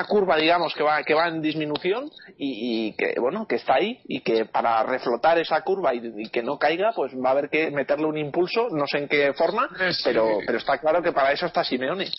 curva, 0.05 0.37
digamos, 0.37 0.75
que 0.75 0.83
va, 0.83 1.03
que 1.03 1.15
va 1.15 1.29
en 1.29 1.41
disminución 1.41 2.11
y, 2.37 2.93
que, 2.93 3.15
bueno, 3.21 3.47
que 3.47 3.57
está 3.57 3.75
ahí 3.75 4.01
y 4.05 4.21
que 4.21 4.45
para 4.47 4.83
reflotar 4.83 5.39
esa 5.39 5.63
curva 5.63 5.95
y, 5.95 6.29
que 6.31 6.43
no 6.43 6.59
caiga, 6.59 6.93
pues 6.95 7.13
va 7.15 7.29
a 7.31 7.33
haber 7.33 7.49
que 7.49 7.71
meterle 7.71 8.07
un 8.07 8.19
impulso, 8.19 8.69
no 8.71 8.87
sé 8.87 8.99
en 8.99 9.09
qué 9.09 9.33
forma, 9.33 9.69
pero, 10.05 10.39
pero 10.47 10.59
está 10.59 10.79
claro 10.79 11.03
que 11.03 11.13
para 11.13 11.33
eso 11.33 11.47
está 11.47 11.65
Simeone. 11.65 12.11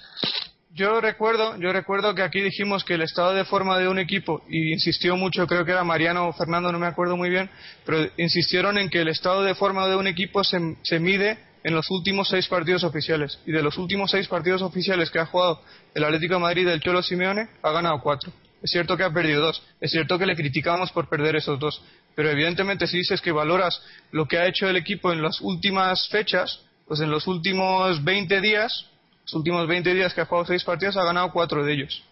Yo 0.75 0.99
recuerdo, 1.01 1.55
yo 1.59 1.71
recuerdo 1.71 2.15
que 2.15 2.23
aquí 2.23 2.41
dijimos 2.41 2.84
que 2.84 2.95
el 2.95 3.03
estado 3.03 3.35
de 3.35 3.45
forma 3.45 3.77
de 3.77 3.88
un 3.88 3.99
equipo, 3.99 4.41
y 4.49 4.73
insistió 4.73 5.15
mucho, 5.15 5.45
creo 5.45 5.63
que 5.65 5.71
era 5.71 5.84
Mariano 5.84 6.27
o 6.27 6.34
Fernando, 6.34 6.71
no 6.71 6.80
me 6.80 6.88
acuerdo 6.88 7.15
muy 7.15 7.30
bien, 7.30 7.47
pero 7.85 8.07
insistieron 8.17 8.80
en 8.80 8.89
que 8.89 9.01
el 9.01 9.07
estado 9.07 9.43
de 9.43 9.53
forma 9.53 9.88
de 9.88 9.95
un 9.95 10.07
equipo 10.07 10.43
se, 10.43 10.57
se 10.81 10.99
mide 10.99 11.38
en 11.64 11.73
los 11.73 11.90
últimos 11.90 12.27
seis 12.30 12.48
partidos 12.48 12.84
oficiales. 12.84 13.40
Y 13.45 13.52
de 13.52 13.64
los 13.64 13.77
últimos 13.77 14.11
seis 14.11 14.27
partidos 14.27 14.61
oficiales 14.61 15.10
que 15.10 15.19
ha 15.19 15.26
jugado 15.26 15.61
el 15.94 16.03
Atlético 16.03 16.40
Madrid 16.40 16.68
del 16.68 16.81
Cholo 16.81 17.02
Simeone, 17.02 17.49
ha 17.61 17.72
ganado 17.72 18.02
cuatro. 18.02 18.31
Es 18.61 18.72
cierto 18.72 18.95
que 18.95 19.03
ha 19.03 19.11
perdido 19.11 19.41
dos. 19.41 19.61
Es 19.81 19.91
cierto 19.91 20.18
que 20.18 20.26
le 20.26 20.35
criticamos 20.35 20.91
por 20.91 21.10
perder 21.10 21.35
esos 21.35 21.60
dos. 21.60 21.81
Pero 22.15 22.30
evidentemente 22.30 22.88
si 22.88 22.98
dices 22.98 23.22
que 23.22 23.31
valoras 23.31 23.81
lo 24.11 24.27
que 24.27 24.38
ha 24.38 24.48
hecho 24.48 24.69
el 24.69 24.77
equipo 24.77 25.11
en 25.11 25.22
las 25.22 25.41
últimas 25.41 26.07
fechas, 26.10 26.61
pues 26.88 26.99
en 26.99 27.10
los 27.10 27.27
últimos 27.27 28.03
20 28.03 28.41
días, 28.41 28.88
los 29.23 29.34
últimos 29.34 29.68
20 29.68 29.94
días 29.94 30.14
que 30.14 30.22
ha 30.22 30.26
jugado 30.26 30.45
seis 30.45 30.64
partidos, 30.64 30.98
ha 30.98 31.03
ganado 31.03 31.31
cuatro 31.31 31.64
de 31.64 31.73
ellos. 31.73 32.03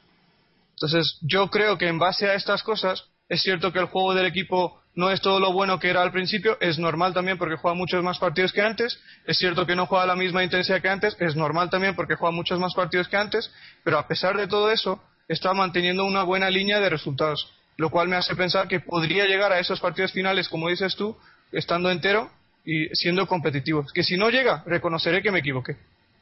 Entonces 0.75 1.17
yo 1.21 1.49
creo 1.49 1.77
que 1.77 1.87
en 1.87 1.99
base 1.99 2.27
a 2.27 2.33
estas 2.33 2.63
cosas, 2.63 3.05
es 3.29 3.41
cierto 3.43 3.71
que 3.71 3.79
el 3.79 3.85
juego 3.85 4.13
del 4.13 4.25
equipo 4.25 4.80
no 4.93 5.09
es 5.09 5.21
todo 5.21 5.39
lo 5.39 5.53
bueno 5.53 5.79
que 5.79 5.89
era 5.89 6.01
al 6.01 6.11
principio, 6.11 6.57
es 6.59 6.77
normal 6.77 7.13
también 7.13 7.37
porque 7.37 7.55
juega 7.55 7.75
muchos 7.75 8.03
más 8.03 8.19
partidos 8.19 8.51
que 8.51 8.61
antes, 8.61 8.99
es 9.25 9.37
cierto 9.37 9.65
que 9.65 9.75
no 9.75 9.85
juega 9.85 10.05
la 10.05 10.15
misma 10.15 10.43
intensidad 10.43 10.81
que 10.81 10.89
antes, 10.89 11.15
es 11.19 11.35
normal 11.35 11.69
también 11.69 11.95
porque 11.95 12.15
juega 12.15 12.35
muchos 12.35 12.59
más 12.59 12.73
partidos 12.73 13.07
que 13.07 13.17
antes, 13.17 13.51
pero 13.83 13.97
a 13.97 14.07
pesar 14.07 14.35
de 14.37 14.47
todo 14.47 14.71
eso, 14.71 15.01
está 15.27 15.53
manteniendo 15.53 16.03
una 16.03 16.23
buena 16.23 16.49
línea 16.49 16.79
de 16.79 16.89
resultados, 16.89 17.53
lo 17.77 17.89
cual 17.89 18.09
me 18.09 18.17
hace 18.17 18.35
pensar 18.35 18.67
que 18.67 18.81
podría 18.81 19.25
llegar 19.25 19.53
a 19.53 19.59
esos 19.59 19.79
partidos 19.79 20.11
finales, 20.11 20.49
como 20.49 20.67
dices 20.67 20.95
tú, 20.95 21.17
estando 21.53 21.89
entero 21.89 22.29
y 22.65 22.87
siendo 22.89 23.25
competitivo. 23.27 23.85
Que 23.93 24.03
si 24.03 24.17
no 24.17 24.29
llega, 24.29 24.63
reconoceré 24.65 25.21
que 25.21 25.31
me 25.31 25.39
equivoqué, 25.39 25.77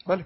¿vale? 0.06 0.26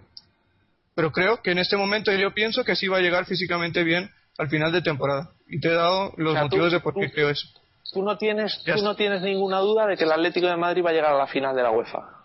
Pero 0.96 1.12
creo 1.12 1.42
que 1.42 1.52
en 1.52 1.60
este 1.60 1.78
momento 1.78 2.12
yo 2.12 2.34
pienso 2.34 2.66
que 2.66 2.76
sí 2.76 2.88
va 2.88 2.98
a 2.98 3.02
llegar 3.02 3.26
físicamente 3.26 3.84
bien 3.84 4.12
al 4.38 4.50
final 4.50 4.72
de 4.72 4.82
temporada. 4.82 5.32
Y 5.48 5.60
te 5.60 5.70
he 5.70 5.74
dado 5.74 6.14
los 6.18 6.36
motivos 6.36 6.72
de 6.72 6.82
por 6.82 6.94
qué 6.94 7.10
creo 7.10 7.30
eso 7.30 7.48
tú 7.92 8.04
no 8.04 8.18
tienes, 8.18 8.64
tú 8.64 8.84
no 8.84 8.96
tienes 8.96 9.22
ninguna 9.22 9.60
duda 9.60 9.88
de 9.88 9.98
que 9.98 10.04
el 10.04 10.12
Atlético 10.12 10.48
de 10.48 10.58
Madrid 10.58 10.84
va 10.86 10.92
a 10.92 10.94
llegar 10.94 11.14
a 11.14 11.18
la 11.18 11.28
final 11.28 11.56
de 11.56 11.64
la 11.64 11.72
UEFA. 11.72 12.24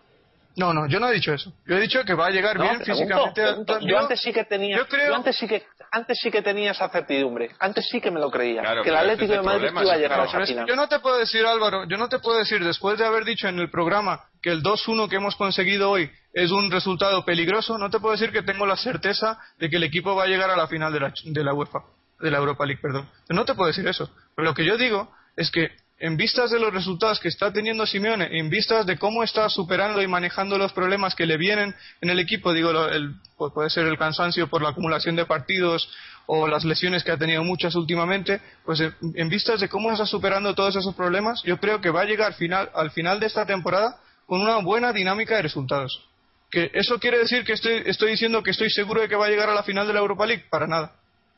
No, 0.59 0.73
no, 0.73 0.89
yo 0.89 0.99
no 0.99 1.09
he 1.09 1.15
dicho 1.15 1.33
eso. 1.33 1.53
Yo 1.67 1.77
he 1.77 1.81
dicho 1.81 2.05
que 2.05 2.15
va 2.15 2.27
a 2.27 2.31
llegar 2.31 2.59
bien 2.59 2.81
físicamente. 2.81 3.43
Yo, 3.83 3.99
antes 3.99 4.21
sí 4.21 4.33
que 4.33 4.45
tenía, 4.45 4.77
yo, 4.77 5.15
antes 5.15 5.37
sí 5.37 5.47
que 5.47 5.65
antes 5.93 6.19
sí 6.21 6.31
que 6.31 6.43
tenía 6.43 6.73
esa 6.73 6.89
certidumbre. 6.89 7.53
Antes 7.61 7.87
sí 7.89 8.01
que 8.01 8.11
me 8.11 8.19
lo 8.19 8.29
creía. 8.31 8.63
que 8.83 8.89
el 8.89 8.97
Atlético 8.97 9.35
de 9.35 9.43
Madrid 9.43 9.69
iba 9.71 9.93
a 9.93 9.97
llegar 9.97 10.21
a 10.21 10.25
esa 10.25 10.45
final. 10.45 10.67
Yo 10.67 10.75
no 10.75 10.89
te 10.89 10.99
puedo 10.99 11.17
decir, 11.17 11.47
Álvaro, 11.47 11.85
yo 11.85 11.97
no 11.97 12.09
te 12.09 12.19
puedo 12.19 12.39
decir 12.39 12.63
después 12.65 12.99
de 12.99 13.07
haber 13.07 13.25
dicho 13.25 13.49
en 13.49 13.61
el 13.61 13.71
programa 13.71 14.25
que 14.43 14.51
el 14.51 14.63
2-1 14.63 15.09
que 15.09 15.17
hemos 15.17 15.37
conseguido 15.37 15.91
hoy 15.91 16.11
es 16.33 16.51
un 16.51 16.71
resultado 16.71 17.25
peligroso, 17.25 17.79
no 17.79 17.89
te 17.89 18.01
puedo 18.01 18.13
decir 18.13 18.33
que 18.33 18.43
tengo 18.43 18.67
la 18.67 18.77
certeza 18.77 19.39
de 19.59 19.71
que 19.71 19.77
el 19.77 19.85
equipo 19.85 20.15
va 20.17 20.25
a 20.25 20.27
llegar 20.27 20.51
a 20.51 20.57
la 20.57 20.67
final 20.67 20.93
de 20.93 21.01
la, 21.01 21.13
de 21.25 21.45
la 21.45 21.55
UEFA, 21.55 21.81
de 22.21 22.31
la 22.31 22.39
Europa 22.39 22.67
League, 22.67 22.83
perdón. 22.83 23.09
No 23.29 23.45
te 23.45 23.55
puedo 23.55 23.69
decir 23.69 23.87
eso. 23.87 24.11
Pero 24.35 24.49
lo 24.49 24.55
que 24.55 24.65
yo 24.65 24.77
digo 24.77 25.13
es 25.39 25.53
que 25.53 25.71
en 26.01 26.17
vistas 26.17 26.51
de 26.51 26.59
los 26.59 26.73
resultados 26.73 27.21
que 27.21 27.29
está 27.29 27.53
teniendo 27.53 27.87
Simeone, 27.87 28.39
en 28.39 28.51
vistas 28.51 28.87
de 28.87 28.99
cómo 28.99 29.23
está 29.23 29.49
superando 29.49 30.03
y 30.03 30.07
manejando 30.07 30.59
los 30.59 30.73
problemas 30.73 31.15
que 31.15 31.27
le 31.27 31.37
vienen 31.37 31.75
en 32.01 32.11
el 32.11 32.19
equipo, 32.19 32.53
digo, 32.53 32.71
el, 32.89 33.15
puede 33.37 33.71
ser 33.71 33.87
el 33.87 33.99
cansancio 33.99 34.49
por 34.49 34.63
la 34.63 34.71
acumulación 34.71 35.17
de 35.17 35.27
partidos 35.27 35.91
o 36.27 36.47
las 36.47 36.65
lesiones 36.65 37.05
que 37.05 37.13
ha 37.13 37.17
tenido 37.17 37.43
muchas 37.43 37.75
últimamente, 37.77 38.41
pues 38.65 38.81
en, 38.81 39.29
vistas 39.29 39.61
de 39.61 39.69
cómo 39.69 39.91
está 39.93 40.07
superando 40.07 40.55
todos 40.55 40.77
esos 40.77 40.95
problemas, 40.95 41.43
yo 41.45 41.59
creo 41.59 41.81
que 41.81 41.91
va 41.91 42.03
a 42.03 42.05
llegar 42.05 42.35
final, 42.35 42.71
al 42.75 42.91
final 42.91 43.21
de 43.21 43.27
esta 43.27 43.47
temporada 43.47 43.97
con 44.27 44.41
una 44.41 44.59
buena 44.59 44.93
dinámica 44.93 45.37
de 45.37 45.43
resultados. 45.43 46.05
¿Que 46.51 46.71
¿Eso 46.75 46.99
quiere 46.99 47.19
decir 47.19 47.45
que 47.45 47.53
estoy, 47.53 47.83
estoy 47.87 48.11
diciendo 48.13 48.43
que 48.43 48.51
estoy 48.51 48.71
seguro 48.71 49.03
de 49.03 49.09
que 49.09 49.17
va 49.17 49.27
a 49.27 49.31
llegar 49.31 49.49
a 49.49 49.55
la 49.55 49.63
final 49.63 49.87
de 49.87 49.93
la 49.93 50.01
Europa 50.01 50.27
League? 50.27 50.47
Para 50.51 50.67
nada. 50.67 50.97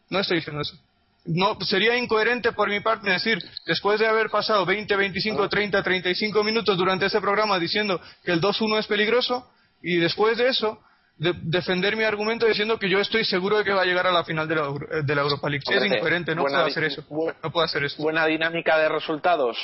No 0.08 0.20
estoy 0.20 0.38
diciendo 0.38 0.62
eso 0.62 0.76
no 1.24 1.58
sería 1.60 1.96
incoherente 1.96 2.52
por 2.52 2.68
mi 2.68 2.80
parte 2.80 3.10
decir, 3.10 3.38
después 3.66 4.00
de 4.00 4.06
haber 4.06 4.30
pasado 4.30 4.64
20, 4.64 4.94
25, 4.96 5.48
30, 5.48 5.82
35 5.82 6.44
minutos 6.44 6.76
durante 6.76 7.06
ese 7.06 7.20
programa 7.20 7.58
diciendo 7.58 8.00
que 8.24 8.32
el 8.32 8.40
2-1 8.40 8.78
es 8.78 8.86
peligroso 8.86 9.50
y 9.82 9.96
después 9.96 10.38
de 10.38 10.48
eso 10.48 10.80
defender 11.18 11.96
mi 11.96 12.04
argumento 12.04 12.46
diciendo 12.46 12.78
que 12.78 12.88
yo 12.88 12.98
estoy 12.98 13.24
seguro 13.24 13.58
de 13.58 13.64
que 13.64 13.72
va 13.72 13.82
a 13.82 13.84
llegar 13.84 14.06
a 14.06 14.12
la 14.12 14.24
final 14.24 14.48
de 14.48 14.54
la, 14.54 14.72
de 15.02 15.14
la 15.14 15.20
Europa 15.20 15.50
League. 15.50 15.64
Es 15.68 15.84
incoherente, 15.84 16.34
no 16.34 16.42
puedo 16.42 16.64
hacer 16.64 16.84
eso. 16.84 17.04
No 17.42 17.50
puedo 17.50 17.64
hacer 17.64 17.84
eso. 17.84 18.02
Buena 18.02 18.24
dinámica 18.24 18.78
de 18.78 18.88
resultados 18.88 19.58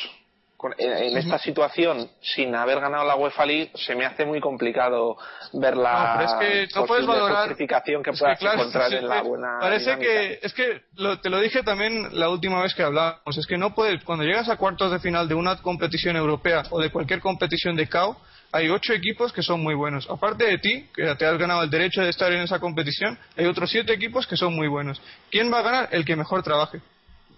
en 0.78 1.16
esta 1.16 1.38
situación, 1.38 2.10
sin 2.20 2.54
haber 2.54 2.80
ganado 2.80 3.06
la 3.06 3.16
UEFA 3.16 3.46
League, 3.46 3.70
se 3.74 3.94
me 3.94 4.06
hace 4.06 4.24
muy 4.24 4.40
complicado 4.40 5.16
ver 5.52 5.76
la 5.76 6.16
no, 6.16 6.22
es 6.22 6.34
que 6.34 6.78
no 6.80 6.86
puedes 6.86 7.06
valorar 7.06 7.54
que 7.56 8.12
puedas 8.12 8.42
encontrar 8.42 8.92
en 8.92 9.08
la 9.08 9.22
buena 9.22 9.58
parece 9.60 9.96
que 9.98 10.38
es 10.42 10.52
que 10.52 10.82
te 11.22 11.30
lo 11.30 11.40
dije 11.40 11.62
también 11.62 12.18
la 12.18 12.28
última 12.28 12.62
vez 12.62 12.74
que 12.74 12.82
hablamos 12.82 13.38
es 13.38 13.46
que 13.46 13.56
no 13.56 13.74
puedes 13.74 14.02
cuando 14.04 14.24
llegas 14.24 14.48
a 14.48 14.56
cuartos 14.56 14.90
de 14.90 14.98
final 14.98 15.28
de 15.28 15.34
una 15.34 15.56
competición 15.62 16.16
europea 16.16 16.62
o 16.70 16.80
de 16.80 16.90
cualquier 16.90 17.20
competición 17.20 17.76
de 17.76 17.88
CAO 17.88 18.16
hay 18.52 18.70
ocho 18.70 18.94
equipos 18.94 19.32
que 19.32 19.42
son 19.42 19.62
muy 19.62 19.74
buenos. 19.74 20.08
Aparte 20.08 20.44
de 20.44 20.58
ti, 20.58 20.86
que 20.94 21.14
te 21.16 21.26
has 21.26 21.36
ganado 21.36 21.62
el 21.64 21.68
derecho 21.68 22.00
de 22.00 22.08
estar 22.08 22.32
en 22.32 22.40
esa 22.40 22.58
competición, 22.58 23.18
hay 23.36 23.44
otros 23.44 23.70
siete 23.70 23.92
equipos 23.92 24.26
que 24.26 24.36
son 24.36 24.54
muy 24.54 24.68
buenos. 24.68 25.02
¿Quién 25.30 25.52
va 25.52 25.58
a 25.58 25.62
ganar? 25.62 25.88
El 25.90 26.04
que 26.04 26.16
mejor 26.16 26.42
trabaje 26.42 26.80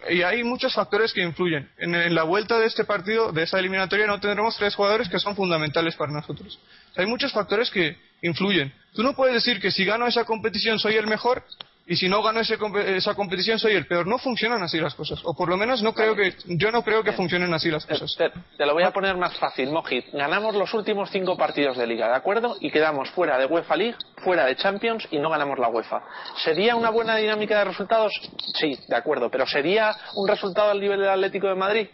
y 0.09 0.23
hay 0.23 0.45
muchos 0.45 0.75
factores 0.75 1.13
que 1.13 1.23
influyen. 1.23 1.69
En, 1.79 2.15
la 2.15 2.23
vuelta 2.23 2.59
de 2.59 2.67
este 2.67 2.85
partido, 2.85 3.33
de 3.33 3.43
esa 3.43 3.59
eliminatoria, 3.59 4.07
no 4.07 4.21
tendremos 4.21 4.57
tres 4.57 4.75
jugadores 4.75 5.09
que 5.09 5.19
son 5.19 5.35
fundamentales 5.35 5.97
para 5.97 6.13
nosotros. 6.13 6.59
Hay 6.97 7.07
muchos 7.07 7.33
factores 7.33 7.71
que 7.71 7.97
influyen. 8.23 8.73
Tú 8.95 9.03
no 9.03 9.15
puedes 9.15 9.35
decir 9.35 9.61
que 9.61 9.71
si 9.71 9.85
gano 9.85 10.07
esa 10.07 10.25
competición 10.25 10.79
soy 10.79 10.95
el 10.95 11.07
mejor 11.07 11.45
y 11.89 11.97
si 11.97 12.07
no 12.07 12.23
gano 12.23 12.41
esa 12.41 13.15
competición 13.15 13.59
soy 13.59 13.73
el 13.73 13.87
peor. 13.87 14.07
No 14.07 14.19
funcionan 14.19 14.63
así 14.63 14.79
las 14.79 14.95
cosas. 14.95 15.21
O 15.25 15.35
por 15.35 15.49
lo 15.49 15.57
menos 15.57 15.83
no 15.83 15.95
creo 15.95 16.15
que, 16.15 16.35
yo 16.47 16.71
no 16.71 16.83
creo 16.85 17.03
que 17.03 17.13
funcionen 17.13 17.53
así 17.55 17.71
las 17.71 17.87
cosas. 17.87 18.15
Te, 18.17 18.67
lo 18.67 18.75
voy 18.75 18.83
a 18.83 18.91
poner 18.91 19.17
más 19.17 19.37
fácil, 19.39 19.71
Mojit. 19.71 20.13
Ganamos 20.13 20.55
los 20.55 20.73
últimos 20.75 21.09
cinco 21.11 21.37
partidos 21.39 21.79
de 21.79 21.87
liga, 21.87 22.09
¿de 22.09 22.15
acuerdo? 22.15 22.57
Y 22.61 22.71
quedamos 22.71 23.09
fuera 23.11 23.39
de 23.39 23.47
UEFA 23.47 23.77
League, 23.77 23.97
fuera 24.19 24.45
de 24.45 24.57
Champions 24.57 25.09
y 25.11 25.19
no 25.19 25.31
ganamos 25.31 25.59
la 25.59 25.69
UEFA. 25.69 26.03
¿Sería 26.45 26.77
una 26.77 26.91
buena 26.91 27.17
dinámica 27.17 27.59
de 27.59 27.65
resultados? 27.65 28.13
Sí, 28.61 28.79
de 28.87 28.97
acuerdo. 28.97 29.31
Pero 29.31 29.47
¿sería 29.47 29.97
un 30.15 30.29
resultado 30.29 30.71
al 30.71 30.81
nivel 30.81 31.01
del 31.01 31.09
Atlético 31.09 31.49
de 31.49 31.55
Madrid? 31.55 31.89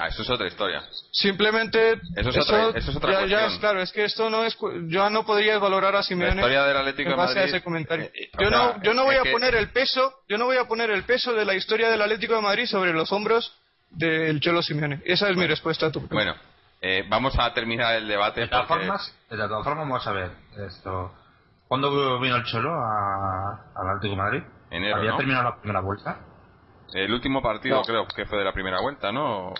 Ah, 0.00 0.06
eso 0.08 0.22
es 0.22 0.30
otra 0.30 0.46
historia. 0.46 0.82
Simplemente. 1.10 1.94
Eso 2.16 2.30
es 2.30 2.38
otra- 2.38 2.68
eso 2.78 2.90
es 2.90 2.96
otra 2.96 3.26
ya- 3.26 3.48
claro, 3.58 3.82
es 3.82 3.90
que 3.92 4.04
esto 4.04 4.30
no 4.30 4.44
es. 4.44 4.56
Yo 4.86 5.10
no 5.10 5.26
podría 5.26 5.58
valorar 5.58 5.94
a 5.94 5.98
La 5.98 6.02
Simeone 6.04 6.36
historia 6.36 6.62
del 6.64 6.76
Atlético 6.76 7.10
en 7.10 7.16
de 7.16 7.22
base 7.22 7.34
Madrid. 7.34 7.52
a 7.52 7.56
ese 7.56 7.64
comentario. 7.64 8.04
eh, 8.06 8.12
eh, 8.14 8.30
o 8.38 8.42
yo 8.42 8.48
sea, 8.48 8.58
no, 8.58 8.82
yo 8.82 8.94
no 8.94 9.04
voy 9.04 9.16
a 9.16 9.22
que- 9.22 9.32
poner 9.32 9.54
el 9.56 9.70
peso. 9.70 10.14
Yo 10.28 10.38
no 10.38 10.44
voy 10.44 10.56
a 10.56 10.64
poner 10.68 10.90
el 10.90 11.02
peso 11.04 11.32
de 11.34 11.44
la 11.44 11.54
historia 11.54 11.90
del 11.90 12.00
Atlético 12.00 12.34
de 12.36 12.42
Madrid 12.42 12.66
sobre 12.66 12.92
los 12.92 13.10
hombros 13.12 13.52
del 13.90 14.38
Cholo 14.40 14.62
Simeone. 14.62 15.02
Esa 15.04 15.28
es 15.30 15.36
mi 15.36 15.46
respuesta 15.46 15.86
a 15.86 15.90
tu 15.90 16.06
pregunta. 16.06 16.14
Bueno, 16.14 16.34
eh, 16.80 17.04
vamos 17.08 17.36
a 17.38 17.52
terminar 17.52 17.96
el 17.96 18.06
debate. 18.06 18.42
De 18.42 18.48
todas 18.48 18.66
porque- 18.66 18.84
formas, 18.84 19.14
de 19.30 19.36
todas 19.36 19.64
formas 19.64 19.88
vamos 19.88 20.06
a 20.06 20.12
ver 20.12 20.30
esto. 20.68 21.12
¿Cuándo 21.66 22.18
vino 22.20 22.36
el 22.36 22.44
Cholo 22.44 22.72
a- 22.72 23.72
al 23.74 23.88
Atlético 23.96 24.12
de 24.12 24.16
Madrid? 24.22 24.42
Enero, 24.70 24.96
¿Había 24.96 25.10
¿no? 25.10 25.16
terminado 25.16 25.44
la 25.44 25.56
primera 25.56 25.80
vuelta? 25.80 26.18
El 26.94 27.12
último 27.12 27.42
partido 27.42 27.76
No. 27.76 27.82
creo 27.82 28.06
que 28.06 28.24
fue 28.24 28.38
de 28.38 28.44
la 28.44 28.52
primera 28.52 28.80
vuelta, 28.80 29.12
¿no? 29.12 29.52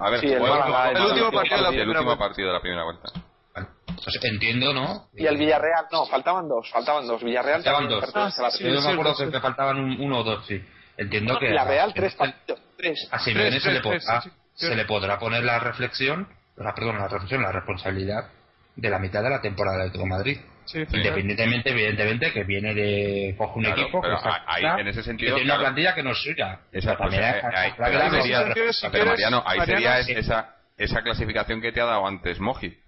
A 0.00 0.10
ver, 0.10 0.20
Sí, 0.20 0.32
el 0.32 0.38
fue 0.40 0.48
Málaga, 0.50 0.90
el 0.92 1.02
último 1.04 1.32
partido 1.32 1.56
de 1.56 1.62
la 1.62 1.68
primera 1.68 1.88
último 1.90 2.04
vuelta. 2.06 2.24
partido 2.24 2.48
de 2.48 2.54
la 2.54 2.60
primera 2.60 2.84
vuelta. 2.84 3.08
Bueno, 3.54 3.68
pues 4.02 4.18
entiendo, 4.24 4.72
¿no? 4.72 5.08
Y 5.14 5.26
el 5.26 5.36
Villarreal, 5.36 5.86
no, 5.92 6.06
faltaban 6.06 6.48
dos, 6.48 6.70
faltaban 6.70 7.06
dos. 7.06 7.22
Villarreal 7.22 7.62
Faltaban 7.62 7.88
dos. 7.88 8.04
Ah, 8.14 8.30
sí, 8.50 8.64
Yo 8.64 8.80
me 8.80 8.92
acuerdo 8.92 9.30
que, 9.30 9.40
faltaban 9.40 9.78
un- 9.78 10.00
uno 10.00 10.20
o 10.20 10.24
dos, 10.24 10.46
sí. 10.46 10.62
Entiendo 10.96 11.38
que 11.38 11.48
Villarreal, 11.48 11.90
a, 11.90 11.94
tres 11.94 12.14
partidos. 12.14 12.60
Tres. 12.76 13.08
a 13.10 13.18
Simeone 13.18 13.60
se, 13.60 13.72
le 13.72 13.80
podrá, 13.80 14.20
tres, 14.22 14.32
se 14.54 14.74
le 14.74 14.84
podrá 14.86 15.18
poner 15.18 15.44
la 15.44 15.58
reflexión, 15.58 16.28
la, 16.56 16.74
perdón, 16.74 16.98
la 16.98 17.08
reflexión, 17.08 17.42
la 17.42 17.52
responsabilidad 17.52 18.30
de 18.76 18.90
la 18.90 18.98
mitad 18.98 19.22
de 19.22 19.30
la 19.30 19.40
temporada 19.40 19.76
del 19.78 19.86
Atlético 19.88 20.06
Madrid. 20.06 20.38
Sí, 20.64 20.78
Independientemente, 20.92 21.70
evidentemente, 21.70 22.32
que 22.32 22.44
viene 22.44 22.74
de 22.74 23.34
coge 23.36 23.58
un 23.58 23.64
Claro, 23.64 23.82
equipo 23.82 24.00
que 24.02 24.12
está 24.12 24.44
ahí, 24.46 24.64
en 24.80 24.88
ese 24.88 25.00
que 25.00 25.04
sentido, 25.04 25.34
tiene 25.36 25.50
una 25.52 25.60
plantilla 25.60 25.94
que 25.94 26.02
no 26.02 26.10
es 26.12 26.18
suya. 26.22 26.60
Esa, 26.72 26.96
pues, 26.96 27.14
eh, 27.14 27.18
ahí- 27.54 27.72
pero 27.76 28.10
sería- 28.10 28.72
si 28.72 28.88
pero 28.90 29.06
Mariano, 29.06 29.42
ahí 29.46 29.58
Mariano, 29.58 29.64
sería 29.66 30.02
sí. 30.04 30.12
esa, 30.12 30.56
esa 30.76 31.02
clasificación 31.02 31.60
que 31.60 31.72
te 31.72 31.80
ha 31.80 31.84
dado 31.86 32.06
antes 32.06 32.38
Moji. 32.40 32.78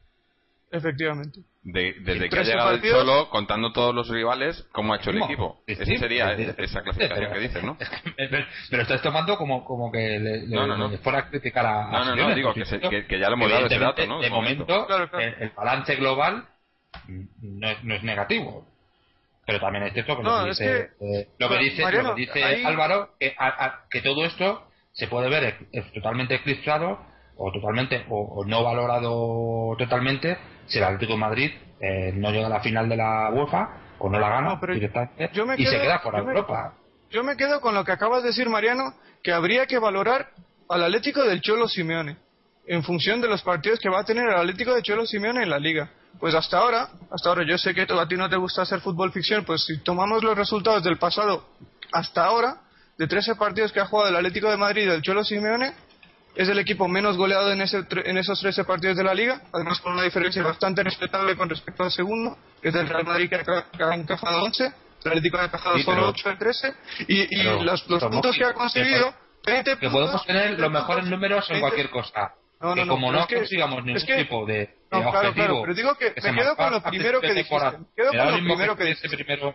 Efectivamente. 0.70 1.40
De- 1.62 1.94
desde 2.00 2.18
que 2.20 2.26
ha 2.26 2.28
13 2.30 2.50
llegado 2.50 2.70
partidos- 2.72 3.00
el 3.00 3.06
Cholo, 3.06 3.30
contando 3.30 3.72
todos 3.72 3.94
los 3.94 4.08
rivales, 4.08 4.66
cómo 4.72 4.92
ha 4.92 4.96
hecho 4.96 5.10
el 5.10 5.20
¿Cómo? 5.20 5.30
equipo. 5.30 5.62
Sí, 5.66 5.72
Esa 5.74 5.84
sí, 5.84 5.98
sería 5.98 6.36
sí, 6.36 6.44
sí. 6.44 6.50
esa 6.58 6.82
clasificación 6.82 7.26
Pero- 7.28 7.32
que 7.32 7.40
dices, 7.40 7.62
¿no? 7.62 7.78
Pero, 8.16 8.46
pero 8.70 8.82
estás 8.82 9.00
tomando 9.00 9.36
como, 9.38 9.64
como 9.64 9.90
que 9.92 10.18
le, 10.18 10.40
le- 10.40 10.46
No, 10.48 10.66
no, 10.66 10.76
no. 10.76 10.88
le 10.88 10.98
fuera 10.98 11.20
a 11.20 11.30
criticar 11.30 11.64
a. 11.64 11.90
No, 11.90 12.04
no, 12.04 12.16
no, 12.16 12.34
digo 12.34 12.52
que 12.52 12.64
se- 12.66 12.80
yo- 12.80 12.90
que- 12.90 13.06
que 13.06 13.18
ya 13.18 13.28
lo 13.28 13.34
hemos 13.36 13.50
dado 13.50 13.66
ese 13.66 13.78
dato, 13.78 14.06
¿no? 14.06 14.20
De 14.20 14.28
momento. 14.30 14.64
momento, 14.66 14.86
Claro, 14.86 15.08
claro. 15.10 15.24
El, 15.24 15.34
el 15.42 15.50
balance 15.50 15.94
global 15.96 16.44
no 17.42 17.68
es, 17.70 17.82
no 17.84 17.94
es 17.94 18.02
negativo. 18.02 18.66
Pero 19.46 19.60
también 19.60 19.84
es 19.84 19.92
cierto 19.92 20.16
que 20.16 20.22
No, 20.22 20.38
lo 20.38 20.44
que 20.44 20.48
dice, 20.50 20.90
eh, 21.00 21.28
lo 21.38 21.48
que 21.50 21.58
dice, 21.58 21.82
Mariano, 21.82 22.08
lo 22.10 22.14
que 22.14 22.20
dice 22.22 22.42
ahí- 22.44 22.64
Álvaro, 22.64 23.10
que, 23.20 23.34
a- 23.38 23.64
a- 23.64 23.80
que 23.90 24.00
todo 24.00 24.24
esto 24.24 24.66
se 24.92 25.06
puede 25.08 25.28
ver 25.28 25.58
totalmente 25.92 26.36
eclipsado 26.36 26.98
o 27.36 27.52
totalmente 27.52 28.06
o, 28.08 28.20
o 28.40 28.44
no 28.46 28.62
valorado 28.62 29.76
totalmente 29.76 30.38
si 30.66 30.78
el 30.78 30.84
Atlético 30.84 31.12
de 31.12 31.18
Madrid 31.18 31.50
eh, 31.80 32.12
no 32.14 32.30
llega 32.30 32.46
a 32.46 32.50
la 32.50 32.60
final 32.60 32.88
de 32.88 32.96
la 32.96 33.28
UEFA 33.32 33.68
o 33.98 34.08
no 34.08 34.18
la 34.18 34.28
gana 34.28 34.54
No, 34.60 34.66
directamente 34.74 35.30
yo 35.34 35.44
me 35.44 35.56
y 35.58 35.66
se 35.66 35.80
queda 35.80 35.98
fuera 35.98 36.20
de 36.22 36.28
Europa. 36.28 36.74
Yo 37.10 37.22
me 37.22 37.36
quedo 37.36 37.60
con 37.60 37.74
lo 37.74 37.84
que 37.84 37.92
acabas 37.92 38.22
de 38.22 38.28
decir, 38.28 38.48
Mariano, 38.48 38.94
que 39.22 39.32
habría 39.32 39.66
que 39.66 39.78
valorar 39.78 40.30
al 40.68 40.84
Atlético 40.84 41.22
del 41.24 41.40
Cholo 41.42 41.68
Simeone 41.68 42.16
en 42.66 42.82
función 42.82 43.20
de 43.20 43.28
los 43.28 43.42
partidos 43.42 43.78
que 43.78 43.88
va 43.90 44.00
a 44.00 44.04
tener 44.04 44.26
el 44.26 44.34
Atlético 44.36 44.74
de 44.74 44.82
Cholo 44.82 45.04
Simeone 45.06 45.42
en 45.42 45.50
la 45.50 45.58
liga. 45.58 45.90
Pues 46.20 46.34
hasta 46.34 46.58
ahora, 46.58 46.88
hasta 47.10 47.28
ahora, 47.28 47.44
yo 47.46 47.58
sé 47.58 47.74
que 47.74 47.82
a 47.82 48.08
ti 48.08 48.16
no 48.16 48.28
te 48.30 48.36
gusta 48.36 48.62
hacer 48.62 48.80
fútbol 48.80 49.12
ficción, 49.12 49.44
pues 49.44 49.64
si 49.64 49.78
tomamos 49.82 50.22
los 50.24 50.36
resultados 50.36 50.82
del 50.82 50.96
pasado 50.98 51.46
hasta 51.92 52.24
ahora, 52.24 52.56
de 52.96 53.06
13 53.06 53.34
partidos 53.34 53.72
que 53.72 53.80
ha 53.80 53.86
jugado 53.86 54.08
el 54.10 54.16
Atlético 54.16 54.48
de 54.50 54.56
Madrid 54.56 54.86
y 54.86 54.90
el 54.90 55.02
Cholo 55.02 55.24
Simeone, 55.24 55.74
es 56.34 56.48
el 56.48 56.58
equipo 56.58 56.88
menos 56.88 57.16
goleado 57.16 57.52
en, 57.52 57.60
ese, 57.60 57.84
en 57.90 58.18
esos 58.18 58.40
13 58.40 58.64
partidos 58.64 58.96
de 58.96 59.04
la 59.04 59.14
liga, 59.14 59.42
además 59.52 59.80
con 59.80 59.92
una 59.92 60.02
diferencia 60.02 60.42
bastante 60.42 60.82
respetable 60.82 61.36
con 61.36 61.48
respecto 61.48 61.84
al 61.84 61.92
segundo, 61.92 62.36
que 62.62 62.68
es 62.68 62.74
del 62.74 62.88
Real 62.88 63.04
Madrid 63.04 63.28
que 63.28 63.36
ha, 63.36 63.42
que 63.70 63.84
ha 63.84 63.94
encajado 63.94 64.42
11, 64.44 64.64
el 65.04 65.08
Atlético 65.10 65.38
ha 65.38 65.44
encajado 65.44 65.76
Sí, 65.76 65.82
solo 65.84 65.96
pero- 65.96 66.08
8 66.08 66.28
de 66.30 66.36
13, 66.36 66.74
y, 67.08 67.40
y 67.40 67.42
los, 67.62 67.82
puntos 67.82 68.36
que 68.36 68.44
ha 68.44 68.52
conseguido, 68.54 69.14
20 69.46 69.76
que 69.76 69.90
podemos 69.90 70.24
tener 70.26 70.46
20 70.46 70.62
los 70.62 70.72
mejores 70.72 71.06
números 71.06 71.44
en 71.50 71.54
20 71.54 71.60
cualquier 71.60 71.90
cosa. 71.90 72.32
No, 72.64 72.74
no, 72.74 72.82
que 72.82 72.88
como 72.88 73.12
no 73.12 73.20
es 73.20 73.26
que- 73.26 73.36
consigamos 73.36 73.84
ningún 73.84 73.96
es 73.98 74.04
que- 74.04 74.16
tipo 74.16 74.46
de, 74.46 74.54
de 74.54 74.68
No, 74.90 75.00
claro, 75.10 75.18
objetivo. 75.28 75.32
claro, 75.34 75.60
pero 75.62 75.74
digo 75.74 75.94
que 75.96 76.20
se 76.20 76.32
me 76.32 76.38
quedo 76.38 76.56
con 76.56 76.70
lo 76.72 76.82
primero 76.82 77.20
que 77.20 77.32
dijiste, 77.34 77.54
me 77.78 77.86
quedo 77.94 78.10
con 78.12 78.30
lo 78.32 78.36
primero 78.56 78.76
que 78.76 78.90
este 78.90 79.08
primero. 79.10 79.54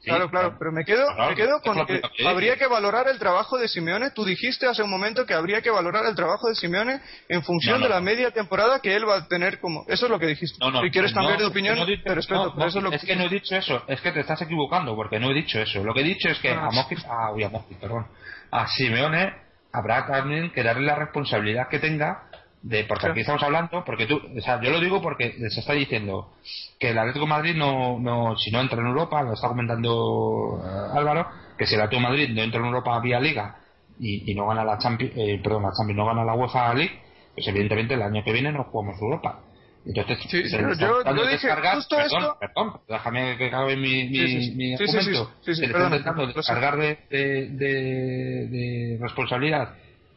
Sí, 0.00 0.10
Claro, 0.10 0.28
claro, 0.28 0.56
pero 0.58 0.70
me 0.70 0.84
quedo, 0.84 1.06
Claro, 1.14 1.30
me 1.30 1.34
quedo 1.36 1.60
con 1.62 1.86
que 1.86 2.02
que 2.14 2.28
habría 2.28 2.56
que 2.58 2.66
valorar 2.66 3.08
el 3.08 3.18
trabajo 3.18 3.56
de 3.56 3.68
Simeone. 3.68 4.10
Tú 4.10 4.22
dijiste 4.26 4.66
hace 4.66 4.82
un 4.82 4.90
momento 4.90 5.24
que 5.24 5.32
habría 5.32 5.62
que 5.62 5.70
valorar 5.70 6.04
el 6.04 6.14
trabajo 6.14 6.46
de 6.50 6.54
Simeone 6.54 7.00
en 7.30 7.42
función 7.42 7.76
No, 7.76 7.78
no, 7.78 7.84
de 7.84 7.94
la 7.94 8.00
media 8.02 8.30
temporada 8.30 8.80
que 8.80 8.94
él 8.94 9.08
va 9.08 9.16
a 9.16 9.28
tener 9.28 9.60
como... 9.60 9.86
Eso 9.88 10.04
es 10.04 10.10
lo 10.10 10.18
que 10.18 10.26
dijiste. 10.26 10.58
No, 10.60 10.70
no, 10.70 10.82
si 10.82 10.90
quieres 10.90 11.14
cambiar 11.14 11.38
de 11.38 11.44
que 11.44 11.50
opinión, 11.50 11.78
te 12.04 12.14
respeto, 12.14 12.52
pero 12.54 12.68
eso 12.68 12.78
es 12.78 12.84
lo 12.84 12.90
que... 12.90 12.96
es 12.96 13.04
que 13.06 13.16
no 13.16 13.24
he 13.24 13.28
dicho 13.30 13.56
eso, 13.56 13.82
es 13.88 13.98
que 14.02 14.12
te 14.12 14.20
estás 14.20 14.42
equivocando, 14.42 14.94
porque 14.94 15.18
no 15.18 15.30
he 15.30 15.34
dicho 15.34 15.58
eso. 15.58 15.82
Lo 15.82 15.94
que 15.94 16.00
he 16.00 16.04
dicho 16.04 16.28
es 16.28 16.38
que 16.38 16.50
Ah. 16.50 16.66
a 16.66 16.70
Mosquit, 16.70 16.98
ah, 17.08 17.32
uy, 17.32 17.44
a 17.44 17.48
Mosquit, 17.48 17.78
perdón, 17.78 18.06
a 18.50 18.66
Simeone 18.66 19.32
habrá 19.72 20.06
también 20.06 20.50
que 20.52 20.62
darle 20.62 20.82
la 20.86 20.96
responsabilidad 20.96 21.68
que 21.70 21.78
tenga 21.78 22.24
de 22.66 22.84
porque 22.84 23.08
aquí 23.08 23.20
estamos 23.20 23.42
hablando 23.42 23.84
porque 23.84 24.06
tú 24.06 24.16
o 24.36 24.40
sea 24.40 24.58
yo 24.62 24.70
lo 24.70 24.80
digo 24.80 25.02
porque 25.02 25.34
se 25.50 25.60
está 25.60 25.74
diciendo 25.74 26.32
que 26.80 26.90
el 26.90 26.98
Atlético 26.98 27.26
de 27.26 27.30
Madrid 27.30 27.54
no, 27.54 27.98
no 28.00 28.36
si 28.38 28.50
no 28.50 28.60
entra 28.62 28.80
en 28.80 28.86
Europa 28.86 29.22
lo 29.22 29.34
está 29.34 29.48
comentando 29.48 30.62
eh, 30.64 30.96
Álvaro 30.98 31.26
que 31.58 31.66
si 31.66 31.74
el 31.74 31.82
Atlético 31.82 32.00
de 32.02 32.08
Madrid 32.08 32.28
no 32.34 32.42
entra 32.42 32.60
en 32.60 32.66
Europa 32.66 32.98
vía 33.00 33.20
Liga 33.20 33.56
y, 34.00 34.30
y 34.30 34.34
no 34.34 34.46
gana 34.48 34.64
la 34.64 34.78
Champions 34.78 35.12
eh, 35.14 35.40
perdón 35.44 35.62
la 35.64 35.72
Champions 35.76 35.96
no 35.98 36.06
gana 36.06 36.24
la 36.24 36.32
UEFA 36.34 36.72
League 36.74 37.00
pues 37.34 37.46
evidentemente 37.48 37.94
el 37.94 38.02
año 38.02 38.24
que 38.24 38.32
viene 38.32 38.50
no 38.52 38.64
jugamos 38.64 38.98
Europa. 39.00 39.40
Entonces 39.86 40.18
Sí, 40.30 40.48
se 40.48 40.56
yo- 40.56 40.72
yo- 40.72 41.02
dije 41.04 41.32
descargar- 41.32 41.74
justo 41.76 41.96
perdón, 41.96 42.22
esto- 42.22 42.36
perdón, 42.40 42.80
déjame 42.88 43.36
que 43.36 43.46
acabe 43.48 43.76
mi, 43.76 44.08
mi, 44.08 44.26
Sí, 44.40 44.52
mi 44.56 44.72
argumento. 44.74 45.30
se 45.42 45.50
le 45.60 45.66
está 45.66 45.84
intentando 45.84 46.26
descargar 46.28 46.76
de, 46.78 46.98
de, 47.10 47.48
de- 47.50 48.46
de 48.48 48.98
responsabilidad 49.02 49.74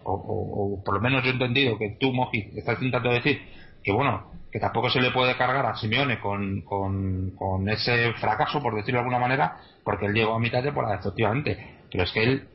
o, 0.10 0.14
o- 0.14 0.80
o 0.80 0.84
por 0.84 0.96
lo 0.96 1.02
menos 1.02 1.24
yo 1.24 1.30
he 1.30 1.34
entendido 1.34 1.78
que 1.78 1.98
tú 2.00 2.14
Moji 2.14 2.52
estás 2.56 2.76
intentando 2.82 3.12
decir 3.12 3.42
que 3.84 3.92
bueno 3.92 4.32
que 4.52 4.60
tampoco 4.60 4.90
se 4.90 5.02
le 5.02 5.12
puede 5.12 5.36
cargar 5.36 5.66
a 5.66 5.76
Simeone 5.76 6.20
con, 6.20 6.62
con, 6.62 7.32
con 7.32 7.68
ese 7.70 8.14
fracaso 8.14 8.62
por 8.62 8.76
decirlo 8.76 9.00
de 9.00 9.04
alguna 9.04 9.20
manera 9.20 9.58
porque 9.84 10.06
él 10.06 10.14
llegó 10.14 10.36
a 10.36 10.40
mitad 10.40 10.60
de 10.60 10.66
temporada 10.66 10.96
efectivamente. 10.96 11.76
Pero 11.92 12.04
es 12.06 12.12
que 12.12 12.24
él 12.24 12.48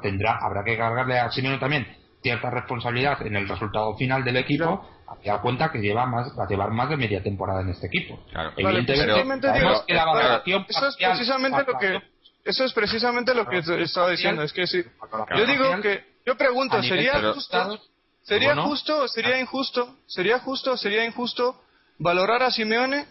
tendrá 0.00 0.38
habrá 0.40 0.62
que 0.64 0.76
cargarle 0.76 1.18
a 1.18 1.30
Simeone 1.30 1.58
también 1.58 1.86
cierta 2.22 2.50
responsabilidad 2.50 3.26
en 3.26 3.34
el 3.34 3.48
resultado 3.48 3.96
final 3.96 4.22
del 4.24 4.36
equipo 4.36 4.88
a 5.28 5.40
cuenta 5.42 5.70
que 5.72 5.80
lleva 5.80 6.06
más 6.06 6.28
va 6.38 6.44
a 6.44 6.48
llevar 6.48 6.70
más 6.70 6.88
de 6.88 6.96
media 6.96 7.22
temporada 7.22 7.60
en 7.62 7.70
este 7.70 7.88
equipo. 7.88 8.18
Claro. 8.30 8.52
Pues 8.54 8.64
Evidentemente, 8.64 9.52
digo- 9.52 9.84
que 9.86 9.94
la 9.94 10.04
claro, 10.04 10.18
valoración 10.18 10.64
eso 10.68 10.86
es 10.88 10.96
precisamente 10.96 11.64
lo 11.66 11.78
que 11.78 12.00
eso 12.44 12.64
es 12.64 12.72
precisamente 12.72 13.34
lo 13.34 13.46
que 13.46 13.58
estaba 13.58 14.10
diciendo 14.10 14.42
es 14.42 14.52
que 14.52 14.66
sí. 14.66 14.82
Yo 15.36 15.46
digo 15.46 15.64
que 15.82 16.11
yo 16.26 16.36
pregunto 16.36 16.76
sería 16.82 17.12
justo 17.34 17.80
sería 18.22 18.48
bueno, 18.54 18.68
justo 18.68 19.02
o 19.02 19.08
sería 19.08 19.40
injusto 19.40 19.96
sería 20.06 20.38
justo 20.38 20.72
o 20.72 20.76
sería 20.76 21.04
injusto 21.04 21.60
valorar 21.98 22.42
a 22.42 22.50
Simeone 22.50 23.06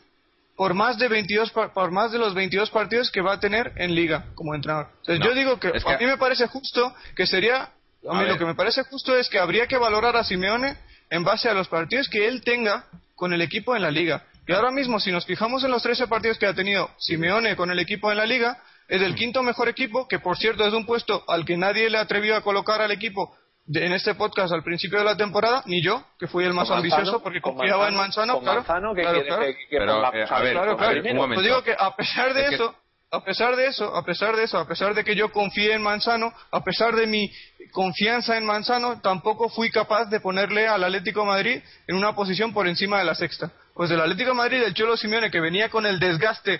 por 0.55 0.73
más 0.73 0.97
de 0.97 1.07
22 1.07 1.51
par- 1.51 1.73
por 1.73 1.91
más 1.91 2.11
de 2.11 2.17
los 2.19 2.33
22 2.33 2.69
partidos 2.69 3.09
que 3.11 3.21
va 3.21 3.33
a 3.33 3.39
tener 3.39 3.73
en 3.77 3.95
liga 3.95 4.25
como 4.35 4.53
entrenador 4.55 4.87
Entonces, 4.99 5.19
No, 5.19 5.25
yo 5.25 5.33
digo 5.35 5.59
que, 5.59 5.69
es 5.69 5.83
que- 5.83 5.93
a 5.93 5.97
mí 5.97 6.05
me 6.05 6.17
parece 6.17 6.47
justo 6.47 6.93
que 7.15 7.25
sería 7.27 7.69
a 8.09 8.13
mí 8.15 8.25
lo 8.27 8.37
que 8.37 8.45
me 8.45 8.55
parece 8.55 8.83
justo 8.83 9.15
es 9.15 9.29
que 9.29 9.37
habría 9.39 9.67
que 9.67 9.77
valorar 9.77 10.15
a 10.15 10.23
Simeone 10.23 10.77
en 11.09 11.23
base 11.23 11.49
a 11.49 11.53
los 11.53 11.67
partidos 11.67 12.09
que 12.09 12.27
él 12.27 12.41
tenga 12.43 12.85
con 13.15 13.31
el 13.33 13.41
equipo 13.41 13.75
en 13.75 13.83
la 13.83 13.91
liga. 13.91 14.23
Y 14.47 14.53
ahora 14.53 14.71
mismo, 14.71 14.99
si 14.99 15.11
nos 15.11 15.25
fijamos 15.25 15.63
en 15.63 15.69
los 15.69 15.83
13 15.83 16.07
partidos 16.07 16.39
que 16.39 16.47
ha 16.47 16.53
tenido 16.55 16.89
Simeone 16.97 17.55
con 17.55 17.69
el 17.69 17.77
equipo 17.77 18.11
en 18.11 18.17
la 18.17 18.25
liga, 18.25 18.57
es 18.91 19.01
el 19.01 19.15
quinto 19.15 19.41
mejor 19.41 19.69
equipo, 19.69 20.05
que 20.07 20.19
por 20.19 20.37
cierto 20.37 20.67
es 20.67 20.73
un 20.73 20.85
puesto 20.85 21.23
al 21.29 21.45
que 21.45 21.55
nadie 21.55 21.89
le 21.89 21.97
atrevió 21.97 22.35
a 22.35 22.41
colocar 22.41 22.81
al 22.81 22.91
equipo 22.91 23.33
de- 23.65 23.85
en 23.85 23.93
este 23.93 24.15
podcast 24.15 24.51
al 24.51 24.63
principio 24.63 24.99
de 24.99 25.05
la 25.05 25.15
temporada, 25.15 25.63
ni 25.65 25.81
yo, 25.81 26.03
que 26.19 26.27
fui 26.27 26.43
el 26.43 26.53
más 26.53 26.67
Con 26.67 26.77
ambicioso 26.77 27.03
Manzano, 27.03 27.23
porque 27.23 27.39
con 27.41 27.55
confiaba 27.55 27.87
en 27.87 27.95
Manzano, 27.95 28.33
con 28.33 28.43
claro. 28.43 28.57
Manzano, 28.59 28.93
que 28.93 29.01
claro, 29.01 29.15
quiere 29.15 29.27
claro. 29.29 29.43
que- 29.45 29.55
que 29.69 29.77
Pero, 29.77 29.93
eh, 29.93 30.05
a 30.05 30.11
ver, 30.11 30.27
Claro, 30.27 30.71
a 30.73 30.77
claro. 30.77 31.01
ver, 31.03 31.11
un 31.11 31.17
momento. 31.17 31.35
Pues 31.35 31.45
digo 31.47 31.63
que 31.63 31.75
a 31.77 31.95
pesar 31.95 32.33
de 32.33 32.41
Es 32.41 32.49
que- 32.49 32.55
eso, 32.55 32.75
a 33.11 33.23
pesar 33.23 33.55
de 33.55 33.67
eso, 33.67 33.95
a 33.95 34.03
pesar 34.03 34.35
de 34.35 34.43
eso, 34.43 34.57
a 34.57 34.67
pesar 34.67 34.93
de 34.93 35.03
que 35.05 35.15
yo 35.15 35.31
confié 35.31 35.73
en 35.73 35.81
Manzano, 35.83 36.33
a 36.51 36.61
pesar 36.63 36.93
de 36.95 37.07
mi 37.07 37.31
confianza 37.71 38.35
en 38.37 38.45
Manzano, 38.45 38.99
tampoco 39.01 39.47
fui 39.47 39.69
capaz 39.71 40.05
de 40.09 40.19
ponerle 40.19 40.67
al 40.67 40.83
Atlético 40.83 41.21
de 41.21 41.27
Madrid 41.27 41.61
en 41.87 41.95
una 41.95 42.13
posición 42.13 42.51
por 42.53 42.67
encima 42.67 42.99
de 42.99 43.05
la 43.05 43.15
sexta. 43.15 43.51
Pues 43.73 43.89
el 43.91 44.01
Atlético 44.01 44.31
de 44.31 44.35
Madrid, 44.35 44.61
el 44.63 44.73
Cholo 44.73 44.97
Simeone, 44.97 45.31
que 45.31 45.39
venía 45.39 45.69
con 45.69 45.85
el 45.85 45.97
desgaste 45.99 46.55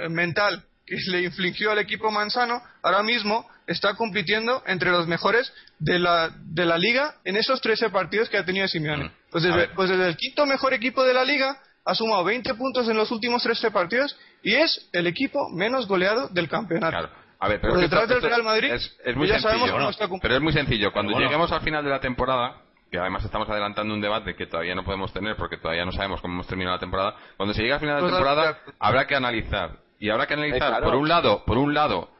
eh, 0.00 0.08
mental 0.08 0.64
que 0.88 0.96
le 1.10 1.22
infligió 1.22 1.70
al 1.70 1.78
equipo 1.78 2.10
Manzano, 2.10 2.62
ahora 2.82 3.02
mismo 3.02 3.48
está 3.66 3.94
compitiendo 3.94 4.62
entre 4.66 4.90
los 4.90 5.06
mejores 5.06 5.52
de 5.78 5.98
la, 5.98 6.30
de 6.44 6.64
la 6.64 6.78
liga 6.78 7.16
en 7.24 7.36
esos 7.36 7.60
13 7.60 7.90
partidos 7.90 8.28
que 8.28 8.38
ha 8.38 8.44
tenido 8.44 8.66
Simeone. 8.68 9.04
Mm. 9.04 9.10
Pues 9.30 9.44
desde, 9.44 9.68
pues 9.68 9.90
desde 9.90 10.08
el 10.08 10.16
quinto 10.16 10.46
mejor 10.46 10.72
equipo 10.72 11.04
de 11.04 11.12
la 11.14 11.24
liga 11.24 11.58
ha 11.84 11.94
sumado 11.94 12.24
20 12.24 12.54
puntos 12.54 12.88
en 12.88 12.96
los 12.96 13.10
últimos 13.10 13.42
13 13.42 13.70
partidos 13.70 14.16
y 14.42 14.54
es 14.54 14.88
el 14.92 15.06
equipo 15.06 15.48
menos 15.50 15.86
goleado 15.86 16.28
del 16.28 16.48
campeonato. 16.48 16.90
Claro. 16.96 17.10
A 17.40 17.48
ver, 17.48 17.60
pero 17.60 17.74
Por 17.74 17.82
detrás 17.82 18.02
esto- 18.04 18.14
del 18.14 18.22
Real 18.24 18.42
Madrid, 18.42 18.72
es, 18.72 18.96
es 19.04 19.14
muy 19.16 19.28
ya 19.28 19.38
sabemos 19.38 19.68
sencillo, 19.68 19.92
cómo 20.08 20.14
¿no? 20.16 20.20
pero 20.20 20.34
es 20.34 20.40
muy 20.40 20.52
sencillo. 20.52 20.92
Cuando 20.92 21.12
bueno. 21.12 21.26
lleguemos 21.26 21.52
al 21.52 21.60
final 21.60 21.84
de 21.84 21.90
la 21.90 22.00
temporada, 22.00 22.62
que 22.90 22.98
además 22.98 23.24
estamos 23.24 23.48
adelantando 23.48 23.94
un 23.94 24.00
debate 24.00 24.34
que 24.34 24.46
todavía 24.46 24.74
no 24.74 24.84
podemos 24.84 25.12
tener 25.12 25.36
porque 25.36 25.56
todavía 25.56 25.84
no 25.84 25.92
sabemos 25.92 26.20
cómo 26.20 26.34
hemos 26.34 26.46
terminado 26.48 26.76
la 26.76 26.80
temporada, 26.80 27.14
cuando 27.36 27.54
se 27.54 27.60
llegue 27.62 27.74
al 27.74 27.80
final 27.80 27.96
de 27.96 28.02
la 28.02 28.08
Pues, 28.08 28.18
temporada 28.18 28.58
ya- 28.66 28.72
habrá 28.80 29.06
que 29.06 29.14
analizar 29.14 29.70
y 29.98 30.10
habrá 30.10 30.26
que 30.26 30.34
analizar 30.34 30.56
Eh, 30.68 30.76
claro. 30.76 30.86
por 30.86 30.94
un 30.96 31.08
lado, 31.08 31.44
por 31.44 31.58
un 31.58 31.74
lado, 31.74 32.10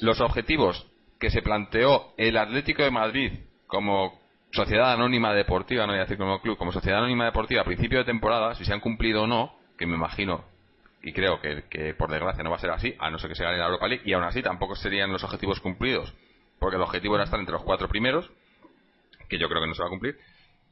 los 0.00 0.20
objetivos 0.20 0.86
que 1.18 1.30
se 1.30 1.42
planteó 1.42 2.12
el 2.16 2.36
Atlético 2.36 2.82
de 2.82 2.90
Madrid 2.90 3.32
como 3.66 4.20
sociedad 4.52 4.92
anónima 4.92 5.32
deportiva, 5.34 5.86
no 5.86 5.92
voy 5.92 5.98
a 5.98 6.02
decir 6.02 6.18
como 6.18 6.40
club, 6.40 6.56
como 6.56 6.72
sociedad 6.72 6.98
anónima 6.98 7.24
deportiva 7.24 7.62
a 7.62 7.64
principio 7.64 7.98
de 7.98 8.04
temporada, 8.04 8.54
si 8.54 8.64
se 8.64 8.72
han 8.72 8.80
cumplido 8.80 9.22
o 9.22 9.26
no, 9.26 9.56
que 9.76 9.86
me 9.86 9.96
imagino 9.96 10.44
y 11.02 11.12
creo 11.12 11.40
que, 11.40 11.64
que 11.68 11.92
por 11.94 12.10
desgracia 12.10 12.42
no 12.42 12.50
va 12.50 12.56
a 12.56 12.60
ser 12.60 12.70
así, 12.70 12.94
a 12.98 13.10
no 13.10 13.18
ser 13.18 13.28
que 13.28 13.36
se 13.36 13.44
gane 13.44 13.58
la 13.58 13.66
Europa 13.66 13.88
League, 13.88 14.02
y 14.06 14.14
aún 14.14 14.24
así 14.24 14.42
tampoco 14.42 14.74
serían 14.74 15.12
los 15.12 15.22
objetivos 15.22 15.60
cumplidos, 15.60 16.14
porque 16.58 16.76
el 16.76 16.82
objetivo 16.82 17.14
era 17.16 17.24
estar 17.24 17.38
entre 17.38 17.52
los 17.52 17.62
cuatro 17.62 17.88
primeros, 17.88 18.30
que 19.28 19.38
yo 19.38 19.48
creo 19.48 19.60
que 19.60 19.68
no 19.68 19.74
se 19.74 19.82
va 19.82 19.88
a 19.88 19.90
cumplir. 19.90 20.18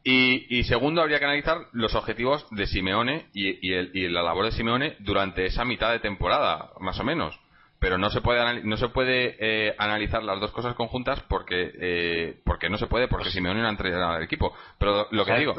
Y, 0.04 0.58
y 0.58 0.64
segundo, 0.64 1.00
habría 1.00 1.18
que 1.20 1.24
analizar 1.26 1.58
los 1.72 1.94
objetivos 1.94 2.46
de 2.50 2.66
Simeone 2.66 3.26
y, 3.34 3.66
y 3.68 3.72
el- 3.72 3.90
y 3.94 4.08
la 4.08 4.22
labor 4.22 4.46
de 4.46 4.52
Simeone 4.52 4.96
durante 5.00 5.46
esa 5.46 5.64
mitad 5.64 5.92
de 5.92 6.00
temporada, 6.00 6.70
más 6.80 6.98
o 6.98 7.04
menos. 7.04 7.38
Pero 7.78 7.98
no 7.98 8.10
se 8.10 8.20
puede 8.20 8.62
no 8.64 8.76
se 8.76 8.88
puede 8.88 9.36
eh, 9.40 9.74
analizar 9.78 10.22
las 10.22 10.38
dos 10.40 10.52
cosas 10.52 10.74
conjuntas 10.76 11.20
porque 11.28 11.72
eh, 11.80 12.40
porque 12.44 12.68
no 12.70 12.78
se 12.78 12.86
puede 12.86 13.08
porque 13.08 13.30
Simeone 13.30 13.60
no 13.60 13.66
ha 13.66 13.70
entrenado 13.70 14.12
al 14.12 14.22
equipo. 14.22 14.54
Pero 14.78 15.08
lo 15.10 15.24
que 15.24 15.34
digo, 15.34 15.54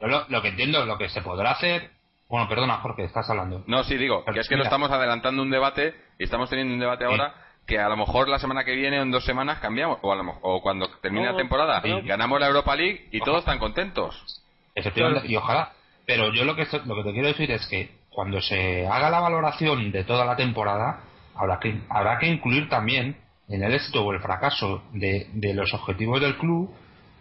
lo, 0.00 0.26
lo 0.28 0.42
que 0.42 0.48
entiendo, 0.48 0.84
lo 0.86 0.98
que 0.98 1.08
se 1.08 1.22
podrá 1.22 1.52
hacer. 1.52 1.90
Bueno, 2.28 2.48
perdona, 2.48 2.78
Jorge, 2.78 3.04
estás 3.04 3.28
hablando. 3.30 3.64
No, 3.66 3.84
sí, 3.84 3.96
digo, 3.96 4.24
que 4.24 4.40
es 4.40 4.48
que 4.48 4.54
lo 4.56 4.58
Mira. 4.60 4.68
estamos 4.68 4.90
adelantando 4.90 5.40
un 5.42 5.50
debate 5.50 5.94
y 6.18 6.24
estamos 6.24 6.50
teniendo 6.50 6.74
un 6.74 6.80
debate 6.80 7.04
ahora 7.04 7.32
que 7.68 7.78
a 7.78 7.88
lo 7.88 7.96
mejor 7.96 8.28
la 8.28 8.38
semana 8.40 8.64
que 8.64 8.74
viene 8.74 8.98
o 8.98 9.02
en 9.02 9.10
dos 9.12 9.24
semanas 9.24 9.58
cambiamos, 9.60 9.98
o, 10.02 10.10
a 10.12 10.16
lo 10.16 10.22
o 10.42 10.60
cuando 10.62 10.88
termine 11.02 11.26
No, 11.26 11.32
la 11.32 11.36
temporada 11.38 11.80
no. 11.84 12.02
ganamos 12.02 12.40
la 12.40 12.46
Europa 12.48 12.74
League 12.74 13.08
y 13.12 13.18
Ojalá. 13.18 13.24
todos 13.26 13.38
están 13.40 13.58
contentos. 13.58 14.42
Efectivamente, 14.74 15.28
y 15.28 15.36
ojalá. 15.36 15.72
Pero 16.06 16.32
yo 16.32 16.44
lo 16.44 16.56
que, 16.56 16.66
lo 16.86 16.94
que 16.96 17.02
te 17.04 17.12
quiero 17.12 17.28
decir 17.28 17.50
es 17.50 17.66
que 17.66 17.90
cuando 18.10 18.40
se 18.40 18.86
haga 18.86 19.10
la 19.10 19.20
valoración 19.20 19.92
de 19.92 20.02
toda 20.04 20.24
la 20.24 20.34
temporada, 20.34 21.00
habrá 21.36 21.60
que, 21.60 21.78
habrá 21.90 22.18
que 22.18 22.26
incluir 22.26 22.68
también 22.68 23.16
en 23.48 23.62
el 23.62 23.74
éxito 23.74 24.04
o 24.04 24.12
el 24.12 24.20
fracaso 24.20 24.82
de, 24.92 25.28
de 25.34 25.54
los 25.54 25.72
objetivos 25.74 26.20
del 26.20 26.36
club, 26.38 26.74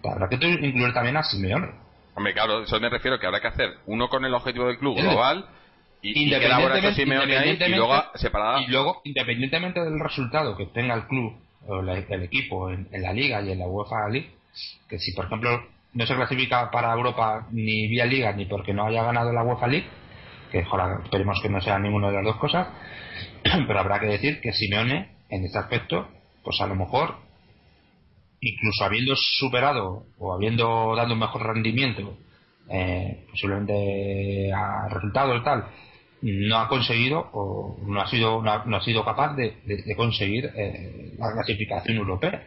habrá 0.03 0.30
que 0.30 0.36
incluir 0.36 0.94
también 0.94 1.18
a 1.18 1.24
Simeone. 1.24 1.68
Hombre, 2.15 2.34
claro, 2.34 2.64
eso 2.64 2.80
me 2.80 2.90
refiero 2.90 3.19
que 3.19 3.28
habrá 3.28 3.41
que 3.41 3.48
hacer 3.49 3.69
uno 3.86 4.07
con 4.10 4.24
el 4.26 4.34
objetivo 4.34 4.68
del 4.68 4.78
club 4.80 4.95
Sí. 4.98 5.03
global 5.03 5.45
y, 6.09 6.13
Independientemente- 6.23 7.35
ahí 7.65 7.71
y 7.71 7.75
luego 7.75 7.93
separada. 8.15 8.61
Y 8.61 8.67
luego, 8.67 9.01
independientemente 9.03 9.79
del 9.84 9.99
resultado 9.99 10.55
que 10.57 10.65
tenga 10.67 10.95
el 10.95 11.07
club 11.07 11.34
o 11.67 11.81
la- 11.81 11.97
el 11.97 12.23
equipo 12.23 12.69
en, 12.69 12.88
en 12.91 13.01
la 13.01 13.13
Liga 13.13 13.41
y 13.41 13.51
en 13.51 13.59
la 13.59 13.67
UEFA 13.67 14.09
League, 14.09 14.29
que 14.89 14.99
si 14.99 15.13
por 15.13 15.25
ejemplo 15.25 15.63
no 15.93 16.05
se 16.05 16.15
clasifica 16.15 16.69
para 16.71 16.93
Europa 16.93 17.47
ni 17.51 17.88
vía 17.88 18.05
Liga 18.05 18.31
ni 18.34 18.45
porque 18.45 18.73
no 18.73 18.85
haya 18.85 19.03
ganado 19.03 19.31
la 19.34 19.43
UEFA 19.43 19.67
League, 19.67 19.88
que 20.51 20.59
esperemos 20.59 21.41
que 21.41 21.49
no 21.49 21.59
sea 21.61 21.77
ninguna 21.79 22.07
de 22.07 22.13
las 22.15 22.23
dos 22.25 22.35
cosas, 22.38 22.67
pero 23.67 23.79
habrá 23.79 23.99
que 23.99 24.05
decir 24.07 24.39
que 24.41 24.53
Simeone 24.53 25.09
en 25.29 25.43
este 25.45 25.57
aspecto, 25.59 26.07
pues 26.43 26.59
a 26.61 26.67
lo 26.67 26.75
mejor 26.75 27.15
incluso 28.39 28.84
habiendo 28.85 29.13
superado 29.15 30.03
o 30.19 30.34
habiendo 30.34 30.95
dado 30.95 31.13
un 31.13 31.19
mejor 31.19 31.43
rendimiento 31.47 32.17
eh, 32.69 33.25
posiblemente 33.31 34.51
a 34.53 34.88
resultados 34.89 35.41
y 35.41 35.43
tal 35.43 35.65
no 36.22 36.57
ha 36.57 36.68
conseguido 36.68 37.30
o 37.34 37.77
no 37.85 38.02
ha 38.02 38.07
sido 38.10 38.41
no 38.41 38.52
ha, 38.52 38.64
no 38.65 38.77
ha 38.77 38.81
sido 38.84 39.03
capaz 39.06 39.35
de, 39.35 39.57
de- 39.65 39.84
de 39.84 39.95
conseguir 39.95 40.52
eh, 40.56 41.14
la 41.18 41.31
clasificación 41.34 41.98
europea. 41.98 42.44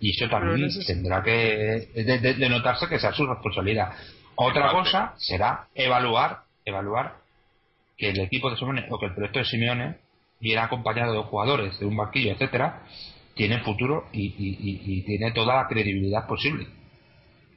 Y 0.00 0.10
eso 0.10 0.28
también 0.28 0.68
tendrá 0.86 1.22
que 1.22 1.88
de, 1.94 2.18
de- 2.18 2.34
de 2.34 2.48
notarse 2.48 2.88
que 2.88 2.98
sea 2.98 3.12
su 3.12 3.26
responsabilidad. 3.26 3.92
Otra 4.36 4.72
cosa 4.72 5.14
será 5.18 5.68
evaluar 5.74 6.40
evaluar 6.64 7.16
que 7.96 8.10
el 8.10 8.20
equipo 8.20 8.50
de 8.50 8.56
Simeone 8.56 8.86
o 8.90 8.98
que 8.98 9.06
el 9.06 9.14
proyecto 9.14 9.38
de 9.38 9.44
Simeone 9.44 9.96
viene 10.40 10.60
acompañado 10.60 11.12
de 11.12 11.20
jugadores 11.22 11.78
de 11.78 11.86
un 11.86 11.96
banquillo 11.96 12.32
etcétera 12.32 12.82
tiene 13.34 13.58
futuro 13.60 14.06
y, 14.12 14.26
y- 14.26 14.58
y- 14.60 14.98
y 14.98 15.02
tiene 15.02 15.30
toda 15.32 15.56
la 15.56 15.68
credibilidad 15.68 16.26
posible 16.26 16.66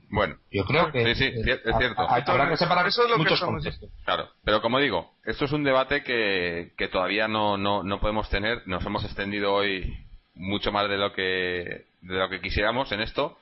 Bueno, 0.09 0.37
yo 0.51 0.63
creo 0.65 0.91
que 0.91 1.15
Sí, 1.15 1.31
sí, 1.33 1.41
es 1.41 1.67
a- 1.73 1.77
cierto. 1.77 2.01
a- 2.01 2.15
habrá 2.15 2.49
que 2.49 2.57
separar 2.57 2.87
Eso 2.87 3.03
es 3.03 3.09
lo 3.09 3.15
que 3.15 3.19
muchos 3.23 3.33
estamos 3.39 3.55
contextos 3.63 3.89
claro. 4.05 4.29
Pero 4.45 4.61
como 4.61 4.79
digo, 4.79 5.11
esto 5.25 5.45
es 5.45 5.51
un 5.51 5.63
debate 5.65 6.01
que, 6.03 6.71
que 6.77 6.87
todavía 6.87 7.27
no, 7.27 7.57
no, 7.57 7.83
no 7.83 7.99
podemos 7.99 8.29
tener. 8.29 8.61
Nos 8.67 8.85
hemos 8.85 9.03
extendido 9.03 9.53
hoy 9.53 9.97
mucho 10.35 10.71
más 10.71 10.87
de 10.89 10.97
lo 10.97 11.11
que 11.13 11.85
de 12.01 12.15
lo 12.15 12.29
que 12.29 12.39
quisiéramos 12.39 12.91
en 12.93 13.01
esto 13.01 13.37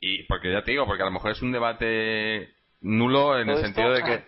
y 0.00 0.24
porque 0.24 0.52
ya 0.52 0.62
te 0.62 0.72
digo, 0.72 0.84
porque 0.84 1.02
a 1.02 1.06
lo 1.06 1.12
mejor 1.12 1.30
es 1.30 1.40
un 1.42 1.52
debate 1.52 2.50
nulo 2.82 3.38
en 3.38 3.48
el 3.48 3.56
sentido 3.64 3.92
de 3.92 4.02
que 4.02 4.24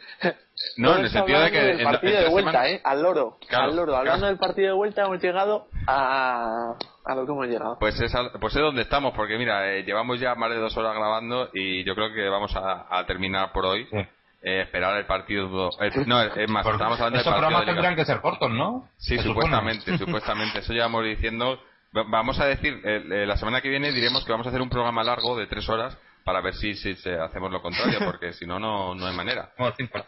no, 0.79 0.97
en 0.97 1.05
el 1.05 1.11
sentido 1.11 1.41
de 1.41 1.51
que 1.51 1.71
en- 1.73 1.85
partido 1.85 2.17
en 2.19 2.25
de 2.25 2.29
vuelta, 2.31 2.51
semanas- 2.53 2.71
¿eh? 2.73 2.81
Al 2.85 3.03
loro. 3.03 3.39
Claro, 3.49 3.65
al 3.65 3.77
loro. 3.77 3.97
Hablando 3.97 4.21
claro. 4.21 4.31
del 4.31 4.39
partido 4.39 4.69
de 4.69 4.75
vuelta 4.75 5.03
hemos 5.03 5.21
llegado 5.23 5.67
a, 5.87 6.75
a 7.05 7.15
lo 7.15 7.27
que 7.27 7.33
hemos 7.33 7.47
llegado. 7.47 7.79
Pues 7.79 8.01
es, 8.01 8.15
al- 8.15 8.31
pues 8.41 8.55
es 8.55 8.63
donde 8.63 8.83
estamos, 8.83 9.13
porque 9.15 9.37
mira, 9.39 9.73
eh, 9.73 9.83
llevamos 9.85 10.19
ya 10.21 10.35
más 10.35 10.51
de 10.51 10.57
dos 10.57 10.77
horas 10.77 10.95
grabando 10.95 11.51
y 11.53 11.85
yo 11.85 11.95
creo 11.95 12.13
que 12.13 12.29
vamos 12.29 12.55
a, 12.57 12.87
a 12.91 13.07
terminar 13.07 13.53
por 13.53 13.67
hoy. 13.67 13.87
Sí. 13.91 13.99
Eh, 14.45 14.63
esperar 14.63 14.97
el 14.99 15.07
partido. 15.07 15.71
eh, 15.81 15.91
no, 16.05 16.21
es 16.21 16.51
más, 16.51 16.65
Porque 16.65 16.75
estábamos 16.77 16.99
hablando 17.01 17.19
partido 17.25 17.33
programas 17.37 17.65
tendrán 17.65 17.95
que 17.95 18.05
ser 18.05 18.21
cortos 18.21 18.51
¿no? 18.51 18.89
Sí, 18.97 19.17
Se 19.17 19.23
supone. 19.23 19.35
supuestamente, 19.47 19.99
supuestamente. 20.05 20.59
Eso 20.59 20.73
llevamos 20.73 21.05
diciendo. 21.05 21.61
Va- 21.97 22.05
Vamos 22.09 22.41
a 22.41 22.47
decir, 22.47 22.81
eh, 22.85 23.05
eh, 23.09 23.27
la 23.27 23.37
semana 23.37 23.61
que 23.61 23.69
viene 23.69 23.93
diremos 23.93 24.25
que 24.25 24.33
vamos 24.33 24.47
a 24.47 24.51
hacer 24.51 24.61
un 24.61 24.69
programa 24.69 25.05
largo 25.05 25.37
de 25.39 25.47
tres 25.47 25.69
horas 25.69 25.97
para 26.25 26.41
ver 26.41 26.55
si, 26.55 26.75
si, 26.75 26.97
si 26.97 27.09
hacemos 27.11 27.53
lo 27.53 27.63
contrario, 27.63 28.01
porque 28.05 28.33
si 28.33 28.45
no, 28.47 28.59
no 28.59 28.95
no 28.97 29.07
hay 29.07 29.15
manera. 29.17 29.51
Cinco. 29.77 30.05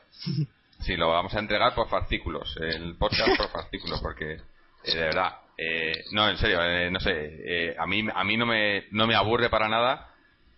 Sí, 0.80 0.96
lo 0.96 1.10
vamos 1.10 1.32
a 1.34 1.38
entregar 1.38 1.72
por 1.76 1.88
fascículos, 1.88 2.56
el 2.60 2.96
podcast 2.96 3.36
por 3.36 3.48
fascículos, 3.50 4.00
porque 4.02 4.38
de 4.84 5.00
verdad, 5.00 5.32
eh, 5.56 6.04
no, 6.12 6.28
en 6.28 6.36
serio, 6.36 6.62
eh, 6.62 6.90
no 6.90 7.00
sé, 7.00 7.12
eh, 7.12 7.76
a 7.78 7.86
mí 7.86 8.06
a 8.12 8.24
mí 8.24 8.36
no 8.36 8.46
me 8.46 8.84
no 8.90 9.06
me 9.06 9.14
aburre 9.14 9.48
para 9.50 9.68
nada, 9.68 10.08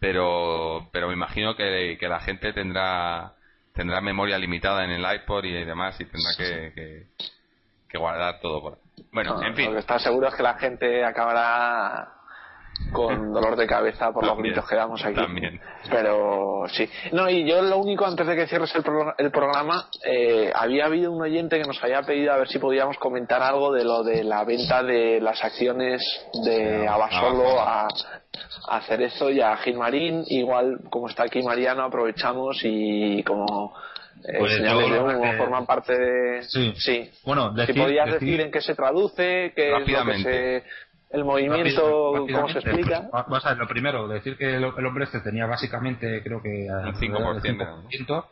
pero 0.00 0.88
pero 0.92 1.08
me 1.08 1.14
imagino 1.14 1.54
que, 1.54 1.96
que 1.98 2.08
la 2.08 2.20
gente 2.20 2.52
tendrá 2.52 3.34
tendrá 3.74 4.00
memoria 4.00 4.38
limitada 4.38 4.84
en 4.84 4.90
el 4.90 5.14
iPod 5.14 5.44
y 5.44 5.64
demás 5.64 6.00
y 6.00 6.06
tendrá 6.06 6.30
que, 6.36 6.72
que, 6.74 7.06
que 7.88 7.98
guardar 7.98 8.40
todo 8.40 8.62
por 8.62 8.78
bueno, 9.12 9.34
No, 9.34 9.46
en 9.46 9.54
fin, 9.54 9.66
Lo 9.66 9.72
que 9.72 9.80
está 9.80 9.98
seguro 9.98 10.28
es 10.28 10.34
que 10.34 10.42
la 10.42 10.54
gente 10.54 11.04
acabará 11.04 12.15
con 12.92 13.32
dolor 13.32 13.56
de 13.56 13.66
cabeza 13.66 14.12
por 14.12 14.24
los 14.26 14.36
gritos 14.38 14.66
que 14.68 14.76
damos 14.76 15.04
aquí. 15.04 15.14
también. 15.14 15.60
Pero 15.90 16.62
sí. 16.68 16.88
No, 17.12 17.28
y 17.30 17.48
yo 17.48 17.62
lo 17.62 17.78
único, 17.78 18.04
antes 18.06 18.26
de 18.26 18.36
que 18.36 18.46
cierres 18.46 18.74
el, 18.74 18.82
pro- 18.82 19.14
el 19.18 19.30
programa, 19.30 19.88
eh, 20.04 20.52
había 20.54 20.86
habido 20.86 21.12
un 21.12 21.22
oyente 21.22 21.58
que 21.60 21.66
nos 21.66 21.82
había 21.82 22.02
pedido 22.02 22.32
a 22.32 22.36
ver 22.38 22.48
si 22.48 22.58
podíamos 22.58 22.96
comentar 22.98 23.42
algo 23.42 23.72
de 23.72 23.84
lo 23.84 24.02
de 24.02 24.24
la 24.24 24.44
venta 24.44 24.82
de 24.82 25.20
las 25.20 25.42
acciones 25.44 26.02
de 26.44 26.86
Abasolo 26.88 27.60
a, 27.60 27.88
a 28.68 28.80
Cerezo 28.82 29.30
y 29.30 29.40
a 29.40 29.56
Gilmarín. 29.58 30.24
Igual, 30.28 30.80
como 30.90 31.08
está 31.08 31.24
aquí 31.24 31.42
Mariano, 31.42 31.84
aprovechamos 31.84 32.58
y 32.62 33.22
como 33.22 33.74
eh, 34.24 34.36
Pues 34.38 34.56
señales 34.56 34.90
de 34.90 34.98
humo 34.98 35.22
que- 35.22 35.36
forman 35.36 35.66
parte 35.66 35.92
de... 35.98 36.42
Sí. 36.44 36.72
sí. 36.78 37.10
Bueno, 37.24 37.50
decir, 37.52 37.74
si 37.74 37.80
podías 37.80 38.06
decir- 38.06 38.20
decir 38.20 38.40
en 38.40 38.50
qué 38.50 38.60
se 38.60 38.74
traduce, 38.74 39.52
qué 39.54 39.76
es 39.76 39.88
lo 39.88 40.04
que 40.04 40.18
se... 40.18 40.64
El 41.10 41.24
movimiento, 41.24 42.12
rápido- 42.14 42.26
cómo 42.26 42.48
se 42.48 42.54
rápidamente, 42.54 42.58
explica. 42.70 43.00
pues, 43.10 43.24
Vamos 43.26 43.46
a 43.46 43.48
ver, 43.50 43.58
lo 43.58 43.68
primero, 43.68 44.08
decir 44.08 44.36
que 44.36 44.56
el, 44.56 44.64
el 44.76 44.86
hombre 44.86 45.04
este 45.04 45.20
tenía 45.20 45.46
básicamente, 45.46 46.22
creo 46.22 46.42
que 46.42 46.66
Un 46.68 46.70
alrededor 46.86 47.40
del 47.42 47.56
5%, 47.56 47.88
5% 47.88 48.24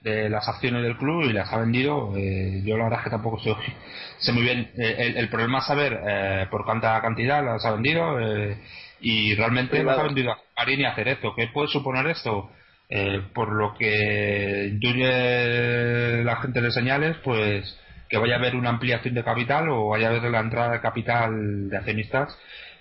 de 0.00 0.28
las 0.30 0.48
acciones 0.48 0.82
del 0.82 0.96
club 0.96 1.22
y 1.24 1.32
las 1.32 1.52
ha 1.52 1.58
vendido. 1.58 2.12
eh, 2.16 2.62
yo 2.64 2.76
la 2.76 2.84
verdad 2.84 3.00
es 3.00 3.04
que 3.04 3.10
tampoco 3.10 3.38
sé, 3.40 3.54
sé 4.18 4.32
muy 4.32 4.42
bien. 4.42 4.70
eh, 4.76 4.94
el, 4.98 5.16
el 5.16 5.28
problema 5.28 5.58
es 5.58 5.66
saber 5.66 5.98
eh, 6.06 6.46
por 6.50 6.64
cuánta 6.64 7.00
cantidad 7.00 7.44
las 7.44 7.64
ha 7.64 7.72
vendido 7.72 8.20
eh, 8.20 8.58
y 9.00 9.34
realmente 9.34 9.82
las 9.82 9.98
ha 9.98 10.02
vendido 10.04 10.32
a 10.32 10.38
Marín 10.56 10.80
y 10.80 10.84
a 10.84 10.94
Cerezo. 10.94 11.34
¿Qué 11.34 11.48
puede 11.48 11.68
suponer 11.68 12.06
esto? 12.08 12.50
Eh, 12.90 13.22
por 13.34 13.52
lo 13.52 13.74
que 13.74 14.68
intuye 14.72 16.24
la 16.24 16.36
gente 16.36 16.60
de 16.60 16.70
señales, 16.70 17.16
pues 17.24 17.78
que 18.08 18.18
vaya 18.18 18.34
a 18.34 18.38
haber 18.38 18.56
una 18.56 18.70
ampliación 18.70 19.14
de 19.14 19.24
capital 19.24 19.68
o 19.68 19.88
vaya 19.88 20.08
a 20.08 20.10
haber 20.10 20.30
la 20.30 20.40
entrada 20.40 20.72
de 20.72 20.80
capital 20.80 21.68
de 21.68 21.76
accionistas. 21.76 22.36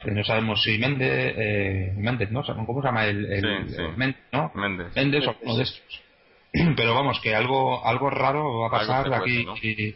Eh, 0.05 0.11
no 0.11 0.23
sabemos 0.23 0.61
si 0.63 0.77
Méndez, 0.77 1.33
eh, 1.37 1.93
Méndez, 1.97 2.31
¿no? 2.31 2.43
¿Cómo 2.43 2.81
se 2.81 2.87
llama 2.87 3.05
el, 3.05 3.25
el- 3.31 3.67
Sí, 3.69 3.75
sí. 3.75 3.81
Méndez, 3.95 4.21
¿no? 4.31 4.51
Méndez. 4.55 4.95
Méndez 4.95 5.27
o 5.27 5.35
uno 5.41 5.57
de 5.57 5.63
estos. 5.63 6.01
Pero 6.77 6.95
vamos, 6.95 7.19
que 7.21 7.35
algo 7.35 7.85
algo 7.85 8.09
raro 8.09 8.59
va 8.59 8.67
a 8.67 8.71
pasar 8.71 9.09
de 9.09 9.15
aquí 9.15 9.45
¿no? 9.45 9.55
y- 9.61 9.95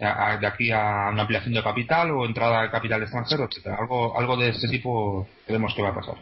a, 0.00 0.32
a- 0.32 0.36
de 0.38 0.46
aquí 0.46 0.70
a 0.70 1.08
una 1.12 1.22
ampliación 1.22 1.52
de 1.54 1.62
capital 1.62 2.10
o 2.12 2.24
entrada 2.24 2.62
de 2.62 2.70
capital 2.70 3.02
extranjero, 3.02 3.44
etcétera. 3.50 3.76
Algo 3.80 4.16
algo 4.18 4.36
de 4.36 4.50
este 4.50 4.68
tipo 4.68 5.26
creemos 5.46 5.74
que 5.74 5.82
va 5.82 5.88
a 5.90 5.94
pasar. 5.94 6.14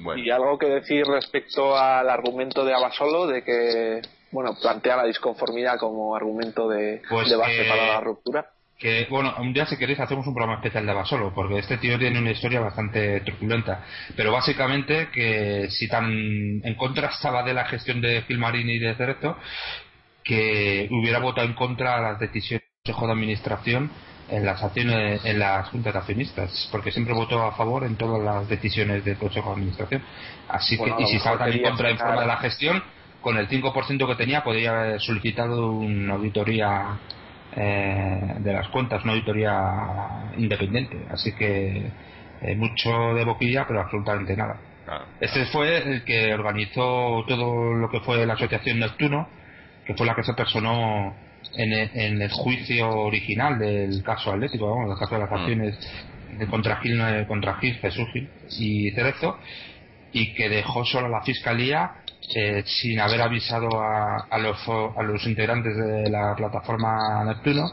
Bueno, 0.00 0.22
Y 0.22 0.30
algo 0.30 0.58
que 0.58 0.66
decir 0.66 1.04
respecto 1.06 1.76
al 1.76 2.08
argumento 2.08 2.64
de 2.64 2.74
Abasolo 2.74 3.26
de 3.26 3.44
que, 3.44 4.00
bueno, 4.32 4.56
plantea 4.60 4.96
la 4.96 5.04
disconformidad 5.04 5.78
como 5.78 6.16
argumento 6.16 6.68
de, 6.68 7.02
Pues 7.08 7.28
de 7.30 7.36
base 7.36 7.56
que- 7.62 7.68
para 7.68 7.86
la 7.86 8.00
ruptura. 8.00 8.46
que, 8.78 9.06
bueno, 9.08 9.32
un 9.38 9.52
día 9.52 9.64
si 9.66 9.76
queréis 9.76 10.00
hacemos 10.00 10.26
un 10.26 10.34
programa 10.34 10.56
especial 10.58 10.84
de 10.84 10.92
Basolo, 10.92 11.32
porque 11.32 11.58
este 11.58 11.76
tío 11.78 11.96
tiene 12.00 12.18
una 12.18 12.32
historia 12.32 12.58
bastante 12.60 13.20
truculenta. 13.20 13.84
Pero 14.16 14.32
básicamente 14.32 15.08
que 15.12 15.68
si 15.70 15.86
tan 15.88 16.10
en 16.10 16.74
contra 16.74 17.08
estaba 17.10 17.44
de 17.44 17.54
la 17.54 17.66
gestión 17.66 18.00
de 18.00 18.22
Gilmarini 18.22 18.72
y 18.72 18.78
de 18.80 18.94
Cerezo, 18.96 19.36
que 20.24 20.88
hubiera 20.90 21.18
votado 21.20 21.46
en 21.46 21.54
contra 21.54 21.96
de 21.96 22.02
las 22.02 22.18
decisiones 22.20 22.62
del 22.84 22.94
Consejo 22.94 23.06
de 23.06 23.12
Administración 23.12 23.90
en 24.30 24.46
las 24.46 24.62
acciones 24.62 25.24
en 25.24 25.38
las 25.38 25.68
juntas 25.68 25.92
de 25.92 25.98
accionistas 25.98 26.68
porque 26.72 26.90
siempre 26.92 27.12
votó 27.12 27.42
a 27.42 27.52
favor 27.52 27.84
en 27.84 27.96
todas 27.96 28.22
las 28.22 28.48
decisiones 28.48 29.04
del 29.04 29.16
Consejo 29.16 29.50
de 29.50 29.54
Administración 29.56 30.02
así 30.48 30.78
que 30.78 30.94
y 30.98 31.06
si 31.06 31.16
estaba 31.16 31.48
en 31.48 31.60
contra 31.62 31.90
en 31.90 31.98
forma 31.98 32.20
de 32.22 32.26
la 32.28 32.36
gestión 32.38 32.82
con 33.22 33.36
el 33.38 33.48
5% 33.48 34.06
que 34.06 34.14
tenía 34.16 34.44
podría 34.44 34.80
haber 34.80 35.00
solicitado 35.00 35.72
una 35.72 36.14
auditoría 36.14 36.98
eh, 37.56 38.34
de 38.38 38.52
las 38.52 38.68
cuentas 38.68 39.02
una 39.04 39.14
auditoría 39.14 40.32
independiente. 40.36 40.98
Así 41.10 41.32
que 41.32 41.90
eh, 42.42 42.54
mucho 42.56 43.14
de 43.14 43.24
boquilla 43.24 43.64
pero 43.66 43.80
absolutamente 43.80 44.36
nada. 44.36 44.58
Este 45.20 45.46
fue 45.46 45.78
el 45.78 46.04
que 46.04 46.34
organizó 46.34 47.24
todo 47.26 47.72
lo 47.74 47.88
que 47.88 48.00
fue 48.00 48.26
la 48.26 48.34
asociación 48.34 48.80
Neptuno 48.80 49.28
que 49.84 49.94
fue 49.94 50.06
la 50.06 50.14
que 50.14 50.22
se 50.22 50.34
personó 50.34 51.14
en 51.54 52.22
el, 52.22 52.30
juicio 52.30 52.88
original 52.88 53.58
del 53.58 54.02
caso 54.02 54.32
Atlético, 54.32 54.70
vamos, 54.70 54.90
del 54.90 54.98
caso 54.98 55.14
de 55.14 55.20
las 55.20 55.30
mm. 55.30 55.34
acciones 55.34 55.78
de 56.38 56.46
contra 56.46 56.76
Gil, 56.76 57.00
eh, 57.00 57.24
contra 57.26 57.54
Gil, 57.54 57.74
Jesús 57.74 58.08
Gil 58.12 58.28
y 58.58 58.90
Cerezo, 58.92 59.38
y 60.12 60.34
que 60.34 60.48
dejó 60.48 60.84
solo 60.84 61.08
la 61.08 61.22
fiscalía 61.22 62.01
eh, 62.34 62.62
sin 62.64 63.00
haber 63.00 63.20
avisado 63.22 63.68
a, 63.80 64.26
a, 64.30 64.38
los, 64.38 64.58
a 64.68 65.02
los 65.02 65.26
integrantes 65.26 65.76
de 65.76 66.10
la 66.10 66.34
plataforma 66.36 67.24
Neptuno 67.24 67.70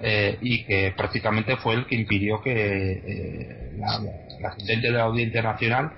eh, 0.00 0.38
y 0.40 0.64
que 0.64 0.94
prácticamente 0.96 1.56
fue 1.56 1.74
el 1.74 1.86
que 1.86 1.96
impidió 1.96 2.40
que 2.40 3.70
la, 3.76 4.00
la 4.40 4.54
de 4.56 4.90
la 4.90 5.02
Audiencia 5.02 5.42
Nacional 5.42 5.92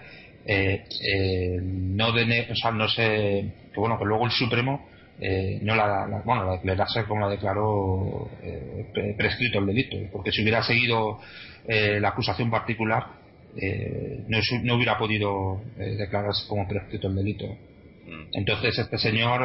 no, 1.62 2.12
de, 2.12 2.48
o 2.50 2.56
sea, 2.56 2.70
no 2.72 2.88
se 2.88 3.52
que 3.72 3.80
bueno 3.80 3.98
que 3.98 4.04
luego 4.04 4.26
el 4.26 4.32
Supremo 4.32 4.88
eh, 5.20 5.60
no 5.62 5.76
la, 5.76 6.22
bueno, 6.24 6.44
la 6.44 6.52
declarase 6.52 7.04
como 7.04 7.20
la 7.20 7.28
declaró 7.28 8.28
eh, 8.42 9.14
prescrito 9.16 9.60
el 9.60 9.66
delito, 9.66 9.96
porque 10.10 10.32
si 10.32 10.42
hubiera 10.42 10.64
seguido 10.64 11.20
eh, 11.68 12.00
la 12.00 12.08
acusación 12.08 12.50
particular, 12.50 13.06
no, 14.28 14.38
no, 14.64 14.74
hubiera 14.76 14.96
podido 14.98 15.60
declararse 15.76 16.48
como 16.48 16.66
prescrito 16.66 17.06
el 17.08 17.14
delito. 17.14 17.44
Entonces 18.32 18.78
este 18.78 18.98
señor 18.98 19.40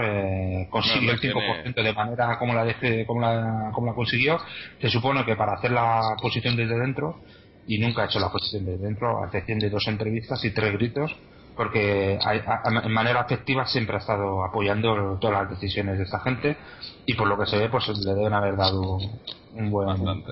consiguió 0.70 1.12
el 1.12 1.20
5% 1.20 1.74
de 1.74 1.94
manera 1.94 2.38
como 2.38 2.54
la, 2.54 2.64
de, 2.66 3.06
como, 3.06 3.22
la, 3.22 3.72
como 3.74 3.88
la 3.88 3.94
consiguió. 3.94 4.40
Se 4.80 4.90
supone 4.90 5.26
que 5.26 5.36
para 5.36 5.54
hacer 5.54 5.72
la 5.72 6.16
posición 6.22 6.56
desde 6.56 6.80
dentro, 6.80 7.22
y 7.68 7.80
nunca 7.80 8.04
ha 8.04 8.06
hecho 8.06 8.20
la 8.20 8.32
posición 8.32 8.66
desde 8.66 8.86
dentro, 8.86 9.22
a 9.22 9.26
excepción 9.26 9.60
de 9.60 9.70
dos 9.70 9.88
entrevistas 9.88 10.44
y 10.46 10.52
tres 10.52 10.74
gritos, 10.74 11.16
porque 11.56 12.18
en 12.18 12.92
manera 12.92 13.22
afectiva 13.22 13.66
siempre 13.66 13.96
ha 13.98 14.00
estado 14.00 14.44
apoyando 14.44 15.18
todas 15.20 15.42
las 15.42 15.50
decisiones 15.50 15.98
de 15.98 16.04
esta 16.04 16.20
gente 16.20 16.56
y 17.06 17.16
por 17.16 17.28
lo 17.28 17.38
que 17.38 17.48
se 17.48 17.58
ve 17.58 17.68
pues 17.68 17.88
le 17.90 18.14
deben 18.14 18.34
haber 18.34 18.56
dado 18.56 19.00
un 19.54 19.72
buen 19.72 20.24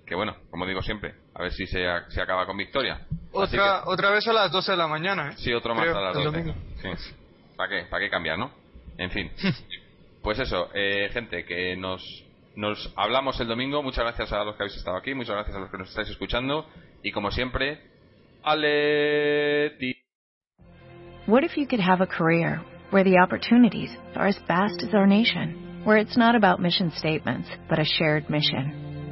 que 0.10 0.16
bueno, 0.16 0.36
como 0.50 0.66
digo 0.66 0.82
siempre, 0.82 1.14
a 1.36 1.44
ver 1.44 1.52
si 1.54 1.68
se, 1.68 1.86
se 2.08 2.22
acaba 2.22 2.48
con 2.48 2.58
victoria. 2.58 3.06
Otra, 3.32 3.84
otra 3.86 4.10
vez 4.10 4.28
a 4.28 4.34
las 4.34 4.52
12 4.52 4.72
de 4.72 4.78
la 4.78 4.88
mañana, 4.88 5.30
¿eh? 5.30 5.34
Sí, 5.38 5.54
otro 5.54 5.76
más 5.76 5.88
a 5.88 6.02
las 6.02 6.16
12. 6.16 6.56
¿Para 7.56 7.70
qué? 7.70 7.86
¿Para 7.88 8.04
qué 8.04 8.10
cambiar, 8.10 8.40
no? 8.40 8.52
En 8.98 9.12
fin. 9.12 9.32
pues 10.24 10.40
eso, 10.40 10.70
eh, 10.74 11.10
gente, 11.14 11.46
que 11.46 11.78
nos 11.78 12.02
nos 12.56 12.92
hablamos 12.98 13.40
el 13.40 13.48
domingo. 13.48 13.84
Muchas 13.84 14.04
gracias 14.04 14.34
a 14.34 14.44
los 14.44 14.56
que 14.56 14.64
habéis 14.64 14.78
estado 14.78 14.98
aquí. 14.98 15.14
Muchas 15.14 15.36
gracias 15.36 15.56
a 15.56 15.60
los 15.60 15.70
que 15.70 15.78
nos 15.78 15.90
estáis 15.90 16.10
escuchando. 16.10 16.66
Y 17.04 17.12
como 17.12 17.30
siempre, 17.30 17.80
Aleti. 18.44 19.94
What 21.28 21.44
if 21.44 21.56
you 21.56 21.68
could 21.68 21.82
have 21.82 22.02
a 22.02 22.08
career 22.08 22.62
where 22.90 23.04
the 23.04 23.20
opportunities 23.20 23.96
are 24.16 24.28
as 24.28 24.40
vast 24.48 24.82
as 24.82 24.92
our 24.96 25.06
nation, 25.06 25.84
where 25.86 26.02
it's 26.02 26.18
not 26.18 26.36
about 26.36 26.60
mission 26.60 26.92
statements, 26.98 27.48
but 27.70 27.78
a 27.78 27.86
shared 27.86 28.28
mission? 28.28 28.89